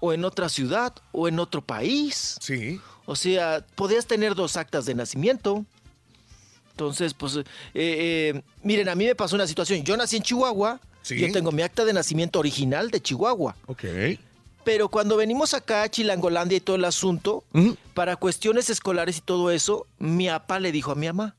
o 0.00 0.12
en 0.12 0.24
otra 0.24 0.48
ciudad 0.48 0.94
o 1.12 1.26
en 1.28 1.38
otro 1.38 1.62
país. 1.62 2.36
Sí. 2.40 2.80
O 3.06 3.16
sea, 3.16 3.64
podías 3.76 4.06
tener 4.06 4.34
dos 4.34 4.56
actas 4.56 4.84
de 4.86 4.94
nacimiento. 4.94 5.64
Entonces, 6.76 7.14
pues, 7.14 7.36
eh, 7.36 7.44
eh, 7.74 8.42
miren, 8.62 8.90
a 8.90 8.94
mí 8.94 9.06
me 9.06 9.14
pasó 9.14 9.34
una 9.34 9.46
situación. 9.46 9.82
Yo 9.82 9.96
nací 9.96 10.16
en 10.18 10.22
Chihuahua. 10.22 10.78
Sí. 11.00 11.18
Yo 11.18 11.32
tengo 11.32 11.50
mi 11.50 11.62
acta 11.62 11.86
de 11.86 11.94
nacimiento 11.94 12.38
original 12.38 12.90
de 12.90 13.00
Chihuahua. 13.00 13.56
Ok. 13.66 13.84
Pero 14.62 14.90
cuando 14.90 15.16
venimos 15.16 15.54
acá 15.54 15.84
a 15.84 15.88
Chilangolandia 15.88 16.58
y 16.58 16.60
todo 16.60 16.76
el 16.76 16.84
asunto, 16.84 17.44
para 17.94 18.16
cuestiones 18.16 18.68
escolares 18.68 19.16
y 19.16 19.20
todo 19.22 19.50
eso, 19.50 19.86
mi 19.98 20.26
papá 20.26 20.60
le 20.60 20.70
dijo 20.70 20.92
a 20.92 20.96
mi 20.96 21.06
mamá, 21.06 21.34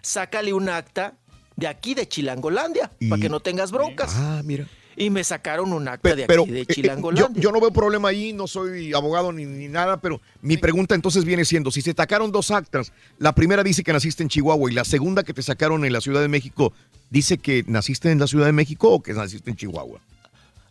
sácale 0.00 0.54
un 0.54 0.70
acta 0.70 1.14
de 1.56 1.66
aquí 1.66 1.92
de 1.94 2.08
Chilangolandia, 2.08 2.90
para 3.10 3.20
que 3.20 3.28
no 3.28 3.40
tengas 3.40 3.72
broncas. 3.72 4.12
Ah, 4.14 4.40
mira. 4.44 4.66
Y 5.00 5.10
me 5.10 5.24
sacaron 5.24 5.72
un 5.72 5.88
acta 5.88 6.14
de 6.14 6.26
Pero 6.26 6.42
aquí 6.42 6.52
de 6.52 6.58
eh, 6.58 6.62
eh, 6.62 6.66
yo, 6.68 6.74
Chilangolandia. 6.74 7.42
yo 7.42 7.52
no 7.52 7.60
veo 7.60 7.70
problema 7.70 8.10
ahí, 8.10 8.32
no 8.34 8.46
soy 8.46 8.92
abogado 8.92 9.32
ni, 9.32 9.46
ni 9.46 9.66
nada, 9.66 9.98
pero 9.98 10.20
mi 10.42 10.58
pregunta 10.58 10.94
entonces 10.94 11.24
viene 11.24 11.46
siendo, 11.46 11.70
si 11.70 11.80
se 11.80 11.94
sacaron 11.94 12.30
dos 12.30 12.50
actas, 12.50 12.92
la 13.18 13.34
primera 13.34 13.62
dice 13.62 13.82
que 13.82 13.92
naciste 13.92 14.22
en 14.22 14.28
Chihuahua 14.28 14.70
y 14.70 14.74
la 14.74 14.84
segunda 14.84 15.22
que 15.22 15.32
te 15.32 15.42
sacaron 15.42 15.84
en 15.86 15.92
la 15.92 16.02
Ciudad 16.02 16.20
de 16.20 16.28
México, 16.28 16.74
¿dice 17.08 17.38
que 17.38 17.64
naciste 17.66 18.10
en 18.10 18.18
la 18.18 18.26
Ciudad 18.26 18.46
de 18.46 18.52
México 18.52 18.90
o 18.90 19.02
que 19.02 19.14
naciste 19.14 19.50
en 19.50 19.56
Chihuahua? 19.56 20.00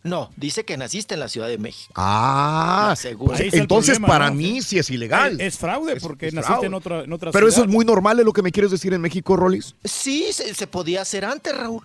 No, 0.02 0.30
dice 0.36 0.64
que 0.64 0.76
naciste 0.78 1.12
en 1.14 1.20
la 1.20 1.28
Ciudad 1.28 1.46
de 1.48 1.58
México. 1.58 1.92
Ah, 1.96 2.86
La 2.90 2.96
segunda. 2.96 3.36
pues 3.36 3.52
entonces 3.52 3.96
problema, 3.98 4.08
para 4.08 4.30
¿no? 4.30 4.36
mí 4.36 4.62
sí 4.62 4.78
es 4.78 4.88
ilegal. 4.88 5.38
Es, 5.40 5.54
es 5.54 5.58
fraude 5.58 5.96
porque 6.00 6.28
es 6.28 6.34
naciste 6.34 6.52
fraude. 6.52 6.66
en 6.68 6.74
otra, 6.74 7.00
en 7.04 7.12
otra 7.12 7.30
Pero 7.32 7.46
eso 7.48 7.62
es 7.62 7.68
muy 7.68 7.84
normal, 7.84 8.18
es 8.18 8.24
lo 8.24 8.32
que 8.32 8.40
me 8.42 8.50
quieres 8.50 8.70
decir 8.70 8.94
en 8.94 9.00
México, 9.02 9.36
Rolis. 9.36 9.74
Sí, 9.84 10.26
se, 10.32 10.54
se 10.54 10.66
podía 10.66 11.02
hacer 11.02 11.24
antes, 11.26 11.54
Raúl. 11.56 11.82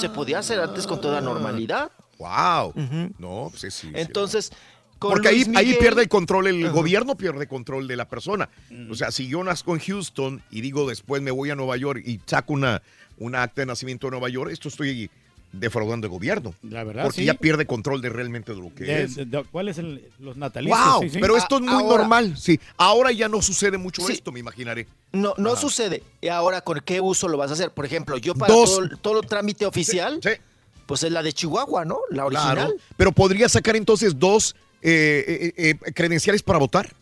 Se 0.00 0.08
podía 0.10 0.38
hacer 0.38 0.60
antes 0.60 0.86
con 0.86 1.00
toda 1.00 1.20
normalidad. 1.20 1.90
Wow. 2.18 2.72
No, 3.18 3.48
pues 3.50 3.62
sí, 3.62 3.70
sí. 3.70 3.90
Entonces, 3.94 4.52
con 5.00 5.10
Porque 5.12 5.28
ahí, 5.28 5.44
Luis 5.44 5.56
ahí 5.56 5.66
Miguel- 5.66 5.78
pierde 5.78 6.02
el 6.02 6.08
control, 6.08 6.46
el 6.46 6.70
gobierno 6.70 7.16
pierde 7.16 7.48
control 7.48 7.88
de 7.88 7.96
la 7.96 8.06
persona. 8.06 8.48
O 8.90 8.94
sea, 8.94 9.10
si 9.10 9.26
yo 9.26 9.42
nazco 9.42 9.74
en 9.74 9.80
Houston 9.80 10.42
y 10.50 10.60
digo 10.60 10.88
después 10.88 11.20
me 11.22 11.30
voy 11.32 11.50
a 11.50 11.54
Nueva 11.56 11.76
York 11.78 12.02
y 12.06 12.20
saco 12.26 12.52
una, 12.52 12.80
una 13.18 13.42
acta 13.42 13.62
de 13.62 13.66
nacimiento 13.66 14.06
de 14.06 14.10
Nueva 14.12 14.28
York, 14.28 14.50
esto 14.52 14.68
estoy 14.68 15.10
defraudando 15.52 16.06
el 16.06 16.10
gobierno. 16.12 16.54
La 16.62 16.84
verdad, 16.84 17.04
Porque 17.04 17.20
sí. 17.22 17.24
ya 17.26 17.34
pierde 17.34 17.66
control 17.66 18.00
de 18.00 18.08
realmente 18.08 18.52
de 18.54 18.60
lo 18.60 18.72
que 18.74 18.84
De- 18.84 19.02
es. 19.02 19.16
de- 19.16 19.24
de- 19.24 19.44
¿Cuál 19.44 19.68
es 19.68 19.78
el, 19.78 20.08
los 20.20 20.36
natalicios? 20.36 20.78
Wow, 20.78 21.02
Sí, 21.02 21.10
sí. 21.10 21.18
pero 21.20 21.36
esto 21.36 21.56
es 21.56 21.62
muy 21.62 21.70
Ahora- 21.72 21.98
normal, 21.98 22.36
sí. 22.38 22.60
Ahora 22.76 23.10
ya 23.12 23.28
no 23.28 23.42
sucede 23.42 23.76
mucho 23.78 24.06
Sí. 24.06 24.12
esto, 24.12 24.30
me 24.32 24.40
imaginaré. 24.40 24.86
No, 25.12 25.34
no 25.38 25.52
Ajá. 25.52 25.60
sucede. 25.60 26.02
Y 26.20 26.28
ahora, 26.28 26.60
¿con 26.60 26.80
qué 26.84 27.00
uso 27.00 27.26
lo 27.28 27.36
vas 27.36 27.50
a 27.50 27.54
hacer? 27.54 27.70
Por 27.72 27.84
ejemplo, 27.84 28.16
yo 28.16 28.34
para 28.34 28.54
Dos. 28.54 28.70
todo, 28.76 28.88
todo 28.98 29.22
trámite 29.22 29.66
oficial, 29.66 30.20
pues 30.86 31.02
es 31.02 31.10
la 31.10 31.22
de 31.22 31.32
Chihuahua, 31.32 31.84
¿no? 31.84 31.98
La 32.10 32.26
original. 32.26 32.54
Claro. 32.54 32.74
Pero 32.96 33.12
podría 33.12 33.48
sacar 33.48 33.74
entonces 33.76 34.18
dos 34.18 34.54
eh, 34.82 35.52
eh, 35.56 35.76
eh, 35.86 35.92
credenciales 35.92 36.42
para 36.42 36.58
votar. 36.58 36.94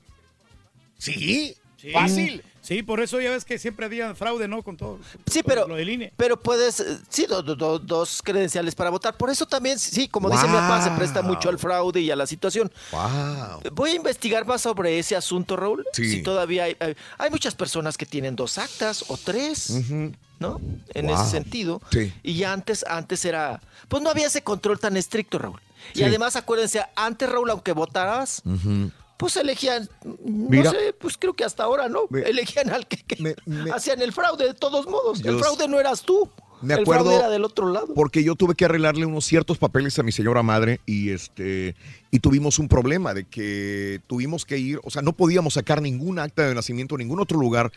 ¿Sí? 0.98 1.54
Sí. 1.76 1.90
Fácil. 1.92 2.42
Sí, 2.68 2.82
por 2.82 3.00
eso 3.00 3.18
ya 3.18 3.30
ves 3.30 3.46
que 3.46 3.58
siempre 3.58 3.86
había 3.86 4.14
fraude, 4.14 4.46
¿no? 4.46 4.62
Con 4.62 4.76
todo. 4.76 4.98
Sí, 5.26 5.40
pero, 5.42 5.66
Lo 5.66 5.76
del 5.76 5.88
INE. 5.88 6.12
pero 6.18 6.38
puedes, 6.38 6.80
eh, 6.80 6.98
sí, 7.08 7.24
do- 7.24 7.42
do- 7.42 7.56
do- 7.56 7.78
dos 7.78 8.20
credenciales 8.22 8.74
para 8.74 8.90
votar. 8.90 9.16
Por 9.16 9.30
eso 9.30 9.46
también, 9.46 9.78
sí, 9.78 10.06
como 10.06 10.28
dice 10.28 10.46
mi 10.46 10.52
papá, 10.52 10.82
se 10.82 10.90
presta 10.90 11.22
mucho 11.22 11.48
al 11.48 11.58
fraude 11.58 12.00
y 12.02 12.10
a 12.10 12.16
la 12.16 12.26
situación. 12.26 12.70
Wow. 12.92 13.62
Voy 13.72 13.92
a 13.92 13.94
investigar 13.94 14.44
más 14.46 14.60
sobre 14.60 14.98
ese 14.98 15.16
asunto, 15.16 15.56
Raúl. 15.56 15.82
Sí. 15.94 16.10
Si 16.10 16.22
todavía 16.22 16.64
hay, 16.64 16.76
hay, 16.78 16.94
hay 17.16 17.30
muchas 17.30 17.54
personas 17.54 17.96
que 17.96 18.04
tienen 18.04 18.36
dos 18.36 18.58
actas 18.58 19.02
o 19.08 19.16
tres, 19.16 19.70
¿no? 20.38 20.60
En 20.92 21.06
Wow. 21.06 21.14
ese 21.14 21.30
sentido. 21.30 21.80
Sí. 21.90 22.12
Y 22.22 22.42
antes, 22.44 22.84
antes 22.86 23.24
era, 23.24 23.62
pues 23.88 24.02
no 24.02 24.10
había 24.10 24.26
ese 24.26 24.42
control 24.42 24.78
tan 24.78 24.96
estricto, 24.98 25.38
Raúl. 25.38 25.60
Y 25.94 26.02
además, 26.02 26.36
acuérdense, 26.36 26.84
antes, 26.96 27.30
Raúl, 27.30 27.48
aunque 27.48 27.72
votaras, 27.72 28.42
pues 29.18 29.36
elegían, 29.36 29.86
no 30.04 30.16
Mira. 30.48 30.70
sé, 30.70 30.94
pues 30.98 31.18
creo 31.18 31.34
que 31.34 31.44
hasta 31.44 31.64
ahora, 31.64 31.88
¿no? 31.90 32.02
Me- 32.08 32.22
elegían 32.22 32.70
al 32.70 32.86
que, 32.86 32.96
que 33.02 33.34
hacían 33.74 34.00
el 34.00 34.12
fraude 34.12 34.46
de 34.46 34.54
todos 34.54 34.86
modos. 34.86 35.22
El 35.24 35.38
fraude 35.38 35.68
no 35.68 35.78
eras 35.78 36.00
tú. 36.02 36.30
Me 36.60 36.74
el 36.74 36.80
acuerdo 36.80 37.04
fraude 37.04 37.18
era 37.20 37.28
del 37.30 37.44
otro 37.44 37.70
lado. 37.70 37.94
porque 37.94 38.24
yo 38.24 38.34
tuve 38.34 38.54
que 38.56 38.64
arreglarle 38.64 39.06
unos 39.06 39.24
ciertos 39.24 39.58
papeles 39.58 39.96
a 40.00 40.02
mi 40.02 40.10
señora 40.10 40.42
madre 40.42 40.80
y 40.86 41.10
este 41.10 41.76
y 42.10 42.18
tuvimos 42.18 42.58
un 42.58 42.66
problema 42.68 43.14
de 43.14 43.24
que 43.24 44.00
tuvimos 44.08 44.44
que 44.44 44.58
ir, 44.58 44.80
o 44.82 44.90
sea, 44.90 45.02
no 45.02 45.12
podíamos 45.12 45.54
sacar 45.54 45.80
ningún 45.82 46.18
acta 46.18 46.48
de 46.48 46.54
nacimiento 46.56 46.96
en 46.96 47.00
ningún 47.00 47.20
otro 47.20 47.38
lugar 47.38 47.70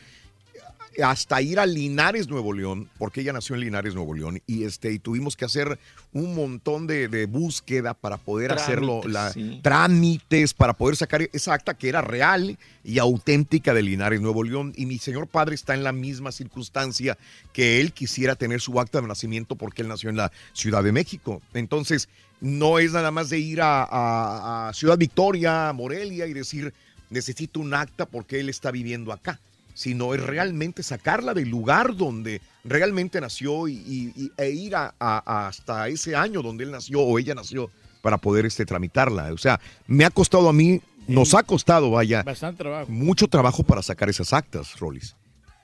hasta 1.04 1.42
ir 1.42 1.60
a 1.60 1.66
Linares, 1.66 2.28
Nuevo 2.28 2.54
León, 2.54 2.90
porque 2.98 3.22
ella 3.22 3.34
nació 3.34 3.56
en 3.56 3.62
Linares, 3.62 3.96
Nuevo 3.96 4.14
León, 4.14 4.42
y 4.48 4.64
este 4.64 4.92
y 4.92 5.00
tuvimos 5.00 5.38
que 5.38 5.46
hacer 5.46 5.80
un 6.14 6.36
montón 6.36 6.88
de, 6.88 7.08
de 7.08 7.26
búsqueda 7.26 7.94
para 7.94 8.18
poder 8.18 8.52
hacerlo, 8.52 9.02
Trámites, 9.02 9.12
la, 9.14 9.32
sí. 9.32 9.60
trámites 9.64 10.54
para 10.54 10.74
poder 10.74 10.96
sacar 10.98 11.22
esa 11.34 11.54
acta 11.54 11.74
que 11.76 11.90
era 11.90 12.02
real 12.02 12.58
y 12.84 13.00
auténtica 13.00 13.74
de 13.74 13.82
Linares, 13.84 14.22
Nuevo 14.22 14.44
León. 14.44 14.74
Y 14.76 14.86
mi 14.86 14.98
señor 14.98 15.28
padre 15.28 15.56
está 15.56 15.74
en 15.74 15.84
la 15.84 15.92
misma 15.92 16.32
circunstancia 16.32 17.18
que 17.54 17.80
él 17.80 17.94
quisiera 17.94 18.36
tener 18.36 18.60
su 18.62 18.80
acta 18.80 19.00
de 19.02 19.08
nacimiento 19.08 19.56
porque 19.56 19.82
él 19.84 19.88
nació 19.88 20.10
en 20.10 20.18
la 20.18 20.32
Ciudad 20.54 20.84
de 20.84 20.92
México. 20.92 21.42
Entonces, 21.54 22.10
no 22.42 22.80
es 22.80 22.92
nada 22.94 23.12
más 23.12 23.30
de 23.30 23.40
ir 23.40 23.62
a, 23.62 23.84
a- 23.84 24.70
a 24.70 24.74
Ciudad 24.74 24.98
Victoria, 24.98 25.70
a 25.70 25.74
Morelia 25.74 26.28
y 26.28 26.34
decir, 26.34 26.74
necesito 27.10 27.60
un 27.60 27.74
acta 27.74 28.06
porque 28.06 28.40
él 28.40 28.50
está 28.50 28.72
viviendo 28.72 29.12
acá 29.14 29.40
sino 29.74 30.14
es 30.14 30.22
realmente 30.22 30.84
sacarla 30.84 31.34
del 31.34 31.50
lugar 31.50 31.96
donde 31.96 32.42
realmente 32.64 33.20
nació 33.22 33.68
y, 33.68 33.74
y- 33.74 34.14
y- 34.16 34.32
e 34.38 34.50
ir 34.52 34.76
a- 34.76 34.94
a- 35.00 35.48
hasta 35.48 35.88
ese 35.88 36.16
año 36.16 36.42
donde 36.42 36.64
él 36.64 36.72
nació 36.72 37.02
o 37.02 37.18
ella 37.20 37.34
nació 37.36 37.70
para 38.02 38.18
poder 38.18 38.46
este, 38.46 38.66
tramitarla. 38.66 39.32
O 39.34 39.38
sea, 39.38 39.60
me 39.88 40.06
ha 40.06 40.10
costado 40.10 40.50
a 40.50 40.54
mí, 40.54 40.82
nos 41.08 41.34
ha 41.34 41.44
costado, 41.44 41.92
vaya, 41.92 42.24
Bastante 42.24 42.58
trabajo. 42.60 42.92
mucho 42.92 43.28
trabajo 43.28 43.64
para 43.64 43.82
sacar 43.82 44.10
esas 44.10 44.34
actas, 44.34 44.80
Rolis. 44.80 45.16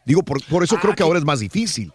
Digo, 0.05 0.23
por, 0.23 0.43
por 0.45 0.63
eso 0.63 0.75
Ah, 0.77 0.79
creo 0.81 0.93
que 0.93 0.97
que- 0.97 1.03
ahora 1.03 1.19
es 1.19 1.25
más 1.25 1.39
difícil. 1.39 1.91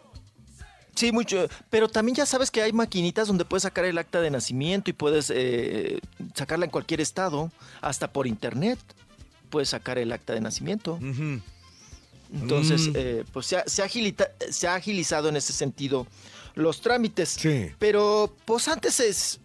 Sí, 0.94 1.10
mucho. 1.10 1.48
Pero 1.70 1.88
también 1.88 2.14
ya 2.16 2.26
sabes 2.26 2.50
que 2.50 2.60
hay 2.60 2.72
maquinitas 2.74 3.26
donde 3.26 3.46
puedes 3.46 3.62
sacar 3.62 3.86
el 3.86 3.96
acta 3.96 4.20
de 4.20 4.30
nacimiento 4.30 4.90
y 4.90 4.92
puedes 4.92 5.32
eh, 5.34 6.00
sacarla 6.34 6.66
en 6.66 6.70
cualquier 6.70 7.00
estado, 7.00 7.50
hasta 7.80 8.12
por 8.12 8.26
internet. 8.26 8.78
Puedes 9.48 9.70
sacar 9.70 9.96
el 9.96 10.12
acta 10.12 10.34
de 10.34 10.42
nacimiento. 10.42 10.98
Entonces, 12.32 12.88
Mm. 12.88 12.92
eh, 12.94 13.24
pues 13.32 13.46
se 13.46 13.56
ha, 13.58 13.64
se 13.66 13.82
agilita- 13.82 14.30
se 14.50 14.66
ha 14.66 14.74
agilizado 14.74 15.28
en 15.28 15.36
ese 15.36 15.52
sentido 15.52 16.06
los 16.54 16.80
trámites. 16.80 17.30
Sí. 17.30 17.70
Pero, 17.78 18.34
pues 18.44 18.68
antes 18.68 19.00
es, 19.00 19.40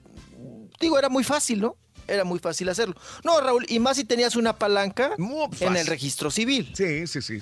digo, 0.80 0.98
era 0.98 1.10
muy 1.10 1.24
fácil, 1.24 1.60
¿no? 1.62 1.76
Era 2.08 2.24
muy 2.24 2.40
fácil 2.40 2.70
hacerlo. 2.70 2.96
No, 3.26 3.42
Raúl, 3.42 3.66
y 3.68 3.80
más 3.80 3.98
si 3.98 4.06
tenías 4.06 4.36
una 4.38 4.58
palanca 4.58 5.12
en 5.60 5.76
el 5.76 5.88
registro 5.88 6.32
civil. 6.32 6.72
Sí, 6.74 7.06
sí, 7.08 7.22
sí. 7.22 7.40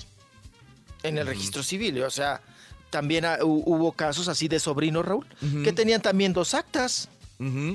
En 1.03 1.19
el 1.19 1.27
registro 1.27 1.61
civil, 1.61 2.01
o 2.01 2.09
sea, 2.09 2.41
también 2.89 3.25
hu- 3.25 3.61
hubo 3.65 3.91
casos 3.91 4.27
así 4.27 4.47
de 4.47 4.59
sobrinos, 4.59 5.05
Raúl, 5.05 5.27
que 5.63 5.71
tenían 5.71 6.01
también 6.01 6.33
dos 6.33 6.55
actas, 6.55 7.09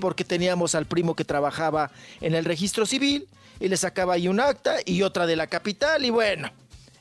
porque 0.01 0.25
teníamos 0.25 0.75
al 0.75 0.87
primo 0.87 1.15
que 1.15 1.25
trabajaba 1.25 1.93
en 2.21 2.35
el 2.35 2.45
registro 2.45 2.87
civil 2.87 3.29
y 3.61 3.69
le 3.69 3.77
sacaba 3.77 4.15
ahí 4.15 4.27
un 4.27 4.41
acta 4.41 4.77
y 4.85 5.03
otra 5.03 5.27
de 5.27 5.37
la 5.37 5.47
capital 5.47 6.05
y 6.05 6.11
bueno, 6.11 6.51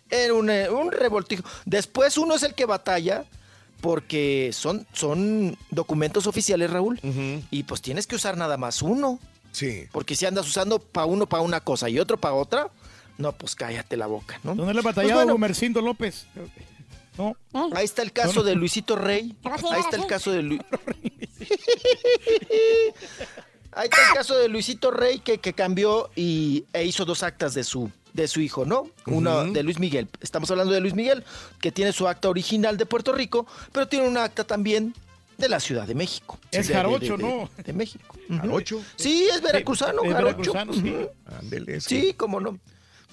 era 0.10 0.34
un, 0.34 0.49
eh, 0.49 0.69
un 0.69 0.91
revoltijo. 0.91 1.44
Después 1.65 2.18
uno 2.18 2.36
es 2.36 2.44
el 2.44 2.53
que 2.56 2.65
batalla 2.65 3.26
porque 3.81 4.49
son, 4.53 4.86
son 4.94 5.57
documentos 5.72 6.27
oficiales, 6.27 6.69
Raúl, 6.69 6.99
y 7.52 7.64
pues 7.64 7.81
tienes 7.81 8.07
que 8.07 8.15
usar 8.15 8.36
nada 8.38 8.57
más 8.57 8.81
uno. 8.81 9.19
Sí. 9.52 9.86
Porque 9.91 10.15
si 10.15 10.26
andas 10.26 10.45
usando 10.48 10.80
para 10.80 11.06
uno 11.06 11.27
para 11.27 11.41
una 11.44 11.61
cosa 11.61 11.90
y 11.90 11.98
otro 11.99 12.18
para 12.18 12.36
otra, 12.36 12.69
no, 13.18 13.31
pues 13.31 13.56
cállate 13.56 13.98
la 13.98 14.07
boca, 14.07 14.40
¿no? 14.44 14.53
¿Dónde 14.56 14.73
le 14.73 14.80
ha 14.81 14.84
Pues 14.84 14.95
bueno, 15.14 15.38
López? 15.81 16.26
No. 17.18 17.36
Ahí 17.76 17.84
está 17.86 18.02
el 18.02 18.14
caso 18.14 18.34
No, 18.36 18.40
no. 18.41 18.44
de 18.44 18.56
Luisito 18.56 18.95
Rey. 18.95 19.36
Ahí 19.44 19.80
está 19.81 19.95
el 19.98 20.06
caso 20.07 20.31
de 20.31 20.41
Lu- 20.44 20.60
Ahí 23.72 23.86
está 23.86 24.07
el 24.10 24.14
caso 24.15 24.36
de 24.38 24.48
Luisito 24.48 24.90
Rey 24.91 25.19
que, 25.19 25.38
que 25.38 25.53
cambió 25.53 26.10
y, 26.15 26.65
e 26.73 26.86
hizo 26.86 27.06
dos 27.06 27.22
actas 27.23 27.53
de 27.53 27.64
su, 27.64 27.91
de 28.14 28.27
su 28.27 28.41
hijo, 28.41 28.65
¿no? 28.65 28.88
Uno 29.06 29.44
Ujú. 29.44 29.53
de 29.53 29.64
Luis 29.64 29.80
Miguel. 29.80 30.07
Estamos 30.22 30.49
hablando 30.52 30.73
de 30.73 30.81
Luis 30.81 30.94
Miguel, 30.95 31.23
que 31.61 31.72
tiene 31.72 31.94
su 31.94 32.07
acta 32.07 32.30
original 32.30 32.77
de 32.77 32.86
Puerto 32.86 33.11
Rico, 33.14 33.45
pero 33.72 33.88
tiene 33.88 34.07
una 34.07 34.23
acta 34.23 34.44
también 34.44 34.94
de 35.38 35.48
la 35.49 35.60
Ciudad 35.60 35.88
de 35.88 35.95
México. 35.95 36.38
Es 36.52 36.68
De- 36.68 36.73
jarocho, 36.73 37.18
de- 37.18 37.23
¿no? 37.23 37.49
De 37.64 37.73
México. 37.73 38.15
¿Jarocho? 38.30 38.81
Sí, 38.95 39.27
es 39.34 39.41
veracruzano, 39.41 40.03
Es 40.03 40.11
jarocho. 40.11 40.53
veracruzano, 40.53 40.73
sí. 40.73 40.90
Ujú. 40.91 41.10
Ándele, 41.40 41.80
Sí, 41.81 42.14
cómo 42.18 42.40
no. 42.41 42.60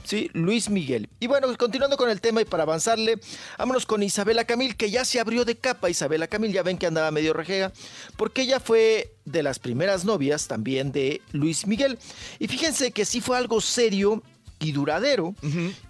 Sí, 0.05 0.31
Luis 0.35 0.70
Miguel. 0.70 1.09
Y 1.18 1.27
bueno, 1.27 1.48
continuando 1.59 1.97
con 1.97 2.09
el 2.09 2.20
tema 2.20 2.40
y 2.40 2.44
para 2.44 2.62
avanzarle, 2.62 3.18
vámonos 3.59 3.86
con 3.86 4.05
Isabela 4.05 4.44
Camil, 4.44 4.77
que 4.77 4.89
ya 4.89 5.05
se 5.05 5.18
abrió 5.18 5.44
de 5.44 5.56
capa. 5.56 5.90
Isabela 5.90 6.28
Camil, 6.28 6.52
ya 6.52 6.62
ven 6.62 6.78
que 6.78 6.86
andaba 6.86 7.10
medio 7.10 7.32
rejega, 7.32 7.73
porque 8.16 8.43
ella 8.43 8.60
fue 8.60 9.12
de 9.24 9.43
las 9.43 9.59
primeras 9.59 10.05
novias 10.05 10.47
también 10.47 10.93
de 10.93 11.23
Luis 11.32 11.66
Miguel. 11.66 11.98
Y 12.39 12.47
fíjense 12.47 12.93
que 12.93 13.05
sí 13.05 13.20
fue 13.20 13.36
algo 13.36 13.60
serio 13.60 14.23
y 14.59 14.73
duradero, 14.73 15.35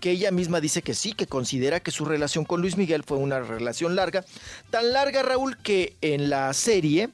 que 0.01 0.11
ella 0.11 0.31
misma 0.31 0.61
dice 0.61 0.83
que 0.83 0.95
sí, 0.95 1.13
que 1.13 1.27
considera 1.27 1.81
que 1.81 1.91
su 1.91 2.05
relación 2.05 2.45
con 2.45 2.61
Luis 2.61 2.77
Miguel 2.77 3.05
fue 3.05 3.19
una 3.19 3.41
relación 3.41 3.95
larga. 3.97 4.25
Tan 4.71 4.93
larga, 4.93 5.23
Raúl, 5.23 5.57
que 5.59 5.97
en 6.01 6.31
la 6.31 6.53
serie, 6.53 7.11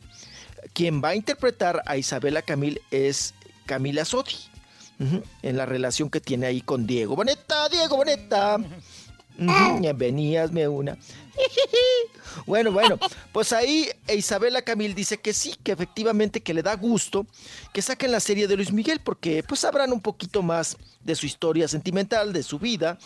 quien 0.73 1.03
va 1.03 1.11
a 1.11 1.15
interpretar 1.15 1.83
a 1.87 1.97
Isabela 1.97 2.43
Camil 2.43 2.81
es 2.91 3.35
Camila 3.66 4.05
Sodi. 4.05 4.37
En 5.43 5.57
la 5.57 5.66
relación 5.66 6.11
que 6.11 6.20
tiene 6.20 6.47
ahí 6.47 6.61
con 6.61 6.87
Diego 6.87 7.16
Boneta, 7.16 7.69
Diego 7.69 7.97
Boneta. 7.97 8.59
Me 9.38 10.68
una. 10.68 10.96
Bueno, 12.46 12.72
bueno, 12.72 12.98
pues 13.32 13.52
ahí 13.52 13.88
Isabela 14.09 14.62
Camil 14.62 14.94
dice 14.94 15.18
que 15.18 15.32
sí, 15.32 15.54
que 15.62 15.72
efectivamente 15.72 16.40
que 16.40 16.54
le 16.54 16.62
da 16.62 16.74
gusto 16.76 17.26
que 17.72 17.82
saquen 17.82 18.10
la 18.10 18.20
serie 18.20 18.48
de 18.48 18.56
Luis 18.56 18.72
Miguel 18.72 19.00
porque 19.00 19.42
pues 19.42 19.60
sabrán 19.60 19.92
un 19.92 20.00
poquito 20.00 20.42
más 20.42 20.76
de 21.04 21.14
su 21.14 21.26
historia 21.26 21.68
sentimental, 21.68 22.32
de 22.32 22.42
su 22.42 22.59
vida 22.59 22.98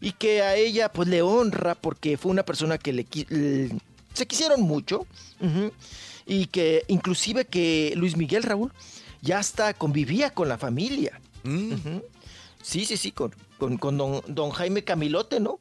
y 0.00 0.12
que 0.12 0.42
a 0.42 0.56
ella 0.56 0.92
pues 0.92 1.08
le 1.08 1.22
honra 1.22 1.74
porque 1.74 2.16
fue 2.16 2.30
una 2.30 2.44
persona 2.44 2.78
que 2.78 2.92
le, 2.92 3.06
se 4.12 4.26
quisieron 4.26 4.60
mucho 4.62 5.06
y 6.26 6.46
que 6.46 6.84
inclusive 6.88 7.46
que 7.46 7.94
Luis 7.96 8.16
Miguel 8.16 8.42
Raúl 8.42 8.72
ya 9.22 9.38
hasta 9.38 9.72
convivía 9.74 10.30
con 10.30 10.48
la 10.48 10.58
familia. 10.58 11.20
Ujú. 11.44 12.02
Sí, 12.62 12.84
sí, 12.84 12.96
sí, 12.96 13.12
con, 13.12 13.34
con, 13.58 13.78
con 13.78 13.96
don, 13.96 14.22
don 14.26 14.50
Jaime 14.50 14.84
Camilote, 14.84 15.40
¿no? 15.40 15.58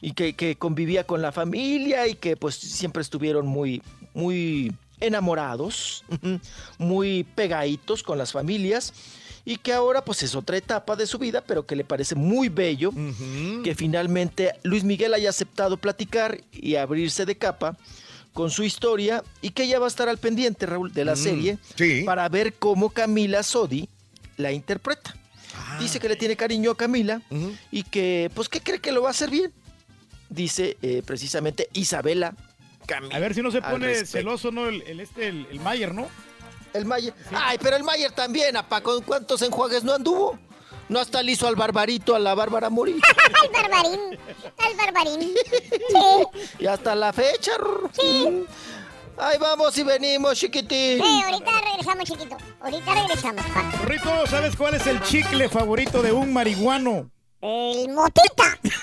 Y 0.00 0.12
que, 0.12 0.34
que 0.34 0.56
convivía 0.56 1.04
con 1.04 1.22
la 1.22 1.32
familia 1.32 2.06
y 2.08 2.14
que 2.14 2.36
pues 2.36 2.54
siempre 2.54 3.02
estuvieron 3.02 3.46
muy, 3.46 3.82
muy 4.14 4.72
enamorados, 5.00 6.04
muy 6.78 7.24
pegaditos 7.34 8.02
con 8.02 8.18
las 8.18 8.32
familias 8.32 8.92
y 9.44 9.56
que 9.56 9.72
ahora 9.72 10.04
pues 10.04 10.22
es 10.22 10.34
otra 10.34 10.56
etapa 10.56 10.96
de 10.96 11.06
su 11.06 11.18
vida, 11.18 11.42
pero 11.46 11.66
que 11.66 11.74
le 11.74 11.84
parece 11.84 12.14
muy 12.14 12.48
bello 12.48 12.92
que 13.64 13.74
finalmente 13.74 14.52
Luis 14.62 14.84
Miguel 14.84 15.14
haya 15.14 15.30
aceptado 15.30 15.76
platicar 15.76 16.40
y 16.52 16.76
abrirse 16.76 17.24
de 17.24 17.36
capa 17.36 17.76
con 18.32 18.50
su 18.50 18.62
historia 18.62 19.24
y 19.42 19.50
que 19.50 19.64
ella 19.64 19.78
va 19.78 19.86
a 19.86 19.88
estar 19.88 20.08
al 20.08 20.18
pendiente, 20.18 20.66
Raúl, 20.66 20.92
de 20.92 21.04
la 21.04 21.14
Mm, 21.14 21.16
serie 21.16 21.58
para 22.04 22.28
ver 22.28 22.54
cómo 22.54 22.90
Camila 22.90 23.42
Sodi 23.42 23.88
la 24.36 24.52
interpreta. 24.52 25.16
Dice 25.78 26.00
que 26.00 26.08
le 26.08 26.16
tiene 26.16 26.36
cariño 26.36 26.72
a 26.72 26.76
Camila 26.76 27.22
y 27.70 27.82
que, 27.84 28.30
pues, 28.34 28.48
que 28.48 28.60
cree 28.60 28.80
que 28.80 28.92
lo 28.92 29.02
va 29.02 29.08
a 29.08 29.10
hacer 29.12 29.30
bien. 29.30 29.52
Dice 30.28 30.76
eh, 30.82 31.02
precisamente 31.04 31.68
Isabela 31.72 32.34
Camila. 32.86 33.16
A 33.16 33.18
ver 33.18 33.34
si 33.34 33.42
no 33.42 33.50
se 33.50 33.60
pone 33.62 34.04
celoso, 34.04 34.50
¿no? 34.50 34.68
El, 34.68 34.82
el 34.82 35.00
este, 35.00 35.28
el, 35.28 35.46
el 35.50 35.60
Mayer, 35.60 35.92
¿no? 35.94 36.08
El 36.72 36.84
Mayer. 36.84 37.14
Ay, 37.32 37.58
pero 37.60 37.76
el 37.76 37.82
Mayer 37.82 38.12
también, 38.12 38.56
apa, 38.56 38.80
¿con 38.80 39.02
cuántos 39.02 39.42
enjuagues 39.42 39.82
no 39.84 39.92
anduvo? 39.92 40.38
No 40.88 40.98
hasta 40.98 41.22
le 41.22 41.32
hizo 41.32 41.46
al 41.46 41.54
barbarito, 41.56 42.16
a 42.16 42.18
la 42.18 42.34
Bárbara 42.34 42.68
Mori. 42.68 42.94
Al 43.42 43.48
barbarín. 43.50 44.18
Al 44.58 44.76
barbarín. 44.76 45.34
Sí. 45.90 46.40
y 46.60 46.66
hasta 46.66 46.94
la 46.94 47.12
fecha. 47.12 47.52
Sí. 47.92 48.44
Ahí 49.22 49.36
vamos 49.38 49.76
y 49.76 49.82
venimos, 49.82 50.38
chiquitín. 50.38 51.02
Sí, 51.02 51.22
ahorita 51.24 51.50
regresamos, 51.64 52.04
chiquito. 52.04 52.36
Ahorita 52.60 52.94
regresamos, 52.94 53.44
pa. 53.46 53.62
Rito, 53.84 54.26
¿sabes 54.26 54.56
cuál 54.56 54.74
es 54.74 54.86
el 54.86 55.02
chicle 55.02 55.48
favorito 55.48 56.02
de 56.02 56.12
un 56.12 56.32
marihuano? 56.32 57.10
El 57.42 57.88
motita. 57.94 58.58
Está 58.62 58.82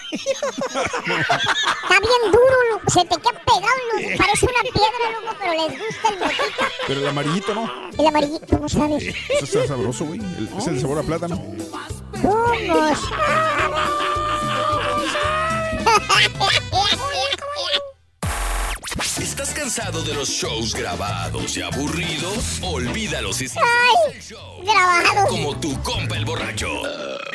bien 1.99 2.31
duro, 2.31 2.63
loco. 2.71 2.89
Se 2.89 3.01
te 3.05 3.15
queda 3.17 3.39
pegado, 3.45 3.81
loco. 3.93 4.09
Parece 4.17 4.45
una 4.45 4.61
piedra, 4.63 5.11
loco, 5.21 5.35
pero 5.39 5.53
les 5.53 5.79
gusta 5.79 6.09
el 6.09 6.19
motita. 6.19 6.65
Pero 6.87 6.99
el 7.01 7.07
amarillito 7.07 7.53
no. 7.53 7.71
El 7.97 8.07
amarillito, 8.07 8.47
¿cómo 8.47 8.67
sabes? 8.69 9.03
Eso 9.03 9.45
está 9.45 9.67
sabroso, 9.67 10.05
güey. 10.05 10.19
El- 10.19 10.49
Es 10.57 10.67
el 10.67 10.79
sabor 10.81 10.97
a 10.99 11.03
plátano. 11.03 11.35
¿Cómo 12.21 12.53
¿Estás 19.39 19.53
cansado 19.53 20.01
de 20.01 20.15
los 20.15 20.29
shows 20.29 20.73
grabados 20.73 21.55
y 21.57 21.61
aburridos? 21.61 22.59
Olvídalos 22.63 23.39
y 23.43 23.45
Ay, 23.45 24.19
grabados. 24.65 25.29
como 25.29 25.55
tu 25.59 25.79
compa 25.83 26.17
el 26.17 26.25
borracho. 26.25 26.65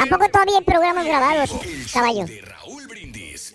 ¿A 0.00 0.06
poco 0.06 0.28
todavía 0.28 0.58
hay 0.58 0.64
programas 0.64 1.06
grabados, 1.06 1.50
caballo? 1.92 2.24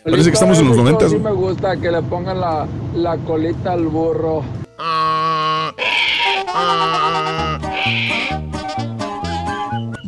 Parece 0.06 0.30
que 0.30 0.34
estamos 0.34 0.60
en 0.60 0.68
los 0.70 0.78
noventas. 0.78 1.12
Sí 1.12 1.18
me 1.18 1.34
gusta 1.34 1.76
que 1.76 1.92
le 1.92 2.02
pongan 2.04 2.40
la, 2.40 2.66
la 2.96 3.18
colita 3.18 3.74
al 3.74 3.86
burro. 3.88 4.46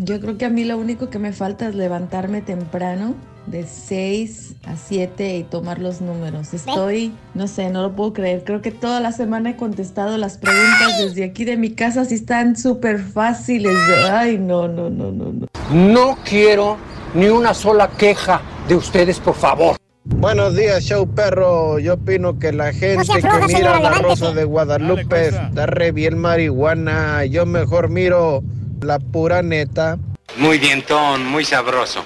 Yo 0.10 0.20
creo 0.20 0.40
que 0.40 0.46
a 0.46 0.50
mí 0.50 0.66
lo 0.66 0.76
único 0.76 1.12
que 1.12 1.20
me 1.20 1.34
falta 1.34 1.68
es 1.68 1.76
levantarme 1.76 2.42
temprano 2.42 3.14
de 3.46 3.68
6 3.68 4.56
a 4.66 4.76
7 4.76 5.38
y 5.38 5.44
tomar 5.44 5.78
los 5.78 6.02
números. 6.02 6.52
Estoy, 6.52 7.14
no 7.36 7.48
sé, 7.48 7.70
no 7.70 7.84
lo 7.84 7.96
puedo 7.96 8.14
creer. 8.14 8.44
Creo 8.44 8.60
que 8.60 8.72
toda 8.72 9.02
la 9.02 9.12
semana 9.12 9.52
he 9.52 9.56
contestado 9.56 10.18
las 10.18 10.40
preguntas 10.40 10.98
desde 10.98 11.26
aquí 11.26 11.46
de 11.46 11.58
mi 11.58 11.74
casa, 11.74 12.06
si 12.06 12.16
están 12.16 12.58
súper 12.58 12.98
fáciles. 12.98 13.78
Ay, 14.10 14.40
no, 14.40 14.68
no, 14.68 14.90
no, 14.90 15.12
no, 15.12 15.32
no. 15.32 15.48
No 15.72 16.18
quiero 16.28 16.78
ni 17.14 17.28
una 17.28 17.54
sola 17.54 17.88
queja 17.90 18.42
de 18.68 18.78
ustedes, 18.78 19.20
por 19.20 19.36
favor. 19.36 19.78
Buenos 20.06 20.56
días, 20.56 20.84
show 20.84 21.08
perro. 21.08 21.78
Yo 21.78 21.94
opino 21.94 22.40
que 22.40 22.52
la 22.52 22.74
gente 22.74 23.02
afloja, 23.02 23.42
que 23.42 23.46
mira 23.46 23.58
señora, 23.60 23.80
la 23.80 23.92
rosa 24.00 24.32
de 24.32 24.44
Guadalupe 24.44 25.28
está 25.28 25.68
re 25.68 25.92
bien 25.92 26.18
marihuana. 26.18 27.26
Yo 27.26 27.46
mejor 27.46 27.90
miro 27.90 28.42
la 28.84 29.00
pura 29.00 29.42
neta. 29.42 29.98
Muy 30.38 30.58
bien, 30.58 30.82
Ton, 30.84 31.26
muy 31.26 31.44
sabroso. 31.44 32.04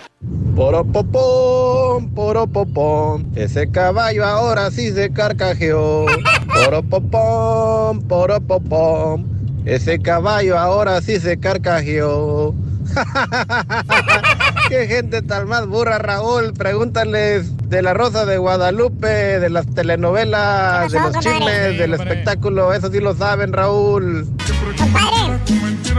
Poropopom, 0.55 2.13
poropopom. 2.13 3.25
Ese 3.35 3.69
caballo 3.71 4.23
ahora 4.25 4.69
sí 4.71 4.91
se 4.91 5.11
carcajeó. 5.11 6.05
Poropopom, 6.53 8.01
poropopom. 8.07 9.25
Ese 9.65 9.99
caballo 9.99 10.57
ahora 10.57 11.01
sí 11.01 11.19
se 11.19 11.39
carcajeó. 11.39 12.53
Qué 14.69 14.87
gente 14.87 15.21
tan 15.21 15.47
más 15.47 15.67
burra, 15.67 15.97
Raúl. 15.97 16.53
Pregúntales 16.53 17.51
de 17.69 17.81
la 17.81 17.93
Rosa 17.93 18.25
de 18.25 18.37
Guadalupe, 18.37 19.07
de 19.07 19.49
las 19.49 19.65
telenovelas, 19.73 20.91
de 20.91 20.99
los 20.99 21.19
chismes, 21.19 21.77
del 21.77 21.93
espectáculo. 21.93 22.73
Eso 22.73 22.91
sí 22.91 22.99
lo 22.99 23.15
saben, 23.15 23.53
Raúl. 23.53 24.27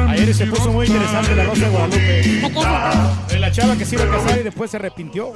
Ayer 0.09 0.35
se 0.35 0.47
puso 0.47 0.73
muy 0.73 0.87
interesante 0.87 1.35
la 1.35 1.45
Rosa 1.45 1.65
de 1.65 1.71
Guadalupe. 1.71 3.29
De 3.29 3.39
la 3.39 3.51
chava 3.51 3.77
que 3.77 3.85
se 3.85 3.97
iba 3.97 4.05
a 4.05 4.09
casar 4.09 4.39
y 4.39 4.43
después 4.43 4.71
se 4.71 4.77
arrepintió. 4.77 5.33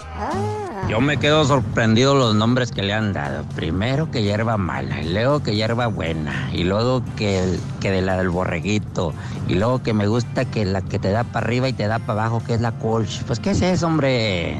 Yo 0.89 1.01
me 1.01 1.17
quedo 1.19 1.45
sorprendido 1.45 2.15
los 2.15 2.35
nombres 2.35 2.73
que 2.73 2.83
le 2.83 2.93
han 2.93 3.13
dado. 3.13 3.45
Primero 3.55 4.11
que 4.11 4.23
hierba 4.23 4.57
mala, 4.57 5.03
y 5.03 5.13
luego 5.13 5.43
que 5.43 5.55
hierba 5.55 5.87
buena, 5.87 6.51
y 6.53 6.65
luego 6.65 7.03
que, 7.17 7.59
que 7.81 7.91
de 7.91 8.03
la 8.03 8.17
del 8.17 8.31
borreguito, 8.31 9.13
y 9.49 9.55
luego 9.55 9.83
que 9.83 9.93
me 9.93 10.07
gusta 10.07 10.45
que 10.45 10.65
la 10.65 10.83
que 10.83 10.99
te 10.99 11.11
da 11.11 11.25
para 11.25 11.47
arriba 11.47 11.69
y 11.69 11.73
te 11.73 11.87
da 11.87 11.99
para 11.99 12.23
abajo, 12.23 12.43
que 12.47 12.55
es 12.55 12.61
la 12.61 12.73
colch. 12.73 13.23
Pues, 13.25 13.39
¿qué 13.41 13.51
es 13.51 13.63
eso, 13.63 13.87
hombre? 13.87 14.57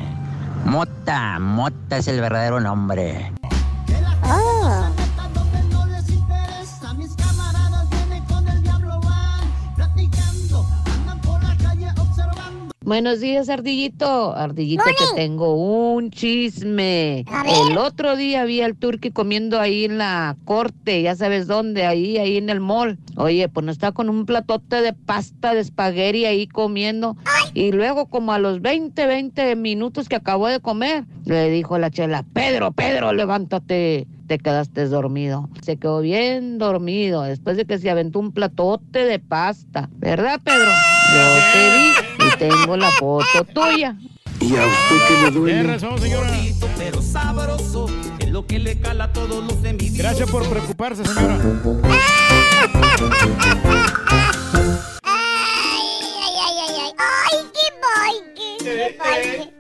Mota, 0.65 1.39
Mota 1.39 1.99
es 1.99 2.09
el 2.09 2.21
verdadero 2.21 2.61
nombre. 2.61 3.33
Buenos 12.89 13.21
días, 13.21 13.51
Ardillito. 13.51 14.35
Ardillito, 14.35 14.83
te 14.85 15.15
tengo 15.15 15.53
un 15.53 16.11
chisme. 16.11 17.27
El 17.69 17.77
otro 17.77 18.17
día 18.17 18.47
vi 18.47 18.63
al 18.63 18.77
turqui 18.77 19.11
comiendo 19.11 19.61
ahí 19.61 19.85
en 19.85 19.99
la 19.99 20.39
corte, 20.47 21.03
ya 21.03 21.15
sabes 21.15 21.47
dónde, 21.47 21.85
ahí, 21.85 22.17
ahí 22.17 22.39
en 22.39 22.49
el 22.49 22.61
mall. 22.61 22.99
Oye, 23.19 23.47
pues 23.51 23.67
no 23.67 23.73
está 23.73 23.93
con 23.93 24.09
un 24.09 24.25
platote 24.25 24.81
de 24.81 24.95
pasta 24.95 25.53
de 25.53 25.61
espagueti 25.61 26.25
ahí 26.25 26.47
comiendo. 26.47 27.19
Y 27.53 27.73
luego, 27.73 28.07
como 28.07 28.33
a 28.33 28.39
los 28.39 28.63
20, 28.63 29.07
20 29.07 29.55
minutos 29.57 30.09
que 30.09 30.17
acabó 30.17 30.49
de 30.49 30.61
comer, 30.61 31.05
le 31.27 31.51
dijo 31.51 31.77
la 31.77 31.91
chela, 31.91 32.25
Pedro, 32.33 32.73
Pedro, 32.73 33.13
levántate. 33.13 34.07
Te 34.29 34.39
quedaste 34.39 34.87
dormido. 34.89 35.49
Se 35.63 35.79
quedó 35.79 36.03
bien 36.03 36.59
dormido 36.59 37.23
después 37.23 37.57
de 37.57 37.65
que 37.65 37.79
se 37.79 37.89
aventó 37.89 38.19
un 38.19 38.33
platote 38.33 39.07
de 39.07 39.19
pasta. 39.19 39.89
¿Verdad, 39.97 40.39
Pedro? 40.45 40.71
Yo 41.15 41.23
te 41.55 41.71
vi 41.71 42.27
y 42.27 42.37
tengo 42.37 42.77
la 42.77 42.91
foto 42.91 43.45
tuya. 43.55 43.97
¿Y 44.39 44.55
a 44.55 44.67
usted 44.67 45.33
qué 45.33 45.41
le 45.41 45.63
razón, 45.63 45.99
señora. 45.99 46.31
Pero 46.77 47.01
sabroso 47.01 47.87
es 48.19 48.29
lo 48.29 48.47
que 48.47 48.59
le 48.59 48.79
cala 48.79 49.05
a 49.05 49.13
todos 49.15 49.43
los 49.43 49.65
envidiosos. 49.65 49.99
Gracias 49.99 50.31
por 50.31 50.47
preocuparse, 50.47 51.07
señora. 51.07 51.39
Ay, 55.05 55.23
ay, 56.23 56.35
ay, 56.45 56.75
ay. 56.77 56.93
¡Ay, 56.99 57.39
qué 57.55 57.67
baile! 57.83 58.57
¡Qué 58.59 58.97
baile! 58.99 59.55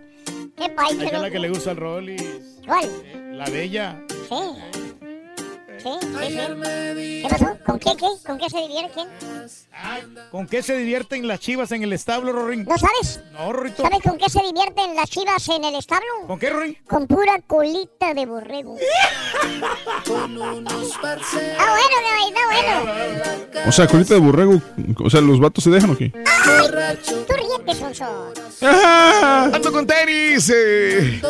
¡Qué 0.98 1.04
está 1.06 1.18
la 1.20 1.30
que 1.30 1.38
le 1.38 1.48
gusta 1.48 1.70
al 1.70 1.78
Rollis. 1.78 2.60
¿Cuál? 2.66 2.86
La 3.32 3.46
bella. 3.46 3.98
Sí. 4.28 4.34
Sí, 5.78 5.88
sí, 6.00 6.08
sí. 6.10 7.22
¿Qué 7.22 7.28
pasó? 7.30 7.56
¿Con 7.64 7.78
qué, 7.78 7.96
qué? 7.96 8.06
¿Con 8.26 8.36
qué 8.36 8.50
se 8.50 8.58
divierte 8.58 8.90
quién? 8.94 9.08
¿Con 10.32 10.46
qué 10.48 10.62
se 10.62 10.76
divierten 10.76 11.28
las 11.28 11.38
chivas 11.38 11.70
en 11.70 11.84
el 11.84 11.92
establo, 11.92 12.32
Rorín? 12.32 12.64
¿No 12.64 12.76
sabes? 12.76 13.20
No, 13.32 13.52
Rorito. 13.52 13.84
¿Sabes 13.84 14.02
con 14.02 14.18
qué 14.18 14.28
se 14.28 14.42
divierten 14.42 14.96
las 14.96 15.08
chivas 15.08 15.48
en 15.48 15.64
el 15.64 15.76
establo? 15.76 16.08
¿Con 16.26 16.38
qué, 16.38 16.50
Rorín? 16.50 16.76
Con 16.86 17.06
pura 17.06 17.40
colita 17.46 18.12
de 18.12 18.26
borrego. 18.26 18.76
Está 18.76 20.26
bueno, 20.26 20.60
güey, 20.60 22.28
está 22.28 22.40
bueno. 22.50 23.68
O 23.68 23.72
sea, 23.72 23.86
colita 23.86 24.14
de 24.14 24.20
borrego. 24.20 24.60
O 25.04 25.10
sea, 25.10 25.20
¿los 25.20 25.38
vatos 25.38 25.62
se 25.62 25.70
dejan 25.70 25.90
o 25.90 25.96
qué? 25.96 26.10
Tú 26.10 27.34
ríete, 27.34 27.74
Sonso. 27.78 28.32
Ando 28.60 29.70
con 29.72 29.86
tenis, 29.86 30.50
eh, 30.52 31.20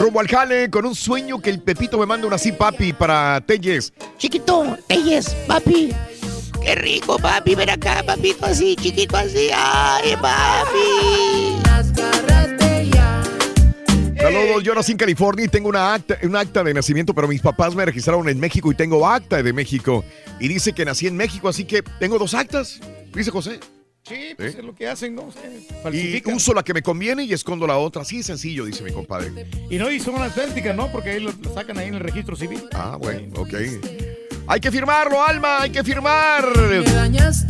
rumbo 0.00 0.20
al 0.20 0.26
jale, 0.26 0.70
con 0.70 0.86
un 0.86 0.94
sueño 0.94 1.38
que 1.40 1.50
el 1.50 1.60
Pepito 1.60 1.98
me 1.98 2.06
manda 2.06 2.26
una 2.26 2.36
así, 2.36 2.52
papi, 2.52 2.94
para 2.94 3.42
Telles. 3.44 3.92
Chiquito, 4.16 4.78
Telles, 4.86 5.28
papi. 5.46 5.94
Qué 6.62 6.74
rico, 6.74 7.18
papi. 7.18 7.54
Ven 7.54 7.70
acá, 7.70 8.02
papito, 8.04 8.46
así, 8.46 8.74
chiquito, 8.76 9.16
así. 9.16 9.50
Ay, 9.54 10.16
papi. 10.16 11.58
Saludos, 14.20 14.62
yo 14.64 14.74
nací 14.74 14.92
en 14.92 14.98
California 14.98 15.44
y 15.44 15.48
tengo 15.48 15.68
una 15.68 15.94
acta, 15.94 16.18
un 16.22 16.36
acta 16.36 16.64
de 16.64 16.74
nacimiento, 16.74 17.14
pero 17.14 17.28
mis 17.28 17.40
papás 17.40 17.74
me 17.74 17.84
registraron 17.84 18.28
en 18.28 18.40
México 18.40 18.70
y 18.72 18.74
tengo 18.74 19.06
acta 19.06 19.42
de 19.42 19.52
México. 19.52 20.04
Y 20.40 20.48
dice 20.48 20.72
que 20.72 20.84
nací 20.84 21.06
en 21.06 21.16
México, 21.16 21.48
así 21.48 21.64
que 21.64 21.82
tengo 22.00 22.18
dos 22.18 22.34
actas, 22.34 22.80
dice 23.14 23.30
José. 23.30 23.60
Sí, 24.08 24.34
pues 24.36 24.54
¿Eh? 24.54 24.58
es 24.58 24.64
lo 24.64 24.74
que 24.74 24.88
hacen, 24.88 25.14
¿no? 25.14 25.28
Y 25.92 26.22
uso 26.32 26.54
la 26.54 26.62
que 26.62 26.72
me 26.72 26.82
conviene 26.82 27.24
y 27.24 27.32
escondo 27.32 27.66
la 27.66 27.76
otra. 27.76 28.02
Así 28.02 28.22
sencillo, 28.22 28.64
dice 28.64 28.82
mi 28.82 28.92
compadre. 28.92 29.46
Y 29.68 29.76
no, 29.76 29.90
y 29.90 30.00
son 30.00 30.16
auténticas, 30.22 30.74
¿no? 30.74 30.90
Porque 30.90 31.10
ahí 31.10 31.20
lo, 31.20 31.32
lo 31.32 31.54
sacan 31.54 31.78
ahí 31.78 31.88
en 31.88 31.94
el 31.94 32.00
registro 32.00 32.34
civil. 32.36 32.62
Ah, 32.72 32.96
bueno, 32.98 33.40
ok. 33.40 33.54
Hay 34.50 34.60
que 34.60 34.70
firmarlo, 34.70 35.22
Alma, 35.22 35.60
hay 35.60 35.70
que 35.70 35.84
firmar. 35.84 36.42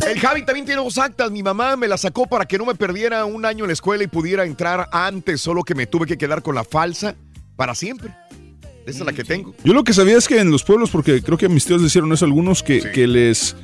El 0.05 0.19
Javi 0.19 0.43
también 0.43 0.65
tiene 0.65 0.81
dos 0.81 0.97
actas. 0.97 1.31
Mi 1.31 1.41
mamá 1.41 1.77
me 1.77 1.87
la 1.87 1.97
sacó 1.97 2.27
para 2.27 2.45
que 2.45 2.57
no 2.57 2.65
me 2.65 2.75
perdiera 2.75 3.23
un 3.23 3.45
año 3.45 3.63
en 3.63 3.69
la 3.69 3.73
escuela 3.73 4.03
y 4.03 4.07
pudiera 4.07 4.43
entrar 4.43 4.89
antes, 4.91 5.39
solo 5.39 5.63
que 5.63 5.75
me 5.75 5.87
tuve 5.87 6.05
que 6.05 6.17
quedar 6.17 6.41
con 6.43 6.55
la 6.55 6.65
falsa 6.65 7.15
para 7.55 7.73
siempre. 7.73 8.13
Esa 8.85 8.99
es 8.99 9.05
la 9.05 9.13
que 9.13 9.23
tengo. 9.23 9.55
Yo 9.63 9.73
lo 9.73 9.85
que 9.85 9.93
sabía 9.93 10.17
es 10.17 10.27
que 10.27 10.39
en 10.41 10.51
los 10.51 10.63
pueblos, 10.63 10.89
porque 10.89 11.21
creo 11.21 11.37
que 11.37 11.45
a 11.45 11.49
mis 11.49 11.63
tíos 11.63 11.79
les 11.81 11.91
hicieron 11.91 12.11
eso 12.11 12.25
algunos, 12.25 12.63
que, 12.63 12.91
que 12.91 13.07
les, 13.07 13.55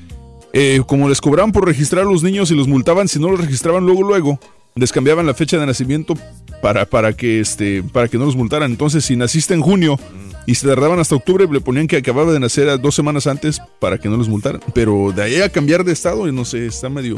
eh, 0.57 0.81
como 0.87 1.09
les 1.09 1.19
cobraban 1.19 1.51
por 1.51 1.65
registrar 1.65 2.03
a 2.03 2.09
los 2.09 2.23
niños 2.23 2.49
y 2.49 2.55
los 2.55 2.69
multaban, 2.69 3.09
si 3.09 3.19
no 3.19 3.29
los 3.29 3.41
registraban 3.41 3.85
luego, 3.85 4.03
luego, 4.03 4.39
les 4.75 4.93
cambiaban 4.93 5.25
la 5.25 5.33
fecha 5.33 5.57
de 5.57 5.65
nacimiento 5.65 6.13
para, 6.61 6.85
para, 6.85 7.11
que, 7.11 7.41
este, 7.41 7.83
para 7.83 8.07
que 8.07 8.17
no 8.17 8.23
los 8.23 8.37
multaran. 8.37 8.71
Entonces, 8.71 9.03
si 9.03 9.17
naciste 9.17 9.53
en 9.53 9.59
junio 9.59 9.99
y 10.45 10.55
se 10.55 10.65
tardaban 10.65 10.97
hasta 10.99 11.13
octubre, 11.13 11.45
le 11.51 11.59
ponían 11.59 11.87
que 11.87 11.97
acababa 11.97 12.31
de 12.31 12.39
nacer 12.39 12.69
a 12.69 12.77
dos 12.77 12.95
semanas 12.95 13.27
antes 13.27 13.61
para 13.81 13.97
que 13.97 14.07
no 14.07 14.15
los 14.15 14.29
multaran. 14.29 14.61
Pero 14.73 15.11
de 15.13 15.23
ahí 15.23 15.41
a 15.41 15.49
cambiar 15.49 15.83
de 15.83 15.91
estado, 15.91 16.25
no 16.31 16.45
sé, 16.45 16.67
está 16.67 16.87
medio... 16.87 17.17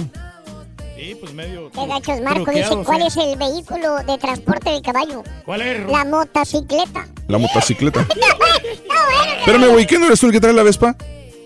Sí, 0.98 1.16
pues 1.19 1.32
medio. 1.32 1.69
Qué 1.69 1.85
gachos, 1.85 2.19
Marco 2.22 2.49
dice, 2.49 2.75
¿cuál 2.83 3.01
sí. 3.01 3.07
es 3.07 3.17
el 3.17 3.38
vehículo 3.38 3.98
de 3.98 4.17
transporte 4.17 4.72
de 4.72 4.82
caballo? 4.82 5.22
¿Cuál 5.45 5.61
es? 5.61 5.88
La 5.88 6.06
motocicleta. 6.06 7.07
La 7.27 7.38
motocicleta. 7.38 7.99
Espérame, 9.40 9.67
güey, 9.72 9.85
¿qué 9.85 9.99
no 9.99 10.07
eres 10.07 10.19
tú 10.19 10.25
el 10.25 10.32
que 10.32 10.40
trae 10.40 10.53
la 10.53 10.64
Vespa? 10.64 10.98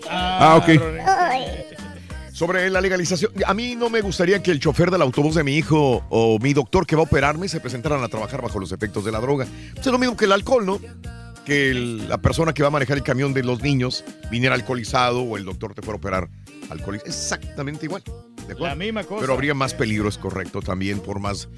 Ah, 0.08 0.56
ok. 0.56 1.61
Sobre 2.32 2.70
la 2.70 2.80
legalización, 2.80 3.30
a 3.46 3.52
mí 3.54 3.76
no 3.76 3.90
me 3.90 4.00
gustaría 4.00 4.42
que 4.42 4.50
el 4.50 4.58
chofer 4.58 4.90
del 4.90 5.02
autobús 5.02 5.34
de 5.34 5.44
mi 5.44 5.54
hijo 5.56 6.04
o 6.08 6.38
mi 6.40 6.54
doctor 6.54 6.86
que 6.86 6.96
va 6.96 7.02
a 7.02 7.04
operarme 7.04 7.46
se 7.48 7.60
presentaran 7.60 8.02
a 8.02 8.08
trabajar 8.08 8.40
bajo 8.42 8.58
los 8.58 8.72
efectos 8.72 9.04
de 9.04 9.12
la 9.12 9.20
droga. 9.20 9.46
Es 9.78 9.86
lo 9.86 9.98
mismo 9.98 10.16
que 10.16 10.24
el 10.24 10.32
alcohol, 10.32 10.64
¿no? 10.64 10.80
Que 11.44 11.70
el- 11.70 12.08
la 12.08 12.18
persona 12.18 12.54
que 12.54 12.62
va 12.62 12.68
a 12.68 12.70
manejar 12.70 12.96
el 12.96 13.02
camión 13.02 13.34
de 13.34 13.42
los 13.42 13.62
niños 13.62 14.02
viniera 14.30 14.54
alcoholizado 14.54 15.20
o 15.22 15.36
el 15.36 15.44
doctor 15.44 15.74
te 15.74 15.82
fuera 15.82 15.96
a 15.96 15.98
operar 15.98 16.28
alcoholizado. 16.70 17.08
Exactamente 17.10 17.84
igual. 17.86 18.02
¿de 18.46 18.54
acuerdo? 18.54 18.66
La 18.66 18.74
misma 18.76 19.04
cosa. 19.04 19.20
Pero 19.20 19.34
habría 19.34 19.54
más 19.54 19.74
peligro, 19.74 20.08
es 20.08 20.18
correcto, 20.18 20.62
también 20.62 20.98
por 21.00 21.20
más, 21.20 21.48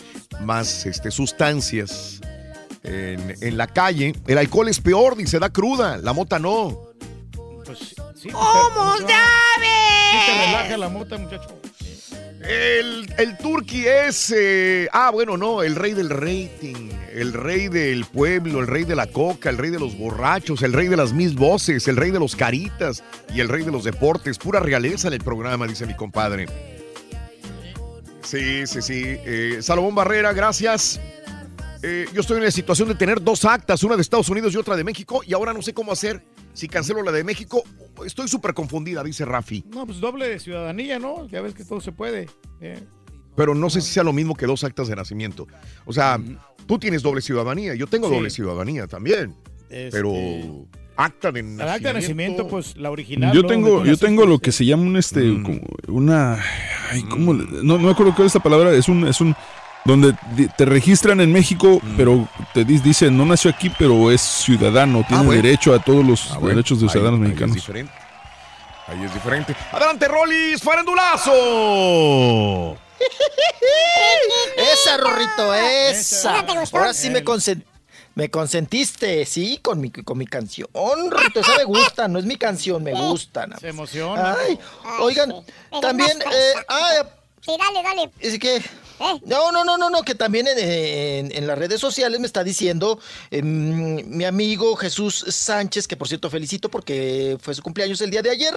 más 0.42 0.84
este, 0.86 1.10
sustancias 1.10 2.20
en, 2.82 3.34
en 3.40 3.56
la 3.56 3.66
calle. 3.68 4.12
El 4.26 4.36
alcohol 4.38 4.68
es 4.68 4.80
peor, 4.80 5.16
dice, 5.16 5.38
da 5.38 5.50
cruda, 5.50 5.96
la 5.98 6.12
mota 6.12 6.38
no. 6.38 6.78
Sí, 8.24 8.30
¿Cómo 8.30 8.96
Sí 8.96 9.02
sabes? 9.02 10.26
te 10.26 10.46
relaja 10.46 10.76
la 10.78 10.88
mota, 10.88 11.18
muchacho. 11.18 11.60
El, 12.40 13.12
el 13.18 13.36
turqui 13.36 13.86
es. 13.86 14.32
eh, 14.34 14.88
ah, 14.92 15.10
bueno, 15.10 15.36
no, 15.36 15.62
el 15.62 15.76
rey 15.76 15.92
del 15.92 16.08
rating, 16.08 16.88
el 17.12 17.34
rey 17.34 17.68
del 17.68 18.06
pueblo, 18.06 18.60
el 18.60 18.66
rey 18.66 18.84
de 18.84 18.96
la 18.96 19.06
coca, 19.08 19.50
el 19.50 19.58
rey 19.58 19.68
de 19.70 19.78
los 19.78 19.96
borrachos, 19.98 20.62
el 20.62 20.72
rey 20.72 20.88
de 20.88 20.96
las 20.96 21.12
mis 21.12 21.34
voces, 21.34 21.86
el 21.86 21.96
rey 21.96 22.10
de 22.10 22.18
los 22.18 22.34
caritas 22.34 23.02
y 23.34 23.40
el 23.40 23.48
rey 23.50 23.62
de 23.62 23.70
los 23.70 23.84
deportes. 23.84 24.38
Pura 24.38 24.58
realeza 24.60 25.08
en 25.08 25.14
el 25.14 25.20
programa, 25.20 25.66
dice 25.66 25.84
mi 25.86 25.94
compadre. 25.94 26.46
Sí, 28.22 28.66
sí, 28.66 28.80
sí. 28.80 29.02
Eh, 29.04 29.58
Salomón 29.60 29.94
Barrera, 29.94 30.32
gracias. 30.32 30.98
Eh, 31.82 32.06
yo 32.14 32.22
estoy 32.22 32.38
en 32.38 32.44
la 32.44 32.50
situación 32.50 32.88
de 32.88 32.94
tener 32.94 33.22
dos 33.22 33.44
actas, 33.44 33.82
una 33.84 33.96
de 33.96 34.00
Estados 34.02 34.30
Unidos 34.30 34.54
y 34.54 34.56
otra 34.56 34.76
de 34.76 34.84
México, 34.84 35.20
y 35.26 35.34
ahora 35.34 35.52
no 35.52 35.60
sé 35.60 35.74
cómo 35.74 35.92
hacer. 35.92 36.22
Si 36.54 36.68
cancelo 36.68 37.02
la 37.02 37.12
de 37.12 37.24
México, 37.24 37.62
estoy 38.06 38.28
súper 38.28 38.54
confundida, 38.54 39.02
dice 39.04 39.24
Rafi. 39.24 39.64
No, 39.74 39.84
pues 39.86 40.00
doble 40.00 40.28
de 40.28 40.38
ciudadanía, 40.38 40.98
¿no? 40.98 41.26
Ya 41.28 41.40
ves 41.42 41.52
que 41.54 41.64
todo 41.64 41.80
se 41.80 41.92
puede. 41.92 42.28
Eh, 42.60 42.80
pero 43.36 43.54
no 43.54 43.68
sé 43.68 43.80
si 43.80 43.92
sea 43.92 44.04
lo 44.04 44.12
mismo 44.12 44.34
que 44.36 44.46
dos 44.46 44.62
actas 44.64 44.88
de 44.88 44.94
nacimiento. 44.96 45.46
O 45.84 45.92
sea, 45.92 46.20
tú 46.66 46.78
tienes 46.78 47.02
doble 47.02 47.20
ciudadanía, 47.20 47.74
yo 47.74 47.86
tengo 47.88 48.08
Sí. 48.08 48.14
doble 48.14 48.30
ciudadanía 48.30 48.86
también. 48.86 49.34
Este- 49.68 49.90
Pero 49.90 50.12
acta 50.96 51.32
de 51.32 51.40
El 51.40 51.56
nacimiento. 51.56 51.72
acta 51.74 51.88
de 51.88 51.94
nacimiento, 51.94 52.46
pues 52.48 52.76
la 52.76 52.90
original. 52.92 53.34
Yo 53.34 53.44
tengo, 53.44 53.84
yo 53.84 53.96
tengo 53.96 54.24
lo 54.24 54.38
que 54.38 54.52
se 54.52 54.64
llama 54.64 54.84
un 54.84 54.96
este 54.96 55.20
Mm. 55.22 55.42
como 55.42 55.60
una 55.88 56.38
ay, 56.90 57.02
¿cómo 57.10 57.32
le- 57.34 57.44
no, 57.64 57.76
no 57.76 57.78
me 57.78 57.90
acuerdo 57.90 58.14
cuál 58.14 58.26
es 58.26 58.30
esta 58.36 58.42
palabra, 58.42 58.72
es 58.72 58.88
un 58.88 59.04
es 59.08 59.20
un 59.20 59.34
donde 59.84 60.14
te 60.56 60.64
registran 60.64 61.20
en 61.20 61.32
México, 61.32 61.80
Mm. 61.82 61.96
pero 61.96 62.28
te 62.54 62.64
di- 62.64 62.78
dice 62.78 63.10
no 63.10 63.26
nació 63.26 63.50
aquí, 63.50 63.70
pero 63.78 64.10
es 64.10 64.20
ciudadano, 64.20 65.04
tiene 65.06 65.22
Ah, 65.22 65.26
bueno. 65.26 65.42
derecho 65.42 65.74
a 65.74 65.82
todos 65.82 66.04
los 66.04 66.30
Ah, 66.30 66.34
bueno, 66.38 66.56
derechos 66.56 66.80
de 66.80 66.86
ahí- 66.86 66.90
ciudadanos 66.92 67.20
ahí 67.20 67.26
mexicanos. 67.28 67.56
Es 67.56 67.62
diferente. 67.62 67.92
Ahí 68.86 69.02
es 69.04 69.14
diferente. 69.14 69.56
Adelante, 69.72 70.08
Rolis, 70.08 70.60
farandulazo. 70.62 72.76
Esa, 74.56 74.96
Rorrito, 74.98 75.54
esa. 75.54 76.40
Ahora 76.72 76.94
sí 76.94 77.10
me, 77.10 77.24
consen- 77.24 77.64
me 78.14 78.30
consentiste, 78.30 79.24
sí, 79.26 79.58
con 79.62 79.80
mi, 79.80 79.90
con 79.90 80.18
mi 80.18 80.26
canción. 80.26 80.68
Rorrito, 81.10 81.40
esa 81.40 81.56
me 81.56 81.64
gusta, 81.64 82.08
no 82.08 82.18
es 82.18 82.24
mi 82.24 82.36
canción, 82.36 82.82
me 82.82 82.92
gusta. 82.92 83.46
Se 83.60 83.68
emociona. 83.68 84.36
Ay, 84.46 84.58
oigan, 85.00 85.34
también, 85.80 86.10
eh, 86.22 86.52
ah, 86.68 86.90
Sí, 87.40 87.52
dale, 87.58 87.82
dale. 87.82 88.10
es 88.20 88.38
que... 88.38 88.62
No, 89.24 89.50
no, 89.52 89.64
no, 89.64 89.76
no, 89.76 89.90
no, 89.90 90.02
que 90.02 90.14
también 90.14 90.46
en, 90.46 90.58
en- 90.58 91.36
en 91.36 91.46
las 91.46 91.58
redes 91.58 91.80
sociales 91.80 92.20
me 92.20 92.26
está 92.26 92.44
diciendo 92.44 92.98
em, 93.30 94.06
mi 94.08 94.24
amigo 94.24 94.76
Jesús 94.76 95.24
Sánchez, 95.28 95.86
que 95.88 95.96
por 95.96 96.08
cierto 96.08 96.30
felicito 96.30 96.68
porque 96.70 97.36
fue 97.40 97.54
su 97.54 97.62
cumpleaños 97.62 98.00
el 98.00 98.10
día 98.10 98.22
de 98.22 98.30
ayer. 98.30 98.54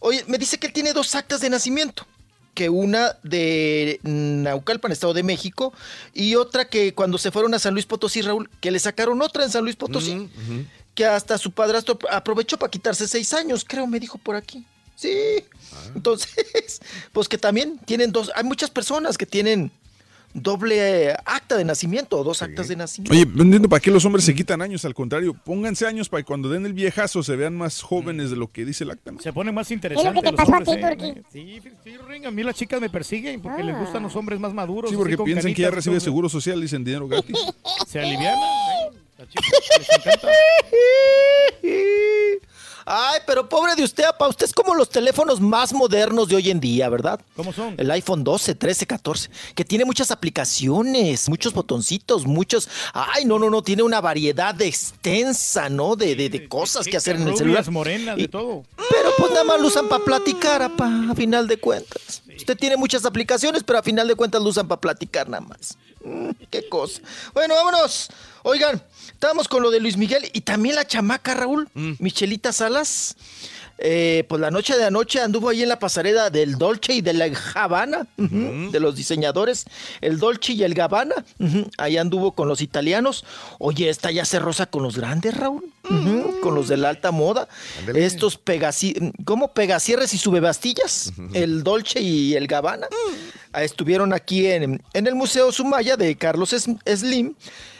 Oye, 0.00 0.24
me 0.26 0.38
dice 0.38 0.58
que 0.58 0.66
él 0.68 0.72
tiene 0.72 0.92
dos 0.92 1.14
actas 1.14 1.40
de 1.40 1.50
nacimiento. 1.50 2.06
Que 2.54 2.68
una 2.68 3.18
de 3.24 3.98
Naucalpan, 4.04 4.92
Estado 4.92 5.12
de 5.12 5.24
México, 5.24 5.72
y 6.12 6.36
otra 6.36 6.66
que 6.68 6.94
cuando 6.94 7.18
se 7.18 7.32
fueron 7.32 7.52
a 7.52 7.58
San 7.58 7.74
Luis 7.74 7.84
Potosí, 7.84 8.22
Raúl, 8.22 8.48
que 8.60 8.70
le 8.70 8.78
sacaron 8.78 9.20
otra 9.22 9.42
en 9.44 9.50
San 9.50 9.64
Luis 9.64 9.74
Potosí, 9.74 10.28
que 10.94 11.04
hasta 11.04 11.36
su 11.36 11.50
padrastro 11.50 11.98
aprovechó 12.12 12.56
para 12.56 12.70
quitarse 12.70 13.08
seis 13.08 13.34
años, 13.34 13.64
creo, 13.66 13.88
me 13.88 13.98
dijo 13.98 14.18
por 14.18 14.36
aquí. 14.36 14.64
Sí. 14.96 15.44
Entonces, 15.94 16.80
pues 17.12 17.28
que 17.28 17.38
también 17.38 17.78
tienen 17.84 18.12
dos, 18.12 18.30
hay 18.34 18.44
muchas 18.44 18.70
personas 18.70 19.18
que 19.18 19.26
tienen 19.26 19.70
doble 20.34 21.12
acta 21.24 21.56
de 21.56 21.64
nacimiento 21.64 22.18
o 22.18 22.24
dos 22.24 22.42
actas 22.42 22.66
de 22.66 22.74
nacimiento. 22.74 23.14
Oye, 23.14 23.24
no 23.24 23.44
entiendo 23.44 23.68
para 23.68 23.78
qué 23.80 23.92
los 23.92 24.04
hombres 24.04 24.24
se 24.24 24.34
quitan 24.34 24.62
años, 24.62 24.84
al 24.84 24.92
contrario, 24.92 25.32
pónganse 25.32 25.86
años 25.86 26.08
para 26.08 26.22
que 26.22 26.26
cuando 26.26 26.48
den 26.48 26.66
el 26.66 26.72
viejazo 26.72 27.22
se 27.22 27.36
vean 27.36 27.56
más 27.56 27.82
jóvenes 27.82 28.30
de 28.30 28.36
lo 28.36 28.50
que 28.50 28.64
dice 28.64 28.82
el 28.82 28.90
acta. 28.90 29.12
¿no? 29.12 29.20
Se 29.20 29.32
pone 29.32 29.52
más 29.52 29.70
interesante. 29.70 30.02
¿Qué 30.02 30.08
es 30.08 30.14
lo 30.14 30.20
que 30.20 30.26
te 30.26 30.32
los 30.32 30.50
pasó 30.50 30.72
a 30.72 30.76
hombres, 30.76 30.98
ti, 30.98 31.04
eh. 31.06 31.22
Sí, 31.32 31.60
sí, 31.84 31.96
Ring, 32.08 32.26
a 32.26 32.32
mí 32.32 32.42
las 32.42 32.56
chicas 32.56 32.80
me 32.80 32.90
persiguen 32.90 33.40
porque 33.40 33.62
les 33.62 33.78
gustan 33.78 34.02
los 34.02 34.16
hombres 34.16 34.40
más 34.40 34.52
maduros. 34.52 34.90
Sí, 34.90 34.96
porque 34.96 35.16
piensan 35.18 35.54
que 35.54 35.62
ya 35.62 35.70
recibe 35.70 36.00
seguro 36.00 36.28
social 36.28 36.58
y 36.58 36.62
dicen 36.62 36.82
dinero 36.82 37.06
gratis. 37.06 37.36
Se 37.86 38.00
alivianan. 38.00 38.34
eh. 38.40 38.98
Las 39.18 39.28
chicas 39.28 39.50
les 39.78 39.88
encanta. 39.98 40.28
Ay, 42.86 43.20
pero 43.26 43.48
pobre 43.48 43.74
de 43.74 43.82
usted, 43.82 44.04
apa, 44.04 44.28
usted 44.28 44.44
es 44.46 44.52
como 44.52 44.74
los 44.74 44.88
teléfonos 44.90 45.40
más 45.40 45.72
modernos 45.72 46.28
de 46.28 46.36
hoy 46.36 46.50
en 46.50 46.60
día, 46.60 46.88
¿verdad? 46.88 47.20
¿Cómo 47.36 47.52
son? 47.52 47.74
El 47.78 47.90
iPhone 47.90 48.24
12, 48.24 48.54
13, 48.54 48.86
14, 48.86 49.30
que 49.54 49.64
tiene 49.64 49.84
muchas 49.84 50.10
aplicaciones, 50.10 51.28
muchos 51.28 51.52
botoncitos, 51.54 52.26
muchos... 52.26 52.68
Ay, 52.92 53.24
no, 53.24 53.38
no, 53.38 53.48
no, 53.50 53.62
tiene 53.62 53.82
una 53.82 54.00
variedad 54.00 54.60
extensa, 54.62 55.68
¿no? 55.68 55.96
De, 55.96 56.14
de, 56.14 56.28
de 56.28 56.48
cosas 56.48 56.86
que 56.86 56.96
hacer 56.96 57.16
en 57.16 57.28
el 57.28 57.36
celular. 57.36 57.70
morenas, 57.70 58.18
Y- 58.18 58.22
de 58.22 58.28
todo. 58.28 58.64
Pero 58.90 59.10
pues 59.16 59.30
nada 59.32 59.44
más 59.44 59.60
lo 59.60 59.68
usan 59.68 59.88
para 59.88 60.04
platicar, 60.04 60.62
apa, 60.62 60.86
a 61.10 61.14
final 61.14 61.48
de 61.48 61.56
cuentas. 61.58 62.22
Usted 62.36 62.56
tiene 62.56 62.76
muchas 62.76 63.04
aplicaciones, 63.04 63.62
pero 63.64 63.78
a 63.78 63.82
final 63.82 64.06
de 64.08 64.14
cuentas 64.14 64.42
lo 64.42 64.48
usan 64.50 64.68
para 64.68 64.80
platicar 64.80 65.28
nada 65.28 65.40
más. 65.42 65.78
Mm, 66.04 66.30
qué 66.50 66.68
cosa. 66.68 67.00
Bueno, 67.32 67.54
vámonos. 67.54 68.08
Oigan, 68.46 68.82
estábamos 69.08 69.48
con 69.48 69.62
lo 69.62 69.70
de 69.70 69.80
Luis 69.80 69.96
Miguel 69.96 70.28
y 70.34 70.42
también 70.42 70.74
la 70.76 70.86
chamaca, 70.86 71.34
Raúl, 71.34 71.66
Michelita 71.74 72.52
Salas. 72.52 73.16
Eh, 73.78 74.24
pues 74.28 74.40
la 74.40 74.52
noche 74.52 74.76
de 74.76 74.84
anoche 74.84 75.20
anduvo 75.20 75.48
ahí 75.48 75.62
en 75.64 75.68
la 75.68 75.80
pasarela 75.80 76.30
del 76.30 76.58
Dolce 76.58 76.92
y 76.92 77.00
de 77.00 77.12
la 77.12 77.26
Gabbana, 77.28 78.06
ujú, 78.16 78.70
de 78.70 78.78
los 78.78 78.94
diseñadores, 78.94 79.64
el 80.00 80.20
Dolce 80.20 80.52
y 80.52 80.62
el 80.62 80.74
Gabbana. 80.74 81.16
ujú, 81.40 81.68
Ahí 81.78 81.96
anduvo 81.96 82.32
con 82.32 82.46
los 82.46 82.60
italianos. 82.60 83.24
Oye, 83.58 83.88
esta 83.88 84.12
ya 84.12 84.24
se 84.24 84.38
rosa 84.38 84.66
con 84.66 84.84
los 84.84 84.96
grandes, 84.96 85.36
Raúl, 85.36 85.64
ujú, 85.90 86.38
con 86.40 86.54
los 86.54 86.68
de 86.68 86.76
la 86.76 86.90
alta 86.90 87.10
moda. 87.10 87.48
Estos 87.96 88.36
pegasi 88.36 88.94
¿cómo? 89.24 89.52
Pegasierres 89.54 90.14
y 90.14 90.18
subebastillas, 90.18 91.12
el 91.32 91.64
Dolce 91.64 92.00
y 92.00 92.34
el 92.36 92.46
Gabbana. 92.46 92.86
Ah, 93.52 93.64
Estuvieron 93.64 94.12
aquí 94.12 94.46
en, 94.46 94.82
en 94.92 95.06
el 95.08 95.16
Museo 95.16 95.50
Sumaya 95.50 95.96
de 95.96 96.14
Carlos 96.16 96.50
Slim, 96.86 97.34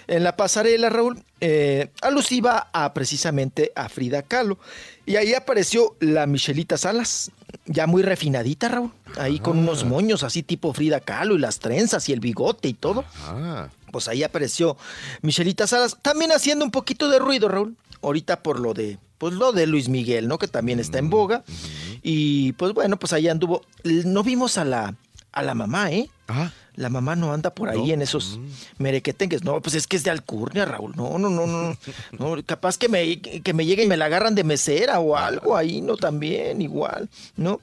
en 0.06 0.24
la 0.24 0.36
pasarela, 0.36 0.88
Raúl, 0.90 1.22
eh, 1.40 1.90
alusiva 2.02 2.68
a 2.72 2.92
precisamente 2.94 3.72
a 3.74 3.88
Frida 3.88 4.22
Kahlo. 4.22 4.58
Y 5.06 5.16
ahí 5.16 5.34
apareció 5.34 5.96
la 6.00 6.26
Michelita 6.26 6.76
Salas, 6.78 7.30
ya 7.66 7.86
muy 7.86 8.02
refinadita, 8.02 8.68
Raúl, 8.68 8.92
ahí 9.18 9.38
con 9.38 9.58
unos 9.58 9.84
moños 9.84 10.22
así 10.22 10.42
tipo 10.42 10.72
Frida 10.72 11.00
Kahlo 11.00 11.34
y 11.34 11.38
las 11.38 11.58
trenzas 11.58 12.08
y 12.08 12.12
el 12.12 12.20
bigote 12.20 12.68
y 12.68 12.74
todo. 12.74 13.04
Ah, 13.24 13.68
Pues 13.92 14.08
ahí 14.08 14.22
apareció 14.22 14.76
Michelita 15.22 15.66
Salas, 15.66 15.96
también 16.02 16.32
haciendo 16.32 16.64
un 16.64 16.70
poquito 16.70 17.08
de 17.08 17.18
ruido, 17.18 17.48
Raúl. 17.48 17.76
Ahorita 18.02 18.42
por 18.42 18.60
lo 18.60 18.74
de, 18.74 18.98
pues 19.18 19.32
lo 19.34 19.52
de 19.52 19.66
Luis 19.66 19.88
Miguel, 19.88 20.28
¿no? 20.28 20.36
Que 20.38 20.48
también 20.48 20.78
está 20.80 20.98
en 20.98 21.08
boga. 21.10 21.42
Y 22.02 22.52
pues 22.52 22.74
bueno, 22.74 22.98
pues 22.98 23.12
ahí 23.14 23.28
anduvo. 23.28 23.62
No 23.82 24.22
vimos 24.22 24.58
a 24.58 24.64
la, 24.66 24.94
a 25.32 25.42
la 25.42 25.54
mamá, 25.54 25.90
¿eh? 25.90 26.10
ah, 26.28 26.50
La 26.76 26.88
mamá 26.88 27.14
no 27.14 27.32
anda 27.32 27.54
por 27.54 27.68
ahí 27.68 27.92
en 27.92 28.02
esos 28.02 28.40
merequetengues. 28.78 29.44
No, 29.44 29.60
pues 29.60 29.74
es 29.76 29.86
que 29.86 29.96
es 29.96 30.02
de 30.04 30.10
alcurnia, 30.10 30.64
Raúl. 30.64 30.92
No, 30.96 31.18
no, 31.18 31.30
no, 31.30 31.46
no. 31.46 31.76
no 32.18 32.42
capaz 32.44 32.76
que 32.78 32.88
me, 32.88 33.20
que 33.20 33.52
me 33.54 33.64
llegue 33.64 33.84
y 33.84 33.86
me 33.86 33.96
la 33.96 34.06
agarran 34.06 34.34
de 34.34 34.42
mesera 34.44 34.98
o 34.98 35.16
algo 35.16 35.56
ahí, 35.56 35.80
¿no? 35.80 35.96
También, 35.96 36.60
igual, 36.60 37.08
¿no? 37.36 37.60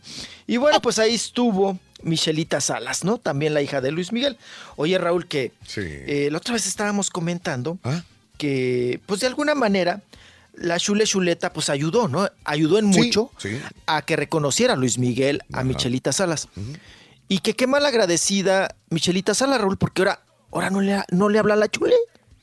Y 0.47 0.57
bueno, 0.57 0.81
pues 0.81 0.97
ahí 0.99 1.13
estuvo 1.15 1.77
Michelita 2.03 2.61
Salas, 2.61 3.03
¿no? 3.03 3.17
También 3.17 3.53
la 3.53 3.61
hija 3.61 3.81
de 3.81 3.91
Luis 3.91 4.11
Miguel. 4.13 4.37
Oye, 4.77 4.97
Raúl, 4.97 5.27
que 5.27 5.51
sí. 5.67 5.81
eh, 5.83 6.29
la 6.31 6.37
otra 6.37 6.53
vez 6.53 6.65
estábamos 6.65 7.09
comentando 7.09 7.77
Ah. 7.83 8.03
que, 8.37 8.99
pues 9.05 9.19
de 9.19 9.27
alguna 9.27 9.55
manera, 9.55 10.01
la 10.55 10.79
Chule 10.79 11.05
Chuleta, 11.05 11.51
pues 11.53 11.69
ayudó, 11.69 12.07
¿no? 12.07 12.29
Ayudó 12.45 12.79
en 12.79 12.85
mucho 12.85 13.29
sí. 13.37 13.59
a 13.87 14.01
que 14.03 14.15
reconociera 14.15 14.73
a 14.73 14.77
Luis 14.77 14.97
Miguel, 14.97 15.41
a 15.53 15.63
Michelita 15.63 16.11
Salas. 16.11 16.47
Y 17.31 17.39
que 17.39 17.53
qué 17.53 17.65
mal 17.65 17.85
agradecida 17.85 18.75
Michelita 18.89 19.33
Salas, 19.33 19.61
Raúl, 19.61 19.77
porque 19.77 20.01
ahora, 20.01 20.21
ahora 20.51 20.69
no, 20.69 20.81
le, 20.81 21.01
no 21.11 21.29
le 21.29 21.39
habla 21.39 21.53
a 21.53 21.57
la 21.57 21.69
Chule. 21.69 21.95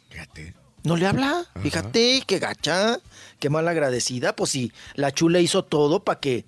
fíjate. 0.08 0.54
No 0.82 0.96
le 0.96 1.06
habla, 1.06 1.44
fíjate, 1.60 2.22
qué 2.26 2.38
gacha, 2.38 2.98
qué 3.38 3.50
mal 3.50 3.68
agradecida. 3.68 4.34
Pues 4.34 4.52
si 4.52 4.72
la 4.94 5.12
Chule 5.12 5.42
hizo 5.42 5.62
todo 5.62 6.02
para 6.02 6.20
que 6.20 6.46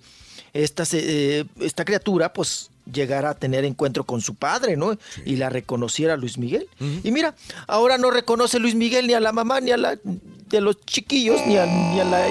esta, 0.53 0.85
eh, 0.93 1.45
esta 1.59 1.85
criatura, 1.85 2.33
pues 2.33 2.71
llegara 2.91 3.29
a 3.29 3.35
tener 3.35 3.63
encuentro 3.63 4.05
con 4.05 4.21
su 4.21 4.33
padre, 4.33 4.75
¿no? 4.75 4.97
Y 5.23 5.35
la 5.35 5.51
reconociera 5.51 6.17
Luis 6.17 6.39
Miguel. 6.39 6.67
Y 7.03 7.11
mira, 7.11 7.35
ahora 7.67 7.99
no 7.99 8.09
reconoce 8.09 8.57
Luis 8.57 8.73
Miguel 8.73 9.05
ni 9.05 9.13
a 9.13 9.19
la 9.19 9.33
mamá, 9.33 9.61
ni 9.61 9.69
a 9.69 9.77
la 9.77 9.99
de 10.03 10.61
los 10.61 10.81
chiquillos, 10.81 11.45
ni 11.45 11.57
a, 11.57 11.67
ni 11.67 11.99
a 11.99 12.05
la 12.05 12.27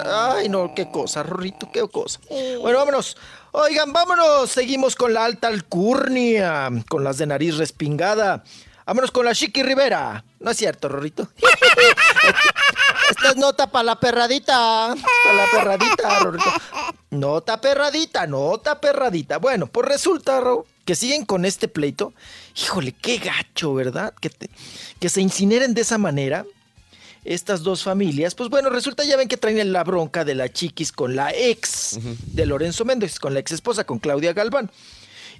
otra. 0.00 0.34
Ay, 0.34 0.48
no, 0.48 0.74
qué 0.74 0.90
cosa, 0.90 1.22
Rorrito, 1.22 1.70
qué 1.72 1.86
cosa. 1.88 2.20
Bueno, 2.60 2.78
vámonos. 2.78 3.16
Oigan, 3.52 3.92
vámonos. 3.92 4.50
Seguimos 4.50 4.94
con 4.96 5.14
la 5.14 5.24
alta 5.24 5.48
alcurnia, 5.48 6.70
con 6.88 7.04
las 7.04 7.18
de 7.18 7.26
nariz 7.26 7.56
respingada. 7.56 8.42
Vámonos 8.86 9.10
con 9.10 9.24
la 9.24 9.34
Chiqui 9.34 9.62
Rivera. 9.62 10.24
No 10.40 10.50
es 10.50 10.56
cierto, 10.58 10.88
Rorrito. 10.88 11.28
Esta 13.10 13.30
es 13.30 13.36
nota 13.36 13.70
para 13.70 13.84
la 13.84 14.00
perradita. 14.00 14.94
Para 15.24 15.36
la 15.36 15.46
perradita, 15.50 16.18
Rorrito. 16.20 16.50
Nota 17.10 17.60
perradita, 17.60 18.26
nota 18.26 18.80
perradita. 18.80 19.38
Bueno, 19.38 19.66
pues 19.66 19.86
resulta, 19.88 20.40
Ro, 20.40 20.66
que 20.84 20.94
siguen 20.94 21.24
con 21.24 21.44
este 21.44 21.68
pleito. 21.68 22.12
Híjole, 22.56 22.92
qué 22.92 23.18
gacho, 23.18 23.74
¿verdad? 23.74 24.12
Que, 24.20 24.30
te- 24.30 24.50
que 24.98 25.08
se 25.08 25.20
incineren 25.20 25.74
de 25.74 25.82
esa 25.82 25.98
manera 25.98 26.44
estas 27.24 27.62
dos 27.62 27.82
familias. 27.82 28.34
Pues 28.34 28.50
bueno, 28.50 28.70
resulta 28.70 29.04
ya 29.04 29.16
ven 29.16 29.28
que 29.28 29.36
traen 29.36 29.72
la 29.72 29.84
bronca 29.84 30.24
de 30.24 30.34
la 30.34 30.52
chiquis 30.52 30.92
con 30.92 31.16
la 31.16 31.32
ex 31.32 31.98
de 32.26 32.46
Lorenzo 32.46 32.84
Méndez, 32.84 33.18
con 33.18 33.34
la 33.34 33.40
ex 33.40 33.52
esposa, 33.52 33.84
con 33.84 33.98
Claudia 33.98 34.32
Galván. 34.32 34.70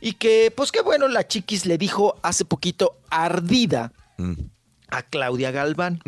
Y 0.00 0.14
que, 0.14 0.52
pues 0.54 0.72
qué 0.72 0.82
bueno, 0.82 1.08
la 1.08 1.26
chiquis 1.26 1.66
le 1.66 1.78
dijo 1.78 2.16
hace 2.22 2.44
poquito 2.44 2.96
ardida 3.10 3.92
a 4.88 5.02
Claudia 5.02 5.50
Galván, 5.50 6.00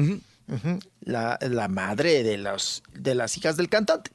la, 1.00 1.38
la 1.40 1.68
madre 1.68 2.22
de, 2.22 2.38
los, 2.38 2.82
de 2.94 3.14
las 3.14 3.36
hijas 3.36 3.56
del 3.56 3.68
cantante. 3.68 4.10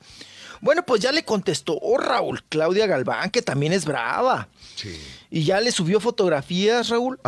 Bueno, 0.61 0.83
pues 0.85 1.01
ya 1.01 1.11
le 1.11 1.25
contestó 1.25 1.77
oh, 1.81 1.97
Raúl 1.97 2.43
Claudia 2.43 2.85
Galván, 2.85 3.31
que 3.31 3.41
también 3.41 3.73
es 3.73 3.85
brava. 3.85 4.47
Y 5.31 5.43
ya 5.43 5.59
le 5.59 5.71
subió 5.71 5.99
fotografías, 5.99 6.89
Raúl, 6.89 7.19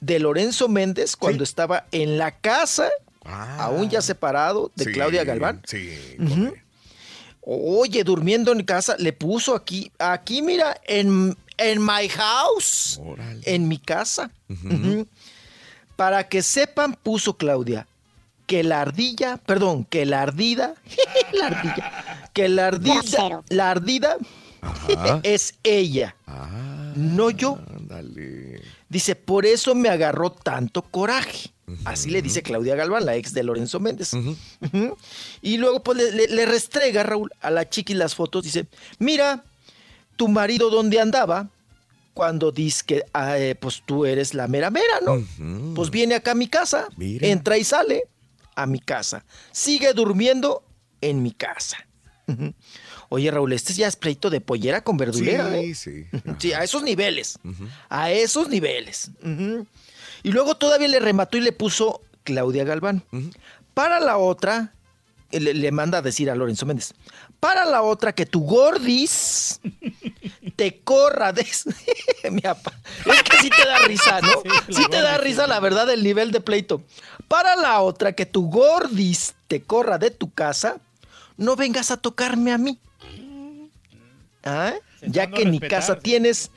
de 0.00 0.18
Lorenzo 0.18 0.68
Méndez 0.68 1.14
cuando 1.16 1.44
estaba 1.44 1.86
en 1.92 2.16
la 2.16 2.38
casa, 2.38 2.88
aún 3.28 3.88
ya 3.88 4.02
separado 4.02 4.70
de 4.74 4.84
Sí, 4.84 4.92
Claudia 4.92 5.24
Galván. 5.24 5.62
Sí. 5.66 5.94
Oye, 7.40 8.04
durmiendo 8.04 8.52
en 8.52 8.62
casa, 8.62 8.96
le 8.98 9.12
puso 9.12 9.54
aquí, 9.54 9.90
aquí 9.98 10.42
mira, 10.42 10.78
en, 10.86 11.36
en 11.56 11.84
my 11.84 12.08
house, 12.08 13.00
en 13.44 13.68
mi 13.68 13.78
casa. 13.78 14.30
Para 15.96 16.28
que 16.28 16.42
sepan, 16.42 16.94
puso 16.94 17.36
Claudia, 17.36 17.86
que 18.46 18.62
la 18.62 18.82
ardilla, 18.82 19.36
perdón, 19.38 19.84
que 19.84 20.06
la 20.06 20.22
ardida, 20.22 20.74
la 21.32 21.46
ardilla, 21.46 22.30
que 22.32 22.48
la 22.48 22.66
ardida, 22.68 23.42
la 23.48 23.70
ardida 23.70 24.16
es 25.22 25.54
ella, 25.62 26.16
no 26.94 27.30
yo. 27.30 27.58
Dice, 28.88 29.16
por 29.16 29.44
eso 29.46 29.74
me 29.74 29.88
agarró 29.88 30.30
tanto 30.30 30.82
coraje. 30.82 31.50
Así 31.84 32.08
le 32.08 32.22
dice 32.22 32.42
Claudia 32.42 32.74
Galván, 32.74 33.04
la 33.04 33.14
ex 33.16 33.34
de 33.34 33.42
Lorenzo 33.42 33.78
Méndez. 33.80 34.12
Y 35.42 35.58
luego 35.58 35.82
pues 35.82 35.98
le, 35.98 36.12
le- 36.12 36.28
le 36.28 36.46
restrega 36.46 37.02
Raúl 37.02 37.30
a 37.40 37.50
la 37.50 37.68
chiqui 37.68 37.92
las 37.94 38.14
fotos. 38.14 38.44
Dice, 38.44 38.66
mira, 38.98 39.44
tu 40.16 40.28
marido 40.28 40.70
dónde 40.70 40.98
andaba 41.00 41.50
cuando 42.14 42.50
dices 42.50 42.82
que 42.82 43.04
ah, 43.12 43.38
eh, 43.38 43.54
pues 43.54 43.82
tú 43.84 44.06
eres 44.06 44.32
la 44.34 44.48
mera 44.48 44.70
mera, 44.70 45.00
¿no? 45.04 45.22
Pues 45.74 45.90
viene 45.90 46.14
acá 46.14 46.30
a 46.32 46.34
mi 46.34 46.48
casa, 46.48 46.88
entra 47.26 47.58
y 47.58 47.64
sale 47.64 48.04
a 48.56 48.66
mi 48.66 48.80
casa. 48.80 49.24
Sigue 49.52 49.92
durmiendo 49.92 50.64
en 51.02 51.22
mi 51.22 51.32
casa. 51.32 51.76
Oye, 53.10 53.30
Raúl, 53.30 53.52
este 53.54 53.72
ya 53.72 53.86
es 53.86 53.96
pleito 53.96 54.28
de 54.30 54.40
pollera 54.40 54.82
con 54.82 54.96
verdulera, 54.96 55.48
Sí, 55.50 55.56
¿eh? 55.56 55.74
sí. 55.74 56.06
Sí, 56.38 56.52
a 56.52 56.62
esos 56.62 56.82
niveles. 56.82 57.38
A 57.88 58.10
esos 58.10 58.48
niveles. 58.48 59.10
Y 60.22 60.30
luego 60.32 60.56
todavía 60.56 60.88
le 60.88 61.00
remató 61.00 61.36
y 61.36 61.40
le 61.40 61.52
puso 61.52 62.02
Claudia 62.24 62.64
Galván. 62.64 63.02
Para 63.72 64.00
la 64.00 64.18
otra, 64.18 64.72
eh, 65.30 65.40
le, 65.40 65.54
le 65.54 65.72
manda 65.72 65.98
a 65.98 66.02
decir 66.02 66.30
a 66.30 66.34
Lorenzo 66.34 66.66
Méndez, 66.66 66.92
para 67.40 67.64
la 67.64 67.82
otra 67.82 68.12
que 68.12 68.26
tu 68.26 68.40
gordis 68.40 69.60
te 70.56 70.80
corra 70.80 71.32
de... 71.32 71.46
Mi 72.30 72.42
apa. 72.44 72.72
Es 73.06 73.22
que 73.22 73.38
sí 73.38 73.48
te 73.48 73.64
da 73.64 73.78
risa, 73.78 74.20
¿no? 74.20 74.28
Sí 74.68 74.82
te 74.90 75.00
da 75.00 75.16
risa, 75.18 75.46
la 75.46 75.60
verdad, 75.60 75.88
el 75.90 76.02
nivel 76.02 76.32
de 76.32 76.40
pleito. 76.40 76.82
Para 77.28 77.54
la 77.56 77.80
otra 77.80 78.12
que 78.12 78.26
tu 78.26 78.50
gordis 78.50 79.34
te 79.46 79.62
corra 79.62 79.98
de 79.98 80.10
tu 80.10 80.32
casa, 80.32 80.78
no 81.36 81.54
vengas 81.56 81.90
a 81.92 81.96
tocarme 81.96 82.52
a 82.52 82.58
mí. 82.58 82.78
¿Ah? 84.44 84.74
Ya 85.02 85.28
que 85.30 85.42
en 85.42 85.50
mi 85.50 85.58
respetar. 85.58 85.80
casa 85.80 85.98
tienes, 85.98 86.50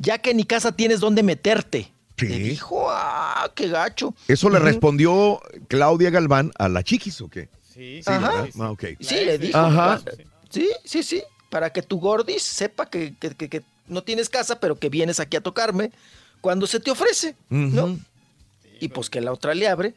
ya 0.00 0.18
que 0.18 0.30
en 0.30 0.36
mi 0.36 0.44
casa 0.44 0.72
tienes 0.72 1.00
donde 1.00 1.22
meterte. 1.22 1.92
Sí. 2.16 2.26
Le 2.26 2.38
dijo, 2.38 2.86
ah, 2.90 3.50
qué 3.54 3.68
gacho. 3.68 4.14
¿Eso 4.28 4.50
le 4.50 4.58
respondió 4.58 5.40
Claudia 5.68 6.10
Galván 6.10 6.52
a 6.58 6.68
la 6.68 6.82
chiquis 6.82 7.20
o 7.22 7.28
qué? 7.28 7.48
Sí, 7.72 8.00
Ajá. 8.04 8.20
¿verdad? 8.42 8.48
Ah, 8.60 8.70
ok. 8.72 8.84
Sí, 9.00 9.14
le 9.24 9.38
dijo. 9.38 9.56
Ajá. 9.58 10.02
Sí, 10.50 10.68
sí, 10.84 11.02
sí. 11.02 11.22
Para 11.48 11.72
que 11.72 11.82
tu 11.82 11.98
gordis 11.98 12.42
sepa 12.42 12.86
que, 12.90 13.14
que- 13.18 13.34
que- 13.34 13.48
que 13.48 13.62
no 13.86 14.02
tienes 14.02 14.28
casa, 14.28 14.60
pero 14.60 14.78
que 14.78 14.88
vienes 14.90 15.18
aquí 15.18 15.36
a 15.36 15.40
tocarme 15.40 15.90
cuando 16.40 16.66
se 16.66 16.78
te 16.78 16.90
ofrece, 16.90 17.34
¿no? 17.48 17.98
Y 18.80 18.88
pues 18.88 19.08
que 19.10 19.20
la 19.20 19.32
otra 19.32 19.54
le 19.54 19.66
abre. 19.66 19.94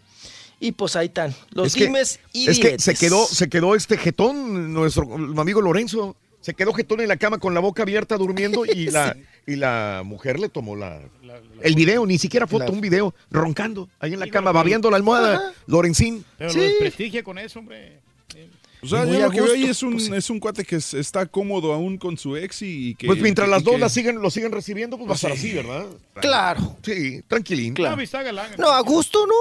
Y 0.60 0.72
pues 0.72 0.96
ahí 0.96 1.08
están. 1.08 1.36
Los 1.52 1.68
es 1.68 1.74
que, 1.76 1.86
dimes 1.88 2.20
y 2.32 2.50
es 2.50 2.58
que 2.58 2.64
diretes. 2.70 2.84
se 2.86 2.96
quedó, 2.96 3.26
se 3.28 3.50
quedó 3.50 3.76
este 3.76 3.98
jetón, 3.98 4.74
nuestro 4.74 5.14
amigo 5.40 5.62
Lorenzo. 5.62 6.16
Se 6.44 6.54
quedó 6.54 6.74
jetón 6.74 7.00
en 7.02 7.08
la 7.08 7.16
cama 7.18 7.38
con 7.38 7.54
la 7.54 7.62
boca 7.62 7.84
abierta 7.84 8.18
durmiendo 8.18 8.66
y 8.66 8.88
la, 8.92 9.16
y 9.48 9.56
la 9.56 10.02
mujer 10.06 10.40
le 10.40 10.50
tomó 10.50 10.76
la, 10.76 11.00
el 11.62 11.74
video, 11.76 12.06
ni 12.06 12.18
siquiera 12.18 12.46
foto, 12.48 12.66
La- 12.66 12.72
un 12.72 12.82
video, 12.82 13.16
roncando 13.32 13.88
ahí 14.00 14.14
en 14.14 14.20
la 14.20 14.26
Sí, 14.26 14.32
cama, 14.32 14.52
pero- 14.52 14.60
babiando 14.60 14.92
la 14.92 14.98
almohada, 14.98 15.36
Ajá. 15.36 15.54
Lorencín. 15.68 16.24
Pero 16.38 16.54
lo 16.54 16.62
desprestigia 16.62 17.24
con 17.24 17.38
eso, 17.40 17.60
hombre. 17.60 18.00
O 18.82 18.86
sea, 18.86 19.06
yo 19.06 19.18
lo 19.18 19.30
que 19.32 19.40
veo 19.40 19.54
ahí 19.54 19.64
es 19.64 19.82
un, 19.82 19.94
pues 19.94 20.08
sí. 20.08 20.12
es 20.14 20.30
un 20.30 20.42
cuate 20.42 20.66
que 20.66 20.76
es- 20.76 20.94
está 20.94 21.26
cómodo 21.26 21.72
aún 21.72 21.98
con 21.98 22.18
su 22.18 22.36
ex 22.36 22.62
y, 22.64 22.90
y 22.90 22.96
que... 22.96 23.08
Pues 23.08 23.22
mientras 23.22 23.48
las 23.48 23.64
dos 23.64 23.76
que- 23.76 23.80
la 23.80 23.88
siguen, 23.88 24.22
lo 24.22 24.30
siguen 24.30 24.52
recibiendo, 24.52 24.98
pues 24.98 25.08
va 25.08 25.14
a 25.14 25.16
estar 25.16 25.32
Sí. 25.32 25.38
así, 25.38 25.54
¿verdad? 25.54 25.86
Claro. 26.20 26.76
Sí, 26.84 27.22
tranquilín. 27.30 27.74
Claro. 27.76 27.96
No, 28.58 28.70
a 28.72 28.82
gusto, 28.82 29.26
¿no? 29.26 29.34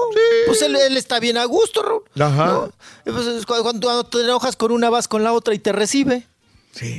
Pues 0.45 0.61
él, 0.61 0.77
él 0.77 0.95
está 0.95 1.19
bien 1.19 1.35
a 1.35 1.43
gusto, 1.43 1.83
Raúl. 1.83 2.03
Ajá. 2.17 2.69
pues 3.03 3.27
es 3.27 3.45
cu- 3.45 3.61
cuando, 3.63 3.85
cuando 3.87 4.05
te 4.05 4.21
enojas 4.21 4.55
con 4.55 4.71
una, 4.71 4.89
vas 4.89 5.09
con 5.09 5.23
la 5.23 5.33
otra 5.33 5.53
y 5.53 5.59
te 5.59 5.73
recibe. 5.73 6.23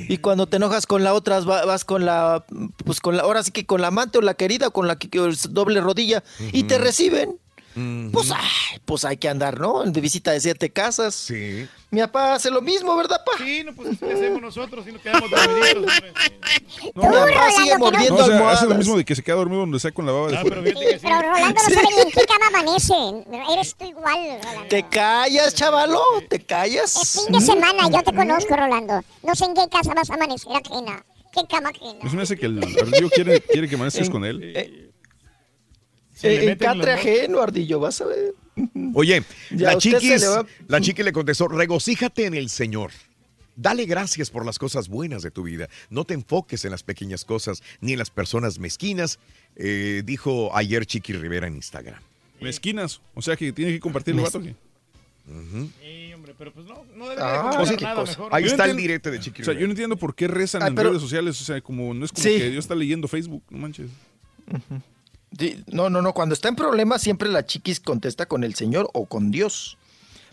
Y 0.08 0.18
cuando 0.18 0.46
te 0.46 0.56
enojas 0.56 0.86
con 0.86 1.02
la 1.04 1.14
otra, 1.14 1.40
va- 1.40 1.64
vas 1.64 1.84
con 1.84 2.04
la, 2.04 2.44
pues 2.84 3.00
con 3.00 3.16
la, 3.16 3.22
ahora 3.24 3.42
sí 3.42 3.50
que 3.50 3.66
con 3.66 3.80
la 3.80 3.88
amante 3.88 4.18
o 4.18 4.20
la 4.20 4.34
querida, 4.34 4.70
con 4.70 4.86
la 4.86 4.96
que, 4.98 5.08
doble 5.50 5.80
rodilla, 5.80 6.22
y 6.52 6.64
te 6.64 6.78
reciben. 6.78 7.38
Pues, 7.74 8.30
ay, 8.30 8.78
pues 8.84 9.04
hay 9.04 9.16
que 9.16 9.28
andar, 9.28 9.58
¿no? 9.58 9.82
De 9.82 10.00
visita 10.00 10.30
de 10.30 10.40
siete 10.40 10.70
casas. 10.70 11.14
Sí. 11.14 11.66
Mi 11.90 12.00
papá 12.00 12.34
hace 12.34 12.50
lo 12.50 12.62
mismo, 12.62 12.96
¿verdad, 12.96 13.20
pa? 13.24 13.32
Sí, 13.38 13.62
no, 13.64 13.74
pues 13.74 13.98
¿qué 13.98 14.12
hacemos 14.12 14.40
nosotros 14.40 14.84
si 14.84 14.92
nos 14.92 15.02
quedamos 15.02 15.30
dormiditos, 15.30 15.76
hombre? 15.76 16.12
No, 16.94 17.02
Mi 17.02 17.32
papá 17.32 17.50
sigue 17.50 17.72
no, 17.72 17.78
mordiendo 17.78 18.16
o 18.16 18.26
sea, 18.26 18.50
hace 18.50 18.66
lo 18.66 18.74
mismo 18.76 18.96
de 18.96 19.04
que 19.04 19.14
se 19.14 19.22
queda 19.22 19.36
dormido 19.36 19.60
donde 19.60 19.80
sea 19.80 19.90
con 19.92 20.06
la 20.06 20.12
baba 20.12 20.28
de 20.28 20.36
Ah, 20.36 20.40
pero 20.44 20.62
que 20.62 20.70
sí. 20.70 20.76
Pero 21.02 21.20
Rolando 21.20 21.62
no 21.62 21.74
sabe 21.74 21.88
ni 21.94 22.02
en 22.02 22.10
qué 22.10 22.24
cama 22.26 22.46
amanece. 22.48 23.52
Eres 23.52 23.74
tú 23.74 23.84
igual, 23.84 24.38
Rolando. 24.42 24.68
Te 24.68 24.88
callas, 24.88 25.54
chavalo, 25.54 26.02
te 26.28 26.40
callas. 26.40 26.96
Es 26.96 27.24
fin 27.24 27.32
de 27.32 27.40
semana, 27.40 27.88
yo 27.90 28.02
te 28.02 28.14
conozco, 28.14 28.56
Rolando. 28.56 29.00
No 29.22 29.34
sé 29.34 29.44
en 29.46 29.54
qué 29.54 29.68
casa 29.68 29.94
vas 29.94 30.10
a 30.10 30.14
amanecer 30.14 30.52
ajena. 30.52 31.04
¿Qué 31.32 31.42
cama 31.48 31.70
ajena? 31.70 31.98
Eso 32.04 32.16
me 32.16 32.22
hace 32.22 32.36
que 32.36 32.46
el 32.46 32.62
ardillo 32.62 33.10
quiere, 33.10 33.40
quiere 33.40 33.68
que 33.68 33.74
amanezcas 33.74 34.08
con 34.10 34.24
él. 34.24 34.92
Se 36.15 36.28
le 36.28 36.52
Eh, 36.52 36.57
catre 36.57 36.93
ajeno, 36.93 37.43
Ardillo, 37.43 37.81
vas 37.81 38.01
a 38.01 38.07
ver. 38.07 38.34
Oye, 38.94 39.23
Ya, 39.51 39.73
la 39.73 39.78
chiquis, 39.78 40.25
va- 40.25 40.47
la 40.68 40.81
chiqui 40.81 41.02
le 41.02 41.12
contestó, 41.12 41.49
regocíjate 41.49 42.26
en 42.26 42.34
el 42.34 42.49
Señor. 42.49 42.91
Dale 43.57 43.84
gracias 43.84 44.31
por 44.31 44.44
las 44.47 44.59
cosas 44.59 44.89
buenas 44.89 45.23
de 45.23 45.31
tu 45.31 45.43
vida. 45.44 45.68
No 45.91 46.05
te 46.05 46.15
enfoques 46.15 46.65
en 46.65 46.70
las 46.73 46.83
pequeñas 46.83 47.25
cosas 47.25 47.62
ni 47.81 47.93
en 47.93 47.99
las 47.99 48.10
personas 48.10 48.59
mezquinas, 48.59 49.18
eh, 49.57 50.02
dijo 50.05 50.51
ayer 50.57 50.86
Chiqui 50.86 51.12
Rivera 51.12 51.47
en 51.47 51.55
Instagram. 51.57 52.01
Mezquinas. 52.41 53.01
O 53.15 53.23
sea 53.23 53.36
que 53.36 53.52
tiene 53.52 53.73
que 53.73 53.81
compartir 53.81 54.15
el 54.15 54.20
Mez- 54.20 54.25
vato. 54.25 54.43
Sí, 55.81 56.12
hombre, 56.12 56.34
pero 56.36 56.52
pues 56.52 56.67
no, 56.67 56.84
no 56.97 57.05
debería 57.09 57.41
Ah, 57.49 57.65
sí, 57.67 57.76
qué 57.76 57.84
nada 57.84 58.02
mejor. 58.05 58.28
Ahí 58.34 58.43
Yo 58.44 58.51
está 58.51 58.65
el 58.65 58.70
entiendo- 58.70 58.83
direte 58.83 59.10
de 59.12 59.20
Chiqui 59.20 59.43
O 59.43 59.44
sea, 59.44 59.55
yo 59.55 59.59
Rivera. 59.59 59.67
no 59.68 59.73
entiendo 59.73 59.97
por 59.97 60.15
qué 60.15 60.26
rezan 60.28 60.62
Ay, 60.62 60.68
en 60.70 60.76
redes 60.76 61.01
sociales. 61.01 61.41
O 61.41 61.44
sea, 61.44 61.60
como 61.60 61.94
no 61.94 62.05
es 62.05 62.12
como 62.12 62.23
Sí. 62.25 62.36
que 62.36 62.51
Dios 62.51 62.65
está 62.65 62.75
leyendo 62.75 63.09
Facebook. 63.09 63.43
No 63.51 63.59
manches. 63.59 63.89
Sí, 64.51 64.57
no, 65.66 65.90
no, 65.90 66.02
no. 66.02 66.12
Cuando 66.14 66.34
está 66.34 66.48
en 66.48 66.56
problemas, 66.56 67.02
siempre 67.02 67.28
la 67.28 67.44
chiquis 67.46 67.80
contesta 67.80 68.26
con 68.26 68.44
el 68.44 68.54
Señor 68.54 68.90
o 68.92 69.06
con 69.06 69.30
Dios. 69.30 69.76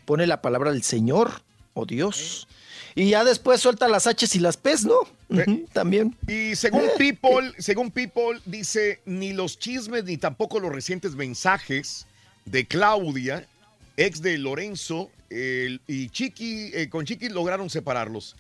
Pone 0.06 0.28
la 0.28 0.42
palabra 0.42 0.72
del 0.72 0.84
Señor 0.84 1.42
o 1.74 1.86
Dios. 1.86 2.48
Y 2.96 3.10
ya 3.12 3.24
después 3.24 3.62
suelta 3.62 3.88
las 3.88 4.06
H 4.08 4.28
y 4.34 4.40
las 4.40 4.58
P's, 4.58 4.84
¿no? 4.86 5.00
Ujú, 5.30 5.66
También. 5.72 6.18
Y 6.28 6.56
según 6.56 6.84
People, 6.98 7.54
según 7.58 7.90
People, 7.92 8.42
dice, 8.46 9.00
ni 9.06 9.32
los 9.34 9.58
chismes 9.60 10.04
ni 10.04 10.18
tampoco 10.18 10.60
los 10.60 10.72
recientes 10.74 11.16
mensajes 11.16 12.06
de 12.46 12.66
Claudia, 12.68 13.48
ex 13.96 14.22
de 14.22 14.38
Lorenzo, 14.38 15.10
el- 15.30 15.80
y 15.88 16.10
Chiqui, 16.10 16.72
eh, 16.74 16.90
con 16.90 17.06
Chiqui 17.06 17.30
lograron 17.30 17.70
separarlos. 17.70 18.36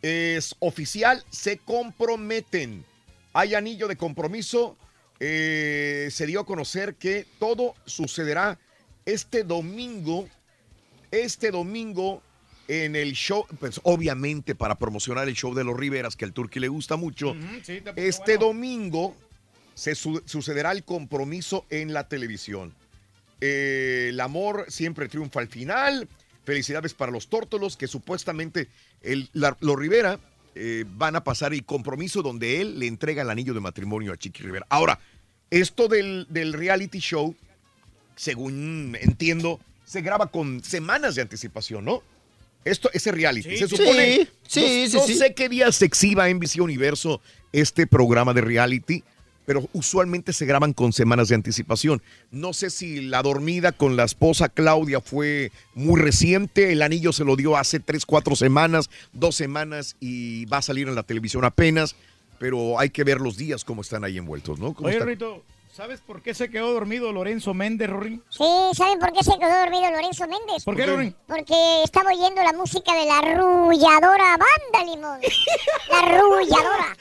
Es 0.00 0.56
oficial, 0.58 1.22
se 1.30 1.58
comprometen. 1.58 2.84
Hay 3.32 3.54
anillo 3.54 3.86
de 3.86 3.96
compromiso. 3.96 4.76
Eh, 5.24 6.08
se 6.10 6.26
dio 6.26 6.40
a 6.40 6.44
conocer 6.46 6.96
que 6.96 7.26
todo 7.38 7.74
sucederá 7.86 8.58
este 9.06 9.44
domingo, 9.44 10.28
este 11.12 11.52
domingo 11.52 12.20
en 12.66 12.96
el 12.96 13.12
show, 13.12 13.46
pues 13.60 13.80
obviamente 13.84 14.56
para 14.56 14.74
promocionar 14.76 15.28
el 15.28 15.34
show 15.36 15.54
de 15.54 15.62
los 15.62 15.76
Riveras, 15.76 16.16
que 16.16 16.24
al 16.24 16.32
Turqui 16.32 16.58
le 16.58 16.66
gusta 16.68 16.96
mucho. 16.96 17.36
este 17.96 18.36
domingo 18.36 19.14
se 19.74 19.94
su- 19.94 20.22
sucederá 20.24 20.72
el 20.72 20.82
compromiso 20.82 21.66
en 21.70 21.92
la 21.92 22.08
televisión. 22.08 22.74
Eh, 23.40 24.08
el 24.10 24.18
amor 24.20 24.66
siempre 24.68 25.08
triunfa 25.08 25.38
al 25.40 25.48
final. 25.48 26.08
Felicidades 26.44 26.94
para 26.94 27.12
los 27.12 27.28
tórtolos 27.28 27.76
que 27.76 27.86
supuestamente 27.86 28.66
el- 29.02 29.30
la- 29.34 29.56
los 29.60 29.76
Rivera 29.78 30.18
eh, 30.54 30.84
van 30.86 31.16
a 31.16 31.24
pasar 31.24 31.54
el 31.54 31.64
compromiso 31.64 32.20
donde 32.22 32.60
él 32.60 32.78
le 32.78 32.86
entrega 32.86 33.22
el 33.22 33.30
anillo 33.30 33.54
de 33.54 33.60
matrimonio 33.60 34.12
a 34.12 34.18
Chiqui 34.18 34.42
Rivera. 34.42 34.66
Ahora, 34.68 34.98
esto 35.52 35.86
del, 35.86 36.26
del 36.30 36.54
reality 36.54 36.98
show, 36.98 37.36
según 38.16 38.96
entiendo, 39.00 39.60
se 39.84 40.00
graba 40.00 40.28
con 40.28 40.64
semanas 40.64 41.14
de 41.14 41.22
anticipación, 41.22 41.84
¿no? 41.84 42.02
Esto, 42.64 42.88
ese 42.94 43.12
reality. 43.12 43.50
Sí, 43.50 43.58
se 43.58 43.68
sí. 43.68 43.76
supone. 43.76 44.28
Sí, 44.46 44.88
sí, 44.88 44.96
no, 44.96 45.04
sí, 45.04 45.12
no 45.12 45.18
sé 45.18 45.34
qué 45.34 45.48
día 45.50 45.70
se 45.70 45.84
exhiba 45.84 46.28
en 46.30 46.38
Visión 46.38 46.64
Universo 46.64 47.20
este 47.52 47.86
programa 47.86 48.32
de 48.32 48.40
reality, 48.40 49.04
pero 49.44 49.68
usualmente 49.74 50.32
se 50.32 50.46
graban 50.46 50.72
con 50.72 50.94
semanas 50.94 51.28
de 51.28 51.34
anticipación. 51.34 52.00
No 52.30 52.54
sé 52.54 52.70
si 52.70 53.02
la 53.02 53.22
dormida 53.22 53.72
con 53.72 53.96
la 53.96 54.04
esposa 54.04 54.48
Claudia 54.48 55.02
fue 55.02 55.52
muy 55.74 56.00
reciente, 56.00 56.72
el 56.72 56.80
anillo 56.80 57.12
se 57.12 57.24
lo 57.24 57.36
dio 57.36 57.58
hace 57.58 57.78
tres, 57.78 58.06
cuatro 58.06 58.36
semanas, 58.36 58.88
dos 59.12 59.34
semanas 59.34 59.96
y 60.00 60.46
va 60.46 60.58
a 60.58 60.62
salir 60.62 60.88
en 60.88 60.94
la 60.94 61.02
televisión 61.02 61.44
apenas, 61.44 61.94
pero 62.42 62.76
hay 62.76 62.90
que 62.90 63.04
ver 63.04 63.20
los 63.20 63.36
días 63.36 63.64
cómo 63.64 63.82
están 63.82 64.02
ahí 64.02 64.18
envueltos, 64.18 64.58
¿no? 64.58 64.74
¿Cómo 64.74 64.88
Oye, 64.88 64.96
está? 64.96 65.06
Rito, 65.06 65.44
¿sabes 65.72 66.00
por 66.00 66.22
qué 66.22 66.34
se 66.34 66.50
quedó 66.50 66.72
dormido 66.72 67.12
Lorenzo 67.12 67.54
Méndez, 67.54 67.88
Rorín? 67.88 68.20
Sí, 68.30 68.44
¿saben 68.76 68.98
por 68.98 69.12
qué 69.12 69.22
se 69.22 69.38
quedó 69.38 69.60
dormido 69.60 69.88
Lorenzo 69.92 70.26
Méndez? 70.26 70.64
¿Por 70.64 70.74
qué, 70.74 70.86
Rorín? 70.86 71.14
Porque 71.28 71.84
estaba 71.84 72.10
oyendo 72.10 72.42
la 72.42 72.52
música 72.52 72.96
de 72.96 73.06
la 73.06 73.18
arrulladora 73.18 74.36
banda, 74.38 74.84
Limón. 74.84 75.20
La 75.88 75.98
arrulladora. 76.00 76.96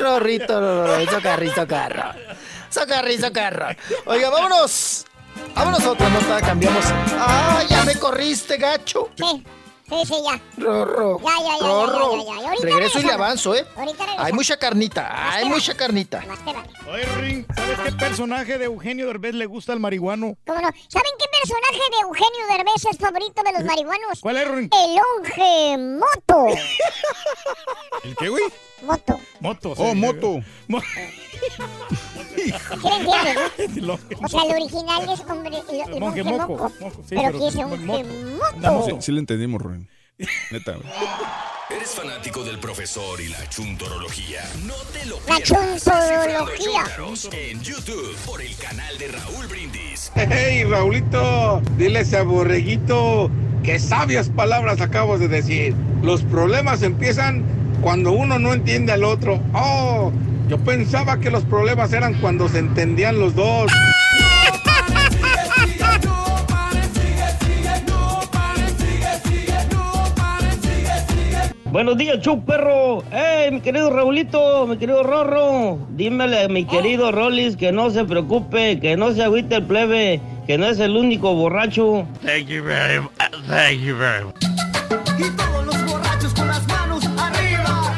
Rorrito, 0.00 0.60
Rorrito, 0.60 1.12
socarri, 1.12 1.50
socarro. 1.50 2.20
Socarri, 2.68 3.16
socarro. 3.16 3.68
Oiga, 4.06 4.28
vámonos. 4.28 5.06
Vámonos 5.54 5.84
a 5.84 5.90
otra 5.92 6.08
nota, 6.08 6.40
cambiamos. 6.40 6.84
¡Ah, 7.12 7.62
ya 7.68 7.84
me 7.84 7.94
corriste, 7.94 8.56
gacho! 8.56 9.10
Sí, 9.16 9.44
sí, 9.90 9.96
sí, 10.06 10.14
ya. 10.24 10.40
Rorro. 10.64 11.20
Ya, 11.20 11.34
ya, 11.38 11.58
ya, 11.60 11.66
Rorro. 11.66 12.16
ya, 12.16 12.22
ya, 12.24 12.40
ya. 12.40 12.48
Ahorita 12.48 12.64
Regreso 12.66 12.98
y 12.98 13.02
le 13.02 13.08
regresamos. 13.08 13.12
avanzo, 13.14 13.54
¿eh? 13.54 13.66
Ahorita 13.76 13.92
regresamos. 13.98 14.26
Hay 14.26 14.32
mucha 14.32 14.56
carnita, 14.56 15.32
hay 15.34 15.44
mucha 15.46 15.76
carnita. 15.76 16.24
Oye, 16.90 17.04
Rorín, 17.14 17.46
¿sabes 17.54 17.78
qué 17.84 17.92
personaje 17.92 18.58
de 18.58 18.64
Eugenio 18.64 19.06
Derbez 19.06 19.34
le 19.34 19.46
gusta 19.46 19.72
al 19.72 19.80
marihuano? 19.80 20.36
¿Cómo 20.46 20.60
no? 20.60 20.68
¿Saben 20.88 21.12
qué 21.18 21.26
personaje 21.40 21.90
de 21.90 22.00
Eugenio 22.02 22.46
Derbez 22.48 22.84
es 22.90 22.98
favorito 22.98 23.42
de 23.42 23.52
los 23.52 23.64
marihuanos? 23.64 24.20
¿Cuál 24.20 24.36
es, 24.38 24.48
Rorín? 24.48 24.70
El 24.72 24.98
Onge 25.18 25.78
Moto. 25.78 26.46
¿El 28.04 28.16
qué, 28.16 28.28
güey? 28.28 28.44
Moto. 28.82 29.18
Moto. 29.40 29.74
Oh, 29.76 29.94
moto. 29.94 30.40
¿Sí 32.36 32.52
le 32.82 32.96
entiendes, 32.96 33.82
no? 33.82 33.98
O 34.22 34.28
sea, 34.28 34.42
el 34.44 34.50
original 34.62 35.08
es 35.10 35.20
hombre, 35.20 35.50
el, 35.70 35.80
el 35.94 36.00
Monje 36.00 36.22
monje 36.22 36.24
moco. 36.24 36.56
moco. 36.56 36.72
Moco, 36.80 37.02
sí, 37.02 37.08
pero 37.10 37.22
pero 37.22 37.36
aquí 37.36 37.46
es 37.48 37.54
moco. 37.56 37.74
Onge 37.74 38.04
Moto. 38.56 38.86
Sí, 38.86 38.96
sí 39.00 39.12
le 39.12 39.20
entendimos, 39.20 39.60
Rubén. 39.60 39.88
Neta, 40.50 40.72
güey. 40.72 40.86
¿Eres 41.70 41.90
fanático 41.90 42.42
del 42.44 42.58
profesor 42.58 43.20
y 43.20 43.28
la 43.28 43.48
chuntorología? 43.48 44.42
No 44.66 44.74
te 44.92 45.06
lo 45.06 45.16
La 45.28 45.36
pierdas. 45.36 45.84
Descifrando 45.84 46.50
chuntorología. 46.58 46.84
En 47.32 47.60
YouTube 47.62 48.16
por 48.26 48.42
el 48.42 48.54
canal 48.56 48.98
de 48.98 49.08
Raúl 49.08 49.46
Brindis. 49.46 50.10
Hey, 50.14 50.64
Raulito, 50.64 51.62
dile 51.76 52.00
a 52.00 52.02
ese 52.02 52.20
borreguito 52.22 53.30
que 53.62 53.78
sabias 53.78 54.28
palabras 54.28 54.80
acabas 54.80 55.20
de 55.20 55.28
decir. 55.28 55.74
Los 56.02 56.22
problemas 56.22 56.82
empiezan 56.82 57.44
cuando 57.80 58.12
uno 58.12 58.38
no 58.38 58.52
entiende 58.52 58.92
al 58.92 59.04
otro. 59.04 59.40
Oh, 59.54 60.12
yo 60.48 60.58
pensaba 60.58 61.20
que 61.20 61.30
los 61.30 61.44
problemas 61.44 61.92
eran 61.92 62.14
cuando 62.20 62.48
se 62.48 62.58
entendían 62.58 63.18
los 63.20 63.34
dos. 63.34 63.70
Buenos 71.72 71.96
días, 71.96 72.18
Chu 72.20 72.40
perro. 72.44 73.04
¡Ey, 73.12 73.52
mi 73.52 73.60
querido 73.60 73.90
Raulito, 73.90 74.66
mi 74.66 74.76
querido 74.76 75.04
Rorro! 75.04 75.78
Dímele 75.90 76.42
a 76.42 76.48
mi 76.48 76.64
querido 76.64 77.12
Rollis 77.12 77.56
que 77.56 77.70
no 77.70 77.90
se 77.90 78.04
preocupe, 78.04 78.80
que 78.80 78.96
no 78.96 79.12
se 79.12 79.22
agüite 79.22 79.54
el 79.54 79.62
plebe, 79.62 80.20
que 80.48 80.58
no 80.58 80.66
es 80.66 80.80
el 80.80 80.96
único 80.96 81.32
borracho. 81.32 82.04
Thank 82.24 82.48
you 82.48 82.64
very 82.64 82.98
much. 82.98 83.12
Thank 83.46 83.82
you 83.82 83.96
very 83.96 84.24
much. 84.24 84.34
Y 85.16 85.30
todos 85.36 85.64
los 85.64 85.92
borrachos 85.92 86.34
con 86.34 86.48
las 86.48 86.66
manos 86.66 87.04
arriba. 87.16 87.96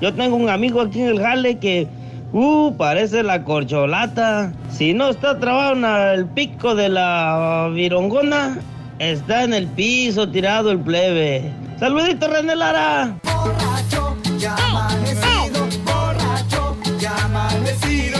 Yo 0.00 0.14
tengo 0.14 0.36
un 0.36 0.48
amigo 0.48 0.80
aquí 0.80 1.02
en 1.02 1.08
el 1.08 1.20
jale 1.20 1.58
que, 1.58 1.88
uh, 2.32 2.72
parece 2.76 3.24
la 3.24 3.42
corcholata. 3.42 4.52
Si 4.70 4.92
no 4.94 5.08
está 5.08 5.40
trabado 5.40 5.72
en 5.72 5.84
el 6.18 6.26
pico 6.26 6.76
de 6.76 6.88
la 6.88 7.68
virongona, 7.74 8.60
está 8.98 9.44
en 9.44 9.54
el 9.54 9.66
piso 9.68 10.28
tirado 10.28 10.70
el 10.70 10.80
plebe. 10.80 11.52
Saludito, 11.78 12.28
René 12.28 12.54
Lara. 12.56 13.16
Borracho, 13.24 14.16
ya 14.38 14.54
amanecido. 14.56 15.66
Borracho, 15.84 16.76
ya 17.00 17.16
amanecido. 17.24 18.18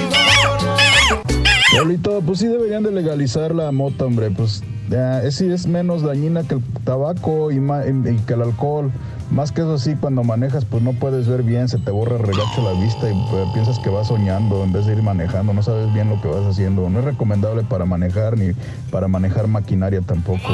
Pablito, 1.77 2.21
pues 2.25 2.39
sí 2.39 2.47
deberían 2.47 2.83
de 2.83 2.93
legalizar 2.93 3.55
la 3.55 3.73
mota, 3.73 4.05
hombre. 4.05 4.31
Pues 4.31 4.63
ya, 4.89 5.23
es, 5.23 5.37
sí 5.37 5.51
es 5.51 5.67
menos 5.67 6.03
dañina 6.03 6.43
que 6.45 6.55
el 6.55 6.63
tabaco 6.85 7.51
y, 7.51 7.59
ma- 7.61 7.83
y- 7.85 8.11
y 8.11 8.17
que 8.19 8.35
el 8.35 8.43
alcohol. 8.43 8.93
Más 9.35 9.51
que 9.51 9.63
eso 9.63 9.79
sí, 9.79 9.97
cuando 10.01 10.23
manejas, 10.23 10.65
pues 10.65 10.81
no 10.85 10.93
puedes 10.93 11.27
ver 11.27 11.43
bien, 11.43 11.69
se 11.69 11.79
te 11.79 11.91
borra 11.91 12.19
regacho 12.19 12.63
la 12.63 12.81
vista 12.81 13.11
y 13.11 13.15
pues, 13.33 13.49
piensas 13.53 13.81
que 13.81 13.91
vas 13.91 14.07
soñando 14.07 14.63
en 14.63 14.73
vez 14.73 14.87
de 14.87 14.93
ir 14.93 15.03
manejando, 15.03 15.53
no 15.53 15.61
sabes 15.61 15.93
bien 15.93 16.09
lo 16.09 16.21
que 16.23 16.29
vas 16.29 16.47
haciendo. 16.47 16.89
No 16.89 17.01
es 17.01 17.05
recomendable 17.05 17.65
para 17.65 17.85
manejar 17.85 18.39
ni 18.39 18.53
para 18.93 19.09
manejar 19.09 19.49
maquinaria 19.49 20.03
tampoco. 20.03 20.51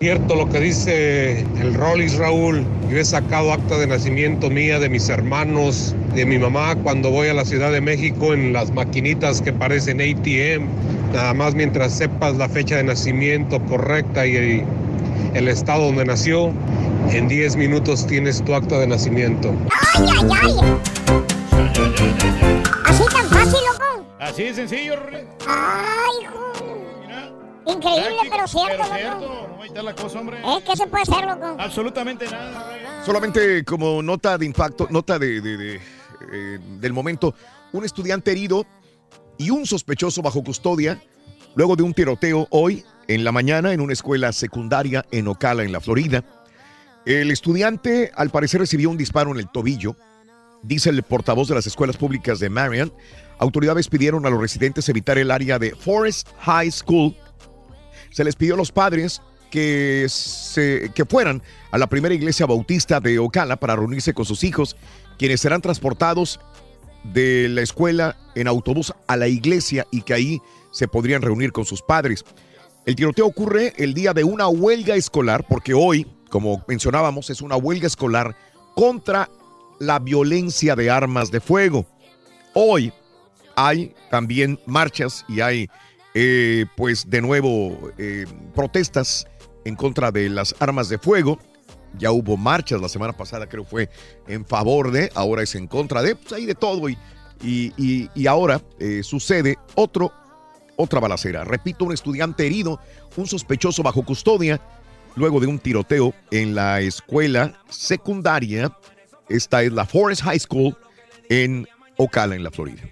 Cierto 0.00 0.36
lo 0.36 0.48
que 0.48 0.60
dice 0.60 1.40
el 1.60 1.74
Rollis 1.74 2.16
Raúl. 2.18 2.64
Yo 2.88 2.98
he 2.98 3.04
sacado 3.04 3.52
acta 3.52 3.76
de 3.78 3.88
nacimiento 3.88 4.48
mía, 4.48 4.78
de 4.78 4.88
mis 4.88 5.08
hermanos, 5.08 5.92
de 6.14 6.24
mi 6.24 6.38
mamá 6.38 6.76
cuando 6.76 7.10
voy 7.10 7.26
a 7.26 7.34
la 7.34 7.44
Ciudad 7.44 7.72
de 7.72 7.80
México 7.80 8.32
en 8.32 8.52
las 8.52 8.70
maquinitas 8.70 9.42
que 9.42 9.52
parecen 9.52 10.00
ATM. 10.00 10.68
Nada 11.12 11.34
más 11.34 11.56
mientras 11.56 11.94
sepas 11.94 12.36
la 12.36 12.48
fecha 12.48 12.76
de 12.76 12.84
nacimiento 12.84 13.60
correcta 13.64 14.24
y 14.24 14.36
el, 14.36 14.64
el 15.34 15.48
estado 15.48 15.86
donde 15.86 16.04
nació, 16.04 16.52
en 17.10 17.26
10 17.26 17.56
minutos 17.56 18.06
tienes 18.06 18.40
tu 18.44 18.54
acta 18.54 18.78
de 18.78 18.86
nacimiento. 18.86 19.52
¡Ay, 19.96 20.06
ay, 20.12 20.28
ay! 20.42 20.54
¿Así 22.84 23.02
tan 23.12 23.28
fácil, 23.30 23.60
loco? 23.72 24.06
Así 24.20 24.44
de 24.44 24.54
sencillo. 24.54 24.94
¡Ay, 25.44 26.22
hijo! 26.22 26.47
Increíble, 27.68 28.16
pero 28.30 28.46
cierto, 28.48 28.84
cierto, 28.84 29.48
no 29.56 29.62
ahí 29.62 29.68
está 29.68 29.82
la 29.82 29.94
cosa, 29.94 30.20
hombre. 30.20 30.38
¿Eh? 30.38 30.62
¿Qué 30.64 30.76
se 30.76 30.86
puede 30.86 31.02
hacer, 31.02 31.26
loco? 31.26 31.56
Absolutamente 31.58 32.24
nada. 32.30 33.04
Solamente 33.04 33.64
como 33.64 34.02
nota 34.02 34.38
de 34.38 34.46
impacto, 34.46 34.86
nota 34.90 35.18
de, 35.18 35.40
de- 35.40 35.56
de, 35.56 35.74
eh, 36.32 36.58
del 36.80 36.92
momento, 36.92 37.34
un 37.72 37.84
estudiante 37.84 38.30
herido 38.32 38.64
y 39.36 39.50
un 39.50 39.66
sospechoso 39.66 40.22
bajo 40.22 40.42
custodia 40.42 41.00
luego 41.54 41.76
de 41.76 41.82
un 41.82 41.92
tiroteo 41.94 42.46
hoy 42.50 42.84
en 43.06 43.24
la 43.24 43.32
mañana 43.32 43.72
en 43.72 43.80
una 43.80 43.92
escuela 43.92 44.32
secundaria 44.32 45.04
en 45.10 45.28
Ocala, 45.28 45.62
en 45.62 45.72
la 45.72 45.80
Florida. 45.80 46.24
El 47.06 47.30
estudiante 47.30 48.10
al 48.14 48.30
parecer 48.30 48.60
recibió 48.60 48.90
un 48.90 48.96
disparo 48.98 49.30
en 49.30 49.38
el 49.38 49.48
tobillo, 49.48 49.96
dice 50.62 50.90
el 50.90 51.02
portavoz 51.02 51.48
de 51.48 51.54
las 51.54 51.66
escuelas 51.66 51.96
públicas 51.96 52.38
de 52.38 52.50
Marion. 52.50 52.92
Autoridades 53.38 53.88
pidieron 53.88 54.26
a 54.26 54.30
los 54.30 54.40
residentes 54.40 54.88
evitar 54.88 55.16
el 55.16 55.30
área 55.30 55.58
de 55.58 55.70
Forest 55.74 56.28
High 56.40 56.70
School 56.72 57.14
se 58.18 58.24
les 58.24 58.34
pidió 58.34 58.54
a 58.54 58.56
los 58.56 58.72
padres 58.72 59.22
que, 59.48 60.06
se, 60.08 60.90
que 60.92 61.04
fueran 61.04 61.40
a 61.70 61.78
la 61.78 61.86
primera 61.86 62.12
iglesia 62.12 62.46
bautista 62.46 62.98
de 62.98 63.20
Ocala 63.20 63.54
para 63.54 63.76
reunirse 63.76 64.12
con 64.12 64.24
sus 64.24 64.42
hijos, 64.42 64.74
quienes 65.18 65.40
serán 65.40 65.62
transportados 65.62 66.40
de 67.04 67.48
la 67.48 67.60
escuela 67.62 68.16
en 68.34 68.48
autobús 68.48 68.92
a 69.06 69.16
la 69.16 69.28
iglesia 69.28 69.86
y 69.92 70.02
que 70.02 70.14
ahí 70.14 70.42
se 70.72 70.88
podrían 70.88 71.22
reunir 71.22 71.52
con 71.52 71.64
sus 71.64 71.80
padres. 71.80 72.24
El 72.86 72.96
tiroteo 72.96 73.26
ocurre 73.26 73.72
el 73.76 73.94
día 73.94 74.12
de 74.12 74.24
una 74.24 74.48
huelga 74.48 74.96
escolar, 74.96 75.46
porque 75.48 75.72
hoy, 75.72 76.04
como 76.28 76.64
mencionábamos, 76.66 77.30
es 77.30 77.40
una 77.40 77.56
huelga 77.56 77.86
escolar 77.86 78.34
contra 78.74 79.30
la 79.78 80.00
violencia 80.00 80.74
de 80.74 80.90
armas 80.90 81.30
de 81.30 81.38
fuego. 81.38 81.86
Hoy 82.52 82.92
hay 83.54 83.94
también 84.10 84.58
marchas 84.66 85.24
y 85.28 85.40
hay, 85.40 85.68
eh, 86.20 86.66
pues, 86.76 87.08
de 87.08 87.20
nuevo 87.20 87.92
eh, 87.96 88.26
protestas 88.52 89.24
en 89.64 89.76
contra 89.76 90.10
de 90.10 90.28
las 90.28 90.52
armas 90.58 90.88
de 90.88 90.98
fuego. 90.98 91.38
Ya 91.96 92.10
hubo 92.10 92.36
marchas 92.36 92.80
la 92.80 92.88
semana 92.88 93.12
pasada, 93.16 93.48
creo 93.48 93.64
fue 93.64 93.88
en 94.26 94.44
favor 94.44 94.90
de, 94.90 95.12
ahora 95.14 95.42
es 95.44 95.54
en 95.54 95.68
contra 95.68 96.02
de, 96.02 96.16
pues 96.16 96.32
hay 96.32 96.44
de 96.44 96.56
todo. 96.56 96.88
Y, 96.88 96.98
y, 97.40 97.72
y- 98.16 98.26
ahora 98.26 98.60
eh, 98.80 99.02
sucede 99.04 99.56
otro, 99.76 100.12
otra 100.76 100.98
balacera. 100.98 101.44
Repito, 101.44 101.84
un 101.84 101.92
estudiante 101.92 102.44
herido, 102.46 102.80
un 103.16 103.28
sospechoso 103.28 103.84
bajo 103.84 104.04
custodia, 104.04 104.60
luego 105.14 105.38
de 105.38 105.46
un 105.46 105.60
tiroteo 105.60 106.14
en 106.32 106.56
la 106.56 106.80
escuela 106.80 107.54
secundaria. 107.70 108.76
Esta 109.28 109.62
es 109.62 109.72
la 109.72 109.86
Forest 109.86 110.22
High 110.22 110.40
School 110.40 110.76
en 111.28 111.68
Ocala, 111.96 112.34
en 112.34 112.42
la 112.42 112.50
Florida. 112.50 112.82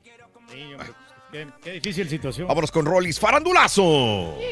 Qué, 1.33 1.47
qué 1.63 1.73
difícil 1.73 2.09
situación. 2.09 2.49
Vámonos 2.49 2.71
con 2.71 2.87
Rollis 2.87 3.19
Farandulazo. 3.19 4.37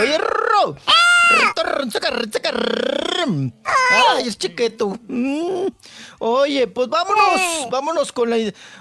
Oye, 0.00 0.18
Ro. 0.18 0.76
Ay, 4.16 4.28
es 4.28 4.38
chiquito. 4.38 4.98
Mm. 5.08 5.66
Oye, 6.20 6.66
pues 6.68 6.88
vámonos, 6.88 7.70
vámonos 7.70 8.12
con 8.12 8.30
la... 8.30 8.36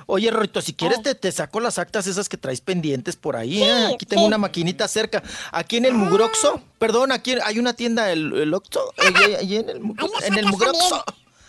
Oye, 0.05 0.31
Rito, 0.31 0.61
si 0.61 0.73
quieres 0.73 1.01
te, 1.01 1.15
te 1.15 1.31
saco 1.31 1.59
las 1.59 1.80
actas 1.80 2.07
esas 2.07 2.30
que 2.30 2.38
traes 2.38 2.61
pendientes 2.61 3.15
por 3.15 3.35
ahí. 3.35 3.64
¿eh? 3.64 3.91
Aquí 3.93 4.05
tengo 4.05 4.25
una 4.25 4.38
maquinita 4.38 4.88
cerca. 4.88 5.23
Aquí 5.51 5.77
en 5.77 5.85
el 5.85 5.93
Mugroxo. 5.93 6.61
Perdón, 6.77 7.11
aquí 7.11 7.35
hay 7.43 7.57
una 7.59 7.73
tienda, 7.73 8.11
el, 8.11 8.33
el 8.33 8.53
Oxxo. 8.53 8.93
Ahí, 8.97 9.55
en 9.55 9.69
el, 9.69 9.81
en 10.23 10.38
el 10.38 10.45
Mugroxo. 10.45 11.03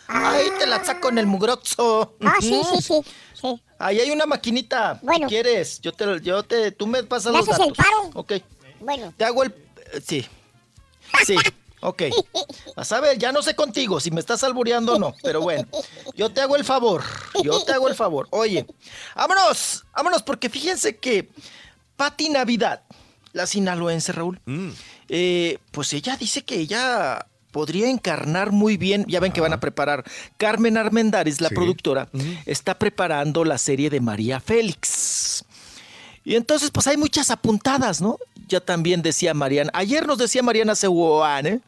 Ahí 0.08 0.46
te 0.58 0.66
la 0.66 0.84
saco 0.84 1.08
en 1.08 1.18
el 1.18 1.26
Mugroxo. 1.26 2.14
Ah, 2.22 2.36
sí, 2.40 2.60
sí, 2.72 2.82
sí. 2.82 3.00
sí. 3.34 3.62
Ahí 3.78 4.00
hay 4.00 4.10
una 4.10 4.24
maquinita. 4.24 4.98
Bueno. 5.02 5.28
Si 5.28 5.34
quieres, 5.34 5.80
yo 5.80 5.92
te, 5.92 6.20
yo 6.22 6.42
te, 6.42 6.70
tú 6.72 6.86
me 6.86 7.02
pasas 7.02 7.32
¿Me 7.32 7.38
los 7.38 7.48
el 7.48 7.58
datos. 7.58 7.76
paro? 7.76 8.10
Ok. 8.14 8.32
Bueno. 8.80 9.12
Te 9.16 9.24
hago 9.24 9.42
el... 9.42 9.50
eh, 9.92 10.00
Sí. 10.04 10.26
Sí. 11.24 11.36
Ok. 11.80 12.02
Vas 12.74 12.90
a 12.92 13.00
ver, 13.00 13.18
ya 13.18 13.32
no 13.32 13.42
sé 13.42 13.54
contigo 13.54 14.00
si 14.00 14.10
me 14.10 14.20
estás 14.20 14.42
albureando 14.44 14.94
o 14.94 14.98
no, 14.98 15.14
pero 15.22 15.40
bueno. 15.40 15.66
Yo 16.16 16.30
te 16.30 16.40
hago 16.40 16.56
el 16.56 16.64
favor. 16.64 17.02
Yo 17.44 17.62
te 17.64 17.72
hago 17.72 17.88
el 17.88 17.94
favor. 17.94 18.26
Oye, 18.30 18.66
vámonos. 19.14 19.84
Vámonos, 19.94 20.22
porque 20.22 20.48
fíjense 20.48 20.96
que 20.96 21.28
Pati 21.96 22.28
Navidad, 22.30 22.82
la 23.32 23.46
sinaloense, 23.46 24.12
Raúl, 24.12 24.40
eh, 25.08 25.58
pues 25.70 25.92
ella 25.92 26.16
dice 26.16 26.44
que 26.44 26.56
ella 26.56 27.26
podría 27.52 27.88
encarnar 27.88 28.52
muy 28.52 28.76
bien, 28.76 29.04
ya 29.08 29.20
ven 29.20 29.32
que 29.32 29.40
van 29.40 29.52
a 29.52 29.60
preparar, 29.60 30.04
Carmen 30.36 30.76
Armendáriz, 30.76 31.40
la 31.40 31.48
productora, 31.50 32.08
está 32.44 32.78
preparando 32.78 33.44
la 33.44 33.56
serie 33.58 33.88
de 33.90 34.00
María 34.00 34.40
Félix. 34.40 35.44
Y 36.24 36.34
entonces, 36.34 36.70
pues 36.70 36.86
hay 36.88 36.96
muchas 36.96 37.30
apuntadas, 37.30 38.00
¿no? 38.02 38.18
Ya 38.48 38.60
también 38.60 39.02
decía 39.02 39.34
Mariana, 39.34 39.70
ayer 39.74 40.06
nos 40.06 40.18
decía 40.18 40.42
Mariana 40.42 40.74
Sehuane 40.76 41.60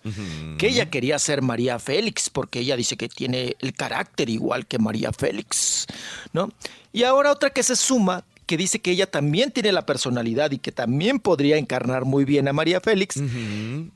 que 0.58 0.68
ella 0.68 0.88
quería 0.90 1.18
ser 1.18 1.42
María 1.42 1.78
Félix, 1.78 2.30
porque 2.30 2.60
ella 2.60 2.76
dice 2.76 2.96
que 2.96 3.08
tiene 3.08 3.56
el 3.60 3.72
carácter 3.72 4.30
igual 4.30 4.66
que 4.66 4.78
María 4.78 5.12
Félix, 5.12 5.86
¿no? 6.32 6.50
Y 6.92 7.02
ahora 7.02 7.32
otra 7.32 7.50
que 7.50 7.62
se 7.64 7.74
suma, 7.74 8.24
que 8.46 8.56
dice 8.56 8.78
que 8.78 8.92
ella 8.92 9.10
también 9.10 9.50
tiene 9.50 9.72
la 9.72 9.84
personalidad 9.84 10.52
y 10.52 10.58
que 10.58 10.72
también 10.72 11.18
podría 11.18 11.56
encarnar 11.58 12.04
muy 12.04 12.24
bien 12.24 12.46
a 12.48 12.52
María 12.52 12.80
Félix, 12.80 13.16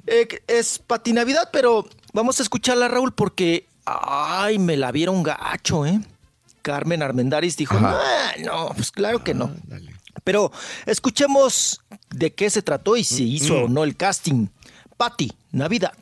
eh, 0.06 0.28
es 0.48 0.78
Pati 0.78 1.12
Navidad, 1.12 1.48
pero 1.52 1.86
vamos 2.12 2.40
a 2.40 2.42
escucharla, 2.42 2.88
Raúl, 2.88 3.12
porque, 3.12 3.66
ay, 3.86 4.58
me 4.58 4.76
la 4.76 4.90
vieron 4.92 5.22
gacho, 5.22 5.86
¿eh? 5.86 6.00
Carmen 6.62 7.02
Armendáriz 7.02 7.56
dijo. 7.56 7.76
"Ah, 7.80 8.32
no, 8.44 8.70
pues 8.76 8.90
claro 8.92 9.24
que 9.24 9.34
no. 9.34 9.54
Pero 10.24 10.52
escuchemos 10.86 11.80
de 12.10 12.32
qué 12.32 12.50
se 12.50 12.62
trató 12.62 12.96
y 12.96 13.04
si 13.04 13.34
hizo 13.34 13.64
o 13.64 13.68
no 13.68 13.84
el 13.84 13.96
casting. 13.96 14.48
Patti, 14.96 15.32
Navidad. 15.50 15.92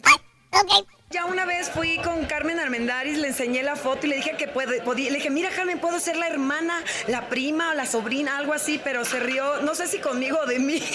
Ya 1.12 1.24
una 1.24 1.44
vez 1.44 1.70
fui 1.70 1.98
con 2.04 2.24
Carmen 2.26 2.60
Armendáriz, 2.60 3.18
le 3.18 3.26
enseñé 3.26 3.64
la 3.64 3.74
foto 3.74 4.06
y 4.06 4.10
le 4.10 4.16
dije 4.16 4.36
que 4.36 4.46
puede, 4.46 4.80
podía, 4.80 5.10
le 5.10 5.16
dije, 5.16 5.28
mira 5.28 5.50
Carmen, 5.50 5.80
puedo 5.80 5.98
ser 5.98 6.16
la 6.16 6.28
hermana, 6.28 6.84
la 7.08 7.28
prima 7.28 7.70
o 7.70 7.74
la 7.74 7.84
sobrina, 7.84 8.38
algo 8.38 8.52
así, 8.52 8.80
pero 8.84 9.04
se 9.04 9.18
rió, 9.18 9.60
no 9.62 9.74
sé 9.74 9.88
si 9.88 9.98
conmigo 9.98 10.38
o 10.40 10.46
de 10.46 10.60
mí. 10.60 10.80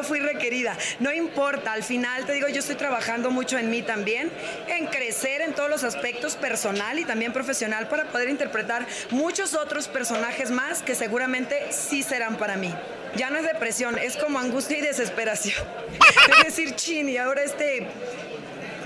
No 0.00 0.06
fui 0.06 0.18
requerida. 0.18 0.78
No 0.98 1.12
importa, 1.12 1.74
al 1.74 1.82
final 1.82 2.24
te 2.24 2.32
digo, 2.32 2.48
yo 2.48 2.60
estoy 2.60 2.76
trabajando 2.76 3.30
mucho 3.30 3.58
en 3.58 3.68
mí 3.68 3.82
también, 3.82 4.30
en 4.66 4.86
crecer 4.86 5.42
en 5.42 5.52
todos 5.52 5.68
los 5.68 5.84
aspectos 5.84 6.36
personal 6.36 6.98
y 6.98 7.04
también 7.04 7.34
profesional 7.34 7.86
para 7.86 8.04
poder 8.04 8.30
interpretar 8.30 8.86
muchos 9.10 9.52
otros 9.52 9.88
personajes 9.88 10.50
más 10.50 10.80
que 10.80 10.94
seguramente 10.94 11.66
sí 11.70 12.02
serán 12.02 12.38
para 12.38 12.56
mí. 12.56 12.74
Ya 13.14 13.28
no 13.28 13.36
es 13.36 13.44
depresión, 13.44 13.98
es 13.98 14.16
como 14.16 14.38
angustia 14.38 14.78
y 14.78 14.80
desesperación. 14.80 15.62
Es 16.38 16.56
decir, 16.56 16.74
chin, 16.76 17.10
y 17.10 17.18
ahora 17.18 17.42
este 17.42 17.86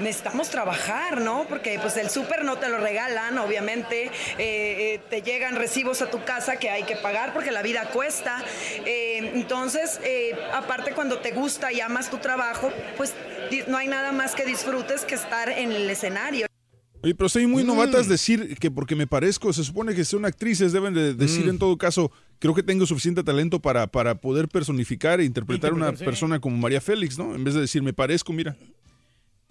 necesitamos 0.01 0.51
trabajar, 0.51 1.21
¿no? 1.21 1.47
Porque 1.49 1.79
pues 1.81 1.97
el 1.97 2.11
súper 2.11 2.45
no 2.45 2.59
te 2.59 2.69
lo 2.69 2.79
regalan, 2.79 3.39
obviamente, 3.39 4.07
eh, 4.07 4.11
eh, 4.39 5.01
te 5.11 5.23
llegan 5.23 5.57
recibos 5.57 6.03
a 6.03 6.11
tu 6.11 6.25
casa 6.25 6.57
que 6.57 6.71
hay 6.71 6.83
que 6.85 6.97
pagar 6.97 7.33
porque 7.33 7.51
la 7.51 7.63
vida 7.63 7.85
cuesta. 7.93 8.43
Eh, 8.87 9.33
entonces, 9.35 10.01
eh, 10.05 10.33
aparte 10.53 10.93
cuando 10.93 11.19
te 11.19 11.33
gusta 11.33 11.73
y 11.73 11.81
amas 11.81 12.11
tu 12.11 12.19
trabajo, 12.19 12.73
pues 12.97 13.15
no 13.69 13.77
hay 13.77 13.89
nada 13.89 14.13
más 14.13 14.35
que 14.35 14.45
disfrutes 14.45 15.03
que 15.05 15.15
estar 15.15 15.49
en 15.49 15.73
el 15.73 15.89
escenario. 15.91 16.47
Oye, 17.03 17.15
pero 17.15 17.29
soy 17.29 17.47
muy 17.47 17.65
Mm. 17.65 17.67
novatas 17.67 18.09
decir 18.09 18.57
que 18.59 18.71
porque 18.71 18.97
me 18.97 19.07
parezco, 19.07 19.53
se 19.53 19.63
supone 19.63 19.95
que 19.95 20.07
son 20.07 20.25
actrices, 20.25 20.73
deben 20.73 20.95
de 20.95 21.13
decir 21.13 21.45
Mm. 21.45 21.51
en 21.51 21.59
todo 21.59 21.77
caso, 21.77 22.11
creo 22.39 22.55
que 22.55 22.63
tengo 22.63 22.87
suficiente 22.87 23.23
talento 23.23 23.61
para, 23.61 23.87
para 23.87 24.15
poder 24.15 24.49
personificar 24.49 25.21
e 25.21 25.25
interpretar 25.25 25.73
a 25.73 25.75
una 25.75 25.95
sí. 25.95 26.03
persona 26.03 26.41
como 26.41 26.57
María 26.57 26.81
Félix, 26.81 27.19
¿no? 27.19 27.35
En 27.35 27.45
vez 27.45 27.53
de 27.53 27.61
decir 27.61 27.83
me 27.83 27.93
parezco, 27.93 28.33
mira. 28.33 28.57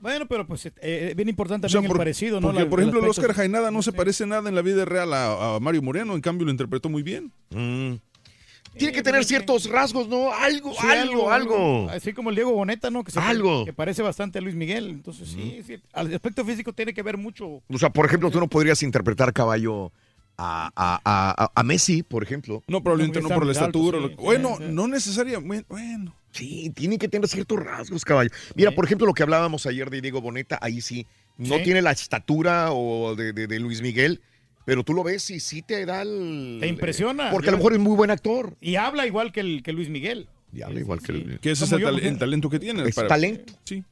Bueno, 0.03 0.27
pero 0.27 0.45
pues 0.45 0.65
eh, 0.65 0.72
es 0.82 1.15
bien 1.15 1.30
importante 1.30 1.67
O 1.67 1.69
sea, 1.69 1.77
también 1.77 1.88
por- 1.91 1.95
el 1.95 1.99
parecido, 2.01 2.41
¿no? 2.41 2.48
Porque, 2.49 2.64
La- 2.65 2.69
por 2.69 2.80
ejemplo, 2.82 3.01
el 3.01 3.09
Oscar 3.09 3.33
Jaenada 3.33 3.72
no 3.72 3.82
se 3.82 3.93
parece 3.93 4.27
nada 4.27 4.49
en 4.49 4.56
la 4.56 4.61
vida 4.61 4.83
real 4.83 5.14
a, 5.14 5.56
a 5.56 5.59
Mario 5.61 5.82
Moreno, 5.82 6.14
en 6.14 6.19
cambio 6.22 6.43
lo 6.45 6.51
interpretó 6.51 6.90
muy 6.90 7.03
bien. 7.03 7.32
Mm. 7.51 7.93
Tiene 8.77 8.91
que 8.91 9.01
tener 9.03 9.23
ciertos 9.23 9.69
rasgos, 9.69 10.07
¿no? 10.09 10.33
Algo, 10.33 10.73
Sí, 10.73 10.88
algo, 10.88 11.32
algo. 11.32 11.90
Así 11.90 12.11
como 12.11 12.32
el 12.32 12.35
Diego 12.35 12.51
Boneta, 12.51 12.90
¿no? 12.90 13.03
Que 13.06 13.11
se 13.11 13.19
Algo. 13.19 13.64
Que 13.65 13.72
parece 13.72 14.01
bastante 14.01 14.40
a 14.40 14.41
Luis 14.41 14.56
Miguel. 14.56 14.90
Entonces, 14.90 15.30
sí, 15.30 15.61
sí, 15.65 15.75
al 15.93 16.14
aspecto 16.14 16.43
físico 16.43 16.73
tiene 16.73 16.93
que 16.93 17.01
ver 17.03 17.15
mucho. 17.17 17.61
O 17.69 17.77
sea, 17.77 17.91
por 17.91 18.06
ejemplo, 18.06 18.30
tú 18.30 18.40
no 18.41 18.48
podrías 18.49 18.83
interpretar 18.83 19.32
caballo 19.32 19.91
a, 20.37 20.71
a- 20.75 21.51
a- 21.55 21.63
Messi, 21.63 22.03
por 22.03 22.23
ejemplo. 22.23 22.63
No, 22.67 22.81
probablemente 22.83 23.21
no, 23.21 23.29
por 23.29 23.45
la 23.45 23.51
estatura. 23.51 23.99
bueno, 24.17 24.55
sí. 24.57 24.65
no 24.69 24.87
necesariamente. 24.87 25.65
Bueno. 25.69 26.15
Sí, 26.31 26.71
tiene 26.75 26.97
que 26.97 27.07
tener 27.07 27.27
ciertos 27.27 27.59
rasgos, 27.59 28.03
caballo. 28.03 28.29
Mira, 28.55 28.71
por 28.71 28.85
ejemplo, 28.85 29.05
lo 29.05 29.13
que 29.13 29.21
hablábamos 29.23 29.65
ayer 29.67 29.89
de 29.89 30.01
Diego 30.01 30.19
Boneta, 30.21 30.57
ahí 30.61 30.81
sí, 30.81 31.05
no 31.37 31.57
Sí. 31.57 31.63
tiene 31.63 31.81
la 31.81 31.91
estatura 31.91 32.71
o 32.71 33.15
de, 33.15 33.33
de- 33.33 33.45
de 33.47 33.59
Luis 33.59 33.81
Miguel, 33.81 34.21
pero 34.65 34.83
tú 34.83 34.93
lo 34.93 35.03
ves 35.03 35.29
y 35.29 35.39
sí 35.39 35.61
te 35.61 35.85
da 35.85 36.01
el... 36.01 36.57
Te 36.59 36.67
impresiona. 36.67 37.29
Porque 37.31 37.49
a 37.49 37.51
lo 37.51 37.57
mejor 37.57 37.73
es 37.73 37.79
muy 37.79 37.95
buen 37.95 38.09
actor. 38.11 38.55
Y 38.61 38.75
habla 38.77 39.05
igual 39.05 39.31
que, 39.31 39.41
el, 39.41 39.61
que 39.61 39.73
Luis 39.73 39.89
Miguel. 39.89 40.27
Y 40.51 40.61
habla 40.61 40.79
igual 40.79 41.01
que 41.01 41.11
el... 41.11 41.39
Que 41.39 41.51
ese 41.51 41.65
es 41.65 41.71
el, 41.71 41.79
yo, 41.79 41.85
tal- 41.87 41.95
porque- 41.95 42.07
el 42.07 42.17
talento 42.17 42.49
que 42.49 42.59
tiene. 42.59 42.83
Es 42.87 42.95
talento. 42.95 43.53
Sí. 43.63 43.83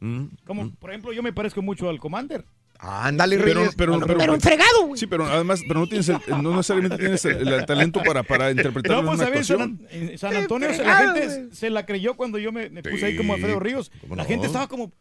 Como, 0.45 0.71
por 0.75 0.89
ejemplo, 0.91 1.11
yo 1.13 1.21
me 1.23 1.33
parezco 1.33 1.61
mucho 1.61 1.89
al 1.89 1.99
Commander. 1.99 2.45
Ándale, 2.83 3.37
Pero, 3.37 3.69
pero, 3.77 3.99
pero, 3.99 4.17
Pero 4.17 4.33
un 4.33 4.41
fregado, 4.41 4.87
güey. 4.87 4.99
Sí, 4.99 5.05
pero 5.05 5.25
además, 5.27 5.61
pero 5.67 5.81
no 5.81 5.87
tienes 5.87 6.09
el- 6.09 6.17
no 6.41 6.49
necesariamente 6.55 6.97
tienes 6.97 7.23
el, 7.25 7.47
el 7.47 7.65
talento 7.67 8.01
para, 8.03 8.23
para 8.23 8.49
interpretar 8.49 8.91
No, 9.03 9.05
pues 9.05 9.19
una 9.19 9.27
a 9.27 9.29
ver. 9.29 9.45
San, 9.45 9.87
en 9.91 10.17
San 10.17 10.35
Antonio 10.35 10.73
se- 10.73 10.83
la 10.83 10.95
gente 10.97 11.49
se 11.55 11.69
la 11.69 11.85
creyó 11.85 12.15
cuando 12.15 12.39
yo 12.39 12.51
me, 12.51 12.69
me 12.71 12.81
puse 12.81 13.05
ahí 13.05 13.15
como 13.15 13.35
Alfredo 13.35 13.59
Ríos. 13.59 13.91
¿cómo 14.01 14.15
La 14.15 14.23
no? 14.23 14.27
gente 14.29 14.47
estaba 14.47 14.67
como 14.67 14.91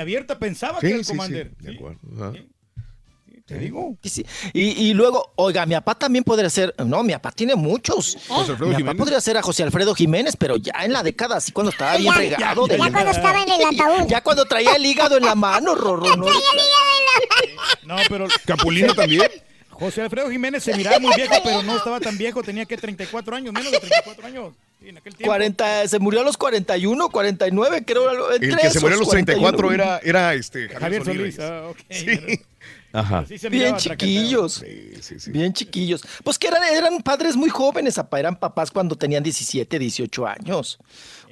abierta, 0.00 0.38
pensaba 0.40 0.80
Sí, 0.80 0.86
que 0.86 0.88
era 0.88 0.96
el 0.98 1.04
sí, 1.04 1.12
sí, 1.12 1.16
Commander. 1.16 1.56
de 1.56 1.74
acuerdo. 1.74 2.00
Ajá. 2.18 2.32
Te 3.46 3.58
digo. 3.58 3.98
Y, 4.02 4.08
sí. 4.08 4.24
Y- 4.54 4.88
y 4.88 4.94
luego, 4.94 5.34
oiga, 5.36 5.66
mi 5.66 5.74
papá 5.74 5.94
también 5.96 6.24
podría 6.24 6.48
ser, 6.48 6.74
no, 6.86 7.02
mi 7.02 7.12
papá 7.12 7.30
tiene 7.30 7.54
muchos. 7.54 8.16
José 8.26 8.52
Alfredo 8.52 8.68
mi 8.70 8.72
papá 8.72 8.78
Jiménez. 8.78 8.96
podría 8.98 9.20
ser 9.20 9.36
a 9.36 9.42
José 9.42 9.62
Alfredo 9.62 9.94
Jiménez, 9.94 10.34
pero 10.36 10.56
ya 10.56 10.72
en 10.82 10.94
la 10.94 11.02
década, 11.02 11.36
así 11.36 11.52
cuando 11.52 11.70
estaba 11.70 11.96
bien 11.98 12.10
Ya, 12.14 12.18
regado. 12.18 12.66
ya, 12.66 12.72
de- 12.72 12.78
ya 12.80 12.90
cuando 12.90 13.10
estaba 13.10 13.42
en 13.42 13.48
el 13.52 13.60
ataúd. 13.80 14.08
Ya 14.08 14.22
cuando 14.22 14.44
traía 14.46 14.74
el 14.76 14.86
hígado 14.86 15.18
en 15.18 15.26
la 15.26 15.34
mano, 15.34 15.74
Rorro. 15.74 16.16
¿no? 16.16 16.24
No, 17.84 17.96
pero. 18.08 18.26
Capulino 18.46 18.94
también. 18.94 19.28
José 19.70 20.02
Alfredo 20.02 20.30
Jiménez 20.30 20.62
se 20.62 20.74
miraba 20.76 20.98
muy 21.00 21.12
viejo, 21.16 21.34
pero 21.42 21.62
no 21.62 21.76
estaba 21.76 21.98
tan 21.98 22.16
viejo, 22.16 22.42
tenía 22.42 22.64
que 22.64 22.76
34 22.76 23.36
años, 23.36 23.52
menos 23.52 23.72
de 23.72 23.80
34 23.80 24.26
años. 24.26 24.52
Sí, 24.80 24.88
en 24.88 24.98
aquel 24.98 25.14
tiempo. 25.14 25.30
40, 25.30 25.88
se 25.88 25.98
murió 25.98 26.20
a 26.20 26.24
los 26.24 26.36
41, 26.36 27.08
49, 27.08 27.84
creo. 27.84 28.30
El 28.30 28.44
entre 28.44 28.60
que 28.60 28.70
se 28.70 28.80
murió 28.80 28.96
a 28.96 29.00
los 29.00 29.08
34 29.08 29.58
41. 29.58 29.74
era, 29.74 29.98
era 30.04 30.34
este, 30.34 30.68
Javier 30.68 31.04
Solís. 31.04 31.36
Reyes. 31.36 31.40
ah, 31.40 31.66
ok. 31.70 31.78
Sí. 31.90 32.40
Ajá. 32.94 33.24
Sí 33.26 33.48
Bien 33.48 33.76
chiquillos. 33.76 34.62
Bien 35.26 35.52
chiquillos. 35.52 36.02
Pues 36.22 36.38
que 36.38 36.46
eran, 36.46 36.62
eran 36.62 37.02
padres 37.02 37.34
muy 37.34 37.50
jóvenes, 37.50 37.98
apa, 37.98 38.20
eran 38.20 38.38
papás 38.38 38.70
cuando 38.70 38.94
tenían 38.94 39.22
17, 39.22 39.78
18 39.80 40.26
años. 40.26 40.78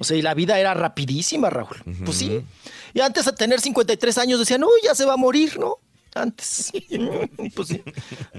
O 0.00 0.04
sea, 0.04 0.16
y 0.16 0.22
la 0.22 0.34
vida 0.34 0.58
era 0.58 0.74
rapidísima, 0.74 1.50
Raúl. 1.50 1.76
Pues 2.04 2.18
sí. 2.18 2.44
Y 2.92 3.00
antes 3.00 3.26
de 3.26 3.32
tener 3.32 3.60
53 3.60 4.18
años 4.18 4.40
decían, 4.40 4.64
uy, 4.64 4.80
ya 4.82 4.94
se 4.96 5.04
va 5.04 5.14
a 5.14 5.16
morir, 5.16 5.56
¿no? 5.58 5.78
Antes. 6.14 6.72
pues 7.54 7.68
sí. 7.68 7.82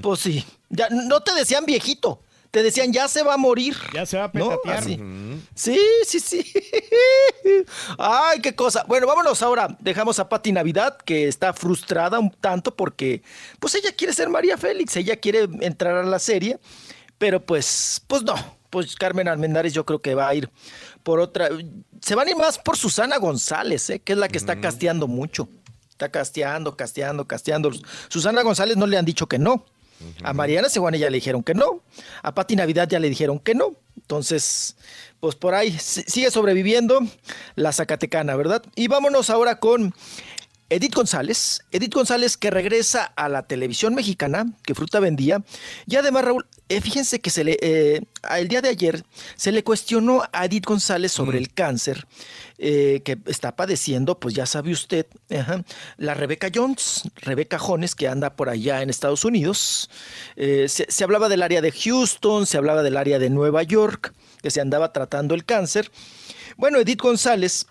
Pues 0.01 0.19
sí. 0.19 0.45
Ya 0.69 0.89
no 0.89 1.21
te 1.21 1.33
decían 1.33 1.65
viejito, 1.65 2.21
te 2.53 2.61
decían, 2.61 2.93
ya 2.93 3.07
se 3.07 3.23
va 3.23 3.33
a 3.33 3.37
morir. 3.37 3.75
Ya 3.95 4.05
se 4.05 4.15
va 4.15 4.25
a 4.25 4.31
¿no? 4.31 4.61
petatear. 4.61 4.83
Sí, 5.55 5.79
sí, 6.05 6.19
sí. 6.19 6.53
Ay, 7.97 8.41
qué 8.41 8.53
cosa. 8.53 8.85
Bueno, 8.87 9.07
vámonos 9.07 9.41
ahora. 9.41 9.75
Dejamos 9.79 10.19
a 10.19 10.29
Pati 10.29 10.51
Navidad, 10.51 10.97
que 10.97 11.27
está 11.27 11.53
frustrada 11.53 12.19
un 12.19 12.29
tanto 12.29 12.75
porque, 12.75 13.23
pues 13.59 13.73
ella 13.73 13.91
quiere 13.91 14.13
ser 14.13 14.29
María 14.29 14.55
Félix, 14.55 14.95
ella 14.97 15.15
quiere 15.15 15.49
entrar 15.61 15.95
a 15.95 16.03
la 16.03 16.19
serie, 16.19 16.59
pero 17.17 17.43
pues, 17.43 18.03
pues 18.05 18.21
no. 18.21 18.35
Pues 18.69 18.95
Carmen 18.97 19.27
Almendares 19.27 19.73
yo 19.73 19.83
creo 19.83 20.03
que 20.03 20.13
va 20.13 20.27
a 20.27 20.35
ir 20.35 20.51
por 21.01 21.19
otra. 21.19 21.49
Se 22.01 22.13
van 22.13 22.27
a 22.27 22.31
ir 22.31 22.37
más 22.37 22.59
por 22.59 22.77
Susana 22.77 23.17
González, 23.17 23.89
¿eh? 23.89 23.99
que 23.99 24.13
es 24.13 24.19
la 24.19 24.27
que 24.27 24.37
está 24.37 24.61
casteando 24.61 25.07
mucho. 25.07 25.49
Está 25.89 26.09
casteando, 26.09 26.77
casteando, 26.77 27.25
casteando. 27.25 27.71
Susana 28.09 28.43
González 28.43 28.77
no 28.77 28.85
le 28.85 28.99
han 28.99 29.05
dicho 29.05 29.25
que 29.25 29.39
no. 29.39 29.65
A 30.23 30.33
Mariana 30.33 30.69
Seguane 30.69 30.99
ya 30.99 31.09
le 31.09 31.15
dijeron 31.17 31.43
que 31.43 31.53
no. 31.53 31.81
A 32.23 32.33
Pati 32.33 32.55
Navidad 32.55 32.87
ya 32.89 32.99
le 32.99 33.09
dijeron 33.09 33.39
que 33.39 33.55
no. 33.55 33.75
Entonces, 33.97 34.75
pues 35.19 35.35
por 35.35 35.55
ahí 35.55 35.71
si- 35.79 36.03
sigue 36.03 36.29
sobreviviendo 36.29 36.99
la 37.55 37.71
Zacatecana, 37.71 38.35
¿verdad? 38.35 38.63
Y 38.75 38.87
vámonos 38.89 39.29
ahora 39.29 39.59
con 39.59 39.93
Edith 40.73 40.95
González. 40.95 41.61
Edith 41.71 41.93
González 41.93 42.35
que 42.35 42.49
regresa 42.49 43.05
a 43.15 43.29
la 43.29 43.43
televisión 43.43 43.93
mexicana, 43.93 44.45
que 44.65 44.73
Fruta 44.73 44.99
vendía. 44.99 45.43
Y 45.85 45.95
además, 45.95 46.25
Raúl, 46.25 46.47
eh, 46.69 46.81
fíjense 46.81 47.21
que 47.21 47.29
se 47.29 47.43
le, 47.43 47.57
eh, 47.61 48.01
el 48.35 48.47
día 48.47 48.61
de 48.61 48.69
ayer 48.69 49.03
se 49.35 49.51
le 49.51 49.63
cuestionó 49.63 50.23
a 50.31 50.45
Edith 50.45 50.65
González 50.65 51.11
sobre 51.11 51.37
el 51.37 51.53
cáncer 51.53 52.07
eh, 52.57 53.01
que 53.03 53.17
está 53.25 53.55
padeciendo, 53.55 54.19
pues 54.19 54.33
ya 54.33 54.45
sabe 54.45 54.71
usted, 54.71 55.05
ajá, 55.29 55.63
la 55.97 56.13
Rebeca 56.13 56.49
Jones, 56.53 57.03
Rebeca 57.17 57.59
Jones, 57.59 57.93
que 57.93 58.07
anda 58.07 58.35
por 58.35 58.49
allá 58.49 58.81
en 58.81 58.89
Estados 58.89 59.25
Unidos. 59.25 59.89
Eh, 60.35 60.67
se, 60.69 60.85
se 60.89 61.03
hablaba 61.03 61.29
del 61.29 61.43
área 61.43 61.61
de 61.61 61.71
Houston, 61.71 62.45
se 62.45 62.57
hablaba 62.57 62.81
del 62.81 62.97
área 62.97 63.19
de 63.19 63.29
Nueva 63.29 63.63
York, 63.63 64.13
que 64.41 64.49
se 64.49 64.61
andaba 64.61 64.93
tratando 64.93 65.35
el 65.35 65.45
cáncer. 65.45 65.91
Bueno, 66.57 66.79
Edith 66.79 67.01
González 67.01 67.67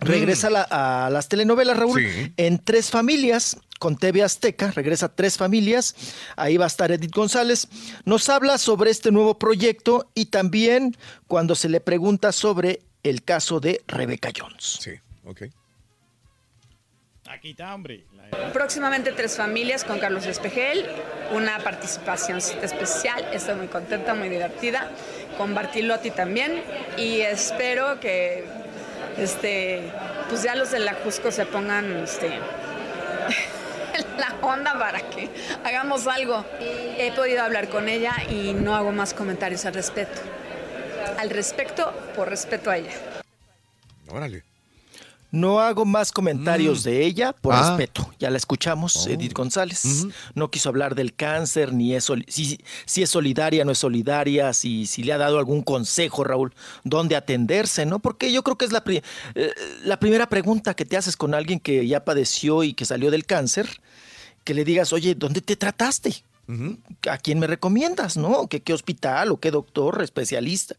regresa 0.00 0.48
a, 0.48 0.50
la- 0.50 1.06
a 1.06 1.10
las 1.10 1.28
telenovelas, 1.28 1.76
Raúl, 1.76 2.00
Sí. 2.02 2.32
en 2.36 2.58
Tres 2.58 2.90
Familias, 2.90 3.56
con 3.78 3.96
TV 3.96 4.22
Azteca, 4.22 4.70
regresa 4.72 5.06
a 5.06 5.14
Tres 5.14 5.36
Familias, 5.36 5.94
ahí 6.36 6.56
va 6.56 6.64
a 6.64 6.68
estar 6.68 6.90
Edith 6.92 7.14
González, 7.14 7.68
nos 8.04 8.28
habla 8.28 8.58
sobre 8.58 8.90
este 8.90 9.10
nuevo 9.10 9.38
proyecto 9.38 10.10
y 10.14 10.26
también 10.26 10.96
cuando 11.26 11.54
se 11.54 11.68
le 11.68 11.80
pregunta 11.80 12.32
sobre 12.32 12.80
el 13.02 13.22
caso 13.22 13.60
de 13.60 13.82
Rebeca 13.86 14.30
Jones. 14.36 14.78
Sí, 14.80 14.92
ok. 15.24 15.42
Aquí 17.28 17.50
está, 17.50 17.74
hombre. 17.74 18.04
Próximamente 18.52 19.12
Tres 19.12 19.36
Familias 19.36 19.84
con 19.84 19.98
Carlos 19.98 20.26
Espejel, 20.26 20.84
una 21.32 21.58
participación 21.58 22.38
especial, 22.38 23.24
estoy 23.32 23.54
muy 23.56 23.68
contenta, 23.68 24.14
muy 24.14 24.28
divertida, 24.28 24.90
con 25.38 25.54
Bartilotti 25.54 26.10
también 26.10 26.62
y 26.96 27.20
espero 27.20 28.00
que 28.00 28.44
este, 29.18 29.90
pues 30.28 30.42
ya 30.42 30.54
los 30.54 30.70
de 30.70 30.80
la 30.80 30.94
Jusco 30.94 31.30
se 31.30 31.46
pongan 31.46 32.04
este, 32.04 32.28
la 34.18 34.34
onda 34.42 34.78
para 34.78 35.00
que 35.10 35.28
hagamos 35.64 36.06
algo. 36.06 36.44
He 36.60 37.12
podido 37.14 37.42
hablar 37.42 37.68
con 37.68 37.88
ella 37.88 38.14
y 38.28 38.52
no 38.52 38.74
hago 38.74 38.92
más 38.92 39.14
comentarios 39.14 39.64
al 39.66 39.74
respecto. 39.74 40.20
Al 41.18 41.30
respecto, 41.30 41.92
por 42.16 42.28
respeto 42.28 42.70
a 42.70 42.78
ella. 42.78 42.92
Órale. 44.08 44.42
No 45.34 45.58
hago 45.60 45.84
más 45.84 46.12
comentarios 46.12 46.84
de 46.84 47.04
ella 47.04 47.32
por 47.32 47.54
Ah. 47.54 47.70
respeto. 47.70 48.08
Ya 48.20 48.30
la 48.30 48.36
escuchamos, 48.36 49.06
Edith 49.08 49.32
González. 49.32 50.06
No 50.34 50.50
quiso 50.50 50.68
hablar 50.68 50.94
del 50.94 51.14
cáncer, 51.14 51.72
ni 51.72 51.94
es 51.94 52.08
si, 52.28 52.58
si 52.86 53.02
es 53.02 53.10
solidaria, 53.10 53.64
no 53.64 53.72
es 53.72 53.78
solidaria, 53.78 54.52
si, 54.52 54.86
si 54.86 55.02
le 55.02 55.12
ha 55.12 55.18
dado 55.18 55.38
algún 55.40 55.62
consejo, 55.62 56.22
Raúl, 56.22 56.54
dónde 56.84 57.16
atenderse, 57.16 57.84
¿no? 57.84 57.98
Porque 57.98 58.30
yo 58.32 58.42
creo 58.44 58.56
que 58.56 58.64
es 58.64 58.72
la, 58.72 58.84
pri- 58.84 59.02
eh, 59.34 59.50
la 59.84 59.98
primera 59.98 60.28
pregunta 60.28 60.74
que 60.74 60.84
te 60.84 60.96
haces 60.96 61.16
con 61.16 61.34
alguien 61.34 61.58
que 61.58 61.86
ya 61.86 62.04
padeció 62.04 62.62
y 62.62 62.72
que 62.74 62.84
salió 62.84 63.10
del 63.10 63.26
cáncer, 63.26 63.68
que 64.44 64.54
le 64.54 64.64
digas, 64.64 64.92
oye, 64.92 65.14
¿dónde 65.16 65.40
te 65.40 65.56
trataste? 65.56 66.22
¿A 67.10 67.18
quién 67.18 67.38
me 67.38 67.46
recomiendas, 67.46 68.16
no? 68.18 68.46
¿Qué, 68.48 68.60
¿Qué 68.62 68.72
hospital 68.74 69.32
o 69.32 69.40
qué 69.40 69.50
doctor, 69.50 70.02
especialista? 70.02 70.76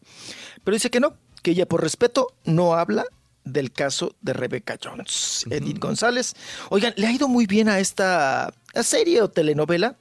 Pero 0.64 0.76
dice 0.76 0.90
que 0.90 1.00
no, 1.00 1.14
que 1.42 1.50
ella 1.50 1.66
por 1.66 1.82
respeto 1.82 2.28
no 2.44 2.74
habla 2.74 3.04
del 3.46 3.72
caso 3.72 4.14
de 4.20 4.34
Rebecca 4.34 4.76
Jones. 4.82 5.46
Edith 5.50 5.78
González. 5.78 6.34
Oigan, 6.68 6.92
le 6.96 7.06
ha 7.06 7.12
ido 7.12 7.28
muy 7.28 7.46
bien 7.46 7.68
a 7.68 7.78
esta 7.78 8.52
serie 8.82 9.22
o 9.22 9.30
telenovela 9.30 9.96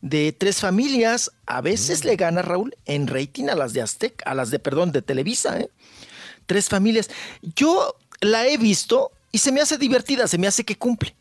de 0.00 0.32
tres 0.32 0.60
familias. 0.60 1.30
A 1.44 1.60
veces 1.60 2.04
le 2.04 2.16
gana 2.16 2.40
Raúl 2.40 2.74
en 2.86 3.06
rating 3.06 3.48
a 3.48 3.54
las 3.54 3.74
de 3.74 3.82
Aztec, 3.82 4.22
a 4.24 4.34
las 4.34 4.50
de, 4.50 4.58
perdón, 4.58 4.92
de 4.92 5.02
Televisa, 5.02 5.60
¿eh? 5.60 5.68
Tres 6.46 6.68
familias. 6.68 7.10
Yo 7.56 7.96
la 8.20 8.46
he 8.46 8.56
visto 8.56 9.10
y 9.32 9.38
se 9.38 9.50
me 9.50 9.60
hace 9.60 9.78
divertida, 9.78 10.28
se 10.28 10.38
me 10.38 10.46
hace 10.46 10.64
que 10.64 10.78
cumple. 10.78 11.16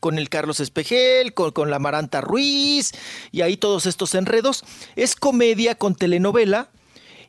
Con 0.00 0.18
el 0.18 0.30
Carlos 0.30 0.60
Espejel, 0.60 1.34
con, 1.34 1.50
con 1.50 1.70
la 1.70 1.78
Maranta 1.78 2.22
Ruiz 2.22 2.92
y 3.30 3.42
ahí 3.42 3.58
todos 3.58 3.84
estos 3.84 4.14
enredos. 4.14 4.64
Es 4.96 5.14
comedia 5.14 5.74
con 5.74 5.94
telenovela. 5.94 6.70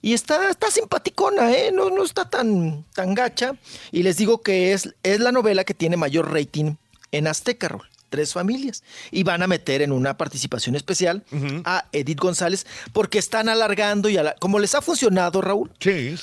Y 0.01 0.13
está, 0.13 0.49
está 0.49 0.71
simpaticona, 0.71 1.51
¿eh? 1.51 1.71
No, 1.73 1.89
no 1.89 2.03
está 2.03 2.29
tan, 2.29 2.85
tan 2.93 3.13
gacha. 3.13 3.53
Y 3.91 4.03
les 4.03 4.17
digo 4.17 4.41
que 4.41 4.73
es, 4.73 4.95
es 5.03 5.19
la 5.19 5.31
novela 5.31 5.63
que 5.63 5.73
tiene 5.73 5.97
mayor 5.97 6.31
rating 6.33 6.75
en 7.11 7.27
Azteca, 7.27 7.67
Raúl. 7.69 7.87
Tres 8.09 8.33
familias. 8.33 8.81
Y 9.11 9.21
van 9.21 9.43
a 9.43 9.47
meter 9.47 9.83
en 9.83 9.91
una 9.91 10.17
participación 10.17 10.75
especial 10.75 11.23
a 11.63 11.85
Edith 11.91 12.19
González 12.19 12.65
porque 12.91 13.19
están 13.19 13.49
alargando 13.49 14.09
y 14.09 14.17
ala- 14.17 14.35
como 14.39 14.57
les 14.57 14.73
ha 14.73 14.81
funcionado, 14.81 15.41
Raúl, 15.41 15.71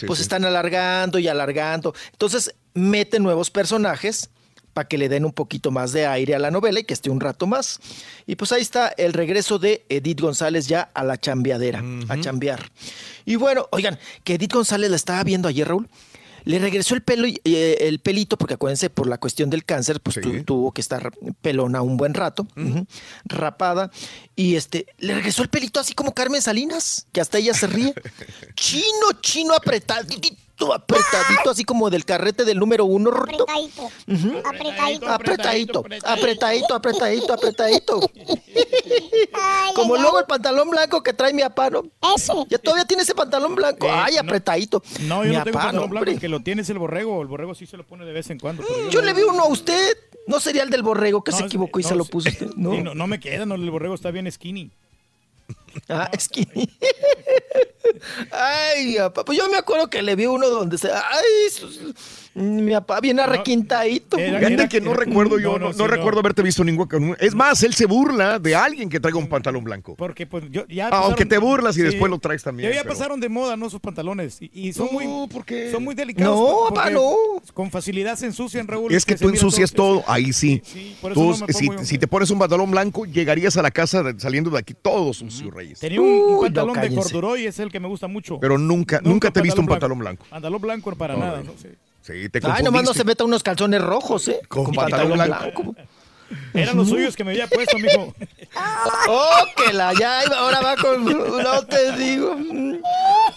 pues 0.09 0.19
están 0.19 0.45
alargando 0.45 1.21
y 1.21 1.29
alargando. 1.29 1.95
Entonces 2.11 2.53
meten 2.75 3.23
nuevos 3.23 3.51
personajes 3.51 4.31
para 4.77 4.89
que 4.89 4.99
le 4.99 5.09
den 5.09 5.25
un 5.25 5.33
poquito 5.33 5.71
más 5.71 5.93
de 5.93 6.05
aire 6.07 6.35
a 6.35 6.39
la 6.39 6.51
novela 6.51 6.79
y 6.81 6.85
que 6.85 6.93
esté 6.93 7.09
un 7.09 7.19
rato 7.19 7.47
más. 7.47 7.81
Y 8.27 8.37
pues 8.37 8.53
ahí 8.53 8.61
está 8.61 8.89
el 8.99 9.15
regreso 9.15 9.59
de 9.59 9.87
Edith 9.89 10.21
González 10.21 10.67
ya 10.69 10.83
a 10.93 11.03
la 11.03 11.17
chambeadera, 11.19 11.83
a 12.11 12.21
chambear. 12.21 12.71
Y 13.25 13.37
bueno, 13.37 13.69
oigan, 13.73 13.99
que 14.23 14.35
Edith 14.35 14.53
González 14.53 14.91
la 14.91 14.97
estaba 14.97 15.25
viendo 15.25 15.49
ayer, 15.49 15.67
Raúl. 15.67 15.89
Le 16.45 16.59
regresó 16.61 16.95
el 16.95 17.01
pelo, 17.03 17.27
y, 17.27 17.41
eh, 17.45 17.89
el 17.89 18.01
pelito, 18.01 18.37
porque 18.37 18.55
acuérdense, 18.55 18.91
por 18.91 19.09
la 19.09 19.17
cuestión 19.19 19.49
del 19.51 19.65
cáncer, 19.65 19.99
pues 20.01 20.21
tu- 20.21 20.45
tuvo 20.45 20.71
que 20.73 20.81
estar 20.83 21.11
pelona 21.41 21.81
un 21.83 21.97
buen 21.97 22.13
rato, 22.15 22.47
rapada. 23.25 23.91
Y 24.37 24.57
este, 24.57 24.87
le 24.99 25.15
regresó 25.15 25.43
el 25.43 25.49
pelito 25.49 25.81
así 25.81 25.95
como 25.95 26.13
Carmen 26.15 26.43
Salinas, 26.43 27.07
que 27.13 27.21
hasta 27.23 27.39
ella 27.39 27.55
se 27.55 27.67
ríe. 27.67 27.95
Chino, 28.55 29.13
chino 29.23 29.55
apretadito, 30.59 30.73
apretadito, 30.73 31.51
así 31.51 31.65
como 31.65 31.91
del 31.91 32.05
carrete 32.05 32.45
del 32.45 32.59
número 32.59 32.85
uno. 32.87 33.11
Apretadito. 33.11 33.89
Apretadito. 34.45 35.09
Apretadito, 35.11 35.85
apretadito, 36.05 36.75
apretadito, 36.75 37.33
apretadito. 37.35 38.01
Como 39.75 39.97
luego 39.97 40.19
el 40.19 40.25
pantalón 40.27 40.71
blanco 40.71 41.03
que 41.03 41.13
trae 41.13 41.33
mi 41.33 41.43
papá, 41.43 41.71
¿no? 41.71 41.85
Ese. 42.17 42.33
Ya 42.49 42.59
todavía 42.59 42.85
tiene 42.87 43.03
ese 43.03 43.15
pantalón 43.15 43.55
blanco. 43.55 43.87
Eh, 43.87 43.91
Ay, 43.93 44.15
no. 44.15 44.21
apretadito. 44.21 44.83
No, 45.03 45.25
yo 45.25 45.31
Mi 45.31 45.37
no 45.37 45.45
tengo 45.45 45.59
apá, 45.59 45.67
pantalón 45.69 45.91
blanco, 45.91 46.01
hombre. 46.03 46.13
el 46.15 46.21
que 46.21 46.29
lo 46.29 46.41
tiene 46.41 46.63
es 46.63 46.71
el 46.71 46.79
borrego. 46.79 47.21
El 47.21 47.29
borrego 47.29 47.55
sí 47.55 47.67
se 47.67 47.77
lo 47.77 47.85
pone 47.85 48.05
de 48.05 48.13
vez 48.13 48.31
en 48.31 48.39
cuando. 48.39 48.63
pero 48.67 48.89
Yo 48.91 49.01
no- 49.01 49.07
le 49.07 49.13
vi 49.13 49.23
uno 49.23 49.43
a 49.43 49.49
usted. 49.49 49.97
No 50.27 50.41
sería 50.41 50.63
el 50.63 50.71
del 50.71 50.83
borrego 50.83 51.23
que 51.23 51.31
No, 51.33 51.37
se 51.39 51.45
equivocó 51.45 51.79
y 51.79 51.83
no, 51.85 51.89
se 51.91 51.95
lo 51.95 52.05
puso 52.05 52.29
usted. 52.29 52.49
No. 52.57 52.73
No, 52.83 52.95
no 52.95 53.07
me 53.07 53.21
queda, 53.21 53.47
no, 53.47 53.55
el 53.55 53.71
borrego 53.71 53.95
está 53.95 54.11
bien 54.11 54.31
skinny. 54.33 54.71
Ah, 55.89 56.11
skinny. 56.19 56.69
Ay, 58.31 58.97
papá. 58.99 59.25
Pues 59.25 59.39
yo 59.39 59.49
me 59.49 59.57
acuerdo 59.57 59.89
que 59.89 60.03
le 60.03 60.17
vi 60.17 60.27
uno 60.27 60.49
donde 60.49 60.79
se. 60.79 60.91
Ay, 60.91 61.95
mi 62.35 62.71
papá 62.73 63.01
bien 63.01 63.19
arrequintadito. 63.19 64.19
Fíjate 64.19 64.69
que 64.69 64.81
no 64.81 64.93
recuerdo 64.93 65.39
yo, 65.39 65.59
no, 65.59 65.73
no 65.73 65.87
recuerdo 65.87 66.21
haberte 66.21 66.43
visto 66.43 66.63
ningún. 66.65 67.17
Es 67.19 67.35
más, 67.35 67.63
él 67.63 67.73
se 67.75 67.87
burla 67.87 68.39
de 68.39 68.55
alguien 68.55 68.91
que 68.91 69.01
traiga 69.01 69.19
un 69.19 69.29
pantalón 69.29 69.65
blanco. 69.65 69.95
Porque 69.97 70.27
pues 70.27 70.45
yo 70.51 70.67
ya 70.69 70.89
Ah, 70.93 71.01
Aunque 71.05 71.25
te 71.25 71.39
burlas 71.39 71.77
y 71.77 71.81
sí. 71.81 71.87
después 71.87 72.11
lo 72.11 72.19
traes 72.19 72.43
también. 72.43 72.69
Ya, 72.71 72.77
ya 72.77 72.83
pero- 72.83 72.95
pasaron 72.95 73.21
de 73.21 73.29
moda, 73.31 73.57
¿no? 73.57 73.71
Sus 73.71 73.81
pantalones. 73.81 74.37
Y, 74.41 74.51
y 74.69 74.73
son 74.75 74.89
muy 74.93 75.05
son 75.73 75.83
muy 75.85 75.95
delicados. 75.95 76.37
No, 76.39 76.69
papá, 76.75 76.91
no. 76.91 77.15
Con 77.55 77.71
facilidad 77.71 78.17
se 78.17 78.27
ensucian, 78.27 78.67
Raúl. 78.69 78.93
Es 78.93 79.05
que 79.07 79.15
tú 79.17 79.29
ensucias 79.31 79.73
todo, 79.73 80.05
ahí 80.07 80.33
sí. 80.35 80.63
por 81.01 81.13
eso 81.13 81.21
Tú, 81.21 81.31
no 81.41 81.47
me 81.47 81.53
si, 81.55 81.67
pongo 81.69 81.81
yo. 81.81 81.87
si 81.87 81.99
te 81.99 82.07
pones 82.07 82.31
un 82.31 82.39
pantalón 82.39 82.71
blanco, 82.71 83.07
llegarías 83.07 83.57
a 83.57 83.63
la 83.63 83.71
casa 83.71 84.03
de- 84.03 84.21
saliendo 84.21 84.51
de 84.51 84.59
aquí 84.59 84.75
todo 84.75 85.13
sucio, 85.15 85.51
Reyes. 85.51 85.81
Tenía 85.81 86.01
un, 86.03 86.09
un 86.09 86.41
pantalón 86.43 86.79
de 86.81 86.95
corduroy, 86.95 87.47
es 87.47 87.59
el 87.61 87.71
que 87.73 87.76
me 87.81 87.89
gusta 87.89 88.07
mucho. 88.09 88.39
Pero 88.41 88.59
nunca, 88.59 89.01
nunca, 89.03 89.31
te 89.31 89.41
he 89.41 89.43
visto 89.43 89.61
un 89.61 89.67
pantalón 89.67 89.99
blanco. 89.99 90.27
Pantalón 90.31 90.61
blanco 90.61 90.95
para 90.97 91.15
No, 91.15 91.21
nada, 91.21 91.39
no. 91.39 91.45
¿no? 91.45 91.53
Sí. 91.61 91.69
Sí, 92.03 92.29
te 92.29 92.41
Ay, 92.49 92.63
nomás 92.63 92.85
no 92.85 92.95
se 92.95 93.03
meta 93.05 93.25
unos 93.25 93.43
calzones 93.43 93.83
rojos, 93.83 94.29
¿eh? 94.29 94.41
Con 94.49 94.73
pantalón 94.73 95.15
blanco. 95.19 95.75
Eran 96.55 96.77
los 96.77 96.89
suyos 96.89 97.15
que 97.17 97.23
me 97.23 97.31
había 97.33 97.47
puesto, 97.47 97.79
mijo. 97.79 98.15
Oh, 99.09 99.45
que 99.57 99.73
la 99.73 99.93
ya 99.93 100.23
ahora 100.23 100.61
va 100.61 100.77
con. 100.77 101.05
No 101.05 101.63
te 101.67 101.93
digo. 101.97 102.37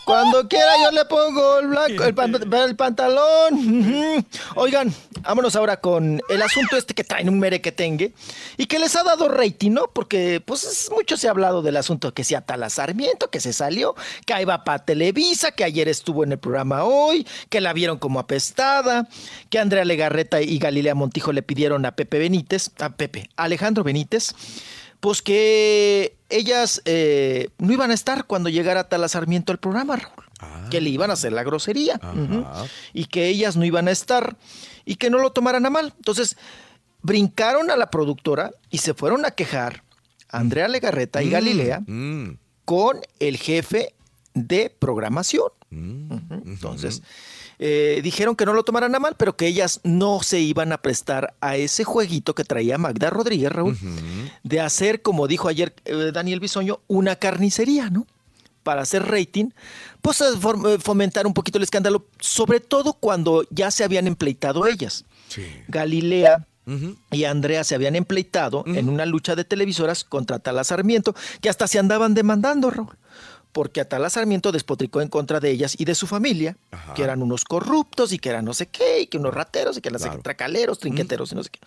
Cuando 0.06 0.48
quiera 0.48 0.72
yo 0.84 0.92
le 0.92 1.06
pongo 1.06 1.60
el 1.60 1.68
blanco, 1.68 2.04
el, 2.04 2.14
pan- 2.16 2.54
el 2.54 2.76
pantalón. 2.76 4.26
Oigan, 4.56 4.94
vámonos 5.22 5.56
ahora 5.56 5.78
con 5.78 6.22
el 6.30 6.42
asunto 6.42 6.78
este 6.78 6.94
que 6.94 7.04
traen 7.04 7.30
un 7.30 7.40
merequetengue 7.40 8.14
y 8.58 8.66
que 8.66 8.80
les 8.80 8.96
ha 8.96 9.04
dado 9.04 9.28
rating, 9.30 9.72
¿no? 9.72 9.88
Porque 9.94 10.42
pues 10.46 10.64
es- 10.64 10.90
mucho 10.92 11.18
se 11.18 11.28
ha 11.28 11.32
hablado 11.32 11.62
del 11.62 11.78
asunto 11.78 12.14
que 12.14 12.24
sea 12.24 12.42
Tala 12.42 12.70
Sarmiento, 12.70 13.30
que 13.30 13.40
se 13.40 13.54
salió, 13.54 13.96
que 14.26 14.34
ahí 14.34 14.46
va 14.46 14.64
para 14.64 14.86
Televisa, 14.86 15.52
que 15.52 15.64
ayer 15.64 15.88
estuvo 15.88 16.24
en 16.24 16.32
el 16.32 16.40
programa 16.40 16.84
hoy, 16.84 17.26
que 17.50 17.62
la 17.62 17.74
vieron 17.74 17.98
como 18.00 18.20
apestada, 18.20 19.08
que 19.50 19.60
Andrea 19.60 19.86
Legarreta 19.86 20.42
y 20.42 20.58
Galilea 20.60 20.96
Montijo 20.96 21.32
le 21.34 21.42
pidieron 21.44 21.86
a 21.86 21.96
Pepe 21.96 22.20
Benítez, 22.20 22.72
a 22.80 22.90
Pepe, 22.90 23.30
a 23.36 23.44
Alejandro 23.44 23.84
Benítez, 23.84 24.34
pues 25.00 25.22
que 25.22 26.16
ellas 26.30 26.82
eh, 26.86 27.50
no 27.58 27.72
iban 27.74 27.92
a 27.92 27.94
estar 27.94 28.26
cuando 28.26 28.50
llegara 28.50 28.90
Tala 28.90 29.08
Sarmiento 29.08 29.52
al 29.52 29.58
programa, 29.60 29.96
Raúl. 29.96 30.29
Que 30.70 30.80
le 30.82 30.90
iban 30.90 31.10
a 31.10 31.14
hacer 31.14 31.34
la 31.34 31.44
grosería. 31.44 32.00
Y 32.94 33.06
que 33.06 33.28
ellas 33.28 33.58
no 33.58 33.66
iban 33.66 33.88
a 33.88 33.92
estar 33.92 34.38
y 34.86 34.96
que 34.96 35.10
no 35.10 35.20
lo 35.20 35.32
tomaran 35.32 35.66
a 35.66 35.70
mal. 35.70 35.94
Entonces, 35.98 36.38
brincaron 37.02 37.70
a 37.72 37.76
la 37.78 37.90
productora 37.90 38.52
y 38.70 38.80
se 38.80 38.94
fueron 38.94 39.26
a 39.26 39.32
quejar 39.32 39.84
a 40.30 40.40
Andrea 40.40 40.68
Legarreta 40.68 41.22
y 41.24 41.28
Mm, 41.28 41.32
Galilea 41.32 41.80
mm, 41.86 42.38
con 42.66 43.00
el 43.20 43.38
jefe 43.38 43.94
de 44.34 44.70
programación. 44.78 45.50
mm. 45.70 46.12
Entonces, 46.46 47.02
eh, 47.60 48.00
dijeron 48.04 48.36
que 48.36 48.46
no 48.46 48.54
lo 48.54 48.64
tomaran 48.64 48.96
a 48.96 49.00
mal, 49.00 49.16
pero 49.18 49.36
que 49.36 49.48
ellas 49.48 49.82
no 49.84 50.24
se 50.24 50.40
iban 50.40 50.72
a 50.72 50.78
prestar 50.78 51.34
a 51.42 51.58
ese 51.58 51.84
jueguito 51.84 52.34
que 52.34 52.44
traía 52.46 52.78
Magda 52.78 53.10
Rodríguez, 53.10 53.52
Raúl, 53.52 53.78
de 54.44 54.62
hacer, 54.62 55.02
como 55.02 55.28
dijo 55.28 55.48
ayer 55.50 55.74
eh, 55.86 56.12
Daniel 56.14 56.40
Bisoño, 56.40 56.80
una 56.88 57.18
carnicería, 57.18 57.90
¿no? 57.90 58.08
Para 58.64 58.82
hacer 58.82 59.06
rating, 59.06 59.50
pues 60.02 60.22
eh, 60.22 60.26
fomentar 60.80 61.26
un 61.26 61.34
poquito 61.34 61.58
el 61.58 61.64
escándalo, 61.64 62.08
sobre 62.20 62.60
todo 62.60 62.94
cuando 62.94 63.46
ya 63.50 63.72
se 63.72 63.84
habían 63.84 64.06
empleitado 64.08 64.68
ellas. 64.68 65.06
Galilea 65.68 66.46
y 67.12 67.24
Andrea 67.24 67.64
se 67.64 67.76
habían 67.76 67.96
empleitado 67.96 68.64
en 68.68 68.90
una 68.90 69.06
lucha 69.06 69.36
de 69.36 69.44
televisoras 69.44 70.04
contra 70.04 70.40
Tala 70.40 70.64
Sarmiento, 70.64 71.16
que 71.42 71.50
hasta 71.50 71.68
se 71.68 71.80
andaban 71.80 72.14
demandando, 72.14 72.70
Raúl. 72.70 72.98
Porque 73.52 73.82
Atala 73.82 74.12
Sarmiento 74.12 74.52
despotricó 74.52 75.02
en 75.02 75.08
contra 75.08 75.40
de 75.40 75.50
ellas 75.50 75.74
y 75.80 75.86
de 75.86 75.96
su 75.96 76.06
familia, 76.06 76.56
que 76.96 77.02
eran 77.02 77.24
unos 77.24 77.46
corruptos 77.46 78.14
y 78.14 78.20
que 78.20 78.30
eran 78.30 78.46
no 78.46 78.54
sé 78.54 78.68
qué, 78.68 79.02
y 79.02 79.08
que 79.08 79.18
unos 79.18 79.34
rateros 79.34 79.78
y 79.78 79.82
que 79.82 79.90
eran 79.90 80.22
tracaleros, 80.22 80.78
trinqueteros 80.78 81.32
y 81.32 81.36
no 81.36 81.44
sé 81.44 81.50
qué. 81.50 81.60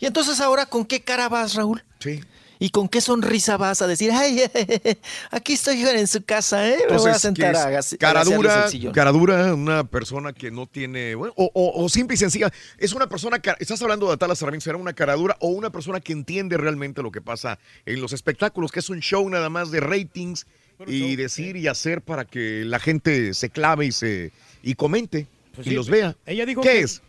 Y 0.00 0.06
entonces 0.06 0.40
ahora, 0.40 0.66
¿con 0.66 0.84
qué 0.84 1.02
cara 1.02 1.28
vas, 1.28 1.54
Raúl? 1.54 1.84
Sí. 2.00 2.20
¿Y 2.60 2.70
con 2.70 2.88
qué 2.88 3.00
sonrisa 3.00 3.56
vas 3.56 3.82
a 3.82 3.86
decir, 3.86 4.10
ay, 4.12 4.42
aquí 5.30 5.52
estoy 5.52 5.80
en 5.82 6.06
su 6.08 6.24
casa, 6.24 6.68
¿eh? 6.68 6.78
Me 6.90 6.96
voy 6.96 7.10
a 7.10 7.18
sentar 7.18 7.52
¿qué 7.70 7.76
es? 7.76 7.92
a 7.92 7.96
cara 7.98 8.24
dura, 8.24 8.64
el 8.64 8.70
sillón". 8.70 8.92
cara 8.92 9.12
dura, 9.12 9.54
una 9.54 9.84
persona 9.84 10.32
que 10.32 10.50
no 10.50 10.66
tiene, 10.66 11.14
bueno, 11.14 11.32
o, 11.36 11.50
o- 11.54 11.84
o 11.84 11.88
simple 11.88 12.14
y 12.14 12.18
sencilla, 12.18 12.50
es 12.78 12.92
una 12.92 13.08
persona, 13.08 13.38
que, 13.38 13.52
estás 13.60 13.80
hablando 13.82 14.08
de 14.08 14.14
Atala 14.14 14.34
Sarmiento, 14.34 14.64
¿será 14.64 14.76
una 14.76 14.92
cara 14.92 15.14
dura 15.14 15.36
o 15.40 15.48
una 15.48 15.70
persona 15.70 16.00
que 16.00 16.12
entiende 16.12 16.56
realmente 16.56 17.00
lo 17.02 17.12
que 17.12 17.20
pasa 17.20 17.58
en 17.86 18.00
los 18.00 18.12
espectáculos, 18.12 18.72
que 18.72 18.80
es 18.80 18.90
un 18.90 19.00
show 19.00 19.28
nada 19.30 19.48
más 19.50 19.70
de 19.70 19.80
ratings 19.80 20.46
y 20.86 21.14
decir 21.16 21.56
y 21.56 21.68
hacer 21.68 22.02
para 22.02 22.24
que 22.24 22.64
la 22.64 22.78
gente 22.80 23.34
se 23.34 23.50
clave 23.50 23.86
y 23.86 23.92
se 23.92 24.32
y 24.62 24.74
comente 24.74 25.26
Pues 25.54 25.66
y 25.66 25.70
sí, 25.70 25.76
los 25.76 25.88
vea. 25.88 26.16
ella 26.26 26.44
dijo 26.46 26.60
¿Qué 26.60 26.70
que- 26.70 26.80
es? 26.80 27.02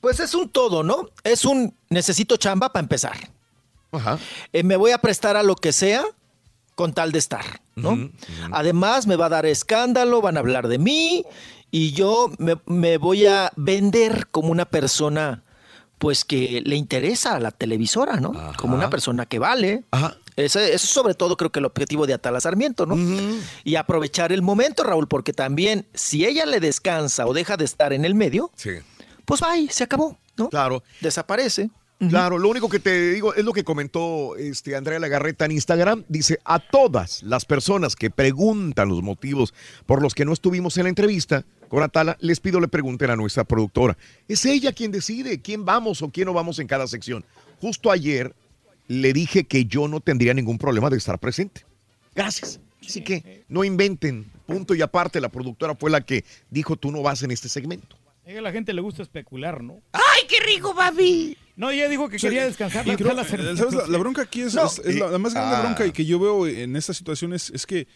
Pues 0.00 0.20
es 0.20 0.34
un 0.34 0.50
todo, 0.50 0.82
¿no? 0.82 1.08
Es 1.22 1.44
un 1.46 1.74
necesito 1.88 2.36
chamba 2.36 2.70
para 2.72 2.82
empezar. 2.82 3.16
Ajá. 3.94 4.18
Eh, 4.52 4.62
me 4.62 4.76
voy 4.76 4.92
a 4.92 4.98
prestar 4.98 5.36
a 5.36 5.42
lo 5.42 5.56
que 5.56 5.72
sea 5.72 6.04
con 6.74 6.92
tal 6.92 7.12
de 7.12 7.18
estar, 7.18 7.44
¿no? 7.76 8.10
Además, 8.50 9.06
me 9.06 9.16
va 9.16 9.26
a 9.26 9.28
dar 9.28 9.46
escándalo, 9.46 10.20
van 10.20 10.36
a 10.36 10.40
hablar 10.40 10.66
de 10.68 10.78
mí 10.78 11.24
y 11.70 11.92
yo 11.92 12.30
me, 12.38 12.56
me 12.66 12.98
voy 12.98 13.26
a 13.26 13.52
vender 13.56 14.26
como 14.30 14.50
una 14.50 14.64
persona, 14.64 15.42
pues 15.98 16.24
que 16.24 16.62
le 16.64 16.76
interesa 16.76 17.36
a 17.36 17.40
la 17.40 17.52
televisora, 17.52 18.16
¿no? 18.16 18.32
Como 18.56 18.74
una 18.74 18.90
persona 18.90 19.26
que 19.26 19.38
vale. 19.38 19.84
Ese, 20.36 20.74
eso 20.74 20.74
es 20.74 20.80
sobre 20.82 21.14
todo 21.14 21.36
creo 21.36 21.52
que 21.52 21.60
el 21.60 21.64
objetivo 21.64 22.08
de 22.08 22.14
Atala 22.14 22.40
Sarmiento, 22.40 22.86
¿no? 22.86 22.96
Y 23.62 23.76
aprovechar 23.76 24.32
el 24.32 24.42
momento, 24.42 24.82
Raúl, 24.82 25.06
porque 25.06 25.32
también 25.32 25.86
si 25.94 26.24
ella 26.26 26.44
le 26.44 26.58
descansa 26.58 27.24
o 27.26 27.32
deja 27.32 27.56
de 27.56 27.64
estar 27.64 27.92
en 27.92 28.04
el 28.04 28.16
medio, 28.16 28.50
pues 29.24 29.40
bye, 29.40 29.68
se 29.70 29.84
acabó, 29.84 30.18
¿no? 30.36 30.48
Claro. 30.48 30.82
Desaparece. 31.00 31.70
Claro, 32.08 32.38
lo 32.38 32.48
único 32.48 32.68
que 32.68 32.78
te 32.78 33.12
digo 33.12 33.34
es 33.34 33.44
lo 33.44 33.52
que 33.52 33.64
comentó 33.64 34.36
este 34.36 34.76
Andrea 34.76 34.98
Lagarreta 34.98 35.44
en 35.44 35.52
Instagram. 35.52 36.04
Dice, 36.08 36.38
a 36.44 36.58
todas 36.58 37.22
las 37.22 37.44
personas 37.44 37.96
que 37.96 38.10
preguntan 38.10 38.88
los 38.88 39.02
motivos 39.02 39.54
por 39.86 40.02
los 40.02 40.14
que 40.14 40.24
no 40.24 40.32
estuvimos 40.32 40.76
en 40.76 40.84
la 40.84 40.88
entrevista 40.88 41.44
con 41.68 41.82
Atala, 41.82 42.16
les 42.20 42.40
pido 42.40 42.60
le 42.60 42.68
pregunten 42.68 43.10
a 43.10 43.16
nuestra 43.16 43.44
productora. 43.44 43.96
Es 44.28 44.44
ella 44.46 44.72
quien 44.72 44.92
decide 44.92 45.40
quién 45.40 45.64
vamos 45.64 46.02
o 46.02 46.10
quién 46.10 46.26
no 46.26 46.32
vamos 46.32 46.58
en 46.58 46.66
cada 46.66 46.86
sección. 46.86 47.24
Justo 47.60 47.90
ayer 47.90 48.34
le 48.88 49.12
dije 49.12 49.44
que 49.44 49.64
yo 49.64 49.88
no 49.88 50.00
tendría 50.00 50.34
ningún 50.34 50.58
problema 50.58 50.90
de 50.90 50.98
estar 50.98 51.18
presente. 51.18 51.64
Gracias. 52.14 52.60
Así 52.86 53.02
que 53.02 53.44
no 53.48 53.64
inventen. 53.64 54.30
Punto 54.46 54.74
y 54.74 54.82
aparte, 54.82 55.20
la 55.20 55.30
productora 55.30 55.74
fue 55.74 55.90
la 55.90 56.02
que 56.02 56.24
dijo, 56.50 56.76
tú 56.76 56.92
no 56.92 57.02
vas 57.02 57.22
en 57.22 57.30
este 57.30 57.48
segmento. 57.48 57.96
A 58.26 58.40
la 58.40 58.52
gente 58.52 58.72
le 58.72 58.80
gusta 58.80 59.02
especular, 59.02 59.62
¿no? 59.62 59.80
¡Ay, 59.92 60.22
qué 60.28 60.40
rico, 60.40 60.74
papi! 60.74 61.36
No, 61.56 61.70
ella 61.70 61.88
dijo 61.88 62.08
que 62.08 62.16
quería 62.18 62.44
descansar. 62.46 62.86
Y 62.86 62.96
creo-. 62.96 63.14
La, 63.14 63.86
la 63.88 63.98
bronca 63.98 64.22
aquí 64.22 64.40
es, 64.42 64.54
No, 64.54 64.66
es- 64.66 64.80
es 64.80 64.96
la, 64.98 65.08
la 65.08 65.18
más 65.18 65.34
grande 65.34 65.56
ah. 65.56 65.60
bronca 65.62 65.86
y 65.86 65.92
que 65.92 66.04
yo 66.04 66.18
veo 66.18 66.46
en 66.46 66.74
esta 66.76 66.92
situación 66.94 67.32
es, 67.32 67.50
es 67.50 67.64
que 67.66 67.86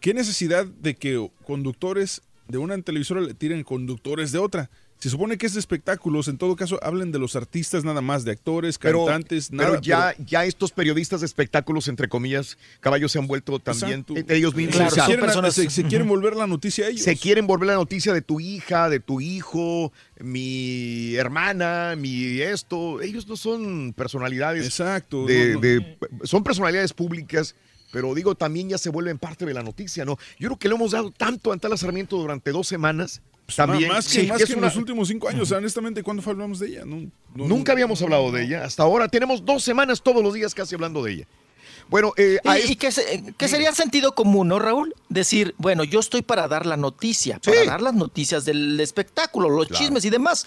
qué 0.00 0.14
necesidad 0.14 0.66
de 0.66 0.94
que 0.94 1.28
conductores 1.44 2.22
de 2.48 2.58
una 2.58 2.80
televisora 2.80 3.20
le 3.20 3.34
tiren 3.34 3.64
conductores 3.64 4.30
de 4.30 4.38
otra. 4.38 4.70
Se 4.98 5.10
supone 5.10 5.36
que 5.36 5.44
es 5.44 5.52
de 5.52 5.60
espectáculos, 5.60 6.26
en 6.26 6.38
todo 6.38 6.56
caso 6.56 6.78
hablen 6.82 7.12
de 7.12 7.18
los 7.18 7.36
artistas 7.36 7.84
nada 7.84 8.00
más, 8.00 8.24
de 8.24 8.30
actores, 8.32 8.78
Pero, 8.78 9.04
cantantes, 9.04 9.48
pero 9.50 9.72
nada. 9.72 9.80
ya, 9.82 10.14
ya 10.18 10.44
estos 10.46 10.72
periodistas 10.72 11.20
de 11.20 11.26
espectáculos, 11.26 11.86
entre 11.88 12.08
comillas, 12.08 12.56
caballos 12.80 13.12
se 13.12 13.18
han 13.18 13.26
vuelto 13.26 13.58
también 13.58 14.00
Exacto. 14.00 14.16
eh, 14.16 14.24
ellos 14.36 14.54
mismos. 14.54 14.76
Claro, 14.76 14.88
o 14.90 14.94
sea, 14.94 15.04
se 15.06 15.12
quieren- 15.16 15.52
se- 15.52 15.70
se 15.70 15.84
quieren 15.84 16.08
volver 16.08 16.34
la 16.34 16.46
noticia 16.46 16.86
a 16.86 16.88
ellos. 16.88 17.02
Se 17.02 17.14
quieren 17.16 17.46
volver 17.46 17.66
la 17.68 17.74
noticia 17.74 18.14
de 18.14 18.22
tu 18.22 18.40
hija, 18.40 18.88
de 18.88 18.98
tu 19.00 19.20
hijo, 19.20 19.92
mi 20.18 21.14
hermana, 21.16 21.94
mi 21.96 22.40
esto. 22.40 23.00
Ellos 23.02 23.26
no 23.28 23.36
son 23.36 23.92
personalidades. 23.94 24.64
Exacto. 24.64 25.26
de- 25.26 25.48
no, 25.48 25.54
no. 25.54 25.60
de- 25.60 25.98
son 26.24 26.42
personalidades 26.42 26.92
públicas. 26.92 27.54
Pero 27.92 28.14
digo, 28.14 28.34
también 28.34 28.68
ya 28.68 28.78
se 28.78 28.90
vuelven 28.90 29.16
parte 29.18 29.46
de 29.46 29.54
la 29.54 29.62
noticia, 29.62 30.04
¿no? 30.04 30.18
Yo 30.38 30.48
creo 30.48 30.58
que 30.58 30.68
le 30.68 30.74
hemos 30.74 30.90
dado 30.90 31.10
tanto 31.12 31.50
a 31.50 31.54
Antala 31.54 31.76
Sarmiento 31.76 32.16
durante 32.16 32.50
dos 32.50 32.66
semanas. 32.66 33.22
También, 33.54 33.88
más 33.90 34.06
que, 34.08 34.22
Sí, 34.22 34.26
más 34.26 34.40
es 34.40 34.46
que 34.46 34.52
en 34.54 34.58
una- 34.58 34.68
los 34.68 34.76
últimos 34.76 35.06
cinco 35.08 35.28
años, 35.28 35.52
honestamente, 35.52 36.02
¿cuándo 36.02 36.22
hablamos 36.28 36.58
de 36.58 36.66
ella? 36.68 36.84
No, 36.84 36.96
no, 37.34 37.46
Nunca 37.46 37.72
no. 37.72 37.74
habíamos 37.74 38.02
hablado 38.02 38.32
de 38.32 38.42
ella. 38.44 38.64
Hasta 38.64 38.82
ahora 38.82 39.08
tenemos 39.08 39.44
dos 39.44 39.62
semanas 39.62 40.02
todos 40.02 40.22
los 40.22 40.34
días 40.34 40.54
casi 40.54 40.74
hablando 40.74 41.02
de 41.04 41.12
ella. 41.12 41.26
Bueno, 41.88 42.12
eh, 42.16 42.38
Y, 42.66 42.72
y 42.72 42.76
que, 42.76 42.90
se- 42.90 43.32
que 43.38 43.48
sería 43.48 43.72
sentido 43.72 44.14
común, 44.14 44.48
¿no, 44.48 44.58
Raúl? 44.58 44.94
Decir, 45.08 45.54
bueno, 45.58 45.84
yo 45.84 46.00
estoy 46.00 46.22
para 46.22 46.48
dar 46.48 46.66
la 46.66 46.76
noticia, 46.76 47.38
para 47.38 47.64
dar 47.64 47.80
las 47.82 47.94
noticias 47.94 48.44
del 48.44 48.80
espectáculo, 48.80 49.48
los 49.50 49.68
Claro. 49.68 49.78
chismes 49.84 50.04
y 50.04 50.10
demás. 50.10 50.46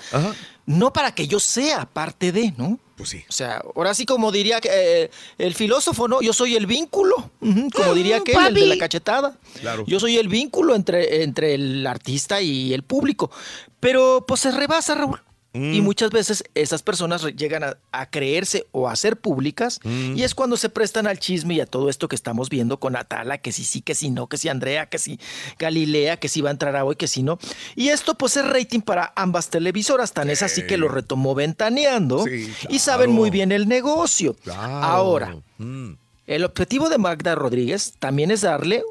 No 0.66 0.92
para 0.94 1.16
que 1.16 1.28
yo 1.28 1.40
sea 1.40 1.86
parte 1.86 2.32
de, 2.32 2.54
¿no? 2.58 2.78
Pues 2.98 3.10
sí. 3.10 3.24
O 3.30 3.32
sea, 3.32 3.64
ahora 3.76 3.94
sí 3.94 4.06
como 4.06 4.32
diría 4.32 4.60
eh, 4.64 5.10
el 5.38 5.56
filósofo, 5.56 6.08
¿no? 6.10 6.22
Yo 6.22 6.34
soy 6.34 6.58
el 6.58 6.66
vínculo, 6.68 7.32
como 7.40 7.94
diría 7.94 8.18
aquel, 8.18 8.36
el 8.48 8.54
de 8.54 8.66
la 8.66 8.78
cachetada. 8.78 9.38
Claro. 9.62 9.86
Yo 9.88 10.00
soy 10.02 10.18
el 10.18 10.28
vínculo 10.28 10.76
entre, 10.76 11.24
entre 11.24 11.54
el 11.56 11.88
artista 11.88 12.42
y 12.42 12.74
el 12.74 12.84
público. 12.84 13.32
Pero 13.80 14.26
pues 14.28 14.42
se 14.42 14.52
rebasa, 14.52 14.94
Raúl. 14.96 15.22
Mm. 15.54 15.74
Y 15.74 15.82
muchas 15.82 16.12
veces 16.12 16.44
esas 16.54 16.84
personas 16.84 17.24
llegan 17.36 17.64
a, 17.64 17.78
a 17.92 18.10
creerse 18.10 18.68
o 18.72 18.88
a 18.88 18.96
ser 18.96 19.18
públicas 19.18 19.80
Mm. 19.84 20.16
y 20.18 20.24
es 20.24 20.36
cuando 20.36 20.58
se 20.58 20.70
prestan 20.70 21.08
al 21.08 21.18
chisme 21.20 21.56
y 21.56 21.60
a 21.62 21.66
todo 21.66 21.90
esto 21.90 22.08
que 22.08 22.16
estamos 22.16 22.50
viendo 22.50 22.80
con 22.80 22.96
Atala, 22.96 23.40
que 23.40 23.52
si 23.52 23.64
sí, 23.64 23.82
que 23.82 23.96
si 23.96 24.12
no, 24.12 24.28
que 24.28 24.38
si 24.38 24.48
Andrea, 24.50 24.88
que 24.90 25.00
si 25.00 25.20
Galilea, 25.58 26.18
que 26.18 26.28
si 26.30 26.42
va 26.42 26.50
a 26.50 26.52
entrar 26.52 26.76
a 26.76 26.86
hoy, 26.86 26.96
que 26.96 27.08
si 27.08 27.24
no. 27.24 27.40
Y 27.76 27.90
esto 27.90 28.16
pues 28.16 28.38
es 28.38 28.46
rating 28.48 28.82
para 28.82 29.12
ambas 29.16 29.50
televisoras, 29.50 30.14
tan 30.14 30.30
es 30.30 30.44
así 30.44 30.68
que 30.68 30.78
lo 30.78 30.88
retomó 30.88 31.34
ventaneando 31.36 32.24
Sí, 32.26 32.54
y 32.70 32.80
saben 32.80 33.12
muy 33.12 33.30
bien 33.32 33.52
el 33.52 33.68
negocio. 33.68 34.36
Ahora, 34.56 35.36
Mm. 35.58 35.94
el 36.28 36.44
objetivo 36.46 36.90
de 36.90 36.98
Magda 37.00 37.36
Rodríguez 37.36 37.94
también 38.00 38.32
es 38.32 38.42
darle 38.42 38.84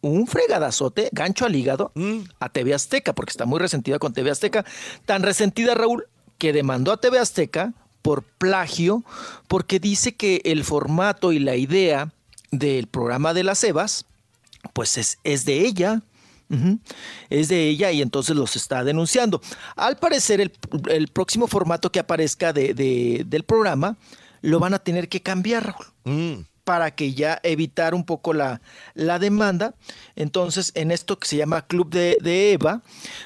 un 0.00 0.26
fregadazote, 0.26 1.08
gancho 1.12 1.44
al 1.46 1.54
hígado, 1.56 1.92
Mm. 1.94 2.20
a 2.40 2.48
TV 2.48 2.74
Azteca, 2.74 3.14
porque 3.14 3.30
está 3.30 3.44
muy 3.46 3.58
resentida 3.58 3.98
con 3.98 4.12
TV 4.12 4.30
Azteca. 4.30 4.64
Tan 5.04 5.22
resentida, 5.22 5.74
Raúl, 5.74 6.06
que 6.38 6.52
demandó 6.52 6.92
a 6.92 6.96
TV 7.00 7.18
Azteca 7.18 7.72
por 8.02 8.22
plagio, 8.22 9.04
porque 9.48 9.80
dice 9.80 10.14
que 10.14 10.40
el 10.44 10.64
formato 10.64 11.32
y 11.32 11.38
la 11.40 11.56
idea 11.56 12.12
del 12.52 12.86
programa 12.86 13.34
de 13.34 13.42
las 13.44 13.62
Evas, 13.64 14.06
pues 14.72 14.96
es, 14.98 15.18
es 15.24 15.44
de 15.44 15.66
ella. 15.66 16.02
Es 17.28 17.48
de 17.48 17.68
ella 17.68 17.90
y 17.90 18.00
entonces 18.02 18.36
los 18.36 18.54
está 18.54 18.84
denunciando. 18.84 19.40
Al 19.74 19.96
parecer, 19.96 20.40
el, 20.40 20.52
el 20.88 21.08
próximo 21.08 21.48
formato 21.48 21.90
que 21.90 21.98
aparezca 21.98 22.52
de- 22.52 22.72
de- 22.72 23.24
del 23.26 23.42
programa 23.42 23.96
lo 24.42 24.60
van 24.60 24.72
a 24.72 24.78
tener 24.78 25.08
que 25.08 25.20
cambiar, 25.22 25.66
Raúl. 25.66 25.86
Mm. 26.04 26.44
Para 26.66 26.90
que 26.90 27.14
ya 27.14 27.38
evitar 27.44 27.94
un 27.94 28.04
poco 28.04 28.34
la, 28.34 28.60
la 28.94 29.20
demanda. 29.20 29.76
Entonces, 30.16 30.72
en 30.74 30.90
esto 30.90 31.16
que 31.16 31.28
se 31.28 31.36
llama 31.36 31.64
Club 31.64 31.90
de, 31.90 32.18
de 32.20 32.54
Eva, 32.54 32.82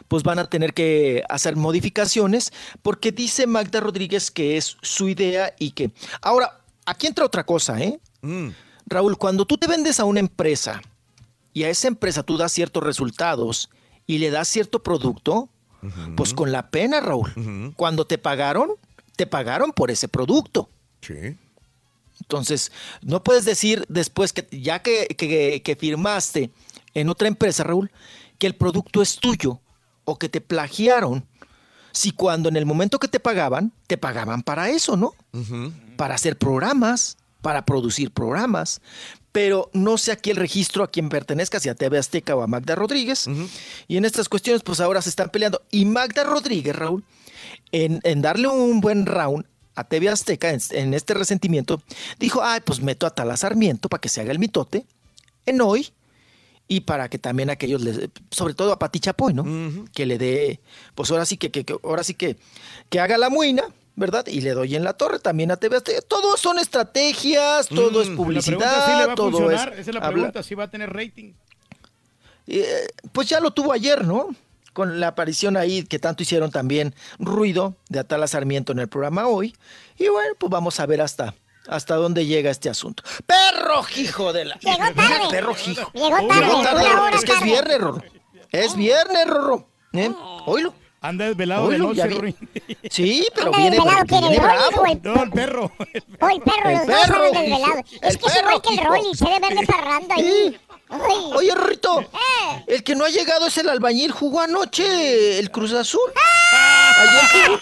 pues 0.09 0.23
van 0.23 0.39
a 0.39 0.51
tener 0.51 0.75
que 0.75 1.25
hacer 1.27 1.57
modificaciones 1.57 2.52
porque 2.83 3.12
dice 3.12 3.47
Magda 3.47 3.81
Rodríguez 3.81 4.31
que 4.31 4.59
es 4.59 4.77
su 4.83 5.09
idea 5.09 5.55
y 5.59 5.70
que... 5.70 5.91
Ahora, 6.20 6.60
aquí 6.85 7.07
entra 7.07 7.25
otra 7.25 7.44
cosa, 7.44 7.81
¿eh? 7.81 7.99
Raúl, 8.85 9.17
cuando 9.17 9.47
tú 9.47 9.57
te 9.57 9.67
vendes 9.67 10.01
a 10.01 10.05
una 10.05 10.20
empresa 10.20 10.83
y 11.55 11.62
a 11.62 11.70
esa 11.70 11.89
empresa 11.89 12.23
tú 12.23 12.36
das 12.36 12.52
ciertos 12.52 12.83
resultados 12.83 13.70
y 14.07 14.19
le 14.19 14.31
das 14.31 14.49
cierto 14.49 14.83
producto, 14.83 15.49
pues 16.15 16.35
con 16.35 16.52
la 16.52 16.69
pena, 16.69 17.01
Raúl. 17.01 17.73
Cuando 17.75 18.07
te 18.07 18.19
pagaron, 18.19 18.73
te 19.17 19.27
pagaron 19.27 19.73
por 19.73 19.91
ese 19.91 20.09
producto. 20.09 20.69
Sí. 21.01 21.39
Entonces, 22.31 22.70
no 23.02 23.25
puedes 23.25 23.44
decir 23.44 23.84
después 23.89 24.33
que 24.33 24.47
ya 24.52 24.78
que, 24.83 25.09
que- 25.18 25.62
que 25.65 25.75
firmaste 25.76 26.50
en 26.94 27.09
otra 27.09 27.26
empresa, 27.26 27.65
Raúl, 27.65 27.91
que 28.39 28.47
el 28.47 28.55
producto 28.55 29.02
es 29.02 29.17
tuyo 29.17 29.60
o 30.05 30.17
que 30.17 30.28
te 30.28 30.41
plagiaron, 30.41 31.26
si 31.91 32.12
cuando 32.12 32.49
en 32.49 32.55
el 32.57 32.67
momento 32.67 33.00
que 33.00 33.09
te 33.09 33.18
pagaban, 33.18 33.73
te 33.89 33.99
pagaban 33.99 34.42
para 34.42 34.70
eso, 34.70 34.97
¿no? 34.97 35.12
Para 35.97 36.15
hacer 36.15 36.39
programas, 36.39 37.17
para 37.42 37.65
producir 37.67 38.12
programas. 38.12 38.81
Pero 39.33 39.68
no 39.73 39.99
sé 39.99 40.12
aquí 40.12 40.31
el 40.31 40.36
registro 40.36 40.84
a 40.84 40.91
quien 40.91 41.09
pertenezca, 41.09 41.59
si 41.59 41.68
a 41.68 41.75
TV 41.75 41.99
Azteca 41.99 42.36
o 42.36 42.42
a 42.42 42.47
Magda 42.47 42.76
Rodríguez. 42.76 43.26
Y 43.89 43.97
en 43.97 44.05
estas 44.05 44.28
cuestiones, 44.28 44.62
pues 44.62 44.78
ahora 44.78 45.02
se 45.02 45.09
están 45.09 45.31
peleando. 45.31 45.62
Y 45.73 45.84
Magda 45.84 46.23
Rodríguez, 46.25 46.76
Raúl, 46.76 47.05
en, 47.73 47.99
en 48.05 48.23
darle 48.23 48.47
un 48.49 48.81
buen 48.81 49.05
round 49.07 49.44
a 49.75 49.85
TV 49.85 50.09
Azteca 50.09 50.51
en, 50.51 50.61
en 50.71 50.95
este 50.95 51.15
resentimiento, 51.15 51.83
dijo, 52.19 52.43
ay, 52.43 52.61
pues 52.65 52.81
meto 52.83 53.07
a 53.07 53.11
Tala 53.15 53.37
Sarmiento 53.37 53.89
para 53.89 54.01
que 54.01 54.09
se 54.09 54.21
haga 54.21 54.33
el 54.33 54.39
mitote 54.39 54.85
en 55.47 55.61
hoy 55.61 55.89
y 56.69 56.81
para 56.83 57.09
que 57.09 57.19
también 57.19 57.51
aquellos, 57.51 57.81
les- 57.83 58.09
sobre 58.31 58.55
todo 58.55 58.73
a 58.73 58.79
Pati 58.79 59.01
Chapoy, 59.01 59.33
¿no? 59.35 59.45
Que 59.93 60.07
le 60.07 60.19
dé, 60.19 60.61
pues 60.95 61.11
ahora 61.11 61.25
sí 61.25 61.37
que, 61.37 61.51
que- 61.51 61.65
que- 61.65 61.77
ahora 61.83 62.05
sí 62.05 62.15
que, 62.15 62.37
que 62.91 63.01
haga 63.01 63.19
la 63.19 63.29
muina, 63.31 63.65
¿verdad? 63.97 64.27
Y 64.29 64.41
le 64.41 64.51
doy 64.53 64.77
en 64.77 64.85
la 64.85 64.93
torre 64.95 65.19
también 65.19 65.51
a 65.51 65.57
TV 65.57 65.77
Azteca. 65.79 66.01
Todo 66.03 66.37
son 66.37 66.59
estrategias, 66.59 67.67
todo 67.69 68.03
es 68.03 68.09
La 68.09 68.17
publicidad, 68.17 68.59
pregunta 68.59 68.87
si 68.87 68.93
le 68.99 69.07
va 69.07 69.13
a 69.13 69.15
todo 69.17 69.51
es... 69.51 69.61
esa 69.61 69.75
es 69.81 69.87
la 69.89 70.01
habla- 70.01 70.11
pregunta, 70.13 70.43
si 70.43 70.55
va 70.55 70.65
a 70.65 70.71
tener 70.71 70.93
rating. 70.93 71.33
eh, 72.47 72.87
pues 73.13 73.29
ya 73.29 73.41
lo 73.41 73.51
tuvo 73.53 73.73
ayer, 73.73 74.05
¿no? 74.05 74.29
Con 74.73 75.01
la 75.01 75.09
aparición 75.09 75.57
ahí 75.57 75.83
que 75.85 75.99
tanto 75.99 76.23
hicieron 76.23 76.51
también 76.51 76.95
ruido 77.19 77.75
de 77.89 77.99
Atala 78.01 78.27
Sarmiento 78.29 78.73
en 78.73 78.79
el 78.79 78.89
programa 78.89 79.27
hoy. 79.27 79.57
Y 79.99 80.09
bueno, 80.09 80.35
pues 80.39 80.51
vamos 80.51 80.79
a 80.81 80.87
ver 80.87 81.01
hasta, 81.03 81.35
hasta 81.69 81.97
dónde 81.97 82.27
llega 82.27 82.51
este 82.51 82.71
asunto. 82.71 83.03
¡Perro, 83.27 83.83
hijo 83.97 84.33
de 84.33 84.45
la! 84.47 84.55
Llegó 84.61 84.79
tarde. 84.95 85.27
¡Perro, 85.31 85.55
hijo! 85.67 85.91
Llegó 85.93 86.27
tarde, 86.29 86.89
Rorro. 86.89 87.03
hora 87.05 87.17
Es 87.17 87.25
que 87.25 87.33
es 87.33 87.39
tarde. 87.39 87.51
viernes, 87.51 87.81
Rorro. 87.81 88.03
Es 88.51 88.77
viernes, 88.77 89.27
Rorro. 89.27 89.69
¿Eh? 89.93 90.13
Oílo. 90.47 90.75
Anda 91.03 91.25
desvelado 91.25 91.69
de 91.71 91.77
Oílo, 91.81 91.89
noche, 91.95 92.09
vi-. 92.09 92.37
Sí, 92.91 93.27
pero 93.35 93.47
Anda 93.47 93.59
viene, 93.59 93.77
desvelado, 93.77 94.05
¿quién, 94.07 94.23
el 94.25 94.31
viene 94.31 94.45
bravo. 94.45 94.87
el- 94.87 95.01
No, 95.03 95.23
el 95.23 95.31
perro. 95.31 95.73
Oh, 95.79 96.29
el 96.29 96.43
perro, 96.43 96.69
El 96.69 96.77
los 96.77 96.87
dos 96.87 96.97
perro, 96.97 97.25
andan 97.25 97.33
desvelados. 97.33 97.85
Es 98.03 98.17
que 98.19 98.27
es 98.27 98.37
igual 98.39 98.61
que 98.63 98.69
el 98.69 98.77
perro, 98.77 98.91
Rolly, 98.91 99.15
se 99.15 99.25
debe 99.25 99.41
ver 99.49 99.59
de 99.61 99.67
parranda 99.67 100.15
ahí. 100.17 100.61
Ay. 100.91 101.31
Oye, 101.35 101.55
Rorrito, 101.55 102.01
Eh. 102.01 102.65
el 102.67 102.83
que 102.85 102.94
no 102.94 103.05
ha 103.05 103.10
llegado 103.10 103.47
es 103.47 103.57
el 103.59 103.69
albañil. 103.69 104.10
Jugó 104.10 104.41
anoche 104.41 105.39
el 105.39 105.51
Cruz 105.51 105.73
Azul. 105.73 106.01
Ah. 106.17 106.94
Ayer 107.01 107.47
jugó. 107.47 107.60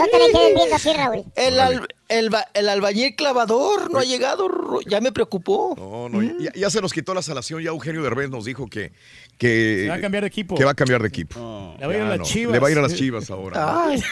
No 0.00 0.06
te 0.06 0.18
me 0.18 0.26
quedes 0.32 0.54
viendo 0.54 0.74
así, 0.76 0.92
Raúl. 0.92 1.24
El, 1.34 1.60
al- 1.60 1.88
el, 2.08 2.30
el 2.54 2.68
albañil 2.68 3.14
clavador 3.16 3.90
no 3.90 3.98
ha 3.98 4.04
llegado, 4.04 4.48
ya 4.86 5.00
me 5.00 5.12
preocupó. 5.12 5.74
No, 5.76 6.08
no, 6.08 6.22
ya, 6.40 6.52
ya 6.54 6.70
se 6.70 6.80
nos 6.80 6.92
quitó 6.92 7.14
la 7.14 7.22
salación. 7.22 7.62
Ya 7.62 7.70
Eugenio 7.70 8.02
Derbez 8.02 8.30
nos 8.30 8.44
dijo 8.44 8.66
que, 8.68 8.92
que. 9.38 9.82
Se 9.84 9.88
va 9.88 9.94
a 9.96 10.00
cambiar 10.00 10.22
de 10.22 10.28
equipo. 10.28 10.54
Que 10.54 10.64
va 10.64 10.72
a 10.72 10.74
cambiar 10.74 11.02
de 11.02 11.08
equipo. 11.08 11.74
Le 11.78 11.86
va 11.86 11.92
a 11.92 11.96
ir 11.96 12.02
a 12.02 12.08
las 12.08 12.18
no, 12.18 12.24
Chivas. 12.24 12.52
Le 12.52 12.58
va 12.60 12.68
a 12.68 12.70
ir 12.70 12.78
a 12.78 12.82
las 12.82 12.94
chivas 12.94 13.30
ahora. 13.30 13.84
Ay, 13.86 14.02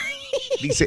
Dice, 0.60 0.86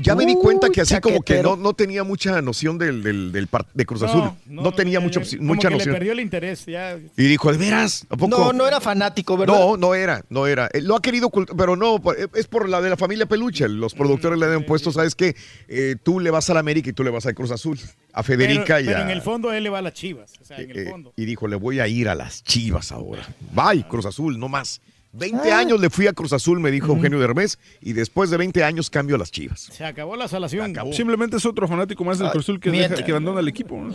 ya 0.00 0.14
me 0.14 0.26
di 0.26 0.34
cuenta 0.34 0.68
que 0.70 0.80
así 0.80 0.98
como 1.00 1.22
que 1.22 1.42
no, 1.42 1.56
no 1.56 1.72
tenía 1.74 2.04
mucha 2.04 2.40
noción 2.42 2.78
del, 2.78 3.02
del, 3.02 3.32
del 3.32 3.46
par- 3.46 3.66
de 3.74 3.86
Cruz 3.86 4.02
Azul. 4.02 4.30
no, 4.46 4.62
No, 4.62 4.72
tenía 4.72 5.00
mucha, 5.00 5.20
como 5.20 5.42
mucha 5.54 5.68
que 5.68 5.74
le 5.74 5.78
noción. 5.78 5.94
perdió 5.94 6.12
el 6.12 6.20
interés. 6.20 6.66
Ya. 6.66 6.96
Y 7.16 7.24
dijo, 7.24 7.50
¿de 7.52 7.58
veras? 7.58 8.06
¿A 8.10 8.16
poco? 8.16 8.28
no, 8.38 8.52
no 8.52 8.66
era 8.66 8.80
fanático, 8.80 9.36
¿verdad? 9.36 9.54
No, 9.58 9.76
no 9.76 9.94
era, 9.94 10.24
no 10.30 10.46
era. 10.46 10.68
Eh, 10.72 10.80
Lo 10.82 10.96
ha 10.96 11.02
querido 11.02 11.30
pero 11.56 11.76
no, 11.76 11.96
eh, 12.16 12.26
es 12.34 12.46
por 12.46 12.68
la 12.68 12.80
de 12.80 12.90
la 12.90 12.96
familia 12.96 13.26
Peluche. 13.26 13.68
Los 13.68 13.94
productores 13.94 14.38
le 14.38 14.46
han 14.46 14.64
puesto, 14.64 14.92
¿sabes 14.92 15.14
qué? 15.14 15.36
Eh, 15.68 15.96
tú 16.02 16.20
le 16.20 16.30
vas 16.30 16.48
a 16.50 16.54
la 16.54 16.60
América 16.60 16.90
y 16.90 16.92
tú 16.92 17.02
le 17.04 17.10
vas 17.10 17.26
a 17.26 17.32
Cruz 17.34 17.50
Azul. 17.50 17.78
A 18.12 18.22
Federica 18.22 18.64
pero, 18.76 18.80
y 18.80 18.84
pero 18.86 18.98
a... 18.98 19.02
en 19.02 19.10
el 19.10 19.22
fondo 19.22 19.52
él 19.52 19.62
le 19.64 19.70
va 19.70 19.78
a 19.78 19.82
las 19.82 19.92
chivas. 19.94 20.32
O 20.40 20.44
sea, 20.44 20.58
en 20.60 20.70
el 20.70 20.88
fondo. 20.88 21.12
y 21.16 21.24
dijo, 21.26 21.46
le 21.48 21.56
voy 21.56 21.80
a 21.80 21.88
ir 21.88 22.08
a 22.08 22.14
las 22.14 22.42
chivas 22.44 22.92
ahora. 22.92 23.26
Bye, 23.52 23.86
Cruz 23.88 24.06
Azul, 24.06 24.38
no 24.38 24.48
más. 24.48 24.80
20 25.16 25.52
Ah. 25.52 25.58
años 25.58 25.80
le 25.80 25.90
fui 25.90 26.06
a 26.06 26.12
Cruz 26.12 26.32
Azul, 26.32 26.60
me 26.60 26.70
dijo 26.70 26.92
Eugenio 26.92 27.18
Derbez, 27.18 27.58
y 27.80 27.92
después 27.94 28.30
de 28.30 28.36
20 28.36 28.62
años 28.64 28.90
cambio 28.90 29.16
a 29.16 29.18
las 29.18 29.30
chivas. 29.30 29.60
Se 29.72 29.84
acabó 29.84 30.16
la 30.16 30.28
salación. 30.28 30.74
Simplemente 30.92 31.36
es 31.38 31.46
otro 31.46 31.66
fanático 31.68 32.04
más 32.04 32.18
del 32.18 32.26
Ay, 32.28 32.32
Cruz 32.32 32.44
Azul 32.44 32.60
que, 32.60 32.70
deja- 32.70 33.02
que 33.04 33.10
abandona 33.10 33.40
el 33.40 33.48
equipo. 33.48 33.76
¿no? 33.76 33.92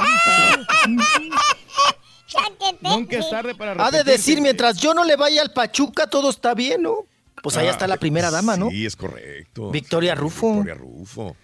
Nunca 2.81 3.17
es 3.17 3.29
tarde 3.29 3.55
para 3.55 3.73
Ha 3.85 3.91
de 3.91 4.03
decir, 4.03 4.41
mientras 4.41 4.77
yo 4.77 4.93
no 4.93 5.03
le 5.03 5.15
vaya 5.15 5.41
al 5.41 5.51
Pachuca, 5.53 6.07
todo 6.07 6.29
está 6.29 6.53
bien, 6.53 6.81
¿no? 6.83 7.05
Pues 7.43 7.57
allá 7.57 7.69
Ah, 7.69 7.73
está 7.73 7.87
la 7.87 7.97
primera 7.97 8.29
dama, 8.29 8.55
¿no? 8.55 8.69
Sí, 8.69 8.85
es 8.85 8.95
correcto. 8.95 9.71
Victoria 9.71 10.13
Rufo. 10.15 10.53
Victoria 10.55 10.75
Rufo. 10.75 11.35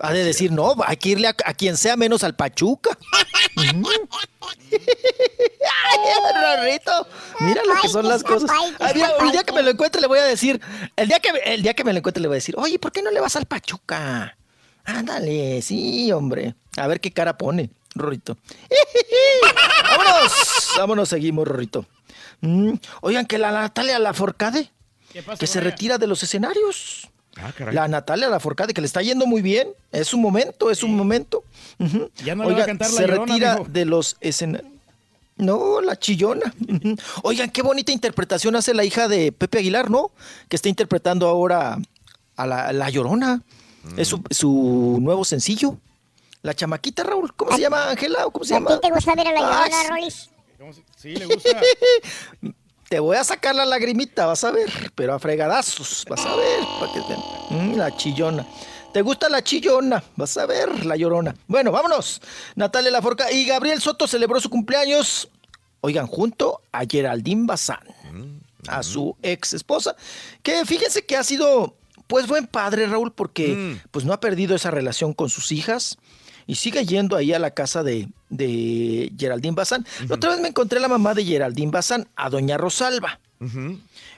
Ha 0.00 0.12
de 0.12 0.24
decir, 0.24 0.50
no, 0.52 0.74
hay 0.86 0.96
que 0.96 1.10
irle 1.10 1.28
a, 1.28 1.36
a 1.44 1.54
quien 1.54 1.76
sea 1.76 1.96
menos 1.96 2.24
al 2.24 2.34
Pachuca. 2.34 2.96
Ujú. 3.56 3.88
Ay, 4.72 5.98
Rorrito, 6.56 7.06
mira 7.40 7.62
lo 7.64 7.80
que 7.80 7.88
son 7.88 8.08
las 8.08 8.22
cosas. 8.22 8.50
Ay, 8.80 8.94
mira, 8.94 9.12
el 9.20 9.30
día 9.32 9.44
que 9.44 9.52
me 9.52 9.62
lo 9.62 9.70
encuentre 9.70 10.00
le 10.00 10.06
voy 10.06 10.18
a 10.18 10.24
decir, 10.24 10.60
el 10.96 11.08
día 11.08 11.20
que 11.20 11.30
el 11.44 11.62
día 11.62 11.74
que 11.74 11.84
me 11.84 11.92
lo 11.92 11.98
encuentre 11.98 12.20
le 12.20 12.28
voy 12.28 12.36
a 12.36 12.38
decir, 12.38 12.54
oye, 12.58 12.78
¿por 12.78 12.90
qué 12.92 13.02
no 13.02 13.10
le 13.10 13.20
vas 13.20 13.36
al 13.36 13.46
Pachuca? 13.46 14.36
Ándale, 14.84 15.62
sí, 15.62 16.10
hombre. 16.12 16.54
A 16.76 16.86
ver 16.86 17.00
qué 17.00 17.12
cara 17.12 17.36
pone, 17.38 17.70
Rorrito. 17.94 18.36
vámonos, 19.90 20.32
vámonos, 20.76 21.08
seguimos, 21.08 21.46
Rorrito. 21.46 21.86
Mm, 22.40 22.74
Oigan, 23.02 23.26
que 23.26 23.38
la 23.38 23.52
Natalia 23.52 23.98
Laforcade, 23.98 24.70
que 25.38 25.46
se 25.46 25.60
retira 25.60 25.98
de 25.98 26.06
los 26.06 26.22
escenarios. 26.22 27.08
Ah, 27.36 27.52
caray. 27.56 27.74
La 27.74 27.88
Natalia 27.88 28.28
Laforcade, 28.28 28.74
que 28.74 28.80
le 28.80 28.86
está 28.86 29.00
yendo 29.02 29.26
muy 29.26 29.42
bien. 29.42 29.68
Es 29.90 30.12
un 30.12 30.20
momento, 30.20 30.70
es 30.70 30.82
un 30.82 30.96
momento. 30.96 31.44
Ya 32.24 32.34
no 32.34 32.48
le 32.48 32.56
va 32.56 32.62
a 32.62 32.66
cantar 32.66 32.90
la 32.90 32.96
se 32.96 33.06
Llorona, 33.06 33.24
retira 33.26 33.58
de 33.68 33.84
los 33.84 34.16
escenarios. 34.20 34.70
No, 35.36 35.80
la 35.80 35.98
chillona. 35.98 36.52
Oigan, 37.22 37.50
qué 37.50 37.62
bonita 37.62 37.90
interpretación 37.90 38.54
hace 38.54 38.74
la 38.74 38.84
hija 38.84 39.08
de 39.08 39.32
Pepe 39.32 39.58
Aguilar, 39.58 39.90
¿no? 39.90 40.10
Que 40.48 40.56
está 40.56 40.68
interpretando 40.68 41.26
ahora 41.26 41.78
a 42.36 42.46
la, 42.46 42.72
la 42.72 42.90
Llorona. 42.90 43.42
Es 43.96 44.08
su, 44.08 44.22
su 44.30 44.98
nuevo 45.00 45.24
sencillo. 45.24 45.78
La 46.42 46.54
chamaquita, 46.54 47.02
Raúl. 47.02 47.34
¿Cómo 47.34 47.52
se 47.52 47.60
llama, 47.62 47.88
Ángela? 47.90 48.26
¿O 48.26 48.30
¿Cómo 48.30 48.44
se 48.44 48.54
¿A 48.54 48.58
llama? 48.58 48.74
ti 48.78 48.88
te 48.88 48.94
gusta 48.94 49.14
ver 49.14 49.28
a 49.28 49.32
la 49.32 49.62
Ay, 49.62 49.70
llorona, 49.70 49.88
Rolis? 49.88 50.30
Sí, 50.96 51.16
le 51.16 51.26
gusta. 51.26 51.60
Te 52.92 53.00
voy 53.00 53.16
a 53.16 53.24
sacar 53.24 53.54
la 53.54 53.64
lagrimita, 53.64 54.26
vas 54.26 54.44
a 54.44 54.50
ver, 54.50 54.70
pero 54.94 55.14
a 55.14 55.18
fregadazos, 55.18 56.04
vas 56.10 56.26
a 56.26 56.36
ver, 56.36 56.60
para 56.78 56.92
que 56.92 57.00
te- 57.00 57.54
Mm, 57.54 57.76
la 57.78 57.96
chillona. 57.96 58.46
¿Te 58.92 59.00
gusta 59.00 59.30
la 59.30 59.42
chillona? 59.42 60.04
Vas 60.14 60.36
a 60.36 60.44
ver, 60.44 60.84
la 60.84 60.94
llorona. 60.94 61.34
Bueno, 61.46 61.72
vámonos. 61.72 62.20
Natalia 62.54 62.90
Laforca 62.90 63.32
y 63.32 63.46
Gabriel 63.46 63.80
Soto 63.80 64.06
celebró 64.06 64.38
su 64.40 64.50
cumpleaños, 64.50 65.30
oigan, 65.80 66.06
junto 66.06 66.60
a 66.70 66.82
Geraldine 66.84 67.46
Bazán, 67.46 67.80
a 68.68 68.82
su 68.82 69.16
ex 69.22 69.54
esposa, 69.54 69.96
que 70.42 70.66
fíjense 70.66 71.06
que 71.06 71.16
ha 71.16 71.24
sido, 71.24 71.74
pues, 72.08 72.26
buen 72.26 72.46
padre, 72.46 72.86
Raúl, 72.88 73.10
porque 73.10 73.78
pues 73.90 74.04
no 74.04 74.12
ha 74.12 74.20
perdido 74.20 74.54
esa 74.54 74.70
relación 74.70 75.14
con 75.14 75.30
sus 75.30 75.50
hijas 75.50 75.96
y 76.46 76.56
sigue 76.56 76.84
yendo 76.84 77.16
ahí 77.16 77.32
a 77.32 77.38
la 77.38 77.52
casa 77.52 77.82
de, 77.82 78.08
de 78.32 79.12
Geraldine 79.18 79.54
Bazán. 79.54 79.86
La 80.08 80.16
Otra 80.16 80.30
vez 80.30 80.40
me 80.40 80.48
encontré 80.48 80.78
a 80.78 80.82
la 80.82 80.88
mamá 80.88 81.14
de 81.14 81.24
Geraldine 81.24 81.70
Bazán, 81.70 82.08
a 82.16 82.28
doña 82.30 82.56
Rosalba. 82.58 83.20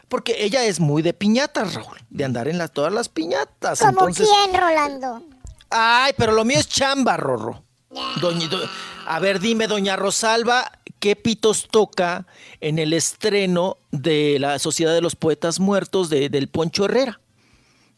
Porque 0.08 0.44
ella 0.44 0.64
es 0.64 0.80
muy 0.80 1.02
de 1.02 1.12
piñatas, 1.12 1.74
Raúl, 1.74 1.98
de 2.10 2.24
andar 2.24 2.46
en 2.48 2.58
las, 2.58 2.72
todas 2.72 2.92
las 2.92 3.08
piñatas. 3.08 3.78
¿Como 3.80 3.90
Entonces, 3.90 4.28
quién, 4.28 4.60
Rolando? 4.60 5.22
Ay, 5.70 6.12
pero 6.16 6.32
lo 6.32 6.44
mío 6.44 6.58
es 6.58 6.68
chamba, 6.68 7.16
Rorro. 7.16 7.62
Doña- 8.20 8.48
do- 8.48 8.68
a 9.06 9.18
ver, 9.18 9.40
dime, 9.40 9.66
doña 9.66 9.96
Rosalba, 9.96 10.70
¿qué 11.00 11.16
pitos 11.16 11.68
toca 11.70 12.26
en 12.60 12.78
el 12.78 12.92
estreno 12.92 13.78
de 13.90 14.38
la 14.38 14.58
Sociedad 14.58 14.92
de 14.94 15.00
los 15.00 15.16
Poetas 15.16 15.58
Muertos 15.58 16.10
de- 16.10 16.28
del 16.28 16.48
Poncho 16.48 16.84
Herrera? 16.84 17.20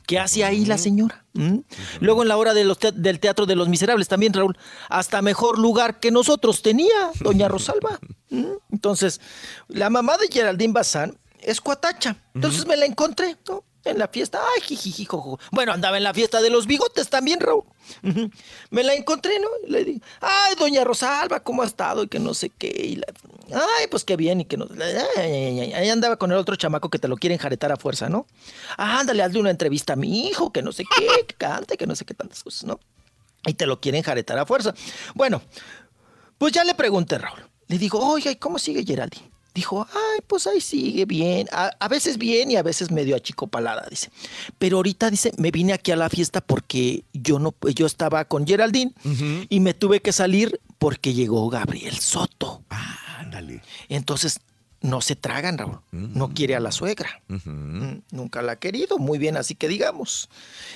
¿Qué 0.07 0.19
hace 0.19 0.45
ahí 0.45 0.65
la 0.65 0.79
señora? 0.79 1.25
¿Mm? 1.35 1.59
Luego 2.01 2.23
en 2.23 2.29
la 2.29 2.37
hora 2.37 2.55
de 2.55 2.65
los 2.65 2.79
te- 2.79 2.93
del 2.93 3.19
Teatro 3.21 3.45
de 3.45 3.57
los 3.57 3.69
Miserables 3.69 4.07
también, 4.09 4.33
Raúl, 4.33 4.57
hasta 4.89 5.21
mejor 5.21 5.59
lugar 5.59 5.99
que 6.01 6.11
nosotros 6.11 6.63
tenía 6.63 7.11
doña 7.21 7.49
Rosalba. 7.49 7.99
¿Mm? 8.31 8.45
Entonces, 8.73 9.21
la 9.69 9.91
mamá 9.91 10.17
de 10.17 10.29
Geraldine 10.29 10.73
Bazán 10.73 11.19
es 11.41 11.61
cuatacha. 11.61 12.17
Entonces 12.35 12.67
me 12.67 12.77
la 12.77 12.87
encontré, 12.87 13.37
¿no? 13.49 13.65
En 13.87 13.99
la 13.99 14.09
fiesta, 14.09 14.41
ay, 14.55 14.63
jijiji, 14.63 15.05
jojo. 15.05 15.39
Bueno, 15.53 15.73
andaba 15.73 15.97
en 15.97 16.03
la 16.03 16.13
fiesta 16.13 16.41
de 16.41 16.51
los 16.51 16.67
bigotes 16.67 17.09
también, 17.09 17.41
Raúl. 17.41 17.65
Me 18.71 18.83
la 18.83 18.95
encontré, 18.95 19.39
¿no? 19.39 19.49
Y 19.67 19.71
le 19.71 19.85
digo, 19.85 20.01
ay, 20.21 20.55
doña 20.59 20.83
Rosalba, 20.85 21.41
¿cómo 21.41 21.63
ha 21.63 21.67
estado? 21.67 22.03
Y 22.03 22.09
que 22.09 22.19
no 22.19 22.35
sé 22.35 22.51
qué. 22.51 22.67
Y 22.69 22.97
la- 22.97 23.07
ay, 23.79 23.87
pues 23.91 24.03
qué 24.05 24.17
bien. 24.17 24.41
Y 24.41 24.45
que 24.45 24.57
no. 24.57 24.67
Ahí 25.17 25.89
andaba 25.89 26.17
con 26.17 26.33
el 26.33 26.39
otro 26.39 26.57
chamaco 26.57 26.91
que 26.91 26.99
te 26.99 27.07
lo 27.09 27.17
quieren 27.17 27.39
jaretar 27.39 27.71
a 27.71 27.77
fuerza, 27.77 28.09
¿no? 28.09 28.27
Ándale, 28.77 29.23
hazle 29.23 29.39
una 29.41 29.51
entrevista 29.51 29.93
a 29.93 29.97
mi 29.97 30.27
hijo, 30.29 30.53
que 30.53 30.63
no 30.63 30.73
sé 30.73 30.85
qué, 30.99 31.07
que 31.27 31.35
cante, 31.35 31.77
que 31.77 31.87
no 31.87 31.95
sé 31.95 32.05
qué 32.05 32.15
tantas 32.15 32.43
cosas, 32.43 32.65
¿no? 32.65 32.81
Y 33.47 33.55
te 33.55 33.67
lo 33.67 33.81
quieren 33.81 34.03
jaretar 34.03 34.37
a 34.39 34.47
fuerza. 34.47 34.75
Bueno, 35.15 35.41
pues 36.39 36.53
ya 36.53 36.65
le 36.65 36.75
pregunté, 36.75 37.19
Raúl. 37.19 37.47
Le 37.69 37.79
digo, 37.79 38.19
¿y 38.19 38.37
cómo 38.37 38.59
sigue 38.59 38.85
Geraldine? 38.85 39.31
Dijo, 39.57 39.87
ay, 39.91 40.21
pues 40.27 40.47
ahí 40.47 40.61
sigue 40.61 41.07
bien. 41.07 41.49
A, 41.51 41.71
a 41.81 41.89
veces 41.89 42.19
bien 42.19 42.51
y 42.51 42.57
a 42.57 42.63
veces 42.63 42.91
medio 42.91 43.17
achicopalada, 43.17 43.87
dice. 43.91 44.11
Pero 44.59 44.77
ahorita, 44.77 45.11
dice, 45.11 45.33
me 45.39 45.51
vine 45.51 45.73
aquí 45.73 45.91
a 45.93 45.97
la 45.97 46.11
fiesta 46.11 46.41
porque 46.43 47.05
yo 47.15 47.39
no, 47.39 47.55
yo 47.75 47.87
estaba 47.87 48.27
con 48.27 48.47
Geraldine 48.47 48.93
y 49.49 49.61
me 49.61 49.73
tuve 49.73 50.01
que 50.03 50.13
salir 50.13 50.61
porque 50.79 51.15
llegó 51.15 51.49
Gabriel 51.49 51.97
Soto. 51.99 52.63
Ándale. 53.19 53.63
Entonces, 53.89 54.41
no 54.83 55.01
se 55.01 55.17
tragan, 55.17 55.57
Raúl. 55.57 55.81
No 55.91 56.29
quiere 56.35 56.55
a 56.55 56.61
la 56.61 56.71
suegra. 56.71 57.23
Mm, 57.29 58.01
Nunca 58.13 58.43
la 58.43 58.53
ha 58.53 58.57
querido, 58.57 58.99
muy 58.99 59.17
bien, 59.19 59.39
así 59.39 59.55
que 59.55 59.69
digamos. 59.69 60.29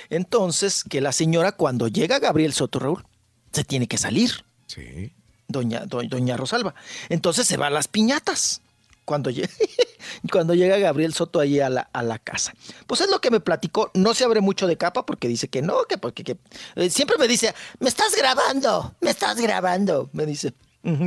Entonces, 0.09 0.83
que 0.83 1.01
la 1.01 1.11
señora, 1.11 1.51
cuando 1.51 1.87
llega 1.87 2.19
Gabriel 2.19 2.53
Soto, 2.53 2.79
Raúl, 2.79 3.05
se 3.51 3.63
tiene 3.63 3.87
que 3.87 3.97
salir. 3.97 4.43
Sí. 4.67 5.13
Doña, 5.47 5.85
do- 5.85 6.01
doña 6.03 6.35
Rosalba. 6.37 6.73
Entonces 7.09 7.45
se 7.47 7.57
va 7.57 7.67
a 7.67 7.69
las 7.69 7.87
piñatas. 7.87 8.61
Cuando 9.05 9.29
cuando 10.31 10.53
llega 10.53 10.77
Gabriel 10.77 11.13
Soto 11.13 11.39
ahí 11.39 11.59
a 11.59 11.69
la, 11.69 11.89
a 11.93 12.03
la 12.03 12.19
casa. 12.19 12.53
Pues 12.87 13.01
es 13.01 13.09
lo 13.09 13.19
que 13.19 13.31
me 13.31 13.39
platicó. 13.39 13.91
No 13.93 14.13
se 14.13 14.23
abre 14.23 14.41
mucho 14.41 14.67
de 14.67 14.77
capa 14.77 15.05
porque 15.05 15.27
dice 15.27 15.47
que 15.47 15.61
no, 15.61 15.85
que 15.85 15.97
porque 15.97 16.23
que, 16.23 16.37
eh, 16.75 16.89
siempre 16.89 17.17
me 17.17 17.27
dice, 17.27 17.53
me 17.79 17.89
estás 17.89 18.15
grabando, 18.15 18.95
me 19.01 19.11
estás 19.11 19.37
grabando, 19.37 20.09
me 20.13 20.25
dice. 20.25 20.53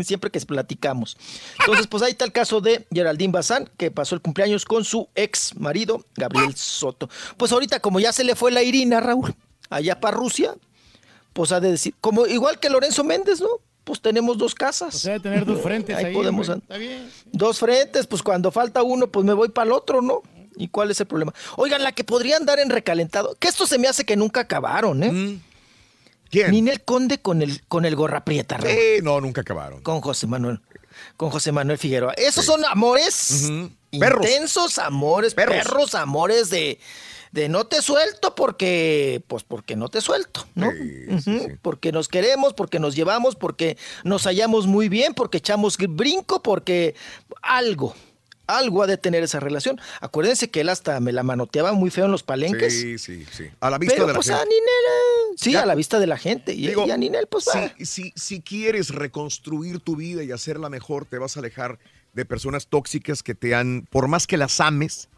Siempre 0.04 0.30
que 0.30 0.38
platicamos. 0.40 1.16
Entonces, 1.58 1.88
pues 1.88 2.00
ahí 2.04 2.12
está 2.12 2.24
el 2.24 2.30
caso 2.30 2.60
de 2.60 2.86
Geraldine 2.92 3.32
Bazán, 3.32 3.68
que 3.76 3.90
pasó 3.90 4.14
el 4.14 4.20
cumpleaños 4.20 4.64
con 4.64 4.84
su 4.84 5.08
ex 5.16 5.56
marido, 5.56 6.04
Gabriel 6.14 6.54
Soto. 6.54 7.08
Pues 7.36 7.50
ahorita, 7.50 7.80
como 7.80 7.98
ya 7.98 8.12
se 8.12 8.22
le 8.22 8.36
fue 8.36 8.52
la 8.52 8.62
Irina, 8.62 9.00
Raúl, 9.00 9.34
allá 9.70 9.98
para 9.98 10.16
Rusia, 10.16 10.54
pues 11.32 11.50
ha 11.50 11.58
de 11.58 11.72
decir, 11.72 11.92
como 12.00 12.24
igual 12.26 12.60
que 12.60 12.70
Lorenzo 12.70 13.02
Méndez, 13.02 13.40
¿no? 13.40 13.48
Pues 13.84 14.00
tenemos 14.00 14.38
dos 14.38 14.54
casas. 14.54 14.94
O 14.94 14.98
sea, 14.98 15.18
tener 15.20 15.44
dos 15.44 15.60
frentes 15.62 15.96
ahí. 15.96 16.12
podemos 16.14 16.48
hombre. 16.48 16.54
an- 16.54 16.62
Está 16.62 16.76
bien. 16.78 17.10
Dos 17.32 17.58
frentes, 17.58 18.06
pues 18.06 18.22
cuando 18.22 18.50
falta 18.50 18.82
uno, 18.82 19.06
pues 19.08 19.24
me 19.26 19.32
voy 19.34 19.50
para 19.50 19.66
el 19.66 19.72
otro, 19.72 20.00
¿no? 20.02 20.22
¿Y 20.56 20.68
cuál 20.68 20.90
es 20.90 21.00
el 21.00 21.06
problema? 21.06 21.34
Oigan, 21.56 21.82
la 21.82 21.92
que 21.92 22.04
podría 22.04 22.36
andar 22.36 22.58
en 22.60 22.70
recalentado, 22.70 23.36
que 23.40 23.48
esto 23.48 23.66
se 23.66 23.78
me 23.78 23.88
hace 23.88 24.04
que 24.04 24.16
nunca 24.16 24.40
acabaron, 24.40 25.02
¿eh? 25.02 25.38
¿Quién? 26.30 26.50
Ninel 26.50 26.82
Conde 26.82 27.18
con 27.18 27.42
el, 27.42 27.62
con 27.66 27.84
el 27.84 27.94
gorra 27.96 28.24
prieta, 28.24 28.56
Raúl. 28.56 28.70
Eh, 28.76 29.00
no, 29.02 29.20
nunca 29.20 29.40
acabaron. 29.42 29.82
Con 29.82 30.00
José 30.00 30.26
Manuel. 30.26 30.60
Con 31.16 31.30
José 31.30 31.52
Manuel 31.52 31.76
Figueroa. 31.78 32.12
Esos 32.14 32.44
son 32.44 32.64
amores 32.64 33.50
intensos, 33.90 34.78
amores, 34.78 35.34
Perros. 35.34 35.56
perros, 35.56 35.94
amores 35.94 36.50
de, 36.50 36.78
de 37.34 37.48
no 37.48 37.66
te 37.66 37.82
suelto 37.82 38.36
porque, 38.36 39.20
pues 39.26 39.42
porque 39.42 39.74
no 39.74 39.88
te 39.88 40.00
suelto, 40.00 40.46
¿no? 40.54 40.70
Porque 41.62 41.90
nos 41.90 42.06
queremos, 42.06 42.54
porque 42.54 42.78
nos 42.78 42.94
llevamos, 42.94 43.34
porque 43.34 43.76
nos 44.04 44.22
hallamos 44.22 44.68
muy 44.68 44.88
bien, 44.88 45.14
porque 45.14 45.38
echamos 45.38 45.76
brinco, 45.76 46.44
porque 46.44 46.94
algo, 47.42 47.92
algo 48.46 48.84
ha 48.84 48.86
de 48.86 48.98
tener 48.98 49.24
esa 49.24 49.40
relación. 49.40 49.80
Acuérdense 50.00 50.48
que 50.48 50.60
él 50.60 50.68
hasta 50.68 51.00
me 51.00 51.10
la 51.12 51.24
manoteaba 51.24 51.72
muy 51.72 51.90
feo 51.90 52.04
en 52.04 52.12
los 52.12 52.22
palenques. 52.22 52.72
Sí, 52.72 52.98
sí, 52.98 53.26
sí. 53.32 53.46
A 53.58 53.68
la 53.68 53.78
vista 53.78 53.96
Pero 53.96 54.06
de 54.06 54.12
la 54.12 54.16
pues 54.18 54.28
gente. 54.28 54.40
a 54.40 54.44
Ninel, 54.44 54.60
eh, 54.60 55.34
sí, 55.36 55.52
Ya. 55.54 55.62
a 55.62 55.66
la 55.66 55.74
vista 55.74 55.98
de 55.98 56.06
la 56.06 56.16
gente. 56.18 56.54
Y, 56.54 56.68
Digo, 56.68 56.86
y 56.86 56.92
a 56.92 56.96
Ninel, 56.96 57.26
pues 57.26 57.46
va. 57.48 57.72
si, 57.78 57.84
si, 57.84 58.12
si 58.14 58.42
quieres 58.42 58.90
reconstruir 58.90 59.80
tu 59.80 59.96
vida 59.96 60.22
y 60.22 60.30
hacerla 60.30 60.70
mejor, 60.70 61.04
te 61.04 61.18
vas 61.18 61.36
a 61.36 61.40
alejar 61.40 61.80
de 62.12 62.24
personas 62.24 62.68
tóxicas 62.68 63.24
que 63.24 63.34
te 63.34 63.56
han, 63.56 63.88
por 63.90 64.06
más 64.06 64.28
que 64.28 64.36
las 64.36 64.60
ames, 64.60 65.08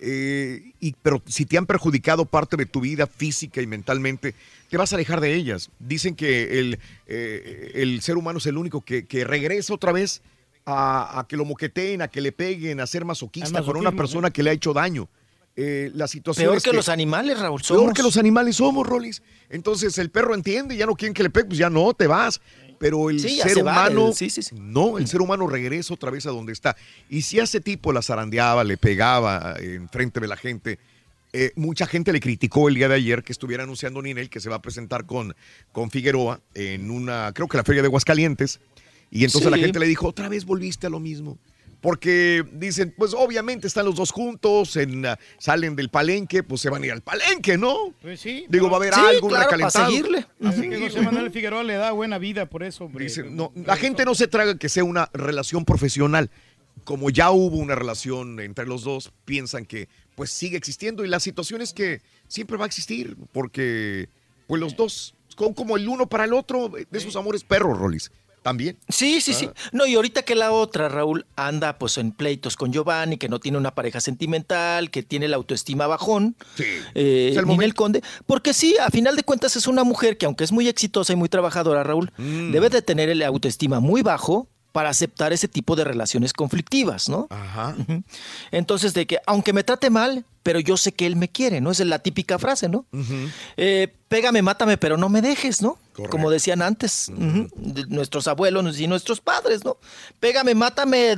eh, 0.00 0.72
y, 0.80 0.94
pero 1.02 1.22
si 1.26 1.44
te 1.44 1.58
han 1.58 1.66
perjudicado 1.66 2.24
parte 2.24 2.56
de 2.56 2.66
tu 2.66 2.80
vida 2.80 3.06
física 3.06 3.60
y 3.60 3.66
mentalmente, 3.66 4.34
te 4.70 4.76
vas 4.76 4.92
a 4.92 4.96
alejar 4.96 5.20
de 5.20 5.34
ellas. 5.34 5.70
Dicen 5.78 6.14
que 6.16 6.58
el, 6.58 6.78
eh, 7.06 7.72
el 7.74 8.00
ser 8.00 8.16
humano 8.16 8.38
es 8.38 8.46
el 8.46 8.56
único 8.56 8.80
que, 8.80 9.04
que 9.04 9.24
regresa 9.24 9.74
otra 9.74 9.92
vez 9.92 10.22
a, 10.64 11.20
a 11.20 11.26
que 11.26 11.36
lo 11.36 11.44
moqueteen, 11.44 12.02
a 12.02 12.08
que 12.08 12.20
le 12.20 12.32
peguen, 12.32 12.80
a 12.80 12.86
ser 12.86 13.04
masoquista 13.04 13.62
con 13.62 13.76
una 13.76 13.92
persona 13.92 14.30
que 14.30 14.42
le 14.42 14.50
ha 14.50 14.52
hecho 14.54 14.72
daño. 14.72 15.08
Eh, 15.56 15.90
la 15.94 16.08
situación 16.08 16.46
Peor 16.46 16.56
es 16.56 16.62
que 16.62 16.72
los 16.72 16.88
animales, 16.88 17.38
Raúl. 17.38 17.60
Peor 17.66 17.92
que 17.92 18.02
los 18.02 18.16
animales 18.16 18.56
somos, 18.56 18.86
Rolis. 18.86 19.22
Entonces 19.50 19.98
el 19.98 20.10
perro 20.10 20.34
entiende, 20.34 20.76
ya 20.76 20.86
no 20.86 20.94
quieren 20.94 21.12
que 21.12 21.22
le 21.22 21.30
pegue, 21.30 21.48
pues 21.48 21.58
ya 21.58 21.68
no, 21.68 21.92
te 21.92 22.06
vas. 22.06 22.40
Pero 22.80 23.10
el 23.10 23.20
Sí, 23.20 23.38
ser 23.42 23.58
humano, 23.58 24.08
el- 24.08 24.14
sí, 24.14 24.30
sí, 24.30 24.40
sí. 24.42 24.56
no, 24.58 24.96
el 24.96 25.06
ser 25.06 25.20
humano 25.20 25.46
regresa 25.46 25.92
otra 25.92 26.10
vez 26.10 26.24
a 26.24 26.30
donde 26.30 26.54
está. 26.54 26.74
Y 27.10 27.20
si 27.20 27.38
a 27.38 27.42
ese 27.42 27.60
tipo 27.60 27.92
la 27.92 28.00
zarandeaba, 28.00 28.64
le 28.64 28.78
pegaba 28.78 29.54
en 29.60 29.86
frente 29.90 30.18
de 30.18 30.26
la 30.26 30.38
gente, 30.38 30.78
eh, 31.34 31.52
mucha 31.56 31.86
gente 31.86 32.10
le 32.10 32.20
criticó 32.20 32.70
el 32.70 32.76
día 32.76 32.88
de 32.88 32.94
ayer 32.94 33.22
que 33.22 33.32
estuviera 33.32 33.64
anunciando 33.64 34.00
Ninel 34.00 34.30
que 34.30 34.40
se 34.40 34.48
va 34.48 34.56
a 34.56 34.62
presentar 34.62 35.04
con, 35.04 35.36
con 35.72 35.90
Figueroa 35.90 36.40
en 36.54 36.90
una, 36.90 37.32
creo 37.34 37.48
que 37.48 37.58
la 37.58 37.64
feria 37.64 37.82
de 37.82 37.88
Aguascalientes. 37.88 38.60
Y 39.10 39.24
entonces 39.26 39.50
la 39.50 39.58
gente 39.58 39.78
le 39.78 39.86
dijo, 39.86 40.08
otra 40.08 40.30
vez 40.30 40.46
volviste 40.46 40.86
a 40.86 40.90
lo 40.90 41.00
mismo. 41.00 41.36
Porque 41.80 42.44
dicen, 42.52 42.94
pues 42.96 43.14
obviamente 43.14 43.66
están 43.66 43.86
los 43.86 43.94
dos 43.96 44.10
juntos, 44.10 44.76
en, 44.76 45.06
ah, 45.06 45.18
salen 45.38 45.76
del 45.76 45.88
palenque, 45.88 46.42
pues 46.42 46.60
se 46.60 46.68
van 46.68 46.82
a 46.82 46.86
ir 46.86 46.92
al 46.92 47.00
palenque, 47.00 47.56
¿no? 47.56 47.94
Pues 48.02 48.20
sí. 48.20 48.44
Digo, 48.50 48.68
va 48.68 48.74
a 48.74 48.76
haber 48.76 48.94
Sí, 48.94 49.00
algo, 49.00 49.26
un 49.26 49.32
claro, 49.32 49.48
para 49.48 49.56
recalentado. 49.56 49.90
seguirle. 49.90 50.26
Así 50.44 50.68
que 50.68 50.78
José 50.78 51.00
Manuel 51.00 51.30
Figueroa 51.30 51.62
le 51.62 51.74
da 51.74 51.92
buena 51.92 52.18
vida 52.18 52.46
por 52.46 52.62
eso, 52.62 52.84
hombre. 52.84 53.04
Dicen, 53.04 53.34
no, 53.34 53.52
la 53.54 53.76
gente 53.76 54.04
no 54.04 54.14
se 54.14 54.28
traga 54.28 54.58
que 54.58 54.68
sea 54.68 54.84
una 54.84 55.08
relación 55.14 55.64
profesional. 55.64 56.30
Como 56.84 57.10
ya 57.10 57.30
hubo 57.30 57.56
una 57.56 57.74
relación 57.74 58.40
entre 58.40 58.66
los 58.66 58.84
dos, 58.84 59.12
piensan 59.24 59.64
que 59.64 59.88
pues 60.16 60.30
sigue 60.30 60.56
existiendo 60.56 61.04
y 61.04 61.08
la 61.08 61.20
situación 61.20 61.62
es 61.62 61.72
que 61.72 62.02
siempre 62.28 62.56
va 62.58 62.64
a 62.64 62.66
existir 62.66 63.16
porque 63.32 64.08
pues 64.46 64.60
los 64.60 64.76
dos 64.76 65.14
son 65.28 65.54
como 65.54 65.76
el 65.78 65.88
uno 65.88 66.06
para 66.08 66.24
el 66.24 66.32
otro 66.34 66.68
de 66.68 66.86
esos 66.98 67.16
amores 67.16 67.44
perros, 67.44 67.78
Rolis. 67.78 68.10
También. 68.42 68.78
Sí, 68.88 69.20
sí, 69.20 69.34
sí. 69.34 69.48
Ah. 69.50 69.54
No, 69.72 69.86
y 69.86 69.94
ahorita 69.96 70.22
que 70.22 70.34
la 70.34 70.50
otra, 70.52 70.88
Raúl, 70.88 71.26
anda 71.36 71.78
pues 71.78 71.98
en 71.98 72.10
pleitos 72.12 72.56
con 72.56 72.72
Giovanni, 72.72 73.18
que 73.18 73.28
no 73.28 73.38
tiene 73.38 73.58
una 73.58 73.74
pareja 73.74 74.00
sentimental, 74.00 74.90
que 74.90 75.02
tiene 75.02 75.28
la 75.28 75.36
autoestima 75.36 75.86
bajón. 75.86 76.36
Sí. 76.56 76.64
eh, 76.94 77.34
el 77.36 77.46
Ninel. 77.46 77.74
Conde. 77.74 78.02
Porque 78.26 78.54
sí, 78.54 78.76
a 78.80 78.88
final 78.90 79.16
de 79.16 79.22
cuentas 79.24 79.56
es 79.56 79.66
una 79.66 79.84
mujer 79.84 80.16
que 80.16 80.26
aunque 80.26 80.44
es 80.44 80.52
muy 80.52 80.68
exitosa 80.68 81.12
y 81.12 81.16
muy 81.16 81.28
trabajadora, 81.28 81.82
Raúl, 81.82 82.10
Mm. 82.16 82.52
debe 82.52 82.68
de 82.70 82.80
tener 82.82 83.08
el 83.10 83.22
autoestima 83.22 83.80
muy 83.80 84.02
bajo 84.02 84.48
para 84.72 84.90
aceptar 84.90 85.32
ese 85.32 85.48
tipo 85.48 85.74
de 85.76 85.84
relaciones 85.84 86.32
conflictivas, 86.32 87.08
¿no? 87.08 87.26
Ajá. 87.30 87.74
Entonces, 88.50 88.94
de 88.94 89.06
que 89.06 89.18
aunque 89.26 89.52
me 89.52 89.64
trate 89.64 89.90
mal, 89.90 90.24
pero 90.42 90.60
yo 90.60 90.76
sé 90.76 90.92
que 90.92 91.06
él 91.06 91.16
me 91.16 91.28
quiere, 91.28 91.60
¿no? 91.60 91.70
Esa 91.70 91.82
es 91.82 91.88
la 91.88 91.98
típica 91.98 92.38
frase, 92.38 92.68
¿no? 92.68 92.86
Eh, 93.56 93.92
pégame, 94.08 94.42
mátame, 94.42 94.76
pero 94.78 94.96
no 94.96 95.08
me 95.08 95.22
dejes, 95.22 95.60
¿no? 95.62 95.78
Como 96.08 96.30
decían 96.30 96.62
antes, 96.62 97.10
de 97.14 97.86
nuestros 97.88 98.26
abuelos 98.26 98.78
y 98.78 98.86
nuestros 98.86 99.20
padres, 99.20 99.64
¿no? 99.64 99.76
Pégame, 100.18 100.54
mátame, 100.54 101.14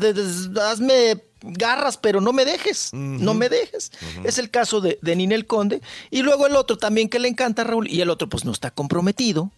hazme 0.61 1.23
garras, 1.43 1.97
pero 1.99 2.21
no 2.21 2.33
me 2.33 2.45
dejes, 2.45 2.91
no 2.93 3.35
me 3.35 3.49
dejes. 3.49 3.93
Es 4.25 4.39
el 4.39 4.51
caso 4.51 4.81
de, 4.81 4.99
de 5.03 5.15
Ninel 5.17 5.47
Conde. 5.47 5.83
Y 6.11 6.23
luego 6.23 6.47
el 6.47 6.57
otro 6.57 6.79
también 6.79 7.09
que 7.09 7.19
le 7.19 7.29
encanta, 7.29 7.65
Raúl, 7.65 7.89
y 7.89 8.01
el 8.01 8.11
otro 8.11 8.29
pues 8.29 8.45
no 8.45 8.53
está 8.53 8.71
comprometido. 8.71 9.51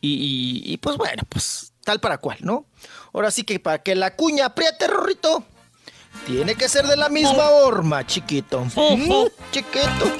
y, 0.00 0.08
y- 0.12 0.62
y, 0.72 0.76
pues 0.78 0.96
bueno, 0.96 1.22
pues 1.28 1.71
tal 1.84 2.00
para 2.00 2.18
cual, 2.18 2.38
¿no? 2.40 2.66
Ahora 3.12 3.30
sí 3.30 3.44
que 3.44 3.58
para 3.60 3.82
que 3.82 3.94
la 3.94 4.14
cuña 4.16 4.46
apriete, 4.46 4.86
Rorrito, 4.86 5.44
tiene 6.26 6.54
que 6.54 6.68
ser 6.68 6.86
de 6.86 6.96
la 6.96 7.08
misma 7.08 7.48
horma, 7.50 8.06
chiquito. 8.06 8.64
Mm, 8.64 9.26
Chiquito. 9.50 10.12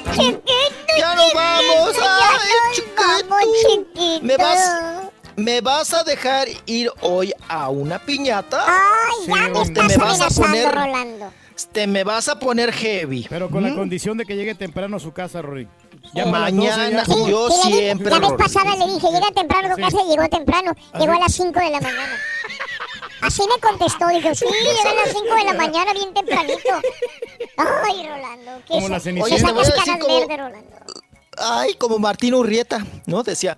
Ya 0.97 1.15
nos 1.15 1.33
vamos. 1.33 1.95
Ay, 2.01 3.47
chiquito. 3.85 4.21
¿Me 4.21 4.37
vas, 4.37 5.09
¿Me 5.35 5.61
vas 5.61 5.93
a 5.93 6.03
dejar 6.03 6.47
ir 6.65 6.91
hoy 7.01 7.33
a 7.47 7.69
una 7.69 7.99
piñata? 7.99 8.65
Ay, 8.67 9.27
ya 9.27 9.35
me 9.35 9.59
¿O 9.59 9.63
te 9.63 9.69
estás 9.71 9.87
me 9.87 9.97
vas 9.97 10.21
a 10.21 10.29
poner, 10.29 10.73
Rolando. 10.73 11.31
Te 11.71 11.87
me 11.87 12.03
vas 12.03 12.27
a 12.29 12.39
poner 12.39 12.71
heavy? 12.71 13.25
Pero 13.29 13.49
con 13.49 13.63
la 13.63 13.69
¿Mm? 13.69 13.75
condición 13.75 14.17
de 14.17 14.25
que 14.25 14.35
llegue 14.35 14.55
temprano 14.55 14.97
a 14.97 14.99
su 14.99 15.11
casa, 15.11 15.41
Rory. 15.41 15.67
Mañana, 16.25 17.05
Sí, 17.05 17.13
yo 17.27 17.49
sí, 17.49 17.69
le 17.69 17.75
di- 17.75 17.81
siempre. 17.81 18.09
La 18.11 18.19
vez 18.19 18.29
Rory. 18.29 18.43
pasada 18.43 18.75
le 18.75 18.93
dije, 18.93 19.07
llega 19.11 19.31
temprano 19.33 19.67
a 19.71 19.75
tu 19.75 19.81
casa 19.81 19.97
y 20.05 20.09
llegó 20.09 20.27
temprano. 20.29 20.73
Llegó 20.99 21.13
a 21.13 21.19
las 21.19 21.33
5 21.33 21.59
de 21.59 21.69
la 21.71 21.81
mañana. 21.81 22.17
Así 23.21 23.41
me 23.43 23.59
contestó, 23.61 24.07
dijo, 24.09 24.35
sí, 24.35 24.45
llega 24.63 24.91
a 24.91 25.05
las 25.05 25.09
5 25.13 25.35
de 25.35 25.43
la 25.45 25.53
mañana 25.53 25.93
bien 25.93 26.13
tempranito. 26.13 26.69
Ay, 27.57 28.07
Rolando, 28.07 28.51
qué 28.67 28.73
Como 28.73 28.87
qué 28.87 29.21
Oye, 29.21 29.35
te 29.37 29.51
voy 29.51 29.61
a 29.61 29.65
sacas 29.65 29.67
decir 29.67 29.73
caras 29.85 29.99
como- 30.01 30.19
verde, 30.19 30.37
Rolando. 30.37 30.75
Ay, 31.37 31.73
como 31.75 31.99
Martín 31.99 32.33
Urrieta, 32.35 32.85
¿no? 33.07 33.23
Decía 33.23 33.57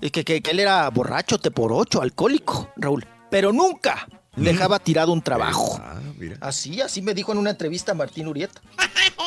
eh, 0.00 0.10
que, 0.10 0.24
que- 0.24 0.40
que 0.40 0.50
él 0.52 0.60
era 0.60 0.88
borracho, 0.90 1.38
te 1.38 1.50
por 1.50 1.72
ocho, 1.72 2.00
alcohólico, 2.02 2.68
Raúl. 2.76 3.04
Pero 3.30 3.52
nunca 3.52 4.06
dejaba 4.38 4.78
tirado 4.78 5.12
un 5.12 5.22
trabajo. 5.22 5.80
Ah, 5.82 6.00
mira. 6.16 6.36
Así, 6.40 6.80
así 6.80 7.02
me 7.02 7.14
dijo 7.14 7.32
en 7.32 7.38
una 7.38 7.50
entrevista 7.50 7.94
Martín 7.94 8.26
Urieta. 8.28 8.60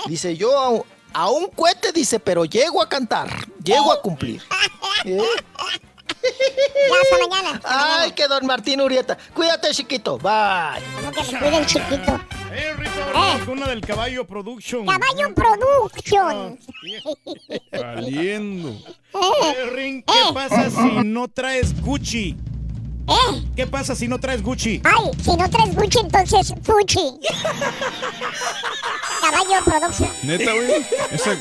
Dice, 0.07 0.35
yo, 0.35 0.85
a 1.13 1.29
un 1.29 1.47
cohete, 1.47 1.91
dice, 1.91 2.19
pero 2.19 2.45
llego 2.45 2.81
a 2.81 2.89
cantar, 2.89 3.29
llego 3.63 3.91
a 3.91 4.01
cumplir. 4.01 4.41
¿Eh? 5.05 5.21
Ya, 6.23 6.95
hasta 7.01 7.27
mañana. 7.27 7.61
hasta 7.63 8.01
Ay, 8.01 8.11
que 8.11 8.27
don 8.27 8.45
Martín 8.45 8.81
Urieta. 8.81 9.17
Cuídate, 9.33 9.71
chiquito. 9.71 10.17
Bye. 10.17 10.29
mañana. 10.95 11.11
Que 11.11 11.23
se 11.23 11.37
cuide 11.37 11.57
el 11.57 11.65
chiquito. 11.65 12.19
Eh, 12.53 12.73
Rito, 12.77 13.51
una 13.51 13.67
del 13.67 13.81
Caballo 13.81 14.27
Production. 14.27 14.85
Caballo 14.85 15.33
Production. 15.33 16.59
Valiendo. 17.71 18.69
Eh, 18.69 19.69
Ring, 19.73 20.03
¿qué 20.05 20.33
pasa 20.33 20.69
si 20.69 21.03
no 21.03 21.27
traes 21.27 21.79
Gucci? 21.81 22.35
¿Eh? 23.11 23.43
¿Qué 23.55 23.67
pasa 23.67 23.93
si 23.95 24.07
no 24.07 24.19
traes 24.19 24.41
Gucci? 24.41 24.81
Ay, 24.85 25.11
si 25.23 25.35
no 25.35 25.49
traes 25.49 25.75
Gucci, 25.75 25.99
entonces 25.99 26.53
Fuchi. 26.63 26.99
Caballo 29.21 29.63
Production. 29.65 30.09
Neta, 30.23 30.53
güey. 30.53 30.85
Esa- 31.11 31.35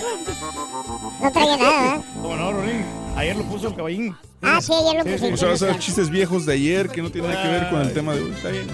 No 1.23 1.33
traía 1.33 1.57
nada, 1.57 1.97
¿eh? 1.97 2.01
¿Cómo 2.21 2.37
no? 2.37 2.51
Ayer 3.17 3.37
lo 3.37 3.45
puso 3.45 3.69
el 3.69 3.77
caballín. 3.77 4.17
Ah, 4.43 4.61
sí, 4.61 4.73
ayer 4.73 4.97
lo 5.05 5.05
puse. 5.13 5.33
O 5.33 5.37
sea, 5.37 5.49
vas 5.51 5.63
a 5.63 5.67
ver 5.67 5.79
chistes 5.79 6.11
viejos 6.11 6.47
de 6.47 6.55
ayer 6.55 6.89
que 6.89 7.03
no 7.03 7.11
tienen 7.11 7.31
nada 7.31 7.43
que 7.43 7.49
ver 7.49 7.71
con 7.71 7.81
el 7.83 7.93
tema 7.93 8.15
de 8.15 8.23
hoy. 8.23 8.31
Está 8.33 8.49
bien. 8.49 8.67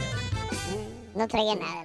No 1.15 1.27
traía 1.29 1.55
nada. 1.55 1.85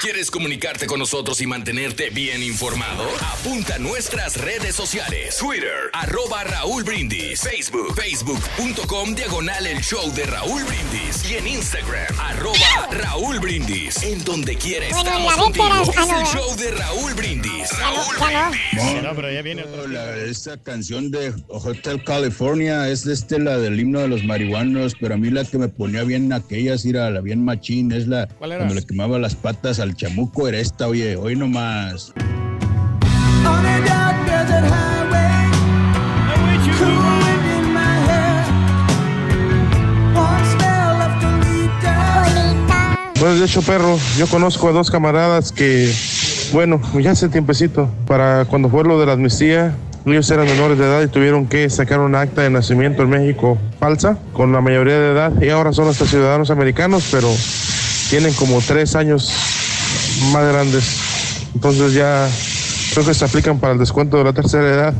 ¿Quieres 0.00 0.30
comunicarte 0.30 0.86
con 0.86 0.98
nosotros 0.98 1.42
y 1.42 1.46
mantenerte 1.46 2.08
bien 2.08 2.42
informado? 2.42 3.04
Apunta 3.34 3.74
a 3.74 3.78
nuestras 3.78 4.38
redes 4.38 4.74
sociales. 4.74 5.36
Twitter, 5.38 5.74
arroba 5.92 6.42
Raúl 6.42 6.84
Brindis. 6.84 7.42
Facebook, 7.42 7.94
facebook.com, 7.94 9.14
diagonal 9.14 9.66
el 9.66 9.78
show 9.82 10.10
de 10.14 10.24
Raúl 10.24 10.62
Brindis. 10.64 11.30
Y 11.30 11.34
en 11.34 11.46
Instagram, 11.46 12.18
arroba 12.18 12.56
Raúl 12.92 13.40
Brindis. 13.40 14.02
En 14.02 14.24
donde 14.24 14.56
quiera 14.56 14.86
Bueno, 14.88 15.10
estamos 15.10 15.34
contigo. 15.36 15.66
es- 15.82 15.90
ah, 15.98 16.18
el 16.20 16.26
show 16.26 16.56
de 16.56 16.70
Raúl 16.70 17.12
Brindis. 17.14 17.78
Raúl 17.78 18.16
Ya 18.20 18.50
no. 18.94 19.02
No, 19.02 19.14
pero 19.16 19.30
ya 19.30 19.42
viene 19.42 19.64
La- 19.88 20.16
esta 20.16 20.56
canción 20.56 21.10
de 21.10 21.34
Hotel 21.48 22.02
California 22.04 22.88
es 22.88 23.04
este, 23.06 23.38
la 23.38 23.58
del 23.58 23.78
himno 23.78 24.00
de 24.00 24.08
los 24.08 24.24
marihuanos, 24.24 24.94
pero 24.98 25.14
a 25.14 25.18
mí 25.18 25.28
la 25.30 25.44
que 25.44 25.58
me 25.58 25.68
ponía 25.68 26.04
bien 26.04 26.32
aquellas, 26.32 26.86
era 26.86 27.10
la 27.10 27.20
bien 27.20 27.44
machín, 27.44 27.92
es 27.92 28.06
la 28.08 28.28
¿Cuál 28.28 28.52
era? 28.52 28.60
cuando 28.60 28.74
le 28.76 28.86
quemaba 28.86 29.18
las 29.18 29.34
patas 29.34 29.78
al 29.78 29.89
chamuco, 29.94 30.48
era 30.48 30.58
esta, 30.58 30.88
oye, 30.88 31.16
hoy 31.16 31.36
nomás. 31.36 32.12
Bueno, 43.20 43.34
de 43.34 43.44
hecho, 43.44 43.60
perro, 43.60 43.98
yo 44.16 44.26
conozco 44.28 44.68
a 44.68 44.72
dos 44.72 44.90
camaradas 44.90 45.52
que, 45.52 45.92
bueno, 46.54 46.80
ya 46.98 47.10
hace 47.10 47.28
tiempecito, 47.28 47.90
para 48.06 48.46
cuando 48.46 48.70
fue 48.70 48.82
lo 48.82 48.98
de 48.98 49.04
la 49.04 49.12
amnistía, 49.12 49.74
ellos 50.06 50.30
eran 50.30 50.46
menores 50.46 50.78
de 50.78 50.86
edad 50.86 51.02
y 51.02 51.08
tuvieron 51.08 51.46
que 51.46 51.68
sacar 51.68 52.00
un 52.00 52.14
acta 52.14 52.40
de 52.40 52.48
nacimiento 52.48 53.02
en 53.02 53.10
México 53.10 53.58
falsa, 53.78 54.16
con 54.32 54.52
la 54.52 54.62
mayoría 54.62 54.98
de 54.98 55.12
edad, 55.12 55.32
y 55.42 55.50
ahora 55.50 55.74
son 55.74 55.88
hasta 55.88 56.06
ciudadanos 56.06 56.50
americanos, 56.50 57.08
pero 57.10 57.28
tienen 58.08 58.32
como 58.32 58.58
tres 58.62 58.96
años 58.96 59.59
más 60.32 60.46
grandes. 60.52 60.84
Entonces 61.54 61.94
ya 61.94 62.28
creo 62.94 63.06
que 63.06 63.14
se 63.14 63.24
aplican 63.24 63.58
para 63.58 63.72
el 63.72 63.78
descuento 63.78 64.18
de 64.18 64.24
la 64.24 64.32
tercera 64.32 64.68
edad, 64.68 64.94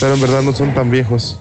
pero 0.00 0.14
en 0.14 0.20
verdad 0.20 0.42
no 0.42 0.54
son 0.54 0.74
tan 0.74 0.90
viejos. 0.90 1.38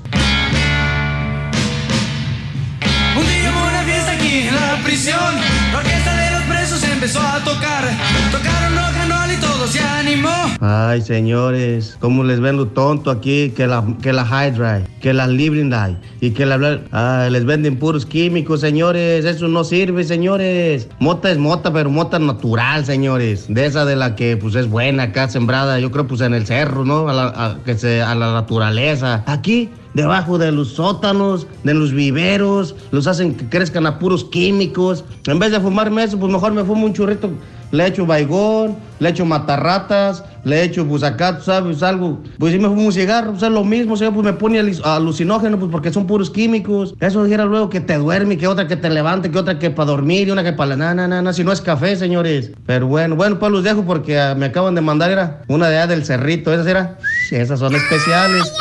Ay, 10.59 11.01
señores, 11.01 11.97
¿cómo 11.99 12.23
les 12.23 12.39
ven 12.39 12.57
lo 12.57 12.67
tonto 12.67 13.11
aquí? 13.11 13.51
Que 13.55 13.67
la, 13.67 13.83
que 14.01 14.11
la 14.11 14.23
Hydra, 14.25 14.81
que 15.01 15.13
la 15.13 15.27
Living 15.27 15.69
Light 15.69 15.97
y 16.19 16.31
que 16.31 16.45
la... 16.45 16.79
Ay, 16.91 17.29
les 17.31 17.45
venden 17.45 17.77
puros 17.77 18.05
químicos, 18.05 18.61
señores. 18.61 19.25
Eso 19.25 19.47
no 19.47 19.63
sirve, 19.63 20.03
señores. 20.03 20.87
Mota 20.99 21.29
es 21.31 21.37
mota, 21.37 21.71
pero 21.71 21.89
mota 21.91 22.17
natural, 22.17 22.85
señores. 22.85 23.45
De 23.47 23.65
esa 23.67 23.85
de 23.85 23.95
la 23.95 24.15
que, 24.15 24.35
pues, 24.37 24.55
es 24.55 24.67
buena 24.67 25.03
acá, 25.03 25.27
sembrada, 25.29 25.79
yo 25.79 25.91
creo, 25.91 26.07
pues, 26.07 26.21
en 26.21 26.33
el 26.33 26.45
cerro, 26.47 26.83
¿no? 26.85 27.07
A 27.07 27.13
la, 27.13 27.23
a- 27.27 27.57
que 27.63 27.77
se, 27.77 28.01
a 28.01 28.15
la 28.15 28.33
naturaleza. 28.33 29.23
Aquí... 29.27 29.69
Debajo 29.97 30.37
de 30.37 30.51
los 30.51 30.73
sótanos, 30.73 31.47
de 31.63 31.73
los 31.73 31.91
viveros, 31.91 32.75
los 32.91 33.07
hacen 33.07 33.33
que 33.33 33.49
crezcan 33.49 33.87
a 33.87 33.97
puros 33.97 34.23
químicos. 34.25 35.03
En 35.25 35.39
vez 35.39 35.51
de 35.51 35.59
fumarme 35.59 36.03
eso, 36.03 36.19
pues 36.19 36.31
mejor 36.31 36.53
me 36.53 36.63
fumo 36.63 36.85
un 36.85 36.93
churrito 36.93 37.31
le 37.71 37.85
echo 37.85 38.05
baigón, 38.05 38.77
le 38.99 39.09
echo 39.09 39.25
matarratas, 39.25 40.23
le 40.43 40.63
echo 40.63 40.87
pues 40.87 41.03
acá, 41.03 41.39
sabes, 41.41 41.83
algo. 41.83 42.19
Pues 42.37 42.53
si 42.53 42.59
me 42.59 42.67
fumo 42.67 42.83
un 42.83 42.93
cigarro, 42.93 43.31
pues 43.31 43.43
es 43.43 43.49
lo 43.49 43.63
mismo, 43.63 43.97
señor, 43.97 44.13
pues 44.13 44.25
me 44.25 44.33
pone 44.33 44.59
alucinógeno, 44.83 45.59
pues 45.59 45.71
porque 45.71 45.91
son 45.91 46.07
puros 46.07 46.29
químicos. 46.29 46.95
Eso 46.99 47.23
dijera 47.23 47.45
luego 47.45 47.69
que 47.69 47.81
te 47.81 47.97
duerme, 47.97 48.37
que 48.37 48.47
otra 48.47 48.67
que 48.67 48.77
te 48.77 48.89
levante, 48.89 49.29
que 49.31 49.37
otra 49.37 49.59
que 49.59 49.69
para 49.69 49.91
dormir 49.91 50.27
y 50.27 50.31
una 50.31 50.43
que 50.43 50.53
para 50.53 50.69
la 50.69 50.77
nana, 50.77 51.07
nana, 51.07 51.33
si 51.33 51.43
no 51.43 51.51
es 51.51 51.61
café, 51.61 51.95
señores. 51.95 52.51
Pero 52.65 52.87
bueno, 52.87 53.15
bueno, 53.15 53.39
pues 53.39 53.51
los 53.51 53.63
dejo 53.63 53.83
porque 53.83 54.19
ah, 54.19 54.35
me 54.35 54.47
acaban 54.47 54.75
de 54.75 54.81
mandar, 54.81 55.11
era 55.11 55.41
una 55.47 55.67
de 55.69 55.77
allá 55.77 55.87
del 55.87 56.05
cerrito, 56.05 56.53
esas 56.53 56.67
era, 56.67 56.97
esas 57.31 57.59
son 57.59 57.75
especiales. 57.75 58.53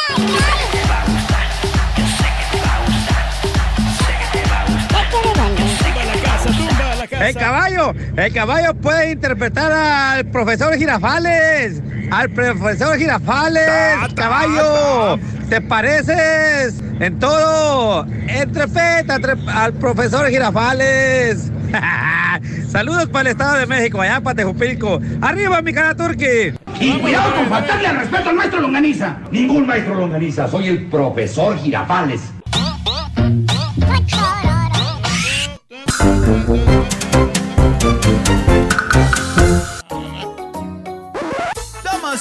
El 7.26 7.34
caballo, 7.34 7.92
el 8.16 8.32
caballo 8.32 8.74
puede 8.74 9.10
interpretar 9.12 9.72
al 9.72 10.26
profesor 10.26 10.74
Girafales, 10.76 11.82
al 12.10 12.30
profesor 12.30 12.96
Girafales, 12.96 13.68
caballo, 14.14 15.18
te 15.48 15.60
pareces 15.60 16.80
en 17.00 17.18
todo, 17.18 18.06
entrepeta 18.28 19.18
tre- 19.18 19.48
al 19.52 19.72
profesor 19.74 20.28
Girafales. 20.28 21.50
Saludos 22.70 23.06
para 23.08 23.22
el 23.22 23.26
Estado 23.28 23.58
de 23.58 23.66
México, 23.66 24.00
allá 24.00 24.20
para 24.20 24.36
Tejupilco. 24.36 25.00
Arriba, 25.20 25.60
mi 25.62 25.72
cara 25.72 25.96
turqui. 25.96 26.52
Y 26.78 26.92
cuidado 27.00 27.34
con 27.34 27.46
faltarle 27.48 27.88
al 27.88 27.96
respeto 27.96 28.28
al 28.30 28.36
maestro 28.36 28.60
Longaniza. 28.60 29.16
Ningún 29.32 29.66
maestro 29.66 29.94
Longaniza, 29.96 30.46
soy 30.48 30.68
el 30.68 30.86
profesor 30.86 31.58
Girafales. 31.58 32.20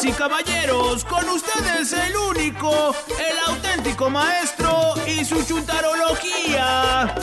Y 0.08 0.12
caballeros, 0.12 1.04
con 1.06 1.28
ustedes 1.30 1.92
el 1.94 2.16
único, 2.16 2.96
el 3.18 3.38
auténtico 3.48 4.10
maestro 4.10 4.94
y 5.08 5.26
su 5.26 5.44
chuntarología. 5.44 7.16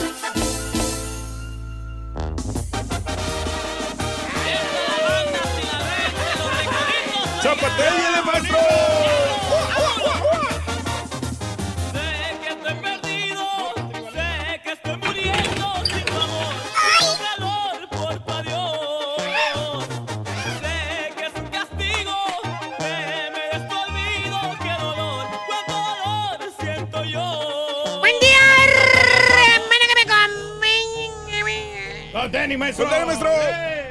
¡Zapatería 7.41 8.11
de 8.15 8.21
maestro! 8.25 8.82
¡Tenis, 32.53 32.59
maestro! 32.59 32.87
¡Tenis, 32.87 33.05
maestro! 33.07 33.29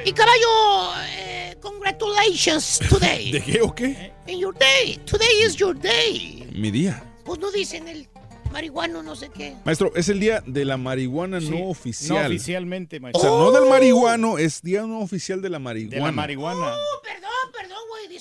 Y 0.05 0.13
caballo, 0.13 0.93
eh, 1.17 1.57
congratulations 1.61 2.79
today. 2.89 3.31
¿De 3.33 3.41
qué 3.41 3.61
o 3.61 3.75
qué? 3.75 4.13
In 4.27 4.39
your 4.39 4.55
day. 4.57 4.97
Today 5.05 5.43
is 5.45 5.55
your 5.57 5.77
day. 5.77 6.49
Mi 6.55 6.71
día. 6.71 7.03
Pues 7.25 7.39
no 7.39 7.51
dicen 7.51 7.89
el 7.89 8.07
marihuano, 8.53 9.03
no 9.03 9.17
sé 9.17 9.29
qué. 9.29 9.57
Maestro, 9.65 9.91
es 9.95 10.07
el 10.07 10.21
día 10.21 10.41
de 10.45 10.63
la 10.63 10.77
marihuana 10.77 11.41
Sí, 11.41 11.49
no 11.49 11.67
oficial. 11.67 12.21
No 12.21 12.27
oficialmente, 12.27 12.97
O 12.97 13.01
maestro. 13.01 13.21
sea, 13.21 13.29
no 13.31 13.51
del 13.51 13.69
marihuano, 13.69 14.37
es 14.37 14.61
día 14.61 14.83
no 14.83 14.99
oficial 15.01 15.41
de 15.41 15.49
la 15.49 15.59
marihuana. 15.59 15.95
De 15.97 16.01
la 16.01 16.11
marihuana. 16.13 16.73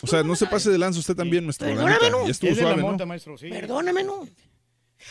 O 0.03 0.07
sea, 0.09 0.25
no 0.25 0.35
se 0.35 0.47
pase 0.47 0.71
de 0.71 0.79
lanza 0.79 0.99
usted 0.99 1.15
también, 1.15 1.45
maestro. 1.45 1.69
Perdóname, 1.69 2.11
no. 2.11 2.25
Ya 2.25 2.33
estuvo 2.33 2.51
Es 2.51 2.57
de 2.57 2.63
la 2.65 2.75
suave, 2.75 2.99
¿no? 2.99 3.07
maestro, 3.07 3.39
sí. 3.39 3.49
Perdóname, 3.49 4.03
no. 4.03 4.27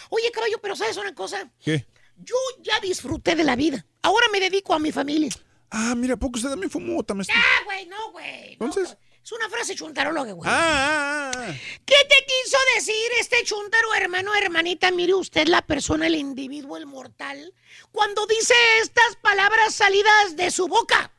Oye, 0.09 0.29
caballo, 0.33 0.57
pero 0.61 0.75
¿sabes 0.75 0.97
una 0.97 1.15
cosa? 1.15 1.49
¿Qué? 1.63 1.85
Yo 2.23 2.35
ya 2.61 2.79
disfruté 2.79 3.35
de 3.35 3.43
la 3.43 3.55
vida. 3.55 3.85
Ahora 4.01 4.27
me 4.31 4.39
dedico 4.39 4.73
a 4.73 4.79
mi 4.79 4.91
familia. 4.91 5.29
Ah, 5.69 5.95
mira, 5.95 6.17
poco 6.17 6.37
usted 6.37 6.49
también 6.49 6.71
mota, 6.85 7.13
maestro. 7.13 7.35
Ah, 7.37 7.63
güey, 7.65 7.85
no, 7.85 8.11
güey. 8.11 8.53
Entonces. 8.53 8.97
es 9.23 9.31
una 9.31 9.49
frase 9.49 9.73
chuntaróloga, 9.73 10.33
güey. 10.33 10.49
Ah, 10.51 11.31
ah, 11.33 11.37
ah. 11.37 11.53
¿Qué 11.85 11.95
te 12.09 12.25
quiso 12.25 12.57
decir 12.75 13.11
este 13.19 13.43
chuntaro, 13.45 13.93
hermano, 13.95 14.35
hermanita? 14.35 14.91
Mire 14.91 15.13
usted 15.13 15.47
la 15.47 15.61
persona, 15.61 16.07
el 16.07 16.15
individuo, 16.15 16.75
el 16.75 16.87
mortal, 16.87 17.53
cuando 17.91 18.25
dice 18.27 18.53
estas 18.81 19.15
palabras 19.21 19.73
salidas 19.73 20.35
de 20.35 20.51
su 20.51 20.67
boca. 20.67 21.11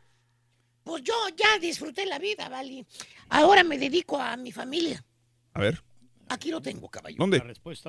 Pues 0.85 1.03
yo 1.03 1.15
ya 1.37 1.59
disfruté 1.59 2.05
la 2.07 2.19
vida, 2.19 2.49
¿vale? 2.49 2.87
Ahora 3.29 3.65
me 3.65 3.79
dedico 3.79 4.19
a 4.19 4.37
mi 4.37 4.53
familia. 4.53 5.03
A 5.55 5.61
ver, 5.61 5.83
Aquí 6.29 6.51
lo 6.51 6.61
tengo, 6.61 6.89
caballo. 6.89 7.17
¿dónde? 7.19 7.43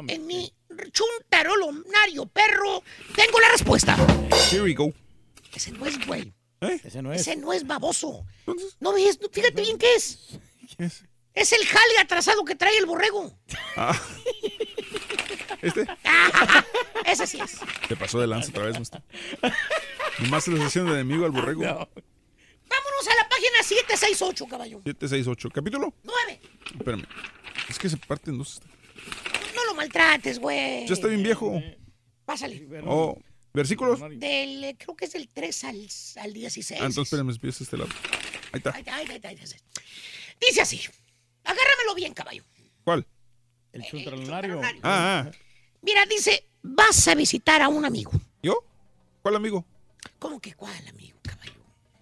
En 0.08 0.28
mi 0.28 0.54
chuntarolonario 0.92 2.26
perro 2.26 2.84
tengo 3.16 3.40
la 3.40 3.50
respuesta. 3.50 3.96
Here 4.52 4.64
we 4.64 4.74
go. 4.74 4.94
Ese 5.54 5.72
no 5.72 5.86
es, 5.86 6.06
güey. 6.06 6.34
Ese 6.62 7.02
no 7.02 7.14
es. 7.14 7.22
Ese 7.22 7.36
no 7.36 7.54
es 7.54 7.66
baboso. 7.66 8.26
No 8.80 8.94
ves, 8.94 9.20
No, 9.22 9.30
fíjate 9.32 9.62
bien 9.62 9.78
qué 9.78 9.96
es. 9.96 10.38
Es 11.34 11.52
el 11.52 11.66
jale 11.66 12.00
atrasado 12.00 12.44
que 12.46 12.56
trae 12.56 12.78
el 12.78 12.86
borrego. 12.86 13.38
Ah. 13.76 14.00
¿Este? 15.62 15.88
Ese 17.06 17.28
sí 17.28 17.40
es. 17.40 17.60
Te 17.88 17.96
pasó 17.96 18.20
de 18.20 18.28
lanza 18.28 18.50
otra 18.50 18.66
vez, 18.66 18.76
maestro. 18.76 19.02
Nomás 20.20 20.44
se 20.44 20.52
les 20.52 20.62
haciendo 20.62 20.94
de 20.94 21.00
enemigo 21.02 21.26
al 21.26 21.32
borrego. 21.32 21.62
Vámonos 21.62 23.08
a 23.08 23.16
la 23.16 23.30
página 23.30 23.64
768, 23.64 24.46
caballo. 24.48 24.82
768. 24.84 25.50
¿Capítulo? 25.50 25.94
9. 26.04 26.42
Espérame. 26.78 27.06
Es 27.70 27.80
que 27.80 27.90
se 27.90 27.98
parten 27.98 28.38
dos. 28.38 28.62
No 29.56 29.66
lo 29.66 29.76
maltrates, 29.76 30.40
güey. 30.40 30.88
Ya 30.88 30.94
está 30.94 31.08
bien 31.08 31.24
viejo. 31.24 31.62
Pásale. 32.26 32.68
Oh, 32.86 33.18
¿versículos? 33.54 34.00
Del, 34.00 34.64
eh, 34.64 34.76
creo 34.78 34.96
que 34.96 35.06
es 35.06 35.14
del 35.14 35.28
3 35.28 35.64
al, 35.66 35.88
al 36.18 36.34
16. 36.34 36.82
Ah, 36.82 36.86
entonces 36.86 37.14
espérame, 37.14 37.30
empieza 37.32 37.64
este 37.64 37.78
lado. 37.78 37.90
Ahí 38.52 38.58
está. 38.58 38.72
Ay, 38.74 38.84
ay, 38.88 39.22
ay. 39.24 39.38
Dice 40.40 40.62
así. 40.62 40.82
Agárramelo 41.44 41.96
bien, 41.96 42.14
caballo. 42.14 42.44
¿Cuál? 42.84 43.06
El 43.72 43.84
chuntarolonario. 43.84 44.62
Ah, 44.84 45.26
ah. 45.26 45.32
Mira, 45.82 46.06
dice, 46.06 46.46
vas 46.62 47.08
a 47.08 47.16
visitar 47.16 47.62
a 47.62 47.68
un 47.68 47.86
amigo. 47.86 48.12
¿Yo? 48.42 48.64
¿Cuál 49.22 49.36
amigo? 49.36 49.66
¿Cómo 50.20 50.40
que 50.40 50.54
cuál, 50.54 50.88
amigo? 50.88 51.18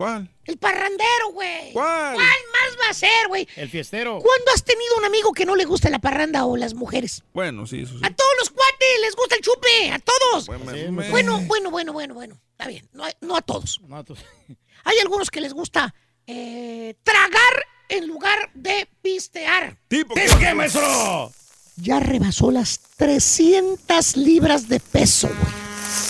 ¿Cuál? 0.02 0.28
El 0.46 0.58
parrandero, 0.58 1.32
güey. 1.32 1.74
¿Cuál? 1.74 2.18
más 2.18 2.78
va 2.82 2.90
a 2.90 2.94
ser, 2.96 3.28
güey? 3.28 3.48
El 3.56 3.70
fiestero. 3.70 4.14
¿Cuándo 4.20 4.52
has 4.56 4.64
tenido 4.64 4.98
un 4.98 5.06
amigo 5.06 5.32
que 5.32 5.46
no 5.46 5.56
le 5.56 5.64
gusta 5.66 5.92
la 5.92 6.00
parranda 6.00 6.46
o 6.46 6.58
las 6.58 6.74
mujeres? 6.74 7.22
Bueno, 7.34 7.68
sí, 7.68 7.84
eso 7.84 7.94
sí. 7.94 8.04
A 8.04 8.10
todos 8.12 8.32
los 8.40 8.50
cuates 8.50 8.88
les 9.02 9.16
gusta 9.16 9.36
el 9.36 9.42
chupe, 9.42 9.92
a 9.92 10.00
todos. 10.00 10.48
Bueno, 10.48 10.66
Bueno, 11.12 11.42
bueno, 11.42 11.70
bueno, 11.70 11.92
bueno, 11.94 12.14
bueno. 12.16 12.42
Está 12.54 12.68
bien, 12.68 12.90
no, 12.94 13.06
a- 13.06 13.14
no 13.22 13.36
a 13.38 13.42
todos. 13.44 13.80
Hay 14.86 14.98
algunos 15.04 15.30
que 15.30 15.40
les 15.40 15.54
gusta 15.54 15.94
eh, 16.26 16.96
tragar 17.04 17.66
en 17.88 18.08
lugar 18.08 18.50
de 18.56 18.88
pistear. 19.04 19.78
¿Tipo 19.88 20.16
¿Tipo 20.16 20.40
qué, 20.40 20.56
maestro? 20.56 21.32
Ya 21.76 22.00
rebasó 22.00 22.50
las 22.50 22.80
300 22.98 24.18
libras 24.18 24.68
de 24.68 24.80
peso, 24.80 25.28
güey. 25.28 25.54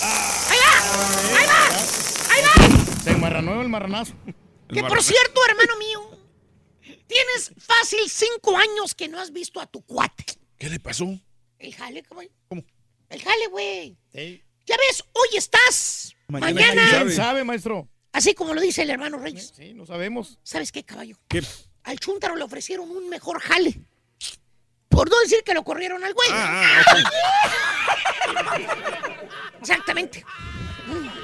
¡Ahí 0.02 0.58
va! 0.64 1.38
¡Ahí 1.38 1.46
va! 1.46 1.66
¡Ahí 1.68 1.76
va! 1.76 2.01
Enmarranó 3.22 3.62
el 3.62 3.68
marranazo. 3.68 4.14
Que 4.68 4.82
por 4.82 5.00
cierto, 5.00 5.40
hermano 5.48 5.76
mío, 5.78 6.18
tienes 7.06 7.52
fácil 7.56 8.00
cinco 8.08 8.56
años 8.58 8.96
que 8.96 9.06
no 9.06 9.20
has 9.20 9.32
visto 9.32 9.60
a 9.60 9.66
tu 9.66 9.80
cuate. 9.82 10.24
¿Qué 10.58 10.68
le 10.68 10.80
pasó? 10.80 11.06
El 11.60 11.72
jale, 11.72 12.02
caballo. 12.02 12.30
¿Cómo? 12.48 12.64
El 13.08 13.22
jale, 13.22 13.46
güey. 13.46 13.96
Ya 14.12 14.76
ves, 14.76 15.04
hoy 15.12 15.36
estás. 15.36 16.16
Mañana, 16.26 16.52
Mañana. 16.52 16.88
¿quién 16.90 17.12
sabe, 17.12 17.44
maestro? 17.44 17.88
Así 18.10 18.34
como 18.34 18.54
lo 18.54 18.60
dice 18.60 18.82
el 18.82 18.90
hermano 18.90 19.18
Reyes. 19.18 19.52
Sí, 19.56 19.72
no 19.72 19.86
sabemos. 19.86 20.40
¿Sabes 20.42 20.72
qué, 20.72 20.82
caballo? 20.82 21.16
¿Qué? 21.28 21.44
Al 21.84 22.00
Chuntaro 22.00 22.34
le 22.34 22.42
ofrecieron 22.42 22.90
un 22.90 23.08
mejor 23.08 23.40
jale. 23.40 23.78
Por 24.88 25.08
no 25.08 25.20
decir 25.20 25.44
que 25.44 25.54
lo 25.54 25.62
corrieron 25.62 26.02
al 26.02 26.12
güey. 26.12 26.28
Ah, 26.32 26.82
Exactamente. 29.60 30.24
Mm. 30.88 31.21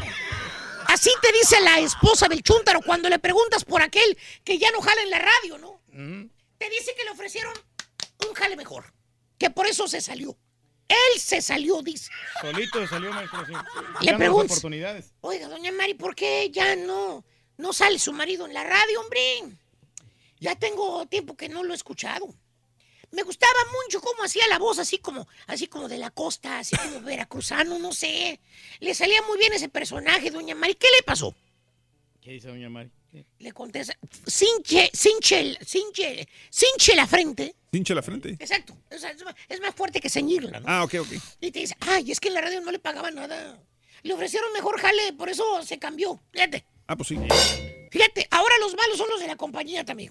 Así 0.98 1.10
te 1.22 1.30
dice 1.30 1.60
la 1.60 1.78
esposa 1.78 2.26
del 2.26 2.42
Chuntaro 2.42 2.80
cuando 2.82 3.08
le 3.08 3.20
preguntas 3.20 3.64
por 3.64 3.80
aquel 3.80 4.18
que 4.42 4.58
ya 4.58 4.68
no 4.72 4.80
jala 4.80 5.00
en 5.02 5.10
la 5.10 5.20
radio, 5.20 5.56
¿no? 5.56 5.80
Te 6.58 6.68
dice 6.70 6.92
que 6.96 7.04
le 7.04 7.10
ofrecieron 7.10 7.54
un 8.28 8.34
jale 8.34 8.56
mejor. 8.56 8.92
Que 9.38 9.48
por 9.48 9.68
eso 9.68 9.86
se 9.86 10.00
salió. 10.00 10.36
Él 10.88 11.20
se 11.20 11.40
salió, 11.40 11.82
dice. 11.82 12.10
Solito 12.40 12.84
salió, 12.88 13.12
maestro. 13.12 13.46
Sí. 13.46 13.52
Le 14.00 14.14
preguntas. 14.14 14.58
oportunidades. 14.58 15.12
Oiga, 15.20 15.46
doña 15.46 15.70
Mari, 15.70 15.94
¿por 15.94 16.16
qué 16.16 16.50
ya 16.50 16.74
no, 16.74 17.24
no 17.58 17.72
sale 17.72 18.00
su 18.00 18.12
marido 18.12 18.44
en 18.46 18.54
la 18.54 18.64
radio, 18.64 19.00
hombre? 19.00 19.20
Ya 20.40 20.56
tengo 20.56 21.06
tiempo 21.06 21.36
que 21.36 21.48
no 21.48 21.62
lo 21.62 21.74
he 21.74 21.76
escuchado. 21.76 22.34
Me 23.10 23.22
gustaba 23.22 23.58
mucho 23.84 24.00
cómo 24.00 24.22
hacía 24.22 24.46
la 24.48 24.58
voz, 24.58 24.78
así 24.78 24.98
como, 24.98 25.26
así 25.46 25.66
como 25.66 25.88
de 25.88 25.98
la 25.98 26.10
costa, 26.10 26.58
así 26.58 26.76
como 26.76 27.00
veracruzano, 27.02 27.78
no 27.78 27.92
sé. 27.92 28.40
Le 28.80 28.94
salía 28.94 29.22
muy 29.22 29.38
bien 29.38 29.52
ese 29.52 29.68
personaje, 29.68 30.30
doña 30.30 30.54
Mari. 30.54 30.74
¿Qué 30.74 30.88
le 30.96 31.02
pasó? 31.02 31.34
¿Qué 32.20 32.32
dice 32.32 32.48
doña 32.48 32.68
Mari? 32.68 32.90
Le 33.38 33.52
contesta, 33.52 33.96
cinche, 34.26 34.90
cinche, 34.92 35.58
cinche, 35.64 36.28
cinche 36.50 36.94
la 36.94 37.06
frente. 37.06 37.54
Hincha 37.72 37.94
la 37.94 38.02
frente. 38.02 38.36
Exacto. 38.38 38.76
O 38.94 38.98
sea, 38.98 39.10
es, 39.10 39.24
más, 39.24 39.34
es 39.48 39.60
más 39.60 39.74
fuerte 39.74 40.00
que 40.00 40.10
ceñirla, 40.10 40.60
¿no? 40.60 40.66
Ah, 40.68 40.84
ok, 40.84 40.94
ok. 41.00 41.08
Y 41.40 41.50
te 41.50 41.60
dice, 41.60 41.74
ay, 41.80 42.10
es 42.10 42.20
que 42.20 42.28
en 42.28 42.34
la 42.34 42.42
radio 42.42 42.60
no 42.60 42.70
le 42.70 42.78
pagaba 42.78 43.10
nada. 43.10 43.58
Le 44.02 44.12
ofrecieron 44.12 44.52
mejor 44.52 44.78
jale, 44.78 45.14
por 45.14 45.30
eso 45.30 45.62
se 45.62 45.78
cambió. 45.78 46.20
Fíjate. 46.32 46.64
Ah, 46.86 46.96
pues 46.96 47.08
sí. 47.08 47.16
Fíjate, 47.90 48.28
ahora 48.30 48.54
los 48.60 48.74
malos 48.76 48.98
son 48.98 49.08
los 49.08 49.20
de 49.20 49.26
la 49.26 49.36
compañía 49.36 49.84
también. 49.84 50.10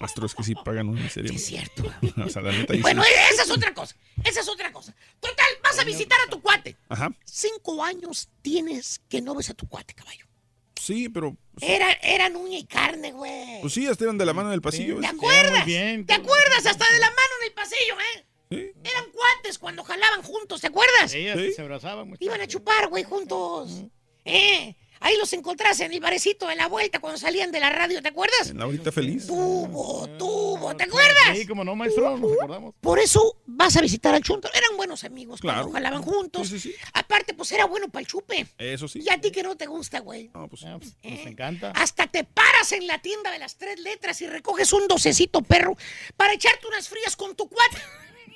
Maestro, 0.00 0.26
es 0.26 0.34
que 0.34 0.42
sí 0.42 0.54
pagan 0.54 0.88
un 0.88 1.02
miserio. 1.02 1.32
es 1.32 1.44
cierto. 1.44 1.84
o 2.24 2.28
sea, 2.28 2.42
la 2.42 2.52
neta. 2.52 2.72
ahí 2.72 2.78
sí. 2.78 2.82
Bueno, 2.82 3.02
esa 3.30 3.42
es 3.42 3.50
otra 3.50 3.72
cosa. 3.74 3.96
Esa 4.24 4.40
es 4.40 4.48
otra 4.48 4.72
cosa. 4.72 4.94
Total, 5.20 5.46
vas 5.62 5.78
a 5.78 5.84
visitar 5.84 6.18
a 6.26 6.30
tu 6.30 6.40
cuate. 6.40 6.76
Ajá. 6.88 7.10
Cinco 7.24 7.82
años 7.84 8.28
tienes 8.42 9.00
que 9.08 9.20
no 9.20 9.34
ves 9.34 9.50
a 9.50 9.54
tu 9.54 9.68
cuate, 9.68 9.94
caballo. 9.94 10.26
Sí, 10.74 11.08
pero. 11.08 11.36
Era, 11.60 11.92
eran 12.02 12.34
uña 12.34 12.58
y 12.58 12.64
carne, 12.64 13.12
güey. 13.12 13.60
Pues 13.60 13.72
sí, 13.72 13.86
hasta 13.86 14.04
eran 14.04 14.18
de 14.18 14.26
la 14.26 14.32
mano 14.32 14.48
en 14.48 14.54
el 14.54 14.62
pasillo. 14.62 14.98
¿Te 15.00 15.06
acuerdas? 15.06 15.64
¿Te 15.64 16.12
acuerdas? 16.12 16.66
Hasta 16.66 16.90
de 16.92 16.98
la 16.98 17.06
mano 17.10 17.32
en 17.40 17.46
el 17.46 17.52
pasillo, 17.52 17.94
¿eh? 18.00 18.74
Eran 18.84 19.04
cuates 19.12 19.58
cuando 19.58 19.82
jalaban 19.84 20.22
juntos, 20.22 20.60
¿te 20.60 20.66
acuerdas? 20.66 21.14
Ellas 21.14 21.38
se 21.54 21.62
abrazaban. 21.62 22.08
mucho. 22.08 22.22
Iban 22.22 22.40
a 22.40 22.46
chupar, 22.46 22.88
güey, 22.88 23.04
juntos. 23.04 23.84
¿Eh? 24.24 24.74
Ahí 25.04 25.16
los 25.18 25.32
encontraste 25.32 25.84
en 25.84 25.92
el 25.92 26.00
barecito 26.00 26.46
de 26.46 26.54
la 26.56 26.68
vuelta 26.68 27.00
cuando 27.00 27.18
salían 27.18 27.50
de 27.50 27.58
la 27.60 27.70
radio, 27.70 28.00
¿te 28.00 28.08
acuerdas? 28.08 28.50
En 28.50 28.58
la 28.58 28.66
horita 28.66 28.92
feliz. 28.92 29.26
Tubo, 29.26 30.08
tubo, 30.18 30.76
¿te 30.76 30.84
acuerdas? 30.84 31.36
Sí, 31.36 31.46
como 31.46 31.64
no, 31.64 31.74
maestro, 31.74 32.16
nos 32.16 32.32
acordamos. 32.32 32.74
Por 32.80 32.98
eso 33.00 33.36
vas 33.46 33.76
a 33.76 33.80
visitar 33.80 34.14
al 34.14 34.22
Chunto. 34.22 34.48
Eran 34.54 34.76
buenos 34.76 35.02
amigos, 35.04 35.40
Claro. 35.40 35.62
cuando 35.62 35.74
jalaban 35.74 36.02
juntos. 36.02 36.52
Aparte, 36.92 37.34
pues 37.34 37.50
era 37.52 37.64
bueno 37.66 37.88
para 37.88 38.00
el 38.02 38.06
chupe. 38.06 38.46
Eso 38.58 38.86
sí. 38.88 39.00
Y 39.04 39.10
a 39.10 39.20
ti 39.20 39.30
que 39.32 39.42
no 39.42 39.56
te 39.56 39.66
gusta, 39.66 40.00
güey. 40.00 40.30
No, 40.34 40.48
pues. 40.48 40.62
Nos 40.62 40.94
encanta. 41.02 41.72
Hasta 41.74 42.06
te 42.06 42.24
paras 42.24 42.70
en 42.72 42.86
la 42.86 43.00
tienda 43.02 43.30
de 43.32 43.38
las 43.38 43.56
tres 43.56 43.80
letras 43.80 44.20
y 44.22 44.26
recoges 44.28 44.72
un 44.72 44.86
docecito 44.88 45.42
perro 45.42 45.76
para 46.16 46.32
echarte 46.34 46.66
unas 46.68 46.88
frías 46.88 47.16
con 47.16 47.34
tu 47.34 47.48
cuate. 47.48 47.78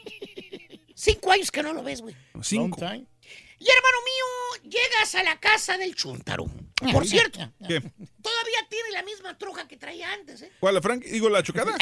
Cinco 0.94 1.30
años 1.30 1.50
que 1.50 1.62
no 1.62 1.72
lo 1.74 1.82
ves, 1.82 2.00
güey. 2.00 2.16
Cinco. 2.42 2.78
Y 3.58 3.64
hermano 3.68 3.96
mío, 4.04 4.70
llegas 4.70 5.14
a 5.14 5.22
la 5.22 5.38
casa 5.40 5.76
del 5.78 5.94
Chuntaro. 5.94 6.46
Por 6.92 7.06
cierto, 7.06 7.38
¿Qué? 7.66 7.80
todavía 8.20 8.66
tiene 8.68 8.90
la 8.92 9.02
misma 9.02 9.36
troja 9.38 9.66
que 9.66 9.76
traía 9.78 10.12
antes, 10.12 10.42
¿eh? 10.42 10.52
¿Cuál, 10.60 10.74
la 10.74 10.82
Frank? 10.82 11.02
Digo, 11.04 11.28
la 11.30 11.42
chocada. 11.42 11.74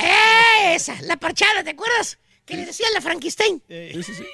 Esa, 0.72 1.00
la 1.02 1.16
parchada, 1.16 1.64
¿te 1.64 1.70
acuerdas? 1.70 2.18
Que 2.44 2.56
le 2.56 2.66
decían 2.66 2.92
la 2.92 3.00
Frankenstein. 3.00 3.62
Sí, 3.68 4.02
sí, 4.04 4.14
sí. 4.14 4.24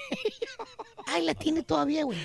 Ay, 1.07 1.25
la 1.25 1.35
tiene 1.35 1.63
todavía, 1.63 2.05
güey. 2.05 2.19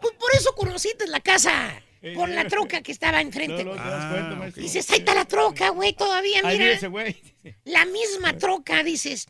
Pues 0.00 0.14
por 0.18 0.34
eso 0.34 0.54
conociste 0.54 1.06
la 1.06 1.20
casa. 1.20 1.82
Por 2.14 2.28
la 2.28 2.46
troca 2.46 2.82
que 2.82 2.92
estaba 2.92 3.20
enfrente, 3.20 3.64
No, 3.64 3.74
no, 3.74 3.82
cuenta, 3.82 4.34
maestro. 4.36 4.62
Dices, 4.62 4.88
ahí 4.90 4.98
está 4.98 5.14
la 5.14 5.24
troca, 5.24 5.70
güey, 5.70 5.92
todavía, 5.92 6.40
Ahí 6.44 6.58
mira. 6.58 6.72
ese 6.72 6.86
güey. 6.88 7.16
La 7.64 7.84
misma 7.84 8.36
troca, 8.36 8.82
dices. 8.84 9.26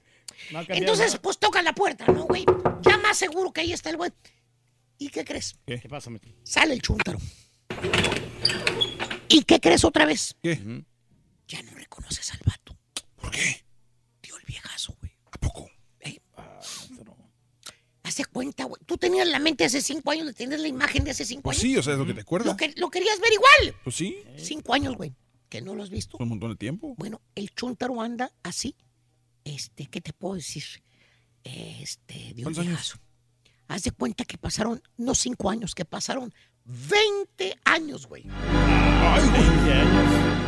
No 0.53 0.61
Entonces, 0.69 1.07
nada. 1.09 1.23
pues 1.23 1.39
toca 1.39 1.63
la 1.63 1.75
puerta, 1.75 2.07
¿no, 2.07 2.25
güey? 2.25 2.45
Ya 2.83 2.97
más 2.99 3.17
seguro 3.17 3.53
que 3.53 3.63
ahí 3.63 3.73
está 3.73 3.91
el 3.91 3.97
güey. 3.97 4.11
¿Y 4.99 5.09
qué 5.09 5.25
crees? 5.25 5.57
¿Qué, 5.67 5.79
pasa, 5.89 6.11
maestro? 6.11 6.33
Sale 6.45 6.75
el 6.75 6.83
chúntaro. 6.83 7.19
¿Y 9.29 9.43
qué 9.43 9.61
crees 9.61 9.85
otra 9.85 10.07
vez? 10.07 10.37
¿Qué? 10.43 10.85
Ya 11.49 11.63
no 11.63 11.73
reconoces 11.75 12.33
al 12.33 12.41
vato. 12.45 12.77
¿Por 13.17 13.31
qué? 13.31 13.65
Dio 14.23 14.37
el 14.37 14.45
viejazo, 14.47 14.97
güey. 15.01 15.13
¿A 15.33 15.39
poco? 15.39 15.71
Hace 18.03 18.25
cuenta, 18.25 18.65
güey. 18.65 18.81
Tú 18.87 18.97
tenías 18.97 19.27
la 19.27 19.41
mente 19.41 19.65
hace 19.65 19.81
cinco 19.83 20.13
años 20.13 20.33
tener 20.35 20.61
la 20.61 20.69
imagen 20.69 21.03
de 21.03 21.11
hace 21.11 21.25
cinco 21.25 21.43
Pues 21.43 21.59
años. 21.59 21.63
sí, 21.73 21.77
o 21.77 21.83
sea, 21.83 21.95
es 21.95 21.99
lo 21.99 22.07
que 22.07 22.15
te 22.15 22.21
acuerdas. 22.21 22.47
Lo, 22.47 22.57
que, 22.57 22.73
lo 22.77 22.89
querías 22.89 23.19
ver 23.21 23.33
igual. 23.33 23.77
Pues 23.83 23.97
sí. 23.97 24.23
Cinco 24.37 24.75
años, 24.75 24.97
güey. 24.97 25.13
Que 25.49 25.61
no 25.61 25.75
lo 25.75 25.83
has 25.83 25.91
visto. 25.91 26.17
Un 26.21 26.29
montón 26.29 26.51
de 26.51 26.57
tiempo. 26.57 26.95
Bueno, 26.97 27.21
el 27.35 27.51
chúntaro 27.51 28.01
anda 28.01 28.33
así. 28.45 28.77
Este, 29.47 29.87
¿qué 29.87 30.01
te 30.01 30.13
puedo 30.13 30.35
decir? 30.35 30.65
Este, 31.45 32.15
dio 32.35 32.49
el 32.49 32.55
¿Cuántos 32.55 32.59
años? 32.59 32.67
viejazo. 32.71 32.99
Haz 33.69 33.85
de 33.85 33.93
cuenta 33.93 34.25
que 34.25 34.39
pasaron, 34.39 34.83
no 34.97 35.15
cinco 35.15 35.51
años, 35.51 35.75
que 35.75 35.85
pasaron 35.85 36.35
20 36.65 37.57
años, 37.65 38.07
güey. 38.07 38.25
Ay, 38.29 39.29
güey. 39.29 39.43
20 39.49 39.73
años. 39.73 40.46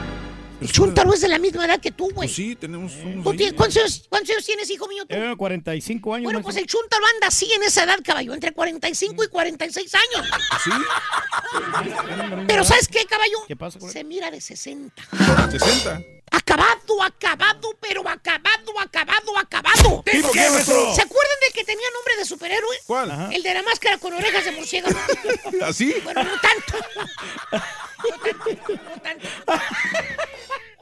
El 0.61 0.73
Chuntaro 0.73 1.15
es 1.15 1.20
de 1.20 1.28
la 1.28 1.39
misma 1.39 1.65
edad 1.67 1.81
que 1.81 1.93
tú, 1.93 2.05
güey. 2.07 2.27
Pues 2.28 2.35
sí, 2.35 2.57
tenemos 2.57 2.93
unos 2.97 3.23
¿Tú 3.23 3.31
ahí. 3.31 3.37
tienes- 3.37 3.55
¿Cuántos, 3.55 3.77
años- 3.77 4.07
cuántos 4.09 4.31
años 4.31 4.45
tienes, 4.45 4.69
hijo 4.70 4.89
mío? 4.89 5.05
tú? 5.07 5.15
Eh, 5.15 5.35
45 5.37 6.15
años. 6.15 6.25
Bueno, 6.25 6.43
pues 6.43 6.57
el 6.57 6.67
Chuntaro 6.67 7.05
anda 7.15 7.28
así 7.28 7.51
en 7.53 7.62
esa 7.62 7.85
edad, 7.85 7.99
caballo, 8.05 8.35
entre 8.35 8.53
45 8.53 9.23
y 9.25 9.28
46 9.28 9.95
años. 9.95 10.27
¿Sí? 10.65 10.70
Pero 12.49 12.65
¿sabes 12.65 12.89
qué, 12.89 13.05
caballo? 13.07 13.39
¿Qué 13.47 13.55
pasa? 13.57 13.78
Se 13.89 14.03
mira 14.05 14.31
de 14.31 14.41
60. 14.41 15.03
60. 15.51 16.03
Acabado, 16.31 17.03
acabado, 17.03 17.70
pero 17.81 18.07
acabado, 18.07 18.78
acabado, 18.81 19.39
acabado. 19.39 20.03
¿Tipo 20.05 20.31
qué? 20.33 20.41
¿Se 20.41 21.03
acuerdan 21.03 21.39
del 21.41 21.53
que 21.55 21.65
tenía 21.65 21.87
nombre 21.95 22.17
de 22.19 22.25
superhéroe? 22.27 22.77
¿Cuál? 22.87 23.11
Ajá. 23.11 23.31
El 23.33 23.43
de 23.43 23.55
la 23.55 23.62
máscara 23.62 23.97
con 23.99 24.12
orejas 24.12 24.45
de 24.45 24.53
murciélago. 24.53 24.99
¿Así? 25.65 25.95
Bueno, 26.05 26.23
no 26.25 26.31
tanto. 26.41 26.87
No 27.53 28.19
tanto, 28.23 28.73
no 28.85 29.01
tanto. 29.03 29.28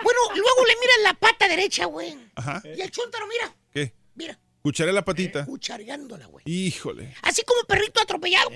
Bueno, 0.07 0.21
luego 0.41 0.65
le 0.67 0.77
miran 0.81 1.03
la 1.03 1.15
pata 1.15 1.49
derecha, 1.49 1.87
güey. 1.87 2.17
Ajá. 2.37 2.63
Y 2.65 2.81
el 2.81 2.91
chúntaro, 2.93 3.27
mira, 3.27 3.53
¿Qué? 3.73 3.93
mira, 4.15 4.39
Cucharé 4.63 4.93
la 4.93 5.05
patita. 5.05 5.45
cuchareándola, 5.45 6.27
güey. 6.27 6.45
Híjole. 6.47 7.13
Así 7.23 7.43
como 7.43 7.63
perrito 7.65 8.01
atropellado. 8.01 8.51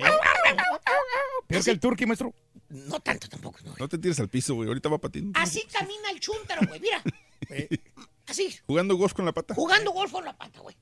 Peor 1.49 1.65
que 1.65 1.71
el 1.71 1.81
turqui, 1.81 2.07
maestro. 2.07 2.33
No 2.69 3.01
tanto 3.01 3.29
tampoco, 3.29 3.59
no. 3.65 3.75
No 3.79 3.89
te 3.89 3.99
tires 3.99 4.21
al 4.21 4.29
piso, 4.29 4.55
güey. 4.55 4.69
Ahorita 4.69 4.89
va 4.89 4.99
patín. 4.99 5.33
Así 5.35 5.63
camina 5.73 6.11
el 6.11 6.21
chúntaro, 6.21 6.67
güey, 6.69 6.79
mira. 6.81 7.03
Así, 8.29 8.57
Jugando 8.67 8.95
golf 8.95 9.13
con 9.13 9.25
la 9.25 9.33
pata. 9.33 9.57
jugando 9.57 9.91
golf 9.91 10.13
con 10.13 10.25
la 10.25 10.37
pata, 10.37 10.61
güey. 10.61 10.77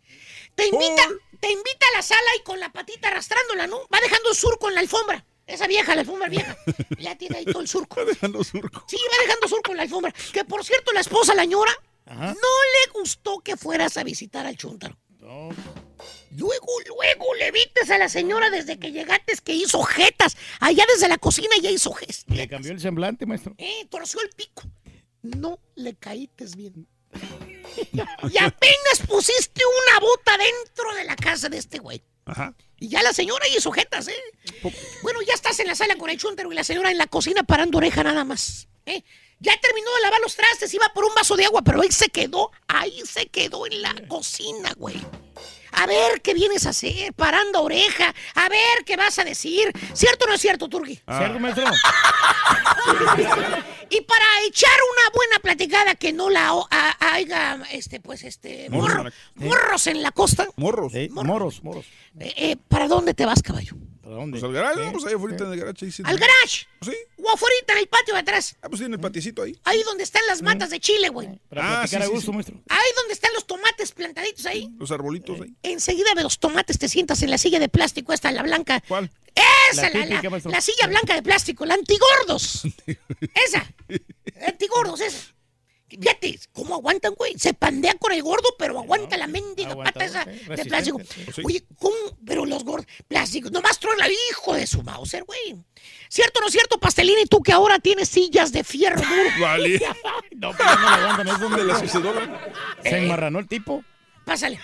Te 0.55 0.67
invita, 0.67 1.09
te 1.41 1.51
invita 1.51 1.87
a 1.95 1.97
la 1.97 2.03
sala 2.03 2.29
y 2.39 2.43
con 2.43 2.61
la 2.61 2.71
patita 2.71 3.09
arrastrándola, 3.09 3.67
¿no? 3.67 3.79
Va 3.89 4.01
dejando 4.03 4.35
surco 4.35 4.69
en 4.69 4.75
la 4.75 4.81
alfombra. 4.83 5.25
Esa 5.49 5.67
vieja, 5.67 5.95
la 5.95 6.03
alfombra 6.03 6.29
vieja. 6.29 6.57
Ya 6.99 7.17
tiene 7.17 7.39
ahí 7.39 7.45
todo 7.47 7.63
el 7.63 7.69
surco. 7.69 7.97
Va 7.97 8.05
dejando 8.05 8.45
surco. 8.45 8.85
Sí, 8.87 8.99
va 9.11 9.25
dejando 9.25 9.49
surco 9.49 9.71
en 9.71 9.79
la 9.79 9.83
alfombra. 9.85 10.15
Que 10.33 10.45
por 10.45 10.63
cierto, 10.63 10.93
la 10.93 11.01
esposa, 11.01 11.35
la 11.35 11.47
ñora, 11.47 11.73
no 12.07 12.35
le 12.35 12.93
gustó 12.93 13.41
que 13.41 13.57
fueras 13.57 13.97
a 13.97 14.05
visitar 14.05 14.47
al 14.47 14.57
chúntaro. 14.57 14.97
Luego, 16.31 16.67
luego 16.87 17.35
le 17.35 17.51
vistes 17.51 17.91
a 17.91 17.99
la 17.99 18.11
señora 18.11 18.51
desde 18.51 18.79
que 18.79 18.93
llegaste 18.93 19.33
que 19.43 19.55
hizo 19.55 19.83
jetas. 19.83 20.37
Allá 20.61 20.85
desde 20.87 21.09
la 21.09 21.17
cocina 21.17 21.57
ya 21.63 21.71
hizo 21.71 21.93
gestas. 21.93 22.37
Le 22.37 22.47
cambió 22.47 22.73
el 22.73 22.81
semblante, 22.81 23.25
maestro. 23.25 23.55
Eh, 23.57 23.87
torció 23.91 24.21
el 24.21 24.29
pico. 24.31 24.63
No 25.23 25.59
le 25.75 25.97
caítes 25.97 26.57
bien. 26.57 26.87
y 27.93 28.39
apenas 28.39 29.07
pusiste 29.07 29.63
una 29.65 30.01
bota 30.01 30.37
dentro 30.37 30.95
de 30.95 31.05
la 31.05 31.17
casa 31.17 31.49
de 31.49 31.57
este 31.57 31.79
güey. 31.79 32.03
Y 32.81 32.89
ya 32.89 33.03
la 33.03 33.13
señora 33.13 33.47
hizo 33.49 33.73
jetas, 33.73 34.09
¿eh? 34.09 34.23
Bueno, 35.03 35.21
ya 35.23 35.35
estás 35.35 35.59
en 35.61 35.67
la 35.67 35.75
sala 35.75 35.97
con 35.97 36.11
el 36.11 36.19
chúntaro 36.19 36.53
y 36.53 36.55
la 36.55 36.65
señora 36.65 36.91
en 36.91 36.99
la 36.99 37.07
cocina 37.07 37.43
parando 37.43 37.79
oreja 37.79 38.03
nada 38.03 38.25
más. 38.25 38.69
¿eh? 38.87 39.03
Ya 39.41 39.59
terminó 39.61 39.95
de 39.95 40.03
lavar 40.03 40.21
los 40.21 40.37
trastes, 40.37 40.73
iba 40.75 40.89
por 40.95 41.05
un 41.05 41.15
vaso 41.15 41.37
de 41.37 41.45
agua, 41.45 41.63
pero 41.63 41.83
ahí 41.83 41.91
se 41.91 42.09
quedó, 42.09 42.51
ahí 42.67 43.03
se 43.07 43.27
quedó 43.27 43.67
en 43.67 43.83
la 43.83 43.95
cocina, 44.09 44.73
güey. 44.77 44.97
A 45.73 45.87
ver 45.87 46.21
qué 46.23 46.35
vienes 46.35 46.67
a 46.67 46.71
hacer, 46.71 47.13
parando 47.15 47.63
oreja, 47.63 48.15
a 48.35 48.49
ver 48.49 48.85
qué 48.85 48.97
vas 48.97 49.19
a 49.19 49.25
decir. 49.25 49.71
¿Cierto 49.93 50.25
o 50.25 50.29
no 50.29 50.35
es 50.35 50.41
cierto, 50.41 50.69
Turgi? 50.69 51.01
Ah. 51.07 51.19
¿Cierto, 51.19 51.39
maestro? 51.39 51.65
Y 53.91 54.03
para 54.03 54.25
echar 54.47 54.71
una 54.93 55.15
buena 55.15 55.39
platicada 55.41 55.95
que 55.95 56.13
no 56.13 56.29
la 56.29 56.51
a- 56.71 57.15
haya, 57.15 57.59
este, 57.73 58.01
pues, 58.01 58.23
este, 58.23 58.69
Morros 58.69 58.91
morro- 58.99 58.99
en 58.99 59.05
la- 59.05 59.47
morros 59.47 59.87
en 59.87 60.03
la 60.03 60.13
costa. 60.13 60.47
Morros. 60.57 60.95
Eh, 60.95 61.09
moros, 61.11 61.63
moros. 61.65 61.87
Eh, 62.21 62.35
eh, 62.37 62.57
¿Para 62.69 62.87
dónde 62.87 63.15
te 63.15 63.25
vas, 63.25 63.43
caballo? 63.43 63.73
¿Para 64.09 64.21
dónde? 64.21 64.41
Pues 64.41 64.45
al 64.45 64.53
garage, 64.55 64.81
vamos 64.81 65.05
ahí 65.05 65.13
afuera 65.15 65.37
en 65.37 65.53
el 65.53 65.59
garage. 65.61 65.85
ahí 65.85 65.93
sí. 65.93 66.03
¿Al 66.07 66.17
garage? 66.19 66.67
Sí. 66.81 66.93
¿O 67.23 67.31
afuera 67.31 67.55
en 67.69 67.77
el 67.79 67.89
patio 67.89 68.15
de 68.15 68.21
atrás? 68.21 68.57
Ah, 68.63 68.69
pues 68.71 68.79
sí, 68.79 68.87
en 68.87 68.95
el 68.95 69.01
patiecito 69.01 69.43
ahí. 69.43 69.55
Ahí 69.65 69.83
donde 69.83 70.03
están 70.03 70.23
las 70.27 70.41
matas 70.41 70.71
de 70.71 70.81
chile, 70.81 71.11
güey. 71.11 71.39
Para 71.51 71.63
Ah, 71.63 71.81
platicar 71.81 72.01
sí, 72.03 72.07
a 72.07 72.11
gusto, 72.11 72.31
sí. 72.31 72.35
maestro. 72.35 72.57
Ahí 72.71 72.89
donde 72.97 73.13
están 73.13 73.35
los 73.35 73.47
tomates 73.47 73.93
plantaditos 73.93 74.47
ahí. 74.47 74.71
Los 74.79 74.91
arbolitos 74.93 75.39
ahí. 75.43 75.53
Enseguida 75.63 76.15
de 76.17 76.23
los 76.23 76.39
tomates 76.39 76.79
te 76.79 76.89
sientas 76.89 77.21
en 77.23 77.31
la 77.31 77.37
silla 77.37 77.59
de 77.59 77.69
plástico, 77.69 78.15
esta, 78.15 78.33
la 78.33 78.43
blanca. 78.43 78.83
¿Cuál? 78.89 79.11
Esa, 79.71 79.91
La 79.91 80.07
la, 80.07 80.23
la- 80.23 80.41
la 80.51 80.61
silla 80.63 80.87
blanca 80.87 81.15
de 81.15 81.23
plástico, 81.23 81.67
la 81.67 81.75
antigordos. 81.75 82.63
esa. 83.47 83.71
Antigordos, 84.47 85.01
esa. 85.03 85.19
Fíjate, 85.89 86.39
¿cómo 86.53 86.75
aguantan, 86.75 87.15
güey? 87.15 87.39
Se 87.39 87.55
pandea 87.55 87.95
con 87.95 88.13
el 88.13 88.23
gordo, 88.23 88.49
pero 88.59 88.79
aguanta 88.79 89.17
la 89.17 89.27
mendiga 89.27 89.75
pata 89.75 90.05
esa 90.05 90.25
de 90.25 90.65
plástico. 90.67 91.01
sí. 91.35 91.43
Oye, 91.45 91.65
¿cómo? 91.79 91.97
Pero 92.27 92.45
los 92.45 92.65
gordos, 92.65 92.87
plásticos, 93.07 93.51
nomás 93.53 93.79
el 94.05 94.13
hijo 94.31 94.55
de 94.55 94.67
su 94.67 94.83
Mauser, 94.83 95.25
güey. 95.25 95.57
¿Cierto 96.09 96.39
o 96.39 96.43
no 96.43 96.47
es 96.49 96.53
cierto, 96.53 96.79
Pastelini, 96.79 97.27
tú 97.27 97.43
que 97.43 97.53
ahora 97.53 97.79
tienes 97.79 98.09
sillas 98.09 98.53
de 98.53 98.65
fierro 98.65 99.01
duro? 99.01 99.31
Vale. 99.41 99.81
No, 100.37 100.53
pero 100.57 100.71
no 100.77 100.81
lo 100.83 100.89
aguantan. 100.89 101.29
Es 101.29 101.35
De 101.35 101.41
donde 101.41 101.65
la 101.65 101.79
sucedora. 101.81 102.53
se 102.83 102.97
enmarranó 102.99 103.41
el 103.41 103.49
tipo. 103.49 103.83
Pásale. 104.25 104.61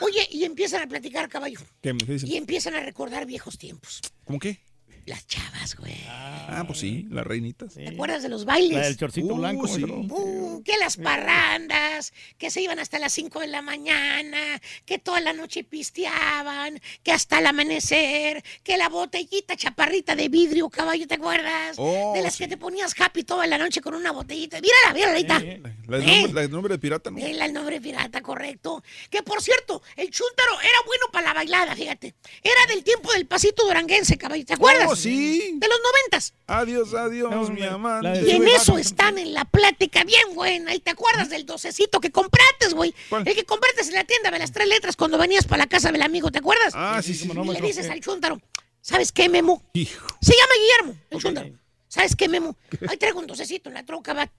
Oye, 0.00 0.26
y 0.30 0.44
empiezan 0.44 0.82
a 0.82 0.86
platicar, 0.86 1.28
caballo. 1.28 1.60
¿Qué 1.82 1.92
me 1.92 1.98
dicen? 2.04 2.28
Y 2.30 2.36
empiezan 2.36 2.74
a 2.76 2.80
recordar 2.80 3.26
viejos 3.26 3.58
tiempos. 3.58 4.00
¿Cómo 4.24 4.38
qué? 4.38 4.60
Las 5.08 5.26
chavas, 5.26 5.74
güey. 5.76 5.94
Ah, 6.06 6.64
pues 6.66 6.80
sí, 6.80 7.06
las 7.10 7.26
reinitas. 7.26 7.72
¿Te 7.72 7.88
acuerdas 7.88 8.22
de 8.22 8.28
los 8.28 8.42
La 8.42 8.52
bailes? 8.52 8.84
del 8.84 8.96
chorcito 8.98 9.32
Uh, 9.34 9.38
blanco, 9.38 9.66
sí. 9.66 9.82
Uh, 9.82 10.62
que 10.62 10.76
las 10.76 10.98
parrandas, 10.98 12.12
que 12.36 12.50
se 12.50 12.60
iban 12.60 12.78
hasta 12.78 12.98
las 12.98 13.14
5 13.14 13.40
de 13.40 13.46
la 13.46 13.62
mañana, 13.62 14.38
que 14.84 14.98
toda 14.98 15.20
la 15.20 15.32
noche 15.32 15.64
pisteaban, 15.64 16.78
que 17.02 17.12
hasta 17.12 17.38
el 17.38 17.46
amanecer, 17.46 18.44
que 18.62 18.76
la 18.76 18.90
botellita 18.90 19.56
chaparrita 19.56 20.14
de 20.14 20.28
vidrio, 20.28 20.68
caballo, 20.68 21.06
¿te 21.06 21.14
acuerdas? 21.14 21.76
Oh, 21.78 22.12
de 22.14 22.20
las 22.20 22.34
sí. 22.34 22.44
que 22.44 22.48
te 22.48 22.56
ponías 22.58 22.94
happy 23.00 23.24
toda 23.24 23.46
la 23.46 23.56
noche 23.56 23.80
con 23.80 23.94
una 23.94 24.12
botellita. 24.12 24.60
Mírala, 24.60 24.92
mírala, 24.92 25.14
ahí 25.14 25.22
está. 25.22 25.40
La 25.86 25.98
de 25.98 26.04
¿Eh? 26.04 26.16
nombre, 26.20 26.32
la 26.34 26.40
de 26.42 26.48
nombre 26.48 26.74
de 26.74 26.78
pirata, 26.78 27.10
¿no? 27.10 27.18
El, 27.18 27.40
el 27.40 27.52
nombre 27.54 27.80
pirata, 27.80 28.20
correcto. 28.20 28.82
Que 29.08 29.22
por 29.22 29.40
cierto, 29.42 29.82
el 29.96 30.10
chúntaro 30.10 30.60
era 30.60 30.78
bueno 30.84 31.06
para 31.10 31.28
la 31.28 31.32
bailada, 31.34 31.74
fíjate. 31.74 32.14
Era 32.42 32.66
del 32.74 32.84
tiempo 32.84 33.10
del 33.14 33.26
pasito 33.26 33.64
duranguense, 33.66 34.18
caballo. 34.18 34.44
¿Te 34.44 34.52
acuerdas? 34.54 34.88
Oh, 34.90 34.96
sí. 34.98 35.52
De 35.56 35.68
los 35.68 35.78
noventas. 35.82 36.34
Adiós, 36.46 36.94
adiós, 36.94 37.30
No, 37.30 37.48
mi 37.48 37.62
amante. 37.62 38.22
Y 38.26 38.30
en 38.32 38.46
eso 38.48 38.72
baja. 38.72 38.80
están 38.82 39.18
en 39.18 39.32
la 39.32 39.44
plática 39.44 40.04
bien 40.04 40.34
buena. 40.34 40.74
¿Y 40.74 40.80
te 40.80 40.90
acuerdas 40.90 41.28
del 41.30 41.46
docecito 41.46 42.00
que 42.00 42.10
compraste, 42.10 42.68
güey? 42.74 42.94
El 43.24 43.34
que 43.34 43.44
compraste 43.44 43.82
en 43.82 43.94
la 43.94 44.04
tienda 44.04 44.30
de 44.30 44.38
las 44.38 44.52
tres 44.52 44.68
letras 44.68 44.96
cuando 44.96 45.18
venías 45.18 45.46
para 45.46 45.64
la 45.64 45.66
casa 45.66 45.92
del 45.92 46.02
amigo, 46.02 46.30
¿te 46.30 46.38
acuerdas? 46.38 46.72
Ah, 46.74 47.00
sí, 47.02 47.14
sí. 47.14 47.28
cómo 47.28 47.44
no, 47.44 47.52
y 47.52 47.56
le 47.60 47.66
dices 47.66 47.88
al 47.88 48.00
chúntaro, 48.00 48.40
¿sabes 48.80 49.12
qué, 49.12 49.28
Memo? 49.28 49.62
Hijo. 49.72 50.06
Se 50.20 50.32
llama 50.34 50.52
Guillermo, 50.60 51.00
el 51.10 51.18
chúntaro. 51.20 51.50
¿Sabes 51.88 52.14
qué, 52.16 52.28
Memo? 52.28 52.56
Ahí 52.88 52.96
traigo 52.98 53.18
un 53.18 53.26
docecito 53.26 53.70
en 53.70 53.74
la 53.74 53.84
troca, 53.84 54.12
va. 54.12 54.30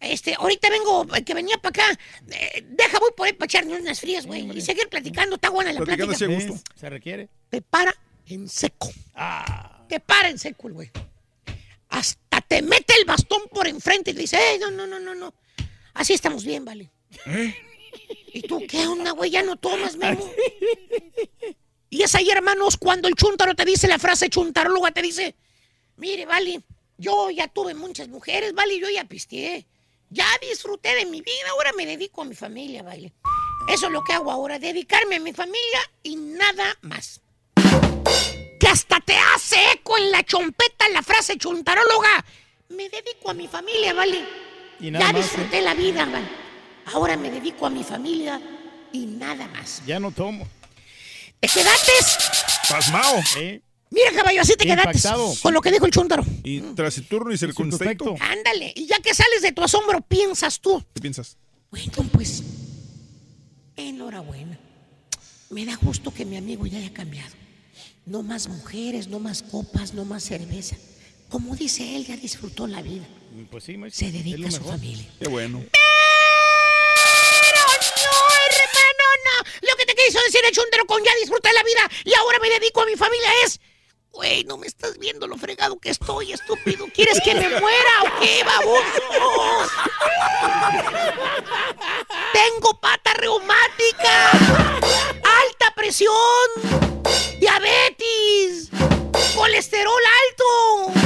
Este, 0.00 0.34
ahorita 0.34 0.68
vengo, 0.68 1.06
eh, 1.14 1.24
que 1.24 1.32
venía 1.34 1.56
para 1.58 1.84
acá. 1.84 2.00
Eh, 2.28 2.64
deja, 2.68 2.98
voy 2.98 3.10
por 3.16 3.26
ahí 3.26 3.32
para 3.32 3.46
echarme 3.46 3.80
unas 3.80 3.98
frías, 4.00 4.26
güey. 4.26 4.50
Y 4.56 4.60
seguir 4.60 4.88
platicando, 4.88 5.36
está 5.36 5.50
buena 5.50 5.72
la 5.72 5.80
plática. 5.80 6.14
Se 6.14 6.90
requiere. 6.90 7.28
Te 7.48 7.62
para 7.62 7.94
en 8.26 8.48
seco. 8.48 8.90
Ah. 9.14 9.75
En 9.90 10.38
seco 10.38 10.68
el 10.68 10.74
güey. 10.74 10.90
Hasta 11.88 12.40
te 12.40 12.62
mete 12.62 12.94
el 12.98 13.04
bastón 13.04 13.42
por 13.50 13.66
enfrente 13.68 14.10
y 14.10 14.14
te 14.14 14.20
dice, 14.20 14.36
"Ey, 14.36 14.58
no, 14.58 14.70
no, 14.70 14.86
no, 14.86 14.98
no, 14.98 15.14
no. 15.14 15.34
Así 15.94 16.12
estamos 16.14 16.44
bien, 16.44 16.64
vale. 16.64 16.90
¿Y 18.32 18.42
tú 18.42 18.62
qué 18.68 18.86
onda, 18.86 19.12
güey? 19.12 19.30
Ya 19.30 19.42
no 19.42 19.56
tomas, 19.56 19.96
Memo. 19.96 20.30
Y 21.88 22.02
es 22.02 22.14
ahí, 22.14 22.28
hermanos, 22.30 22.76
cuando 22.76 23.08
el 23.08 23.14
chuntaro 23.14 23.54
te 23.54 23.64
dice 23.64 23.88
la 23.88 23.98
frase 23.98 24.28
chuntaróloga, 24.28 24.90
te 24.90 25.00
dice, 25.00 25.36
mire, 25.96 26.26
vale, 26.26 26.60
yo 26.98 27.30
ya 27.30 27.48
tuve 27.48 27.74
muchas 27.74 28.08
mujeres, 28.08 28.52
vale, 28.52 28.78
yo 28.78 28.90
ya 28.90 29.04
pisteé. 29.04 29.66
Ya 30.10 30.26
disfruté 30.40 30.94
de 30.94 31.06
mi 31.06 31.20
vida, 31.20 31.50
ahora 31.50 31.72
me 31.72 31.86
dedico 31.86 32.22
a 32.22 32.24
mi 32.24 32.34
familia, 32.34 32.82
vale. 32.82 33.12
Eso 33.72 33.86
es 33.86 33.92
lo 33.92 34.04
que 34.04 34.12
hago 34.12 34.30
ahora, 34.30 34.58
dedicarme 34.58 35.16
a 35.16 35.20
mi 35.20 35.32
familia 35.32 35.80
y 36.02 36.16
nada 36.16 36.76
más. 36.82 37.20
Que 38.58 38.68
hasta 38.68 39.00
te 39.00 39.16
hace 39.16 39.56
eco 39.72 39.98
en 39.98 40.10
la 40.10 40.22
chompeta 40.24 40.88
la 40.92 41.02
frase 41.02 41.36
chuntaróloga. 41.36 42.24
Me 42.70 42.88
dedico 42.88 43.30
a 43.30 43.34
mi 43.34 43.48
familia, 43.48 43.92
vale. 43.94 44.24
Y 44.80 44.90
nada 44.90 45.06
ya 45.06 45.12
más, 45.12 45.22
disfruté 45.22 45.60
la 45.60 45.74
vida, 45.74 46.04
vale. 46.04 46.28
Ahora 46.86 47.16
me 47.16 47.30
dedico 47.30 47.66
a 47.66 47.70
mi 47.70 47.84
familia 47.84 48.40
y 48.92 49.06
nada 49.06 49.46
más. 49.48 49.82
Ya 49.86 50.00
no 50.00 50.10
tomo. 50.10 50.46
¿Te 51.40 51.48
quedaste? 51.48 51.92
Pasmao. 52.68 53.22
¿Eh? 53.38 53.60
Mira, 53.90 54.10
caballo, 54.12 54.40
así 54.40 54.54
te 54.56 54.66
quedaste 54.66 55.08
con 55.42 55.54
lo 55.54 55.60
que 55.60 55.70
dijo 55.70 55.86
el 55.86 55.92
chúntaro. 55.92 56.24
Y 56.42 56.60
taciturno 56.60 57.32
y. 57.32 57.38
Circunspecto. 57.38 58.16
Ándale, 58.20 58.72
y 58.74 58.86
ya 58.86 58.98
que 58.98 59.14
sales 59.14 59.42
de 59.42 59.52
tu 59.52 59.62
asombro, 59.62 60.00
piensas 60.00 60.60
tú. 60.60 60.82
¿Qué 60.94 61.00
piensas? 61.00 61.36
Bueno, 61.70 61.92
pues, 62.12 62.42
enhorabuena. 63.76 64.58
Me 65.50 65.64
da 65.64 65.76
gusto 65.76 66.12
que 66.12 66.24
mi 66.24 66.36
amigo 66.36 66.66
ya 66.66 66.78
haya 66.78 66.92
cambiado. 66.92 67.32
No 68.06 68.22
más 68.22 68.46
mujeres, 68.48 69.08
no 69.08 69.18
más 69.18 69.42
copas, 69.42 69.92
no 69.92 70.04
más 70.04 70.22
cerveza. 70.22 70.76
Como 71.28 71.56
dice 71.56 71.96
él, 71.96 72.06
ya 72.06 72.16
disfrutó 72.16 72.66
la 72.68 72.80
vida. 72.80 73.04
Pues 73.50 73.64
sí, 73.64 73.76
maestro. 73.76 74.06
Se 74.06 74.12
dedica 74.12 74.46
a 74.46 74.50
su 74.50 74.58
mejor. 74.58 74.72
familia. 74.74 75.04
Qué 75.18 75.26
bueno. 75.28 75.58
Pero 75.58 75.72
no, 77.66 78.12
hermano, 78.46 79.06
no. 79.24 79.34
Lo 79.68 79.74
que 79.76 79.84
te 79.86 79.94
quiso 79.94 80.18
decir 80.24 80.40
el 80.48 80.54
chúntaro 80.54 80.86
con 80.86 81.02
ya 81.04 81.10
disfruté 81.20 81.52
la 81.52 81.62
vida 81.64 81.90
y 82.04 82.14
ahora 82.14 82.38
me 82.40 82.48
dedico 82.48 82.80
a 82.82 82.86
mi 82.86 82.96
familia 82.96 83.28
es 83.44 83.60
Güey, 84.12 84.44
no 84.44 84.56
me 84.56 84.66
estás 84.66 84.96
viendo 84.98 85.26
lo 85.26 85.36
fregado 85.36 85.78
que 85.78 85.90
estoy, 85.90 86.32
estúpido. 86.32 86.86
¿Quieres 86.94 87.20
que 87.20 87.34
me 87.34 87.48
muera 87.60 88.02
o 88.04 88.06
qué, 88.18 88.42
baboso? 88.44 88.82
Tengo 92.32 92.80
pata 92.80 93.12
reumática, 93.12 94.30
alta 94.30 95.74
presión, 95.76 96.12
diabetes, 97.38 97.85
colesterol 99.46 100.02
alto. 100.28 101.00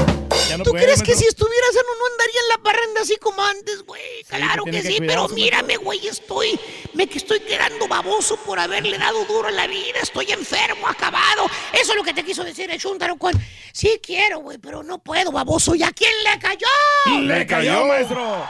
No 0.56 0.64
¿Tú 0.64 0.72
crees 0.72 1.02
que 1.02 1.14
si 1.14 1.26
estuviera 1.26 1.66
sano 1.72 1.88
no 1.98 2.06
andaría 2.06 2.40
en 2.40 2.48
la 2.48 2.58
parranda 2.58 3.00
así 3.02 3.16
como 3.16 3.42
antes, 3.42 3.84
güey? 3.84 4.24
Claro 4.28 4.64
que 4.64 4.82
sí, 4.82 4.98
pero 4.98 5.28
mírame, 5.28 5.76
güey, 5.76 6.06
estoy, 6.06 6.58
me 6.94 7.06
que 7.06 7.18
estoy 7.18 7.40
quedando 7.40 7.86
baboso 7.86 8.36
por 8.38 8.58
haberle 8.58 8.98
dado 8.98 9.24
duro 9.26 9.48
a 9.48 9.50
la 9.50 9.66
vida, 9.66 10.00
estoy 10.02 10.32
enfermo, 10.32 10.88
acabado. 10.88 11.46
Eso 11.72 11.92
es 11.92 11.96
lo 11.96 12.02
que 12.02 12.14
te 12.14 12.24
quiso 12.24 12.42
decir 12.42 12.70
el 12.70 12.80
Chuntaro 12.80 13.16
con, 13.16 13.32
sí 13.72 14.00
quiero, 14.02 14.40
güey, 14.40 14.58
pero 14.58 14.82
no 14.82 14.98
puedo, 14.98 15.30
baboso. 15.30 15.74
¿Y 15.74 15.82
a 15.82 15.92
quién 15.92 16.12
le 16.24 16.38
cayó? 16.38 17.20
Le 17.20 17.46
cayó, 17.46 17.84
maestro. 17.84 18.48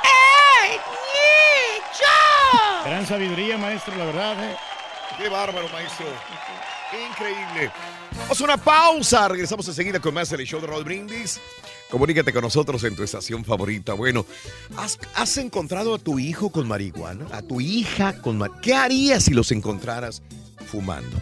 ¡Ey, 0.64 0.78
nicho! 1.76 2.84
Gran 2.84 3.06
sabiduría, 3.06 3.58
maestro, 3.58 3.94
la 3.96 4.04
verdad. 4.06 4.44
¿eh? 4.44 4.56
Qué 5.18 5.28
bárbaro, 5.28 5.68
maestro. 5.68 6.06
Increíble. 6.92 7.70
Vamos 8.16 8.40
a 8.40 8.44
una 8.44 8.56
pausa. 8.56 9.28
Regresamos 9.28 9.66
enseguida 9.68 10.00
con 10.00 10.14
más 10.14 10.30
del 10.30 10.46
show 10.46 10.60
de 10.60 10.66
Roll 10.66 10.84
Brindis. 10.84 11.40
Comunícate 11.90 12.32
con 12.32 12.42
nosotros 12.42 12.84
en 12.84 12.94
tu 12.94 13.02
estación 13.02 13.44
favorita. 13.44 13.94
Bueno, 13.94 14.24
¿has, 14.76 14.98
has 15.14 15.36
encontrado 15.38 15.94
a 15.94 15.98
tu 15.98 16.18
hijo 16.18 16.50
con 16.50 16.68
marihuana? 16.68 17.26
¿A 17.32 17.42
tu 17.42 17.60
hija 17.60 18.20
con 18.20 18.38
marihuana? 18.38 18.62
¿Qué 18.62 18.74
harías 18.74 19.24
si 19.24 19.32
los 19.32 19.50
encontraras 19.50 20.22
fumando? 20.66 21.16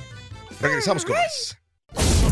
Regresamos 0.61 1.05
con 1.05 1.15
más. 1.15 1.58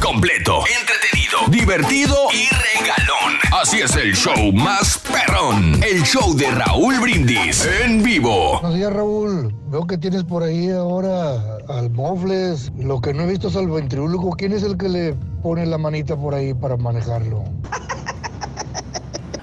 Completo, 0.06 0.60
entretenido, 0.80 1.38
divertido 1.48 2.14
y 2.32 2.46
regalón. 2.48 3.38
Así 3.60 3.80
es 3.80 3.96
el 3.96 4.14
show 4.14 4.52
más 4.52 4.98
perrón. 4.98 5.82
El 5.82 6.02
show 6.04 6.32
de 6.36 6.50
Raúl 6.50 7.00
Brindis 7.00 7.66
en 7.82 8.02
vivo. 8.02 8.60
Buenos 8.60 8.74
días, 8.76 8.92
Raúl. 8.92 9.52
Veo 9.68 9.86
que 9.86 9.98
tienes 9.98 10.22
por 10.22 10.42
ahí 10.42 10.70
ahora 10.70 11.58
al 11.68 11.90
Mofles. 11.90 12.70
Lo 12.78 13.00
que 13.00 13.14
no 13.14 13.24
he 13.24 13.26
visto 13.26 13.48
es 13.48 13.56
al 13.56 13.68
ventrílogo. 13.68 14.30
¿Quién 14.36 14.52
es 14.52 14.62
el 14.62 14.76
que 14.76 14.88
le 14.88 15.14
pone 15.42 15.66
la 15.66 15.78
manita 15.78 16.16
por 16.16 16.34
ahí 16.34 16.54
para 16.54 16.76
manejarlo? 16.76 17.42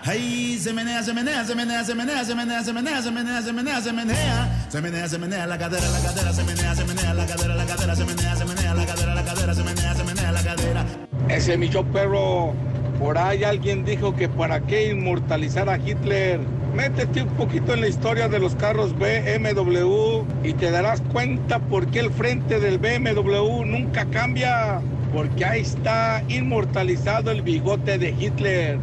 Ay, 0.06 0.58
se 0.60 0.74
menea, 0.74 1.02
se 1.02 1.14
menea, 1.14 1.46
se 1.46 1.56
menea, 1.56 1.82
se 1.86 1.96
menea, 1.96 2.26
se 2.26 2.36
menea, 2.36 2.62
se 2.62 2.74
menea, 2.74 3.02
se 3.02 3.14
menea, 3.14 3.42
se 3.42 3.54
menea, 3.54 3.82
se 3.82 3.94
menea, 3.94 4.66
se 4.68 4.82
menea, 4.82 5.08
se 5.08 5.18
menea 5.18 5.48
la 5.48 5.58
cadera, 5.58 5.90
la 5.90 6.00
cadera, 6.02 6.34
se 6.34 6.44
menea, 6.44 6.76
se 6.76 6.84
menea 6.84 7.14
la 7.14 7.26
cadera, 7.26 7.56
la 7.56 7.66
cadera, 7.66 7.96
se 7.96 8.04
menea, 8.04 8.36
se 8.36 8.44
menea 8.44 8.74
la 8.74 8.86
cadera, 8.86 9.16
la 9.16 9.24
cadera, 9.24 9.54
se 9.56 9.64
menea, 9.64 9.96
se 9.96 10.04
menea 10.04 10.32
la 10.34 10.44
cadera. 10.44 10.86
Ese 11.30 11.58
mi 11.58 11.70
perro. 11.70 12.54
Por 13.00 13.18
ahí 13.18 13.46
alguien 13.46 13.86
dijo 13.86 14.14
que 14.14 14.28
para 14.28 14.60
qué 14.60 14.92
inmortalizar 14.92 15.70
a 15.70 15.78
Hitler. 15.78 16.42
Métete 16.76 17.24
un 17.24 17.30
poquito 17.30 17.74
en 17.74 17.82
la 17.82 17.88
historia 17.88 18.28
de 18.28 18.40
los 18.40 18.56
carros 18.56 18.94
BMW 18.98 20.24
y 20.44 20.54
te 20.54 20.70
darás 20.70 21.02
cuenta 21.14 21.60
por 21.60 21.88
qué 21.88 22.00
el 22.00 22.12
frente 22.12 22.60
del 22.60 22.78
BMW 22.78 23.64
nunca 23.66 24.06
cambia. 24.08 24.82
Porque 25.14 25.46
ahí 25.46 25.62
está 25.62 26.24
inmortalizado 26.28 27.32
el 27.32 27.42
bigote 27.42 27.98
de 27.98 28.10
Hitler. 28.10 28.80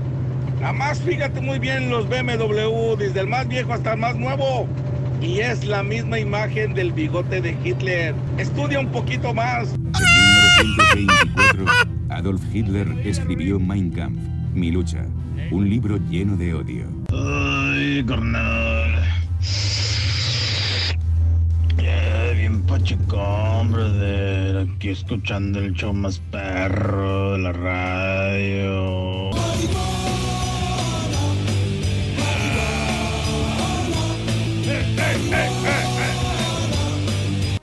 Nada 0.61 0.75
más 0.75 1.01
fíjate 1.01 1.41
muy 1.41 1.59
bien 1.59 1.89
los 1.89 2.07
BMW, 2.07 2.95
desde 2.99 3.21
el 3.21 3.29
más 3.29 3.49
viejo 3.49 3.73
hasta 3.73 3.95
el 3.95 3.99
más 3.99 4.15
nuevo. 4.17 4.69
Y 5.23 5.41
es 5.41 5.65
la 5.65 5.83
misma 5.83 6.19
imagen 6.19 6.75
del 6.75 6.93
bigote 6.93 7.41
de 7.41 7.57
Hitler. 7.65 8.15
Estudia 8.37 8.79
un 8.79 8.89
poquito 8.89 9.33
más. 9.33 9.73
En 9.73 9.83
1924, 10.97 11.65
Adolf 12.11 12.43
Hitler 12.53 12.87
escribió 13.05 13.59
Mein 13.59 13.91
Kampf, 13.91 14.21
Mi 14.53 14.71
lucha, 14.71 15.07
un 15.51 15.69
libro 15.69 15.99
lleno 16.11 16.37
de 16.37 16.53
odio. 16.53 16.85
Ay, 17.11 18.05
carnal. 18.07 19.03
Ya, 21.79 22.33
bien 22.37 22.61
pachecón, 22.63 23.73
brother. 23.73 24.69
Aquí 24.69 24.91
escuchando 24.91 25.61
el 25.61 25.73
show 25.73 25.95
más 25.95 26.19
perro 26.31 27.33
de 27.33 27.39
la 27.39 27.53
radio. 27.53 29.30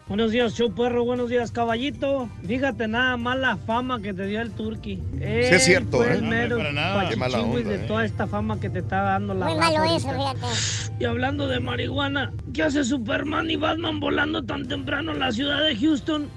Buenos 0.07 0.31
días, 0.31 0.53
show 0.55 0.73
perro. 0.73 1.03
Buenos 1.03 1.29
días, 1.29 1.51
caballito. 1.51 2.29
Fíjate 2.47 2.87
nada 2.87 3.17
más 3.17 3.37
la 3.37 3.57
fama 3.57 4.01
que 4.01 4.13
te 4.13 4.25
dio 4.25 4.41
el 4.41 4.51
turqui. 4.51 4.95
Sí, 4.95 5.19
es 5.21 5.65
cierto, 5.65 5.97
fue 5.97 6.17
¿eh? 6.17 6.21
mero 6.21 6.57
no, 6.57 6.63
para 6.63 6.71
nada. 6.73 7.09
Qué 7.09 7.15
mala 7.17 7.33
pachichingüis 7.37 7.65
onda, 7.65 7.77
de 7.77 7.83
¿eh? 7.83 7.87
toda 7.87 8.05
esta 8.05 8.25
fama 8.25 8.59
que 8.59 8.69
te 8.69 8.79
está 8.79 9.01
dando 9.01 9.33
la 9.33 9.45
Muy 9.45 9.55
raza 9.55 9.71
malo 9.79 9.95
eso, 9.95 10.09
ahorita. 10.09 10.47
fíjate. 10.47 10.93
Y 10.99 11.05
hablando 11.05 11.47
de 11.47 11.59
marihuana, 11.59 12.31
¿qué 12.53 12.63
hace 12.63 12.83
Superman 12.83 13.51
y 13.51 13.57
Batman 13.57 13.99
volando 13.99 14.43
tan 14.43 14.67
temprano 14.67 15.11
en 15.11 15.19
la 15.19 15.31
ciudad 15.31 15.61
de 15.63 15.75
Houston? 15.75 16.29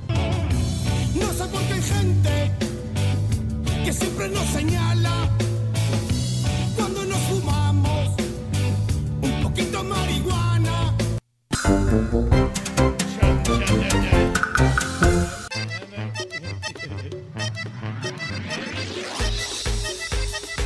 No 1.14 1.26
sé 1.32 1.44
por 1.44 1.62
qué 1.62 1.72
hay 1.74 1.82
gente 1.82 2.50
que 3.84 3.92
siempre 3.92 4.28
nos 4.28 4.44
señala 4.46 5.28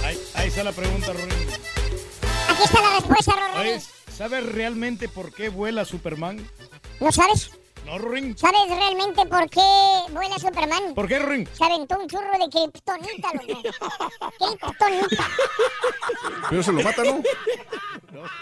Ahí, 0.04 0.18
ahí 0.34 0.48
está 0.48 0.64
la 0.64 0.72
pregunta, 0.72 1.14
Rorín. 1.14 1.32
Aquí 2.50 2.62
está 2.62 2.82
la 2.82 2.96
respuesta, 2.96 3.32
Rorín. 3.56 3.80
¿Sabes 4.14 4.44
realmente 4.52 5.08
por 5.08 5.32
qué 5.32 5.48
vuela 5.48 5.86
Superman? 5.86 6.46
¿No 7.00 7.10
sabes? 7.10 7.52
No, 7.84 7.98
Rorín. 7.98 8.36
¿Sabes 8.38 8.60
realmente 8.68 9.26
por 9.26 9.48
qué 9.50 9.60
vuela 10.10 10.38
Superman? 10.38 10.94
¿Por 10.94 11.06
qué, 11.06 11.18
Rorín? 11.18 11.48
Se 11.52 11.64
aventó 11.64 11.98
un 11.98 12.08
churro 12.08 12.32
de 12.32 12.48
kriptonita, 12.50 13.28
loco. 13.34 13.62
Kriptonita. 14.58 15.28
Pero 16.48 16.62
se 16.62 16.72
lo 16.72 16.82
mata, 16.82 17.02
¿no? 17.04 17.22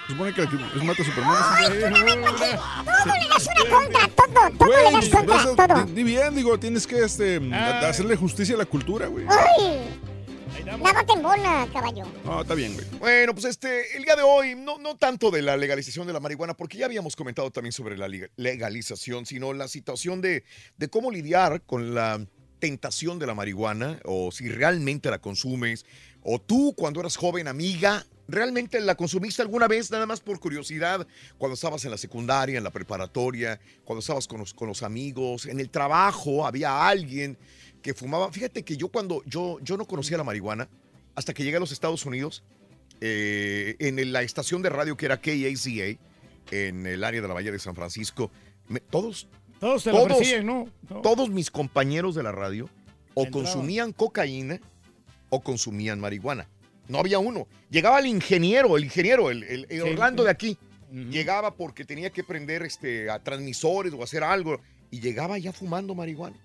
Se 0.06 0.12
supone 0.12 0.34
que 0.34 0.42
es 0.42 0.84
mata 0.84 1.02
a 1.02 1.04
Superman. 1.04 2.22
Todo 2.84 3.14
le 3.14 3.28
das 3.28 3.46
una 3.46 3.76
contra, 3.76 4.08
todo, 4.08 4.50
todo 4.58 4.68
le 4.68 4.92
das 4.92 5.08
contra, 5.08 5.66
todo. 5.66 5.84
Ni 5.86 6.02
bien, 6.04 6.34
digo, 6.34 6.58
tienes 6.58 6.86
que 6.86 7.02
este, 7.02 7.40
Ah. 7.52 7.88
hacerle 7.88 8.16
justicia 8.16 8.54
a 8.54 8.58
la 8.58 8.66
cultura, 8.66 9.06
güey. 9.08 9.26
¡Ay! 9.28 10.00
Lávate 10.64 11.12
en 11.12 11.22
caballo. 11.72 12.04
No, 12.24 12.42
está 12.42 12.54
bien, 12.54 12.74
güey. 12.74 12.86
Bueno, 12.98 13.34
pues 13.34 13.46
este, 13.46 13.96
el 13.96 14.04
día 14.04 14.16
de 14.16 14.22
hoy, 14.22 14.54
no, 14.54 14.78
no 14.78 14.96
tanto 14.96 15.30
de 15.30 15.42
la 15.42 15.56
legalización 15.56 16.06
de 16.06 16.12
la 16.12 16.20
marihuana, 16.20 16.54
porque 16.54 16.78
ya 16.78 16.86
habíamos 16.86 17.16
comentado 17.16 17.50
también 17.50 17.72
sobre 17.72 17.96
la 17.96 18.08
lega- 18.08 18.30
legalización, 18.36 19.26
sino 19.26 19.52
la 19.52 19.68
situación 19.68 20.20
de, 20.20 20.44
de 20.76 20.88
cómo 20.88 21.10
lidiar 21.10 21.62
con 21.62 21.94
la 21.94 22.24
tentación 22.58 23.18
de 23.18 23.26
la 23.26 23.34
marihuana, 23.34 23.98
o 24.04 24.30
si 24.30 24.48
realmente 24.48 25.10
la 25.10 25.18
consumes, 25.20 25.84
o 26.22 26.40
tú 26.40 26.74
cuando 26.76 27.00
eras 27.00 27.16
joven, 27.16 27.48
amiga, 27.48 28.06
¿realmente 28.28 28.80
la 28.80 28.94
consumiste 28.94 29.42
alguna 29.42 29.66
vez 29.66 29.90
nada 29.90 30.06
más 30.06 30.20
por 30.20 30.38
curiosidad? 30.38 31.06
Cuando 31.38 31.54
estabas 31.54 31.84
en 31.84 31.90
la 31.90 31.98
secundaria, 31.98 32.58
en 32.58 32.64
la 32.64 32.70
preparatoria, 32.70 33.58
cuando 33.84 33.98
estabas 34.00 34.28
con 34.28 34.38
los, 34.38 34.54
con 34.54 34.68
los 34.68 34.84
amigos, 34.84 35.46
en 35.46 35.58
el 35.58 35.70
trabajo, 35.70 36.46
había 36.46 36.86
alguien 36.86 37.36
que 37.82 37.94
fumaba. 37.94 38.30
Fíjate 38.32 38.62
que 38.62 38.76
yo 38.76 38.88
cuando 38.88 39.22
yo, 39.26 39.58
yo 39.60 39.76
no 39.76 39.84
conocía 39.86 40.16
la 40.16 40.24
marihuana, 40.24 40.68
hasta 41.14 41.34
que 41.34 41.42
llegué 41.44 41.56
a 41.56 41.60
los 41.60 41.72
Estados 41.72 42.06
Unidos, 42.06 42.42
eh, 43.00 43.76
en 43.80 44.12
la 44.12 44.22
estación 44.22 44.62
de 44.62 44.70
radio 44.70 44.96
que 44.96 45.06
era 45.06 45.16
KACA, 45.20 45.98
en 46.50 46.86
el 46.86 47.04
área 47.04 47.20
de 47.20 47.28
la 47.28 47.34
Bahía 47.34 47.52
de 47.52 47.58
San 47.58 47.74
Francisco, 47.74 48.30
me- 48.68 48.80
todos, 48.80 49.28
Todos 49.60 49.86
ofrecían, 49.86 50.46
¿no? 50.46 50.68
No. 50.88 51.00
todos 51.02 51.28
mis 51.30 51.50
compañeros 51.50 52.14
de 52.14 52.22
la 52.22 52.32
radio 52.32 52.68
o 53.14 53.30
consumían 53.30 53.92
cocaína 53.92 54.60
o 55.28 55.40
consumían 55.40 56.00
marihuana. 56.00 56.48
No 56.88 56.98
había 56.98 57.18
uno. 57.18 57.46
Llegaba 57.70 57.98
el 58.00 58.06
ingeniero, 58.06 58.76
el 58.76 58.84
ingeniero, 58.84 59.30
el, 59.30 59.42
el- 59.44 59.66
el 59.68 59.82
Sí. 59.82 59.88
Orlando 59.90 60.24
de 60.24 60.30
aquí. 60.30 60.58
Llegaba 60.90 61.54
porque 61.54 61.84
tenía 61.84 62.10
que 62.10 62.22
prender 62.22 62.62
este, 62.62 63.08
a 63.08 63.18
transmisores 63.22 63.92
o 63.94 64.02
hacer 64.02 64.22
algo. 64.24 64.60
Y 64.90 65.00
llegaba 65.00 65.38
ya 65.38 65.52
fumando 65.52 65.94
marihuana. 65.94 66.36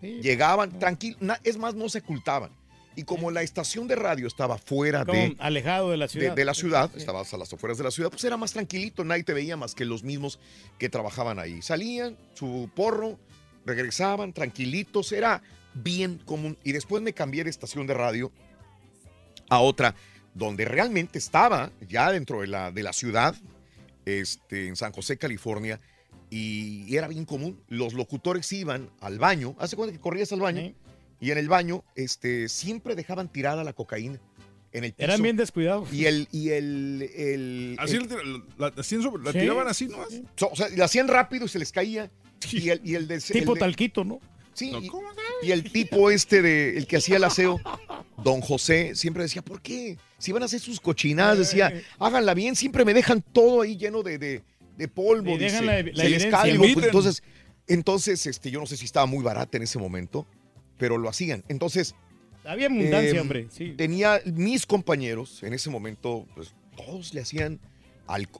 Llegaban 0.00 0.78
tranquilos. 0.78 1.18
Es 1.44 1.56
más, 1.58 1.74
no 1.74 1.88
se 1.88 1.98
ocultaban. 1.98 2.50
Y 2.96 3.04
como 3.04 3.30
la 3.30 3.42
estación 3.42 3.86
de 3.86 3.94
radio 3.94 4.26
estaba 4.26 4.58
fuera 4.58 5.04
Como 5.04 5.16
de, 5.16 5.36
alejado 5.38 5.92
de 5.92 5.96
la 5.96 6.08
ciudad. 6.08 6.34
de 6.34 6.44
la 6.44 6.52
ciudad, 6.52 6.90
estabas 6.96 7.32
a 7.32 7.36
las 7.36 7.52
afueras 7.52 7.78
de 7.78 7.84
la 7.84 7.92
ciudad, 7.92 8.10
pues 8.10 8.24
era 8.24 8.36
más 8.36 8.52
tranquilito, 8.52 9.04
nadie 9.04 9.22
te 9.22 9.32
veía 9.32 9.56
más 9.56 9.76
que 9.76 9.84
los 9.84 10.02
mismos 10.02 10.40
que 10.78 10.88
trabajaban 10.88 11.38
ahí. 11.38 11.62
Salían, 11.62 12.16
su 12.34 12.68
porro, 12.74 13.16
regresaban 13.64 14.32
tranquilitos, 14.32 15.12
era 15.12 15.42
bien 15.74 16.18
común. 16.24 16.58
Y 16.64 16.72
después 16.72 17.00
me 17.00 17.12
cambié 17.12 17.44
de 17.44 17.50
estación 17.50 17.86
de 17.86 17.94
radio 17.94 18.32
a 19.48 19.60
otra, 19.60 19.94
donde 20.34 20.64
realmente 20.64 21.18
estaba 21.18 21.70
ya 21.88 22.10
dentro 22.10 22.40
de 22.40 22.48
la, 22.48 22.72
de 22.72 22.82
la 22.82 22.92
ciudad, 22.92 23.36
este, 24.06 24.66
en 24.66 24.74
San 24.74 24.92
José, 24.92 25.18
California, 25.18 25.80
y 26.30 26.94
era 26.96 27.08
bien 27.08 27.24
común. 27.24 27.60
Los 27.68 27.92
locutores 27.94 28.50
iban 28.52 28.90
al 29.00 29.18
baño, 29.18 29.54
hace 29.58 29.76
cuenta 29.76 29.92
que 29.94 30.00
corrías 30.00 30.32
al 30.32 30.40
baño, 30.40 30.72
Y 31.20 31.32
en 31.32 31.38
el 31.38 31.48
baño, 31.48 31.82
este, 31.96 32.48
siempre 32.48 32.94
dejaban 32.94 33.28
tirada 33.28 33.64
la 33.64 33.72
cocaína 33.72 34.20
en 34.72 34.84
el 34.84 34.92
piso. 34.92 35.02
Eran 35.04 35.20
bien 35.20 35.36
descuidados. 35.36 35.92
Y 35.92 36.06
el, 36.06 36.28
y 36.30 36.50
el, 36.50 37.10
el- 37.16 37.76
Así 37.78 37.96
el- 37.96 38.08
la, 38.08 38.16
la- 38.16 38.72
la 38.76 38.80
hacían 38.80 39.02
sobre- 39.02 39.24
la 39.24 39.32
Sí. 39.32 39.40
tiraban 39.40 39.66
así, 39.66 39.88
¿no? 39.88 39.96
So- 40.36 40.50
o 40.52 40.54
sea, 40.54 40.68
la 40.68 40.84
hacían 40.84 41.08
rápido 41.08 41.46
y 41.46 41.48
se 41.48 41.58
les 41.58 41.72
caía. 41.72 42.08
Y 42.52 42.68
el, 42.68 42.80
y 42.84 42.94
el 42.94 43.08
de- 43.08 43.18
Tipo 43.20 43.52
el 43.52 43.54
de- 43.54 43.60
talquito, 43.60 44.04
¿no? 44.04 44.20
Sí, 44.54 44.70
y, 44.80 45.46
y 45.48 45.50
el 45.52 45.70
tipo 45.72 46.08
este 46.10 46.40
de 46.42 46.78
el 46.78 46.86
que 46.86 46.98
hacía 46.98 47.16
el 47.16 47.24
aseo, 47.24 47.60
don 48.22 48.40
José, 48.40 48.94
siempre 48.94 49.24
decía, 49.24 49.42
¿por 49.42 49.60
qué? 49.60 49.96
Si 50.18 50.30
van 50.30 50.42
a 50.42 50.46
hacer 50.46 50.60
sus 50.60 50.80
cochinadas, 50.80 51.38
decía, 51.38 51.72
háganla 51.98 52.34
bien, 52.34 52.54
siempre 52.54 52.84
me 52.84 52.94
dejan 52.94 53.22
todo 53.22 53.62
ahí 53.62 53.76
lleno 53.76 54.02
de, 54.04 54.18
de- 54.18 54.42
de 54.78 54.88
polvo. 54.88 55.30
Y 55.32 55.38
dice, 55.38 55.60
dejan 55.60 55.66
la- 55.66 55.72
la 55.74 55.78
se 55.80 55.84
les 55.92 55.98
evidencia. 56.04 56.30
cae. 56.30 56.52
Digo, 56.52 56.60
pues, 56.62 56.72
Eviten. 56.72 56.84
entonces, 56.84 57.22
entonces 57.66 58.26
este, 58.26 58.50
yo 58.50 58.60
no 58.60 58.66
sé 58.66 58.76
si 58.78 58.86
estaba 58.86 59.04
muy 59.06 59.22
barata 59.22 59.56
en 59.58 59.64
ese 59.64 59.78
momento, 59.78 60.26
pero 60.78 60.96
lo 60.96 61.08
hacían. 61.08 61.44
Entonces, 61.48 61.94
Había 62.44 62.66
abundancia, 62.68 63.10
eh, 63.16 63.20
hombre. 63.20 63.48
Sí. 63.50 63.74
Tenía 63.76 64.22
mis 64.24 64.64
compañeros 64.64 65.42
en 65.42 65.52
ese 65.52 65.68
momento, 65.68 66.26
pues 66.34 66.54
todos 66.76 67.12
le 67.12 67.20
hacían. 67.20 67.60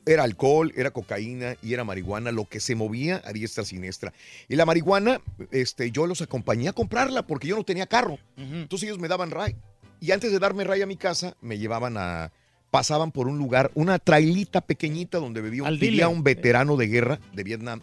Era 0.07 0.23
alcohol, 0.25 0.73
era 0.77 0.91
cocaína 0.93 1.59
y 1.63 1.75
era 1.75 1.85
marihuana, 1.85 2.33
lo 2.33 2.47
que 2.47 2.59
se 2.59 2.75
movía 2.75 3.21
a 3.27 3.35
diestra 3.35 3.67
siniestra. 3.67 4.15
Y 4.49 4.57
la 4.57 4.65
marihuana, 4.65 5.21
este, 5.51 5.91
yo 5.91 6.07
los 6.07 6.23
acompañé 6.23 6.69
a 6.69 6.73
comprarla 6.73 7.27
porque 7.27 7.49
yo 7.49 7.57
no 7.57 7.65
tenía 7.65 7.87
carro. 7.87 8.19
Entonces 8.39 8.87
ellos 8.89 8.99
me 8.99 9.09
daban 9.09 9.31
ray. 9.31 9.57
Y 10.01 10.13
antes 10.13 10.33
de 10.33 10.39
darme 10.39 10.65
ray 10.65 10.81
a 10.81 10.87
mi 10.87 10.97
casa, 10.97 11.37
me 11.43 11.59
llevaban 11.59 11.97
a. 11.99 12.33
Pasaban 12.71 13.13
por 13.13 13.29
un 13.29 13.39
lugar, 13.39 13.71
una 13.75 13.99
trailita 13.99 14.61
pequeñita 14.61 15.19
donde 15.19 15.41
vivía, 15.41 16.09
un 16.09 16.23
veterano 16.23 16.77
de 16.77 16.87
guerra 16.87 17.21
de 17.33 17.43
Vietnam. 17.43 17.81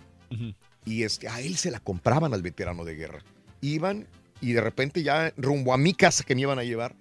Y 0.86 1.04
este, 1.04 1.28
a 1.28 1.42
él 1.42 1.58
se 1.58 1.72
la 1.72 1.80
compraban 1.80 2.34
al 2.34 2.42
veterano 2.42 2.86
de 2.86 2.96
guerra. 2.96 3.24
Iban 3.62 4.08
y 4.42 4.54
de 4.54 4.62
repente 4.62 5.02
ya 5.02 5.34
rumbo 5.38 5.74
a 5.74 5.78
mi 5.78 5.94
casa 5.94 6.24
que 6.24 6.36
me 6.36 6.42
iban 6.42 6.60
a 6.60 6.64
llevar, 6.64 6.96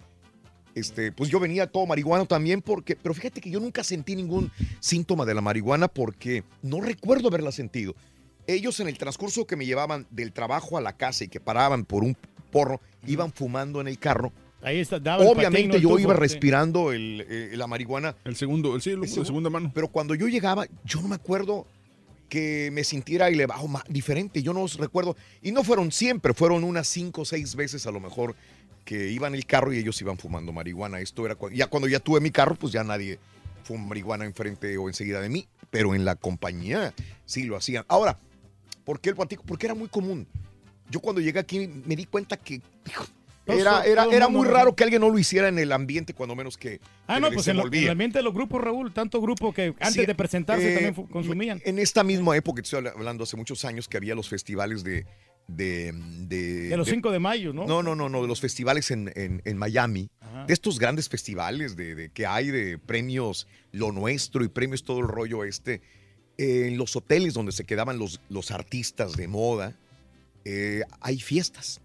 este, 0.75 1.13
pues 1.13 1.31
yo 1.31 1.39
venía 1.39 1.69
todo 1.69 1.87
marihuano 1.87 2.27
también 2.27 2.61
porque, 2.61 2.97
pero 2.97 3.15
fíjate 3.15 3.41
que 3.41 3.51
yo 3.51 3.61
nunca 3.61 3.85
sentí 3.85 4.17
ningún 4.17 4.51
síntoma 4.81 5.25
de 5.25 5.35
la 5.35 5.41
marihuana 5.41 5.89
porque 5.89 6.43
no 6.63 6.81
recuerdo 6.81 7.29
haberla 7.29 7.53
sentido. 7.53 7.95
Ellos 8.47 8.81
en 8.81 8.89
el 8.89 8.99
transcurso 8.99 9.47
que 9.47 9.57
me 9.57 9.67
llevaban 9.67 10.07
del 10.11 10.33
trabajo 10.33 10.77
a 10.77 10.81
la 10.81 10.97
casa 10.97 11.25
y 11.25 11.29
que 11.29 11.41
paraban 11.41 11.85
por 11.85 12.03
un 12.03 12.17
porro, 12.51 12.81
iban 13.07 13.33
fumando 13.33 13.81
en 13.81 13.89
el 13.89 13.99
carro. 13.99 14.33
Ahí 14.65 14.79
está, 14.81 14.99
daba 14.99 15.23
el 15.23 15.29
Obviamente 15.29 15.69
¿no? 15.69 15.75
El 15.77 15.83
yo 15.83 15.99
iba 15.99 16.15
sí. 16.15 16.21
respirando 16.21 16.93
el, 16.93 17.27
eh, 17.29 17.51
la 17.55 17.67
marihuana. 17.67 18.17
El 18.25 18.37
segundo, 18.37 18.75
el 18.75 18.83
sí, 18.83 18.95
de 18.97 19.07
segunda 19.07 19.51
mano. 19.51 19.71
Pero 19.75 19.89
cuando 19.89 20.15
yo 20.15 20.27
llegaba, 20.27 20.67
yo 20.85 21.01
no 21.03 21.09
me 21.09 21.15
acuerdo 21.17 21.67
que 22.29 22.71
me 22.73 22.83
sintiera 22.83 23.29
elevado, 23.29 23.69
ma- 23.69 23.85
diferente. 23.89 24.43
Yo 24.43 24.53
no 24.53 24.63
os 24.63 24.79
recuerdo. 24.79 25.17
Y 25.43 25.53
no 25.53 25.63
fueron 25.63 25.93
siempre, 25.93 26.33
fueron 26.35 26.65
unas 26.65 26.89
cinco 26.89 27.23
o 27.23 27.25
seis 27.25 27.55
veces 27.55 27.87
a 27.87 27.91
lo 27.91 28.01
mejor 28.01 28.35
que 28.85 29.11
iban 29.11 29.33
en 29.35 29.39
el 29.39 29.47
carro 29.47 29.73
y 29.73 29.79
ellos 29.79 30.01
iban 30.01 30.19
fumando 30.19 30.53
marihuana. 30.53 31.01
Esto 31.01 31.25
era 31.27 31.35
cuando, 31.35 31.57
ya 31.57 31.67
cuando 31.67 31.89
ya 31.89 32.01
tuve 32.01 32.21
mi 32.21 32.31
carro, 32.31 32.55
pues 32.55 32.73
ya 32.73 32.83
nadie 32.85 33.19
fuma 33.63 33.87
marihuana 33.87 34.25
enfrente 34.25 34.77
o 34.79 34.89
enseguida 34.89 35.21
de 35.21 35.29
mí. 35.29 35.47
Pero 35.71 35.95
en 35.95 36.05
la 36.05 36.17
compañía 36.17 36.93
sí 37.25 37.45
lo 37.45 37.57
hacían. 37.57 37.85
Ahora, 37.89 38.19
¿por 38.85 39.01
qué 39.01 39.11
el 39.11 39.17
platico? 39.17 39.43
Porque 39.47 39.67
era 39.67 39.75
muy 39.75 39.89
común. 39.89 40.27
Yo 40.91 41.01
cuando 41.01 41.21
llegué 41.21 41.39
aquí 41.39 41.67
me 41.87 41.97
di 41.97 42.05
cuenta 42.05 42.37
que 42.37 42.61
hijo, 42.89 43.07
era, 43.47 43.85
era, 43.85 44.05
era 44.07 44.29
muy 44.29 44.47
raro 44.47 44.75
que 44.75 44.85
alguien 44.85 45.01
no 45.03 45.11
lo 45.11 45.19
hiciera 45.19 45.49
en 45.49 45.59
el 45.59 45.73
ambiente, 45.73 46.15
cuando 46.15 46.35
menos 46.35 46.57
que, 46.57 46.81
Ah, 47.07 47.17
que 47.17 47.21
no, 47.21 47.31
pues 47.31 47.47
en, 47.49 47.57
lo- 47.57 47.65
en 47.65 47.71
desenvolvía. 47.71 47.83
el 47.83 47.91
ambiente 47.91 48.19
de 48.19 48.23
los 48.23 48.33
grupos, 48.35 48.61
Raúl, 48.63 48.93
tanto 48.93 49.21
grupo 49.21 49.53
que 49.53 49.75
antes 49.81 49.93
Sí, 49.93 50.07
de 50.07 50.15
presentarse 50.15 50.73
eh, 50.73 50.75
también 50.93 51.07
consumían. 51.09 51.61
En 51.65 51.79
esta 51.79 52.03
misma 52.05 52.37
época, 52.37 52.63
estoy 52.63 52.87
hablando 52.87 53.25
hace 53.25 53.37
muchos 53.37 53.65
años, 53.65 53.89
que 53.89 53.97
había 53.97 54.15
los 54.15 54.29
festivales 54.29 54.83
de... 54.85 55.07
De, 55.47 55.93
de, 56.27 56.69
De 56.71 56.77
los 56.79 56.89
5 56.89 57.11
de 57.11 57.19
mayo, 57.19 57.53
¿no? 57.53 57.67
No, 57.67 57.83
no, 57.83 57.95
no, 57.95 58.09
no, 58.09 58.23
de 58.23 58.29
los 58.29 58.41
festivales 58.41 58.91
en, 58.91 59.13
en- 59.15 59.43
en 59.45 59.59
Miami. 59.59 60.09
Ajá. 60.23 60.47
De 60.47 60.55
estos 60.55 60.79
grandes 60.79 61.11
festivales 61.11 61.77
de, 61.77 61.95
de- 61.95 62.09
que 62.09 62.25
hay 62.25 62.51
de 62.51 62.79
premios 62.79 63.47
Lo 63.71 63.93
Nuestro 63.93 64.43
y 64.43 64.49
premios 64.49 64.85
todo 64.85 65.01
el 65.01 65.07
rollo 65.09 65.45
este. 65.45 65.83
eh, 66.39 66.69
en 66.69 66.79
los 66.79 66.97
hoteles 66.97 67.35
donde 67.35 67.53
se 67.53 67.65
quedaban 67.65 67.99
los, 67.99 68.23
los 68.31 68.51
artistas 68.53 69.17
de 69.19 69.29
moda, 69.29 69.77
eh, 70.47 70.83
hay 71.03 71.21
fiestas. 71.21 71.83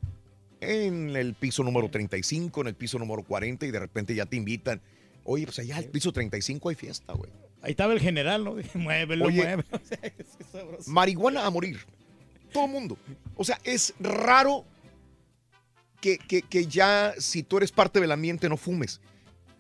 En 0.62 1.16
el 1.16 1.34
piso 1.36 1.64
número 1.64 1.90
35, 1.90 2.62
en 2.62 2.68
el 2.68 2.76
piso 2.76 3.00
número 3.00 3.24
40 3.24 3.66
y 3.66 3.72
de 3.72 3.80
repente 3.80 4.14
ya 4.16 4.26
te 4.26 4.36
invitan. 4.36 4.82
Oye, 5.24 5.46
pues 5.46 5.60
allá 5.60 5.78
al 5.78 5.86
piso 5.86 6.12
35 6.12 6.70
hay 6.70 6.76
fiesta, 6.76 7.14
güey. 7.14 7.32
Ahí 7.62 7.72
estaba 7.72 7.94
el 7.94 8.00
general, 8.00 8.44
¿no? 8.44 8.56
Muévelo, 8.74 9.26
Oye, 9.26 9.42
muévelo. 9.44 9.64
O 9.72 9.80
sea, 9.86 10.00
es. 10.80 10.88
Marihuana 10.88 11.46
a 11.46 11.50
morir. 11.50 11.80
Todo 12.52 12.66
el 12.66 12.72
mundo. 12.72 12.98
O 13.36 13.44
sea, 13.46 13.60
es 13.64 13.94
raro 14.00 14.66
que, 16.02 16.18
que- 16.18 16.42
que 16.42 16.66
ya 16.66 17.14
si 17.20 17.44
tú 17.44 17.58
eres 17.58 17.72
parte 17.72 18.00
del 18.00 18.12
ambiente 18.12 18.50
no 18.50 18.58
fumes. 18.58 19.02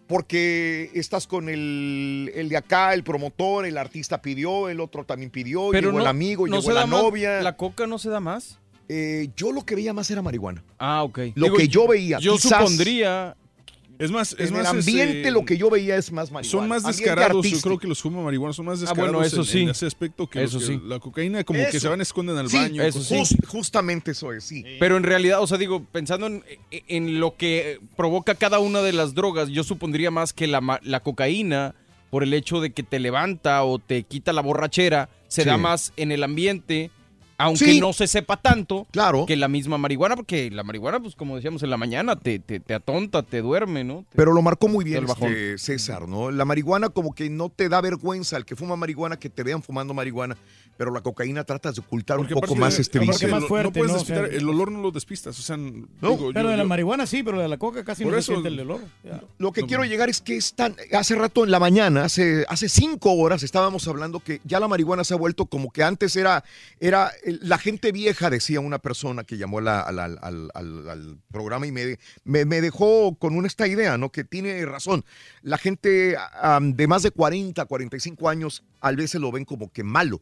Porque 0.07 0.89
estás 0.95 1.27
con 1.27 1.49
el, 1.49 2.31
el 2.33 2.49
de 2.49 2.57
acá, 2.57 2.95
el 2.95 3.03
promotor, 3.03 3.67
el 3.67 3.77
artista 3.77 4.23
pidió, 4.23 4.67
el 4.67 4.79
otro 4.79 5.05
también 5.05 5.29
pidió, 5.29 5.69
Pero 5.71 5.89
llegó 5.89 5.99
el 6.01 6.07
amigo, 6.07 6.47
no 6.47 6.59
llegó 6.61 6.71
la 6.73 6.87
más- 6.87 7.01
novia. 7.03 7.41
¿La 7.43 7.55
coca 7.55 7.85
no 7.85 7.99
se 7.99 8.09
da 8.09 8.19
más? 8.19 8.57
Eh, 8.89 9.29
yo 9.37 9.51
lo 9.51 9.63
que 9.63 9.75
veía 9.75 9.93
más 9.93 10.09
era 10.09 10.21
marihuana. 10.21 10.63
Ah, 10.79 11.03
ok. 11.03 11.19
Lo 11.35 11.45
Digo, 11.45 11.57
que 11.57 11.67
yo 11.67 11.87
veía. 11.87 12.17
Yo 12.19 12.33
quizás 12.35 12.57
supondría. 12.59 13.35
Es 13.99 14.11
más, 14.11 14.33
es 14.39 14.47
en 14.47 14.53
más. 14.53 14.61
el 14.61 14.67
ambiente 14.79 15.17
este, 15.17 15.31
lo 15.31 15.43
que 15.43 15.57
yo 15.57 15.69
veía 15.69 15.97
es 15.97 16.09
más 16.13 16.31
marihuana. 16.31 16.49
Son 16.49 16.69
más 16.69 16.85
Ambiente 16.85 17.03
descarados, 17.03 17.45
yo 17.45 17.59
creo 17.59 17.77
que 17.77 17.85
los 17.87 18.01
fuma 18.01 18.21
marihuana 18.23 18.53
son 18.53 18.65
más 18.65 18.77
Ah, 18.79 18.81
descarados 18.85 19.11
bueno, 19.11 19.27
eso 19.27 19.41
en, 19.41 19.45
sí. 19.45 19.61
en 19.63 19.69
ese 19.71 19.85
aspecto 19.87 20.25
que, 20.25 20.39
los 20.41 20.55
Eso 20.55 20.59
que 20.59 20.65
sí. 20.77 20.81
la 20.85 20.99
cocaína 20.99 21.43
como 21.43 21.59
que 21.69 21.79
se 21.81 21.87
van 21.89 21.99
a 21.99 22.03
esconder 22.03 22.33
en 22.37 22.41
el 22.43 22.49
Sí, 22.49 22.55
baño. 22.57 22.81
eso 22.81 23.03
sí. 23.03 23.35
justamente 23.45 24.11
eso 24.11 24.31
es, 24.31 24.45
sí. 24.45 24.63
Pero 24.79 24.95
en 24.95 25.03
realidad, 25.03 25.41
o 25.41 25.47
sea, 25.47 25.57
digo, 25.57 25.83
pensando 25.91 26.27
en, 26.27 26.43
en 26.71 27.19
lo 27.19 27.35
que 27.35 27.81
provoca 27.97 28.35
cada 28.35 28.59
una 28.59 28.81
de 28.81 28.93
las 28.93 29.15
drogas, 29.15 29.49
yo 29.49 29.65
supondría 29.65 30.11
más 30.11 30.31
que 30.31 30.47
la, 30.47 30.61
ma- 30.61 30.79
la 30.81 31.01
cocaína, 31.01 31.75
por 32.09 32.23
el 32.23 32.33
hecho 32.33 32.61
de 32.61 32.71
que 32.71 32.83
te 32.83 32.99
levanta 32.99 33.63
o 33.65 33.79
te 33.79 34.03
quita 34.03 34.31
la 34.31 34.41
borrachera, 34.41 35.09
se 35.27 35.43
Sí. 35.43 35.47
da 35.49 35.57
más 35.57 35.91
en 35.97 36.13
el 36.13 36.23
ambiente, 36.23 36.89
aunque 37.39 37.65
Sí. 37.65 37.79
no 37.79 37.93
se 37.93 38.05
sepa 38.05 38.37
tanto 38.37 38.85
Claro. 38.91 39.25
que 39.25 39.35
la 39.35 39.47
misma 39.47 39.77
marihuana, 39.79 40.15
porque 40.15 40.51
la 40.51 40.63
marihuana, 40.63 40.99
pues 40.99 41.15
como 41.15 41.35
decíamos 41.35 41.63
en 41.63 41.71
la 41.71 41.77
mañana, 41.77 42.15
te, 42.17 42.37
te, 42.37 42.59
te 42.59 42.73
atonta, 42.75 43.23
te 43.23 43.41
duerme, 43.41 43.83
¿no? 43.83 44.05
Te- 44.09 44.17
Pero 44.17 44.33
lo 44.33 44.41
marcó 44.43 44.67
muy 44.67 44.85
bien 44.85 45.05
este, 45.05 45.57
César, 45.57 46.07
¿no? 46.07 46.29
La 46.29 46.45
marihuana 46.45 46.89
como 46.89 47.15
que 47.15 47.29
no 47.31 47.49
te 47.49 47.67
da 47.69 47.81
vergüenza 47.81 48.37
el 48.37 48.45
que 48.45 48.55
fuma 48.55 48.75
marihuana 48.75 49.17
que 49.17 49.29
te 49.29 49.41
vean 49.43 49.63
fumando 49.63 49.93
marihuana, 49.95 50.37
pero 50.79 50.91
la 50.91 51.01
cocaína 51.01 51.43
tratas 51.43 51.75
de 51.75 51.81
ocultar 51.81 52.15
Porque 52.15 52.33
un 52.35 52.39
poco 52.39 52.55
más 52.55 52.79
este 52.79 52.99
vicio. 52.99 53.27
más 53.27 53.43
fuerte, 53.43 53.67
no 53.67 53.73
puedes 53.73 53.91
¿no? 53.91 53.95
O 53.95 53.99
despistar, 53.99 54.29
sea, 54.29 54.37
el 54.37 54.47
olor 54.47 54.71
no 54.71 54.81
lo 54.81 54.91
despistas, 54.91 55.37
o 55.37 55.41
sea, 55.41 55.57
digo, 55.57 55.87
Pero 55.99 56.17
yo- 56.31 56.31
de 56.31 56.43
la 56.55 56.63
yo- 56.63 56.69
marihuana 56.69 57.05
sí, 57.05 57.21
pero 57.21 57.37
de 57.41 57.49
la 57.49 57.57
coca 57.57 57.83
casi 57.83 58.03
Por 58.05 58.13
no 58.13 58.17
eso- 58.17 58.27
se 58.27 58.41
siente 58.41 58.47
el 58.47 58.61
olor. 58.61 58.79
Ya. 59.03 59.21
Lo 59.39 59.51
que 59.51 59.59
No, 59.59 59.67
quiero 59.67 59.83
no. 59.83 59.89
llegar 59.89 60.07
es 60.09 60.21
que 60.21 60.37
es 60.37 60.53
tan, 60.53 60.77
hace 60.93 61.15
rato 61.15 61.43
en 61.43 61.51
la 61.51 61.59
mañana, 61.59 62.05
hace, 62.05 62.45
hace 62.47 62.69
cinco 62.69 63.11
horas 63.11 63.43
estábamos 63.43 63.85
hablando 63.89 64.21
que 64.21 64.39
ya 64.45 64.61
la 64.61 64.69
marihuana 64.69 65.03
se 65.03 65.13
ha 65.15 65.17
vuelto 65.17 65.47
como 65.47 65.69
que 65.69 65.83
antes 65.83 66.15
era, 66.15 66.45
era 66.79 67.11
la 67.25 67.57
gente 67.57 67.91
vieja, 67.91 68.29
decía 68.29 68.61
una 68.61 68.79
persona 68.79 69.25
que 69.25 69.37
llamó 69.37 69.59
la- 69.59 69.81
al, 69.81 69.99
al- 69.99 70.19
al- 70.21 70.49
al- 70.53 70.89
al 70.89 71.17
programa 71.29 71.67
y 71.67 71.73
me, 71.73 71.99
me, 72.23 72.45
me 72.45 72.61
dejó 72.61 73.15
con 73.15 73.35
una, 73.35 73.47
esta 73.47 73.67
idea, 73.67 73.97
¿no? 73.97 74.13
Que 74.13 74.23
tiene 74.23 74.65
razón. 74.65 75.03
La 75.41 75.57
gente 75.57 76.15
de 76.61 76.87
más 76.87 77.03
de 77.03 77.11
40, 77.11 77.65
45 77.65 78.29
años, 78.29 78.63
a 78.79 78.91
veces 78.93 79.19
lo 79.19 79.29
ven 79.29 79.43
como 79.43 79.69
que 79.73 79.83
malo. 79.83 80.21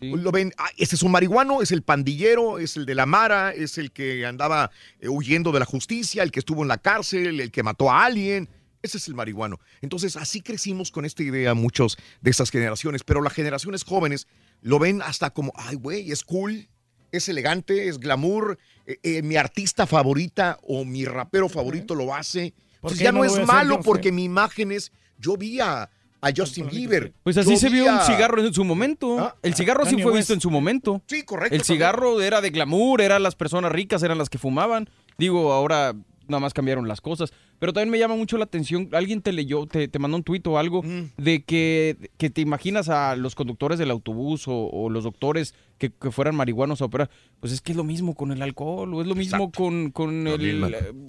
Lo 0.00 0.30
ven, 0.30 0.52
ah, 0.58 0.68
ese 0.76 0.94
es 0.94 1.02
un 1.02 1.10
marihuano, 1.10 1.62
es 1.62 1.72
el 1.72 1.82
pandillero, 1.82 2.58
es 2.58 2.76
el 2.76 2.84
de 2.84 2.94
la 2.94 3.06
Mara, 3.06 3.52
es 3.52 3.78
el 3.78 3.92
que 3.92 4.26
andaba 4.26 4.70
eh, 5.00 5.08
huyendo 5.08 5.52
de 5.52 5.60
la 5.60 5.64
justicia, 5.64 6.22
el 6.22 6.30
que 6.30 6.40
estuvo 6.40 6.62
en 6.62 6.68
la 6.68 6.78
cárcel, 6.78 7.40
el 7.40 7.50
que 7.50 7.62
mató 7.62 7.90
a 7.90 8.04
alguien. 8.04 8.48
Ese 8.82 8.98
es 8.98 9.08
el 9.08 9.14
marihuano. 9.14 9.58
Entonces, 9.80 10.16
así 10.16 10.42
crecimos 10.42 10.90
con 10.90 11.04
esta 11.04 11.22
idea 11.22 11.54
muchos 11.54 11.96
de 12.20 12.30
estas 12.30 12.50
generaciones, 12.50 13.02
pero 13.04 13.22
las 13.22 13.32
generaciones 13.32 13.84
jóvenes 13.84 14.28
lo 14.60 14.78
ven 14.78 15.02
hasta 15.02 15.30
como, 15.30 15.52
ay, 15.56 15.76
güey, 15.76 16.12
es 16.12 16.24
cool, 16.24 16.68
es 17.10 17.28
elegante, 17.28 17.88
es 17.88 17.98
glamour, 17.98 18.58
eh, 18.86 18.98
eh, 19.02 19.22
mi 19.22 19.36
artista 19.36 19.86
favorita 19.86 20.58
o 20.62 20.84
mi 20.84 21.04
rapero 21.04 21.48
favorito 21.48 21.94
lo 21.94 22.14
hace. 22.14 22.52
¿Por 22.80 22.92
Entonces 22.92 22.98
ya 22.98 23.12
no 23.12 23.18
no 23.20 23.24
es 23.24 23.46
malo 23.46 23.80
porque 23.80 24.12
mi 24.12 24.24
imagen 24.24 24.72
es, 24.72 24.92
yo 25.18 25.36
vi 25.36 25.60
a, 25.60 25.90
a 26.26 26.32
Justin 26.36 26.68
Bieber. 26.68 27.12
Pues 27.22 27.36
así 27.36 27.50
yo 27.52 27.56
se 27.56 27.68
vi 27.68 27.80
vio 27.80 27.92
un 27.92 28.00
cigarro 28.00 28.44
en 28.44 28.52
su 28.52 28.64
momento. 28.64 29.18
Ah, 29.18 29.36
el 29.42 29.54
cigarro 29.54 29.84
sí 29.84 29.90
Kanye 29.90 30.02
fue 30.02 30.12
West. 30.12 30.20
visto 30.22 30.34
en 30.34 30.40
su 30.40 30.50
momento. 30.50 31.02
Sí, 31.06 31.22
correcto. 31.24 31.54
El 31.54 31.62
también. 31.62 31.76
cigarro 31.78 32.20
era 32.20 32.40
de 32.40 32.50
glamour, 32.50 33.00
eran 33.00 33.22
las 33.22 33.34
personas 33.34 33.70
ricas, 33.72 34.02
eran 34.02 34.18
las 34.18 34.28
que 34.28 34.38
fumaban. 34.38 34.88
Digo, 35.18 35.52
ahora 35.52 35.94
nada 36.28 36.40
más 36.40 36.52
cambiaron 36.52 36.88
las 36.88 37.00
cosas. 37.00 37.32
Pero 37.58 37.72
también 37.72 37.90
me 37.90 37.98
llama 37.98 38.16
mucho 38.16 38.36
la 38.38 38.44
atención, 38.44 38.88
alguien 38.92 39.22
te 39.22 39.32
leyó, 39.32 39.66
te, 39.66 39.88
te 39.88 39.98
mandó 39.98 40.16
un 40.18 40.22
tuit 40.22 40.46
o 40.46 40.58
algo 40.58 40.82
Mm. 40.82 41.10
de 41.16 41.42
que, 41.42 42.10
que 42.18 42.30
te 42.30 42.40
imaginas 42.40 42.88
a 42.88 43.16
los 43.16 43.34
conductores 43.34 43.78
del 43.78 43.90
autobús 43.90 44.46
o, 44.48 44.54
o 44.70 44.90
los 44.90 45.04
doctores 45.04 45.54
que, 45.78 45.90
que 45.90 46.10
fueran 46.10 46.34
marihuanos 46.34 46.80
a 46.80 46.86
operar. 46.86 47.10
Pues 47.40 47.52
es 47.52 47.60
que 47.60 47.72
es 47.72 47.76
lo 47.76 47.84
mismo 47.84 48.14
con 48.14 48.32
el 48.32 48.40
alcohol 48.40 48.94
o 48.94 49.02
es 49.02 49.06
lo 49.06 49.14
mismo 49.14 49.52
con, 49.52 49.90
con 49.90 50.26
el, 50.26 50.38
mismo. 50.38 50.68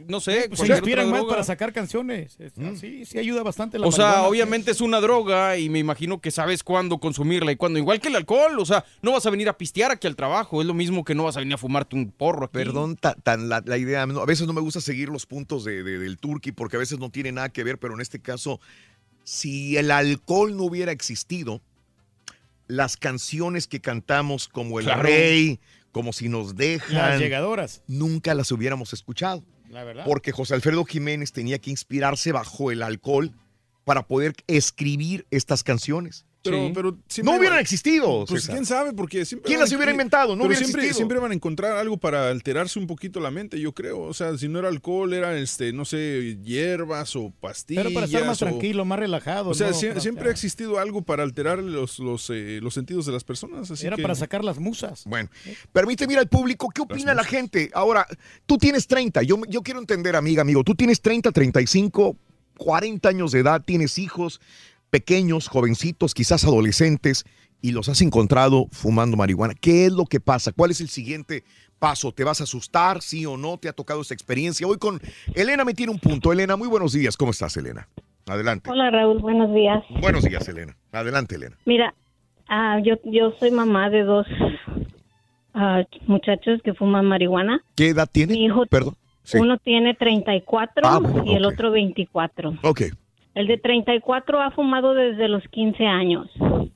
no 0.09 0.19
sé, 0.19 0.45
Pues 0.49 0.59
se 0.59 0.67
inspiran 0.67 1.09
más 1.09 1.23
para 1.23 1.43
sacar 1.43 1.71
canciones. 1.73 2.37
Es- 2.39 2.53
Sí, 2.79 3.05
sí 3.05 3.17
ayuda 3.17 3.43
bastante 3.43 3.79
la 3.79 3.87
O 3.87 3.91
sea, 3.93 4.23
obviamente 4.23 4.71
es 4.71 4.81
una 4.81 4.99
droga 4.99 5.57
y 5.57 5.69
me 5.69 5.79
imagino 5.79 6.19
que 6.19 6.31
sabes 6.31 6.63
cuándo 6.63 6.97
consumirla 6.97 7.51
y 7.53 7.55
cuándo. 7.55 7.79
Igual 7.79 8.01
que 8.01 8.09
el 8.09 8.15
alcohol, 8.17 8.59
o 8.59 8.65
sea, 8.65 8.83
no 9.01 9.13
vas 9.13 9.25
a 9.25 9.29
venir 9.29 9.47
a 9.47 9.57
pistear 9.57 9.91
aquí 9.91 10.05
al 10.05 10.15
trabajo. 10.17 10.59
Es 10.61 10.67
lo 10.67 10.73
mismo 10.73 11.05
que 11.05 11.15
no 11.15 11.23
vas 11.23 11.37
a 11.37 11.39
venir 11.39 11.53
a 11.53 11.57
fumarte 11.57 11.95
un 11.95 12.11
porro 12.11 12.45
aquí. 12.45 12.53
Perdón, 12.53 12.97
ta- 12.97 13.15
tan 13.15 13.47
la, 13.47 13.63
la 13.65 13.77
idea. 13.77 14.05
no, 14.05 14.19
a 14.19 14.25
veces 14.25 14.47
no 14.47 14.53
me 14.53 14.61
gusta 14.61 14.81
seguir 14.81 15.07
los 15.09 15.25
puntos 15.25 15.63
de- 15.63 15.81
de- 15.83 15.97
del 15.97 16.17
turqui 16.37 16.51
porque 16.51 16.75
a 16.75 16.79
veces 16.79 16.99
no 16.99 17.09
tiene 17.09 17.31
nada 17.31 17.49
que 17.49 17.63
ver, 17.63 17.77
pero 17.79 17.93
en 17.95 18.01
este 18.01 18.19
caso, 18.19 18.59
si 19.23 19.77
el 19.77 19.91
alcohol 19.91 20.55
no 20.55 20.63
hubiera 20.63 20.91
existido, 20.91 21.61
las 22.67 22.97
canciones 22.97 23.67
que 23.67 23.79
cantamos 23.81 24.47
como 24.47 24.79
El 24.79 24.85
Claro. 24.85 25.03
Rey, 25.03 25.59
como 25.91 26.13
Si 26.13 26.29
nos 26.29 26.55
dejan, 26.55 26.93
Las 26.95 27.19
llegadoras. 27.19 27.81
nunca 27.87 28.33
las 28.35 28.51
hubiéramos 28.51 28.93
escuchado. 28.93 29.43
La 29.69 29.83
verdad. 29.83 30.05
Porque 30.05 30.31
José 30.31 30.53
Alfredo 30.53 30.85
Jiménez 30.85 31.31
tenía 31.31 31.59
que 31.59 31.71
inspirarse 31.71 32.31
bajo 32.31 32.71
el 32.71 32.83
alcohol 32.83 33.31
para 33.83 34.03
poder 34.07 34.33
escribir 34.47 35.25
estas 35.31 35.63
canciones. 35.63 36.25
Pero, 36.49 36.71
pero 36.73 37.23
no 37.23 37.37
hubieran 37.37 37.59
existido. 37.59 38.25
Pues 38.27 38.41
César. 38.43 38.55
quién 38.55 38.65
sabe, 38.65 38.93
porque 38.93 39.25
siempre. 39.25 39.47
¿Quién 39.47 39.59
las 39.59 39.71
hubiera 39.71 39.91
inventado? 39.91 40.35
No 40.35 40.43
pero 40.43 40.47
hubiera 40.47 40.59
siempre, 40.65 40.81
existido. 40.83 40.97
siempre 40.97 41.19
van 41.19 41.31
a 41.31 41.35
encontrar 41.35 41.73
algo 41.77 41.97
para 41.97 42.29
alterarse 42.29 42.79
un 42.79 42.87
poquito 42.87 43.19
la 43.19 43.31
mente, 43.31 43.59
yo 43.59 43.73
creo. 43.73 44.01
O 44.01 44.13
sea, 44.13 44.37
si 44.37 44.47
no 44.47 44.59
era 44.59 44.67
alcohol, 44.67 45.13
era 45.13 45.37
este, 45.37 45.73
no 45.73 45.85
sé, 45.85 46.37
hierbas 46.43 47.15
o 47.15 47.31
pastillas. 47.39 47.83
Pero 47.83 47.93
para 47.93 48.05
estar 48.05 48.25
más 48.25 48.41
o- 48.41 48.45
tranquilo, 48.45 48.85
más 48.85 48.99
relajado. 48.99 49.49
O 49.49 49.53
sea, 49.53 49.73
siempre 49.73 50.29
ha 50.29 50.31
existido 50.31 50.79
algo 50.79 51.01
para 51.01 51.23
alterar 51.23 51.59
los, 51.59 51.99
los, 51.99 52.29
eh, 52.29 52.59
los 52.61 52.73
sentidos 52.73 53.05
de 53.05 53.11
las 53.11 53.23
personas. 53.23 53.69
Así 53.71 53.85
Era 53.87 53.95
que- 53.95 54.01
para 54.01 54.15
sacar 54.15 54.43
las 54.43 54.59
musas. 54.59 55.03
Bueno, 55.05 55.29
permíteme 55.73 56.13
ir 56.13 56.19
al 56.19 56.27
público. 56.29 56.69
¿Qué 56.69 56.81
opina 56.81 57.13
la 57.13 57.23
gente? 57.23 57.69
Ahora, 57.73 58.05
tú 58.45 58.57
tienes 58.57 58.87
30. 58.87 59.23
Yo, 59.23 59.41
yo 59.47 59.61
quiero 59.61 59.79
entender, 59.79 60.15
amiga, 60.15 60.41
amigo. 60.41 60.63
Tú 60.63 60.75
tienes 60.75 61.01
30, 61.01 61.31
35, 61.31 62.15
40 62.57 63.09
años 63.09 63.31
de 63.31 63.39
edad. 63.39 63.61
Tienes 63.65 63.97
hijos 63.99 64.41
pequeños, 64.89 65.47
jovencitos, 65.47 66.13
quizás 66.13 66.43
adolescentes, 66.43 67.25
y 67.61 67.71
los 67.71 67.89
has 67.89 68.01
encontrado 68.01 68.67
fumando 68.71 69.17
marihuana. 69.17 69.53
¿Qué 69.59 69.85
es 69.85 69.91
lo 69.91 70.05
que 70.05 70.19
pasa? 70.19 70.51
¿Cuál 70.51 70.71
es 70.71 70.79
el 70.81 70.89
siguiente 70.89 71.43
paso? 71.79 72.11
¿Te 72.11 72.23
vas 72.23 72.39
a 72.39 72.43
asustar? 72.43 73.01
¿Sí 73.01 73.25
o 73.25 73.35
no? 73.35 73.57
¿Te 73.57 73.67
ha 73.67 73.73
tocado 73.73 74.01
esta 74.01 74.13
experiencia? 74.13 74.67
Hoy 74.67 74.77
con 74.77 74.99
Elena 75.33 75.65
me 75.65 75.73
tiene 75.73 75.91
un 75.91 75.99
punto. 75.99 76.31
Elena, 76.31 76.55
muy 76.55 76.67
buenos 76.67 76.93
días. 76.93 77.17
¿Cómo 77.17 77.31
estás, 77.31 77.57
Elena? 77.57 77.87
Adelante. 78.27 78.69
Hola 78.69 78.91
Raúl, 78.91 79.19
buenos 79.19 79.53
días. 79.55 79.83
Buenos 80.01 80.23
días, 80.23 80.47
Elena. 80.49 80.75
Adelante, 80.91 81.35
Elena. 81.35 81.57
Mira, 81.65 81.95
ah, 82.47 82.79
yo, 82.83 82.95
yo 83.05 83.33
soy 83.39 83.51
mamá 83.51 83.89
de 83.89 84.03
dos 84.03 84.27
ah, 85.53 85.83
muchachos 86.07 86.61
que 86.63 86.73
fuman 86.73 87.05
marihuana. 87.05 87.63
¿Qué 87.75 87.89
edad 87.89 88.07
tiene? 88.11 88.33
Mi 88.33 88.45
hijo, 88.45 88.65
Perdón. 88.67 88.95
Sí. 89.23 89.39
uno 89.39 89.57
tiene 89.57 89.93
34 89.93 90.83
Ah, 90.85 90.99
bueno, 90.99 91.23
y 91.25 91.35
el 91.35 91.45
otro 91.45 91.71
24. 91.71 92.59
Ok, 92.63 92.83
El 93.37 93.47
de 93.47 93.57
34 93.57 94.41
ha 94.41 94.51
fumado 94.51 94.93
desde 94.93 95.27
los 95.27 95.47
15 95.49 95.85
años 95.85 96.27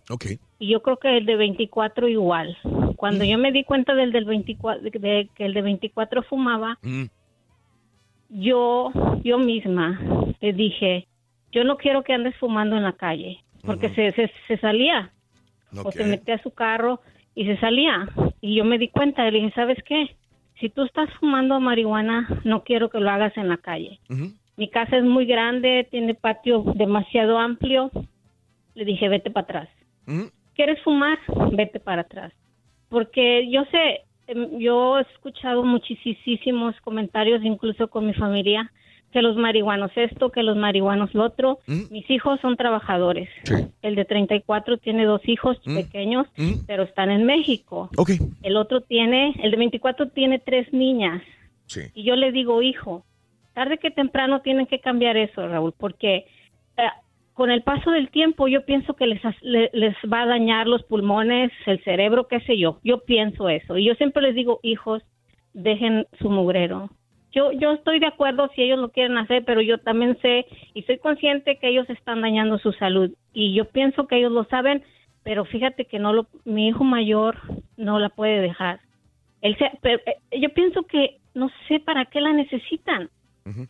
ok. 0.09 0.25
y 0.59 0.67
yo 0.71 0.81
creo 0.81 0.97
que 0.97 1.17
el 1.17 1.25
de 1.25 1.35
24 1.35 2.07
igual. 2.07 2.55
Mm. 2.63 2.91
Cuando 2.95 3.23
yo 3.25 3.37
me 3.37 3.51
di 3.51 3.63
cuenta 3.63 3.95
del 3.95 4.11
del 4.11 4.25
24, 4.25 4.83
de, 4.83 4.89
de 4.99 5.29
que 5.35 5.45
el 5.45 5.53
de 5.53 5.61
24 5.63 6.21
fumaba, 6.23 6.77
Mm. 6.83 7.05
yo 8.29 8.91
yo 9.23 9.37
misma 9.37 9.99
le 10.39 10.53
dije, 10.53 11.07
yo 11.51 11.63
no 11.63 11.77
quiero 11.77 12.03
que 12.03 12.13
andes 12.13 12.35
fumando 12.37 12.75
en 12.77 12.83
la 12.83 12.93
calle, 12.93 13.43
porque 13.65 13.89
se, 13.89 14.11
se, 14.11 14.31
se 14.47 14.57
salía 14.57 15.11
o 15.83 15.91
se 15.91 16.05
metía 16.05 16.35
a 16.35 16.43
su 16.43 16.51
carro 16.51 17.01
y 17.35 17.45
se 17.45 17.57
salía. 17.57 18.07
Y 18.39 18.55
yo 18.55 18.65
me 18.65 18.77
di 18.77 18.87
cuenta, 18.87 19.23
le 19.23 19.31
dije, 19.39 19.51
¿sabes 19.53 19.77
qué? 19.85 20.15
Si 20.59 20.69
tú 20.69 20.83
estás 20.83 21.09
fumando 21.19 21.59
marihuana, 21.59 22.41
no 22.43 22.63
quiero 22.63 22.89
que 22.89 22.99
lo 22.99 23.09
hagas 23.09 23.35
en 23.37 23.49
la 23.49 23.57
calle. 23.57 23.99
Mi 24.57 24.69
casa 24.69 24.97
es 24.97 25.03
muy 25.03 25.25
grande, 25.25 25.87
tiene 25.89 26.13
patio 26.13 26.63
demasiado 26.75 27.37
amplio. 27.37 27.91
Le 28.75 28.85
dije, 28.85 29.09
vete 29.09 29.31
para 29.31 29.43
atrás. 29.43 29.69
¿Quieres 30.55 30.81
fumar? 30.83 31.17
Vete 31.51 31.79
para 31.79 32.01
atrás. 32.01 32.33
Porque 32.89 33.49
yo 33.49 33.63
sé, 33.71 34.01
em, 34.27 34.59
yo 34.59 34.99
he 34.99 35.01
escuchado 35.01 35.63
muchísimos 35.63 36.79
comentarios, 36.81 37.43
incluso 37.43 37.87
con 37.87 38.05
mi 38.05 38.13
familia, 38.13 38.71
que 39.11 39.21
los 39.21 39.35
marihuanos 39.35 39.91
esto, 39.95 40.31
que 40.31 40.43
los 40.43 40.57
marihuanos 40.57 41.13
lo 41.13 41.23
otro. 41.23 41.59
Mis 41.67 42.09
hijos 42.09 42.39
son 42.41 42.55
trabajadores. 42.55 43.29
El 43.81 43.95
de 43.95 44.05
34 44.05 44.77
tiene 44.77 45.05
dos 45.05 45.21
hijos 45.27 45.57
pequeños, 45.65 46.27
pero 46.65 46.83
están 46.83 47.11
en 47.11 47.25
México. 47.25 47.89
Ok. 47.97 48.11
El 48.41 48.57
otro 48.57 48.81
tiene, 48.81 49.33
el 49.43 49.51
de 49.51 49.57
24 49.57 50.09
tiene 50.09 50.39
tres 50.39 50.71
niñas. 50.73 51.21
Sí. 51.67 51.81
Y 51.93 52.03
yo 52.03 52.15
le 52.15 52.31
digo, 52.31 52.61
hijo, 52.61 53.05
tarde 53.53 53.77
que 53.77 53.91
temprano 53.91 54.41
tienen 54.41 54.65
que 54.67 54.79
cambiar 54.79 55.17
eso, 55.17 55.47
Raúl, 55.47 55.73
porque 55.77 56.25
eh, 56.77 56.83
con 57.33 57.51
el 57.51 57.63
paso 57.63 57.91
del 57.91 58.09
tiempo 58.09 58.47
yo 58.47 58.65
pienso 58.65 58.93
que 58.95 59.07
les, 59.07 59.21
les 59.41 59.95
va 60.11 60.23
a 60.23 60.27
dañar 60.27 60.67
los 60.67 60.83
pulmones, 60.83 61.51
el 61.65 61.83
cerebro, 61.83 62.27
qué 62.27 62.39
sé 62.41 62.57
yo. 62.57 62.79
Yo 62.83 62.99
pienso 62.99 63.49
eso. 63.49 63.77
Y 63.77 63.85
yo 63.85 63.95
siempre 63.95 64.21
les 64.21 64.35
digo, 64.35 64.59
hijos, 64.63 65.03
dejen 65.53 66.05
su 66.19 66.29
mugrero. 66.29 66.89
Yo, 67.33 67.51
yo 67.53 67.71
estoy 67.71 67.99
de 67.99 68.07
acuerdo 68.07 68.49
si 68.53 68.61
ellos 68.61 68.79
lo 68.79 68.89
quieren 68.91 69.17
hacer, 69.17 69.45
pero 69.45 69.61
yo 69.61 69.77
también 69.77 70.17
sé 70.21 70.45
y 70.73 70.81
soy 70.83 70.97
consciente 70.97 71.57
que 71.57 71.69
ellos 71.69 71.89
están 71.89 72.21
dañando 72.21 72.57
su 72.59 72.73
salud. 72.73 73.11
Y 73.33 73.53
yo 73.53 73.65
pienso 73.65 74.05
que 74.07 74.17
ellos 74.17 74.33
lo 74.33 74.43
saben, 74.45 74.83
pero 75.23 75.45
fíjate 75.45 75.85
que 75.85 75.97
no 75.99 76.11
lo, 76.11 76.27
mi 76.43 76.67
hijo 76.67 76.83
mayor 76.83 77.37
no 77.77 77.99
la 77.99 78.09
puede 78.09 78.41
dejar. 78.41 78.81
Él 79.41 79.55
se- 79.57 79.71
eh, 79.89 80.39
yo 80.39 80.49
pienso 80.49 80.83
que 80.83 81.17
no 81.33 81.49
sé 81.69 81.79
para 81.79 82.05
qué 82.05 82.19
la 82.19 82.33
necesitan. 82.33 83.09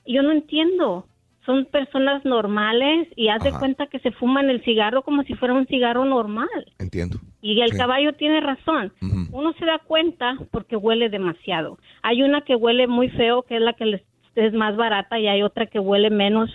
Yo 0.06 0.22
no 0.24 0.32
entiendo. 0.32 1.08
Son 1.46 1.66
personas 1.66 2.24
normales 2.24 3.08
y 3.16 3.30
haz 3.30 3.42
de 3.42 3.50
cuenta 3.60 3.88
que 3.88 3.98
se 4.00 4.12
fuman 4.12 4.50
el 4.52 4.64
cigarro 4.64 5.02
como 5.02 5.24
si 5.24 5.34
fuera 5.34 5.56
un 5.56 5.66
cigarro 5.66 6.06
normal. 6.06 6.48
Entiendo. 6.78 7.18
Y 7.42 7.62
el 7.62 7.72
Sí. 7.72 7.78
caballo 7.78 8.14
tiene 8.14 8.40
razón. 8.42 8.94
Uno 9.32 9.54
se 9.54 9.66
da 9.66 9.80
cuenta 9.80 10.36
porque 10.52 10.76
huele 10.76 11.10
demasiado. 11.10 11.80
Hay 12.04 12.22
una 12.22 12.42
que 12.42 12.56
huele 12.56 12.86
muy 12.86 13.10
feo, 13.10 13.42
que 13.42 13.56
es 13.56 13.62
la 13.62 13.74
que 13.74 13.86
les- 13.86 14.04
es 14.36 14.54
más 14.54 14.76
barata, 14.76 15.20
y 15.20 15.28
hay 15.28 15.42
otra 15.42 15.66
que 15.66 15.80
huele 15.80 16.12
menos 16.12 16.50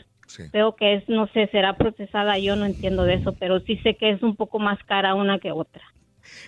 feo, 0.52 0.76
que 0.76 0.94
es, 0.94 1.08
no 1.08 1.26
sé, 1.28 1.48
será 1.48 1.76
procesada. 1.76 2.38
Yo 2.38 2.54
no 2.54 2.64
entiendo 2.64 3.02
de 3.04 3.14
eso, 3.14 3.32
pero 3.40 3.58
sí 3.60 3.78
sé 3.78 3.96
que 3.96 4.10
es 4.10 4.22
un 4.22 4.36
poco 4.36 4.58
más 4.60 4.78
cara 4.84 5.14
una 5.14 5.38
que 5.40 5.50
otra. 5.50 5.82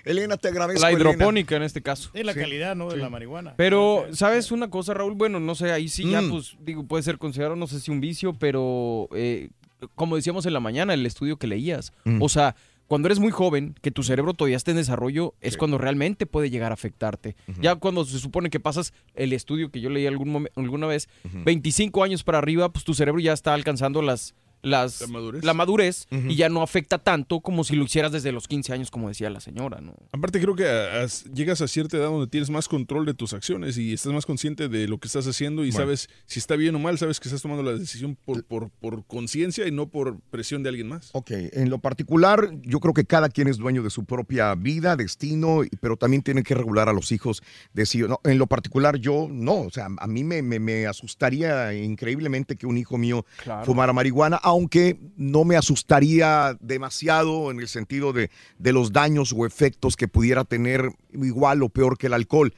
Elena, 0.05 0.37
te 0.37 0.49
agradezco. 0.49 0.83
La 0.83 0.91
Elena. 0.91 1.11
hidropónica 1.11 1.57
en 1.57 1.63
este 1.63 1.83
caso. 1.83 2.11
Es 2.15 2.25
la 2.25 2.35
calidad, 2.35 2.77
¿no? 2.77 2.89
De 2.91 2.97
la 2.97 3.11
marihuana. 3.11 3.55
Pero, 3.57 4.07
¿sabes 4.13 4.51
una 4.53 4.71
cosa, 4.71 4.95
Raúl? 4.95 5.15
Bueno, 5.15 5.41
no 5.41 5.55
sé, 5.55 5.73
ahí 5.73 5.89
sí 5.89 6.09
ya, 6.11 6.23
Mm. 6.23 6.31
pues, 6.31 6.57
digo, 6.61 6.85
puede 6.87 7.03
ser 7.03 7.19
considerado, 7.19 7.57
no 7.57 7.67
sé 7.67 7.81
si 7.81 7.91
un 7.91 8.01
vicio, 8.01 8.33
pero 8.35 9.09
eh, 9.15 9.51
como 9.95 10.17
decíamos 10.17 10.45
en 10.47 10.53
la 10.53 10.61
mañana, 10.61 10.95
el 10.95 11.07
estudio 11.07 11.37
que 11.37 11.47
leías, 11.47 11.93
Mm. 12.05 12.23
o 12.23 12.29
sea, 12.29 12.57
cuando 12.89 13.07
eres 13.09 13.19
muy 13.19 13.31
joven, 13.31 13.75
que 13.83 13.91
tu 13.91 14.03
cerebro 14.03 14.33
todavía 14.33 14.57
esté 14.57 14.71
en 14.71 14.79
desarrollo, 14.79 15.35
es 15.43 15.59
cuando 15.59 15.77
realmente 15.77 16.25
puede 16.25 16.49
llegar 16.49 16.71
a 16.73 16.75
afectarte. 16.75 17.37
Ya 17.61 17.75
cuando 17.75 18.03
se 18.07 18.19
supone 18.19 18.49
que 18.49 18.61
pasas 18.61 18.95
el 19.15 19.35
estudio 19.35 19.71
que 19.71 19.83
yo 19.83 19.91
leí 19.91 20.07
algún 20.07 20.49
alguna 20.57 20.87
vez, 20.87 21.07
25 21.45 22.03
años 22.03 22.25
para 22.25 22.39
arriba, 22.39 22.71
pues 22.73 22.87
tu 22.87 22.95
cerebro 22.95 23.21
ya 23.21 23.35
está 23.35 23.53
alcanzando 23.53 24.01
las... 24.01 24.35
Las, 24.63 25.05
la 25.43 25.55
madurez, 25.55 26.07
y 26.11 26.35
ya 26.35 26.49
no 26.49 26.63
afecta 26.63 26.99
tanto 26.99 27.41
como 27.41 27.63
si 27.65 27.77
lo 27.77 27.85
hicieras 27.85 28.11
desde 28.13 28.33
los 28.33 28.49
15 28.49 28.73
años, 28.73 28.91
como 28.91 29.09
decía 29.09 29.31
la 29.31 29.41
señora, 29.41 29.81
¿no? 29.81 29.95
Aparte 30.13 30.41
creo 30.41 30.57
que 30.57 30.67
a- 30.69 31.05
a- 31.05 31.07
llegas 31.33 31.61
a 31.61 31.69
cierta 31.69 31.97
edad 31.97 32.07
donde 32.09 32.27
tienes 32.27 32.51
más 32.51 32.67
control 32.69 33.07
de 33.07 33.15
tus 33.15 33.33
acciones 33.35 33.79
y 33.79 33.93
estás 33.93 34.13
más 34.13 34.27
consciente 34.27 34.69
de 34.69 34.89
lo 34.89 34.99
que 34.99 35.07
estás 35.07 35.27
haciendo 35.27 35.65
y 35.65 35.71
Bueno. 35.71 35.85
sabes 35.87 36.09
si 36.27 36.39
está 36.41 36.57
bien 36.57 36.75
o 36.75 36.79
mal, 36.79 36.99
sabes 36.99 37.21
que 37.21 37.29
estás 37.29 37.43
tomando 37.43 37.63
la 37.63 37.73
decisión 37.79 38.17
por, 38.25 38.45
por, 38.45 38.71
por 38.71 39.05
conciencia 39.07 39.67
y 39.67 39.71
no 39.71 39.89
por 39.89 40.19
presión 40.31 40.63
de 40.63 40.71
alguien 40.71 40.89
más. 40.89 41.11
Ok, 41.13 41.31
en 41.33 41.71
lo 41.71 41.79
particular, 41.79 42.51
yo 42.63 42.81
creo 42.81 42.95
que 42.95 43.05
cada 43.05 43.29
quien 43.29 43.49
es 43.49 43.59
dueño 43.59 43.83
de 43.83 43.91
su 43.91 44.05
propia 44.05 44.55
vida, 44.55 44.97
destino, 44.97 45.63
y- 45.65 45.69
pero 45.81 45.97
también 45.97 46.23
tiene 46.23 46.43
que 46.43 46.55
regular 46.55 46.89
a 46.89 46.93
los 46.93 47.13
hijos 47.13 47.43
de 47.75 47.87
sí. 47.87 48.03
o 48.03 48.09
No, 48.09 48.21
en 48.25 48.39
lo 48.39 48.47
particular, 48.47 48.97
yo 48.99 49.29
no. 49.31 49.61
O 49.61 49.71
sea, 49.71 49.87
a 49.99 50.07
mí 50.07 50.25
me, 50.25 50.43
me- 50.43 50.59
me 50.59 50.87
asustaría 50.87 51.73
increíblemente 51.75 52.57
que 52.57 52.67
un 52.67 52.77
hijo 52.79 52.99
mío 52.99 53.25
Claro. 53.43 53.65
fumara 53.65 53.93
marihuana, 53.93 54.37
aunque 54.49 54.99
no 55.17 55.45
me 55.45 55.57
asustaría 55.57 56.57
demasiado 56.61 57.51
en 57.51 57.61
el 57.61 57.69
sentido 57.69 58.13
de, 58.13 58.31
de 58.59 58.73
los 58.73 58.93
daños 58.93 59.35
o 59.37 59.47
efectos 59.47 59.97
que 59.97 60.09
pudiera 60.09 60.45
tener 60.45 60.91
igual 61.13 61.63
o 61.63 61.69
peor 61.69 61.97
que 61.97 62.09
el 62.09 62.15
alcohol. 62.15 62.53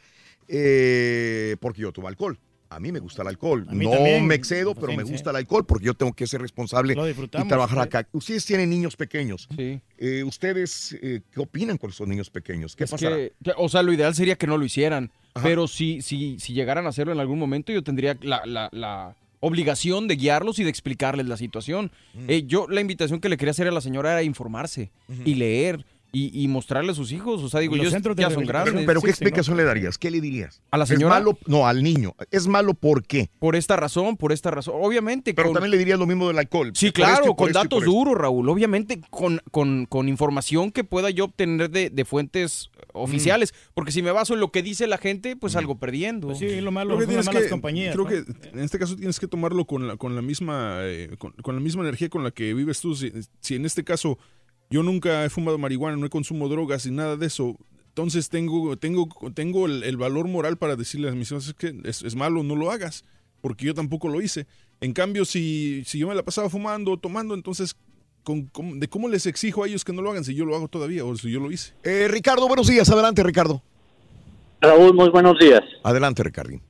Eh, 0.49 1.57
porque 1.60 1.83
yo 1.83 1.93
tomo 1.93 2.09
alcohol. 2.09 2.39
A 2.70 2.78
mí 2.78 2.93
me 2.93 3.01
gusta 3.01 3.23
el 3.23 3.28
alcohol. 3.28 3.67
No 3.69 3.91
también. 3.91 4.27
me 4.27 4.36
excedo, 4.36 4.77
pero 4.77 4.93
me 4.94 5.05
sí. 5.05 5.10
gusta 5.10 5.31
el 5.31 5.36
alcohol 5.36 5.67
porque 5.67 5.86
yo 5.86 5.94
tengo 5.94 6.12
que 6.12 6.27
ser 6.28 6.41
responsable 6.41 6.94
y 6.94 7.49
trabajar 7.49 7.78
sí. 7.78 7.83
acá. 7.83 8.09
Ustedes 8.12 8.44
tienen 8.44 8.70
niños 8.70 8.94
pequeños. 8.94 9.49
Sí. 9.57 9.81
Eh, 9.99 10.23
¿Ustedes 10.23 10.97
eh, 11.02 11.23
qué 11.33 11.41
opinan 11.41 11.78
con 11.78 11.91
esos 11.91 12.07
niños 12.07 12.31
pequeños? 12.31 12.77
¿Qué 12.77 12.85
que, 12.85 13.23
o 13.57 13.69
sea, 13.69 13.83
lo 13.83 13.93
ideal 13.93 14.15
sería 14.15 14.36
que 14.36 14.47
no 14.47 14.57
lo 14.57 14.65
hicieran. 14.65 15.10
Pero 15.43 15.67
si, 15.67 16.02
si, 16.02 16.39
si 16.39 16.52
llegaran 16.52 16.86
a 16.86 16.91
hacerlo 16.91 17.12
en 17.12 17.20
algún 17.20 17.39
momento, 17.39 17.73
yo 17.73 17.83
tendría 17.83 18.17
la, 18.20 18.44
la, 18.47 18.69
la, 18.73 19.17
obligación 19.41 20.07
de 20.07 20.17
guiarlos 20.17 20.59
y 20.59 20.65
de 20.65 20.70
explicarles 20.70 21.27
la 21.27 21.36
situación. 21.36 21.91
Mm. 22.15 22.25
Eh, 22.28 22.43
yo 22.47 22.67
la 22.69 22.81
invitación 22.81 23.20
que 23.20 23.28
le 23.28 23.36
quería 23.36 23.51
hacer 23.51 23.67
a 23.67 23.73
la 23.73 23.81
señora 23.81 24.12
era 24.12 24.23
informarse 24.23 24.93
y 25.25 25.35
leer 25.35 25.85
y, 26.13 26.43
y 26.43 26.49
mostrarle 26.49 26.93
a 26.93 26.95
sus 26.95 27.13
hijos. 27.13 27.43
O 27.43 27.49
sea, 27.49 27.61
digo, 27.61 27.77
Los 27.77 27.85
yo 27.85 27.91
centros 27.91 28.17
de 28.17 28.23
ya 28.23 28.31
son 28.31 28.45
grandes. 28.45 28.75
Pero, 28.75 28.87
pero 28.87 29.01
¿qué 29.03 29.11
explicación 29.11 29.57
le 29.57 29.65
darías? 29.65 29.99
¿Qué 29.99 30.11
le 30.11 30.21
dirías? 30.21 30.61
¿A 30.71 30.79
la 30.79 30.87
señora? 30.87 31.17
¿Es 31.19 31.21
malo? 31.25 31.39
No, 31.47 31.67
al 31.67 31.83
niño. 31.83 32.15
¿Es 32.31 32.47
malo 32.47 32.75
por 32.75 33.05
qué? 33.05 33.31
Por 33.39 33.57
esta 33.57 33.77
razón, 33.77 34.17
por 34.17 34.33
esta 34.33 34.51
razón. 34.51 34.75
Obviamente. 34.79 35.35
Pero 35.35 35.49
con- 35.49 35.55
también 35.55 35.71
le 35.71 35.79
dirías 35.79 35.99
lo 35.99 36.07
mismo 36.07 36.29
del 36.29 36.39
alcohol. 36.39 36.73
Sí, 36.75 36.93
claro, 36.93 37.35
con 37.37 37.53
datos 37.53 37.85
duros, 37.85 38.17
Raúl. 38.17 38.49
Obviamente 38.49 39.01
con, 39.11 39.41
con, 39.51 39.87
con 39.87 40.09
información 40.09 40.71
que 40.73 40.85
pueda 40.85 41.11
yo 41.11 41.27
obtener 41.27 41.71
de, 41.71 41.91
de 41.91 42.05
fuentes 42.05 42.71
oficiales. 42.93 43.55
Porque 43.75 43.93
si 43.93 44.03
me 44.03 44.11
baso 44.11 44.35
en 44.35 44.41
lo 44.41 44.51
que 44.51 44.63
dice 44.63 44.87
la 44.87 44.99
gente, 44.99 45.37
pues 45.37 45.57
algo 45.57 45.79
perdiendo. 45.79 46.29
Pues 46.29 46.39
sí, 46.39 46.61
lo 46.61 46.71
malo 46.73 46.97
Creo 46.97 47.09
que 47.09 47.15
son 47.15 47.25
malas 47.27 47.43
que- 47.45 47.51
compañías. 47.51 47.95
Creo 47.95 48.05
¿no? 48.05 48.11
que 48.11 48.49
en 48.53 48.61
este 48.61 48.79
caso 48.79 48.97
tienes 48.97 49.21
que 49.21 49.29
tomarlo 49.29 49.65
con 49.65 49.87
la, 49.87 49.97
con 49.97 50.15
la 50.17 50.23
misma 50.23 50.79
eh, 50.83 51.11
con, 51.19 51.33
con 51.43 51.55
la 51.55 51.61
misma 51.61 51.83
energía 51.83 52.09
con 52.09 52.25
la 52.25 52.31
que 52.31 52.53
vives 52.55 52.81
tú. 52.81 52.95
Si, 52.95 53.13
si 53.41 53.55
en 53.55 53.65
este 53.65 53.85
caso 53.85 54.19
yo 54.70 54.82
nunca 54.82 55.24
he 55.24 55.31
fumado 55.31 55.58
marihuana, 55.58 55.97
no 55.97 56.08
consumo 56.08 56.49
drogas 56.49 56.86
y 56.86 56.90
nada 56.90 57.16
de 57.16 57.26
eso, 57.26 57.57
entonces 57.89 58.28
tengo 58.28 58.76
tengo 58.76 59.08
tengo 59.34 59.66
el, 59.66 59.82
el 59.82 59.97
valor 59.97 60.28
moral 60.28 60.57
para 60.57 60.76
decirle 60.76 61.08
a 61.08 61.12
mis 61.12 61.31
hijos 61.32 61.49
"Es 61.49 61.55
que 61.55 61.74
es, 61.84 62.02
es 62.02 62.15
malo, 62.15 62.42
no 62.44 62.55
lo 62.57 62.70
hagas, 62.70 63.05
porque 63.40 63.66
yo 63.66 63.74
tampoco 63.74 64.08
lo 64.08 64.20
hice. 64.23 64.47
En 64.81 64.92
cambio, 64.92 65.24
si, 65.24 65.82
si 65.84 65.99
yo 65.99 66.08
me 66.08 66.15
la 66.15 66.23
pasaba 66.23 66.49
fumando, 66.49 66.97
tomando, 66.97 67.34
entonces 67.34 67.76
con- 68.23 68.47
con- 68.47 68.78
de 68.81 68.89
cómo 68.89 69.08
les 69.08 69.26
exijo 69.26 69.65
a 69.65 69.66
ellos 69.68 69.84
que 69.84 69.92
no 69.92 70.02
lo 70.02 70.10
hagan 70.10 70.24
si 70.24 70.34
yo 70.34 70.44
lo 70.44 70.55
hago 70.55 70.68
todavía 70.68 71.05
o 71.05 71.16
si 71.16 71.31
yo 71.31 71.40
lo 71.40 71.50
hice. 71.50 71.74
Eh, 71.82 72.07
Ricardo, 72.08 72.47
buenos 72.47 72.68
días. 72.68 72.89
Adelante, 72.90 73.23
Ricardo. 73.23 73.62
Raúl, 74.60 74.94
muy 74.94 75.08
buenos 75.10 75.39
días. 75.39 75.62
Adelante, 75.82 76.23
Ricardo. 76.23 76.60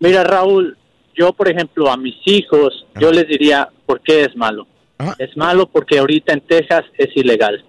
Mira, 0.00 0.24
Raúl, 0.24 0.76
yo, 1.14 1.32
por 1.32 1.50
ejemplo, 1.50 1.90
a 1.90 1.96
mis 1.96 2.14
hijos, 2.26 2.86
yo 2.98 3.12
les 3.12 3.28
diría, 3.28 3.68
¿por 3.86 4.00
qué 4.00 4.22
es 4.22 4.34
malo? 4.36 4.66
Es 5.18 5.36
malo 5.36 5.66
porque 5.66 5.98
ahorita 5.98 6.32
en 6.32 6.40
Texas 6.42 6.84
es 6.96 7.16
ilegal. 7.16 7.64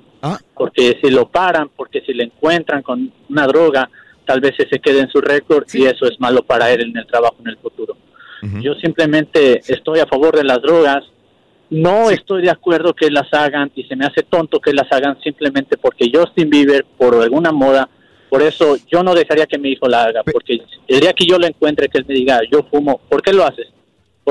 Porque 0.53 0.99
si 1.01 1.09
lo 1.09 1.27
paran, 1.29 1.69
porque 1.75 2.01
si 2.01 2.13
le 2.13 2.25
encuentran 2.25 2.81
con 2.83 3.11
una 3.29 3.47
droga, 3.47 3.89
tal 4.25 4.39
vez 4.39 4.53
se 4.57 4.79
quede 4.79 4.99
en 4.99 5.09
su 5.09 5.19
récord 5.19 5.65
y 5.73 5.85
eso 5.85 6.05
es 6.05 6.19
malo 6.19 6.43
para 6.43 6.71
él 6.71 6.81
en 6.81 6.97
el 6.97 7.07
trabajo 7.07 7.37
en 7.39 7.49
el 7.49 7.57
futuro. 7.57 7.97
Yo 8.61 8.73
simplemente 8.75 9.61
estoy 9.67 9.99
a 9.99 10.07
favor 10.07 10.35
de 10.35 10.43
las 10.43 10.61
drogas. 10.61 11.03
No 11.69 12.09
estoy 12.09 12.41
de 12.41 12.49
acuerdo 12.49 12.93
que 12.93 13.09
las 13.09 13.31
hagan 13.33 13.71
y 13.75 13.83
se 13.83 13.95
me 13.95 14.05
hace 14.05 14.23
tonto 14.23 14.59
que 14.59 14.73
las 14.73 14.91
hagan 14.91 15.19
simplemente 15.21 15.77
porque 15.77 16.11
Justin 16.13 16.49
Bieber, 16.49 16.85
por 16.97 17.15
alguna 17.15 17.51
moda, 17.51 17.87
por 18.29 18.41
eso 18.41 18.77
yo 18.91 19.03
no 19.03 19.13
dejaría 19.13 19.45
que 19.45 19.57
mi 19.57 19.69
hijo 19.69 19.87
la 19.87 20.03
haga, 20.05 20.23
porque 20.23 20.61
el 20.87 20.99
día 20.99 21.13
que 21.13 21.25
yo 21.25 21.37
lo 21.37 21.45
encuentre, 21.45 21.87
que 21.87 21.97
él 21.97 22.05
me 22.07 22.15
diga, 22.15 22.39
yo 22.51 22.63
fumo, 22.63 22.99
¿por 23.09 23.21
qué 23.21 23.31
lo 23.31 23.45
haces? 23.45 23.67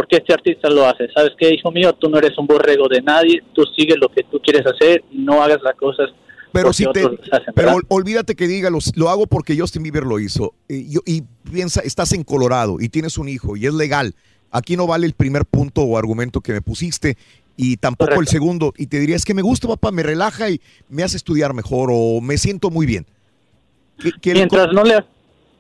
¿Por 0.01 0.09
qué 0.09 0.17
este 0.17 0.33
artista 0.33 0.70
lo 0.70 0.87
hace? 0.87 1.09
¿Sabes 1.15 1.33
qué, 1.39 1.53
hijo 1.53 1.70
mío? 1.70 1.93
Tú 1.93 2.09
no 2.09 2.17
eres 2.17 2.39
un 2.39 2.47
borrego 2.47 2.89
de 2.89 3.03
nadie, 3.03 3.43
tú 3.53 3.65
sigue 3.77 3.97
lo 3.99 4.09
que 4.09 4.23
tú 4.23 4.41
quieres 4.43 4.65
hacer 4.67 5.05
y 5.12 5.19
no 5.19 5.43
hagas 5.43 5.59
las 5.62 5.75
cosas 5.77 6.09
Pero 6.53 6.73
si 6.73 6.87
te, 6.91 7.01
hacen, 7.01 7.53
pero 7.55 7.77
olvídate 7.89 8.35
que 8.35 8.47
diga, 8.49 8.70
los- 8.70 8.97
lo 8.97 9.11
hago 9.11 9.27
porque 9.27 9.59
Justin 9.59 9.83
Bieber 9.83 10.05
lo 10.05 10.19
hizo. 10.19 10.55
Y, 10.70 10.91
yo- 10.91 11.03
y 11.05 11.23
piensa, 11.53 11.83
estás 11.83 12.12
en 12.12 12.25
Colorado 12.25 12.79
y 12.81 12.89
tienes 12.89 13.19
un 13.19 13.29
hijo 13.29 13.59
y 13.59 13.67
es 13.67 13.75
legal. 13.75 14.15
Aquí 14.51 14.75
no 14.75 14.87
vale 14.87 15.07
el 15.07 15.12
primer 15.12 15.45
punto 15.45 15.83
o 15.83 15.99
argumento 15.99 16.41
que 16.41 16.55
me 16.55 16.62
pusiste 16.62 17.19
y 17.59 17.77
tampoco 17.77 18.15
el 18.20 18.27
segundo. 18.27 18.73
Y 18.79 18.87
te 18.87 19.01
diría, 19.01 19.17
es 19.17 19.27
que 19.27 19.35
me 19.35 19.43
gusta, 19.43 19.69
papá, 19.69 19.93
me 19.93 20.03
relaja 20.03 20.49
y 20.49 20.62
me 20.89 21.03
hace 21.03 21.19
estudiar 21.19 21.53
mejor 21.53 21.91
o 21.93 22.23
me 22.23 22.39
siento 22.39 22.70
muy 22.70 22.87
bien. 22.87 23.05
¿Qué- 23.99 24.12
qué- 24.19 24.33
mientras 24.33 24.73
no 24.73 24.83
le 24.83 25.05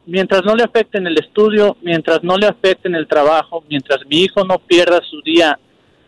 mientras 0.06 0.44
no 0.44 0.54
le 0.54 0.64
afecte 0.64 0.98
en 0.98 1.06
el 1.06 1.18
estudio, 1.18 1.76
mientras 1.82 2.22
no 2.22 2.36
le 2.36 2.46
afecte 2.46 2.88
en 2.88 2.94
el 2.94 3.06
trabajo, 3.06 3.64
mientras 3.68 4.00
mi 4.06 4.22
hijo 4.22 4.44
no 4.44 4.58
pierda 4.58 5.00
su 5.08 5.20
día 5.22 5.58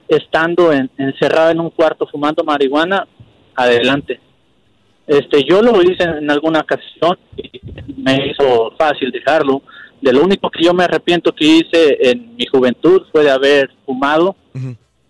estando 0.09 0.73
en- 0.73 0.91
encerrado 0.99 1.51
en 1.51 1.61
un 1.61 1.71
cuarto 1.71 2.07
fumando 2.07 2.43
marihuana, 2.45 3.07
adelante. 3.55 4.21
Este, 5.07 5.45
yo 5.45 5.62
lo 5.62 5.83
hice 5.83 6.05
en 6.05 6.31
alguna 6.31 6.61
ocasión 6.61 7.19
y 7.37 7.51
me 7.97 8.29
hizo 8.29 8.73
fácil 8.79 9.11
dejarlo. 9.11 9.62
De 10.01 10.12
lo 10.12 10.23
único 10.23 10.51
que 10.51 10.65
yo 10.65 10.75
me 10.75 10.85
arrepiento 10.85 11.33
que 11.33 11.45
hice 11.45 11.99
en 12.11 12.35
mi 12.37 12.47
juventud 12.47 13.03
fue 13.12 13.23
de 13.25 13.31
haber 13.31 13.71
fumado, 13.87 14.37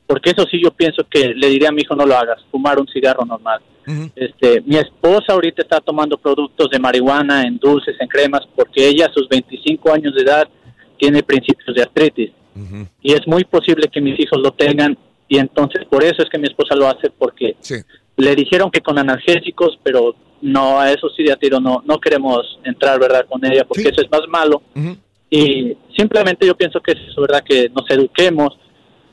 porque 0.06 0.30
eso 0.30 0.44
sí 0.50 0.60
yo 0.62 0.70
pienso 0.70 1.02
que 1.08 1.28
le 1.34 1.48
diría 1.48 1.70
a 1.70 1.72
mi 1.72 1.82
hijo 1.82 1.94
no 1.96 2.04
lo 2.04 2.14
hagas, 2.16 2.42
fumar 2.50 2.78
un 2.78 2.86
cigarro 2.88 3.24
normal. 3.24 3.60
Este, 4.14 4.60
mi 4.62 4.76
esposa 4.76 5.32
ahorita 5.32 5.62
está 5.62 5.80
tomando 5.80 6.16
productos 6.16 6.70
de 6.70 6.78
marihuana 6.78 7.42
en 7.42 7.58
dulces, 7.58 7.96
en 8.00 8.08
cremas, 8.08 8.42
porque 8.54 8.86
ella 8.86 9.06
a 9.06 9.12
sus 9.12 9.28
25 9.28 9.92
años 9.92 10.14
de 10.14 10.22
edad 10.22 10.48
tiene 10.98 11.22
principios 11.22 11.74
de 11.74 11.82
artritis. 11.82 12.30
Y 13.00 13.12
es 13.12 13.26
muy 13.26 13.44
posible 13.44 13.88
que 13.88 14.00
mis 14.00 14.18
hijos 14.20 14.38
lo 14.40 14.52
tengan 14.52 14.96
y 15.26 15.38
entonces 15.38 15.86
por 15.86 16.04
eso 16.04 16.22
es 16.22 16.28
que 16.28 16.38
mi 16.38 16.46
esposa 16.46 16.74
lo 16.74 16.86
hace 16.86 17.08
porque 17.10 17.56
le 18.16 18.36
dijeron 18.36 18.70
que 18.70 18.82
con 18.82 18.98
analgésicos, 18.98 19.78
pero 19.82 20.14
no, 20.42 20.78
a 20.78 20.90
eso 20.90 21.08
sí 21.16 21.22
de 21.22 21.32
a 21.32 21.36
tiro 21.36 21.60
no, 21.60 21.82
no 21.86 21.98
queremos 21.98 22.58
entrar, 22.64 23.00
¿verdad? 23.00 23.26
Con 23.26 23.44
ella 23.44 23.64
porque 23.64 23.88
eso 23.88 24.02
es 24.02 24.10
más 24.10 24.28
malo. 24.28 24.62
Y 25.30 25.74
simplemente 25.96 26.46
yo 26.46 26.54
pienso 26.54 26.80
que 26.80 26.92
es 26.92 26.98
¿verdad? 27.16 27.42
Que 27.42 27.70
nos 27.70 27.88
eduquemos 27.88 28.58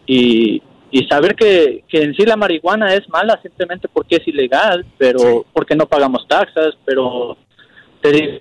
y, 0.05 0.61
y 0.91 1.05
saber 1.05 1.35
que, 1.35 1.83
que 1.87 2.01
en 2.01 2.13
sí 2.15 2.25
la 2.25 2.35
marihuana 2.35 2.93
es 2.93 3.07
mala 3.09 3.39
simplemente 3.41 3.87
porque 3.87 4.17
es 4.17 4.27
ilegal, 4.27 4.85
pero 4.97 5.45
porque 5.53 5.75
no 5.75 5.85
pagamos 5.87 6.27
taxas, 6.27 6.75
pero 6.85 7.37
te 8.01 8.11
digo, 8.11 8.39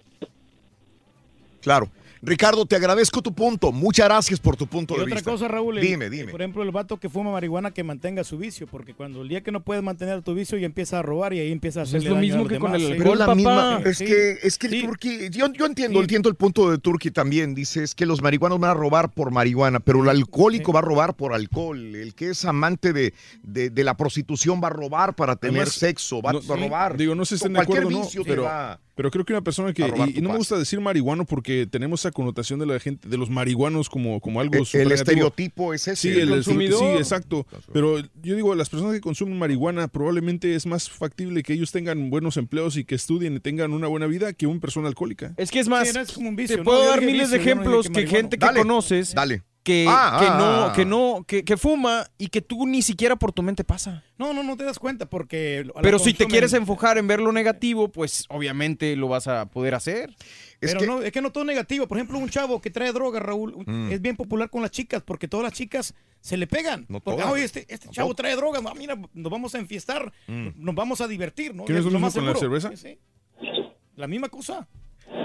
Claro. 1.60 1.88
Ricardo, 2.22 2.66
te 2.66 2.76
agradezco 2.76 3.22
tu 3.22 3.32
punto. 3.32 3.72
Muchas 3.72 4.06
gracias 4.06 4.40
por 4.40 4.56
tu 4.56 4.66
punto 4.66 4.94
Y 4.94 4.98
de 4.98 5.02
otra 5.04 5.14
vista. 5.16 5.30
cosa, 5.30 5.48
Raúl, 5.48 5.78
el- 5.78 5.84
Dime, 5.84 6.10
dime. 6.10 6.30
por 6.32 6.40
ejemplo, 6.40 6.62
el 6.62 6.70
vato 6.70 6.96
que 6.98 7.08
fuma 7.08 7.30
marihuana 7.32 7.70
que 7.70 7.84
mantenga 7.84 8.24
su 8.24 8.38
vicio, 8.38 8.66
porque 8.66 8.94
cuando 8.94 9.22
el 9.22 9.28
día 9.28 9.42
que 9.42 9.52
no 9.52 9.62
puedes 9.62 9.82
mantener 9.82 10.22
tu 10.22 10.34
vicio 10.34 10.58
ya 10.58 10.66
empieza 10.66 10.98
a 10.98 11.02
robar 11.02 11.32
y 11.32 11.40
ahí 11.40 11.52
empieza 11.52 11.80
a 11.80 11.82
Pues 11.84 11.90
hacerle 11.90 12.08
lo 12.10 12.14
daño 12.16 12.26
mismo 12.26 12.48
que 12.48 12.58
con 12.58 12.72
demás, 12.72 12.82
el 12.88 12.92
sí. 12.96 12.98
Pero 12.98 13.12
es 13.12 13.18
la 13.18 13.34
misma, 13.34 13.80
es 13.84 13.98
Sí. 13.98 14.04
que, 14.06 14.38
es 14.42 14.58
que 14.58 14.66
el 14.66 14.82
Turqui, 14.82 15.30
yo, 15.30 15.52
yo 15.52 15.66
entiendo, 15.66 16.00
entiendo 16.00 16.28
el 16.28 16.34
punto 16.34 16.70
de 16.70 16.78
Turqui 16.78 17.10
también, 17.10 17.54
dice, 17.54 17.82
es 17.84 17.94
que 17.94 18.06
los 18.06 18.22
marihuanos 18.22 18.58
van 18.58 18.70
a 18.70 18.74
robar 18.74 19.10
por 19.10 19.30
marihuana, 19.30 19.80
pero 19.80 20.02
el 20.02 20.08
alcohólico 20.08 20.72
va 20.72 20.80
a 20.80 20.82
robar 20.82 21.14
por 21.14 21.32
alcohol, 21.34 21.94
el 21.94 22.14
que 22.14 22.30
es 22.30 22.44
amante 22.44 22.92
de, 22.92 23.14
de, 23.42 23.70
de 23.70 23.84
la 23.84 23.96
prostitución 23.96 24.60
va 24.62 24.68
a 24.68 24.70
robar 24.70 25.14
para 25.14 25.36
tener 25.36 25.58
Además, 25.62 25.74
sexo, 25.74 26.20
va 26.22 26.32
no- 26.32 26.38
a 26.40 26.56
robar. 26.56 26.96
Digo, 26.96 27.14
no 27.14 27.24
sé 27.24 27.30
si 27.30 27.34
estén 27.36 27.52
de 27.52 27.58
Cualquier 27.58 27.78
acuerdo 27.80 27.98
o 27.98 28.00
no, 28.00 28.04
vicio 28.06 28.22
te 28.22 28.28
pero, 28.30 28.42
va- 28.44 28.80
pero 28.94 29.10
creo 29.10 29.24
que 29.24 29.32
una 29.32 29.42
persona 29.42 29.72
que... 29.72 29.82
Y, 29.82 30.18
y 30.18 30.20
no 30.20 30.30
me 30.30 30.36
gusta 30.38 30.56
decir 30.58 30.80
marihuano 30.80 31.24
porque 31.24 31.66
tenemos 31.70 32.04
esa 32.08 32.14
connotación 32.14 32.58
de 32.58 32.66
la 32.66 32.78
gente, 32.80 33.08
de 33.08 33.16
los 33.16 33.30
marihuanos 33.30 33.88
como, 33.88 34.20
como 34.20 34.40
algo 34.40 34.56
El- 34.58 34.64
súper 34.66 34.80
el 34.82 34.88
negativo. 34.88 35.10
estereotipo 35.12 35.74
es 35.74 35.88
ese, 35.88 35.96
Sí, 35.96 36.08
el 36.08 36.20
el, 36.22 36.30
consumidor. 36.30 36.78
Sí, 36.80 36.98
exacto. 36.98 37.46
Pero 37.72 37.98
yo 38.22 38.34
digo, 38.34 38.54
las 38.54 38.68
personas 38.70 38.94
que 38.94 39.00
consumen 39.00 39.38
marihuana 39.38 39.88
probablemente 39.88 40.54
es 40.54 40.66
más 40.66 40.88
factible 40.90 41.42
que 41.42 41.52
ellos 41.52 41.70
tengan 41.72 42.10
buenos 42.10 42.36
empleos 42.36 42.76
y 42.76 42.84
que 42.84 42.94
estudien 42.94 43.36
y 43.36 43.40
tengan 43.40 43.72
una 43.72 43.86
buena 43.88 44.06
vida 44.06 44.32
que 44.32 44.46
una 44.46 44.60
persona 44.60 44.88
alcohólica. 44.88 45.34
Es 45.36 45.50
que 45.50 45.58
es 45.60 45.68
más, 45.68 45.88
Sí, 45.88 45.94
no, 45.94 46.00
es 46.00 46.12
como 46.12 46.28
un 46.28 46.36
vicio, 46.36 46.56
te 46.56 46.60
¿no? 46.60 46.64
puedo 46.64 46.82
Yo 46.84 46.90
dar 46.90 47.00
miles 47.02 47.30
de 47.30 47.38
vicio, 47.38 47.52
ejemplos 47.52 47.88
que 47.90 48.06
gente 48.06 48.38
que 48.38 48.46
Dale, 48.46 48.60
conoces 48.60 49.14
dale. 49.14 49.42
Que, 49.68 49.84
Ah, 49.86 50.16
que 50.18 50.26
ah, 50.26 50.36
no, 50.38 50.64
ah. 50.64 50.72
que 50.74 50.84
no, 50.86 51.24
que, 51.26 51.44
que 51.44 51.56
fuma 51.58 52.06
y 52.16 52.28
que 52.28 52.40
tú 52.40 52.66
ni 52.66 52.80
siquiera 52.80 53.16
por 53.16 53.32
tu 53.32 53.42
mente 53.42 53.64
pasa. 53.64 54.02
No, 54.16 54.32
no, 54.32 54.42
no 54.42 54.56
te 54.56 54.64
das 54.64 54.78
cuenta 54.78 55.04
porque... 55.06 55.64
la 55.74 55.82
Pero 55.82 55.98
si 55.98 56.14
te 56.14 56.26
quieres 56.26 56.54
enfocar 56.54 56.96
en 56.96 57.06
ver 57.06 57.20
lo 57.20 57.30
negativo, 57.32 57.88
pues 57.92 58.24
obviamente 58.30 58.96
lo 58.96 59.08
vas 59.08 59.28
a 59.28 59.46
poder 59.46 59.74
hacer. 59.74 60.14
Pero 60.60 60.80
no, 60.86 61.02
es 61.02 61.12
que 61.12 61.20
no 61.20 61.30
todo 61.30 61.44
es 61.44 61.48
negativo. 61.48 61.86
Por 61.86 61.98
ejemplo, 61.98 62.18
un 62.18 62.30
chavo 62.30 62.60
que 62.62 62.70
trae 62.70 62.92
droga, 62.92 63.20
Raúl, 63.20 63.54
Mm. 63.66 63.92
es 63.92 64.00
bien 64.00 64.16
popular 64.16 64.48
con 64.48 64.62
las 64.62 64.70
chicas 64.70 65.02
porque 65.04 65.28
todas 65.28 65.44
las 65.44 65.52
chicas 65.52 65.94
se 66.20 66.36
le 66.38 66.46
pegan. 66.46 66.86
No 66.88 67.00
porque, 67.00 67.20
todas. 67.20 67.32
oye, 67.34 67.44
este, 67.44 67.66
este 67.68 67.90
chavo 67.90 68.14
trae 68.14 68.34
droga, 68.36 68.60
no, 68.62 68.74
mira, 68.74 68.96
nos 69.12 69.30
vamos 69.30 69.54
a 69.54 69.58
enfiestar, 69.58 70.10
Mm. 70.26 70.48
nos 70.56 70.74
vamos 70.74 71.00
a 71.02 71.06
divertir, 71.06 71.54
¿no? 71.54 71.64
¿Qué 71.66 71.74
no 71.74 71.78
es 71.80 71.86
Es 71.86 71.92
lo 71.92 72.00
más 72.00 72.14
con 72.14 72.24
la 72.26 72.34
seguro. 72.34 72.58
cerveza? 72.60 72.76
Sí, 72.76 72.98
sí. 73.40 73.48
La 73.96 74.06
misma 74.08 74.28
cosa. 74.30 74.66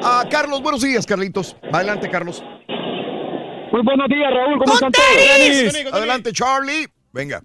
Ah, 0.01 0.25
Carlos, 0.29 0.61
buenos 0.61 0.81
días, 0.81 1.05
Carlitos. 1.05 1.55
Adelante, 1.71 2.09
Carlos. 2.09 2.43
Muy 3.73 3.81
buenos 3.81 4.07
días, 4.07 4.31
Raúl. 4.31 4.59
¿Cómo 4.59 4.71
están 4.71 4.91
todos? 4.91 5.93
Adelante, 5.93 6.31
Charlie. 6.31 6.85
Venga. 7.11 7.41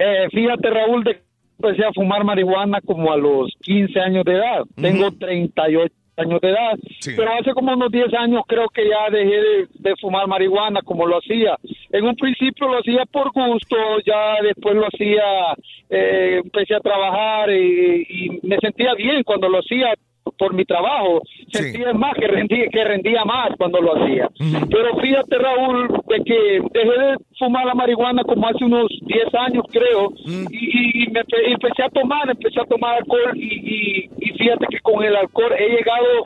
Eh, 0.00 0.26
fíjate, 0.32 0.68
Raúl, 0.68 1.04
de 1.04 1.22
empecé 1.62 1.84
a 1.84 1.92
fumar 1.92 2.24
marihuana 2.24 2.80
como 2.80 3.12
a 3.12 3.16
los 3.16 3.54
15 3.60 4.00
años 4.00 4.24
de 4.24 4.32
edad. 4.32 4.64
Tengo 4.74 5.12
38 5.12 5.94
años 6.16 6.40
de 6.40 6.48
edad. 6.48 6.72
Pero 7.16 7.32
hace 7.38 7.52
como 7.52 7.72
unos 7.72 7.92
10 7.92 8.12
años 8.14 8.42
creo 8.48 8.68
que 8.68 8.82
ya 8.88 9.08
dejé 9.16 9.36
de, 9.40 9.68
de 9.74 9.94
fumar 10.00 10.26
marihuana 10.26 10.82
como 10.82 11.06
lo 11.06 11.18
hacía. 11.18 11.56
En 11.90 12.04
un 12.04 12.16
principio 12.16 12.66
lo 12.66 12.80
hacía 12.80 13.04
por 13.06 13.30
gusto, 13.30 13.76
ya 14.04 14.42
después 14.42 14.74
lo 14.74 14.88
hacía, 14.88 15.54
eh, 15.88 16.40
empecé 16.42 16.74
a 16.74 16.80
trabajar 16.80 17.48
y, 17.50 18.06
y 18.08 18.40
me 18.42 18.58
sentía 18.58 18.94
bien 18.94 19.22
cuando 19.22 19.48
lo 19.48 19.60
hacía 19.60 19.94
por 20.38 20.54
mi 20.54 20.64
trabajo. 20.64 21.22
Sentía 21.52 21.92
más 21.92 22.14
que 22.14 22.26
rendía, 22.26 22.66
que 22.68 22.84
rendía 22.84 23.24
más 23.24 23.50
cuando 23.58 23.80
lo 23.80 23.96
hacía. 24.02 24.28
Pero 24.70 24.96
fíjate, 25.00 25.38
Raúl, 25.38 25.88
de 26.08 26.24
que 26.24 26.60
dejé 26.72 26.90
de 26.98 27.16
fumar 27.38 27.66
la 27.66 27.74
marihuana 27.74 28.22
como 28.24 28.46
hace 28.48 28.64
unos 28.64 28.86
10 29.02 29.34
años, 29.34 29.64
creo, 29.70 30.10
y, 30.50 30.56
y- 30.56 31.04
y 31.04 31.10
me 31.10 31.20
empe- 31.20 31.46
empecé 31.46 31.82
a 31.82 31.88
tomar, 31.90 32.28
empecé 32.30 32.60
a 32.60 32.64
tomar 32.64 32.96
alcohol 32.98 33.32
y, 33.34 33.40
y- 33.44 34.10
y 34.20 34.32
fíjate 34.38 34.66
que 34.70 34.80
con 34.80 35.04
el 35.04 35.14
alcohol 35.16 35.52
he 35.58 35.68
llegado 35.68 36.24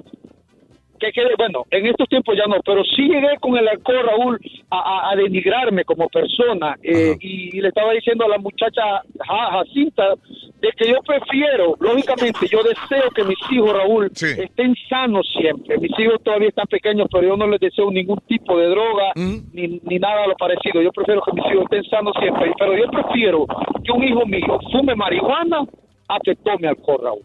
que 0.99 1.13
quede, 1.13 1.35
bueno, 1.39 1.65
en 1.71 1.87
estos 1.87 2.09
tiempos 2.09 2.37
ya 2.37 2.47
no, 2.47 2.57
pero 2.65 2.83
sí 2.85 3.03
llegué 3.09 3.37
con 3.41 3.57
el 3.57 3.67
alcohol, 3.69 4.05
Raúl, 4.07 4.41
a, 4.71 4.79
a- 4.79 5.11
a 5.13 5.17
denigrarme 5.17 5.85
como 5.85 6.09
persona. 6.09 6.77
eh, 6.83 7.17
y, 7.21 7.61
le 7.61 7.69
estaba 7.69 7.93
diciendo 7.93 8.25
a 8.25 8.29
la 8.29 8.39
muchacha 8.39 8.83
Ja- 9.27 9.51
Jacinta 9.53 10.15
de 10.61 10.69
que 10.77 10.89
yo 10.91 10.97
prefiero, 11.07 11.77
lógicamente, 11.79 12.47
yo 12.51 12.59
deseo 12.63 13.11
que 13.15 13.23
mis 13.25 13.39
hijos, 13.51 13.73
Raúl, 13.73 14.11
estén 14.43 14.75
sanos 14.89 15.27
siempre. 15.39 15.79
Mis 15.79 15.97
hijos 15.99 16.21
todavía 16.25 16.49
están 16.49 16.67
pequeños, 16.67 17.07
pero 17.13 17.29
yo 17.29 17.37
no 17.37 17.47
les 17.47 17.61
deseo 17.61 17.91
ningún 17.91 18.19
tipo 18.27 18.59
de 18.59 18.67
droga 18.69 19.13
ni, 19.53 19.81
ni 19.85 19.99
nada 19.99 20.23
de 20.23 20.29
lo 20.29 20.35
parecido. 20.37 20.83
Yo 20.83 20.91
prefiero 20.93 21.23
que 21.23 21.33
mis 21.33 21.45
hijos 21.47 21.65
estén 21.65 21.85
sanos 21.85 22.13
siempre. 22.21 22.53
Pero 22.59 22.77
yo 22.77 22.91
prefiero 22.91 23.47
que 23.85 23.93
un 23.93 24.03
hijo 24.05 24.27
mío 24.27 24.59
fume 24.73 24.95
marihuana 24.97 25.61
a 26.09 26.19
que 26.25 26.35
tome 26.37 26.67
alcohol, 26.69 27.01
Raúl. 27.03 27.23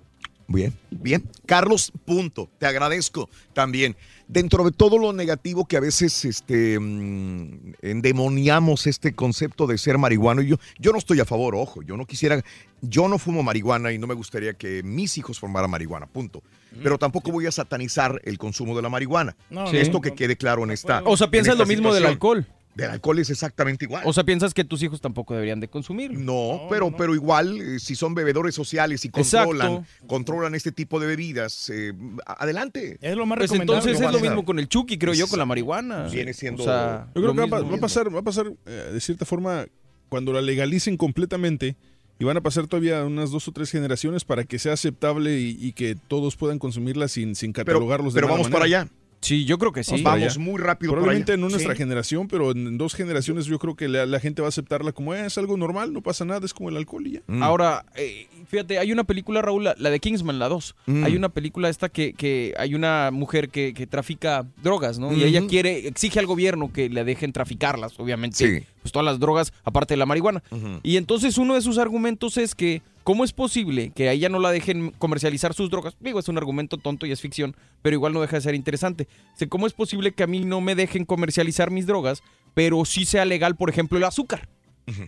Bien, 0.53 0.71
bien. 0.91 1.23
Carlos, 1.47 1.91
punto. 2.05 2.47
Te 2.59 2.67
agradezco 2.67 3.27
también. 3.53 3.95
Dentro 4.27 4.63
de 4.63 4.71
todo 4.71 4.99
lo 4.99 5.11
negativo 5.11 5.65
que 5.65 5.77
a 5.77 5.79
veces 5.79 6.25
este, 6.25 6.79
mm, 6.79 7.73
endemoniamos 7.81 8.85
este 8.85 9.13
concepto 9.13 9.65
de 9.65 9.79
ser 9.79 9.97
marihuano, 9.97 10.41
y 10.41 10.47
yo, 10.47 10.57
yo 10.79 10.91
no 10.91 10.99
estoy 10.99 11.19
a 11.19 11.25
favor, 11.25 11.55
ojo, 11.55 11.81
yo 11.81 11.97
no 11.97 12.05
quisiera, 12.05 12.43
yo 12.81 13.07
no 13.07 13.17
fumo 13.17 13.41
marihuana 13.41 13.91
y 13.91 13.97
no 13.97 14.05
me 14.05 14.13
gustaría 14.13 14.53
que 14.53 14.83
mis 14.83 15.17
hijos 15.17 15.39
fumaran 15.39 15.71
marihuana, 15.71 16.05
punto. 16.05 16.43
Pero 16.81 16.97
tampoco 16.97 17.31
voy 17.31 17.45
a 17.47 17.51
satanizar 17.51 18.21
el 18.23 18.37
consumo 18.37 18.75
de 18.75 18.81
la 18.81 18.89
marihuana. 18.89 19.35
No. 19.49 19.65
Esto 19.71 20.01
que 20.01 20.13
quede 20.13 20.37
claro 20.37 20.63
en 20.63 20.71
esta. 20.71 21.01
O 21.05 21.17
sea, 21.17 21.25
en 21.25 21.31
piensas 21.31 21.57
lo 21.57 21.65
mismo 21.65 21.93
del 21.93 22.05
alcohol. 22.05 22.47
Del 22.75 22.89
alcohol 22.89 23.19
es 23.19 23.29
exactamente 23.29 23.85
igual. 23.85 24.01
O 24.05 24.13
sea, 24.13 24.23
piensas 24.23 24.53
que 24.53 24.63
tus 24.63 24.81
hijos 24.81 24.99
tampoco 24.99 25.33
deberían 25.35 25.59
de 25.59 25.67
consumir. 25.67 26.11
No, 26.17 26.61
pero, 26.71 26.95
pero 26.97 27.13
igual, 27.13 27.61
eh, 27.61 27.79
si 27.79 27.93
son 27.95 28.15
bebedores 28.15 28.55
sociales 28.55 29.05
y 29.05 29.09
controlan, 29.09 29.71
Exacto. 29.73 30.07
controlan 30.07 30.55
este 30.55 30.71
tipo 30.71 30.99
de 30.99 31.05
bebidas, 31.07 31.69
eh, 31.69 31.93
adelante. 32.25 32.97
Es 33.01 33.15
lo 33.15 33.25
más 33.25 33.37
Pues 33.37 33.51
entonces 33.51 33.99
es 34.01 34.11
lo 34.11 34.19
mismo 34.19 34.43
con 34.43 34.57
el 34.59 34.67
Chucky, 34.67 34.97
creo 34.97 35.13
yo, 35.13 35.27
con 35.27 35.39
la 35.39 35.45
marihuana. 35.45 36.07
Viene 36.09 36.33
siendo- 36.33 36.63
O 36.63 36.65
sea, 36.65 37.05
Yo 37.15 37.21
creo 37.21 37.27
lo 37.27 37.33
que 37.33 37.39
va, 37.41 37.45
a 37.45 37.49
pa- 37.49 37.57
mismo. 37.57 37.71
va 37.71 37.77
a 37.77 37.81
pasar, 37.81 38.15
va 38.15 38.19
a 38.19 38.23
pasar 38.23 38.51
eh, 38.65 38.89
de 38.93 38.99
cierta 38.99 39.25
forma 39.25 39.65
cuando 40.09 40.33
la 40.33 40.41
legalicen 40.41 40.97
completamente 40.97 41.75
y 42.19 42.25
van 42.25 42.37
a 42.37 42.41
pasar 42.41 42.67
todavía 42.67 43.03
unas 43.03 43.31
dos 43.31 43.47
o 43.47 43.51
tres 43.51 43.69
generaciones 43.71 44.23
para 44.25 44.43
que 44.45 44.57
sea 44.59 44.73
aceptable 44.73 45.39
y, 45.39 45.57
y 45.59 45.73
que 45.73 45.95
todos 46.07 46.35
puedan 46.35 46.59
consumirla 46.59 47.07
sin, 47.07 47.35
sin 47.35 47.53
catalogarlos 47.53 48.13
de 48.13 48.17
pero 48.19 48.27
mala 48.27 48.37
vamos 48.39 48.51
para 48.51 48.65
allá. 48.65 48.87
Sí, 49.23 49.45
yo 49.45 49.57
creo 49.57 49.71
que 49.71 49.83
sí. 49.83 50.01
Vamos, 50.03 50.37
muy 50.37 50.59
rápido 50.61 50.91
Probablemente 50.91 51.31
allá. 51.31 51.41
no 51.41 51.49
nuestra 51.49 51.73
Sí. 51.73 51.77
generación, 51.77 52.27
pero 52.27 52.51
en 52.51 52.77
dos 52.77 52.93
generaciones 52.93 53.45
yo 53.45 53.57
creo 53.57 53.75
que 53.75 53.87
la, 53.87 54.05
la 54.05 54.19
gente 54.19 54.41
va 54.41 54.47
a 54.47 54.49
aceptarla 54.49 54.91
como 54.91 55.13
"Eh, 55.13 55.25
es 55.25 55.37
algo 55.37 55.55
normal, 55.57 55.93
no 55.93 56.01
pasa 56.01 56.25
nada, 56.25 56.45
es 56.45 56.53
como 56.53 56.69
el 56.69 56.77
alcohol 56.77 57.07
y 57.07 57.11
ya. 57.13 57.21
Mm. 57.27 57.41
Ahora, 57.41 57.85
eh, 57.95 58.27
fíjate, 58.49 58.77
hay 58.79 58.91
una 58.91 59.05
película, 59.05 59.41
Raúl, 59.41 59.63
la, 59.63 59.75
la 59.79 59.89
de 59.89 59.99
Kingsman, 59.99 60.39
la 60.39 60.49
2. 60.49 60.75
Mm. 60.87 61.03
Hay 61.05 61.15
una 61.15 61.29
película 61.29 61.69
esta 61.69 61.87
que, 61.89 62.13
que 62.13 62.53
hay 62.57 62.75
una 62.75 63.11
mujer 63.11 63.47
que, 63.49 63.73
que 63.73 63.87
trafica 63.87 64.45
drogas, 64.61 64.99
¿no? 64.99 65.13
Y 65.13 65.23
ella 65.23 65.41
quiere, 65.47 65.87
exige 65.87 66.19
al 66.19 66.25
gobierno 66.25 66.71
que 66.73 66.89
le 66.89 67.03
dejen 67.05 67.31
traficarlas, 67.31 67.99
obviamente. 67.99 68.37
Sí. 68.59 68.65
Pues 68.83 68.91
todas 68.91 69.05
las 69.05 69.19
drogas, 69.19 69.51
aparte 69.63 69.93
de 69.93 69.97
la 69.97 70.05
marihuana. 70.05 70.43
Y 70.83 70.97
entonces 70.97 71.39
uno 71.39 71.55
de 71.55 71.61
sus 71.61 71.77
argumentos 71.79 72.37
es 72.37 72.53
que, 72.53 72.81
¿cómo 73.03 73.23
es 73.23 73.33
posible 73.33 73.91
que 73.95 74.09
a 74.09 74.11
ella 74.11 74.29
no 74.29 74.39
la 74.39 74.51
dejen 74.51 74.91
comercializar 74.91 75.53
sus 75.53 75.71
drogas? 75.71 75.95
Digo, 75.99 76.19
es 76.19 76.27
un 76.27 76.37
argumento 76.37 76.77
tonto 76.77 77.05
y 77.05 77.11
es 77.11 77.21
ficción, 77.21 77.55
pero 77.81 77.95
igual 77.95 78.13
no 78.13 78.21
deja 78.21 78.35
de 78.35 78.41
ser 78.41 78.55
interesante. 78.55 79.07
Dice, 79.31 79.47
¿cómo 79.47 79.65
es 79.65 79.73
posible 79.73 80.11
que 80.11 80.23
a 80.23 80.27
mí 80.27 80.41
no 80.41 80.61
me 80.61 80.75
dejen 80.75 81.05
comercializar 81.05 81.71
mis 81.71 81.87
drogas, 81.87 82.21
pero 82.53 82.85
sí 82.85 83.05
sea 83.05 83.25
legal, 83.25 83.55
por 83.55 83.69
ejemplo, 83.69 83.97
el 83.97 84.03
azúcar? 84.03 84.47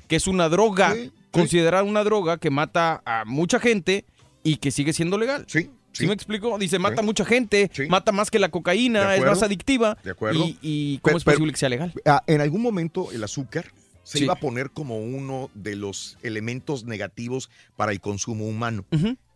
Que 0.07 0.15
es 0.15 0.25
una 0.25 0.47
droga, 0.47 0.95
considerada 1.31 1.83
una 1.83 2.05
droga 2.05 2.37
que 2.37 2.49
mata 2.49 3.03
a 3.05 3.25
mucha 3.25 3.59
gente 3.59 4.05
y 4.41 4.55
que 4.57 4.71
sigue 4.71 4.93
siendo 4.93 5.17
legal. 5.17 5.43
Sí. 5.47 5.69
¿Sí, 5.95 6.07
me 6.07 6.13
explico? 6.13 6.57
Dice, 6.57 6.77
mata 6.79 7.01
mucha 7.01 7.25
gente, 7.25 7.71
mata 7.89 8.11
más 8.11 8.29
que 8.29 8.39
la 8.39 8.49
cocaína, 8.49 9.15
es 9.15 9.23
más 9.23 9.41
adictiva. 9.43 9.97
De 10.03 10.11
acuerdo. 10.11 10.43
¿Y, 10.45 10.57
y 10.61 10.97
cómo 10.99 11.17
es 11.17 11.23
pero- 11.23 11.35
posible 11.37 11.53
que 11.53 11.59
sea 11.59 11.69
legal? 11.69 11.93
Ah, 12.05 12.23
en 12.27 12.41
algún 12.41 12.61
momento 12.61 13.11
el 13.11 13.23
azúcar 13.23 13.65
se 14.03 14.19
Sí. 14.19 14.23
iba 14.25 14.33
a 14.33 14.39
poner 14.39 14.69
como 14.71 14.99
uno 14.99 15.49
de 15.55 15.75
los 15.75 16.17
elementos 16.21 16.83
negativos 16.85 17.49
para 17.75 17.91
el 17.91 17.99
consumo 18.01 18.45
humano. 18.47 18.85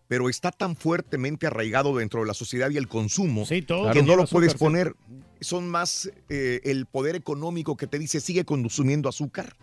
Pero 0.08 0.28
está 0.28 0.52
tan 0.52 0.76
fuertemente 0.76 1.46
arraigado 1.48 1.96
dentro 1.96 2.22
de 2.22 2.26
la 2.28 2.34
sociedad 2.34 2.70
y 2.72 2.78
el 2.78 2.88
consumo 2.88 3.46
todo 3.68 3.92
que 3.92 4.02
no 4.02 4.16
lo 4.16 4.24
azúcar, 4.24 4.30
puedes 4.32 4.52
sí. 4.54 4.58
poner. 4.58 4.96
Son 5.40 5.70
más 5.70 6.12
eh, 6.30 6.62
el 6.66 6.86
poder 6.88 7.16
económico 7.16 7.78
que 7.78 7.88
te 7.88 7.98
dice 8.00 8.20
sigue 8.20 8.44
consumiendo 8.44 9.08
azúcar 9.08 9.56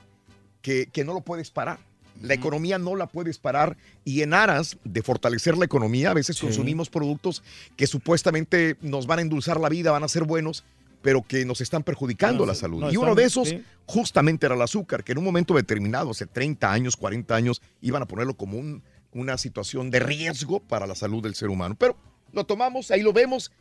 que, 0.63 0.87
que 0.87 1.05
no 1.05 1.15
lo 1.15 1.21
puedes 1.21 1.51
parar. 1.51 1.79
La 2.23 2.35
economía 2.35 2.79
no 2.79 2.97
la 2.97 3.07
puedes 3.07 3.39
parar 3.39 3.77
y 4.05 4.23
en 4.23 4.35
aras 4.35 4.79
de 4.85 5.03
fortalecer 5.03 5.57
la 5.59 5.65
economía 5.67 6.11
a 6.11 6.15
veces 6.15 6.41
consumimos 6.41 6.89
productos 6.91 7.43
que 7.77 7.87
supuestamente 7.87 8.77
nos 8.81 9.07
van 9.07 9.19
a 9.19 9.23
endulzar 9.23 9.61
la 9.61 9.69
vida, 9.69 9.91
van 9.93 10.03
a 10.05 10.09
ser 10.09 10.25
buenos, 10.25 10.65
pero 11.03 11.23
que 11.23 11.45
nos 11.45 11.61
están 11.61 11.83
perjudicando 11.83 12.41
No, 12.41 12.47
la 12.47 12.55
salud. 12.55 12.81
no, 12.81 12.91
y 12.93 12.97
uno 12.97 13.15
de 13.15 13.25
esos 13.25 13.49
sí. 13.51 13.63
justamente 13.85 14.47
era 14.47 14.55
el 14.55 14.63
azúcar, 14.63 15.05
que 15.05 15.13
en 15.13 15.19
un 15.19 15.25
momento 15.25 15.55
determinado, 15.55 16.11
hace 16.11 16.27
30 16.27 16.73
años, 16.73 16.97
40 16.97 17.35
años, 17.37 17.61
iban 17.81 18.03
a 18.03 18.07
ponerlo 18.07 18.35
como 18.37 18.59
un- 18.59 18.83
una 19.13 19.39
situación 19.39 19.91
de 19.91 20.01
riesgo 20.01 20.61
para 20.61 20.87
la 20.87 20.95
salud 20.95 21.23
del 21.23 21.35
ser 21.35 21.49
humano. 21.49 21.77
Pero 21.79 21.97
lo 22.33 22.45
tomamos, 22.45 22.91
ahí 22.91 23.03
lo 23.03 23.13
vemos, 23.13 23.53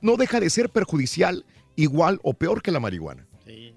no 0.00 0.16
deja 0.16 0.40
de 0.40 0.50
ser 0.50 0.70
perjudicial 0.70 1.44
igual 1.76 2.20
o 2.22 2.34
peor 2.34 2.62
que 2.62 2.70
la 2.70 2.80
marihuana. 2.80 3.26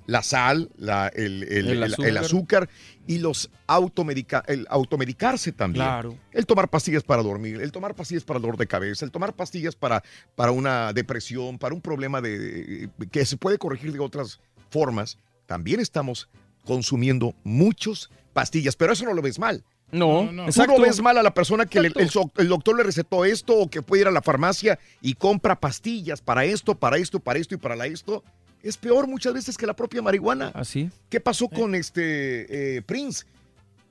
La 0.06 0.24
sal, 0.24 0.70
la- 0.78 1.08
el, 1.10 1.44
el- 1.44 1.68
El 1.70 1.84
el- 1.84 1.96
el 2.06 2.18
azúcar. 2.18 2.70
y 3.06 3.18
los 3.20 3.50
automedica, 3.68 4.44
el 4.48 4.66
automedicarse 4.70 5.52
también. 5.52 5.86
Claro. 5.86 6.18
El 6.32 6.46
tomar 6.46 6.70
pastillas 6.70 7.04
para 7.04 7.22
dormir, 7.24 7.62
el 7.62 7.72
tomar 7.72 7.94
pastillas 7.96 8.24
para 8.24 8.40
dolor 8.40 8.58
de 8.58 8.68
cabeza, 8.68 9.04
el 9.06 9.12
tomar 9.12 9.34
pastillas 9.34 9.76
para, 9.76 10.04
para 10.36 10.52
una 10.52 10.94
depresión, 10.94 11.58
para 11.58 11.74
un 11.76 11.82
problema 11.82 12.22
de, 12.22 12.90
que 13.12 13.26
se 13.26 13.36
puede 13.38 13.58
corregir 13.58 13.92
de 13.92 14.00
otras 14.00 14.40
formas. 14.70 15.18
También 15.46 15.80
estamos 15.80 16.30
consumiendo 16.66 17.34
muchas 17.44 18.10
pastillas, 18.34 18.76
pero 18.76 18.94
eso 18.94 19.06
no 19.06 19.14
lo 19.14 19.22
ves 19.22 19.40
mal. 19.40 19.64
No, 19.90 20.26
Tú 20.28 20.34
no 20.34 20.46
exacto. 20.46 20.82
ves 20.82 21.02
mal 21.02 21.18
a 21.18 21.24
la 21.24 21.34
persona 21.34 21.66
que 21.66 21.80
le- 21.80 21.94
el 22.38 22.48
doctor 22.50 22.76
le 22.76 22.84
recetó 22.84 23.24
esto 23.24 23.56
o 23.58 23.70
que 23.70 23.82
puede 23.82 24.02
ir 24.02 24.08
a 24.08 24.12
la 24.12 24.22
farmacia 24.22 24.78
y 25.02 25.14
compra 25.14 25.58
pastillas 25.58 26.22
para 26.22 26.44
esto, 26.44 26.76
para 26.76 26.98
esto, 26.98 27.20
para 27.22 27.40
esto 27.40 27.56
y 27.56 27.58
para 27.58 27.76
la 27.78 27.86
esto. 27.88 28.22
Es 28.64 28.78
peor 28.78 29.08
muchas 29.08 29.34
veces 29.34 29.58
que 29.58 29.66
la 29.66 29.76
propia 29.76 30.02
marihuana. 30.02 30.52
¿Así? 30.54 30.90
¿Qué 31.10 31.20
pasó 31.20 31.48
con 31.48 31.76
este 31.76 32.78
eh, 32.78 32.82
Prince? 32.82 33.26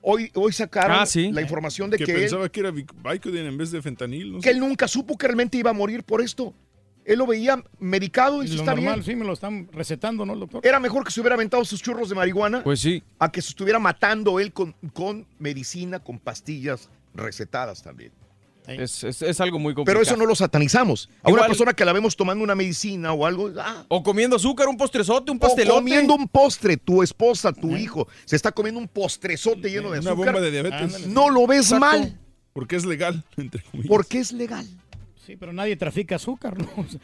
Hoy, 0.01 0.31
hoy 0.35 0.53
sacaron 0.53 0.97
Ah, 0.99 1.05
sí. 1.05 1.31
la 1.31 1.41
información 1.41 1.89
de 1.89 1.97
que, 1.97 2.05
que, 2.05 2.11
él, 2.13 2.19
pensaba 2.21 2.47
que 2.49 2.59
era 2.59 2.71
Vic- 2.71 2.93
Vicodin 3.03 3.45
en 3.45 3.57
vez 3.57 3.71
de 3.71 3.81
fentanil. 3.81 4.31
No 4.33 4.37
que 4.39 4.43
sé. 4.43 4.49
él 4.51 4.59
nunca 4.59 4.87
supo 4.87 5.17
que 5.17 5.27
realmente 5.27 5.57
iba 5.57 5.71
a 5.71 5.73
morir 5.73 6.03
por 6.03 6.21
esto. 6.21 6.53
Él 7.03 7.19
lo 7.19 7.25
veía 7.25 7.63
medicado 7.79 8.43
y 8.43 8.47
Lo 8.49 8.55
está 8.55 8.73
normal, 8.75 8.95
bien. 8.95 9.03
sí, 9.05 9.15
me 9.15 9.25
lo 9.25 9.31
están 9.33 9.69
recetando, 9.71 10.25
¿no, 10.25 10.35
doctor? 10.35 10.65
Era 10.65 10.79
mejor 10.79 11.03
que 11.05 11.11
se 11.11 11.21
hubiera 11.21 11.35
aventado 11.35 11.63
sus 11.65 11.81
churros 11.81 12.09
de 12.09 12.15
marihuana 12.15 12.63
Pues 12.63 12.81
sí. 12.81 13.01
a 13.17 13.31
que 13.31 13.41
se 13.41 13.49
estuviera 13.49 13.79
matando 13.79 14.39
él 14.41 14.51
con, 14.51 14.75
con 14.93 15.25
medicina, 15.39 15.99
con 15.99 16.19
pastillas 16.19 16.89
recetadas 17.13 17.81
también. 17.81 18.11
Es, 18.67 19.03
es- 19.03 19.21
es 19.21 19.39
algo 19.41 19.59
muy 19.59 19.71
Pero 19.73 19.77
complicado. 19.85 20.01
eso 20.03 20.17
no 20.17 20.25
lo 20.25 20.35
satanizamos. 20.35 21.09
A 21.23 21.29
una 21.31 21.45
persona 21.47 21.73
que 21.73 21.85
la 21.85 21.93
vemos 21.93 22.15
tomando 22.15 22.43
una 22.43 22.53
medicina 22.55 23.13
o 23.13 23.25
algo, 23.25 23.51
ah, 23.59 23.85
O 23.87 24.03
comiendo 24.03 24.35
azúcar, 24.35 24.67
un 24.67 24.77
postrezote, 24.77 25.31
un 25.31 25.37
o 25.37 25.39
pastelote. 25.39 25.75
comiendo 25.79 26.13
un 26.15 26.27
postre, 26.27 26.77
tu 26.77 27.01
esposa, 27.01 27.53
tu 27.53 27.75
hijo, 27.77 28.07
se 28.25 28.35
está 28.35 28.51
comiendo 28.51 28.79
un 28.81 28.87
postrezote 28.87 29.69
lleno 29.69 29.91
de 29.91 29.99
Una 29.99 30.11
azúcar. 30.11 30.33
bomba 30.33 30.41
de 30.41 30.51
diabetes. 30.51 31.07
No 31.07 31.29
lo 31.29 31.47
ves 31.47 31.71
Exacto. 31.71 31.85
mal, 31.85 32.19
Porque 32.53 32.75
es 32.75 32.85
legal, 32.85 33.23
entre 33.37 33.61
comillas. 33.63 33.87
porque 33.87 34.19
es 34.19 34.31
legal. 34.33 34.65
Sí, 35.25 35.35
pero 35.35 35.51
nadie 35.51 35.75
trafica 35.75 36.15
azúcar, 36.15 36.57
¿no? 36.57 36.67
Pues 36.73 36.97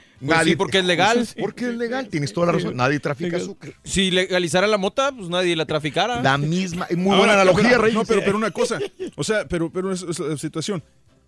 sí, 0.45 0.55
porque 0.55 0.79
es 0.79 0.85
legal. 0.85 1.27
Porque 1.37 1.67
es 1.67 1.75
legal, 1.75 2.07
tienes 2.07 2.31
toda 2.31 2.47
la 2.47 2.53
razón. 2.53 2.73
Nadie 2.77 3.01
trafica 3.01 3.35
azúcar. 3.35 3.73
Si 3.83 4.11
legalizara 4.11 4.65
la 4.65 4.77
mota, 4.77 5.11
pues 5.11 5.27
nadie 5.27 5.57
la 5.57 5.65
traficara. 5.65 6.21
La 6.21 6.37
misma, 6.37 6.87
muy 6.95 7.07
Ahora, 7.07 7.17
buena 7.17 7.33
analogía, 7.33 7.69
pero- 7.71 7.81
Rey. 7.81 7.93
No, 7.93 8.05
pero, 8.05 8.21
pero 8.23 8.37
una 8.37 8.51
cosa. 8.51 8.79
O 9.17 9.25
sea, 9.25 9.45
pero, 9.45 9.69
pero 9.73 9.91
es, 9.91 10.03
es 10.03 10.19
la 10.19 10.37
situación. 10.37 10.81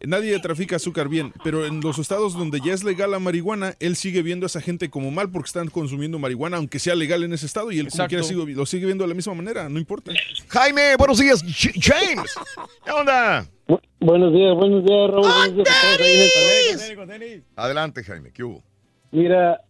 Nadie 0.05 0.37
trafica 0.39 0.75
azúcar 0.75 1.09
bien, 1.09 1.31
pero 1.43 1.65
en 1.65 1.81
los 1.81 1.97
estados 1.99 2.33
donde 2.37 2.59
ya 2.59 2.73
es 2.73 2.83
legal 2.83 3.11
la 3.11 3.19
marihuana, 3.19 3.73
él 3.79 3.95
sigue 3.95 4.21
viendo 4.21 4.45
a 4.45 4.47
esa 4.47 4.61
gente 4.61 4.89
como 4.89 5.09
mal 5.09 5.31
porque 5.31 5.47
están 5.47 5.67
consumiendo 5.69 6.19
marihuana, 6.19 6.57
aunque 6.57 6.79
sea 6.79 6.95
legal 6.95 7.23
en 7.23 7.33
ese 7.33 7.45
estado, 7.45 7.71
y 7.71 7.79
él 7.79 7.87
como 7.89 8.07
quiera 8.07 8.23
sigo- 8.23 8.45
lo 8.45 8.65
sigue 8.65 8.85
viendo 8.85 9.03
de 9.03 9.07
la 9.07 9.13
misma 9.15 9.33
manera, 9.33 9.67
no 9.69 9.79
importa. 9.79 10.11
Jaime, 10.49 10.95
buenos 10.97 11.17
días. 11.19 11.43
James, 11.81 12.35
¿qué 12.85 12.91
onda? 12.91 13.47
buenos 13.99 14.31
días, 14.33 14.53
buenos 14.55 14.83
días, 14.85 15.09
Raúl. 15.09 15.21
buenos 15.23 15.55
días 15.55 15.67
ahí 15.99 16.73
en 16.73 16.81
el 16.91 16.95
canal. 16.97 17.43
Adelante, 17.55 18.03
Jaime, 18.03 18.31
¿qué 18.31 18.43
hubo? 18.43 18.61
Mira, 19.11 19.61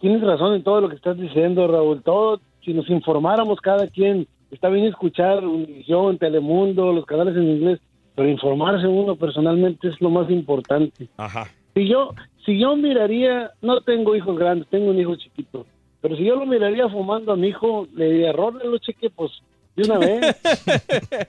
tienes 0.00 0.20
razón 0.22 0.54
en 0.54 0.62
todo 0.64 0.80
lo 0.82 0.88
que 0.90 0.96
estás 0.96 1.16
diciendo, 1.16 1.66
Raúl. 1.66 2.02
Todo, 2.02 2.40
si 2.64 2.74
nos 2.74 2.88
informáramos 2.90 3.60
cada 3.60 3.86
quien, 3.86 4.26
está 4.50 4.68
bien 4.68 4.86
escuchar 4.86 5.46
Univisión, 5.46 6.18
Telemundo, 6.18 6.92
los 6.92 7.06
canales 7.06 7.36
en 7.36 7.44
inglés, 7.44 7.80
pero 8.18 8.28
informarse 8.28 8.84
uno 8.88 9.14
personalmente 9.14 9.86
es 9.86 10.00
lo 10.00 10.10
más 10.10 10.28
importante. 10.28 11.08
Ajá. 11.16 11.48
Si 11.72 11.86
yo, 11.86 12.12
si 12.44 12.58
yo 12.58 12.74
miraría, 12.74 13.52
no 13.62 13.80
tengo 13.82 14.16
hijos 14.16 14.36
grandes, 14.36 14.66
tengo 14.70 14.90
un 14.90 14.98
hijo 14.98 15.14
chiquito, 15.14 15.64
pero 16.00 16.16
si 16.16 16.24
yo 16.24 16.34
lo 16.34 16.44
miraría 16.44 16.88
fumando 16.88 17.30
a 17.32 17.36
mi 17.36 17.46
hijo, 17.48 17.86
le 17.94 18.10
diría, 18.10 18.32
lo 18.32 18.78
cheque, 18.78 19.08
pues, 19.10 19.30
de 19.76 19.84
una 19.84 19.98
vez. 19.98 20.36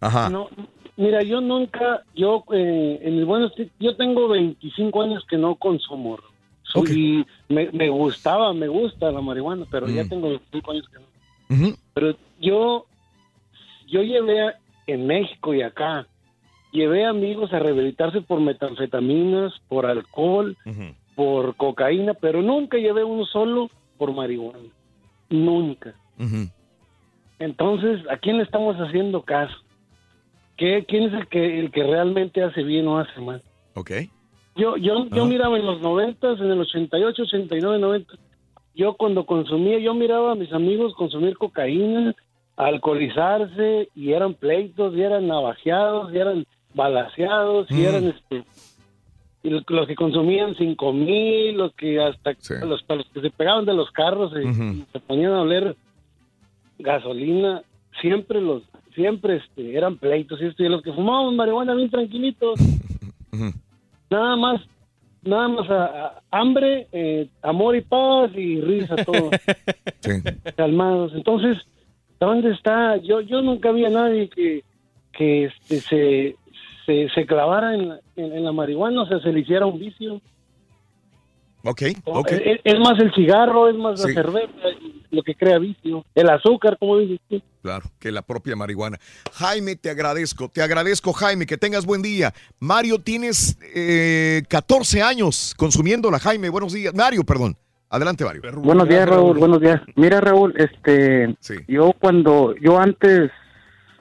Ajá. 0.00 0.28
No, 0.30 0.48
mira, 0.96 1.22
yo 1.24 1.40
nunca, 1.40 2.04
yo 2.14 2.44
eh, 2.52 3.00
en 3.02 3.18
el 3.18 3.24
bueno, 3.24 3.50
yo 3.80 3.96
tengo 3.96 4.28
25 4.28 5.02
años 5.02 5.24
que 5.28 5.36
no 5.36 5.56
consumo. 5.56 6.20
So, 6.62 6.84
Y 6.86 7.26
me, 7.48 7.68
me 7.72 7.88
gustaba, 7.88 8.52
me 8.54 8.68
gusta 8.68 9.10
la 9.10 9.20
marihuana, 9.20 9.66
pero 9.72 9.88
ya 9.88 10.04
Mm. 10.04 10.08
tengo 10.08 10.40
cinco 10.52 10.70
años 10.70 10.88
que 10.88 10.98
no. 11.00 11.74
Pero 11.94 12.14
yo, 12.40 12.86
yo 13.88 14.02
llevé 14.02 14.42
a- 14.42 14.54
en 14.86 15.06
México 15.06 15.52
y 15.54 15.62
acá, 15.62 16.06
llevé 16.72 17.04
amigos 17.04 17.52
a 17.52 17.58
rehabilitarse 17.58 18.22
por 18.22 18.40
metanfetaminas, 18.40 19.52
por 19.68 19.86
alcohol, 19.86 20.56
por 21.14 21.54
cocaína, 21.56 22.14
pero 22.14 22.42
nunca 22.42 22.78
llevé 22.78 23.04
uno 23.04 23.24
solo 23.26 23.70
por 23.98 24.12
marihuana. 24.12 24.68
Nunca. 25.30 25.94
Entonces, 27.38 28.00
¿a 28.10 28.16
quién 28.16 28.38
le 28.38 28.44
estamos 28.44 28.76
haciendo 28.76 29.22
caso? 29.22 29.56
¿Qué, 30.56 30.84
¿Quién 30.86 31.04
es 31.04 31.14
el 31.14 31.26
que, 31.28 31.60
el 31.60 31.70
que 31.70 31.82
realmente 31.82 32.42
hace 32.42 32.62
bien 32.62 32.86
o 32.88 32.98
hace 32.98 33.20
mal? 33.20 33.42
Ok. 33.74 33.90
Yo, 34.54 34.76
yo, 34.76 35.06
yo 35.08 35.24
miraba 35.24 35.58
en 35.58 35.64
los 35.64 35.80
noventas, 35.80 36.38
en 36.38 36.50
el 36.50 36.60
88, 36.60 37.22
89, 37.22 37.78
90, 37.78 38.14
yo 38.74 38.94
cuando 38.94 39.26
consumía, 39.26 39.78
yo 39.78 39.94
miraba 39.94 40.32
a 40.32 40.34
mis 40.34 40.52
amigos 40.52 40.94
consumir 40.94 41.36
cocaína, 41.36 42.14
alcoholizarse, 42.56 43.88
y 43.94 44.12
eran 44.12 44.34
pleitos, 44.34 44.94
y 44.94 45.02
eran 45.02 45.26
navajeados, 45.26 46.12
y 46.12 46.18
eran 46.18 46.46
balaseados, 46.74 47.70
y 47.70 47.74
Mm. 47.74 47.84
eran 47.86 48.04
este, 48.08 48.44
y 49.44 49.50
los 49.50 49.86
que 49.88 49.94
consumían 49.96 50.54
cinco 50.54 50.92
mil, 50.92 51.56
los 51.56 51.72
que 51.74 52.00
hasta 52.00 52.30
los, 52.64 52.84
los 52.88 53.06
que 53.12 53.20
se 53.20 53.30
pegaban 53.30 53.64
de 53.64 53.74
los 53.74 53.90
carros 53.90 54.32
y, 54.40 54.84
se 54.92 55.00
ponían 55.00 55.32
a 55.32 55.42
oler 55.42 55.76
gasolina, 56.78 57.62
siempre 58.00 58.40
los, 58.40 58.62
siempre 58.94 59.36
este, 59.36 59.76
eran 59.76 59.96
pleitos 59.96 60.40
y 60.40 60.46
esto, 60.46 60.62
y 60.62 60.68
los 60.68 60.82
que 60.82 60.92
fumaban 60.92 61.36
marihuana 61.36 61.74
bien 61.74 61.90
tranquilitos, 61.90 62.58
nada 64.10 64.36
más, 64.36 64.60
nada 65.22 65.48
más 65.48 65.70
a- 65.70 65.84
a- 66.06 66.22
hambre, 66.30 66.86
eh, 66.92 67.28
amor 67.42 67.76
y 67.76 67.80
paz 67.82 68.30
y 68.36 68.60
risa 68.60 68.96
todo, 69.04 69.30
calmados. 70.56 71.12
Entonces, 71.14 71.58
¿dónde 72.20 72.50
está? 72.52 72.96
Yo, 72.98 73.20
yo 73.20 73.42
nunca 73.42 73.72
vi 73.72 73.84
a 73.84 73.90
nadie 73.90 74.28
que, 74.28 74.62
que 75.12 75.44
este, 75.44 75.80
se, 75.80 76.36
se, 77.08 77.14
se 77.14 77.26
clavara 77.26 77.74
en 77.74 77.88
la, 77.88 78.00
en, 78.16 78.32
en 78.32 78.44
la 78.44 78.52
marihuana, 78.52 79.02
o 79.02 79.06
sea, 79.06 79.20
se 79.20 79.32
le 79.32 79.40
hiciera 79.40 79.66
un 79.66 79.78
vicio. 79.78 80.20
Ok, 81.64 81.82
ok. 82.04 82.32
Es, 82.32 82.60
es 82.64 82.78
más 82.80 82.98
el 82.98 83.12
cigarro, 83.14 83.68
es 83.68 83.76
más 83.76 84.00
Sí. 84.00 84.08
la 84.08 84.14
cerveza, 84.14 84.52
lo 85.10 85.22
que 85.22 85.34
crea 85.36 85.58
vicio. 85.58 86.04
El 86.14 86.28
azúcar, 86.28 86.76
como 86.76 86.98
dices 86.98 87.20
tú. 87.28 87.40
Claro, 87.62 87.84
que 88.00 88.10
la 88.10 88.22
propia 88.22 88.56
marihuana. 88.56 88.98
Jaime, 89.32 89.76
te 89.76 89.88
agradezco, 89.88 90.48
te 90.48 90.60
agradezco, 90.60 91.12
Jaime, 91.12 91.46
que 91.46 91.56
tengas 91.56 91.86
buen 91.86 92.02
día. 92.02 92.32
Mario, 92.58 92.98
tienes 92.98 93.56
eh, 93.76 94.42
14 94.48 95.02
años 95.02 95.54
consumiéndola, 95.56 96.18
Jaime, 96.18 96.48
buenos 96.48 96.72
días. 96.72 96.92
Mario, 96.94 97.22
perdón. 97.22 97.56
Adelante, 97.88 98.24
Mario. 98.24 98.42
Buenos 98.56 98.88
días, 98.88 99.06
Raúl. 99.08 99.38
Buenos 99.38 99.60
días. 99.60 99.80
Mira, 99.96 100.20
Raúl, 100.20 100.54
este, 100.56 101.36
yo 101.68 101.92
cuando, 102.00 102.54
yo 102.60 102.80
antes 102.80 103.30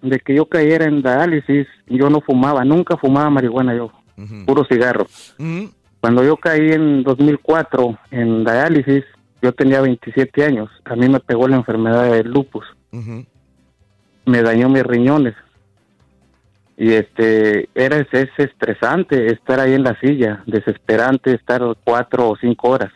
de 0.02 0.20
que 0.20 0.36
yo 0.36 0.46
cayera 0.46 0.86
en 0.86 1.02
diálisis, 1.02 1.68
yo 1.88 2.10
no 2.10 2.22
fumaba, 2.22 2.64
nunca 2.66 2.98
fumaba 2.98 3.30
marihuana 3.30 3.76
yo, 3.76 3.92
puro 4.46 4.66
cigarro. 4.66 5.08
Cuando 6.00 6.24
yo 6.24 6.38
caí 6.38 6.72
en 6.72 7.04
2004 7.04 7.98
en 8.12 8.44
diálisis, 8.44 9.04
yo 9.42 9.52
tenía 9.54 9.82
27 9.82 10.44
años. 10.44 10.70
A 10.86 10.96
mí 10.96 11.08
me 11.08 11.20
pegó 11.20 11.48
la 11.48 11.58
enfermedad 11.58 12.12
del 12.12 12.28
lupus. 12.28 12.66
Me 14.26 14.42
dañó 14.42 14.70
mis 14.70 14.84
riñones. 14.84 15.36
Y 16.78 16.94
este, 16.94 17.70
era 17.76 17.98
es, 17.98 18.08
es 18.12 18.30
estresante 18.38 19.28
estar 19.28 19.60
ahí 19.60 19.74
en 19.74 19.84
la 19.84 20.00
silla, 20.00 20.44
desesperante 20.48 21.34
estar 21.34 21.62
cuatro 21.84 22.30
o 22.30 22.38
cinco 22.38 22.70
horas. 22.70 22.92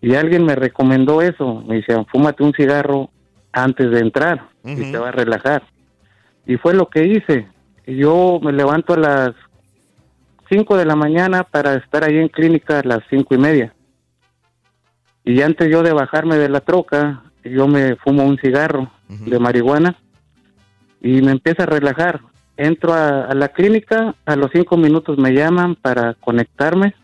Y 0.00 0.14
alguien 0.14 0.44
me 0.44 0.54
recomendó 0.54 1.20
eso. 1.20 1.62
Me 1.66 1.76
dice, 1.76 1.94
fúmate 2.10 2.42
un 2.42 2.54
cigarro 2.54 3.10
antes 3.52 3.90
de 3.90 4.00
entrar 4.00 4.53
y 4.64 4.92
te 4.92 4.98
va 4.98 5.08
a 5.08 5.12
relajar. 5.12 5.62
Y 6.46 6.56
fue 6.56 6.74
lo 6.74 6.88
que 6.88 7.04
hice. 7.04 7.48
Yo 7.86 8.40
me 8.42 8.52
levanto 8.52 8.94
a 8.94 8.98
las 8.98 9.30
5 10.48 10.76
de 10.76 10.84
la 10.84 10.96
mañana 10.96 11.44
para 11.44 11.74
estar 11.74 12.04
ahí 12.04 12.16
en 12.18 12.28
clínica 12.28 12.80
a 12.80 12.82
las 12.84 13.00
cinco 13.10 13.34
y 13.34 13.38
media. 13.38 13.74
Y 15.24 15.40
antes 15.42 15.70
yo 15.70 15.82
de 15.82 15.92
bajarme 15.92 16.36
de 16.36 16.48
la 16.48 16.60
troca, 16.60 17.22
yo 17.44 17.66
me 17.66 17.96
fumo 17.96 18.24
un 18.24 18.38
cigarro 18.38 18.90
de 19.08 19.38
marihuana 19.38 19.96
y 21.00 21.22
me 21.22 21.32
empieza 21.32 21.62
a 21.62 21.66
relajar. 21.66 22.20
Entro 22.56 22.92
a, 22.92 23.24
a 23.24 23.34
la 23.34 23.48
clínica, 23.48 24.14
a 24.24 24.36
los 24.36 24.50
cinco 24.52 24.76
minutos 24.76 25.18
me 25.18 25.32
llaman 25.32 25.76
para 25.76 26.14
conectarme 26.14 26.94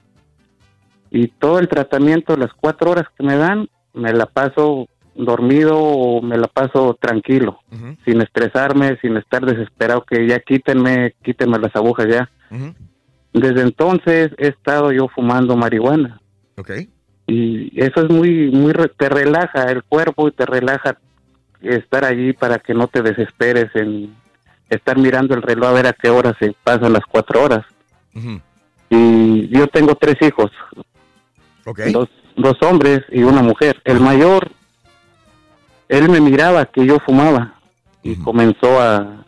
y 1.10 1.28
todo 1.28 1.58
el 1.58 1.68
tratamiento, 1.68 2.36
las 2.36 2.52
cuatro 2.52 2.92
horas 2.92 3.06
que 3.16 3.24
me 3.24 3.36
dan, 3.36 3.68
me 3.92 4.12
la 4.12 4.26
paso 4.26 4.86
dormido 5.24 5.78
o 5.78 6.22
me 6.22 6.36
la 6.36 6.46
paso 6.48 6.96
tranquilo, 7.00 7.60
sin 8.04 8.20
estresarme, 8.20 8.98
sin 9.00 9.16
estar 9.16 9.44
desesperado 9.44 10.04
que 10.04 10.26
ya 10.26 10.38
quítenme, 10.40 11.14
quítenme 11.22 11.58
las 11.58 11.74
agujas 11.76 12.06
ya. 12.08 12.28
Desde 13.32 13.62
entonces 13.62 14.30
he 14.38 14.48
estado 14.48 14.90
yo 14.92 15.08
fumando 15.08 15.56
marihuana. 15.56 16.20
Ok. 16.56 16.70
Y 17.26 17.70
eso 17.80 18.02
es 18.04 18.10
muy, 18.10 18.50
muy, 18.50 18.72
re- 18.72 18.88
te 18.96 19.08
relaja 19.08 19.64
el 19.70 19.84
cuerpo 19.84 20.26
y 20.28 20.32
te 20.32 20.44
relaja 20.46 20.98
estar 21.62 22.04
allí 22.04 22.32
para 22.32 22.58
que 22.58 22.74
no 22.74 22.88
te 22.88 23.02
desesperes 23.02 23.66
en 23.76 24.14
estar 24.68 24.98
mirando 24.98 25.34
el 25.34 25.42
reloj 25.42 25.68
a 25.68 25.72
ver 25.72 25.86
a 25.86 25.92
qué 25.92 26.10
hora 26.10 26.34
se 26.40 26.54
pasan 26.64 26.92
las 26.92 27.04
cuatro 27.08 27.42
horas. 27.44 27.64
Y 28.90 29.48
yo 29.56 29.66
tengo 29.68 29.94
tres 29.94 30.16
hijos, 30.22 30.50
dos, 31.92 32.08
dos 32.36 32.56
hombres 32.62 33.00
y 33.12 33.22
una 33.22 33.42
mujer. 33.42 33.80
El 33.84 34.00
mayor, 34.00 34.50
él 35.90 36.08
me 36.08 36.20
miraba 36.20 36.64
que 36.66 36.86
yo 36.86 36.98
fumaba 37.04 37.54
y 38.02 38.14
comenzó 38.16 38.80
a, 38.80 39.24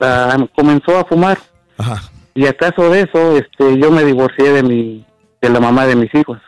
a- 0.00 0.46
comenzó 0.56 0.98
a 0.98 1.04
fumar. 1.04 1.38
Y 2.34 2.46
a 2.46 2.52
caso 2.52 2.88
de 2.90 3.02
eso, 3.02 3.36
este, 3.36 3.78
yo 3.78 3.90
me 3.90 4.04
divorcié 4.04 4.52
de 4.52 4.62
mi, 4.62 5.04
de 5.40 5.48
la 5.50 5.60
mamá 5.60 5.86
de 5.86 5.96
mis 5.96 6.12
hijos. 6.14 6.38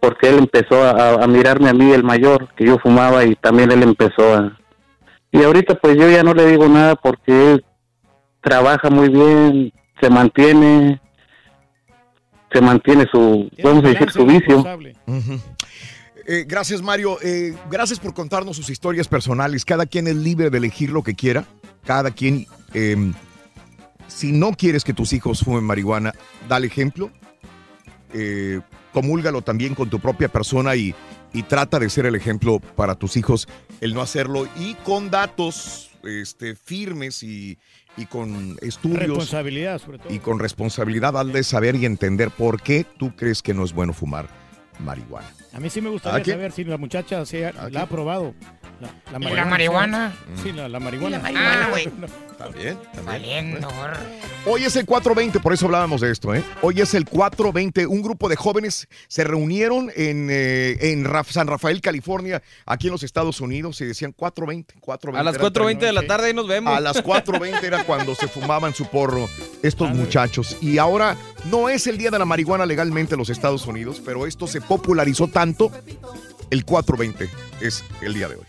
Porque 0.00 0.28
él 0.30 0.38
empezó 0.38 0.82
a, 0.82 1.22
a 1.22 1.26
mirarme 1.28 1.68
a 1.70 1.72
mí, 1.72 1.92
el 1.92 2.02
mayor, 2.02 2.48
que 2.56 2.66
yo 2.66 2.78
fumaba 2.78 3.24
y 3.24 3.34
también 3.36 3.70
él 3.70 3.82
empezó 3.84 4.34
a... 4.34 4.56
Y 5.30 5.42
ahorita 5.42 5.74
pues 5.76 5.96
yo 5.96 6.10
ya 6.10 6.22
no 6.22 6.34
le 6.34 6.46
digo 6.46 6.68
nada 6.68 6.94
porque 6.96 7.52
él 7.52 7.64
trabaja 8.40 8.90
muy 8.90 9.08
bien, 9.08 9.72
se 10.00 10.10
mantiene, 10.10 11.00
se 12.52 12.60
mantiene 12.60 13.06
su, 13.10 13.48
vamos 13.62 13.84
a 13.84 13.88
decir, 13.88 14.10
su 14.10 14.26
vicio. 14.26 14.62
Eh, 16.26 16.44
gracias, 16.46 16.82
Mario. 16.82 17.18
Eh, 17.22 17.54
gracias 17.70 17.98
por 17.98 18.14
contarnos 18.14 18.56
sus 18.56 18.70
historias 18.70 19.08
personales. 19.08 19.64
Cada 19.64 19.86
quien 19.86 20.06
es 20.06 20.16
libre 20.16 20.50
de 20.50 20.58
elegir 20.58 20.90
lo 20.90 21.02
que 21.02 21.14
quiera. 21.14 21.44
Cada 21.84 22.10
quien, 22.10 22.46
eh, 22.74 23.12
si 24.06 24.32
no 24.32 24.52
quieres 24.52 24.84
que 24.84 24.94
tus 24.94 25.12
hijos 25.12 25.40
fumen 25.40 25.64
marihuana, 25.64 26.12
dale 26.48 26.66
ejemplo. 26.66 27.10
Eh, 28.14 28.60
comúlgalo 28.92 29.42
también 29.42 29.74
con 29.74 29.88
tu 29.90 29.98
propia 29.98 30.28
persona 30.28 30.76
y, 30.76 30.94
y 31.32 31.42
trata 31.44 31.78
de 31.78 31.88
ser 31.88 32.06
el 32.06 32.14
ejemplo 32.14 32.60
para 32.60 32.94
tus 32.94 33.16
hijos, 33.16 33.48
el 33.80 33.94
no 33.94 34.02
hacerlo 34.02 34.46
y 34.60 34.74
con 34.84 35.10
datos 35.10 35.90
este, 36.04 36.54
firmes 36.54 37.22
y, 37.22 37.58
y 37.96 38.04
con 38.06 38.58
estudios 38.60 39.00
Responsabilidad, 39.00 39.80
sobre 39.80 39.98
todo. 39.98 40.12
y 40.12 40.18
con 40.18 40.38
responsabilidad 40.38 41.16
al 41.16 41.32
de 41.32 41.42
saber 41.42 41.74
y 41.76 41.86
entender 41.86 42.30
por 42.30 42.60
qué 42.60 42.84
tú 42.98 43.16
crees 43.16 43.40
que 43.40 43.54
no 43.54 43.64
es 43.64 43.72
bueno 43.72 43.94
fumar 43.94 44.28
marihuana. 44.78 45.32
A 45.54 45.60
mí 45.60 45.68
sí 45.70 45.80
me 45.80 45.90
gustaría 45.90 46.24
saber 46.24 46.52
si 46.52 46.64
la 46.64 46.78
muchacha 46.78 47.24
se 47.26 47.46
ha- 47.46 47.68
la 47.70 47.82
ha 47.82 47.86
probado. 47.86 48.34
La, 49.12 49.18
¿Y 49.30 49.34
la 49.34 49.44
marihuana? 49.44 50.12
Sí, 50.42 50.50
la, 50.50 50.68
la 50.68 50.80
marihuana. 50.80 51.18
la 51.18 51.22
marihuana, 51.22 51.68
güey. 51.70 51.88
También, 52.38 52.76
Valiendo. 53.06 53.68
Hoy 54.46 54.64
es 54.64 54.74
el 54.74 54.84
420, 54.84 55.38
por 55.38 55.52
eso 55.52 55.66
hablábamos 55.66 56.00
de 56.00 56.10
esto, 56.10 56.34
¿eh? 56.34 56.42
Hoy 56.62 56.80
es 56.80 56.92
el 56.94 57.04
420. 57.04 57.86
Un 57.86 58.02
grupo 58.02 58.28
de 58.28 58.34
jóvenes 58.34 58.88
se 59.06 59.22
reunieron 59.22 59.92
en, 59.94 60.26
eh, 60.32 60.76
en 60.90 61.04
Ra- 61.04 61.22
San 61.22 61.46
Rafael, 61.46 61.80
California, 61.80 62.42
aquí 62.66 62.88
en 62.88 62.92
los 62.92 63.04
Estados 63.04 63.40
Unidos, 63.40 63.80
y 63.80 63.84
decían 63.84 64.10
420, 64.10 64.74
420. 64.80 65.20
A 65.20 65.22
las 65.22 65.36
Era 65.36 65.44
4.20 65.44 65.78
de 65.78 65.92
la 65.92 66.00
tarde. 66.00 66.08
tarde 66.08 66.26
ahí 66.28 66.34
nos 66.34 66.48
vemos. 66.48 66.76
A 66.76 66.80
las 66.80 67.04
4.20 67.04 67.62
era 67.62 67.84
cuando 67.84 68.16
se 68.16 68.26
fumaban 68.26 68.74
su 68.74 68.86
porro 68.86 69.28
estos 69.62 69.90
muchachos. 69.94 70.56
Y 70.60 70.78
ahora 70.78 71.16
no 71.48 71.68
es 71.68 71.86
el 71.86 71.96
día 71.98 72.10
de 72.10 72.18
la 72.18 72.24
marihuana 72.24 72.66
legalmente 72.66 73.14
en 73.14 73.18
los 73.20 73.30
Estados 73.30 73.64
Unidos, 73.68 74.02
pero 74.04 74.26
esto 74.26 74.48
se 74.48 74.60
popularizó 74.60 75.28
tanto. 75.28 75.41
El 76.50 76.64
420 76.64 77.28
es 77.60 77.84
el 78.00 78.14
día 78.14 78.28
de 78.28 78.36
hoy. 78.36 78.44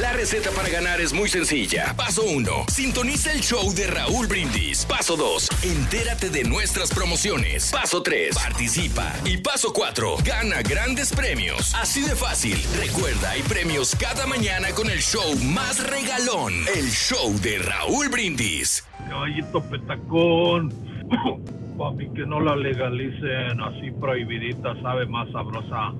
La 0.00 0.12
receta 0.12 0.50
para 0.52 0.68
ganar 0.70 1.00
es 1.00 1.12
muy 1.12 1.28
sencilla. 1.28 1.92
Paso 1.94 2.22
1. 2.22 2.50
Sintoniza 2.68 3.32
el 3.32 3.40
show 3.40 3.74
de 3.74 3.86
Raúl 3.86 4.28
Brindis. 4.28 4.86
Paso 4.86 5.16
2. 5.16 5.48
Entérate 5.64 6.30
de 6.30 6.44
nuestras 6.44 6.90
promociones. 6.94 7.70
Paso 7.70 8.02
3. 8.02 8.34
Participa. 8.34 9.12
Y 9.24 9.38
paso 9.38 9.72
4. 9.74 10.16
Gana 10.24 10.62
grandes 10.62 11.12
premios. 11.12 11.74
Así 11.74 12.00
de 12.00 12.16
fácil. 12.16 12.56
Recuerda, 12.78 13.30
hay 13.30 13.42
premios 13.42 13.94
cada 13.96 14.26
mañana 14.26 14.68
con 14.70 14.88
el 14.88 15.00
show 15.00 15.36
más 15.52 15.84
regalón. 15.84 16.54
El 16.74 16.88
show 16.90 17.38
de 17.40 17.58
Raúl 17.58 18.08
Brindis. 18.08 18.84
Caballito 19.08 19.62
petacón. 19.64 20.72
papi, 21.78 22.08
que 22.10 22.26
no 22.26 22.40
la 22.40 22.56
legalicen 22.56 23.60
así 23.60 23.90
prohibidita, 23.92 24.74
sabe 24.82 25.06
más 25.06 25.30
sabrosa. 25.30 25.94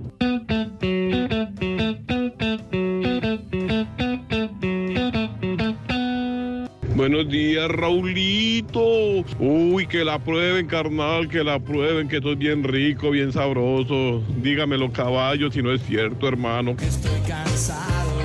Buenos 6.95 7.29
días, 7.29 7.69
Raulito. 7.69 9.25
Uy, 9.39 9.87
que 9.87 10.05
la 10.05 10.19
prueben, 10.19 10.67
carnal, 10.67 11.29
que 11.29 11.43
la 11.43 11.59
prueben, 11.59 12.09
que 12.09 12.17
esto 12.17 12.33
es 12.33 12.39
bien 12.39 12.65
rico, 12.65 13.11
bien 13.11 13.33
sabroso. 13.33 14.23
Dígamelo, 14.43 14.93
caballo, 14.93 15.51
si 15.51 15.63
no 15.63 15.73
es 15.73 15.81
cierto, 15.83 16.29
hermano. 16.29 16.77
Estoy 16.83 17.21
cansado, 17.27 18.21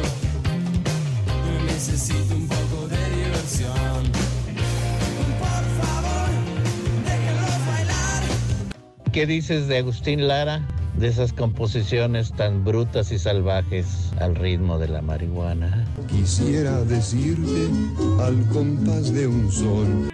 necesito 1.65 2.35
un 2.35 2.47
poco 2.47 2.87
de 2.87 2.97
diversión. 3.15 4.03
Por 5.39 5.63
favor, 5.79 6.29
déjenlos 7.05 7.65
bailar. 7.67 8.23
¿Qué 9.11 9.25
dices 9.25 9.67
de 9.67 9.77
Agustín 9.77 10.27
Lara? 10.27 10.67
De 11.03 11.09
esas 11.09 11.33
composiciones 11.33 12.31
tan 12.31 12.63
brutas 12.63 13.11
y 13.11 13.19
salvajes 13.19 14.13
al 14.21 14.35
ritmo 14.35 14.79
de 14.79 14.87
la 14.87 15.01
marihuana. 15.01 15.85
Quisiera 16.07 16.79
decirte 16.85 17.67
al 18.21 18.41
compás 18.47 19.13
de 19.13 19.27
un 19.27 19.51
sol. 19.51 20.09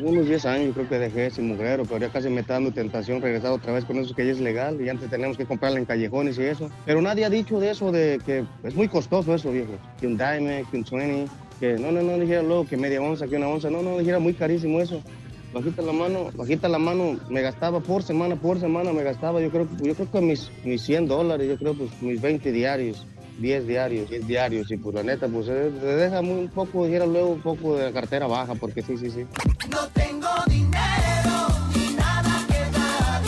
Unos 0.00 0.26
10 0.26 0.46
años 0.46 0.74
creo 0.74 0.88
que 0.88 0.98
dejé 1.00 1.26
ese 1.26 1.42
mugrero, 1.42 1.82
pero 1.86 1.98
ya 1.98 2.12
casi 2.12 2.28
me 2.28 2.42
está 2.42 2.52
dando 2.52 2.70
tentación 2.70 3.20
regresar 3.20 3.50
otra 3.50 3.72
vez 3.72 3.84
con 3.84 3.96
eso 3.96 4.14
que 4.14 4.26
ya 4.26 4.30
es 4.30 4.38
legal 4.38 4.80
y 4.80 4.88
antes 4.88 5.10
tenemos 5.10 5.36
que 5.36 5.44
comprarla 5.44 5.80
en 5.80 5.86
callejones 5.86 6.38
y 6.38 6.44
eso. 6.44 6.70
Pero 6.86 7.02
nadie 7.02 7.24
ha 7.24 7.30
dicho 7.30 7.58
de 7.58 7.70
eso, 7.70 7.90
de 7.90 8.20
que 8.24 8.44
es 8.62 8.74
muy 8.76 8.86
costoso 8.86 9.34
eso, 9.34 9.50
viejo. 9.50 9.72
Que 10.00 10.06
un 10.06 10.16
dime, 10.16 10.64
que 10.70 10.76
un 10.76 10.84
20, 10.84 11.28
que 11.58 11.72
no, 11.80 11.90
no, 11.90 12.00
no, 12.00 12.16
dijera 12.16 12.44
luego 12.44 12.64
que 12.64 12.76
media 12.76 13.02
onza, 13.02 13.26
que 13.26 13.34
una 13.34 13.48
onza, 13.48 13.68
no, 13.70 13.82
no, 13.82 13.98
dijera 13.98 14.20
muy 14.20 14.34
carísimo 14.34 14.80
eso. 14.80 15.02
Bajita 15.52 15.80
la 15.80 15.92
mano, 15.92 16.30
bajita 16.34 16.68
la 16.68 16.78
mano, 16.78 17.18
me 17.30 17.40
gastaba 17.40 17.80
por 17.80 18.02
semana, 18.02 18.36
por 18.36 18.60
semana 18.60 18.92
me 18.92 19.02
gastaba, 19.02 19.40
yo 19.40 19.50
creo, 19.50 19.66
yo 19.80 19.94
creo 19.94 20.10
que 20.10 20.20
mis, 20.20 20.50
mis 20.62 20.82
100 20.82 21.08
dólares, 21.08 21.48
yo 21.48 21.56
creo 21.56 21.74
pues 21.74 21.90
mis 22.02 22.20
20 22.20 22.52
diarios, 22.52 23.06
10 23.38 23.66
diarios, 23.66 24.10
10 24.10 24.26
diarios, 24.26 24.70
y 24.70 24.76
pues 24.76 24.94
la 24.94 25.02
neta, 25.02 25.26
pues 25.26 25.46
se 25.46 25.52
deja 25.54 26.20
muy, 26.20 26.40
un 26.40 26.48
poco, 26.48 26.84
dijera 26.84 27.06
luego 27.06 27.30
un 27.30 27.40
poco 27.40 27.76
de 27.76 27.84
la 27.84 27.92
cartera 27.92 28.26
baja, 28.26 28.54
porque 28.56 28.82
sí, 28.82 28.98
sí, 28.98 29.10
sí. 29.10 29.24
No 29.70 29.88
tengo 29.94 30.28
dinero 30.48 31.48
ni 31.74 31.94
nada 31.94 32.44
que 32.46 32.78
dar. 32.78 33.22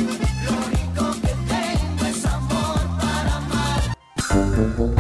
Lo 0.45 0.53
único 0.67 1.21
que 1.23 1.35
tengo 1.49 2.07
es 2.07 2.25
amor 2.27 2.81
para 3.01 3.37
amar. 3.37 5.00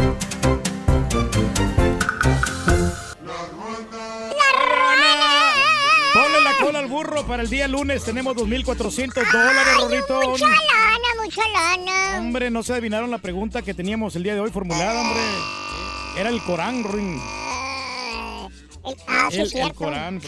Burro 7.00 7.26
para 7.26 7.42
el 7.42 7.48
día 7.48 7.66
lunes. 7.66 8.04
Tenemos 8.04 8.36
2.400 8.36 9.14
dólares, 9.32 9.74
Rorrito. 9.78 10.30
Mucha 10.30 10.46
lana, 10.46 11.22
mucha 11.22 11.42
lana. 11.48 12.18
Hombre, 12.18 12.50
no 12.50 12.62
se 12.62 12.72
adivinaron 12.74 13.10
la 13.10 13.18
pregunta 13.18 13.62
que 13.62 13.72
teníamos 13.74 14.16
el 14.16 14.22
día 14.22 14.34
de 14.34 14.40
hoy 14.40 14.50
formulada, 14.50 15.00
hombre. 15.00 15.20
Era 16.18 16.28
el 16.28 16.42
Corán, 16.42 16.84
Ring. 16.84 17.18
Ah, 19.06 19.28
sí, 19.30 19.38
El, 19.40 19.46
es 19.46 19.54
el. 19.54 19.72
Corán. 19.74 20.20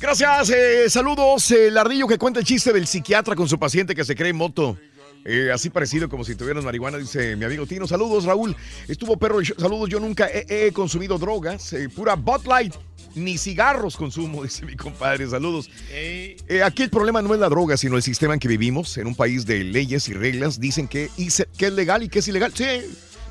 Gracias, 0.00 0.50
eh, 0.50 0.90
saludos. 0.90 1.50
El 1.52 1.76
ardillo 1.78 2.06
que 2.08 2.18
cuenta 2.18 2.40
el 2.40 2.46
chiste 2.46 2.72
del 2.72 2.86
psiquiatra 2.86 3.34
con 3.36 3.48
su 3.48 3.58
paciente 3.58 3.94
que 3.94 4.04
se 4.04 4.14
cree 4.16 4.32
moto. 4.32 4.76
Eh, 5.24 5.50
así 5.52 5.68
parecido 5.68 6.08
como 6.08 6.24
si 6.24 6.34
tuvieras 6.36 6.64
marihuana, 6.64 6.96
dice 6.96 7.36
mi 7.36 7.44
amigo 7.44 7.66
Tino. 7.66 7.86
Saludos, 7.86 8.24
Raúl. 8.24 8.56
Estuvo 8.88 9.16
perro. 9.16 9.38
Saludos, 9.44 9.88
yo 9.88 10.00
nunca 10.00 10.26
he, 10.32 10.66
he 10.66 10.72
consumido 10.72 11.18
drogas. 11.18 11.72
eh, 11.74 11.88
pura 11.88 12.14
Bud 12.14 12.46
Light. 12.46 12.74
Ni 13.18 13.38
cigarros 13.38 13.96
consumo, 13.96 14.42
dice 14.44 14.64
mi 14.64 14.76
compadre. 14.76 15.28
Saludos. 15.28 15.70
Eh, 15.90 16.36
aquí 16.64 16.82
el 16.82 16.90
problema 16.90 17.22
no 17.22 17.34
es 17.34 17.40
la 17.40 17.48
droga, 17.48 17.76
sino 17.76 17.96
el 17.96 18.02
sistema 18.02 18.34
en 18.34 18.40
que 18.40 18.48
vivimos. 18.48 18.96
En 18.98 19.06
un 19.06 19.14
país 19.14 19.46
de 19.46 19.64
leyes 19.64 20.08
y 20.08 20.14
reglas, 20.14 20.60
dicen 20.60 20.88
que, 20.88 21.10
que 21.56 21.66
es 21.66 21.72
legal 21.72 22.02
y 22.02 22.08
que 22.08 22.20
es 22.20 22.28
ilegal. 22.28 22.52
Sí, 22.54 22.64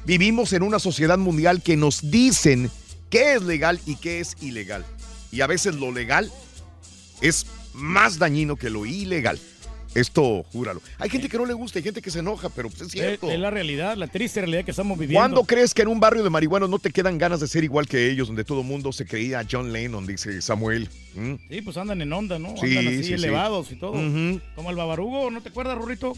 vivimos 0.06 0.54
en 0.54 0.64
una 0.64 0.80
sociedad 0.80 1.18
mundial 1.18 1.62
que 1.62 1.78
nos 1.78 2.10
dicen 2.12 2.70
qué 3.10 3.36
es 3.36 3.42
legal 3.44 3.80
y 3.86 3.96
qué 3.96 4.20
es 4.20 4.36
ilegal. 4.42 4.86
Y 5.32 5.42
a 5.42 5.48
veces 5.48 5.76
lo 5.76 5.92
legal 5.92 6.32
es 7.22 7.46
más 7.74 8.18
dañino 8.18 8.56
que 8.56 8.70
lo 8.70 8.86
ilegal. 8.86 9.40
Esto, 9.96 10.44
júralo. 10.52 10.82
Hay 11.00 11.10
gente 11.10 11.30
que 11.30 11.38
no 11.38 11.46
le 11.46 11.54
gusta, 11.54 11.80
hay 11.80 11.84
gente 11.84 12.02
que 12.02 12.12
se 12.12 12.20
enoja, 12.20 12.50
pero 12.50 12.70
pues 12.70 12.82
es 12.82 12.92
cierto. 12.92 13.32
es 13.32 13.40
la 13.40 13.50
realidad, 13.50 13.98
la 13.98 14.08
triste 14.08 14.42
realidad 14.42 14.64
que 14.64 14.72
estamos 14.72 14.98
viviendo. 14.98 15.20
¿Cuándo 15.20 15.44
crees 15.44 15.74
que 15.74 15.82
en 15.82 15.88
un 15.88 16.00
barrio 16.00 16.24
de 16.24 16.30
marihuanos 16.30 16.70
no 16.70 16.80
te 16.80 16.92
quedan 16.92 17.18
ganas 17.18 17.40
de 17.40 17.48
ser 17.48 17.64
igual 17.64 17.88
que 17.88 18.10
ellos, 18.10 18.28
donde 18.28 18.44
todo 18.44 18.62
el 18.62 18.68
mundo 18.68 18.92
se 18.92 19.06
creía 19.06 19.46
John 19.50 19.74
Lennon, 19.74 20.06
dice 20.06 20.42
Samuel? 20.42 20.90
¿Mm? 21.16 21.34
Sí, 21.50 21.62
pues 21.62 21.78
andan 21.78 22.02
en 22.02 22.14
onda, 22.14 22.38
¿no? 22.38 22.56
Sí, 22.58 22.78
andan 22.78 22.88
así 22.88 22.98
sí, 22.98 23.04
sí. 23.06 23.14
elevados 23.14 23.72
y 23.72 23.76
todo. 23.76 23.94
Como 24.56 24.70
el 24.70 24.76
babarugo, 24.76 25.32
¿no 25.32 25.42
te 25.42 25.50
acuerdas, 25.50 25.78
Rorrito? 25.78 26.14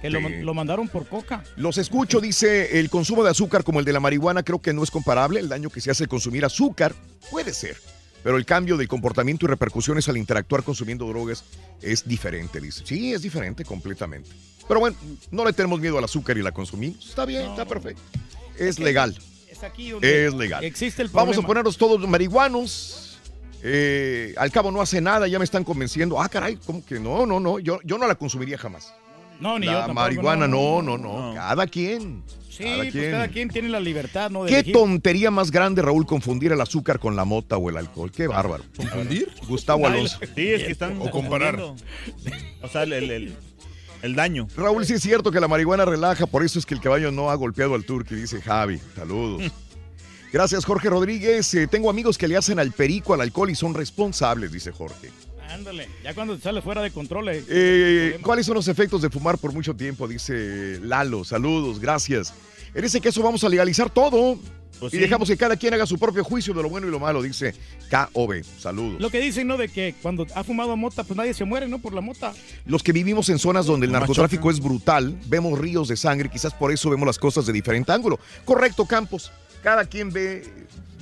Que 0.00 0.10
lo, 0.10 0.20
lo 0.20 0.52
mandaron 0.52 0.88
por 0.88 1.06
coca. 1.06 1.42
Los 1.56 1.78
escucho, 1.78 2.20
dice, 2.20 2.78
el 2.78 2.90
consumo 2.90 3.24
de 3.24 3.30
azúcar 3.30 3.64
como 3.64 3.78
el 3.80 3.86
de 3.86 3.94
la 3.94 4.00
marihuana 4.00 4.42
creo 4.42 4.60
que 4.60 4.74
no 4.74 4.82
es 4.82 4.90
comparable. 4.90 5.40
El 5.40 5.48
daño 5.48 5.70
que 5.70 5.80
se 5.80 5.90
hace 5.90 6.04
al 6.04 6.08
consumir 6.08 6.44
azúcar 6.44 6.94
puede 7.30 7.54
ser, 7.54 7.76
pero 8.26 8.38
el 8.38 8.44
cambio 8.44 8.76
del 8.76 8.88
comportamiento 8.88 9.46
y 9.46 9.48
repercusiones 9.48 10.08
al 10.08 10.16
interactuar 10.16 10.64
consumiendo 10.64 11.06
drogas 11.06 11.44
es 11.80 12.08
diferente, 12.08 12.60
dice. 12.60 12.82
Sí, 12.84 13.14
es 13.14 13.22
diferente 13.22 13.64
completamente. 13.64 14.28
Pero 14.66 14.80
bueno, 14.80 14.96
no 15.30 15.44
le 15.44 15.52
tenemos 15.52 15.78
miedo 15.78 15.96
al 15.96 16.02
azúcar 16.02 16.36
y 16.36 16.42
la 16.42 16.50
consumimos. 16.50 17.08
Está 17.08 17.24
bien, 17.24 17.42
está 17.48 17.64
perfecto. 17.64 18.02
Es 18.58 18.80
legal. 18.80 19.16
Es 19.48 19.62
aquí 19.62 19.90
donde 19.90 20.26
Es 20.26 20.34
legal. 20.34 20.64
existe 20.64 21.02
el 21.02 21.08
Vamos 21.10 21.22
a 21.22 21.30
problema. 21.34 21.46
ponernos 21.46 21.78
todos 21.78 22.00
marihuanos. 22.08 23.20
Eh, 23.62 24.34
al 24.38 24.50
cabo 24.50 24.72
no 24.72 24.80
hace 24.80 25.00
nada, 25.00 25.28
ya 25.28 25.38
me 25.38 25.44
están 25.44 25.62
convenciendo. 25.62 26.20
Ah, 26.20 26.28
caray, 26.28 26.56
¿cómo 26.66 26.84
que 26.84 26.98
no? 26.98 27.26
No, 27.26 27.38
no, 27.38 27.60
yo, 27.60 27.78
yo 27.84 27.96
no 27.96 28.08
la 28.08 28.16
consumiría 28.16 28.58
jamás. 28.58 28.92
No, 29.38 29.56
ni 29.56 29.66
yo 29.66 29.72
la 29.72 29.92
marihuana, 29.92 30.48
no, 30.48 30.82
no, 30.82 30.98
no, 30.98 30.98
no, 30.98 31.28
no, 31.28 31.34
Cada 31.36 31.64
quien. 31.68 32.24
Sí, 32.56 32.64
cada 32.64 32.76
pues 32.78 32.92
quien. 32.92 33.10
cada 33.10 33.28
quien 33.28 33.48
tiene 33.50 33.68
la 33.68 33.80
libertad, 33.80 34.30
¿no? 34.30 34.44
De 34.44 34.48
Qué 34.50 34.56
elegir. 34.56 34.74
tontería 34.74 35.30
más 35.30 35.50
grande, 35.50 35.82
Raúl, 35.82 36.06
confundir 36.06 36.52
el 36.52 36.60
azúcar 36.60 36.98
con 36.98 37.16
la 37.16 37.24
mota 37.24 37.56
o 37.56 37.68
el 37.70 37.76
alcohol. 37.76 38.10
Qué 38.10 38.26
bárbaro. 38.26 38.64
¿Confundir? 38.76 39.28
Gustavo 39.48 39.86
Alonso. 39.86 40.18
Sí, 40.34 40.48
es 40.52 40.64
que 40.64 40.72
están 40.72 41.00
O 41.00 41.10
comparar. 41.10 41.58
O 41.60 41.76
sea, 42.70 42.82
el, 42.84 42.92
el- 42.92 43.10
el- 43.10 43.36
el 44.02 44.14
daño. 44.14 44.46
Raúl, 44.56 44.84
sí 44.86 44.92
es 44.94 45.02
cierto 45.02 45.32
que 45.32 45.40
la 45.40 45.48
marihuana 45.48 45.84
relaja, 45.84 46.26
por 46.26 46.44
eso 46.44 46.58
es 46.58 46.66
que 46.66 46.74
el 46.74 46.80
caballo 46.80 47.10
no 47.10 47.30
ha 47.30 47.34
golpeado 47.34 47.74
al 47.74 47.84
turqui, 47.84 48.14
dice 48.14 48.40
Javi. 48.42 48.78
Saludos. 48.94 49.50
Gracias, 50.32 50.64
Jorge 50.64 50.90
Rodríguez. 50.90 51.52
Eh, 51.54 51.66
tengo 51.66 51.88
amigos 51.88 52.18
que 52.18 52.28
le 52.28 52.36
hacen 52.36 52.58
al 52.58 52.72
perico, 52.72 53.14
al 53.14 53.22
alcohol 53.22 53.48
y 53.50 53.54
son 53.54 53.74
responsables, 53.74 54.52
dice 54.52 54.70
Jorge. 54.70 55.10
Ándale, 55.50 55.88
ya 56.02 56.14
cuando 56.14 56.38
sale 56.38 56.60
fuera 56.62 56.82
de 56.82 56.90
control. 56.90 57.28
eh, 57.30 57.44
Eh, 57.48 58.18
¿Cuáles 58.22 58.46
son 58.46 58.54
los 58.56 58.68
efectos 58.68 59.02
de 59.02 59.10
fumar 59.10 59.38
por 59.38 59.52
mucho 59.52 59.74
tiempo? 59.74 60.06
Dice 60.08 60.78
Lalo. 60.82 61.24
Saludos, 61.24 61.80
gracias. 61.80 62.32
En 62.74 62.84
ese 62.84 63.00
caso 63.00 63.22
vamos 63.22 63.42
a 63.44 63.48
legalizar 63.48 63.88
todo. 63.90 64.38
Pues 64.78 64.92
y 64.92 64.96
sí. 64.96 65.02
dejamos 65.02 65.26
que 65.28 65.38
cada 65.38 65.56
quien 65.56 65.72
haga 65.72 65.86
su 65.86 65.98
propio 65.98 66.22
juicio 66.22 66.52
de 66.52 66.62
lo 66.62 66.68
bueno 66.68 66.86
y 66.86 66.90
lo 66.90 67.00
malo, 67.00 67.22
dice 67.22 67.54
KOB. 67.90 68.42
Saludos. 68.58 69.00
Lo 69.00 69.08
que 69.08 69.20
dicen, 69.22 69.46
¿no? 69.46 69.56
De 69.56 69.70
que 69.70 69.94
cuando 70.02 70.26
ha 70.34 70.44
fumado 70.44 70.76
mota, 70.76 71.02
pues 71.02 71.16
nadie 71.16 71.32
se 71.32 71.46
muere, 71.46 71.66
¿no? 71.66 71.78
Por 71.78 71.94
la 71.94 72.02
mota. 72.02 72.34
Los 72.66 72.82
que 72.82 72.92
vivimos 72.92 73.30
en 73.30 73.38
zonas 73.38 73.64
donde 73.64 73.86
el 73.86 73.92
narcotráfico 73.92 74.50
es 74.50 74.60
brutal, 74.60 75.16
vemos 75.28 75.58
ríos 75.58 75.88
de 75.88 75.96
sangre, 75.96 76.28
quizás 76.28 76.52
por 76.52 76.72
eso 76.72 76.90
vemos 76.90 77.06
las 77.06 77.18
cosas 77.18 77.46
de 77.46 77.54
diferente 77.54 77.90
ángulo. 77.90 78.20
Correcto, 78.44 78.84
Campos. 78.84 79.32
Cada 79.62 79.86
quien 79.86 80.10
ve 80.12 80.44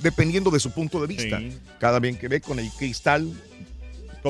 dependiendo 0.01 0.49
de 0.51 0.61
su 0.61 0.71
punto 0.71 1.01
de 1.01 1.07
vista. 1.07 1.39
Sí. 1.39 1.57
Cada 1.77 1.99
bien 1.99 2.15
que 2.17 2.29
ve 2.29 2.39
con 2.39 2.59
el 2.59 2.69
cristal 2.79 3.29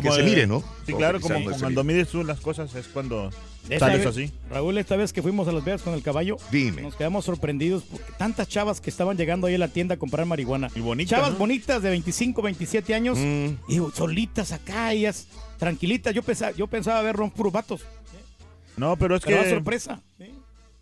que 0.02 0.12
se 0.12 0.24
mire, 0.24 0.48
¿no? 0.48 0.64
Sí, 0.86 0.94
claro, 0.94 1.20
como 1.20 1.40
cuando 1.60 1.84
mides 1.84 2.10
tú 2.10 2.24
las 2.24 2.40
cosas 2.40 2.74
es 2.76 2.88
cuando 2.88 3.32
sales 3.80 3.98
vez- 4.00 4.06
así. 4.06 4.32
Raúl, 4.50 4.78
esta 4.78 4.96
vez 4.96 5.12
que 5.14 5.22
fuimos 5.22 5.48
a 5.48 5.52
Las 5.52 5.64
Vegas 5.66 5.82
con 5.82 5.94
el 5.94 6.02
caballo, 6.04 6.38
Dime. 6.52 6.82
nos 6.84 6.96
quedamos 6.96 7.26
sorprendidos 7.26 7.84
porque 7.84 8.12
tantas 8.18 8.48
chavas 8.48 8.80
que 8.82 8.90
estaban 8.90 9.18
llegando 9.18 9.48
ahí 9.48 9.56
a 9.56 9.58
la 9.58 9.68
tienda 9.70 9.96
a 9.96 9.98
comprar 9.98 10.26
marihuana. 10.26 10.70
Y 10.76 10.80
bonitas, 10.82 11.12
Chavas 11.18 11.34
¿no? 11.34 11.40
bonitas 11.40 11.82
de 11.82 11.90
25, 11.90 12.42
27 12.42 12.94
años 12.94 13.18
Mm. 13.18 13.48
y 13.68 13.80
solitas 13.94 14.52
acá, 14.52 14.94
ellas 14.94 15.28
tranquilitas. 15.58 16.14
Yo 16.14 16.22
pensaba, 16.24 16.52
yo 16.52 16.68
pensaba 16.68 17.02
ver 17.02 17.16
ron 17.16 17.32
puros 17.32 17.52
vatos. 17.54 17.82
No, 18.78 18.98
pero 18.98 19.16
es 19.16 19.24
Pero 19.24 19.42
que... 19.44 19.50
sorpresa. 19.50 20.02
Es 20.20 20.30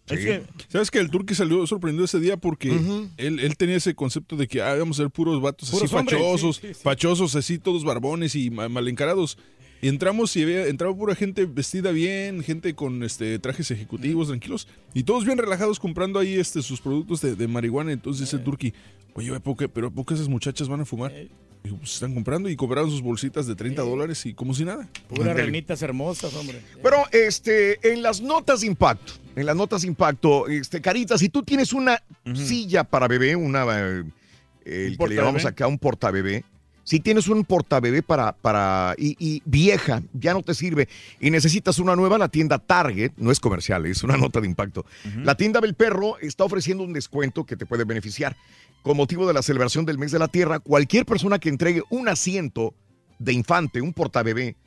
Sí. 0.06 0.16
que, 0.18 0.44
¿sabes 0.68 0.92
que 0.92 1.00
El 1.00 1.10
Turqui 1.10 1.34
salió 1.34 1.66
sorprendido 1.66 2.04
ese 2.06 2.20
día 2.20 2.36
porque 2.38 2.70
él, 3.18 3.40
él 3.40 3.58
tenía 3.58 3.78
ese 3.78 3.96
concepto 3.96 4.36
de 4.36 4.48
que 4.48 4.62
ah, 4.62 4.76
vamos 4.76 5.00
a 5.00 5.04
ser 5.04 5.10
puros 5.12 5.42
vatos 5.42 5.70
Puros 5.72 5.86
así 5.86 5.96
hombres, 5.96 6.20
fachosos, 6.20 6.56
sí, 6.58 6.68
sí, 6.68 6.74
sí. 6.74 6.80
fachosos 6.84 7.36
así, 7.36 7.58
todos 7.58 7.84
barbones 7.86 8.36
y 8.36 8.50
ma- 8.50 8.68
mal 8.70 8.88
encarados. 8.88 9.38
Y 9.82 9.88
entramos 9.90 10.36
y 10.38 10.44
había, 10.44 10.68
entraba 10.68 10.96
pura 10.96 11.14
gente 11.16 11.46
vestida 11.46 11.92
bien, 11.92 12.42
gente 12.44 12.74
con 12.74 13.04
este 13.04 13.38
trajes 13.40 13.70
ejecutivos, 13.72 14.28
tranquilos, 14.30 14.68
y 14.94 15.04
todos 15.04 15.26
bien 15.26 15.38
relajados 15.38 15.78
comprando 15.80 16.20
ahí 16.20 16.36
este 16.36 16.62
sus 16.62 16.80
productos 16.82 17.20
de, 17.22 17.36
de 17.36 17.48
marihuana. 17.50 17.92
Entonces 17.92 18.22
dice 18.22 18.36
el 18.38 18.44
Turqui, 18.44 18.74
oye, 19.14 19.36
¿a 19.36 19.40
poco- 19.42 19.68
pero 19.70 19.88
¿a 19.88 19.92
poco 19.92 20.14
esas 20.14 20.28
muchachas 20.30 20.68
van 20.70 20.82
a 20.82 20.86
fumar? 20.86 21.14
Digo, 21.64 21.78
pues 21.78 21.94
están 21.94 22.14
comprando 22.14 22.50
y 22.50 22.56
cobraron 22.56 22.90
sus 22.90 23.02
bolsitas 23.02 23.48
de 23.48 23.56
30 23.56 23.82
dólares 23.84 24.26
y 24.26 24.34
como 24.34 24.54
si 24.54 24.66
nada. 24.66 24.88
Puras 25.08 25.36
renitas 25.36 25.82
hermosas, 25.82 26.34
hombre. 26.34 26.62
Pero 26.82 26.98
este, 27.12 27.80
en 27.94 28.02
las 28.02 28.22
notas 28.22 28.62
de 28.62 28.68
impacto, 28.68 29.14
en 29.36 29.46
las 29.46 29.56
notas 29.56 29.84
de 29.84 29.88
impacto, 29.88 30.48
este, 30.48 30.82
Carita, 30.82 31.18
si 31.18 31.30
tú 31.30 31.42
tienes 31.44 31.72
una 31.72 32.04
silla 32.34 32.84
para 32.84 33.08
bebé, 33.08 33.36
una 33.38 33.66
eh, 33.80 34.04
el 34.66 34.98
que 34.98 35.08
le 35.08 35.16
llamamos 35.16 35.46
acá 35.46 35.68
un 35.68 35.80
portabebé, 35.80 36.44
Si 36.84 37.00
tienes 37.00 37.28
un 37.28 37.46
portabebé 37.46 38.04
para, 38.04 38.34
para 38.34 38.96
y, 38.98 39.16
y 39.20 39.42
vieja, 39.46 40.02
ya 40.14 40.34
no 40.34 40.42
te 40.42 40.54
sirve 40.54 40.90
y 41.20 41.32
necesitas 41.32 41.80
una 41.80 41.96
nueva, 41.96 42.18
la 42.18 42.28
tienda 42.28 42.60
Target, 42.60 43.14
no 43.18 43.32
es 43.32 43.40
comercial, 43.40 43.86
es 43.86 44.04
una 44.04 44.18
nota 44.18 44.42
de 44.42 44.48
impacto. 44.48 44.86
La 45.24 45.36
tienda 45.36 45.62
del 45.62 45.76
perro 45.76 46.18
está 46.20 46.44
ofreciendo 46.44 46.84
un 46.84 46.94
descuento 46.94 47.46
que 47.46 47.56
te 47.56 47.66
puede 47.66 47.86
beneficiar. 47.86 48.36
Con 48.82 48.98
motivo 48.98 49.26
de 49.26 49.34
la 49.34 49.42
celebración 49.42 49.86
del 49.86 49.98
mes 49.98 50.12
de 50.12 50.20
la 50.20 50.28
tierra, 50.28 50.60
cualquier 50.60 51.06
persona 51.06 51.40
que 51.40 51.48
entregue 51.48 51.84
un 51.90 52.10
asiento 52.10 52.74
de 53.18 53.32
infante, 53.32 53.80
un 53.80 53.94
portabebé, 53.94 54.58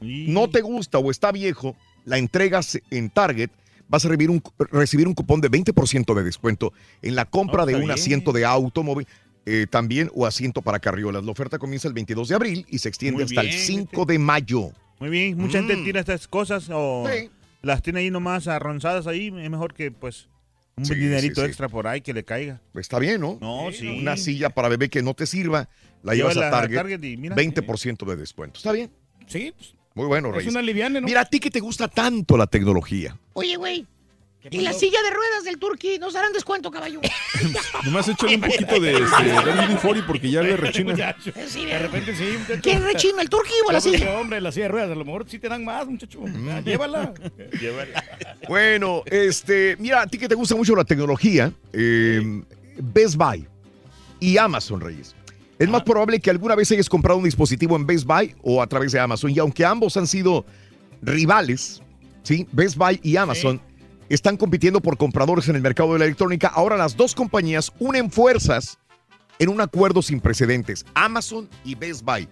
no 0.00 0.48
te 0.48 0.60
gusta 0.60 0.98
o 0.98 1.10
está 1.10 1.32
viejo, 1.32 1.76
la 2.04 2.18
entregas 2.18 2.78
en 2.90 3.10
Target, 3.10 3.50
vas 3.88 4.04
a 4.04 4.08
recibir 4.08 4.30
un, 4.30 4.42
recibir 4.70 5.08
un 5.08 5.14
cupón 5.14 5.40
de 5.40 5.50
20% 5.50 6.14
de 6.14 6.22
descuento 6.22 6.72
en 7.02 7.16
la 7.16 7.24
compra 7.24 7.64
Oh, 7.64 7.66
de 7.66 7.74
un 7.74 7.90
asiento 7.90 8.32
de 8.32 8.44
automóvil. 8.44 9.06
Eh, 9.52 9.66
también 9.66 10.10
o 10.14 10.26
asiento 10.26 10.62
para 10.62 10.78
carriolas. 10.78 11.24
La 11.24 11.32
oferta 11.32 11.58
comienza 11.58 11.88
el 11.88 11.94
22 11.94 12.28
de 12.28 12.34
abril 12.34 12.66
y 12.68 12.78
se 12.78 12.88
extiende 12.88 13.16
Muy 13.16 13.24
hasta 13.24 13.40
el 13.40 13.48
bien, 13.48 13.58
5 13.60 14.04
de 14.06 14.18
mayo. 14.18 14.70
Muy 15.00 15.10
bien, 15.10 15.36
mucha 15.38 15.60
Mm. 15.62 15.66
gente 15.68 15.84
tira 15.84 16.00
estas 16.00 16.28
cosas 16.28 16.68
o 16.70 17.06
Sí. 17.12 17.30
las 17.62 17.82
tiene 17.82 18.00
ahí 18.00 18.10
nomás 18.10 18.46
arronzadas 18.48 19.06
ahí. 19.06 19.28
Es 19.28 19.50
mejor 19.50 19.74
que, 19.74 19.90
pues, 19.90 20.28
un 20.76 20.84
Sí, 20.84 20.94
dinerito 20.94 21.40
sí, 21.40 21.40
sí. 21.42 21.46
extra 21.48 21.68
por 21.68 21.86
ahí 21.86 22.00
que 22.00 22.12
le 22.14 22.24
caiga. 22.24 22.60
Está 22.74 22.98
bien, 22.98 23.20
¿no? 23.20 23.38
No, 23.40 23.70
sí. 23.72 23.86
Una 23.88 24.16
silla 24.16 24.50
para 24.50 24.68
bebé 24.68 24.88
que 24.88 25.02
no 25.02 25.14
te 25.14 25.26
sirva, 25.26 25.68
la 26.02 26.14
llevas 26.14 26.36
a 26.36 26.48
a 26.48 26.50
Target, 26.50 26.76
Target 26.76 27.04
y 27.04 27.16
mira, 27.16 27.34
20% 27.34 28.04
de 28.06 28.16
descuento. 28.16 28.58
¿Está 28.58 28.72
bien? 28.72 28.90
Sí, 29.26 29.52
pues, 29.56 29.74
Muy 29.94 30.06
bueno, 30.06 30.28
es 30.30 30.36
Reyes. 30.36 30.52
una 30.52 30.62
liviana, 30.62 31.00
¿no? 31.00 31.06
Mira, 31.06 31.22
a 31.22 31.24
ti 31.24 31.40
que 31.40 31.50
te 31.50 31.60
gusta 31.60 31.88
tanto 31.88 32.36
la 32.36 32.46
tecnología. 32.46 33.18
Oye, 33.32 33.56
güey. 33.56 33.86
¿Y 34.48 34.62
la 34.62 34.72
silla 34.72 35.02
de 35.02 35.10
ruedas 35.10 35.44
del 35.44 35.58
Turqui 35.58 35.98
nos 35.98 36.14
darán 36.14 36.32
descuento, 36.32 36.70
caballo? 36.70 37.00
Nomás 37.84 38.08
échale 38.08 38.36
un 38.36 38.40
poquito 38.40 38.80
de 38.80 38.92
este, 39.02 39.76
Fori 39.76 40.00
porque 40.02 40.30
ya 40.30 40.40
le 40.40 40.56
rechina. 40.56 40.92
Muchacho. 40.92 41.32
De 41.32 41.78
repente 41.78 42.16
sí, 42.16 42.36
muchacho. 42.38 42.60
¿Quién 42.62 42.82
rechina, 42.82 43.20
el 43.20 43.28
Turqui 43.28 43.52
o 43.68 43.72
la 43.72 43.80
silla? 43.82 44.18
hombre, 44.18 44.40
la 44.40 44.50
silla 44.50 44.64
de 44.66 44.68
ruedas, 44.70 44.90
a 44.92 44.94
lo 44.94 45.04
mejor 45.04 45.26
sí 45.28 45.38
te 45.38 45.48
dan 45.48 45.62
más, 45.62 45.86
muchacho. 45.86 46.20
Ya, 46.24 46.60
Llévala. 46.64 47.12
Bueno, 48.48 49.02
este, 49.06 49.76
mira, 49.78 50.02
a 50.02 50.06
ti 50.06 50.16
que 50.16 50.28
te 50.28 50.34
gusta 50.34 50.54
mucho 50.54 50.74
la 50.74 50.84
tecnología, 50.84 51.52
eh, 51.74 52.42
Best 52.78 53.16
Buy 53.16 53.46
y 54.20 54.38
Amazon, 54.38 54.80
Reyes. 54.80 55.14
Es 55.58 55.68
más 55.68 55.82
probable 55.82 56.18
que 56.18 56.30
alguna 56.30 56.54
vez 56.54 56.72
hayas 56.72 56.88
comprado 56.88 57.18
un 57.18 57.24
dispositivo 57.24 57.76
en 57.76 57.86
Best 57.86 58.06
Buy 58.06 58.34
o 58.42 58.62
a 58.62 58.66
través 58.66 58.92
de 58.92 59.00
Amazon. 59.00 59.30
Y 59.30 59.38
aunque 59.38 59.66
ambos 59.66 59.98
han 59.98 60.06
sido 60.06 60.46
rivales, 61.02 61.82
¿sí? 62.22 62.46
Best 62.52 62.76
Buy 62.76 62.98
y 63.02 63.16
Amazon 63.16 63.60
están 64.14 64.36
compitiendo 64.36 64.80
por 64.80 64.96
compradores 64.96 65.48
en 65.48 65.56
el 65.56 65.62
mercado 65.62 65.92
de 65.92 66.00
la 66.00 66.04
electrónica. 66.04 66.48
Ahora 66.48 66.76
las 66.76 66.96
dos 66.96 67.14
compañías 67.14 67.72
unen 67.78 68.10
fuerzas 68.10 68.78
en 69.38 69.48
un 69.48 69.60
acuerdo 69.60 70.02
sin 70.02 70.20
precedentes. 70.20 70.84
Amazon 70.94 71.48
y 71.64 71.74
Best 71.74 72.04
Buy. 72.04 72.28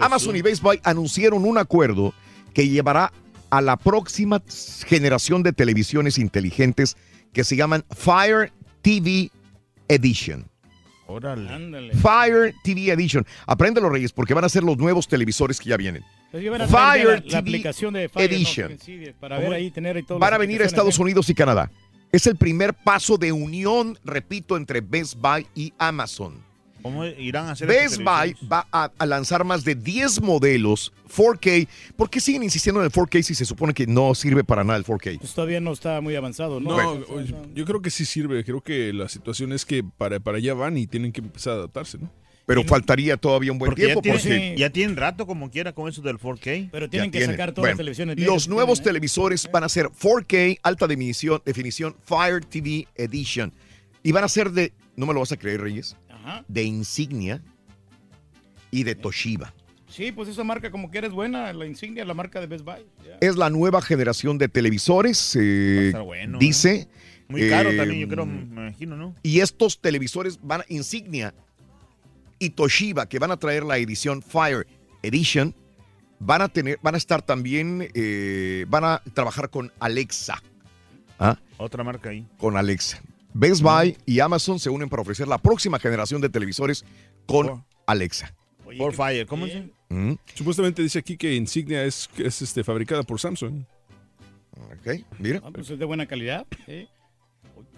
Amazon 0.00 0.36
y 0.36 0.42
Best 0.42 0.62
Buy 0.62 0.80
anunciaron 0.84 1.44
un 1.44 1.58
acuerdo 1.58 2.14
que 2.54 2.68
llevará 2.68 3.12
a 3.50 3.60
la 3.60 3.76
próxima 3.76 4.42
generación 4.86 5.42
de 5.42 5.52
televisiones 5.52 6.18
inteligentes 6.18 6.96
que 7.32 7.44
se 7.44 7.56
llaman 7.56 7.84
Fire 7.90 8.52
TV 8.82 9.30
Edition. 9.88 10.48
Órale. 11.06 11.94
Fire 11.94 12.54
TV 12.62 12.90
Edition. 12.92 13.26
Aprende 13.46 13.80
los 13.80 13.90
reyes 13.90 14.12
porque 14.12 14.34
van 14.34 14.44
a 14.44 14.48
ser 14.48 14.62
los 14.62 14.76
nuevos 14.76 15.08
televisores 15.08 15.58
que 15.58 15.70
ya 15.70 15.78
vienen. 15.78 16.04
Fire 16.30 17.04
la, 17.06 17.14
la 17.14 17.20
TV 17.20 17.36
aplicación 17.36 17.94
de 17.94 18.08
Fire, 18.08 18.30
¿no? 18.30 18.36
Edition. 18.36 18.78
Sí, 18.78 19.00
para 19.18 19.38
ver 19.38 19.52
ahí, 19.52 19.70
tener 19.70 19.96
ahí 19.96 20.02
todas 20.02 20.20
Van 20.20 20.34
a 20.34 20.38
venir 20.38 20.62
a 20.62 20.66
Estados. 20.66 20.98
Unidos 20.98 21.28
y 21.30 21.34
Canadá. 21.34 21.70
Es 22.12 22.26
el 22.26 22.36
primer 22.36 22.74
paso 22.74 23.18
de 23.18 23.32
unión, 23.32 23.98
repito, 24.04 24.56
entre 24.56 24.80
Best 24.80 25.16
Buy 25.16 25.46
y 25.54 25.72
Amazon. 25.78 26.42
¿Cómo 26.82 27.04
irán 27.04 27.46
a 27.48 27.52
hacer 27.52 27.66
Best 27.66 27.98
Buy 27.98 28.36
va 28.50 28.66
a, 28.72 28.90
a 28.96 29.06
lanzar 29.06 29.44
más 29.44 29.64
de 29.64 29.74
10 29.74 30.22
modelos 30.22 30.92
4K. 31.08 31.66
¿Por 31.96 32.10
qué 32.10 32.20
siguen 32.20 32.42
insistiendo 32.42 32.80
en 32.80 32.86
el 32.86 32.92
4K 32.92 33.22
si 33.22 33.34
se 33.34 33.44
supone 33.44 33.74
que 33.74 33.86
no 33.86 34.14
sirve 34.14 34.44
para 34.44 34.64
nada 34.64 34.78
el 34.78 34.84
4K? 34.84 35.18
Pues 35.18 35.34
todavía 35.34 35.60
no 35.60 35.72
está 35.72 36.00
muy 36.00 36.14
avanzado, 36.14 36.60
¿no? 36.60 36.76
No, 36.76 37.04
yo 37.54 37.64
creo 37.64 37.82
que 37.82 37.90
sí 37.90 38.04
sirve. 38.04 38.44
Creo 38.44 38.60
que 38.60 38.92
la 38.92 39.08
situación 39.08 39.52
es 39.52 39.64
que 39.64 39.82
para, 39.82 40.20
para 40.20 40.38
allá 40.38 40.54
van 40.54 40.76
y 40.76 40.86
tienen 40.86 41.12
que 41.12 41.20
empezar 41.20 41.54
a 41.54 41.56
adaptarse, 41.56 41.98
¿no? 41.98 42.10
Pero 42.48 42.64
faltaría 42.64 43.18
todavía 43.18 43.52
un 43.52 43.58
buen 43.58 43.68
Porque 43.68 43.84
tiempo 43.84 44.00
ya, 44.02 44.12
porque 44.14 44.26
tienen, 44.26 44.56
ya 44.56 44.70
tienen 44.70 44.96
rato 44.96 45.26
como 45.26 45.50
quiera 45.50 45.74
con 45.74 45.86
eso 45.86 46.00
del 46.00 46.16
4K. 46.16 46.70
Pero 46.72 46.86
ya 46.86 46.90
tienen 46.90 47.10
que 47.10 47.18
tienen. 47.18 47.36
sacar 47.36 47.52
todas 47.52 47.64
Bueno, 47.64 47.72
las 47.72 47.76
televisiones. 47.76 48.18
Los 48.18 48.48
nuevos 48.48 48.78
tienen, 48.78 48.88
¿eh? 48.88 48.88
televisores 48.88 49.50
van 49.52 49.64
a 49.64 49.68
ser 49.68 49.88
4K, 49.88 50.58
alta 50.62 50.86
definición, 50.86 51.42
definición 51.44 51.94
Fire 52.06 52.42
TV 52.42 52.88
Edition. 52.94 53.52
Y 54.02 54.12
van 54.12 54.24
a 54.24 54.28
ser 54.28 54.50
de, 54.50 54.72
no 54.96 55.04
me 55.04 55.12
lo 55.12 55.20
vas 55.20 55.30
a 55.30 55.36
creer, 55.36 55.60
Reyes, 55.60 55.94
Ajá. 56.08 56.42
de 56.48 56.62
Insignia 56.64 57.42
y 58.70 58.84
de 58.84 58.94
Toshiba. 58.94 59.52
Sí, 59.86 60.10
pues 60.10 60.30
esa 60.30 60.42
marca 60.42 60.70
como 60.70 60.90
que 60.90 60.96
eres 60.98 61.12
buena, 61.12 61.52
la 61.52 61.66
insignia, 61.66 62.06
la 62.06 62.14
marca 62.14 62.40
de 62.40 62.46
Best 62.46 62.64
Buy. 62.64 62.86
Es 63.20 63.36
la 63.36 63.50
nueva 63.50 63.82
generación 63.82 64.38
de 64.38 64.48
televisores, 64.48 65.36
eh, 65.36 65.88
estar 65.88 66.02
bueno, 66.02 66.38
dice. 66.38 66.88
Muy 67.28 67.46
caro 67.50 67.68
eh, 67.70 67.76
también, 67.76 68.00
yo 68.00 68.08
creo, 68.08 68.24
me 68.24 68.40
imagino, 68.40 68.96
¿no? 68.96 69.14
Y 69.22 69.40
estos 69.40 69.80
televisores 69.82 70.38
van 70.42 70.62
a 70.62 70.64
Insignia 70.68 71.34
y 72.38 72.50
Toshiba, 72.50 73.08
que 73.08 73.18
van 73.18 73.30
a 73.30 73.36
traer 73.36 73.64
la 73.64 73.78
edición 73.78 74.22
Fire 74.22 74.66
Edition, 75.02 75.54
van 76.18 76.42
a 76.42 76.48
tener, 76.48 76.78
van 76.82 76.94
a 76.94 76.98
estar 76.98 77.22
también, 77.22 77.90
eh, 77.94 78.64
van 78.68 78.84
a 78.84 79.02
trabajar 79.14 79.50
con 79.50 79.72
Alexa. 79.80 80.42
¿Ah? 81.18 81.38
Otra 81.56 81.84
marca 81.84 82.10
ahí. 82.10 82.26
Con 82.38 82.56
Alexa. 82.56 83.02
Best 83.34 83.62
Buy 83.62 83.96
y 84.06 84.20
Amazon 84.20 84.58
se 84.58 84.70
unen 84.70 84.88
para 84.88 85.02
ofrecer 85.02 85.28
la 85.28 85.38
próxima 85.38 85.78
generación 85.78 86.20
de 86.20 86.28
televisores 86.28 86.84
con 87.26 87.64
Alexa. 87.86 88.34
Por 88.76 88.94
Fire, 88.94 89.26
¿cómo 89.26 89.46
se 89.46 89.70
Mm. 89.90 90.16
Supuestamente 90.34 90.82
dice 90.82 90.98
aquí 90.98 91.16
que 91.16 91.34
Insignia 91.34 91.82
es, 91.84 92.10
es 92.18 92.42
este, 92.42 92.62
fabricada 92.62 93.02
por 93.02 93.18
Samsung. 93.18 93.64
Ok, 94.52 95.02
mira. 95.18 95.40
Ah, 95.42 95.50
pues 95.50 95.70
es 95.70 95.78
de 95.78 95.84
buena 95.86 96.04
calidad. 96.04 96.46
sí. 96.66 96.86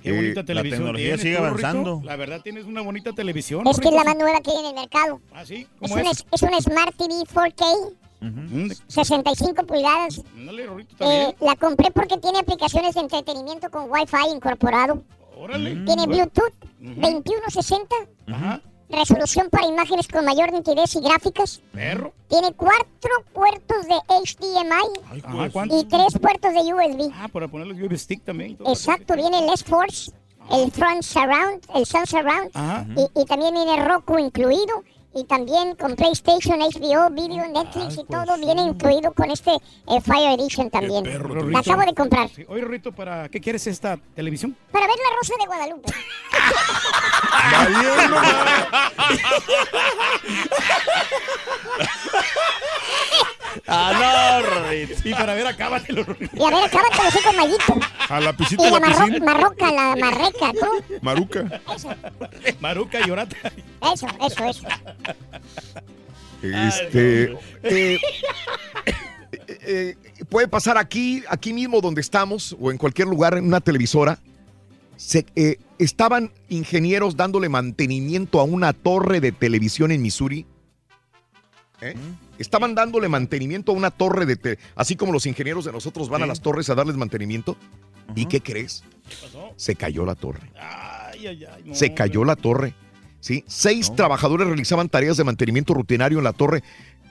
Qué 0.02 0.12
bonita 0.12 0.40
la 0.40 0.46
televisión. 0.46 0.78
tecnología 0.80 1.04
tienes, 1.06 1.20
sigue 1.22 1.36
avanzando. 1.36 2.00
La 2.04 2.16
verdad, 2.16 2.40
tienes 2.42 2.64
una 2.64 2.80
bonita 2.80 3.12
televisión. 3.12 3.66
Es 3.66 3.78
que 3.78 3.88
es 3.88 3.94
la 3.94 4.04
más 4.04 4.16
nueva 4.16 4.40
que 4.40 4.50
hay 4.50 4.58
en 4.58 4.66
el 4.66 4.74
mercado. 4.74 5.20
Ah, 5.32 5.44
sí. 5.44 5.66
Es 5.80 5.90
¿Cómo 5.90 5.94
una, 6.00 6.10
es? 6.10 6.24
es 6.32 6.42
una 6.42 6.60
Smart 6.60 6.96
TV 6.96 7.14
4K, 7.32 7.64
Mm, 8.22 8.68
65 8.86 9.64
pulgadas. 9.66 10.20
Eh, 11.00 11.34
la 11.40 11.56
compré 11.56 11.90
porque 11.90 12.18
tiene 12.18 12.40
aplicaciones 12.40 12.94
de 12.94 13.00
entretenimiento 13.00 13.70
con 13.70 13.90
Wi-Fi 13.90 14.34
incorporado. 14.34 15.02
Órale. 15.38 15.70
Tiene 15.70 16.06
Bueno. 16.06 16.06
Bluetooth 16.06 16.52
Ujú. 16.82 17.00
2160, 17.00 17.96
Ajá. 18.26 18.60
Resolución 18.90 19.48
para 19.50 19.66
imágenes 19.66 20.08
con 20.08 20.24
mayor 20.24 20.52
nitidez 20.52 20.94
y 20.96 21.00
gráficas. 21.00 21.60
Perro. 21.72 22.12
Tiene 22.28 22.52
cuatro 22.54 23.10
puertos 23.32 23.86
de 23.86 23.94
HDMI 24.08 25.22
Ajá, 25.22 25.66
y 25.70 25.84
tres 25.84 26.18
puertos 26.20 26.52
de 26.52 26.74
USB. 26.74 27.12
Ah, 27.14 27.28
para 27.28 27.48
poner 27.48 27.66
los 27.66 27.78
USB 27.78 27.96
stick 27.96 28.24
también. 28.24 28.56
Exacto, 28.66 29.14
viene 29.14 29.38
el 29.38 29.52
S-Force, 29.52 30.12
el 30.52 30.70
Front 30.70 31.02
Surround, 31.02 31.62
el 31.74 31.86
Sun 31.86 32.06
Surround 32.06 32.50
y, 32.96 33.20
y 33.20 33.24
también 33.24 33.54
viene 33.54 33.84
Roku 33.84 34.18
incluido. 34.18 34.84
Y 35.12 35.24
también 35.24 35.74
con 35.74 35.96
PlayStation, 35.96 36.60
HBO, 36.60 37.10
Video, 37.10 37.44
Netflix 37.48 37.98
y 37.98 38.04
todo 38.04 38.36
viene 38.38 38.62
incluido 38.62 39.12
con 39.12 39.30
este 39.30 39.50
eh, 39.52 40.00
Fire 40.00 40.38
Edition 40.38 40.70
también. 40.70 41.04
La 41.52 41.58
acabo 41.58 41.82
de 41.82 41.94
comprar. 41.94 42.28
Sí. 42.28 42.44
Oye, 42.48 42.62
Rorrito, 42.62 42.92
¿para 42.92 43.28
qué 43.28 43.40
quieres 43.40 43.66
esta 43.66 43.96
televisión? 44.14 44.56
Para 44.70 44.86
ver 44.86 44.96
la 44.96 45.16
Rosa 45.16 45.34
de 45.38 45.46
Guadalupe. 45.46 45.92
Ah, 53.66 54.40
no. 54.42 54.72
Y 55.10 55.12
para 55.14 55.34
ver, 55.34 55.46
acábatelo, 55.46 56.04
Rorrito. 56.04 56.36
Y 56.36 56.42
a 56.42 56.50
ver, 56.56 56.64
acábate 56.64 57.02
así 57.06 57.18
con 57.22 57.36
Mayito. 57.36 57.80
A 58.08 58.20
la 58.20 58.30
Y 58.30 58.32
piscita 58.34 58.62
de 58.64 58.70
la 58.70 58.78
la 58.80 58.86
marro- 58.88 59.04
piscina. 59.06 59.24
marroca, 59.24 59.72
la 59.72 59.96
marreca, 59.96 60.52
¿tú? 60.52 60.98
Maruca. 61.02 61.60
Eso, 61.76 61.90
Maruca 62.60 62.98
y 63.06 63.10
Orata. 63.10 63.36
eso, 63.92 64.06
eso, 64.26 64.44
eso. 64.48 64.66
Este, 66.42 67.36
eh, 67.62 67.98
eh, 69.48 69.96
puede 70.28 70.48
pasar 70.48 70.78
aquí, 70.78 71.22
aquí 71.28 71.52
mismo 71.52 71.80
donde 71.80 72.00
estamos 72.00 72.56
o 72.60 72.70
en 72.70 72.78
cualquier 72.78 73.08
lugar 73.08 73.36
en 73.36 73.44
una 73.44 73.60
televisora. 73.60 74.18
Se, 74.96 75.24
eh, 75.36 75.56
estaban 75.78 76.30
ingenieros 76.48 77.16
dándole 77.16 77.48
mantenimiento 77.48 78.40
a 78.40 78.44
una 78.44 78.72
torre 78.72 79.20
de 79.20 79.32
televisión 79.32 79.92
en 79.92 80.02
Missouri. 80.02 80.46
¿Eh? 81.82 81.94
Estaban 82.38 82.74
dándole 82.74 83.08
mantenimiento 83.08 83.72
a 83.72 83.74
una 83.74 83.90
torre 83.90 84.26
de 84.26 84.36
te- 84.36 84.58
así 84.74 84.96
como 84.96 85.12
los 85.12 85.26
ingenieros 85.26 85.64
de 85.64 85.72
nosotros 85.72 86.08
van 86.08 86.22
a 86.22 86.26
las 86.26 86.40
torres 86.40 86.68
a 86.70 86.74
darles 86.74 86.96
mantenimiento. 86.96 87.56
¿Y 88.14 88.26
qué 88.26 88.40
crees? 88.40 88.82
pasó? 89.22 89.52
Se 89.56 89.76
cayó 89.76 90.04
la 90.04 90.14
torre. 90.14 90.50
Ay, 90.58 91.26
ay, 91.26 91.44
ay. 91.44 91.62
no, 91.66 91.74
Se 91.74 91.94
cayó 91.94 92.24
la 92.24 92.36
torre. 92.36 92.74
¿sí? 93.20 93.44
Seis 93.46 93.94
trabajadores 93.94 94.46
realizaban 94.46 94.88
tareas 94.88 95.16
de 95.16 95.24
mantenimiento 95.24 95.74
rutinario 95.74 96.18
en 96.18 96.24
la 96.24 96.32
torre 96.32 96.62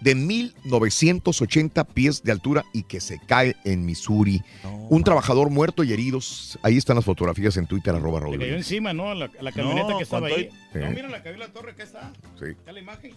de 0.02 0.16
1980 0.16 1.84
pies 1.86 2.24
de 2.24 2.32
altura 2.32 2.64
y 2.74 2.84
que 2.84 3.00
se 3.02 3.20
cae 3.20 3.56
en 3.66 3.86
Missouri. 3.86 4.42
Un 4.90 5.04
trabajador 5.04 5.50
muerto 5.50 5.84
y 5.84 5.92
heridos. 5.94 6.58
Ahí 6.64 6.78
están 6.78 6.96
las 6.96 7.06
fotografías 7.06 7.58
en 7.58 7.68
Twitter, 7.68 7.94
arroba 7.94 8.22
Le 8.30 8.38
cayó 8.38 8.56
encima, 8.56 8.94
¿no? 8.94 9.14
La, 9.14 9.30
camioneta 9.52 9.90
No, 9.90 9.98
que 9.98 10.04
estaba 10.04 10.28
ahí. 10.28 10.50
No, 10.74 10.90
mira, 10.92 11.10
la 11.10 11.22
cayó 11.22 11.38
la 11.38 11.50
torre, 11.50 11.72
acá 11.72 11.84
está. 11.84 12.14
Sí. 12.40 12.46
Está 12.52 12.72
la 12.72 12.80
imagen. 12.80 13.14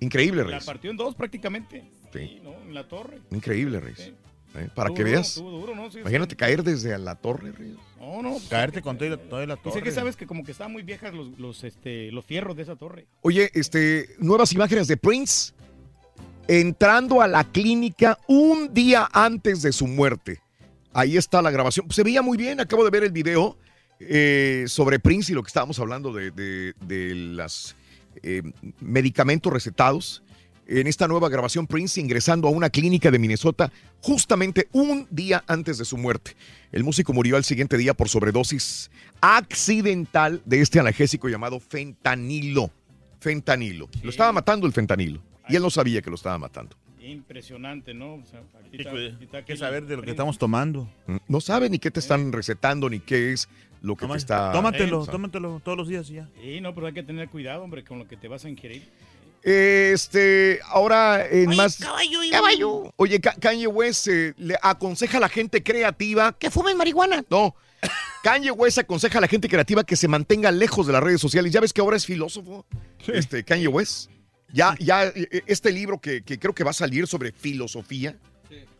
Increíble, 0.00 0.42
La 0.42 0.48
Reyes. 0.48 0.64
partió 0.64 0.90
en 0.90 0.96
dos 0.96 1.14
prácticamente. 1.14 1.84
Sí. 2.12 2.40
¿no? 2.42 2.52
En 2.62 2.74
la 2.74 2.86
torre. 2.88 3.18
Increíble, 3.30 3.80
Reyes. 3.80 4.12
¿Eh? 4.56 4.68
Para 4.74 4.90
que 4.90 5.02
duro, 5.02 5.10
veas. 5.14 5.28
estuvo 5.28 5.50
duro, 5.50 5.74
¿no? 5.74 5.90
Sí, 5.90 5.98
Imagínate 5.98 6.36
caer 6.36 6.62
desde 6.62 6.96
la 6.98 7.16
torre, 7.16 7.50
Reyes. 7.52 7.76
No, 7.98 8.22
no. 8.22 8.36
Caerte 8.48 8.82
con 8.82 8.96
toda 8.98 9.10
la, 9.10 9.16
toda 9.16 9.46
la 9.46 9.54
Y 9.54 9.56
sé 9.56 9.62
torre. 9.70 9.82
que 9.82 9.90
sabes 9.90 10.14
que 10.16 10.26
como 10.26 10.44
que 10.44 10.52
estaban 10.52 10.72
muy 10.72 10.82
viejas 10.82 11.12
los, 11.14 11.36
los, 11.38 11.64
este, 11.64 12.12
los 12.12 12.24
fierros 12.24 12.54
de 12.56 12.62
esa 12.62 12.76
torre. 12.76 13.06
Oye, 13.22 13.50
este, 13.54 14.10
nuevas 14.18 14.52
imágenes 14.52 14.86
de 14.86 14.96
Prince 14.96 15.52
entrando 16.46 17.20
a 17.22 17.26
la 17.28 17.44
clínica 17.44 18.18
un 18.28 18.72
día 18.74 19.08
antes 19.12 19.62
de 19.62 19.72
su 19.72 19.86
muerte. 19.86 20.40
Ahí 20.92 21.16
está 21.16 21.42
la 21.42 21.50
grabación. 21.50 21.90
Se 21.90 22.02
veía 22.04 22.22
muy 22.22 22.36
bien, 22.36 22.60
acabo 22.60 22.84
de 22.84 22.90
ver 22.90 23.02
el 23.04 23.10
video 23.12 23.56
eh, 23.98 24.64
sobre 24.68 24.98
Prince 25.00 25.32
y 25.32 25.34
lo 25.34 25.42
que 25.42 25.48
estábamos 25.48 25.78
hablando 25.80 26.12
de, 26.12 26.30
de, 26.30 26.74
de 26.86 27.14
los 28.22 28.52
medicamentos 28.80 29.52
recetados. 29.52 30.22
En 30.66 30.86
esta 30.86 31.06
nueva 31.06 31.28
grabación, 31.28 31.66
Prince 31.66 32.00
ingresando 32.00 32.48
a 32.48 32.50
una 32.50 32.70
clínica 32.70 33.10
de 33.10 33.18
Minnesota 33.18 33.70
justamente 34.00 34.66
un 34.72 35.06
día 35.10 35.44
antes 35.46 35.76
de 35.76 35.84
su 35.84 35.98
muerte. 35.98 36.36
El 36.72 36.84
músico 36.84 37.12
murió 37.12 37.36
al 37.36 37.44
siguiente 37.44 37.76
día 37.76 37.92
por 37.92 38.08
sobredosis 38.08 38.90
accidental 39.20 40.40
de 40.46 40.60
este 40.62 40.80
analgésico 40.80 41.28
llamado 41.28 41.60
fentanilo. 41.60 42.70
Fentanilo. 43.20 43.88
Lo 44.02 44.10
estaba 44.10 44.32
matando 44.32 44.66
el 44.66 44.72
fentanilo. 44.72 45.20
Y 45.48 45.56
él 45.56 45.62
no 45.62 45.70
sabía 45.70 46.00
que 46.02 46.08
lo 46.10 46.16
estaba 46.16 46.38
matando. 46.38 46.76
Impresionante, 47.00 47.92
¿no? 47.92 48.14
O 48.14 48.24
sea, 48.24 48.40
aquí 48.60 48.70
Hay 48.72 48.78
está- 48.80 48.90
que- 48.92 49.06
aquí 49.06 49.24
está 49.24 49.24
hay 49.24 49.28
que 49.28 49.36
aquel 49.52 49.58
saber 49.58 49.86
de 49.86 49.96
lo 49.96 50.02
que 50.02 50.10
estamos 50.10 50.38
tomando. 50.38 50.88
Mm, 51.06 51.16
No 51.28 51.40
sabe 51.42 51.68
ni 51.68 51.78
qué 51.78 51.90
te 51.90 52.00
están 52.00 52.32
recetando, 52.32 52.88
ni 52.88 53.00
qué 53.00 53.32
es 53.32 53.48
lo 53.84 53.96
que 53.96 54.06
te 54.06 54.16
está... 54.16 54.50
Tómatelo, 54.50 55.06
tómatelo 55.06 55.60
todos 55.62 55.76
los 55.76 55.88
días 55.88 56.08
y 56.10 56.14
ya. 56.14 56.28
Sí, 56.40 56.60
no, 56.60 56.74
pero 56.74 56.86
hay 56.86 56.94
que 56.94 57.02
tener 57.02 57.28
cuidado, 57.28 57.62
hombre, 57.62 57.84
con 57.84 57.98
lo 57.98 58.08
que 58.08 58.16
te 58.16 58.28
vas 58.28 58.44
a 58.44 58.48
ingerir. 58.48 58.82
Este, 59.42 60.58
ahora 60.64 61.26
en 61.28 61.54
más... 61.54 61.76
Caballo, 61.76 62.20
Caballo. 62.30 62.92
Oye, 62.96 63.20
Ka- 63.20 63.36
Kanye 63.38 63.66
West 63.66 64.08
eh, 64.08 64.32
le 64.38 64.56
aconseja 64.62 65.18
a 65.18 65.20
la 65.20 65.28
gente 65.28 65.62
creativa 65.62 66.32
que 66.38 66.50
fumen 66.50 66.78
marihuana. 66.78 67.22
No. 67.28 67.54
Kanye 68.22 68.50
West 68.50 68.78
aconseja 68.78 69.18
a 69.18 69.20
la 69.20 69.28
gente 69.28 69.50
creativa 69.50 69.84
que 69.84 69.96
se 69.96 70.08
mantenga 70.08 70.50
lejos 70.50 70.86
de 70.86 70.94
las 70.94 71.02
redes 71.02 71.20
sociales. 71.20 71.52
Ya 71.52 71.60
ves 71.60 71.74
que 71.74 71.82
ahora 71.82 71.98
es 71.98 72.06
filósofo, 72.06 72.64
este 73.06 73.44
Kanye 73.44 73.68
West. 73.68 74.10
Ya, 74.50 74.74
ya, 74.78 75.04
eh, 75.04 75.42
este 75.46 75.70
libro 75.72 76.00
que, 76.00 76.22
que 76.22 76.38
creo 76.38 76.54
que 76.54 76.64
va 76.64 76.70
a 76.70 76.74
salir 76.74 77.06
sobre 77.06 77.32
filosofía, 77.32 78.16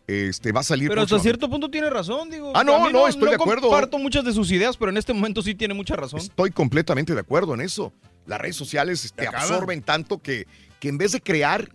este, 0.06 0.52
va 0.52 0.60
a 0.60 0.64
salir 0.64 0.88
Pero 0.88 1.02
hasta 1.02 1.18
cierto 1.18 1.48
punto 1.48 1.70
tiene 1.70 1.88
razón, 1.88 2.30
digo. 2.30 2.52
Ah, 2.54 2.62
no, 2.62 2.74
A 2.76 2.86
mí 2.86 2.92
no, 2.92 3.08
estoy 3.08 3.28
de 3.30 3.36
acuerdo. 3.36 3.68
comparto 3.68 3.98
muchas 3.98 4.24
de 4.24 4.32
sus 4.32 4.50
ideas, 4.52 4.76
pero 4.76 4.90
en 4.90 4.96
este 4.98 5.12
momento 5.12 5.42
sí 5.42 5.54
tiene 5.54 5.72
mucha 5.74 5.96
razón. 5.96 6.20
Estoy 6.20 6.50
completamente 6.50 7.14
de 7.14 7.20
acuerdo 7.20 7.54
en 7.54 7.62
eso. 7.62 7.92
Las 8.26 8.40
redes 8.40 8.56
sociales 8.56 9.12
te 9.14 9.26
acaban. 9.26 9.42
absorben 9.42 9.82
tanto 9.82 10.20
que, 10.20 10.46
que 10.80 10.88
en 10.88 10.98
vez 10.98 11.12
de 11.12 11.20
crear 11.20 11.70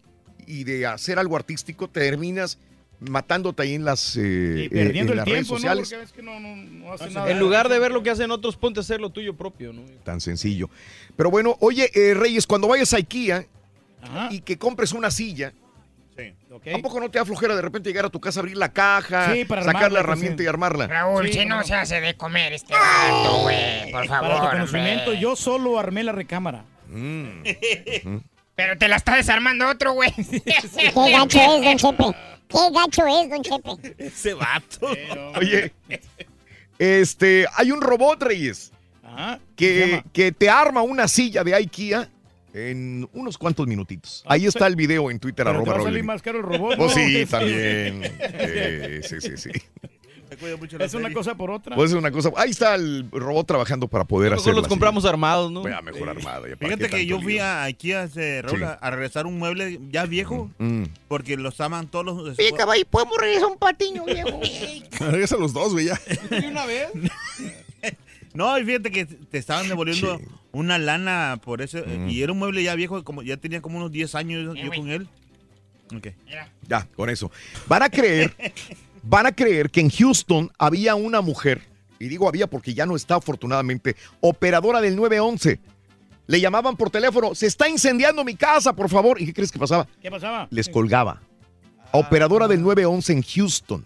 y 0.45 0.63
de 0.63 0.85
hacer 0.85 1.19
algo 1.19 1.35
artístico, 1.35 1.87
terminas 1.87 2.57
matándote 2.99 3.63
ahí 3.63 3.75
en 3.75 3.85
las, 3.85 4.17
eh, 4.17 4.63
Y 4.65 4.69
perdiendo 4.69 4.97
eh, 4.99 4.99
en 5.01 5.09
el 5.11 5.15
las 5.17 5.25
redes 5.25 5.47
tiempo, 5.47 5.53
¿no? 5.53 5.57
sociales. 5.59 5.89
Porque 5.89 6.01
ves 6.01 6.11
que 6.11 6.21
no, 6.21 6.39
no, 6.39 6.55
no 6.55 6.93
hace 6.93 7.09
nada. 7.11 7.31
En 7.31 7.39
lugar 7.39 7.69
de 7.69 7.79
ver 7.79 7.91
lo 7.91 8.03
que 8.03 8.09
hacen 8.09 8.29
otros, 8.31 8.57
ponte 8.57 8.79
a 8.79 8.81
hacer 8.81 8.99
lo 8.99 9.09
tuyo 9.09 9.35
propio, 9.35 9.73
¿no? 9.73 9.83
Tan 10.03 10.19
sencillo. 10.21 10.69
Pero 11.15 11.31
bueno, 11.31 11.55
oye, 11.61 11.89
eh, 11.93 12.13
Reyes, 12.13 12.45
cuando 12.45 12.67
vayas 12.67 12.93
a 12.93 12.97
IKEA 12.97 13.45
y 14.31 14.41
que 14.41 14.57
compres 14.57 14.91
una 14.93 15.11
silla, 15.11 15.53
¿a 16.55 16.77
poco 16.79 16.99
no 16.99 17.09
te 17.11 17.19
da 17.19 17.25
flojera 17.25 17.55
de 17.55 17.61
repente 17.61 17.89
llegar 17.89 18.05
a 18.05 18.09
tu 18.09 18.19
casa, 18.19 18.39
abrir 18.39 18.57
la 18.57 18.71
caja, 18.73 19.33
Sí, 19.33 19.45
para 19.45 19.61
sacar 19.61 19.75
armarla, 19.83 19.93
la 19.93 19.99
herramienta 19.99 20.37
sí. 20.39 20.43
y 20.43 20.47
armarla? 20.47 20.87
Raúl, 20.87 21.27
Sí, 21.27 21.33
si 21.33 21.45
no 21.45 21.63
se 21.63 21.75
hace 21.75 22.01
de 22.01 22.15
comer 22.15 22.53
este 22.53 22.73
vato, 22.73 23.41
güey. 23.41 23.91
Por 23.91 24.07
favor, 24.07 24.29
Para 24.29 24.41
tu 24.41 24.49
conocimiento, 24.57 25.13
yo 25.13 25.35
solo 25.35 25.77
armé 25.79 26.03
la 26.03 26.11
recámara. 26.11 26.65
Mm. 26.91 27.43
Pero 28.55 28.77
te 28.79 28.87
la 28.87 28.95
está 28.95 29.15
desarmando 29.15 29.69
otro, 29.69 29.93
güey. 29.93 30.11
Qué 30.15 31.11
gacho 31.11 31.39
es, 31.39 31.63
don 31.63 31.77
Chepe. 31.77 32.03
Qué 32.47 32.57
gacho 32.73 33.05
es, 33.05 33.29
don 33.29 33.41
Chepe. 33.43 33.95
Ese 33.99 34.33
vato. 34.33 34.87
Oye, 35.37 35.71
este, 36.79 37.45
hay 37.55 37.71
un 37.71 37.79
robot, 37.79 38.23
Reyes, 38.23 38.71
Ajá. 39.03 39.39
que, 39.55 40.03
que 40.11 40.31
te 40.31 40.49
arma 40.49 40.81
una 40.81 41.07
silla 41.07 41.43
de 41.43 41.53
IKEA 41.53 42.09
en 42.53 43.07
unos 43.13 43.37
cuantos 43.37 43.67
minutitos. 43.67 44.23
Ahí 44.27 44.45
está 44.45 44.67
el 44.67 44.75
video 44.75 45.11
en 45.11 45.19
Twitter, 45.19 45.45
Pero 45.45 45.63
te 45.63 45.69
arroba 45.69 45.73
va 45.77 45.79
a 45.81 45.83
salir 45.91 46.03
más 46.03 46.21
caro 46.21 46.39
el 46.39 46.43
robot, 46.43 46.77
Pues 46.77 46.95
¿no? 46.95 47.03
sí, 47.03 47.25
también. 47.25 48.01
Eh, 48.19 49.01
sí, 49.07 49.21
sí, 49.21 49.37
sí. 49.37 49.49
Es 50.79 50.93
una 50.93 51.11
cosa 51.11 51.35
por 51.35 51.49
otra. 51.49 51.75
Pues 51.75 51.91
es 51.91 51.97
una 51.97 52.11
cosa. 52.11 52.31
Ahí 52.37 52.51
está 52.51 52.75
el 52.75 53.09
robot 53.11 53.47
trabajando 53.47 53.87
para 53.87 54.05
poder 54.05 54.33
hacer. 54.33 54.53
los 54.53 54.67
compramos 54.67 55.05
armados, 55.05 55.51
¿no? 55.51 55.67
Ya, 55.67 55.81
mejor 55.81 56.09
armado. 56.09 56.47
ya, 56.47 56.55
¿para 56.55 56.75
Fíjate 56.77 56.95
que 56.95 57.05
yo 57.05 57.19
fui 57.19 57.33
lío? 57.33 57.43
a 57.45 57.63
Raúl, 57.63 58.59
Sí. 58.59 58.63
a, 58.63 58.89
regresar 58.91 59.25
un 59.25 59.39
mueble 59.39 59.79
ya 59.91 60.05
viejo, 60.05 60.51
Mm. 60.59 60.83
porque 61.07 61.35
los 61.35 61.53
estaban 61.55 61.87
todos 61.87 62.05
los... 62.05 62.37
Oye, 62.39 62.53
caballo, 62.55 62.85
¿podemos 62.89 63.17
regresar 63.17 63.47
un 63.47 63.57
patiño, 63.57 64.05
viejo? 64.05 64.39
Regresa 64.99 65.35
los 65.39 65.51
dos, 65.53 65.73
güey, 65.73 65.87
ya. 65.87 65.99
¿De 66.29 66.47
una 66.47 66.65
vez? 66.65 66.89
No, 68.31 68.57
y 68.59 68.63
fíjate 68.63 68.91
que 68.91 69.05
te 69.05 69.39
estaban 69.39 69.67
devolviendo 69.67 70.21
una 70.51 70.77
lana 70.77 71.39
por 71.43 71.61
eso. 71.61 71.79
Mm. 71.85 72.09
Y 72.09 72.21
era 72.21 72.31
un 72.31 72.39
mueble 72.39 72.63
ya 72.63 72.75
viejo, 72.75 73.03
como 73.03 73.21
ya 73.21 73.37
tenía 73.37 73.61
como 73.61 73.77
unos 73.77 73.91
10 73.91 74.15
años 74.15 74.57
yo 74.57 74.71
con 74.71 74.89
él. 74.89 75.07
Ok. 75.95 76.07
Ya, 76.67 76.87
con 76.95 77.09
eso. 77.09 77.31
Van 77.67 77.83
a 77.83 77.89
creer, 77.89 78.33
van 79.03 79.25
a 79.25 79.31
creer 79.31 79.69
que 79.69 79.81
en 79.81 79.89
Houston 79.89 80.51
había 80.57 80.95
una 80.95 81.21
mujer, 81.21 81.61
y 81.99 82.07
digo 82.07 82.27
había 82.27 82.47
porque 82.47 82.73
ya 82.73 82.85
no 82.85 82.95
está 82.95 83.15
afortunadamente, 83.15 83.95
operadora 84.21 84.81
del 84.81 84.95
911. 84.95 85.59
Le 86.27 86.39
llamaban 86.39 86.77
por 86.77 86.91
teléfono, 86.91 87.33
se 87.33 87.47
está 87.47 87.67
incendiando 87.67 88.23
mi 88.23 88.35
casa, 88.35 88.73
por 88.73 88.87
favor. 88.87 89.19
¿Y 89.19 89.25
qué 89.25 89.33
crees 89.33 89.51
que 89.51 89.57
pasaba? 89.57 89.87
¿Qué 89.99 90.11
pasaba? 90.11 90.47
Les 90.51 90.69
colgaba. 90.69 91.21
Operadora 91.91 92.47
del 92.47 92.61
911 92.61 93.13
en 93.13 93.23
Houston. 93.23 93.85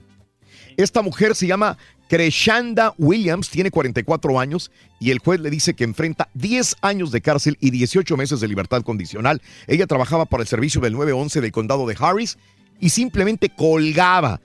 Esta 0.77 1.02
mujer 1.02 1.35
se 1.35 1.48
llama 1.48 1.77
Creshanda 2.08 2.93
Williams, 2.98 3.50
tiene 3.50 3.72
44 3.72 4.40
años 4.40 4.72
y 5.00 5.11
el 5.11 5.19
juez 5.19 5.40
le 5.40 5.50
dice 5.50 5.74
que 5.74 5.84
enfrenta 5.84 6.30
10 6.35 6.76
años 6.82 7.11
de 7.11 7.22
cárcel 7.22 7.58
y 7.60 7.72
18 7.72 8.16
meses 8.18 8.40
de 8.40 8.48
libertad 8.48 8.84
condicional. 8.84 9.42
Ella 9.68 9.88
trabajaba 9.88 10.26
para 10.26 10.43
el 10.43 10.48
servicio 10.48 10.80
del 10.82 10.93
911 10.93 11.42
del 11.42 11.52
condado 11.52 11.88
de 11.88 11.95
Harris 12.00 12.38
y 12.80 12.90
simplemente 12.90 13.50
colgaba 13.50 14.42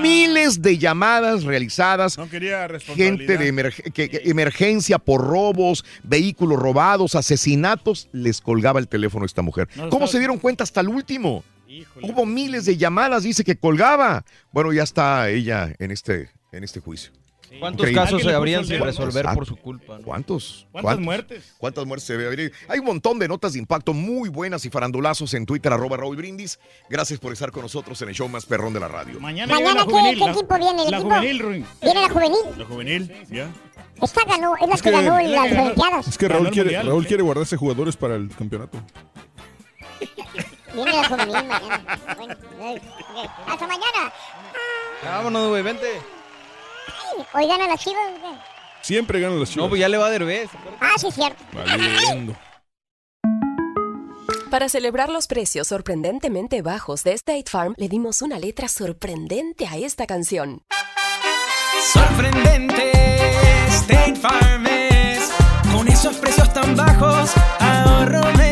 miles 0.00 0.62
de 0.62 0.78
llamadas 0.78 1.44
realizadas, 1.44 2.16
No 2.18 2.28
quería 2.28 2.66
gente 2.94 3.36
de 3.36 3.72
que- 3.92 4.22
emergencia 4.24 4.98
por 4.98 5.20
robos, 5.26 5.84
vehículos 6.02 6.58
robados, 6.58 7.14
asesinatos, 7.14 8.08
les 8.12 8.40
colgaba 8.40 8.80
el 8.80 8.88
teléfono 8.88 9.24
a 9.24 9.26
esta 9.26 9.42
mujer. 9.42 9.68
No, 9.76 9.88
¿Cómo 9.90 10.06
se 10.06 10.18
dieron 10.18 10.38
cuenta 10.38 10.64
hasta 10.64 10.80
el 10.80 10.88
último? 10.88 11.44
Hubo 12.02 12.26
miles 12.26 12.64
de 12.66 12.76
llamadas, 12.76 13.22
dice 13.22 13.44
que 13.44 13.56
colgaba. 13.56 14.24
Bueno, 14.52 14.72
ya 14.72 14.82
está 14.82 15.28
ella 15.30 15.74
en 15.78 15.90
este, 15.90 16.30
en 16.52 16.64
este 16.64 16.80
juicio. 16.80 17.12
¿Cuántos 17.60 17.80
Increíble. 17.86 18.02
casos 18.02 18.22
se 18.22 18.32
habrían 18.34 18.64
sin 18.64 18.80
resolver 18.80 19.26
por 19.34 19.44
su 19.44 19.56
culpa? 19.56 19.98
¿no? 19.98 20.04
¿Cuántos? 20.04 20.66
¿Cuántas 20.72 20.98
muertes? 20.98 21.52
¿Cuántas 21.58 21.84
muertes 21.84 22.06
se 22.06 22.16
ve? 22.16 22.50
Hay 22.66 22.78
un 22.78 22.86
montón 22.86 23.18
de 23.18 23.28
notas 23.28 23.52
de 23.52 23.58
impacto 23.58 23.92
muy 23.92 24.30
buenas 24.30 24.64
y 24.64 24.70
farandulazos 24.70 25.34
en 25.34 25.44
Twitter, 25.44 25.70
arroba 25.70 25.98
Raúl 25.98 26.16
Brindis. 26.16 26.58
Gracias 26.88 27.20
por 27.20 27.30
estar 27.30 27.50
con 27.52 27.60
nosotros 27.62 28.00
en 28.00 28.08
el 28.08 28.14
show 28.14 28.26
más 28.26 28.46
perrón 28.46 28.72
de 28.72 28.80
la 28.80 28.88
radio. 28.88 29.20
Mañana, 29.20 29.52
Mañana, 29.54 29.84
¿qué, 29.84 29.90
juvenil. 29.90 30.18
qué 30.18 30.24
la- 30.24 30.30
equipo 30.32 30.56
viene? 30.58 30.82
¿El 30.84 30.90
La 30.92 30.96
equipo? 30.96 31.14
juvenil, 31.14 31.38
Ruin. 31.40 31.66
¿Viene 31.82 32.00
la 32.00 32.08
juvenil? 32.08 32.38
La 32.56 32.64
juvenil, 32.64 33.12
ya. 33.30 33.50
Esta 34.00 34.20
ganó, 34.26 34.56
es 34.56 34.68
la 34.68 34.74
Es 34.74 34.82
que, 34.82 34.90
que- 34.90 34.96
ganó 34.96 35.18
en 35.20 35.32
la 35.32 35.44
las. 35.46 35.52
Olimpiadas. 35.58 36.08
Es 36.08 36.16
que 36.18 36.28
Raúl 36.28 36.48
quiere, 36.50 36.70
mundial, 36.70 36.86
Raúl 36.86 37.02
sí. 37.02 37.08
quiere 37.08 37.22
guardarse 37.22 37.56
jugadores 37.58 37.96
para 37.98 38.16
el 38.16 38.30
campeonato. 38.34 38.82
Viene 40.74 40.92
la 40.92 41.08
juvenil 41.08 41.32
mañana. 41.46 41.98
Bueno, 42.16 42.34
eh, 42.60 42.80
ok. 43.00 43.30
hasta 43.46 43.66
mañana. 43.66 44.12
Vámonos, 45.04 45.48
güey, 45.48 45.62
vente. 45.62 46.00
Ay, 46.86 47.26
Hoy 47.34 47.46
gana 47.46 47.66
la 47.66 47.76
chivas. 47.76 48.02
Siempre 48.80 49.20
ganan 49.20 49.38
las 49.38 49.50
chivas. 49.50 49.64
No, 49.64 49.68
pues 49.68 49.80
ya 49.80 49.88
le 49.88 49.98
va 49.98 50.06
a 50.06 50.10
Derbez. 50.10 50.50
Ah, 50.80 50.94
sí, 50.96 51.08
es 51.08 51.14
cierto. 51.14 51.42
Valiendo. 51.52 52.34
Para 54.50 54.68
celebrar 54.68 55.08
los 55.08 55.28
precios 55.28 55.68
sorprendentemente 55.68 56.60
bajos 56.60 57.04
de 57.04 57.14
State 57.14 57.44
Farm, 57.48 57.74
le 57.78 57.88
dimos 57.88 58.20
una 58.20 58.38
letra 58.38 58.68
sorprendente 58.68 59.66
a 59.66 59.78
esta 59.78 60.06
canción. 60.06 60.62
Sorprendente, 61.92 62.92
State 63.68 64.16
Farm 64.16 64.66
es. 64.66 65.32
Con 65.72 65.88
esos 65.88 66.16
precios 66.16 66.52
tan 66.52 66.76
bajos, 66.76 67.32
ahorro 67.60 68.30
mes 68.36 68.51